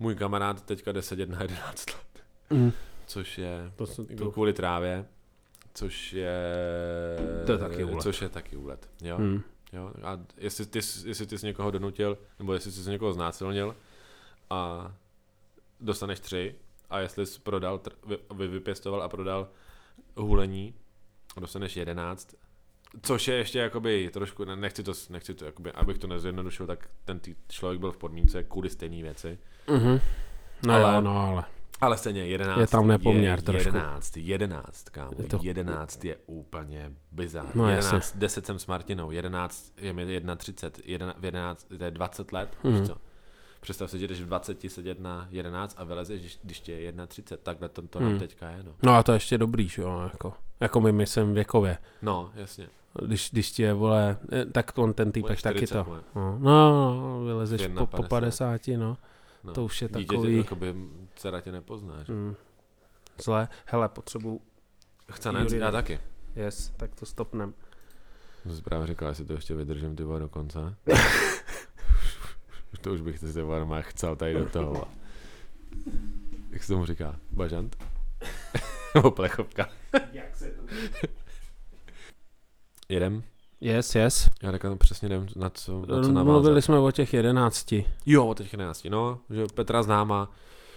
můj 0.01 0.15
kamarád 0.15 0.61
teďka 0.65 0.91
jde 0.91 1.01
sedět 1.01 1.29
na 1.29 1.41
11 1.41 1.85
let, 1.93 2.23
Mm. 2.49 2.71
což 3.07 3.37
je 3.37 3.71
To, 3.75 3.87
jsou- 3.87 4.05
jako 4.09 4.23
to, 4.23 4.31
kvůli 4.31 4.53
trávě, 4.53 5.05
což 5.73 6.13
je... 6.13 6.35
To 7.45 7.51
je 7.51 7.57
taky 7.57 7.83
úlet. 7.83 8.01
Což 8.01 8.21
je 8.21 8.29
taky 8.29 8.55
úlet, 8.55 8.89
jo. 9.01 9.17
mm. 9.17 9.41
jo? 9.73 9.91
A 10.03 10.19
jestli 10.37 10.65
ty, 10.65 10.81
jsi- 10.81 11.07
jestli 11.09 11.25
ty 11.25 11.37
jsi 11.37 11.45
někoho 11.45 11.71
donutil, 11.71 12.17
nebo 12.39 12.53
jestli 12.53 12.71
jsi 12.71 12.89
někoho 12.89 13.13
znásilnil 13.13 13.75
a 14.49 14.91
dostaneš 15.79 16.19
tři, 16.19 16.55
a 16.89 16.99
jestli 16.99 17.25
jsi 17.25 17.39
prodal, 17.39 17.81
vy, 18.05 18.17
vy, 18.35 18.47
vypěstoval 18.47 19.03
a 19.03 19.09
prodal 19.09 19.49
hulení 20.15 20.73
a 21.37 21.39
dostaneš 21.39 21.75
jedenáct, 21.77 22.35
což 23.01 23.27
je 23.27 23.35
ještě 23.35 23.59
jakoby 23.59 24.09
trošku, 24.13 24.43
ne- 24.45 24.55
nechci 24.55 24.83
to, 24.83 24.93
nechci 25.09 25.33
to 25.33 25.45
jakoby, 25.45 25.71
abych 25.71 25.97
to 25.97 26.07
nezjednodušil, 26.07 26.67
tak 26.67 26.89
ten 27.05 27.19
tý 27.19 27.35
člověk 27.49 27.79
byl 27.79 27.91
v 27.91 27.97
podmínce 27.97 28.43
kvůli 28.43 28.69
stejné 28.69 29.01
věci. 29.01 29.39
Mhm. 29.67 29.99
No 30.65 30.73
Ale- 30.73 30.83
ale, 30.85 30.95
jo, 30.95 31.01
no 31.01 31.27
ale. 31.27 31.43
Ale 31.81 31.97
stejně 31.97 32.25
11 32.25 32.59
Je 32.59 32.67
tam 32.67 32.87
nepoměr 32.87 33.39
je 33.39 33.43
trošku. 33.43 33.67
11, 33.67 34.17
11, 34.17 34.89
kámo, 34.89 35.11
Je 35.17 35.23
to- 35.27 35.39
11 35.41 36.05
je 36.05 36.17
úplně 36.25 36.91
bizar. 37.11 37.45
No, 37.55 37.69
11, 37.69 37.93
jasně. 37.93 38.19
10 38.19 38.45
jsem 38.45 38.59
s 38.59 38.67
Martinou, 38.67 39.11
11 39.11 39.73
je 39.77 39.93
mi 39.93 40.21
31, 40.37 40.83
11, 40.85 41.17
v 41.19 41.25
11, 41.25 41.67
to 41.77 41.83
je 41.83 41.91
20 41.91 42.31
let, 42.31 42.49
Mhm. 42.63 42.79
víš 42.79 42.87
co? 42.87 42.95
Představ 43.61 43.91
si, 43.91 43.99
že 43.99 44.07
jdeš 44.07 44.21
v 44.21 44.25
20 44.25 44.69
sedět 44.69 44.99
na 44.99 45.27
11 45.31 45.75
a 45.77 45.83
vylezeš, 45.83 46.19
když, 46.21 46.39
když 46.43 46.59
tě 46.59 46.71
je 46.73 46.93
31, 47.07 47.37
takhle 47.43 47.69
to, 47.69 47.81
to 47.81 47.99
nám 47.99 48.09
Hmm. 48.09 48.19
teďka 48.19 48.49
je, 48.49 48.63
no. 48.63 48.71
No 48.83 48.95
a 48.95 49.03
to 49.03 49.11
je 49.11 49.15
ještě 49.15 49.37
dobrý, 49.37 49.67
že 49.67 49.81
jo, 49.81 49.99
jako, 50.03 50.33
jako 50.59 50.81
my 50.81 50.91
myslím 50.91 51.33
věkově. 51.33 51.77
No, 52.01 52.31
jasně. 52.35 52.67
Když, 53.05 53.29
když 53.31 53.51
ti 53.51 53.63
je, 53.63 53.73
vole, 53.73 54.17
eh, 54.31 54.45
tak 54.45 54.77
on 54.77 54.93
ten 54.93 55.11
týpek 55.11 55.41
taky 55.41 55.55
40 55.57 55.73
to. 55.83 55.89
moje. 55.89 56.01
No, 56.15 56.37
no, 56.39 56.93
no 57.19 57.23
vylezeš 57.25 57.67
po, 57.67 57.85
po 57.85 58.03
50. 58.03 58.07
50, 58.09 58.77
no. 58.77 58.97
No. 59.43 59.53
To 59.53 59.65
už 59.65 59.81
je 59.81 59.87
Dítě, 59.87 60.05
takový- 60.05 60.37
jakoby, 60.37 60.75
dcera 61.15 61.41
tě 61.41 61.51
nepozná, 61.51 62.03
že? 62.03 62.13
Mm. 62.13 62.35
Zle. 63.23 63.47
Hele, 63.65 63.89
potřebuji, 63.89 64.41
Chce 65.11 65.31
ne, 65.31 65.45
já 65.57 65.71
taky. 65.71 65.99
yes, 66.35 66.73
tak 66.77 66.95
to 66.95 67.05
stopnem. 67.05 67.53
Jsem 68.41 68.55
si 68.55 68.61
právě 68.61 68.87
říkal, 68.87 69.09
jestli 69.09 69.25
to 69.25 69.33
ještě 69.33 69.55
vydržím 69.55 69.95
ty 69.95 70.03
do 70.03 70.29
konce. 70.29 70.59
to 72.81 72.93
už 72.93 73.01
bych 73.01 73.19
vole 73.43 73.59
normálně 73.59 73.83
chcel 73.83 74.15
tady 74.15 74.33
do 74.33 74.49
toho. 74.49 74.87
Jak 76.49 76.63
se 76.63 76.73
tomu 76.73 76.85
říká? 76.85 77.19
Bažant? 77.31 77.83
Nebo 78.95 79.11
plechovka. 79.11 79.69
Jak 80.11 80.35
se 80.35 80.51
to... 80.51 80.61
Jedem? 82.89 83.23
Yes, 83.61 83.95
yes. 83.95 84.29
Já 84.43 84.51
teďka 84.51 84.75
přesně 84.75 85.09
nevím, 85.09 85.27
na 85.35 85.49
co, 85.49 85.85
na 85.85 86.03
co 86.03 86.11
navázat. 86.11 86.25
Mluvili 86.25 86.61
jsme 86.61 86.79
o 86.79 86.91
těch 86.91 87.13
jedenácti. 87.13 87.85
Jo, 88.05 88.27
o 88.27 88.33
těch 88.33 88.53
11. 88.53 88.87
No, 88.89 89.19
že 89.29 89.45
Petra 89.53 89.83
známa, 89.83 90.31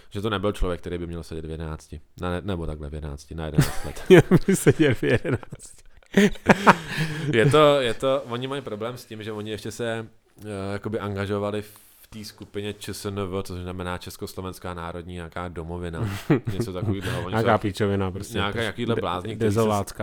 že 0.09 0.21
to 0.21 0.29
nebyl 0.29 0.51
člověk, 0.51 0.79
který 0.81 0.97
by 0.97 1.07
měl 1.07 1.23
sedět 1.23 1.45
v 1.45 1.49
11. 1.49 1.95
Na, 2.21 2.41
nebo 2.41 2.65
takhle 2.65 2.89
v 2.89 2.93
11, 2.93 3.31
na 3.31 3.45
11 3.45 3.85
let. 3.85 4.23
Seděl 4.53 4.95
v 4.95 5.03
jedenácti. 5.03 5.83
je 7.33 7.45
to, 7.45 7.81
je 7.81 7.93
to, 7.93 8.21
oni 8.29 8.47
mají 8.47 8.61
problém 8.61 8.97
s 8.97 9.05
tím, 9.05 9.23
že 9.23 9.31
oni 9.31 9.51
ještě 9.51 9.71
se 9.71 10.07
uh, 10.37 10.45
jakoby 10.73 10.99
angažovali 10.99 11.61
v 11.61 12.07
té 12.09 12.23
skupině 12.23 12.73
ČSNV, 12.73 13.43
což 13.43 13.61
znamená 13.61 13.97
Československá 13.97 14.73
národní 14.73 15.13
nějaká 15.13 15.47
domovina. 15.47 16.09
Něco 16.53 16.73
takového. 16.73 17.29
Nějaká 17.29 17.57
píčovina 17.57 18.11
prostě. 18.11 18.33
nějaká 18.37 18.61
jakýhle 18.61 18.95
blázni, 18.95 19.35
který 19.35 19.51
se, 19.51 19.59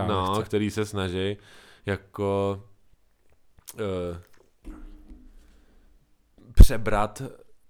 no, 0.07 0.27
nechce. 0.29 0.43
který 0.43 0.71
se 0.71 0.85
snaží 0.85 1.37
jako 1.85 2.61
přebrat 6.53 7.21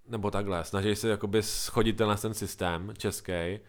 nebo 0.08 0.32
takhle, 0.32 0.64
snaží 0.64 0.96
se 0.96 1.10
jakoby 1.10 1.44
schodit 1.44 1.98
tenhle 1.98 2.18
ten 2.18 2.34
systém 2.34 2.94
český 2.98 3.60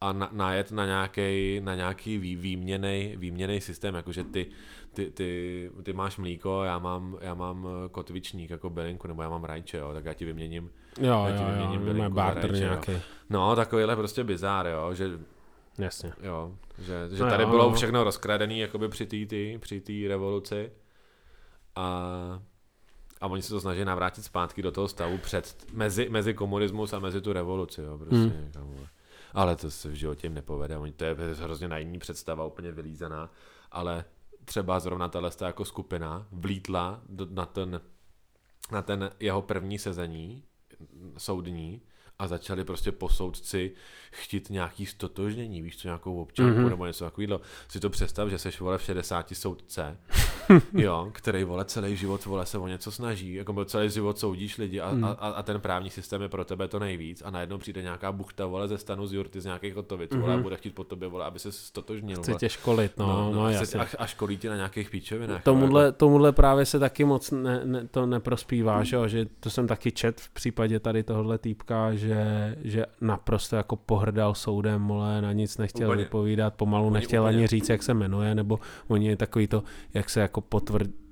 a 0.00 0.12
na, 0.12 0.28
najet 0.32 0.70
na 0.72 0.86
nějaký 0.86 1.60
na 1.60 1.74
nějaký 1.74 2.18
vý, 2.18 2.36
výměnej, 2.36 3.16
výměnej 3.16 3.60
systém, 3.60 3.94
jakože 3.94 4.24
ty, 4.24 4.46
ty, 4.92 5.10
ty, 5.10 5.70
ty, 5.82 5.92
máš 5.92 6.16
mlíko, 6.16 6.62
já 6.64 6.78
mám, 6.78 7.18
já 7.20 7.34
mám 7.34 7.66
eh, 7.66 7.88
kotvičník 7.88 8.50
jako 8.50 8.70
bylinku, 8.70 9.08
nebo 9.08 9.22
já 9.22 9.28
mám 9.28 9.44
rajče, 9.44 9.78
jo, 9.78 9.92
tak 9.92 10.04
já 10.04 10.14
ti 10.14 10.24
vyměním. 10.24 10.70
Jo, 11.00 11.24
Já 11.28 11.36
ti 11.36 11.42
jo, 11.42 11.48
vyměním 11.50 11.80
jo, 11.80 11.86
bylinku 11.86 12.14
barter 12.14 12.50
rajče, 12.50 12.64
jo. 12.64 12.70
nějaký. 12.70 12.92
No, 13.30 13.56
takovýhle 13.56 13.96
prostě 13.96 14.24
bizár, 14.24 14.66
jo, 14.66 14.94
že 14.94 15.10
Jasně. 15.78 16.12
Jo, 16.22 16.52
že, 16.78 17.16
že 17.16 17.22
No 17.22 17.30
tady 17.30 17.42
jo, 17.42 17.50
bylo 17.50 17.70
no. 17.70 17.74
všechno 17.74 18.04
rozkradený 18.04 18.58
jakoby 18.58 18.88
při 18.88 19.06
té 19.06 19.58
při 19.58 19.80
tý 19.80 20.08
revoluci 20.08 20.70
a, 21.76 22.42
a 23.20 23.26
oni 23.26 23.42
se 23.42 23.48
to 23.48 23.60
snaží 23.60 23.84
navrátit 23.84 24.24
zpátky 24.24 24.62
do 24.62 24.72
toho 24.72 24.88
stavu 24.88 25.18
před, 25.18 25.66
mezi, 25.72 26.08
mezi 26.08 26.34
komunismus 26.34 26.92
a 26.92 26.98
mezi 26.98 27.20
tu 27.20 27.32
revoluci, 27.32 27.82
jo, 27.82 27.98
prostě 27.98 28.16
Hmm. 28.16 28.44
někam, 28.44 28.62
vole. 28.66 28.88
Ale 29.34 29.56
to 29.56 29.70
se 29.70 29.88
v 29.88 29.94
životě 29.94 30.26
jim 30.26 30.34
nepovede, 30.34 30.76
oni, 30.76 30.92
to 30.92 31.04
je 31.04 31.16
hrozně 31.40 31.68
naivní 31.68 31.98
představa, 31.98 32.44
úplně 32.44 32.72
vylízaná, 32.72 33.30
ale 33.72 34.04
třeba 34.44 34.80
zrovna 34.80 35.08
tahle 35.08 35.30
jako 35.40 35.64
skupina 35.64 36.26
vlítla 36.32 37.00
do, 37.08 37.26
na, 37.30 37.46
ten, 37.46 37.80
na 38.72 38.82
ten 38.82 39.10
jeho 39.20 39.42
první 39.42 39.78
sezení 39.78 40.42
soudní 41.18 41.82
a 42.18 42.28
začali 42.28 42.64
prostě 42.64 42.92
po 42.92 43.08
soudci 43.08 43.74
chtít 44.12 44.50
nějaký 44.50 44.86
stotožnění, 44.86 45.62
víš 45.62 45.76
co, 45.76 45.88
nějakou 45.88 46.22
občanku 46.22 46.50
Mhm. 46.52 46.64
mm-hmm. 46.66 46.68
nebo 46.70 46.86
něco 46.86 47.04
takového. 47.04 47.40
Si 47.68 47.80
to 47.80 47.90
představ, 47.90 48.28
že 48.28 48.38
seš 48.38 48.60
vole 48.60 48.78
v 48.78 48.82
60 48.82 49.26
soudce, 49.36 49.96
jo, 50.74 51.08
který 51.12 51.44
vole 51.44 51.64
celý 51.64 51.96
život 51.96 52.24
vole 52.24 52.46
se 52.46 52.58
o 52.58 52.66
něco 52.68 52.90
snaží, 52.92 53.34
jako 53.34 53.64
celý 53.64 53.90
život 53.90 54.18
soudíš 54.18 54.58
lidi 54.58 54.80
a, 54.80 54.92
Mm. 54.92 55.04
a, 55.04 55.08
a, 55.10 55.42
ten 55.42 55.60
právní 55.60 55.90
systém 55.90 56.22
je 56.22 56.28
pro 56.28 56.44
tebe 56.44 56.68
to 56.68 56.78
nejvíc 56.78 57.22
a 57.24 57.30
najednou 57.30 57.58
přijde 57.58 57.82
nějaká 57.82 58.12
buchta 58.12 58.46
vole 58.46 58.68
ze 58.68 58.78
stanu 58.78 59.06
z 59.06 59.12
Jurty 59.12 59.40
z 59.40 59.44
nějakých 59.44 59.74
hotovic, 59.74 60.10
mm-hmm. 60.10 60.20
vole, 60.20 60.32
a 60.32 60.36
Mhm. 60.36 60.42
bude 60.42 60.56
chtít 60.56 60.74
po 60.74 60.84
tobě 60.84 61.08
vole, 61.08 61.24
aby 61.24 61.38
se 61.38 61.52
stotožnil. 61.52 62.22
Chce 62.22 62.34
tě 62.34 62.48
školit, 62.48 62.98
no, 62.98 63.06
no, 63.06 63.32
no 63.32 63.42
a, 63.44 63.50
jasně. 63.50 63.80
a, 63.80 63.86
a 63.98 64.06
školí 64.06 64.36
tě 64.36 64.48
na 64.50 64.56
nějakých 64.56 64.90
píčovinách. 64.90 65.42
Tomuhle, 65.42 65.84
Jako, 65.84 65.96
tomuhle 65.98 66.32
právě 66.32 66.66
se 66.66 66.78
taky 66.78 67.04
moc 67.04 67.30
ne, 67.30 67.60
ne, 67.64 67.88
to 67.88 68.06
neprospívá, 68.06 68.84
že, 68.84 68.96
jo? 68.96 69.08
že 69.08 69.26
to 69.40 69.50
jsem 69.50 69.66
taky 69.66 69.92
čet 69.92 70.20
v 70.20 70.30
případě 70.30 70.80
tady 70.80 71.02
tohohle 71.02 71.38
týpka, 71.38 71.94
že, 71.94 72.56
že 72.62 72.86
naprosto 73.00 73.56
jako 73.56 73.76
pohrdal 74.02 74.34
soudem, 74.34 74.82
mole, 74.82 75.22
na 75.22 75.32
nic 75.32 75.58
nechtěl 75.58 75.88
Úplně. 75.88 76.04
vypovídat, 76.04 76.54
pomalu 76.54 76.86
Oni 76.86 76.94
nechtěl 76.94 77.22
úplně. 77.22 77.36
ani 77.36 77.46
říct, 77.46 77.68
jak 77.68 77.82
se 77.82 77.94
jmenuje, 77.94 78.34
nebo 78.34 78.58
oni 78.88 79.06
je 79.08 79.16
takový 79.16 79.46
to, 79.46 79.62
jak 79.94 80.10
se 80.10 80.20
jako 80.20 80.40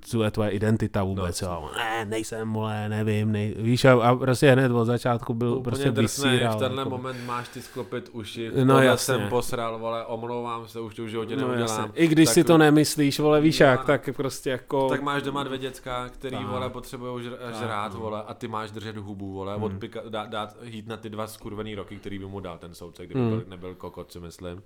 potvrzuje 0.01 0.31
tvoje 0.31 0.51
identita 0.51 1.03
vůbec, 1.03 1.41
No, 1.41 1.49
jo? 1.49 1.71
ne, 1.77 2.05
nejsem, 2.05 2.49
mole, 2.49 2.89
nevím, 2.89 3.33
nej, 3.33 3.55
víš, 3.59 3.85
a, 3.85 3.93
a 4.03 4.15
prostě 4.17 4.51
hned 4.53 4.73
od 4.73 4.85
začátku 4.85 5.35
byl 5.35 5.49
Úplně 5.53 5.63
prostě 5.63 5.91
drsnej, 5.91 6.33
vysíral. 6.33 6.57
v 6.57 6.59
tenhle 6.59 6.81
jako, 6.81 6.91
moment 6.91 7.25
máš 7.27 7.49
ty 7.49 7.63
sklopit 7.63 8.09
uši, 8.13 8.51
No 8.57 8.65
no, 8.65 8.83
jasně. 8.83 9.15
jsem 9.15 9.29
posral, 9.29 9.79
vole, 9.79 10.05
omlouvám 10.07 10.69
se, 10.69 10.81
už 10.81 10.95
to 10.95 11.05
v 11.05 11.09
životě 11.09 11.37
no, 11.37 11.49
neudělám. 11.49 11.81
jasně. 11.85 12.03
I 12.03 12.09
když 12.09 12.27
tak, 12.29 12.35
si 12.35 12.45
to 12.45 12.59
nemyslíš, 12.59 13.21
vole, 13.21 13.41
víš 13.41 13.61
No, 13.61 13.67
jak, 13.67 13.85
tak 13.85 14.09
prostě 14.17 14.51
jako... 14.51 14.89
Tak 14.89 15.03
máš 15.03 15.23
doma 15.23 15.43
dvě 15.45 15.59
děcka, 15.59 16.09
který, 16.09 16.37
Tak. 16.37 16.47
vole, 16.47 16.71
potřebují 16.71 17.25
žr- 17.29 17.37
Tak, 17.37 17.55
žrát, 17.55 17.95
no. 17.95 18.01
vole, 18.01 18.23
a 18.27 18.35
ty 18.35 18.49
máš 18.49 18.71
držet 18.71 18.97
hubu, 18.97 19.33
vole, 19.33 19.55
Hmm. 19.55 19.63
odpika, 19.63 20.01
dát, 20.09 20.29
dát, 20.29 20.57
jít 20.63 20.87
na 20.89 20.97
ty 20.97 21.11
dva 21.11 21.27
skurvený 21.27 21.75
roky, 21.75 21.97
který 21.97 22.19
by 22.19 22.27
mu 22.27 22.41
dal 22.41 22.59
ten 22.59 22.75
soudce, 22.75 23.07
kdyby 23.07 23.21
Hmm. 23.21 23.31
byl, 23.31 23.45
nebyl 23.49 23.75
kokot, 23.75 24.13
si 24.13 24.21
myslím. 24.21 24.63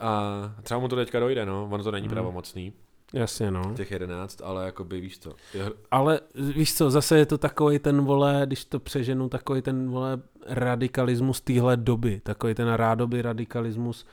A 0.00 0.30
třeba 0.62 0.80
mu 0.80 0.88
to 0.88 0.96
teďka 0.96 1.20
dojde, 1.20 1.46
no, 1.46 1.68
ono 1.72 1.84
to 1.84 1.90
není 1.90 2.06
Hmm. 2.06 2.14
pravomocný, 2.14 2.72
Jasně, 3.12 3.50
no. 3.50 3.74
těch 3.76 3.90
jedenáct, 3.90 4.40
ale 4.44 4.66
jakoby 4.66 5.00
víš 5.00 5.18
co, 5.18 5.32
je, 5.54 5.70
Ale 5.90 6.20
víš 6.34 6.74
co, 6.74 6.90
zase 6.90 7.18
je 7.18 7.26
to 7.26 7.38
takový 7.38 7.78
ten 7.78 8.00
vole, 8.00 8.42
když 8.46 8.64
to 8.64 8.80
přeženu, 8.80 9.28
takový 9.28 9.62
ten 9.62 9.90
vole 9.90 10.20
radikalismus 10.46 11.40
téhle 11.40 11.76
doby, 11.76 12.20
takový 12.24 12.54
ten 12.54 12.68
rádoby 12.68 13.22
radikalismus, 13.22 14.06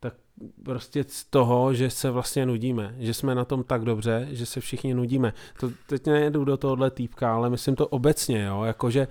tak 0.00 0.14
prostě 0.64 1.04
z 1.08 1.24
toho, 1.24 1.74
že 1.74 1.90
se 1.90 2.10
vlastně 2.10 2.46
nudíme, 2.46 2.94
že 2.98 3.14
jsme 3.14 3.34
na 3.34 3.44
tom 3.44 3.64
tak 3.64 3.84
dobře, 3.84 4.28
že 4.30 4.46
se 4.46 4.60
všichni 4.60 4.94
nudíme. 4.94 5.32
To 5.60 5.70
teď 5.86 6.06
nejedu 6.06 6.44
do 6.44 6.56
tohohle 6.56 6.90
týpka, 6.90 7.34
ale 7.34 7.50
myslím 7.50 7.76
to 7.76 7.88
obecně, 7.88 8.44
jo, 8.44 8.62
jakože 8.62 9.08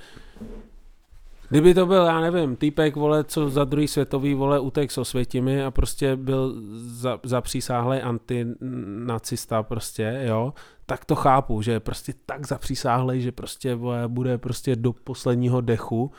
Kdyby 1.50 1.74
to 1.74 1.86
byl, 1.86 2.06
já 2.06 2.20
nevím, 2.20 2.56
týpek, 2.56 2.96
vole, 2.96 3.24
co 3.24 3.50
za 3.50 3.64
druhý 3.64 3.88
světový, 3.88 4.34
vole, 4.34 4.60
utek 4.60 4.92
s 4.92 4.98
osvětimi 4.98 5.64
a 5.64 5.72
prostě 5.72 6.16
byl 6.16 6.56
za, 6.76 7.20
zapřísáhlej 7.24 8.02
antinacista 8.04 9.64
prostě, 9.64 10.24
jo, 10.28 10.54
tak 10.86 11.06
to 11.06 11.16
chápu, 11.16 11.62
že 11.62 11.72
je 11.72 11.80
prostě 11.80 12.14
tak 12.26 12.48
zapřísáhlej, 12.48 13.22
že 13.22 13.32
prostě 13.32 13.76
vole, 13.76 14.08
bude 14.08 14.38
prostě 14.38 14.76
do 14.76 14.94
posledního 14.94 15.62
dechu 15.62 16.12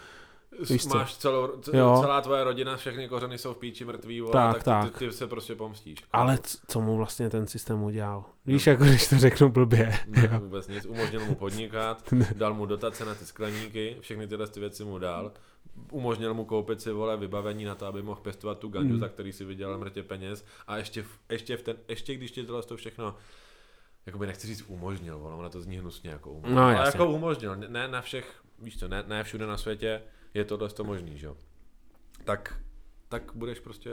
Víš 0.71 0.83
co? 0.87 0.99
Máš 0.99 1.17
celou, 1.17 1.49
Jo. 1.73 1.99
celá 2.01 2.21
tvoje 2.21 2.45
rodina, 2.45 2.77
všechny 2.77 3.09
kořeny 3.09 3.39
jsou 3.39 3.55
v 3.55 3.57
píči 3.57 3.85
mrtví, 3.85 4.21
vole, 4.21 4.33
Tak, 4.33 4.55
tak, 4.55 4.85
tak. 4.85 4.99
Ty, 4.99 5.07
ty, 5.07 5.13
se 5.13 5.27
prostě 5.27 5.55
pomstíš. 5.55 5.99
Ale 6.13 6.39
co 6.69 6.81
mu 6.81 6.97
vlastně 6.97 7.31
ten 7.31 7.47
systém 7.47 7.83
udělal? 7.83 8.25
Víš, 8.47 8.67
jako 8.67 8.85
když 8.85 9.09
to 9.09 9.19
řeknu 9.19 9.49
blbě. 9.49 9.93
Ne, 10.07 10.39
vůbec 10.39 10.69
nic. 10.69 10.87
Umožnil 10.87 11.25
mu 11.25 11.35
podnikat, 11.35 12.03
dal 12.37 12.55
mu 12.55 12.67
dotace 12.67 13.05
na 13.05 13.15
ty 13.15 13.27
skleníky, 13.27 13.97
všechny 14.01 14.27
tyhle 14.27 14.47
ty 14.49 14.61
věci 14.61 14.85
mu 14.85 14.99
dal. 14.99 15.33
Umožnil 15.91 16.35
mu 16.35 16.45
koupit 16.45 16.81
si 16.81 16.93
vole 16.93 17.17
vybavení 17.17 17.65
na 17.65 17.75
to, 17.75 17.87
aby 17.87 18.03
mohl 18.03 18.21
pěstovat 18.21 18.59
tu 18.59 18.69
gandu, 18.69 18.95
Mm. 18.95 19.01
za 19.01 19.09
který 19.09 19.33
si 19.33 19.45
vydělal 19.45 19.79
mrtě 19.79 20.03
peněz. 20.03 20.45
A 20.67 20.77
ještě, 20.77 21.03
v- 21.03 21.19
ještě, 21.31 21.57
v 21.57 21.63
ten, 21.63 21.77
ještě 21.89 22.15
když 22.15 22.31
ti 22.31 22.45
tohle 22.45 22.63
to 22.63 22.77
všechno 22.77 23.15
Jakoby 24.07 24.27
nechci 24.27 24.47
říct 24.47 24.65
umožnil, 24.69 25.21
ono 25.23 25.51
to 25.51 25.61
zní 25.61 25.77
hnusně 25.79 26.11
jako 26.11 26.31
umožnil. 26.31 26.57
No, 26.57 26.63
ale 26.63 26.73
jasně. 26.75 26.87
jako 27.01 27.13
umožnil, 27.13 27.57
ne 27.69 27.89
na 27.89 28.01
všech, 28.01 28.35
víš 28.63 28.79
co, 28.79 28.89
ne, 28.89 29.05
ne 29.07 29.25
všude 29.25 29.47
na 29.47 29.57
světě 29.57 30.03
je 30.35 30.45
tohle 30.45 30.69
to 30.69 30.85
možný, 30.85 31.19
že 31.19 31.27
jo. 31.27 31.37
Tak, 32.25 32.61
tak 33.09 33.23
budeš 33.35 33.61
prostě 33.61 33.91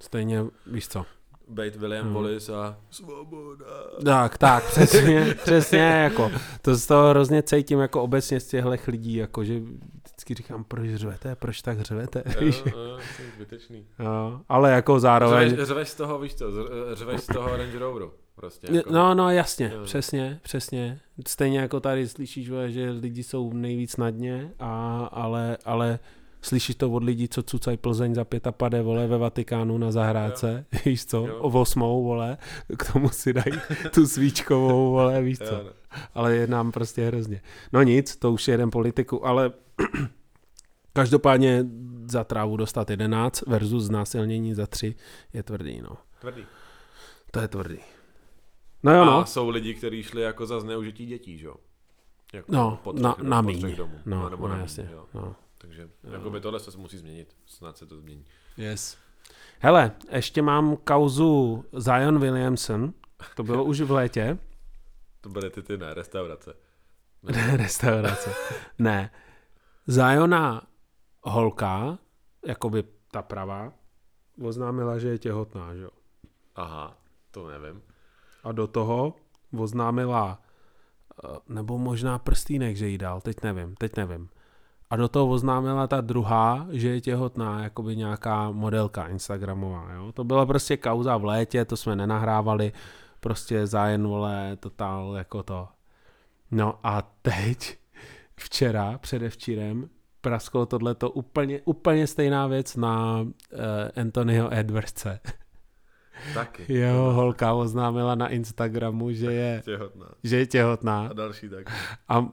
Stejně, 0.00 0.44
víš 0.66 0.88
co? 0.88 1.06
bejt 1.48 1.76
William 1.76 2.04
Hmm. 2.04 2.14
Wallace 2.14 2.54
a 2.56 2.76
svoboda. 2.90 3.66
Tak, 4.04 4.38
tak, 4.38 4.64
přesně, 4.64 5.34
přesně, 5.42 5.78
jako, 5.78 6.30
to 6.62 6.74
z 6.74 6.86
toho 6.86 7.10
hrozně 7.10 7.42
cítím 7.42 7.78
jako 7.78 8.02
obecně 8.02 8.40
z 8.40 8.46
těchto 8.46 8.70
lidí, 8.86 9.14
jako, 9.14 9.44
že 9.44 9.60
vždycky 10.04 10.34
říkám, 10.34 10.64
proč 10.64 10.90
řvete, 10.94 11.36
proč 11.36 11.62
tak 11.62 11.80
řvete, 11.80 12.22
víš? 12.40 12.62
Jo, 12.66 12.78
jo, 12.78 12.98
zbytečný. 13.34 13.86
Jo, 13.98 14.40
ale 14.48 14.70
jako 14.72 15.00
zároveň, 15.00 15.50
Řveš, 15.50 15.68
řveš 15.68 15.88
z 15.88 15.94
toho, 15.94 16.18
víš 16.18 16.34
co, 16.34 16.46
řveš 16.94 17.20
z 17.20 17.26
toho 17.26 17.56
Range 17.56 17.78
Roveru. 17.78 18.12
Prostě, 18.38 18.68
jako. 18.72 18.92
no, 18.92 19.14
no, 19.14 19.30
jasně, 19.30 19.70
Jo. 19.74 19.84
přesně, 19.84 20.40
přesně, 20.42 21.00
stejně 21.26 21.58
jako 21.58 21.80
tady 21.80 22.08
slyšíš, 22.08 22.50
že 22.66 22.90
lidi 22.90 23.22
jsou 23.22 23.52
nejvíc 23.52 23.96
na 23.96 24.10
dně, 24.10 24.50
a, 24.58 25.04
ale, 25.12 25.56
ale 25.64 25.98
slyšíš 26.42 26.76
to 26.76 26.90
od 26.90 27.04
lidí, 27.04 27.28
co 27.28 27.42
cucají 27.42 27.76
Plzeň 27.76 28.14
za 28.14 28.24
pět 28.24 28.46
a 28.46 28.52
pade, 28.52 28.82
vole, 28.82 29.06
ve 29.06 29.18
Vatikánu 29.18 29.78
na 29.78 29.92
zahrádce, 29.92 30.64
víš 30.84 31.06
co, 31.06 31.26
Jo. 31.26 31.38
o 31.38 31.60
osmou, 31.60 32.04
vole, 32.04 32.36
k 32.78 32.92
tomu 32.92 33.08
si 33.08 33.32
dají 33.32 33.60
tu 33.94 34.06
svíčkovou, 34.06 34.90
vole, 34.92 35.22
víš 35.22 35.38
co. 35.38 35.44
Jo, 35.44 35.62
no. 35.64 35.70
ale 36.14 36.36
je 36.36 36.46
nám 36.46 36.72
prostě 36.72 37.06
hrozně. 37.06 37.40
No 37.72 37.82
nic, 37.82 38.16
to 38.16 38.32
už 38.32 38.48
je 38.48 38.52
jeden 38.52 38.70
politiku, 38.70 39.26
ale 39.26 39.52
každopádně 40.92 41.64
za 42.10 42.24
trávu 42.24 42.56
dostat 42.56 42.90
11 42.90 43.46
versus 43.46 43.84
znásilnění 43.84 44.54
za 44.54 44.66
3 44.66 44.94
je 45.32 45.42
tvrdý, 45.42 45.80
no. 45.82 45.96
Tvrdý. 46.20 46.44
To 47.30 47.40
je 47.40 47.48
tvrdý. 47.48 47.78
No 48.82 48.94
jo, 48.94 49.04
no. 49.04 49.18
A 49.18 49.24
jsou 49.26 49.48
lidi, 49.48 49.74
kteří 49.74 50.02
šli 50.02 50.22
jako 50.22 50.46
za 50.46 50.60
zneužití 50.60 51.06
dětí, 51.06 51.38
že 51.38 51.46
jo? 51.46 51.56
Jako 52.32 52.52
No, 52.52 52.80
po 52.84 52.92
na, 52.92 53.12
třech- 53.14 53.24
na 53.24 53.42
po 53.42 53.48
míň. 53.48 53.76
domů. 53.76 54.00
No, 54.06 54.28
nebo 54.30 54.42
no, 54.42 54.48
na 54.48 54.54
míň, 54.54 54.62
jasně. 54.62 54.88
jo. 54.92 55.06
No. 55.14 55.36
Takže 55.58 55.82
Jo. 55.82 56.12
jakoby 56.12 56.40
tohle 56.40 56.60
se 56.60 56.78
musí 56.78 56.98
změnit. 56.98 57.36
Snad 57.46 57.76
se 57.78 57.86
to 57.86 57.96
změní. 57.96 58.24
Yes. 58.56 58.98
Hele, 59.58 59.92
ještě 60.10 60.42
mám 60.42 60.76
kauzu 60.76 61.64
Zion 61.76 62.18
Williamson, 62.18 62.92
to 63.36 63.42
bylo 63.42 63.64
už 63.64 63.80
v 63.80 63.90
létě, 63.90 64.38
To 65.20 65.28
byly 65.28 65.50
ty, 65.50 65.62
ty 65.62 65.76
ne, 65.78 65.94
restaurace. 65.94 66.54
ne, 67.22 67.56
restaurace, 67.56 68.34
ne. 68.78 69.10
Ziona 69.86 70.62
holka, 71.22 71.98
jakoby 72.46 72.84
ta 73.10 73.22
pravá, 73.22 73.72
oznámila, 74.42 74.98
že 74.98 75.08
je 75.08 75.18
těhotná, 75.18 75.74
že 75.74 75.82
jo. 75.82 75.90
Aha, 76.56 76.98
to 77.30 77.48
nevím. 77.48 77.82
A 78.48 78.52
do 78.52 78.66
toho 78.66 79.14
oznámila, 79.58 80.38
eh, 81.24 81.28
nebo 81.48 81.78
možná 81.78 82.18
prstýnek, 82.18 82.76
že 82.76 82.88
jí 82.88 82.98
dal, 82.98 83.20
teď 83.20 83.42
nevím, 83.42 83.74
teď 83.74 83.96
nevím. 83.96 84.28
A 84.90 84.96
do 84.96 85.08
toho 85.08 85.28
oznámila 85.28 85.86
ta 85.86 86.00
druhá, 86.00 86.66
že 86.70 86.88
je 86.88 87.00
těhotná, 87.00 87.62
jakoby 87.62 87.96
nějaká 87.96 88.50
modelka 88.50 89.08
Instagramová, 89.08 89.92
jo. 89.92 90.12
To 90.12 90.24
byla 90.24 90.46
prostě 90.46 90.76
kauza 90.76 91.16
v 91.16 91.24
létě, 91.24 91.64
to 91.64 91.76
jsme 91.76 91.96
nenahrávali, 91.96 92.72
prostě 93.20 93.66
zájem, 93.66 94.02
vole, 94.02 94.56
totál 94.60 95.14
jako 95.16 95.42
to. 95.42 95.68
No 96.50 96.78
a 96.82 97.02
teď, 97.22 97.78
včera, 98.36 98.98
předevčírem, 98.98 99.88
prasklo 100.20 100.66
tohleto 100.66 101.10
úplně, 101.10 101.60
úplně 101.64 102.06
stejná 102.06 102.46
věc 102.46 102.76
na 102.76 103.20
uh, 103.20 103.28
Anthonyho 103.96 104.54
Edwardse. 104.54 105.20
Taky. 106.34 106.72
Jeho 106.72 107.12
holka 107.12 107.52
oznámila 107.52 108.14
na 108.14 108.28
Instagramu, 108.28 109.12
že 109.12 109.32
je, 109.32 109.62
Těhotná. 109.64 110.06
že 110.24 110.36
je 110.36 110.46
těhotná 110.46 111.06
A 111.06 111.12
další 111.12 111.48
taky. 111.48 111.72
a 112.08 112.28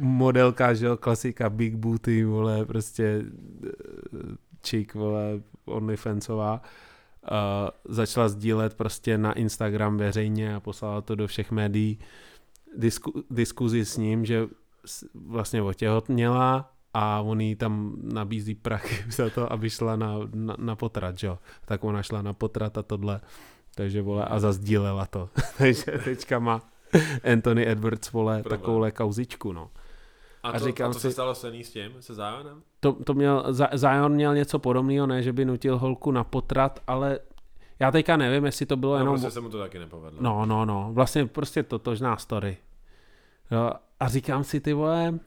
modelka, 0.00 0.74
že 0.74 0.86
jo, 0.86 0.96
klasika 0.96 1.50
Big 1.50 1.74
Booty, 1.74 2.24
vole, 2.24 2.64
prostě 2.64 3.22
eh, 3.66 3.70
chick, 4.66 4.94
vole, 4.94 5.40
OnlyFansová, 5.64 6.62
uh, 7.30 7.68
začala 7.94 8.28
sdílet 8.28 8.74
prostě 8.74 9.18
na 9.18 9.32
Instagram 9.32 9.96
veřejně 9.96 10.54
a 10.54 10.60
poslala 10.60 11.00
to 11.00 11.14
do 11.14 11.26
všech 11.26 11.50
médií 11.50 11.98
disku, 12.76 13.24
diskuzi 13.30 13.84
s 13.84 13.96
ním, 13.96 14.24
že 14.24 14.46
vlastně 15.14 15.62
otěhotněla 15.62 16.72
a 16.98 17.20
on 17.20 17.40
jí 17.40 17.56
tam 17.56 17.96
nabízí 18.02 18.54
prachy 18.54 19.04
za 19.12 19.30
to, 19.30 19.52
aby 19.52 19.70
šla 19.70 19.96
na, 19.96 20.14
na, 20.34 20.54
na 20.58 20.76
potrat, 20.76 21.22
jo. 21.22 21.38
Tak 21.64 21.84
ona 21.84 22.02
šla 22.02 22.22
na 22.22 22.32
potrat 22.32 22.78
a 22.78 22.82
tohle, 22.82 23.20
takže 23.74 24.02
vole, 24.02 24.24
a 24.24 24.38
zazdílela 24.38 25.06
to. 25.06 25.28
takže 25.58 25.92
teďka 26.04 26.38
má 26.38 26.60
Anthony 27.32 27.68
Edwards, 27.68 28.12
vole, 28.12 28.42
Problém. 28.42 28.60
takovouhle 28.60 28.90
kauzičku, 28.92 29.52
no. 29.52 29.70
A, 30.42 30.48
A 30.50 30.58
to, 30.58 30.64
říkám 30.64 30.90
a 30.90 30.92
to 30.92 30.98
si- 30.98 31.08
se 31.08 31.12
stalo 31.12 31.34
se 31.34 31.52
s 31.64 31.70
tím, 31.70 31.92
se 32.00 32.14
Zionem? 32.14 32.62
To, 32.80 32.92
to 32.92 33.14
měl, 33.14 33.44
Zion 33.74 34.12
měl 34.12 34.34
něco 34.34 34.58
podobného, 34.58 35.06
ne, 35.06 35.22
že 35.22 35.32
by 35.32 35.44
nutil 35.44 35.78
holku 35.78 36.10
na 36.10 36.24
potrat, 36.24 36.82
ale 36.86 37.18
já 37.78 37.90
teďka 37.90 38.16
nevím, 38.16 38.44
jestli 38.44 38.66
to 38.66 38.76
bylo 38.76 38.92
No, 38.92 38.98
jenom... 38.98 39.14
prostě 39.14 39.30
se 39.30 39.40
mu 39.40 39.48
to 39.48 39.58
taky 39.58 39.78
nepovedlo. 39.78 40.18
No, 40.22 40.46
no, 40.46 40.64
no, 40.64 40.90
vlastně 40.92 41.26
prostě 41.26 41.62
totožná 41.62 42.16
story. 42.16 42.56
Jo, 43.50 43.70
a 44.00 44.08
říkám 44.08 44.44
si, 44.44 44.60
ty 44.60 44.72
vole, 44.72 45.18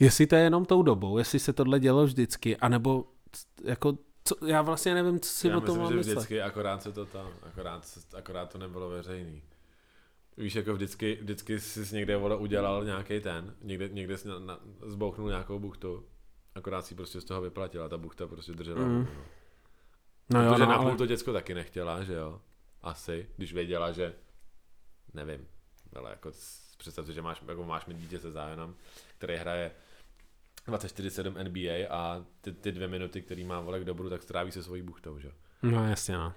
jestli 0.00 0.26
to 0.26 0.34
je 0.36 0.42
jenom 0.42 0.64
tou 0.64 0.82
dobou, 0.82 1.18
jestli 1.18 1.38
se 1.38 1.52
tohle 1.52 1.80
dělo 1.80 2.04
vždycky, 2.04 2.56
anebo 2.56 3.04
jako, 3.64 3.98
co, 4.24 4.46
já 4.46 4.62
vlastně 4.62 4.94
nevím, 4.94 5.20
co 5.20 5.28
si 5.28 5.48
Já 5.48 5.56
o 5.56 5.60
tom 5.60 5.66
myslím, 5.68 5.82
mám 5.82 5.92
že 5.92 5.96
myslet. 5.96 6.14
vždycky, 6.14 6.42
akorát 6.42 6.82
se 6.82 6.92
to 6.92 7.06
tam, 7.06 7.30
akorát, 7.42 7.98
akorát 8.16 8.52
to 8.52 8.58
nebylo 8.58 8.88
veřejný. 8.88 9.42
Víš, 10.36 10.54
jako 10.54 10.74
vždycky, 10.74 11.18
vždycky 11.20 11.60
jsi 11.60 11.94
někde 11.94 12.16
vole 12.16 12.36
udělal 12.36 12.84
nějaký 12.84 13.20
ten, 13.20 13.54
někde, 13.62 13.88
někde 13.88 14.18
jsi 14.18 14.28
na, 14.28 14.38
na, 14.38 14.60
zbouchnul 14.86 15.28
nějakou 15.28 15.58
buchtu, 15.58 16.04
akorát 16.54 16.86
si 16.86 16.94
prostě 16.94 17.20
z 17.20 17.24
toho 17.24 17.40
vyplatila, 17.40 17.88
ta 17.88 17.98
buchta 17.98 18.26
prostě 18.26 18.52
držela. 18.52 18.80
Mm. 18.80 18.94
Mm. 18.94 19.06
No 20.30 20.44
jo, 20.44 20.50
Protože 20.52 20.66
no, 20.66 20.72
na 20.72 20.78
půl 20.78 20.88
ale, 20.88 20.96
to 20.96 21.06
děcko 21.06 21.32
taky 21.32 21.54
nechtěla, 21.54 22.04
že 22.04 22.14
jo? 22.14 22.40
Asi, 22.82 23.28
když 23.36 23.52
věděla, 23.52 23.92
že 23.92 24.14
nevím, 25.14 25.46
ale 25.96 26.10
jako 26.10 26.30
představ 26.76 27.06
si, 27.06 27.12
že 27.12 27.22
máš, 27.22 27.42
jako 27.48 27.64
máš 27.64 27.86
mít 27.86 27.96
dítě 27.96 28.18
se 28.18 28.30
zájenem, 28.30 28.74
který 29.18 29.36
hraje 29.36 29.70
24-7 30.66 31.44
NBA 31.48 31.96
a 31.96 32.24
ty, 32.40 32.52
ty 32.52 32.72
dvě 32.72 32.88
minuty, 32.88 33.22
který 33.22 33.44
má 33.44 33.60
vole 33.60 33.80
k 33.80 33.84
dobru, 33.84 34.10
tak 34.10 34.22
stráví 34.22 34.52
se 34.52 34.62
svojí 34.62 34.82
buchtou, 34.82 35.18
že 35.18 35.32
no 35.62 35.88
jasně, 35.88 36.14
no. 36.14 36.34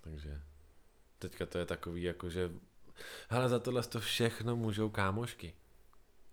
Takže 0.00 0.40
teďka 1.18 1.46
to 1.46 1.58
je 1.58 1.66
takový, 1.66 2.02
jako 2.02 2.30
že 2.30 2.50
hele, 3.28 3.48
za 3.48 3.58
tohle 3.58 3.82
to 3.82 4.00
všechno 4.00 4.56
můžou 4.56 4.88
kámošky. 4.88 5.54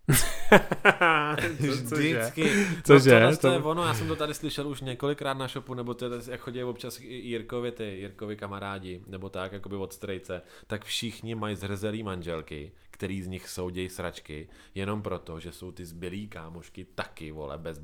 Vždycky. 1.49 2.67
Cože? 2.83 3.11
No, 3.11 3.19
tohle 3.19 3.35
to 3.35 3.41
To- 3.41 3.53
je 3.53 3.59
ono, 3.59 3.83
já 3.83 3.93
jsem 3.93 4.07
to 4.07 4.15
tady 4.15 4.33
slyšel 4.33 4.67
už 4.67 4.81
několikrát 4.81 5.33
na 5.33 5.47
shopu, 5.47 5.73
nebo 5.73 5.93
to 5.93 6.05
je, 6.05 6.11
jak 6.27 6.39
chodí 6.39 6.63
občas 6.63 6.99
i 6.99 7.13
Jirkovi 7.13 7.71
ty, 7.71 7.83
Jirkovi 7.83 8.35
kamarádi, 8.35 9.03
nebo 9.07 9.29
tak, 9.29 9.51
jakoby 9.51 9.75
od 9.75 9.93
strejce, 9.93 10.41
tak 10.67 10.85
všichni 10.85 11.35
mají 11.35 11.55
zhrzelý 11.55 12.03
manželky, 12.03 12.71
který 12.91 13.21
z 13.21 13.27
nich 13.27 13.49
soudějí 13.49 13.89
sračky, 13.89 14.49
jenom 14.75 15.01
proto, 15.01 15.39
že 15.39 15.51
jsou 15.51 15.71
ty 15.71 15.85
zbylý 15.85 16.27
kámošky 16.27 16.85
taky, 16.95 17.31
vole, 17.31 17.57
bez, 17.57 17.81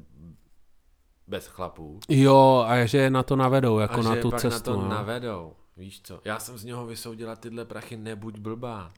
bez 1.28 1.48
chlapů. 1.48 2.00
Jo, 2.10 2.66
a 2.68 2.86
že 2.86 2.98
je 2.98 3.10
na 3.10 3.24
to 3.24 3.36
navedou, 3.36 3.80
jako 3.80 4.00
a 4.00 4.04
na 4.04 4.16
že 4.16 4.22
tu 4.22 4.30
pak 4.32 4.42
cestu. 4.42 4.70
na 4.72 4.76
to 4.76 4.82
no. 4.82 4.90
navedou. 4.90 5.54
Víš 5.78 6.02
co? 6.04 6.22
Já 6.26 6.40
jsem 6.40 6.58
z 6.58 6.64
něho 6.64 6.86
vysoudila 6.86 7.36
tyhle 7.36 7.66
prachy, 7.66 7.98
nebuď 7.98 8.38
blbá. 8.38 8.92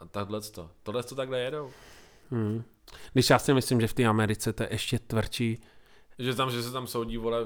A 0.00 0.06
takhle 0.06 0.40
to. 0.40 0.70
Tohle 0.82 1.02
to 1.02 1.14
takhle 1.14 1.40
jedou. 1.40 1.70
Hmm. 2.32 2.62
Když 3.12 3.30
já 3.30 3.38
si 3.38 3.54
myslím, 3.54 3.80
že 3.80 3.86
v 3.88 3.94
té 3.94 4.04
Americe 4.04 4.52
to 4.52 4.62
je 4.62 4.68
ještě 4.72 4.98
tvrdší. 4.98 5.58
Že 6.18 6.34
tam, 6.34 6.50
že 6.50 6.62
se 6.62 6.72
tam 6.72 6.86
soudí, 6.86 7.16
vole, 7.16 7.38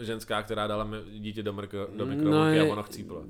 ženská, 0.00 0.42
která 0.42 0.66
dala 0.66 0.88
dítě 1.18 1.42
do, 1.42 1.52
mrko, 1.52 1.76
do 1.76 1.88
No 2.04 2.06
mikrovlnky 2.06 2.56
je- 2.56 2.62
a 2.68 2.72
ono 2.72 2.82
chcíplo. 2.82 3.24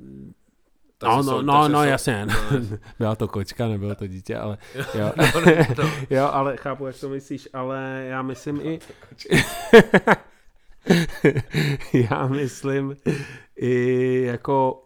Tak 0.98 1.10
No, 1.10 1.22
no, 1.22 1.42
no, 1.42 1.68
no, 1.68 1.78
sou- 1.82 1.88
jasně. 1.88 2.26
No, 2.50 2.78
Byla 2.98 3.16
to 3.16 3.28
kočka, 3.28 3.68
nebylo 3.68 3.94
to 3.94 4.06
dítě, 4.06 4.36
ale 4.36 4.58
jo. 4.98 5.12
no, 5.16 5.24
no, 5.40 5.52
no. 5.84 5.90
jo, 6.10 6.24
ale 6.32 6.56
chápu, 6.56 6.86
jak 6.86 7.00
to 7.00 7.08
myslíš, 7.08 7.48
ale 7.52 8.04
já 8.08 8.22
myslím 8.22 8.60
i... 8.60 8.78
já 11.92 12.26
myslím 12.26 12.96
i 13.56 14.22
jako 14.26 14.85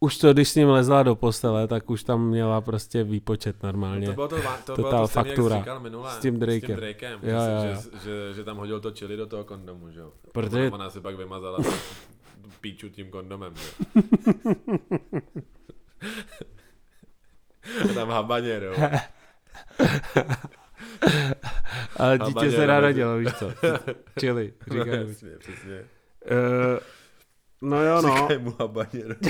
už 0.00 0.18
to, 0.18 0.32
když 0.32 0.48
s 0.48 0.54
ním 0.54 0.68
lezla 0.68 1.02
do 1.02 1.14
postele, 1.14 1.68
tak 1.68 1.90
už 1.90 2.02
tam 2.04 2.28
měla 2.28 2.60
prostě 2.60 3.04
výpočet 3.04 3.62
normálně. 3.62 4.06
To 4.06 4.12
bylo 4.12 4.28
to, 4.28 4.36
to, 4.64 4.74
bylo 4.74 4.90
to 4.90 5.08
stejný, 5.08 5.28
faktura. 5.28 5.54
Jak 5.56 5.64
říkal 5.64 5.80
minule, 5.80 6.10
S 6.10 6.18
tím 6.18 6.38
Drakem. 6.38 6.60
S 6.60 6.66
tím 6.66 6.76
Drakem 6.76 7.12
Jo, 7.22 7.28
že, 7.28 7.68
jo, 7.68 7.74
jo. 7.74 7.80
Že, 7.92 7.98
že, 8.28 8.34
že, 8.34 8.44
tam 8.44 8.56
hodil 8.56 8.80
to 8.80 8.90
čili 8.90 9.16
do 9.16 9.26
toho 9.26 9.44
kondomu, 9.44 9.90
že 9.90 10.00
jo. 10.00 10.12
Protože- 10.32 10.66
Ona, 10.66 10.74
ona 10.74 10.90
si 10.90 11.00
pak 11.00 11.16
vymazala 11.16 11.58
píču 12.60 12.88
tím 12.88 13.10
kondomem, 13.10 13.54
že 13.56 13.62
jo. 13.66 14.12
A 17.90 17.94
tam 17.94 18.08
habanero. 18.08 18.72
Ale 21.96 22.18
dítě 22.18 22.24
Habanero 22.24 22.50
se 22.50 22.56
mezi- 22.56 22.66
narodilo, 22.66 23.18
víš 23.18 23.32
co? 23.38 23.52
Čili, 24.20 24.52
No, 24.66 24.84
říkám. 24.84 24.94
jasně, 25.08 25.30
přesně. 25.38 25.84
Uh, 26.30 26.78
no 27.60 27.82
jo, 27.82 28.02
no. 28.02 28.16
Říkaj 28.16 28.38
mu 28.38 28.54
habanero. 28.58 29.14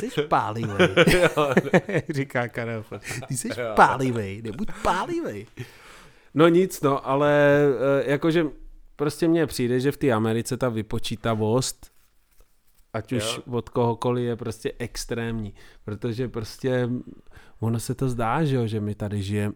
Ty 0.00 0.10
jsi 0.10 0.22
pálivej. 0.22 0.88
Říká 2.08 2.48
Karel. 2.48 2.84
Ty 3.28 3.36
jsi 3.36 3.48
Jo. 3.48 3.54
pálivej, 3.76 4.42
nebuď 4.42 4.68
pálivej. 4.82 5.46
No 6.34 6.48
nic, 6.48 6.80
no, 6.80 7.08
ale 7.08 7.60
eh, 8.00 8.10
jakože 8.10 8.44
prostě 8.96 9.28
mně 9.28 9.46
přijde, 9.46 9.80
že 9.80 9.92
v 9.92 9.96
té 9.96 10.12
Americe 10.12 10.56
ta 10.56 10.68
vypočítavost, 10.68 11.90
ať 12.92 13.12
už 13.12 13.36
Jo. 13.36 13.42
od 13.56 13.68
kohokoliv, 13.68 14.24
je 14.24 14.36
prostě 14.36 14.72
extrémní. 14.78 15.54
Protože 15.84 16.28
prostě 16.28 16.88
ono 17.60 17.80
se 17.80 17.94
to 17.94 18.08
zdá, 18.08 18.44
že, 18.44 18.56
jo, 18.56 18.66
že 18.66 18.80
my 18.80 18.94
tady 18.94 19.22
žijeme. 19.22 19.54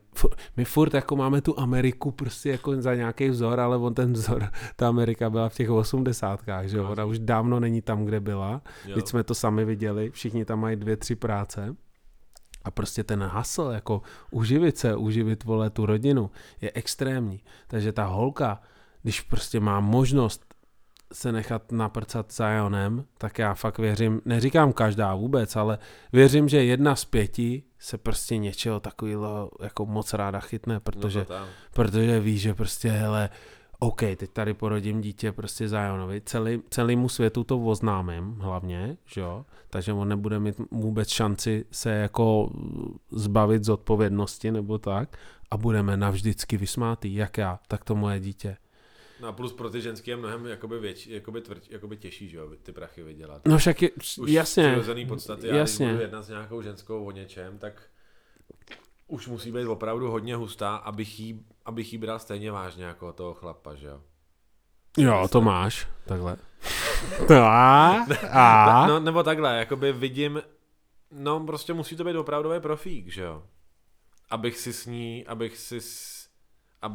My 0.56 0.64
furt 0.64 0.94
jako 0.94 1.16
máme 1.16 1.40
tu 1.40 1.60
Ameriku 1.60 2.10
prostě 2.10 2.51
jako 2.51 2.82
za 2.82 2.94
nějaký 2.94 3.28
vzor, 3.28 3.60
ale 3.60 3.76
on 3.76 3.94
ten 3.94 4.12
vzor, 4.12 4.51
ta 4.76 4.89
Amerika 4.89 5.31
byla 5.31 5.48
v 5.48 5.55
těch 5.55 5.70
osmdesátkách, 5.70 6.66
že 6.66 6.76
jo. 6.76 6.89
Ona 6.90 7.05
už 7.05 7.18
dávno 7.18 7.60
není 7.60 7.82
tam, 7.82 8.05
kde 8.05 8.20
byla. 8.20 8.62
Jo. 8.86 8.94
Teď 8.94 9.06
jsme 9.06 9.24
to 9.24 9.35
sami 9.35 9.64
viděli, 9.64 10.10
všichni 10.10 10.44
tam 10.44 10.60
mají 10.60 10.76
dvě, 10.76 10.97
tři 10.97 11.14
práce. 11.14 11.76
A 12.64 12.70
prostě 12.70 13.05
ten 13.05 13.22
hasl, 13.22 13.70
jako 13.74 14.02
uživit 14.31 14.78
se, 14.78 14.97
uživit, 14.97 15.44
vole, 15.44 15.70
tu 15.70 15.86
rodinu, 15.86 16.31
je 16.60 16.70
extrémní. 16.74 17.40
Takže 17.66 17.93
ta 17.93 18.05
holka, 18.05 18.60
když 19.02 19.20
prostě 19.20 19.60
má 19.60 19.81
možnost 19.81 20.53
se 21.15 21.32
nechat 21.32 21.73
naprcat 21.73 22.32
Zionem, 22.32 23.05
tak 23.19 23.39
já 23.39 23.55
fakt 23.55 23.78
věřím, 23.78 24.20
neříkám 24.24 24.73
každá 24.73 25.15
vůbec, 25.15 25.57
ale 25.57 25.78
věřím, 26.12 26.49
že 26.49 26.65
jedna 26.65 26.97
z 26.97 27.05
pěti 27.05 27.62
se 27.78 27.99
prostě 27.99 28.39
něčeho 28.39 28.81
takového 28.81 29.51
jako 29.62 29.86
moc 29.86 30.15
ráda 30.15 30.41
chytne, 30.41 30.81
protože 30.81 31.27
No 31.31 31.36
protože 31.73 32.20
ví, 32.20 32.39
že 32.39 32.55
prostě, 32.55 32.91
hele, 32.91 33.31
OK, 33.78 34.01
teď 34.01 34.31
tady 34.32 34.55
porodím 34.55 35.01
dítě 35.01 35.32
prostě 35.32 35.69
Zionovi, 35.69 36.23
celý, 36.27 36.62
celému 36.70 37.09
světu 37.09 37.45
to 37.45 37.59
oznámím 37.65 38.36
hlavně, 38.41 38.97
že 39.07 39.20
jo, 39.20 39.45
takže 39.70 39.93
on 39.93 40.09
nebude 40.09 40.39
mít 40.39 40.57
vůbec 40.70 41.09
šanci 41.09 41.65
se 41.70 41.91
jako 41.91 42.51
zbavit 43.11 43.65
z 43.65 43.69
odpovědnosti 43.69 44.51
nebo 44.51 44.78
tak. 44.78 45.16
A 45.51 45.57
budeme 45.57 45.97
navždycky 45.97 46.57
vysmátý, 46.57 47.15
jak 47.15 47.39
já, 47.39 47.59
tak 47.69 47.85
to 47.85 47.95
moje 47.95 48.20
dítě. 48.20 48.57
No 49.25 49.31
a 49.31 49.33
plus 49.33 49.53
pro 49.53 49.71
ty 49.71 49.81
ženský 49.81 50.11
je 50.11 50.17
mnohem 50.17 50.47
jakoby 50.47 50.79
větší, 50.79 51.13
jakoby, 51.13 51.41
tvrd, 51.41 51.71
jakoby 51.71 51.97
těžší, 51.97 52.29
že 52.29 52.37
jo, 52.37 52.51
ty 52.63 52.73
prachy 52.73 53.03
vydělat. 53.03 53.47
No 53.47 53.59
však 53.59 53.83
je, 53.83 53.91
Už 53.91 54.31
jasně, 54.31 54.69
přirozený 54.69 55.07
podstaty, 55.07 55.49
já 55.49 55.57
jasně. 55.57 55.87
když 55.87 55.93
budu 55.93 56.03
jednat 56.03 56.23
s 56.23 56.29
nějakou 56.29 56.63
ženskou 56.63 57.05
o 57.05 57.11
něčem, 57.11 57.59
tak 57.59 57.83
už 59.07 59.29
musí 59.29 59.53
být 59.53 59.67
opravdu 59.67 60.11
hodně 60.11 60.37
hustá, 60.37 60.77
abych 60.77 61.21
jí, 61.21 61.47
abych 61.65 61.93
jí 61.93 61.99
bral 61.99 62.19
stejně 62.19 62.53
vážně 62.53 62.85
jako 62.85 63.13
toho 63.13 63.35
chlapa, 63.35 63.75
že 63.75 63.87
jo. 63.87 64.01
jo, 64.99 65.29
to 65.29 65.41
máš, 65.41 65.89
takhle. 66.05 66.37
To 67.29 67.35
a, 67.35 68.07
a, 68.31 68.87
No, 68.87 69.01
nebo 69.01 69.23
takhle, 69.23 69.59
jakoby 69.59 69.93
vidím, 69.93 70.43
no 71.11 71.41
prostě 71.41 71.73
musí 71.73 71.97
to 71.97 72.05
být 72.05 72.17
opravdový 72.17 72.61
profík, 72.61 73.09
že 73.09 73.23
jo. 73.23 73.43
Abych 74.31 74.59
si 74.59 74.73
s 74.73 74.87
ní, 74.87 75.27
abych 75.27 75.57
si, 75.57 75.81
s, 75.81 76.27
ab, 76.83 76.93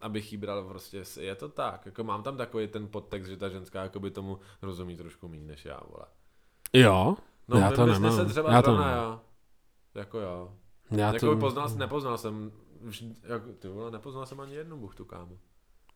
abych 0.00 0.32
jí 0.32 0.38
bral 0.38 0.64
prostě, 0.68 1.02
je 1.20 1.34
to 1.34 1.48
tak, 1.48 1.86
jako 1.86 2.04
mám 2.04 2.22
tam 2.22 2.36
takový 2.36 2.68
ten 2.68 2.88
podtext, 2.88 3.30
že 3.30 3.36
ta 3.36 3.48
ženská 3.48 3.82
jakoby 3.82 4.10
tomu 4.10 4.38
rozumí 4.62 4.96
trošku 4.96 5.28
méně 5.28 5.44
než 5.46 5.64
já, 5.64 5.80
vole. 5.90 6.04
jo, 6.72 7.16
No, 7.48 7.58
já 7.58 7.70
to 7.70 7.86
nemám, 7.86 8.16
se 8.16 8.24
třeba 8.26 8.52
já 8.52 8.62
to 8.62 8.70
zrovna, 8.70 8.90
nemám. 8.90 9.04
jo. 9.12 9.20
Jako 9.94 10.18
jo. 10.20 10.52
Já 10.90 11.12
jako 11.14 11.26
to, 11.26 11.36
poznal, 11.36 11.68
nepoznal 11.68 12.18
jsem, 12.18 12.52
jako, 13.22 13.52
ty 13.58 13.68
vole, 13.68 13.90
nepoznal 13.90 14.26
jsem 14.26 14.40
ani 14.40 14.54
jednu 14.54 14.76
buchtu, 14.76 15.04
kámo. 15.04 15.38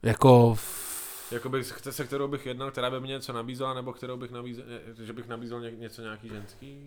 jako, 0.03 0.55
v- 0.55 1.03
Jakoby 1.33 1.65
se, 1.65 2.05
kterou 2.07 2.29
bych 2.29 2.47
jednal, 2.47 2.71
která 2.71 2.91
by 2.91 3.01
mi 3.01 3.09
něco 3.09 3.33
nabízela, 3.33 3.75
nebo 3.75 3.93
kterou 3.93 4.17
bych 4.17 4.31
nabízel, 4.31 4.65
že 5.03 5.13
bych 5.13 5.29
nabízel 5.29 5.61
ně, 5.61 5.71
něco 5.71 6.03
nějaký 6.03 6.29
ženský. 6.29 6.79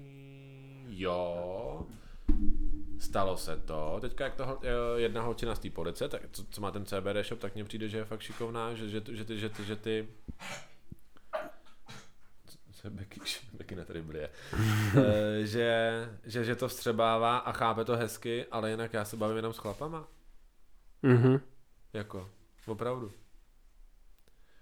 Jo. 0.88 1.86
Stalo 3.00 3.38
se 3.38 3.58
to. 3.58 3.98
Teďka 4.02 4.24
jak 4.24 4.40
hol- 4.40 4.60
eh, 4.64 5.02
jedna 5.02 5.22
holčina 5.22 5.56
z 5.56 5.60
té 5.60 5.70
police, 5.70 6.10
tak, 6.10 6.22
co, 6.32 6.46
co, 6.46 6.62
má 6.62 6.72
ten 6.72 6.86
CBD 6.86 7.24
shop, 7.24 7.40
tak 7.40 7.56
mně 7.56 7.64
přijde, 7.64 7.90
že 7.90 7.98
je 7.98 8.06
fakt 8.06 8.22
šikovná, 8.22 8.74
že, 8.74 8.90
že, 8.90 9.02
že, 9.12 9.26
ty, 9.26 9.40
že, 9.40 9.50
ty, 9.50 9.66
že 9.66 9.76
ty 9.76 10.08
se 12.72 12.90
Becky, 12.90 13.20
Becky 13.54 13.76
na 13.76 13.86
tady 13.86 14.02
blije. 14.02 14.30
Eh, 14.98 15.46
že, 15.46 15.92
že, 16.24 16.44
že 16.46 16.56
to 16.56 16.68
vstřebává 16.68 17.38
a 17.38 17.52
chápe 17.52 17.86
to 17.86 17.96
hezky, 17.98 18.46
ale 18.46 18.72
jinak 18.72 18.94
já 18.94 19.06
se 19.06 19.18
bavím 19.18 19.38
jenom 19.38 19.54
s 19.54 19.58
chlapama. 19.58 20.08
mhm. 21.02 21.40
Jako, 21.94 22.30
opravdu. 22.66 23.12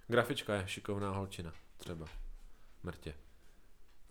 Grafička 0.08 0.56
je 0.56 0.68
šikovná 0.68 1.12
holčina, 1.12 1.54
třeba. 1.78 2.06
Mrtě. 2.84 3.14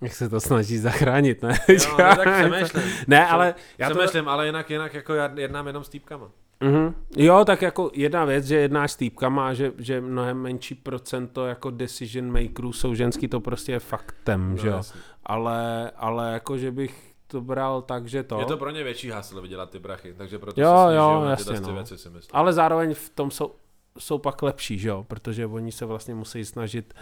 Jak 0.03 0.15
se 0.15 0.29
to 0.29 0.41
snaží 0.41 0.79
zachránit, 0.79 1.43
ne? 1.43 1.59
Jo, 1.69 1.77
no, 1.91 1.97
tak 1.97 2.35
přemýšlím. 2.35 2.83
ne, 3.07 3.27
ale 3.27 3.55
já 3.79 3.89
to... 3.89 3.95
Přemýšlím, 3.95 4.29
ale 4.29 4.47
jinak, 4.47 4.71
jinak 4.71 4.95
jako 4.95 5.15
já 5.15 5.31
jednám 5.37 5.67
jenom 5.67 5.85
s 5.85 5.89
týpkama. 5.89 6.31
Mhm. 6.61 6.95
Jo, 7.17 7.45
tak 7.45 7.63
jako 7.63 7.91
jedna 7.95 8.25
věc, 8.25 8.45
že 8.45 8.57
jednáš 8.57 8.93
s 8.93 8.97
týpkama 8.97 9.49
a 9.49 9.53
že, 9.55 9.73
že 9.79 10.01
mnohem 10.01 10.39
menší 10.39 10.75
procento 10.75 11.47
jako 11.47 11.71
decision 11.71 12.33
makerů 12.33 12.73
jsou 12.73 12.95
ženský, 12.95 13.29
to 13.29 13.41
prostě 13.41 13.73
je 13.73 13.79
faktem, 13.79 14.59
že 14.59 14.69
jo. 14.69 14.77
No. 14.77 14.83
Ale, 15.27 15.91
ale 15.97 16.33
jako, 16.33 16.59
že 16.59 16.71
bych 16.71 17.13
to 17.27 17.41
bral 17.41 17.83
tak, 17.83 18.07
že 18.09 18.23
to... 18.23 18.39
Je 18.39 18.45
to 18.45 18.57
pro 18.57 18.71
ně 18.71 18.85
větší 18.85 19.11
hasl 19.11 19.41
vydělat 19.41 19.71
ty 19.71 19.79
brachy, 19.79 20.15
takže 20.19 20.39
proto 20.39 20.61
Jo, 20.61 20.85
se 20.89 20.97
jo, 20.97 21.25
jasně, 21.31 21.61
no. 21.61 21.75
věci 21.75 21.99
si 21.99 22.11
myslím. 22.11 22.31
Ale 22.37 22.53
zároveň 22.53 22.95
v 22.95 23.09
tom 23.09 23.31
jsou, 23.31 23.55
jsou 23.99 24.19
pak 24.19 24.43
lepší, 24.43 24.79
že 24.79 24.89
jo, 24.89 25.05
protože 25.09 25.47
oni 25.47 25.73
se 25.73 25.87
vlastně 25.87 26.15
musí 26.15 26.45
snažit 26.45 26.95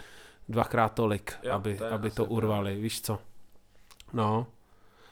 dvakrát 0.51 0.93
tolik, 0.93 1.33
Jo, 1.43 1.51
aby, 1.51 1.75
to 1.75 1.93
aby 1.93 2.11
to 2.11 2.25
urvali, 2.25 2.75
víš 2.75 3.01
co. 3.01 3.19
No. 4.13 4.47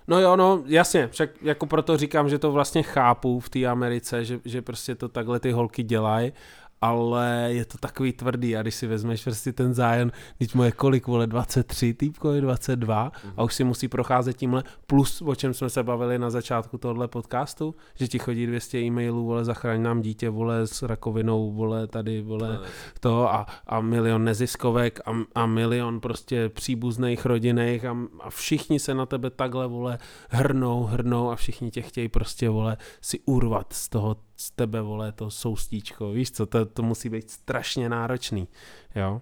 No 0.07 0.19
jo, 0.19 0.35
no 0.35 0.63
jasně, 0.65 1.07
však 1.07 1.29
jako 1.41 1.65
proto 1.65 1.97
říkám, 1.97 2.29
že 2.29 2.39
to 2.39 2.51
vlastně 2.51 2.83
chápu 2.83 3.39
v 3.39 3.49
té 3.49 3.65
Americe, 3.65 4.25
že, 4.25 4.39
že 4.45 4.61
prostě 4.61 4.95
to 4.95 5.09
takhle 5.09 5.39
ty 5.39 5.51
holky 5.51 5.83
dělají, 5.83 6.33
ale 6.81 7.47
je 7.49 7.65
to 7.65 7.77
takový 7.77 8.13
tvrdý. 8.13 8.57
A 8.57 8.61
když 8.61 8.75
si 8.75 8.87
vezmeš 8.87 9.23
prostě 9.23 9.53
ten 9.53 9.73
zájem, 9.73 10.11
když 10.37 10.53
mu 10.53 10.63
je 10.63 10.71
kolik, 10.71 11.07
vole, 11.07 11.27
23, 11.27 11.93
týpko 11.93 12.31
je 12.31 12.41
22 12.41 13.11
a 13.37 13.43
už 13.43 13.53
si 13.53 13.63
musí 13.63 13.87
procházet 13.87 14.37
tímhle, 14.37 14.63
plus 14.87 15.21
o 15.21 15.35
čem 15.35 15.53
jsme 15.53 15.69
se 15.69 15.83
bavili 15.83 16.19
na 16.19 16.29
začátku 16.29 16.77
tohle 16.77 17.07
podcastu, 17.07 17.75
že 17.95 18.07
ti 18.07 18.19
chodí 18.19 18.47
200 18.47 18.79
e-mailů, 18.79 19.25
vole, 19.25 19.45
zachraň 19.45 19.81
nám 19.81 20.01
dítě, 20.01 20.29
vole, 20.29 20.67
s 20.67 20.81
rakovinou, 20.81 21.51
vole, 21.51 21.87
tady, 21.87 22.21
vole, 22.21 22.59
To 22.99 23.09
to 23.09 23.33
a, 23.33 23.45
a 23.67 23.81
milion 23.81 24.23
neziskovek 24.23 24.99
a, 25.05 25.11
a 25.35 25.45
milion 25.45 25.99
prostě 25.99 26.49
příbuzných 26.49 27.25
rodinných 27.25 27.85
a, 27.85 27.97
a 28.19 28.29
všichni 28.29 28.79
se 28.79 28.93
na 28.93 29.05
tebe 29.05 29.29
takhle, 29.29 29.67
vole, 29.67 29.97
hrnou, 30.29 30.83
hrnou 30.83 31.31
a 31.31 31.35
všichni 31.35 31.71
tě 31.71 31.81
chtějí 31.81 32.07
prostě, 32.07 32.49
vole, 32.49 32.77
si 33.01 33.19
urvat 33.25 33.73
z 33.73 33.89
toho, 33.89 34.15
z 34.39 34.51
tebe, 34.51 34.81
vole, 34.81 35.11
to 35.11 35.31
soustíčko, 35.31 36.11
víš 36.11 36.31
co, 36.31 36.45
to, 36.45 36.65
to 36.65 36.83
musí 36.83 37.09
být 37.09 37.31
strašně 37.31 37.89
náročný, 37.89 38.47
jo, 38.95 39.21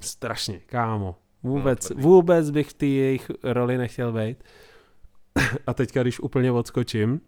strašně, 0.00 0.60
kámo, 0.66 1.16
vůbec, 1.42 1.86
tvrdý. 1.86 2.02
vůbec 2.02 2.50
bych 2.50 2.68
v 2.68 2.74
té 2.74 2.86
jejich 2.86 3.30
roli 3.42 3.78
nechtěl 3.78 4.12
být 4.12 4.44
a 5.66 5.74
teďka, 5.74 6.02
když 6.02 6.20
úplně 6.20 6.52
odskočím, 6.52 7.20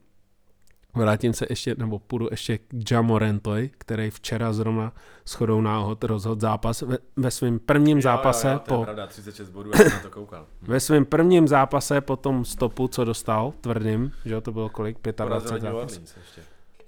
Vrátím 0.96 1.32
se 1.32 1.46
ještě, 1.50 1.74
nebo 1.78 1.98
půjdu 1.98 2.28
ještě 2.30 2.58
k 2.58 2.90
Jamorentoy, 2.90 3.70
který 3.78 4.10
včera 4.10 4.52
zrovna 4.52 4.92
shodou 5.26 5.60
náhod 5.60 6.04
rozhodl 6.04 6.40
zápas 6.40 6.82
ve, 6.82 6.98
ve 7.16 7.30
svém 7.30 7.58
prvním 7.58 8.02
zápase 8.02 8.48
jo, 8.48 8.52
jo, 8.52 8.58
to 8.58 8.74
je 8.74 8.78
po, 8.78 8.84
pravda, 8.84 9.06
36 9.06 9.50
bodů, 9.50 9.70
já 9.74 9.78
jsem 9.78 9.92
na 9.92 9.98
to 9.98 10.10
koukal. 10.10 10.46
ve 10.62 10.80
svém 10.80 11.04
prvním 11.04 11.48
zápase 11.48 12.00
po 12.00 12.16
tom 12.16 12.44
stopu, 12.44 12.88
co 12.88 13.04
dostal, 13.04 13.52
tvrdým, 13.60 14.12
že 14.24 14.34
jo, 14.34 14.40
to 14.40 14.52
bylo 14.52 14.68
kolik, 14.68 14.98
25 15.02 15.16
Porazili 15.16 15.60
New 15.60 15.72
zápas. 15.72 16.00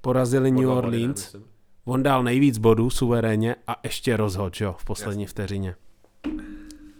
Porazili 0.07 0.53
Po 0.53 0.61
New 0.61 0.71
Orleans, 0.71 1.37
on 1.85 2.03
dal 2.03 2.23
nejvíc 2.23 2.59
bodů 2.59 2.91
suverénně 2.91 3.57
a 3.67 3.81
ještě 3.85 4.17
rozhod, 4.17 4.61
jo, 4.61 4.77
v 4.79 4.85
poslední 4.85 5.23
Jasně. 5.23 5.31
vteřině. 5.31 5.75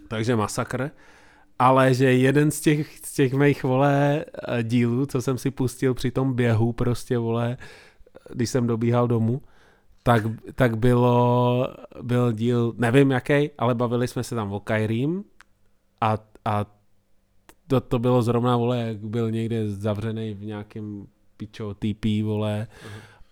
Takže 0.07 0.35
masakr. 0.35 0.91
Ale 1.59 1.93
že 1.93 2.13
jeden 2.13 2.51
z 2.51 2.61
těch, 2.61 2.97
z 2.97 3.13
těch 3.13 3.33
mých, 3.33 3.63
vole, 3.63 4.25
eh, 4.47 4.63
dílů, 4.63 5.05
co 5.05 5.21
jsem 5.21 5.37
si 5.37 5.51
pustil 5.51 5.93
při 5.93 6.11
tom 6.11 6.33
běhu, 6.33 6.73
prostě, 6.73 7.17
vole, 7.17 7.57
když 8.33 8.49
jsem 8.49 8.67
dobíhal 8.67 9.07
domů, 9.07 9.41
tak, 10.03 10.23
tak 10.55 10.77
bylo, 10.77 11.67
byl 12.01 12.31
díl, 12.31 12.73
nevím 12.77 13.11
jaký, 13.11 13.49
ale 13.57 13.75
bavili 13.75 14.07
jsme 14.07 14.23
se 14.23 14.35
tam 14.35 14.51
o 14.51 14.59
Kairim 14.59 15.23
a, 16.01 16.17
a 16.45 16.65
to, 17.67 17.81
to 17.81 17.99
bylo 17.99 18.21
zrovna, 18.21 18.57
vole, 18.57 18.77
jak 18.77 18.97
byl 18.97 19.31
někde 19.31 19.69
zavřený 19.69 20.33
v 20.33 20.45
nějakém 20.45 21.07
pičo 21.37 21.73
TP, 21.73 22.05
vole, 22.23 22.67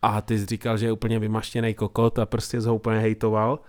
a 0.01 0.21
ty 0.21 0.39
jsi 0.39 0.45
říkal, 0.45 0.77
že 0.77 0.85
je 0.85 0.91
úplně 0.91 1.19
vymaštěný 1.19 1.73
kokot 1.73 2.19
a 2.19 2.25
prostě 2.25 2.61
jsi 2.61 2.67
ho 2.67 2.75
úplně 2.75 2.99
hejtoval. 2.99 3.59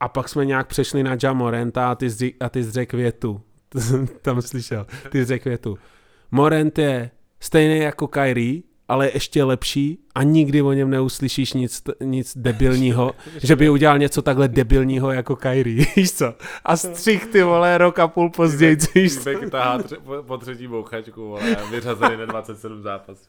A 0.00 0.08
pak 0.08 0.28
jsme 0.28 0.46
nějak 0.46 0.66
přešli 0.66 1.02
na 1.02 1.16
Jamorenta 1.22 1.90
a 1.90 1.94
ty 1.94 2.10
jsi, 2.10 2.34
a 2.40 2.48
ty 2.48 2.64
jsi 2.64 2.70
řekl 2.70 2.96
větu. 2.96 3.40
Tam 4.22 4.42
slyšel. 4.42 4.86
Ty 5.10 5.18
jsi 5.18 5.24
řekl 5.24 5.48
větu. 5.48 5.78
Morent 6.30 6.78
je 6.78 7.10
stejný 7.40 7.78
jako 7.78 8.08
Kyrie, 8.08 8.62
ale 8.90 9.06
je 9.06 9.16
ještě 9.16 9.44
lepší 9.44 9.98
a 10.14 10.22
nikdy 10.22 10.62
o 10.62 10.72
něm 10.72 10.90
neuslyšíš 10.90 11.52
nic, 11.52 11.82
nic 12.00 12.36
debilního, 12.36 13.12
že 13.42 13.56
by 13.56 13.70
udělal 13.70 13.98
něco 13.98 14.22
takhle 14.22 14.48
debilního 14.48 15.12
jako 15.12 15.36
Kyrie, 15.36 15.86
víš 15.96 16.12
co? 16.12 16.34
A 16.64 16.76
střih 16.76 17.26
ty 17.26 17.42
vole 17.42 17.78
rok 17.78 17.98
a 17.98 18.08
půl 18.08 18.30
později, 18.30 18.76
víš 18.94 19.18
co? 19.18 19.30
Tahá 19.50 19.78
tře- 19.78 20.22
po, 20.22 20.38
třetí 20.38 20.66
bouchačku, 20.66 21.28
vole, 21.28 21.56
vyřazený 21.70 22.16
na 22.16 22.26
27 22.26 22.82
zápasů. 22.82 23.24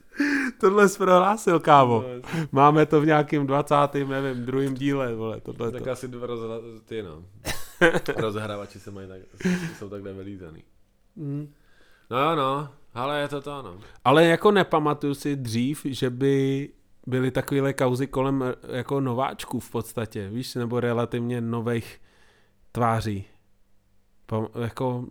Tohle 0.60 0.88
jsi 0.88 0.98
prohlásil, 0.98 1.60
kámo. 1.60 2.04
Máme 2.52 2.86
to 2.86 3.00
v 3.00 3.06
nějakým 3.06 3.46
20. 3.46 3.74
nevím, 4.08 4.44
druhým 4.44 4.74
díle, 4.74 5.14
vole, 5.14 5.40
tohle 5.40 5.72
Tak 5.72 5.86
asi 5.88 6.08
dva 6.08 6.26
rozhra... 6.26 6.54
ty 6.84 7.02
no. 7.02 7.22
Rozehrávači 8.16 8.80
se 8.80 8.90
mají 8.90 9.08
tak, 9.08 9.18
jsou 9.78 9.88
takhle 9.88 10.12
vylízaný. 10.12 10.64
Mm. 11.16 11.52
No 12.10 12.18
jo 12.18 12.36
no, 12.36 12.68
ale 12.94 13.20
je 13.20 13.28
to 13.28 13.40
to 13.40 13.62
no. 13.62 13.78
Ale 14.04 14.24
jako 14.24 14.50
nepamatuju 14.50 15.14
si 15.14 15.36
dřív, 15.36 15.82
že 15.84 16.10
by 16.10 16.68
byly 17.06 17.30
takovéhle 17.30 17.72
kauzy 17.72 18.06
kolem 18.06 18.42
eh, 18.42 18.76
jako 18.76 19.00
nováčků 19.00 19.60
v 19.60 19.70
podstatě, 19.70 20.28
víš, 20.28 20.54
nebo 20.54 20.80
relativně 20.80 21.40
nových 21.40 22.00
tváří. 22.72 23.24
Pam, 24.26 24.48
jako, 24.60 25.04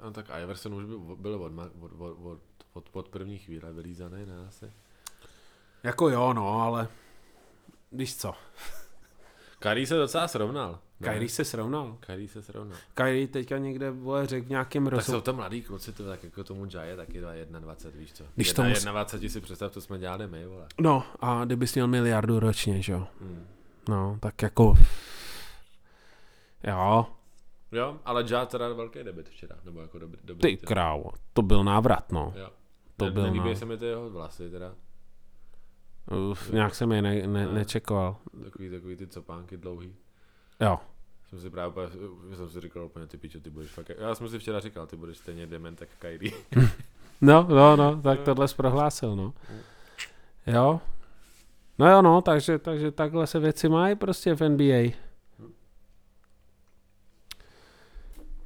A 0.00 0.10
tak 0.10 0.30
Iverson 0.42 0.74
už 0.74 0.84
by 0.84 0.94
byl 1.16 1.34
od, 1.34 1.52
od, 1.80 1.92
od, 1.98 2.18
od, 2.20 2.38
od, 2.72 2.88
od 2.92 3.08
první 3.08 3.38
chvíle 3.38 3.72
vylízaný, 3.72 4.26
ne 4.26 4.46
asi. 4.48 4.72
jako 5.82 6.08
jo, 6.08 6.32
no, 6.32 6.62
ale 6.62 6.88
víš 7.92 8.16
co, 8.16 8.34
Kyrie 9.64 9.86
se 9.86 9.96
docela 9.96 10.28
srovnal. 10.28 10.78
ne? 11.00 11.08
Kyrie 11.08 11.28
se 11.28 11.44
srovnal. 11.44 11.96
Kyrie 12.06 12.28
se 12.28 12.42
srovnal. 12.42 12.78
Kyrie 12.94 13.28
teďka 13.28 13.58
někde 13.58 13.90
vole, 13.90 14.26
řekl 14.26 14.46
v 14.46 14.50
nějakém 14.50 14.84
Tak 14.84 14.92
jsou 14.92 14.96
rozhovoru. 14.96 15.22
to 15.22 15.32
mladý 15.32 15.62
kluci, 15.62 15.92
to 15.92 16.04
tak 16.04 16.24
jako 16.24 16.44
tomu 16.44 16.66
Jaya 16.74 16.96
taky 16.96 17.20
21, 17.20 18.00
víš 18.00 18.12
co. 18.12 18.24
Když 18.24 18.32
Když 18.34 18.52
to 18.52 18.62
to 18.62 18.68
mus- 18.68 18.84
21 18.84 19.28
si 19.32 19.40
představ, 19.40 19.72
to 19.72 19.80
jsme 19.80 19.98
dělali 19.98 20.26
my, 20.28 20.46
vole. 20.46 20.66
No 20.80 21.04
a 21.20 21.44
kdybys 21.44 21.74
měl 21.74 21.86
miliardu 21.86 22.40
ročně, 22.40 22.82
že 22.82 22.92
jo. 22.92 23.06
Hmm. 23.20 23.46
No, 23.88 24.18
tak 24.20 24.42
jako... 24.42 24.74
Jo, 26.64 27.06
Jo, 27.72 27.98
ale 28.04 28.22
Ja 28.22 28.46
teda 28.46 28.68
velký 28.70 29.02
debit 29.02 29.28
včera, 29.28 29.56
nebo 29.64 29.80
jako 29.80 29.98
dobrý, 29.98 30.20
dobrý 30.24 30.56
ty 30.56 30.66
krávo, 30.66 31.10
to 31.32 31.42
byl 31.42 31.64
návrat, 31.64 32.12
no. 32.12 32.32
Jo. 32.36 32.48
To 32.96 33.04
ne, 33.04 33.10
byl 33.10 33.22
nelíbí 33.22 33.48
na- 33.48 33.54
se 33.54 33.64
mi 33.64 33.76
ty 33.78 33.84
jeho 33.84 34.10
vlasy 34.10 34.50
teda. 34.50 34.74
Uf, 36.30 36.50
nějak 36.50 36.74
jsem 36.74 36.92
je 36.92 37.02
ne, 37.02 37.26
ne, 37.26 37.46
nečekoval. 37.46 38.16
Takový, 38.44 38.70
takový 38.70 38.96
ty 38.96 39.06
copánky 39.06 39.56
dlouhý. 39.56 39.94
Jo, 40.60 40.78
Jsem 41.28 41.40
si 41.40 41.50
právě, 41.50 41.88
jsem 42.34 42.48
si 42.50 42.60
říkal 42.60 42.84
úplně, 42.84 43.06
ty 43.06 43.16
pičo, 43.16 43.40
ty 43.40 43.50
budeš 43.50 43.70
fakt, 43.70 43.90
já 43.98 44.14
jsem 44.14 44.28
si 44.28 44.38
včera 44.38 44.60
říkal, 44.60 44.86
ty 44.86 44.96
budeš 44.96 45.18
stejně 45.18 45.46
dement 45.46 45.80
jak 45.80 45.90
Kyrie. 45.98 46.32
No, 47.20 47.46
no, 47.50 47.76
no, 47.76 48.02
tak 48.02 48.20
tohle 48.20 48.48
jsi 48.48 48.54
prohlásil, 48.54 49.16
no. 49.16 49.34
Jo. 50.46 50.80
No 51.78 51.90
jo, 51.90 52.02
no, 52.02 52.22
takže, 52.22 52.58
takže 52.58 52.90
takhle 52.90 53.26
se 53.26 53.38
věci 53.38 53.68
mají 53.68 53.96
prostě 53.96 54.34
v 54.34 54.48
NBA. 54.48 54.92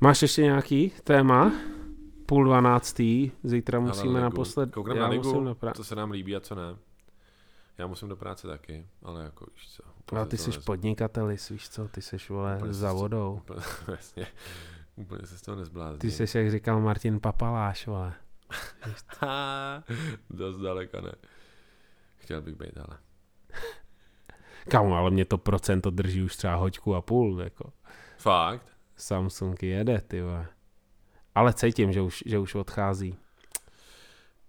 Máš 0.00 0.22
ještě 0.22 0.42
nějaký 0.42 0.92
téma? 1.04 1.52
Půl 2.26 2.44
dvanáctý, 2.44 3.30
zítra 3.42 3.80
musíme 3.80 4.20
naposled... 4.20 4.70
Koukneme 4.70 5.00
na 5.00 5.08
ligu, 5.08 5.24
musím 5.24 5.44
napra- 5.44 5.72
co 5.74 5.84
se 5.84 5.94
nám 5.94 6.10
líbí 6.10 6.36
a 6.36 6.40
co 6.40 6.54
ne. 6.54 6.76
Já 7.78 7.86
musím 7.86 8.08
do 8.08 8.16
práce 8.16 8.48
taky, 8.48 8.86
ale 9.02 9.24
jako 9.24 9.46
víš 9.54 9.68
co. 9.70 9.82
se 10.14 10.26
ty 10.26 10.38
jsi 10.38 10.50
podnikatelis, 10.60 11.48
víš 11.48 11.68
co, 11.68 11.88
ty 11.88 12.02
jsi 12.02 12.16
vole 12.28 12.56
Úplně 12.56 12.72
za 12.72 12.92
vodou. 12.92 13.34
Úplně, 13.34 13.60
jasně, 13.88 14.26
úplně 14.96 15.26
se 15.26 15.38
z 15.38 15.42
toho 15.42 15.56
nezblázním. 15.56 15.98
Ty 15.98 16.10
jsi, 16.10 16.38
jak 16.38 16.50
říkal 16.50 16.80
Martin 16.80 17.20
Papaláš, 17.20 17.86
vole. 17.86 18.14
Dost 20.30 20.60
daleka 20.60 21.00
ne. 21.00 21.12
Chtěl 22.16 22.42
bych 22.42 22.54
být, 22.54 22.78
ale. 22.78 22.98
Kámo, 24.68 24.94
ale 24.94 25.10
mě 25.10 25.24
to 25.24 25.38
procento 25.38 25.90
drží 25.90 26.22
už 26.22 26.36
třeba 26.36 26.54
hoďku 26.54 26.94
a 26.94 27.02
půl, 27.02 27.40
jako. 27.40 27.72
Fakt? 28.18 28.66
Samsung 28.96 29.62
jede, 29.62 30.00
ty 30.00 30.22
vole. 30.22 30.48
Ale 31.34 31.52
cítím, 31.52 31.92
že 31.92 32.00
už, 32.00 32.22
že 32.26 32.38
už 32.38 32.54
odchází. 32.54 33.18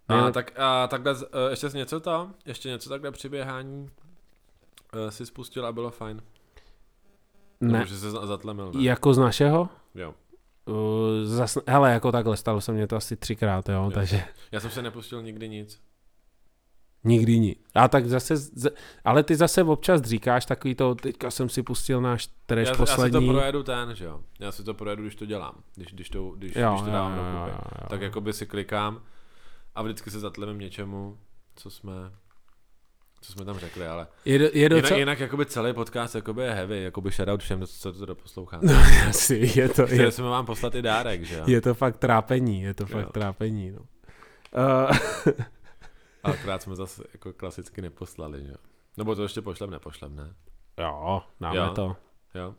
A, 0.10 0.26
Ne- 0.26 0.32
tak, 0.32 0.60
a 0.60 0.88
takhle, 0.88 1.16
eh, 1.22 1.50
ještě 1.50 1.68
něco 1.74 2.00
to, 2.00 2.30
ještě 2.46 2.70
něco 2.70 2.90
takhle 2.90 3.12
při 3.12 3.30
běhání 3.30 3.90
uh, 4.94 5.10
si 5.10 5.26
spustil 5.26 5.66
a 5.66 5.72
bylo 5.72 5.92
fajn. 5.92 6.22
Ne, 7.62 7.72
Nebo, 7.74 7.86
že 7.86 7.98
se 7.98 8.12
za- 8.12 8.26
zatlemil, 8.26 8.72
ne? 8.76 8.84
jako 8.84 9.14
z 9.14 9.18
našeho? 9.18 9.70
Jo. 9.96 10.14
Uh, 10.66 10.76
zas, 11.24 11.58
hele, 11.68 11.92
jako 11.92 12.12
takhle, 12.12 12.38
stalo 12.38 12.62
se 12.62 12.72
mě 12.72 12.88
to 12.88 12.96
asi 12.96 13.16
třikrát, 13.16 13.70
jo, 13.70 13.84
Jo. 13.84 13.92
takže 13.92 14.24
Já 14.52 14.60
jsem 14.60 14.72
se 14.72 14.82
nepustil 14.82 15.22
nikdy 15.24 15.50
nic. 15.50 15.82
nikdy 17.04 17.40
ní. 17.40 17.56
A 17.76 17.88
tak 17.88 18.06
zase, 18.06 18.38
z, 18.38 18.70
ale 19.06 19.24
ty 19.24 19.36
zase 19.36 19.64
občas 19.64 20.02
říkáš 20.02 20.46
takový 20.46 20.76
to, 20.76 20.96
teďka 20.96 21.32
jsem 21.32 21.50
si 21.50 21.64
pustil 21.64 22.02
náš 22.02 22.30
trash 22.46 22.66
Já, 22.66 22.72
já 22.72 22.74
si 22.74 22.78
poslední. 22.78 23.28
to 23.28 23.34
projedu 23.34 23.64
ten, 23.64 23.96
že 23.96 24.06
jo. 24.06 24.22
Já 24.40 24.52
si 24.52 24.64
to 24.64 24.74
projedu, 24.74 25.04
když 25.04 25.16
to 25.16 25.26
dělám. 25.26 25.56
Když, 25.76 25.88
když, 25.94 26.10
to, 26.10 26.30
když, 26.30 26.56
jo, 26.56 26.70
když 26.72 26.82
to 26.82 26.88
jo, 26.88 26.94
dávám 26.94 27.18
jo, 27.18 27.24
do 27.24 27.30
jo, 27.30 27.38
kupy. 27.40 27.52
jo, 27.52 27.58
jo. 27.82 27.88
Tak 27.90 28.02
jakoby 28.02 28.34
si 28.34 28.46
klikám 28.46 29.02
a 29.76 29.82
vždycky 29.84 30.12
se 30.12 30.20
zatlemím 30.20 30.60
něčemu, 30.60 31.20
co 31.56 31.70
jsme 31.70 31.94
co 33.22 33.32
jsme 33.32 33.46
tam 33.46 33.60
řekli, 33.60 33.88
ale 33.88 34.08
Je, 34.26 34.40
je 34.44 34.52
jinak, 34.64 34.82
docela... 34.82 35.00
jinak 35.00 35.20
jakoby 35.20 35.46
celý 35.46 35.74
podcast 35.74 36.16
jakoby 36.16 36.42
je 36.44 36.52
heavy, 36.52 36.84
jakoby 36.84 37.12
shoutout 37.12 37.42
všem, 37.42 37.66
co 37.68 37.94
to 37.94 38.06
doposlouchá. 38.06 38.60
No, 38.64 38.74
asi, 39.10 39.52
je 39.56 39.70
to, 39.70 39.82
je, 39.88 40.12
jsme 40.12 40.30
vám 40.30 40.46
poslat 40.46 40.76
i 40.76 40.82
dárek, 40.82 41.24
že 41.24 41.38
jo? 41.38 41.44
je 41.48 41.62
to 41.62 41.74
fakt 41.74 41.98
trápení, 41.98 42.62
je 42.62 42.74
to 42.74 42.86
fakt 42.86 43.06
Jo. 43.06 43.10
trápení, 43.12 43.72
no. 43.72 43.80
Uh, 43.80 44.98
Ale 46.24 46.34
akorát 46.38 46.62
jsme 46.62 46.76
zase 46.76 47.04
jako 47.14 47.34
klasicky 47.34 47.82
neposlali, 47.82 48.46
že? 48.46 48.54
Nebo 48.98 49.16
to 49.16 49.24
ještě 49.24 49.42
pošlem, 49.42 49.70
nepošlem, 49.70 50.16
ne? 50.16 50.34
jo, 50.80 51.22
dáme 51.40 51.58
Jo. 51.58 51.72
to. 51.76 51.96
Jo? 52.36 52.56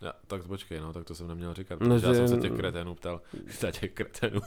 Ja, 0.00 0.12
tak 0.26 0.46
počkej, 0.46 0.80
no, 0.80 0.92
tak 0.92 1.04
to 1.04 1.14
jsem 1.14 1.28
neměl 1.28 1.54
říkat, 1.54 1.80
No, 1.80 1.86
no, 1.88 1.94
protože 1.94 2.06
já 2.06 2.12
že- 2.12 2.18
jsem 2.18 2.28
se 2.28 2.48
těch 2.48 2.52
kreténů 2.58 2.94
ptal. 2.94 3.20
Za 3.60 3.70
těch 3.70 3.92
kreténů. 3.92 4.40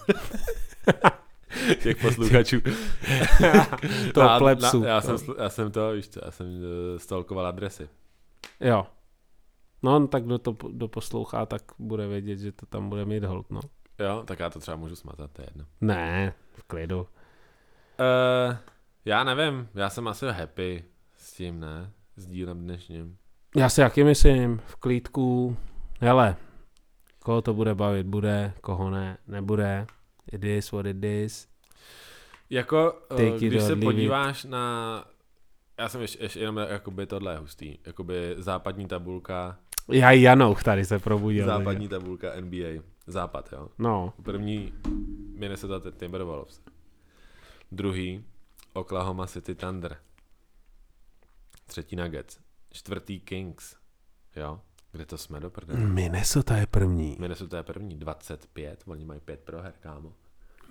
těch 1.84 1.98
posluchačů. 2.02 2.61
to 4.14 4.24
Na- 4.24 4.40
plepsu. 4.40 4.80
Na, 4.80 4.88
já, 4.90 5.02
jsem, 5.02 5.18
já 5.38 5.50
jsem 5.50 5.72
to, 5.72 5.92
víš 5.92 6.10
co, 6.10 6.19
já 6.26 6.32
jsem 6.32 6.48
uh, 6.48 6.98
stalkoval 6.98 7.48
adresy. 7.48 7.90
Jo. 8.60 8.88
No, 9.84 10.00
no, 10.00 10.08
tak 10.08 10.24
kdo 10.24 10.38
to 10.38 10.53
po- 10.53 10.69
doposlouchá, 10.72 11.45
tak 11.45 11.61
bude 11.80 12.08
vědět, 12.08 12.38
že 12.40 12.52
to 12.52 12.66
tam 12.66 12.90
bude 12.90 13.06
mít 13.06 13.24
hold, 13.24 13.52
no. 13.52 13.60
Jo, 14.00 14.24
tak 14.27 14.40
já 14.40 14.50
to 14.50 14.60
třeba 14.60 14.77
můžu 14.77 14.95
smazat, 14.95 15.32
to 15.32 15.42
je 15.42 15.48
jedno. 15.52 15.66
Ne, 15.82 16.34
v 16.53 16.64
klidu. 16.64 17.00
Uh, 17.00 18.56
já 19.06 19.24
nevím, 19.24 19.68
já 19.76 19.90
jsem 19.90 20.08
asi 20.08 20.26
happy 20.26 20.84
s 21.18 21.34
tím, 21.34 21.60
ne? 21.60 21.92
S 22.16 22.27
dílem 22.27 22.60
dnešním. 22.64 23.18
Já 23.56 23.69
si 23.69 23.82
jaký 23.82 24.03
myslím, 24.03 24.61
v 24.66 24.76
klídku, 24.76 25.58
hele, 26.02 26.35
koho 27.19 27.42
to 27.42 27.53
bude 27.53 27.76
bavit, 27.76 28.08
bude, 28.08 28.53
koho 28.61 28.90
ne, 28.90 29.18
nebude, 29.27 29.88
it 30.32 30.44
is 30.44 30.72
what 30.72 30.85
it 30.85 31.03
is. 31.03 31.48
Jako, 32.49 33.01
Take 33.07 33.27
it 33.35 33.41
když 33.43 33.61
se 33.61 33.67
leave 33.67 33.82
it. 33.82 33.83
podíváš 33.83 34.43
na... 34.43 35.06
Já 35.80 35.90
jsem 35.90 36.01
ještě, 36.01 36.24
ještě 36.24 36.40
jenom, 36.40 36.57
jakoby 36.57 37.06
tohle 37.06 37.33
je 37.33 37.38
hustý. 37.38 37.77
Jakoby 37.85 38.35
západní 38.38 38.88
tabulka, 38.88 39.57
Já 39.91 40.11
i 40.11 40.22
Janouch 40.22 40.64
tady 40.64 40.85
se 40.85 40.99
probudil. 40.99 41.45
západní 41.45 41.88
tabulka 41.88 42.41
NBA. 42.41 42.83
Západ, 43.07 43.49
jo. 43.51 43.59
takže- 43.59 43.74
No, 43.77 44.14
První 44.24 44.74
Minnesota 45.38 45.91
Timberwolves. 45.91 46.61
Druhý 47.72 48.24
Oklahoma 48.74 49.27
City 49.27 49.56
Thunder. 49.56 49.98
Třetí 51.65 51.95
Nuggets. 51.95 52.40
Čtvrtý 52.72 53.19
Kings. 53.19 53.75
Jo. 54.35 54.61
Kde 54.91 55.06
to 55.06 55.17
jsme 55.17 55.40
do 55.40 55.49
prdele? 55.49 55.80
Minnesota 55.80 56.57
je 56.57 56.67
první. 56.67 57.17
Minnesota 57.19 57.57
je 57.57 57.64
první, 57.64 57.95
25. 57.98 58.83
Oni 58.85 59.06
mají 59.06 59.19
5 59.19 59.40
proher, 59.40 59.74
kámo. 59.80 60.14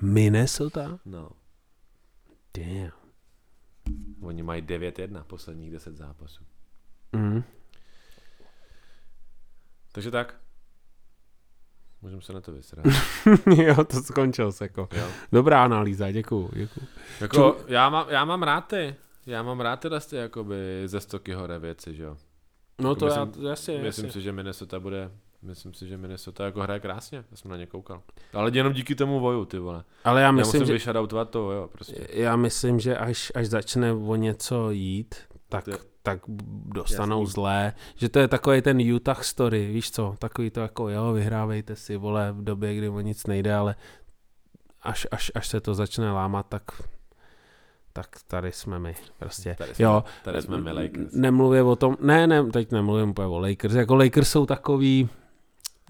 Minnesota? 0.03 0.99
No. 1.05 1.31
Damn. 2.59 2.91
Oni 4.23 4.43
mají 4.43 4.63
9-1, 4.63 5.25
posledních 5.25 5.71
10 5.73 5.97
zápasů. 5.97 6.45
Mm. 7.13 7.43
Takže 9.93 10.11
tak. 10.11 10.41
Můžeme 12.03 12.23
se 12.23 12.33
na 12.33 12.41
to 12.41 12.53
vysrat. 12.53 12.87
jo, 13.57 13.85
to 13.85 14.03
skončil 14.03 14.53
se 14.53 14.65
jako. 14.65 14.89
Jo. 14.93 15.09
Dobrá 15.33 15.65
analýza, 15.65 16.11
děkuju, 16.13 16.51
děkuju. 16.55 16.87
Jako, 17.21 17.57
já, 17.67 17.91
mám, 17.91 18.07
já 18.09 18.25
mám 18.25 18.43
rád 18.43 18.61
ty, 18.61 18.97
Já 19.27 19.43
mám 19.43 19.61
rád 19.61 19.81
teda 19.81 20.01
ty 20.01 20.17
jakoby 20.17 20.83
ze 20.87 21.01
stoky 21.01 21.33
hore 21.33 21.59
věci, 21.59 21.95
že 21.95 22.03
jo. 22.03 22.17
No 22.79 22.95
to 22.95 23.07
Myslím- 23.07 23.33
já, 23.45 23.49
jasně, 23.51 23.79
Myslím 23.79 23.87
jasně. 24.07 24.13
si, 24.13 24.21
že 24.21 24.33
Minnesota 24.33 24.81
bude, 24.81 25.11
myslím 25.45 25.75
si, 25.75 25.89
že 25.89 25.97
Minnesota 25.97 26.45
jako 26.45 26.61
hraje 26.61 26.81
krásně, 26.81 27.25
já 27.31 27.37
jsem 27.37 27.51
na 27.51 27.57
ně 27.57 27.67
koukal. 27.67 28.03
Ale 28.33 28.51
jenom 28.55 28.73
díky 28.73 28.95
tomu 28.95 29.21
voju, 29.21 29.45
ty 29.45 29.59
vole. 29.59 29.85
Ale 30.05 30.21
já 30.21 30.27
Já 30.27 30.33
myslím, 30.33 30.61
musím 30.63 30.79
že, 30.79 30.93
to, 31.31 31.53
jo, 31.53 31.69
prostě. 31.73 32.07
já 32.13 32.37
myslím, 32.37 32.81
že 32.81 32.97
až, 32.97 33.33
až 33.35 33.47
začne 33.47 33.93
o 33.93 34.17
něco 34.17 34.71
jít, 34.71 35.15
tak, 35.49 35.67
je- 35.67 35.79
tak 36.03 36.19
dostanou 36.67 37.21
Jasný. 37.21 37.33
zlé. 37.33 37.73
Že 37.97 38.09
to 38.09 38.19
je 38.19 38.29
takový 38.29 38.63
ten 38.63 38.93
Utah 38.95 39.25
story, 39.25 39.67
víš 39.73 39.91
co, 39.91 40.15
takový 40.19 40.51
to 40.51 40.61
jako 40.61 40.89
jo, 40.89 41.13
vyhrávejte 41.13 41.77
si, 41.77 41.97
vole, 41.97 42.33
v 42.33 42.45
době, 42.45 42.75
kdy 42.75 42.89
o 42.89 43.01
nic 43.01 43.27
nejde, 43.27 43.55
ale 43.55 43.75
až, 44.83 45.07
až, 45.11 45.33
až 45.35 45.49
se 45.49 45.61
to 45.61 45.75
začne 45.75 46.13
lámat, 46.13 46.47
tak 46.49 46.63
tak 47.97 48.07
tady 48.27 48.53
jsme 48.53 48.79
my, 48.79 48.95
prostě. 49.19 49.55
Tady 49.59 49.75
jsme, 49.75 49.85
Jo, 49.85 50.05
tady 50.25 50.43
jsme 50.43 50.61
my 50.61 50.73
Lakers. 50.73 51.13
Nemluvě 51.13 51.63
o 51.63 51.77
tom, 51.77 51.97
ne, 52.01 52.27
ne, 52.27 52.45
teď 52.45 52.73
nemluvím 52.73 53.11
úplně 53.11 53.27
o 53.29 53.39
Lakers, 53.39 53.75
jako 53.75 53.95
Lakers 53.95 54.29
jsou 54.31 54.47
takový, 54.47 55.09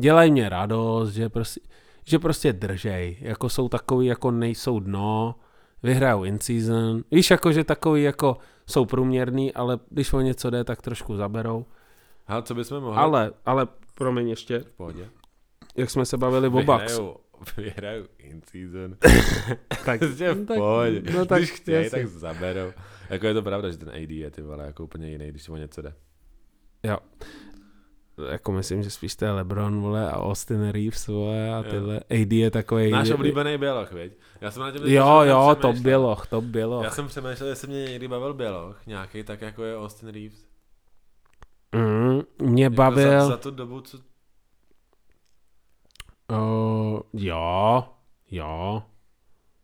dělají 0.00 0.30
mě 0.32 0.48
radost, 0.48 1.10
že 1.12 1.28
prostě, 1.28 1.60
že 2.04 2.18
prostě 2.18 2.52
držej, 2.52 3.16
jako 3.20 3.48
jsou 3.48 3.68
takový, 3.68 4.06
jako 4.06 4.30
nejsou 4.30 4.80
dno, 4.80 5.34
vyhrajou 5.82 6.24
in 6.24 6.38
season, 6.40 7.02
víš, 7.10 7.30
jako, 7.30 7.52
že 7.52 7.64
takový, 7.64 8.02
jako 8.02 8.36
jsou 8.66 8.84
průměrný, 8.84 9.54
ale 9.54 9.78
když 9.90 10.12
o 10.12 10.20
něco 10.20 10.50
jde, 10.50 10.64
tak 10.64 10.82
trošku 10.82 11.16
zaberou, 11.16 11.66
Hele, 12.26 12.42
co 12.42 12.54
bychom 12.54 12.80
mohli? 12.80 12.96
ale, 12.98 13.32
ale, 13.46 13.66
promiň 13.94 14.28
ještě, 14.28 14.58
V 14.58 14.72
pohodě. 14.76 15.08
jak 15.76 15.90
jsme 15.90 16.04
se 16.06 16.16
bavili 16.16 16.48
o 16.48 16.62
Bucks, 16.62 17.00
Vyhrajou, 17.56 18.04
in 18.18 18.42
season. 18.50 18.96
tak, 19.84 19.98
Prostě 20.00 20.32
v 20.34 20.38
no 20.38 20.46
tak- 20.46 20.56
pohodě. 20.58 21.02
no 21.14 21.26
tak 21.26 21.38
Když 21.38 21.50
chtějí, 21.50 21.90
tak 21.90 22.06
zaberou. 22.06 22.72
Jako 23.10 23.26
je 23.26 23.34
to 23.34 23.42
pravda, 23.42 23.70
že 23.70 23.78
ten 23.78 23.88
AD 23.88 24.10
je 24.10 24.30
ty 24.30 24.42
vole 24.42 24.66
jako 24.66 24.84
úplně 24.84 25.10
jiný, 25.10 25.28
když 25.28 25.48
o 25.48 25.56
něco 25.56 25.82
jde. 25.82 25.94
jo, 26.82 26.96
jako 28.30 28.52
myslím, 28.52 28.82
že 28.82 28.90
spíš 28.90 29.16
to 29.16 29.24
je 29.24 29.30
LeBron, 29.30 29.80
vole, 29.80 30.10
a 30.10 30.16
Austin 30.16 30.68
Reeves, 30.70 31.06
vole, 31.06 31.54
a 31.54 31.56
Jo. 31.56 31.62
tyhle, 31.70 31.96
AD 31.96 32.32
je 32.32 32.50
takový, 32.50 32.90
Náš 32.90 33.10
oblíbený 33.10 33.58
Běloch, 33.58 33.92
viď? 33.92 34.12
Já 34.40 34.50
jsem 34.50 34.62
na 34.62 34.70
tě 34.70 34.78
jo, 34.84 35.20
jo, 35.20 35.56
to 35.60 35.72
Běloch, 35.72 36.26
to 36.26 36.40
Běloch. 36.40 36.84
Já 36.84 36.90
jsem 36.90 37.06
přemýšlel, 37.08 37.48
jestli 37.48 37.68
mě 37.68 37.84
někdy 37.84 38.08
bavil 38.08 38.34
Běloch, 38.34 38.86
nějaký 38.86 39.22
tak 39.22 39.40
jako 39.40 39.64
je 39.64 39.76
Austin 39.78 40.08
Reeves. 40.08 40.46
Mm, 41.74 42.22
mě 42.50 42.64
Jako 42.64 42.74
bavil, 42.76 43.20
Za, 43.20 43.26
za 43.26 43.36
tu 43.36 43.50
dobu, 43.50 43.80
co... 43.80 43.98
uh, 46.30 47.00
jo, 47.12 47.84
jo. 48.30 48.82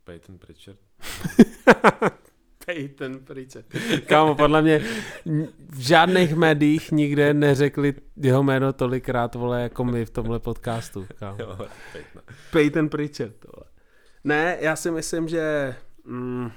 Peyton 0.04 0.38
Pritchard. 0.38 0.78
Peyton 2.66 3.18
Pritchard. 3.18 3.66
Kámo, 4.06 4.34
podle 4.34 4.62
mě 4.62 4.78
v 5.68 5.78
žádných 5.78 6.34
médiích 6.34 6.92
nikde 6.92 7.34
neřekli 7.34 7.94
jeho 8.16 8.42
jméno 8.42 8.72
tolikrát, 8.72 9.34
vole, 9.34 9.62
jako 9.62 9.84
my 9.84 10.04
v 10.04 10.10
tomhle 10.10 10.38
podcastu. 10.38 11.06
Kámo. 11.18 11.36
Jo, 11.40 11.56
Peyton. 11.92 12.22
Peyton 12.52 12.88
Pritchard, 12.88 13.44
vole. 13.44 13.66
Ne, 14.24 14.56
já 14.60 14.76
si 14.76 14.90
myslím, 14.90 15.28
že 15.28 15.74
mm, 16.04 16.50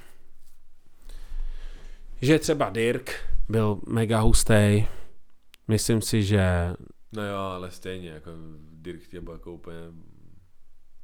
že 2.22 2.40
třeba 2.40 2.70
Dirk 2.70 3.12
byl 3.50 3.80
mega 3.88 4.20
hustý. 4.20 4.86
Myslím 5.68 6.02
si, 6.02 6.24
že 6.24 6.74
No 7.16 7.28
jo, 7.28 7.38
ale 7.38 7.72
stejně, 7.72 8.10
jako 8.10 8.32
Dirk 8.72 9.08
tě 9.08 9.22
byl 9.22 9.34
jako 9.34 9.54
úplně... 9.54 9.78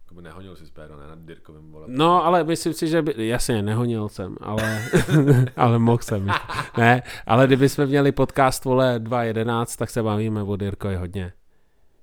Jako 0.10 0.16
by 0.16 0.22
nehonil 0.22 0.56
si 0.56 0.66
spéro, 0.66 0.98
ne? 0.98 1.08
Na 1.08 1.16
Dirkovým 1.16 1.72
vole. 1.72 1.86
No, 1.90 2.26
ale 2.26 2.44
myslím 2.44 2.74
si, 2.74 2.88
že 2.88 3.02
by, 3.02 3.28
jasně, 3.28 3.62
nehonil 3.62 4.10
jsem, 4.10 4.36
ale, 4.42 4.82
ale 5.56 5.80
mohl 5.80 5.98
jsem. 5.98 6.32
Ne, 6.78 7.04
ale 7.28 7.48
kdyby 7.48 7.70
jsme 7.70 7.86
měli 7.86 8.12
podcast, 8.12 8.66
vole, 8.66 9.00
2.11, 9.00 9.78
tak 9.78 9.90
se 9.90 10.04
bavíme 10.04 10.44
o 10.44 10.56
Dirkovi 10.56 10.96
hodně. 10.96 11.34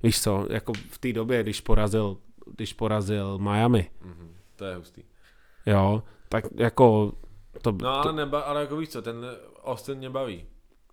Víš 0.03 0.23
co, 0.23 0.47
jako 0.51 0.73
v 0.91 0.99
té 0.99 1.13
době, 1.13 1.43
když 1.43 1.61
porazil, 1.61 2.17
když 2.57 2.73
porazil 2.73 3.39
Miami, 3.39 3.91
Mhm, 4.05 4.35
to 4.57 4.65
je 4.65 4.77
hustý. 4.77 5.03
jo, 5.67 6.03
tak 6.29 6.45
jako 6.57 7.13
to, 7.63 7.73
No 7.73 7.79
to 7.79 7.89
ale, 7.89 8.13
neba, 8.13 8.41
ale 8.41 8.61
jako 8.61 8.77
víš 8.77 8.89
co, 8.89 9.03
ten 9.03 9.27
Austin 9.65 9.99
mě 9.99 10.11
baví. 10.11 10.45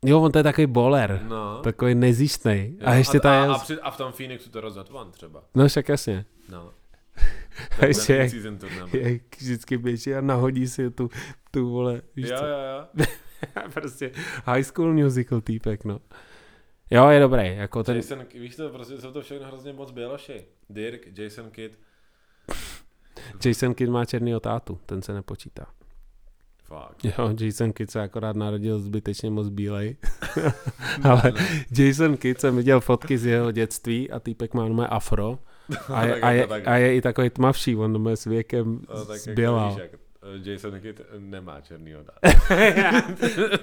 jo, 0.05 0.21
on 0.21 0.31
to 0.31 0.39
je 0.39 0.43
takový 0.43 0.67
boler, 0.67 1.21
No. 1.27 1.59
takový. 1.63 1.91
Jo, 1.91 2.67
A 2.85 2.93
ještě 2.93 3.17
a, 3.17 3.21
ta 3.21 3.31
a, 3.41 3.43
je, 3.45 3.49
a, 3.49 3.57
při, 3.57 3.79
a 3.79 3.91
v 3.91 3.97
tom 3.97 4.11
Phoenixu 4.11 4.49
to 4.49 4.61
rozhodl 4.61 4.97
on 4.97 5.11
třeba. 5.11 5.43
no 5.55 5.67
však 5.67 5.89
jasně. 5.89 6.25
No. 6.49 6.69
A 7.71 7.79
Ten 7.79 7.89
jak, 7.89 8.29
season 8.29 8.57
tournament. 8.57 8.93
jak 8.93 9.21
vždycky 9.37 9.77
běží 9.77 10.13
a 10.15 10.21
nahodí 10.21 10.67
si 10.67 10.91
tu, 10.91 11.09
tu 11.51 11.69
vole, 11.69 12.01
víš 12.15 12.29
Jo, 12.29 12.37
co. 12.37 12.45
jo, 12.45 12.57
jo. 12.97 13.05
prostě 13.73 14.11
high 14.45 14.63
school 14.63 14.93
musical 14.93 15.41
týpek, 15.41 15.85
no. 15.85 15.99
Jo, 16.91 17.09
je 17.09 17.19
dobrý, 17.19 17.55
jako 17.55 17.83
ten, 17.83 17.95
Jason, 17.95 18.25
víš 18.33 18.55
to, 18.55 18.69
prostě 18.69 19.01
jsou 19.01 19.11
to 19.11 19.21
všechno 19.21 19.47
hrozně 19.47 19.73
moc 19.73 19.91
běloši. 19.91 20.45
Dirk, 20.69 21.17
Jason 21.17 21.49
Kidd. 21.51 21.75
Jason 23.45 23.73
Kidd 23.73 23.91
má 23.91 24.05
černýho 24.05 24.39
tátu, 24.39 24.79
ten 24.85 25.01
se 25.01 25.13
nepočítá. 25.13 25.65
Fakt. 26.63 27.05
Jo, 27.05 27.35
Jason 27.39 27.73
Kidd 27.73 27.91
se 27.91 28.01
akorát 28.01 28.35
narodil 28.35 28.79
zbytečně 28.79 29.29
moc 29.29 29.49
bílej. 29.49 29.97
Ale 31.03 31.33
Jason 31.77 32.17
Kidd 32.17 32.39
jsem 32.41 32.55
viděl 32.57 32.79
fotky 32.81 33.17
z 33.17 33.25
jeho 33.25 33.51
dětství 33.51 34.11
a 34.11 34.19
týpek 34.19 34.53
má 34.53 34.67
nové 34.67 34.87
afro. 34.87 35.39
A 35.93 36.05
je, 36.05 36.13
a, 36.21 36.31
je, 36.31 36.47
a 36.47 36.75
je 36.75 36.95
i 36.95 37.01
takový 37.01 37.29
tmavší, 37.29 37.75
on 37.75 38.01
má 38.01 38.15
s 38.15 38.25
věkem 38.25 38.79
No, 38.89 39.15
jako 39.25 39.79
jak 39.79 39.91
eh, 39.93 40.51
Jason 40.51 40.79
Kidd 40.79 41.01
nemá 41.17 41.61
černýho 41.61 42.01
dát. 42.03 42.33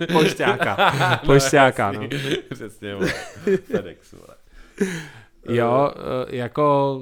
Pošťáka, 0.12 0.76
pošťáka, 1.26 1.92
no. 1.92 2.02
jasný. 2.02 2.36
Přesně, 2.50 2.94
vole. 2.94 3.12
FedEx, 3.64 4.12
vole. 4.12 4.34
Jo, 5.48 5.90
eh, 5.96 6.36
jako, 6.36 7.00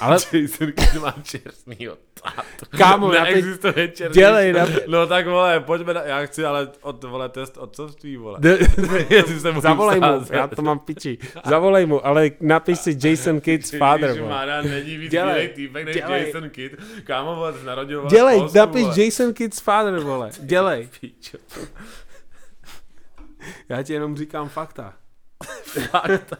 ale 0.00 0.14
Jason 0.32 0.72
Kidd 0.72 0.94
má 1.02 1.14
černýho 1.22 1.96
tátu. 2.22 2.66
kámo, 2.78 3.08
Neexistuje 3.12 3.88
černý. 3.88 4.14
dělej, 4.14 4.52
napi- 4.52 4.80
No 4.86 5.06
tak 5.06 5.26
vole, 5.26 5.60
pojďme 5.60 5.94
na, 5.94 6.02
já 6.02 6.26
chci 6.26 6.44
ale 6.44 6.68
od, 6.80 7.04
vole, 7.04 7.28
test 7.28 7.56
otcovství, 7.58 8.16
vole. 8.16 8.38
D- 8.40 8.58
Jestli 9.10 9.40
se 9.40 9.52
Zavolej 9.60 10.00
mu, 10.00 10.24
já 10.30 10.46
to 10.46 10.62
mám 10.62 10.78
piči. 10.78 11.18
Zavolej 11.46 11.86
mu, 11.86 12.06
ale 12.06 12.30
napiš 12.40 12.78
si 12.78 12.98
Jason 13.08 13.40
Kidd's 13.40 13.70
father. 13.78 14.08
vole. 14.08 14.18
Ježišmarja, 14.18 14.62
není 14.62 14.96
víc 14.96 15.10
Dělej, 15.10 15.48
týpek 15.48 15.84
než 15.84 15.96
dělej. 15.96 16.26
Jason 16.26 16.50
Kidd. 16.50 16.74
Kámo, 17.04 17.36
vole, 17.36 17.54
narodil 17.64 17.98
vole, 18.00 18.10
Dělej, 18.10 18.38
Polsku, 18.38 18.58
napiš 18.58 18.82
vole. 18.82 19.04
Jason 19.04 19.32
Kidd's 19.34 19.60
father, 19.60 20.00
vole. 20.00 20.30
Dělej. 20.40 20.88
Já 23.68 23.82
ti 23.82 23.92
jenom 23.92 24.16
říkám 24.16 24.48
fakta. 24.48 24.94
Fakt. 25.90 26.32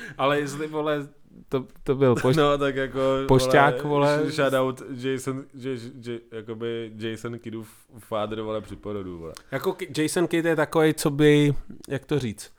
Ale 0.18 0.40
jestli, 0.40 0.66
vole, 0.66 1.08
to, 1.48 1.66
to 1.82 1.94
byl 1.94 2.14
pošt... 2.22 2.36
No 2.36 2.58
tak 2.58 2.76
jako, 2.76 3.00
Pošťák, 3.28 3.84
vole. 3.84 4.22
sh- 4.24 4.30
Shoutout 4.30 4.82
Jason, 4.90 5.44
J, 5.54 5.78
J, 6.06 6.20
jakoby 6.32 6.92
Jason 6.96 7.38
Kiddův 7.38 7.68
father, 7.98 8.40
vole, 8.40 8.60
při 8.60 8.76
porodu, 8.76 9.18
vole. 9.18 9.32
Jako 9.50 9.76
Jason 9.98 10.26
Kidd 10.26 10.46
je 10.46 10.56
takový, 10.56 10.94
co 10.94 11.10
by, 11.10 11.54
jak 11.88 12.04
to 12.04 12.18
říct, 12.18 12.52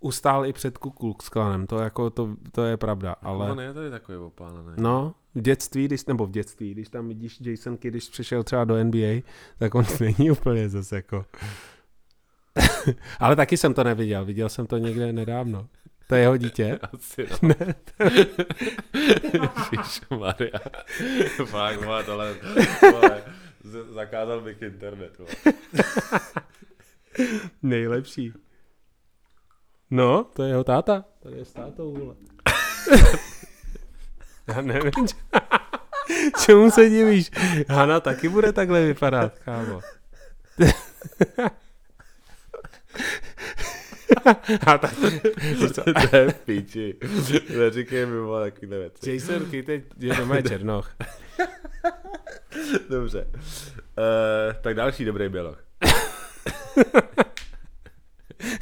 ustál 0.00 0.46
i 0.46 0.52
před 0.52 0.78
Ku 0.78 0.90
Klux 0.90 1.28
Klanem, 1.28 1.66
to, 1.66 1.78
jako, 1.78 2.10
to, 2.10 2.28
to 2.52 2.62
je 2.62 2.76
pravda, 2.76 3.12
Ale... 3.22 3.50
On 3.52 3.60
je 3.60 3.74
tady 3.74 3.90
takový 3.90 4.18
opálený. 4.18 4.72
no, 4.76 5.14
v 5.34 5.40
dětství, 5.40 5.84
když, 5.84 6.04
nebo 6.06 6.26
v 6.26 6.30
dětství, 6.30 6.70
když 6.70 6.88
tam 6.88 7.08
vidíš 7.08 7.40
Jason 7.40 7.76
Kidd, 7.76 7.92
když 7.92 8.08
přišel 8.08 8.42
třeba 8.42 8.64
do 8.64 8.84
NBA, 8.84 9.22
tak 9.58 9.74
on 9.74 9.84
není 10.00 10.30
úplně 10.30 10.68
zase 10.68 10.96
jako... 10.96 11.24
ale 13.20 13.36
taky 13.36 13.56
jsem 13.56 13.74
to 13.74 13.84
neviděl, 13.84 14.24
viděl 14.24 14.48
jsem 14.48 14.66
to 14.66 14.78
někde 14.78 15.12
nedávno. 15.12 15.66
To 16.14 16.18
je 16.18 16.22
jeho 16.22 16.36
dítě? 16.36 16.78
Asi 16.94 17.26
no. 17.42 17.48
ne. 17.48 17.74
Maria. 20.18 20.58
Fakt, 21.44 21.84
vole, 21.84 22.04
tohle, 22.04 22.34
zakázal 23.90 24.40
bych 24.40 24.62
internet. 24.62 25.20
Nejlepší. 27.62 28.32
No, 29.90 30.24
to 30.24 30.42
je 30.42 30.48
jeho 30.48 30.64
táta. 30.64 31.04
Tady 31.22 31.36
je 31.36 31.44
s 31.44 31.52
tátou, 31.52 31.92
vole. 31.92 32.14
Já 34.46 34.60
nevím, 34.60 34.92
č- 35.08 35.16
čemu 36.44 36.70
se 36.70 36.88
divíš. 36.88 37.30
Hana 37.68 38.00
taky 38.00 38.28
bude 38.28 38.52
takhle 38.52 38.86
vypadat, 38.86 39.38
kámo. 39.38 39.80
A 44.66 44.78
tak, 44.78 44.94
to 46.10 46.16
je 46.16 46.34
píči. 46.44 46.94
Neříkej 47.58 48.06
mi, 48.06 48.18
vole, 48.18 48.50
takovýhle 48.50 48.78
věci. 48.78 49.12
Jason 49.12 49.50
Kidd 49.50 49.68
je, 49.68 49.82
doma 50.16 50.40
černoch. 50.48 50.90
Dobře. 52.90 53.26
Uh, 53.98 54.54
tak 54.60 54.74
další 54.74 55.04
dobrý 55.04 55.28
běloch. 55.28 55.64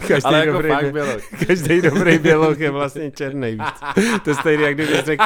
Každý 0.08 0.24
Ale 0.24 0.39
jako 0.39 0.52
dobrý, 0.52 0.68
fakt 0.68 0.84
bě- 0.84 0.92
běloch. 0.92 1.22
každý 1.47 1.81
dobrý 1.82 2.18
běloch 2.18 2.58
je 2.58 2.70
vlastně 2.70 3.10
černý. 3.10 3.50
Víc. 3.50 4.05
To 4.24 4.31
je 4.31 4.34
stejný, 4.36 4.62
jak 4.62 4.74
kdybych 4.74 5.05
řekl, 5.05 5.24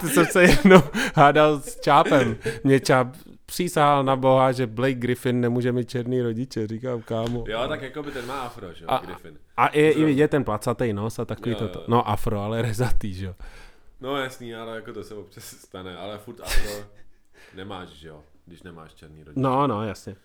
to 0.00 0.08
jsem 0.08 0.26
se 0.26 0.42
jednou 0.42 0.82
hádal 1.14 1.60
s 1.60 1.80
Čápem. 1.80 2.36
Mě 2.64 2.80
Čáp 2.80 3.06
přísahal 3.54 4.04
na 4.04 4.16
boha, 4.16 4.52
že 4.52 4.66
Blake 4.66 4.94
Griffin 4.94 5.40
nemůže 5.40 5.72
mít 5.72 5.90
černý 5.90 6.22
rodiče, 6.22 6.66
říkám 6.66 7.02
kámo. 7.02 7.44
Jo, 7.48 7.64
tak 7.68 7.82
jako 7.82 8.02
by 8.02 8.10
ten 8.10 8.26
má 8.26 8.40
afro, 8.40 8.72
že 8.72 8.84
A- 8.88 8.98
Griffin. 9.06 9.38
A 9.56 9.76
je 9.76 9.92
i 9.92 10.04
vidět 10.04 10.30
ten 10.30 10.44
placatý 10.44 10.92
nos 10.92 11.18
a 11.18 11.24
takový 11.24 11.50
Jo, 11.50 11.58
toto. 11.58 11.78
jo. 11.78 11.84
No 11.88 12.08
afro, 12.08 12.40
ale 12.40 12.62
rezatý, 12.62 13.14
že 13.14 13.26
jo. 13.26 13.34
No 14.00 14.16
jasný, 14.16 14.54
ale 14.54 14.76
jako 14.76 14.92
to 14.92 15.04
se 15.04 15.14
občas 15.14 15.44
stane, 15.44 15.96
ale 15.96 16.18
furt 16.18 16.40
afro 16.40 16.70
nemáš, 17.54 17.88
že 17.88 18.08
jo, 18.08 18.22
když 18.46 18.62
nemáš 18.62 18.94
černý 18.94 19.24
rodiče. 19.24 19.40
No, 19.40 19.66
no, 19.66 19.86
jasně. 19.86 20.16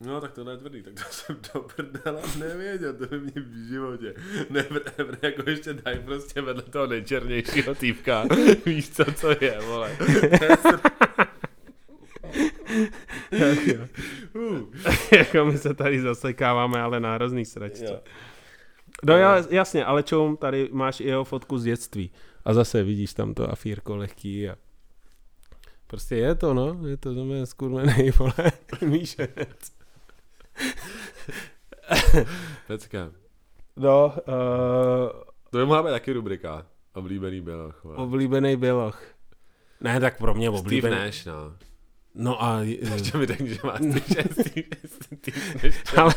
No 0.00 0.20
tak 0.20 0.32
tohle 0.32 0.52
je 0.52 0.56
tvrdý, 0.56 0.82
tak 0.82 0.94
to 0.94 1.00
jsem 1.10 1.36
do 1.54 1.60
prdela 1.60 2.20
nevěděl, 2.38 2.94
to 2.94 3.06
by 3.06 3.20
mě 3.20 3.32
v 3.36 3.68
životě. 3.68 4.14
Never, 4.50 4.82
ever, 4.98 5.18
jako 5.22 5.50
ještě 5.50 5.72
daj 5.74 5.98
prostě 5.98 6.40
vedle 6.40 6.62
toho 6.62 6.86
nejčernějšího 6.86 7.74
týpka. 7.74 8.24
Víš 8.66 8.90
co, 8.90 9.04
co 9.12 9.30
je, 9.44 9.58
vole. 9.66 9.96
Jako 15.18 15.44
my 15.44 15.58
se 15.58 15.74
tady 15.74 16.00
zasekáváme, 16.00 16.80
ale 16.82 17.00
na 17.00 17.14
hrozný 17.14 17.44
sračce. 17.44 18.00
No 19.04 19.16
já, 19.16 19.44
jasně, 19.50 19.84
ale 19.84 20.02
čum, 20.02 20.36
tady 20.36 20.68
máš 20.72 21.00
i 21.00 21.04
jeho 21.04 21.24
fotku 21.24 21.58
z 21.58 21.64
dětství. 21.64 22.10
A 22.44 22.54
zase 22.54 22.82
vidíš 22.82 23.14
tam 23.14 23.34
to 23.34 23.50
afírko 23.52 23.96
lehký 23.96 24.48
a 24.48 24.56
prostě 25.86 26.16
je 26.16 26.34
to, 26.34 26.54
no, 26.54 26.78
je 26.86 26.96
to 26.96 27.12
znamená 27.12 27.46
skurvený, 27.46 28.10
vole, 28.18 28.52
míšenec. 28.86 29.72
Pecka. 32.66 33.10
No, 33.76 34.06
uh, 34.06 34.12
To 35.50 35.58
by 35.58 35.64
mohla 35.66 35.82
být 35.82 35.90
taky 35.90 36.12
rubrika. 36.12 36.66
Oblíbený 36.94 37.40
běloch, 37.40 37.84
vole. 37.84 37.96
oblíbený 37.96 38.56
běloch. 38.56 39.02
Ne, 39.80 40.00
tak 40.00 40.18
pro 40.18 40.34
mě 40.34 40.46
Steve 40.46 40.58
oblíbený. 40.60 40.96
Nash, 40.96 41.26
no. 41.26 41.54
No 42.20 42.42
a... 42.44 42.60
Ještě 42.62 43.18
mi 43.18 43.26
řekni, 43.26 43.48
že 43.48 43.60
má 43.64 43.76
Steve. 43.78 44.62
Ale- 45.96 46.14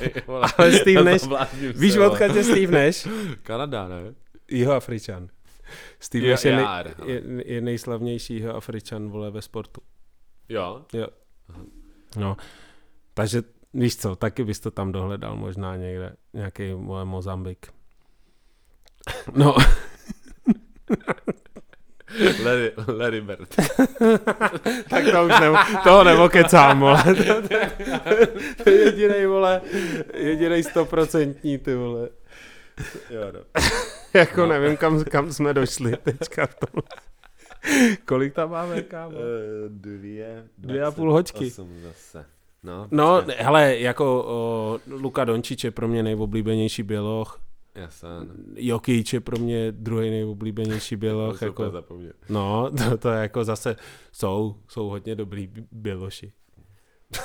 ale 0.57 0.71
Steve 0.79 1.01
Nash- 1.03 1.47
Víš, 1.75 1.97
odkud 1.97 2.35
je 2.35 2.43
Steve 2.43 2.85
Nash? 2.85 3.07
Kanada, 3.43 3.87
ne? 3.87 4.01
Jeho 4.51 4.73
Afričan. 4.73 5.27
Steve 5.99 6.29
Nash 6.29 6.45
je, 6.45 6.55
nej, 6.55 6.65
je, 7.05 7.23
je 7.53 7.61
nejslavnější 7.61 8.35
jeho 8.39 8.55
Afričan, 8.55 9.09
vole, 9.09 9.31
ve 9.31 9.41
sportu. 9.41 9.81
Jo. 10.49 10.85
Jo. 10.93 11.07
No, 12.17 12.37
takže 13.13 13.43
víš 13.73 13.97
co, 13.97 14.15
taky 14.15 14.43
bys 14.43 14.59
to 14.59 14.71
tam 14.71 14.91
dohledal 14.91 15.35
možná 15.35 15.75
někde, 15.75 16.15
nějaký 16.33 16.73
Mozambik. 17.03 17.67
No, 19.35 19.55
Larry, 22.43 22.71
Larry 22.97 23.21
Bird. 23.21 23.49
tak 24.89 25.03
to 25.11 25.25
už 25.25 25.39
nebo, 25.39 25.57
toho 25.83 26.03
nevokecám, 26.03 26.79
vole. 26.79 27.03
To 28.63 28.69
je 28.69 28.75
jedinej, 28.85 29.25
vole, 29.25 29.61
jedinej 30.13 30.63
stoprocentní, 30.63 31.57
ty 31.57 31.75
vole. 31.75 32.09
Jo, 33.09 33.21
no. 33.33 33.39
Jako 34.13 34.41
No. 34.41 34.47
nevím, 34.47 34.77
kam, 34.77 35.03
kam 35.03 35.33
jsme 35.33 35.53
došli 35.53 35.97
teďka 36.03 36.45
v 36.45 36.55
tom. 36.55 36.83
Kolik 38.05 38.33
tam 38.33 38.49
máme, 38.51 38.81
kámo? 38.81 39.15
Eh, 39.17 39.69
Dvě, 39.69 40.43
Dvě 40.57 40.83
a 40.83 40.91
půl 40.91 41.11
hoďky. 41.13 41.49
Zase. 41.49 42.25
No, 42.63 42.87
No, 42.91 43.23
hele, 43.37 43.77
jako 43.77 44.23
o, 44.27 44.79
Luka 44.87 45.25
Dončič 45.25 45.63
je 45.63 45.71
pro 45.71 45.87
mě 45.87 46.03
nejoblíbenější 46.03 46.83
běloch. 46.83 47.39
Jasně. 47.75 48.09
Jokic 48.55 49.13
je 49.13 49.19
pro 49.19 49.37
mě 49.37 49.71
druhý 49.71 50.09
nejoblíbenější 50.09 50.95
běloch. 50.95 51.39
To 51.39 51.45
jako... 51.45 51.69
Zapomněl. 51.69 52.13
no, 52.29 52.71
to, 52.77 52.97
to 52.97 53.09
je 53.09 53.21
jako 53.21 53.43
zase 53.43 53.75
jsou, 54.11 54.55
jsou 54.67 54.89
hodně 54.89 55.15
dobrý 55.15 55.51
běloši. 55.71 56.33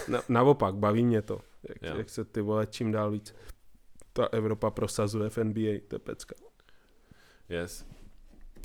Na, 0.08 0.22
naopak, 0.28 0.74
baví 0.74 1.04
mě 1.04 1.22
to, 1.22 1.40
jak, 1.68 1.82
Jo. 1.82 1.98
jak 1.98 2.10
se 2.10 2.24
ty 2.24 2.40
vole 2.40 2.66
čím 2.66 2.92
dál 2.92 3.10
víc 3.10 3.34
ta 4.16 4.28
Evropa 4.32 4.70
prosazuje 4.70 5.30
v 5.30 5.38
NBA, 5.38 5.70
to 5.88 5.94
je 5.94 5.98
pecka. 5.98 6.34
Yes. 7.48 7.86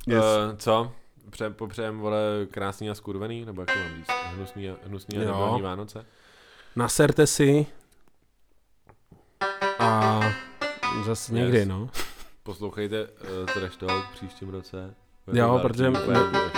Yes. 0.07 0.23
Uh, 0.23 0.57
co? 0.57 0.91
Pře, 1.29 1.49
popřejem, 1.49 1.99
vole, 1.99 2.47
krásný 2.51 2.89
a 2.89 2.95
skurvený, 2.95 3.45
nebo 3.45 3.61
jak 3.61 3.71
to 3.73 3.79
mám 3.79 3.97
říct? 3.97 4.07
Hnusný 4.35 4.69
a, 4.69 4.77
hnusný 4.83 5.25
a 5.25 5.57
Vánoce? 5.57 6.05
Naserte 6.75 7.27
si 7.27 7.65
a 9.79 10.19
zase 11.05 11.33
Yes. 11.33 11.41
někdy, 11.41 11.65
no. 11.65 11.89
Poslouchejte 12.43 13.07
uh, 13.07 13.45
Trash 13.53 13.77
Talk 13.77 14.05
příštím 14.13 14.49
roce. 14.49 14.93
Jo, 15.33 15.59
protože 15.61 15.89
my, 15.89 15.97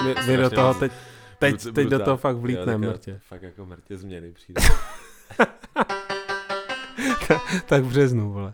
my, 0.04 0.16
my, 0.28 0.38
do 0.38 0.50
toho 0.50 0.74
teď, 0.74 0.92
teď, 1.40 1.68
teď 1.74 1.88
do 1.88 2.00
toho 2.00 2.18
fakt 2.18 2.36
vlítneme 2.38 2.88
mrtě. 2.88 3.20
Fakt 3.28 3.42
jako 3.42 3.66
mrtě 3.66 3.98
změny 3.98 4.32
přijde. 4.32 4.62
Tak 7.66 7.84
v 7.84 7.88
březnu, 7.90 8.32
vole. 8.32 8.54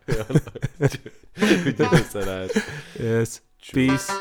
Vidíme 1.64 1.98
se, 2.10 2.26
ne? 2.26 2.48
Yes. 3.00 3.42
Peace. 3.74 4.14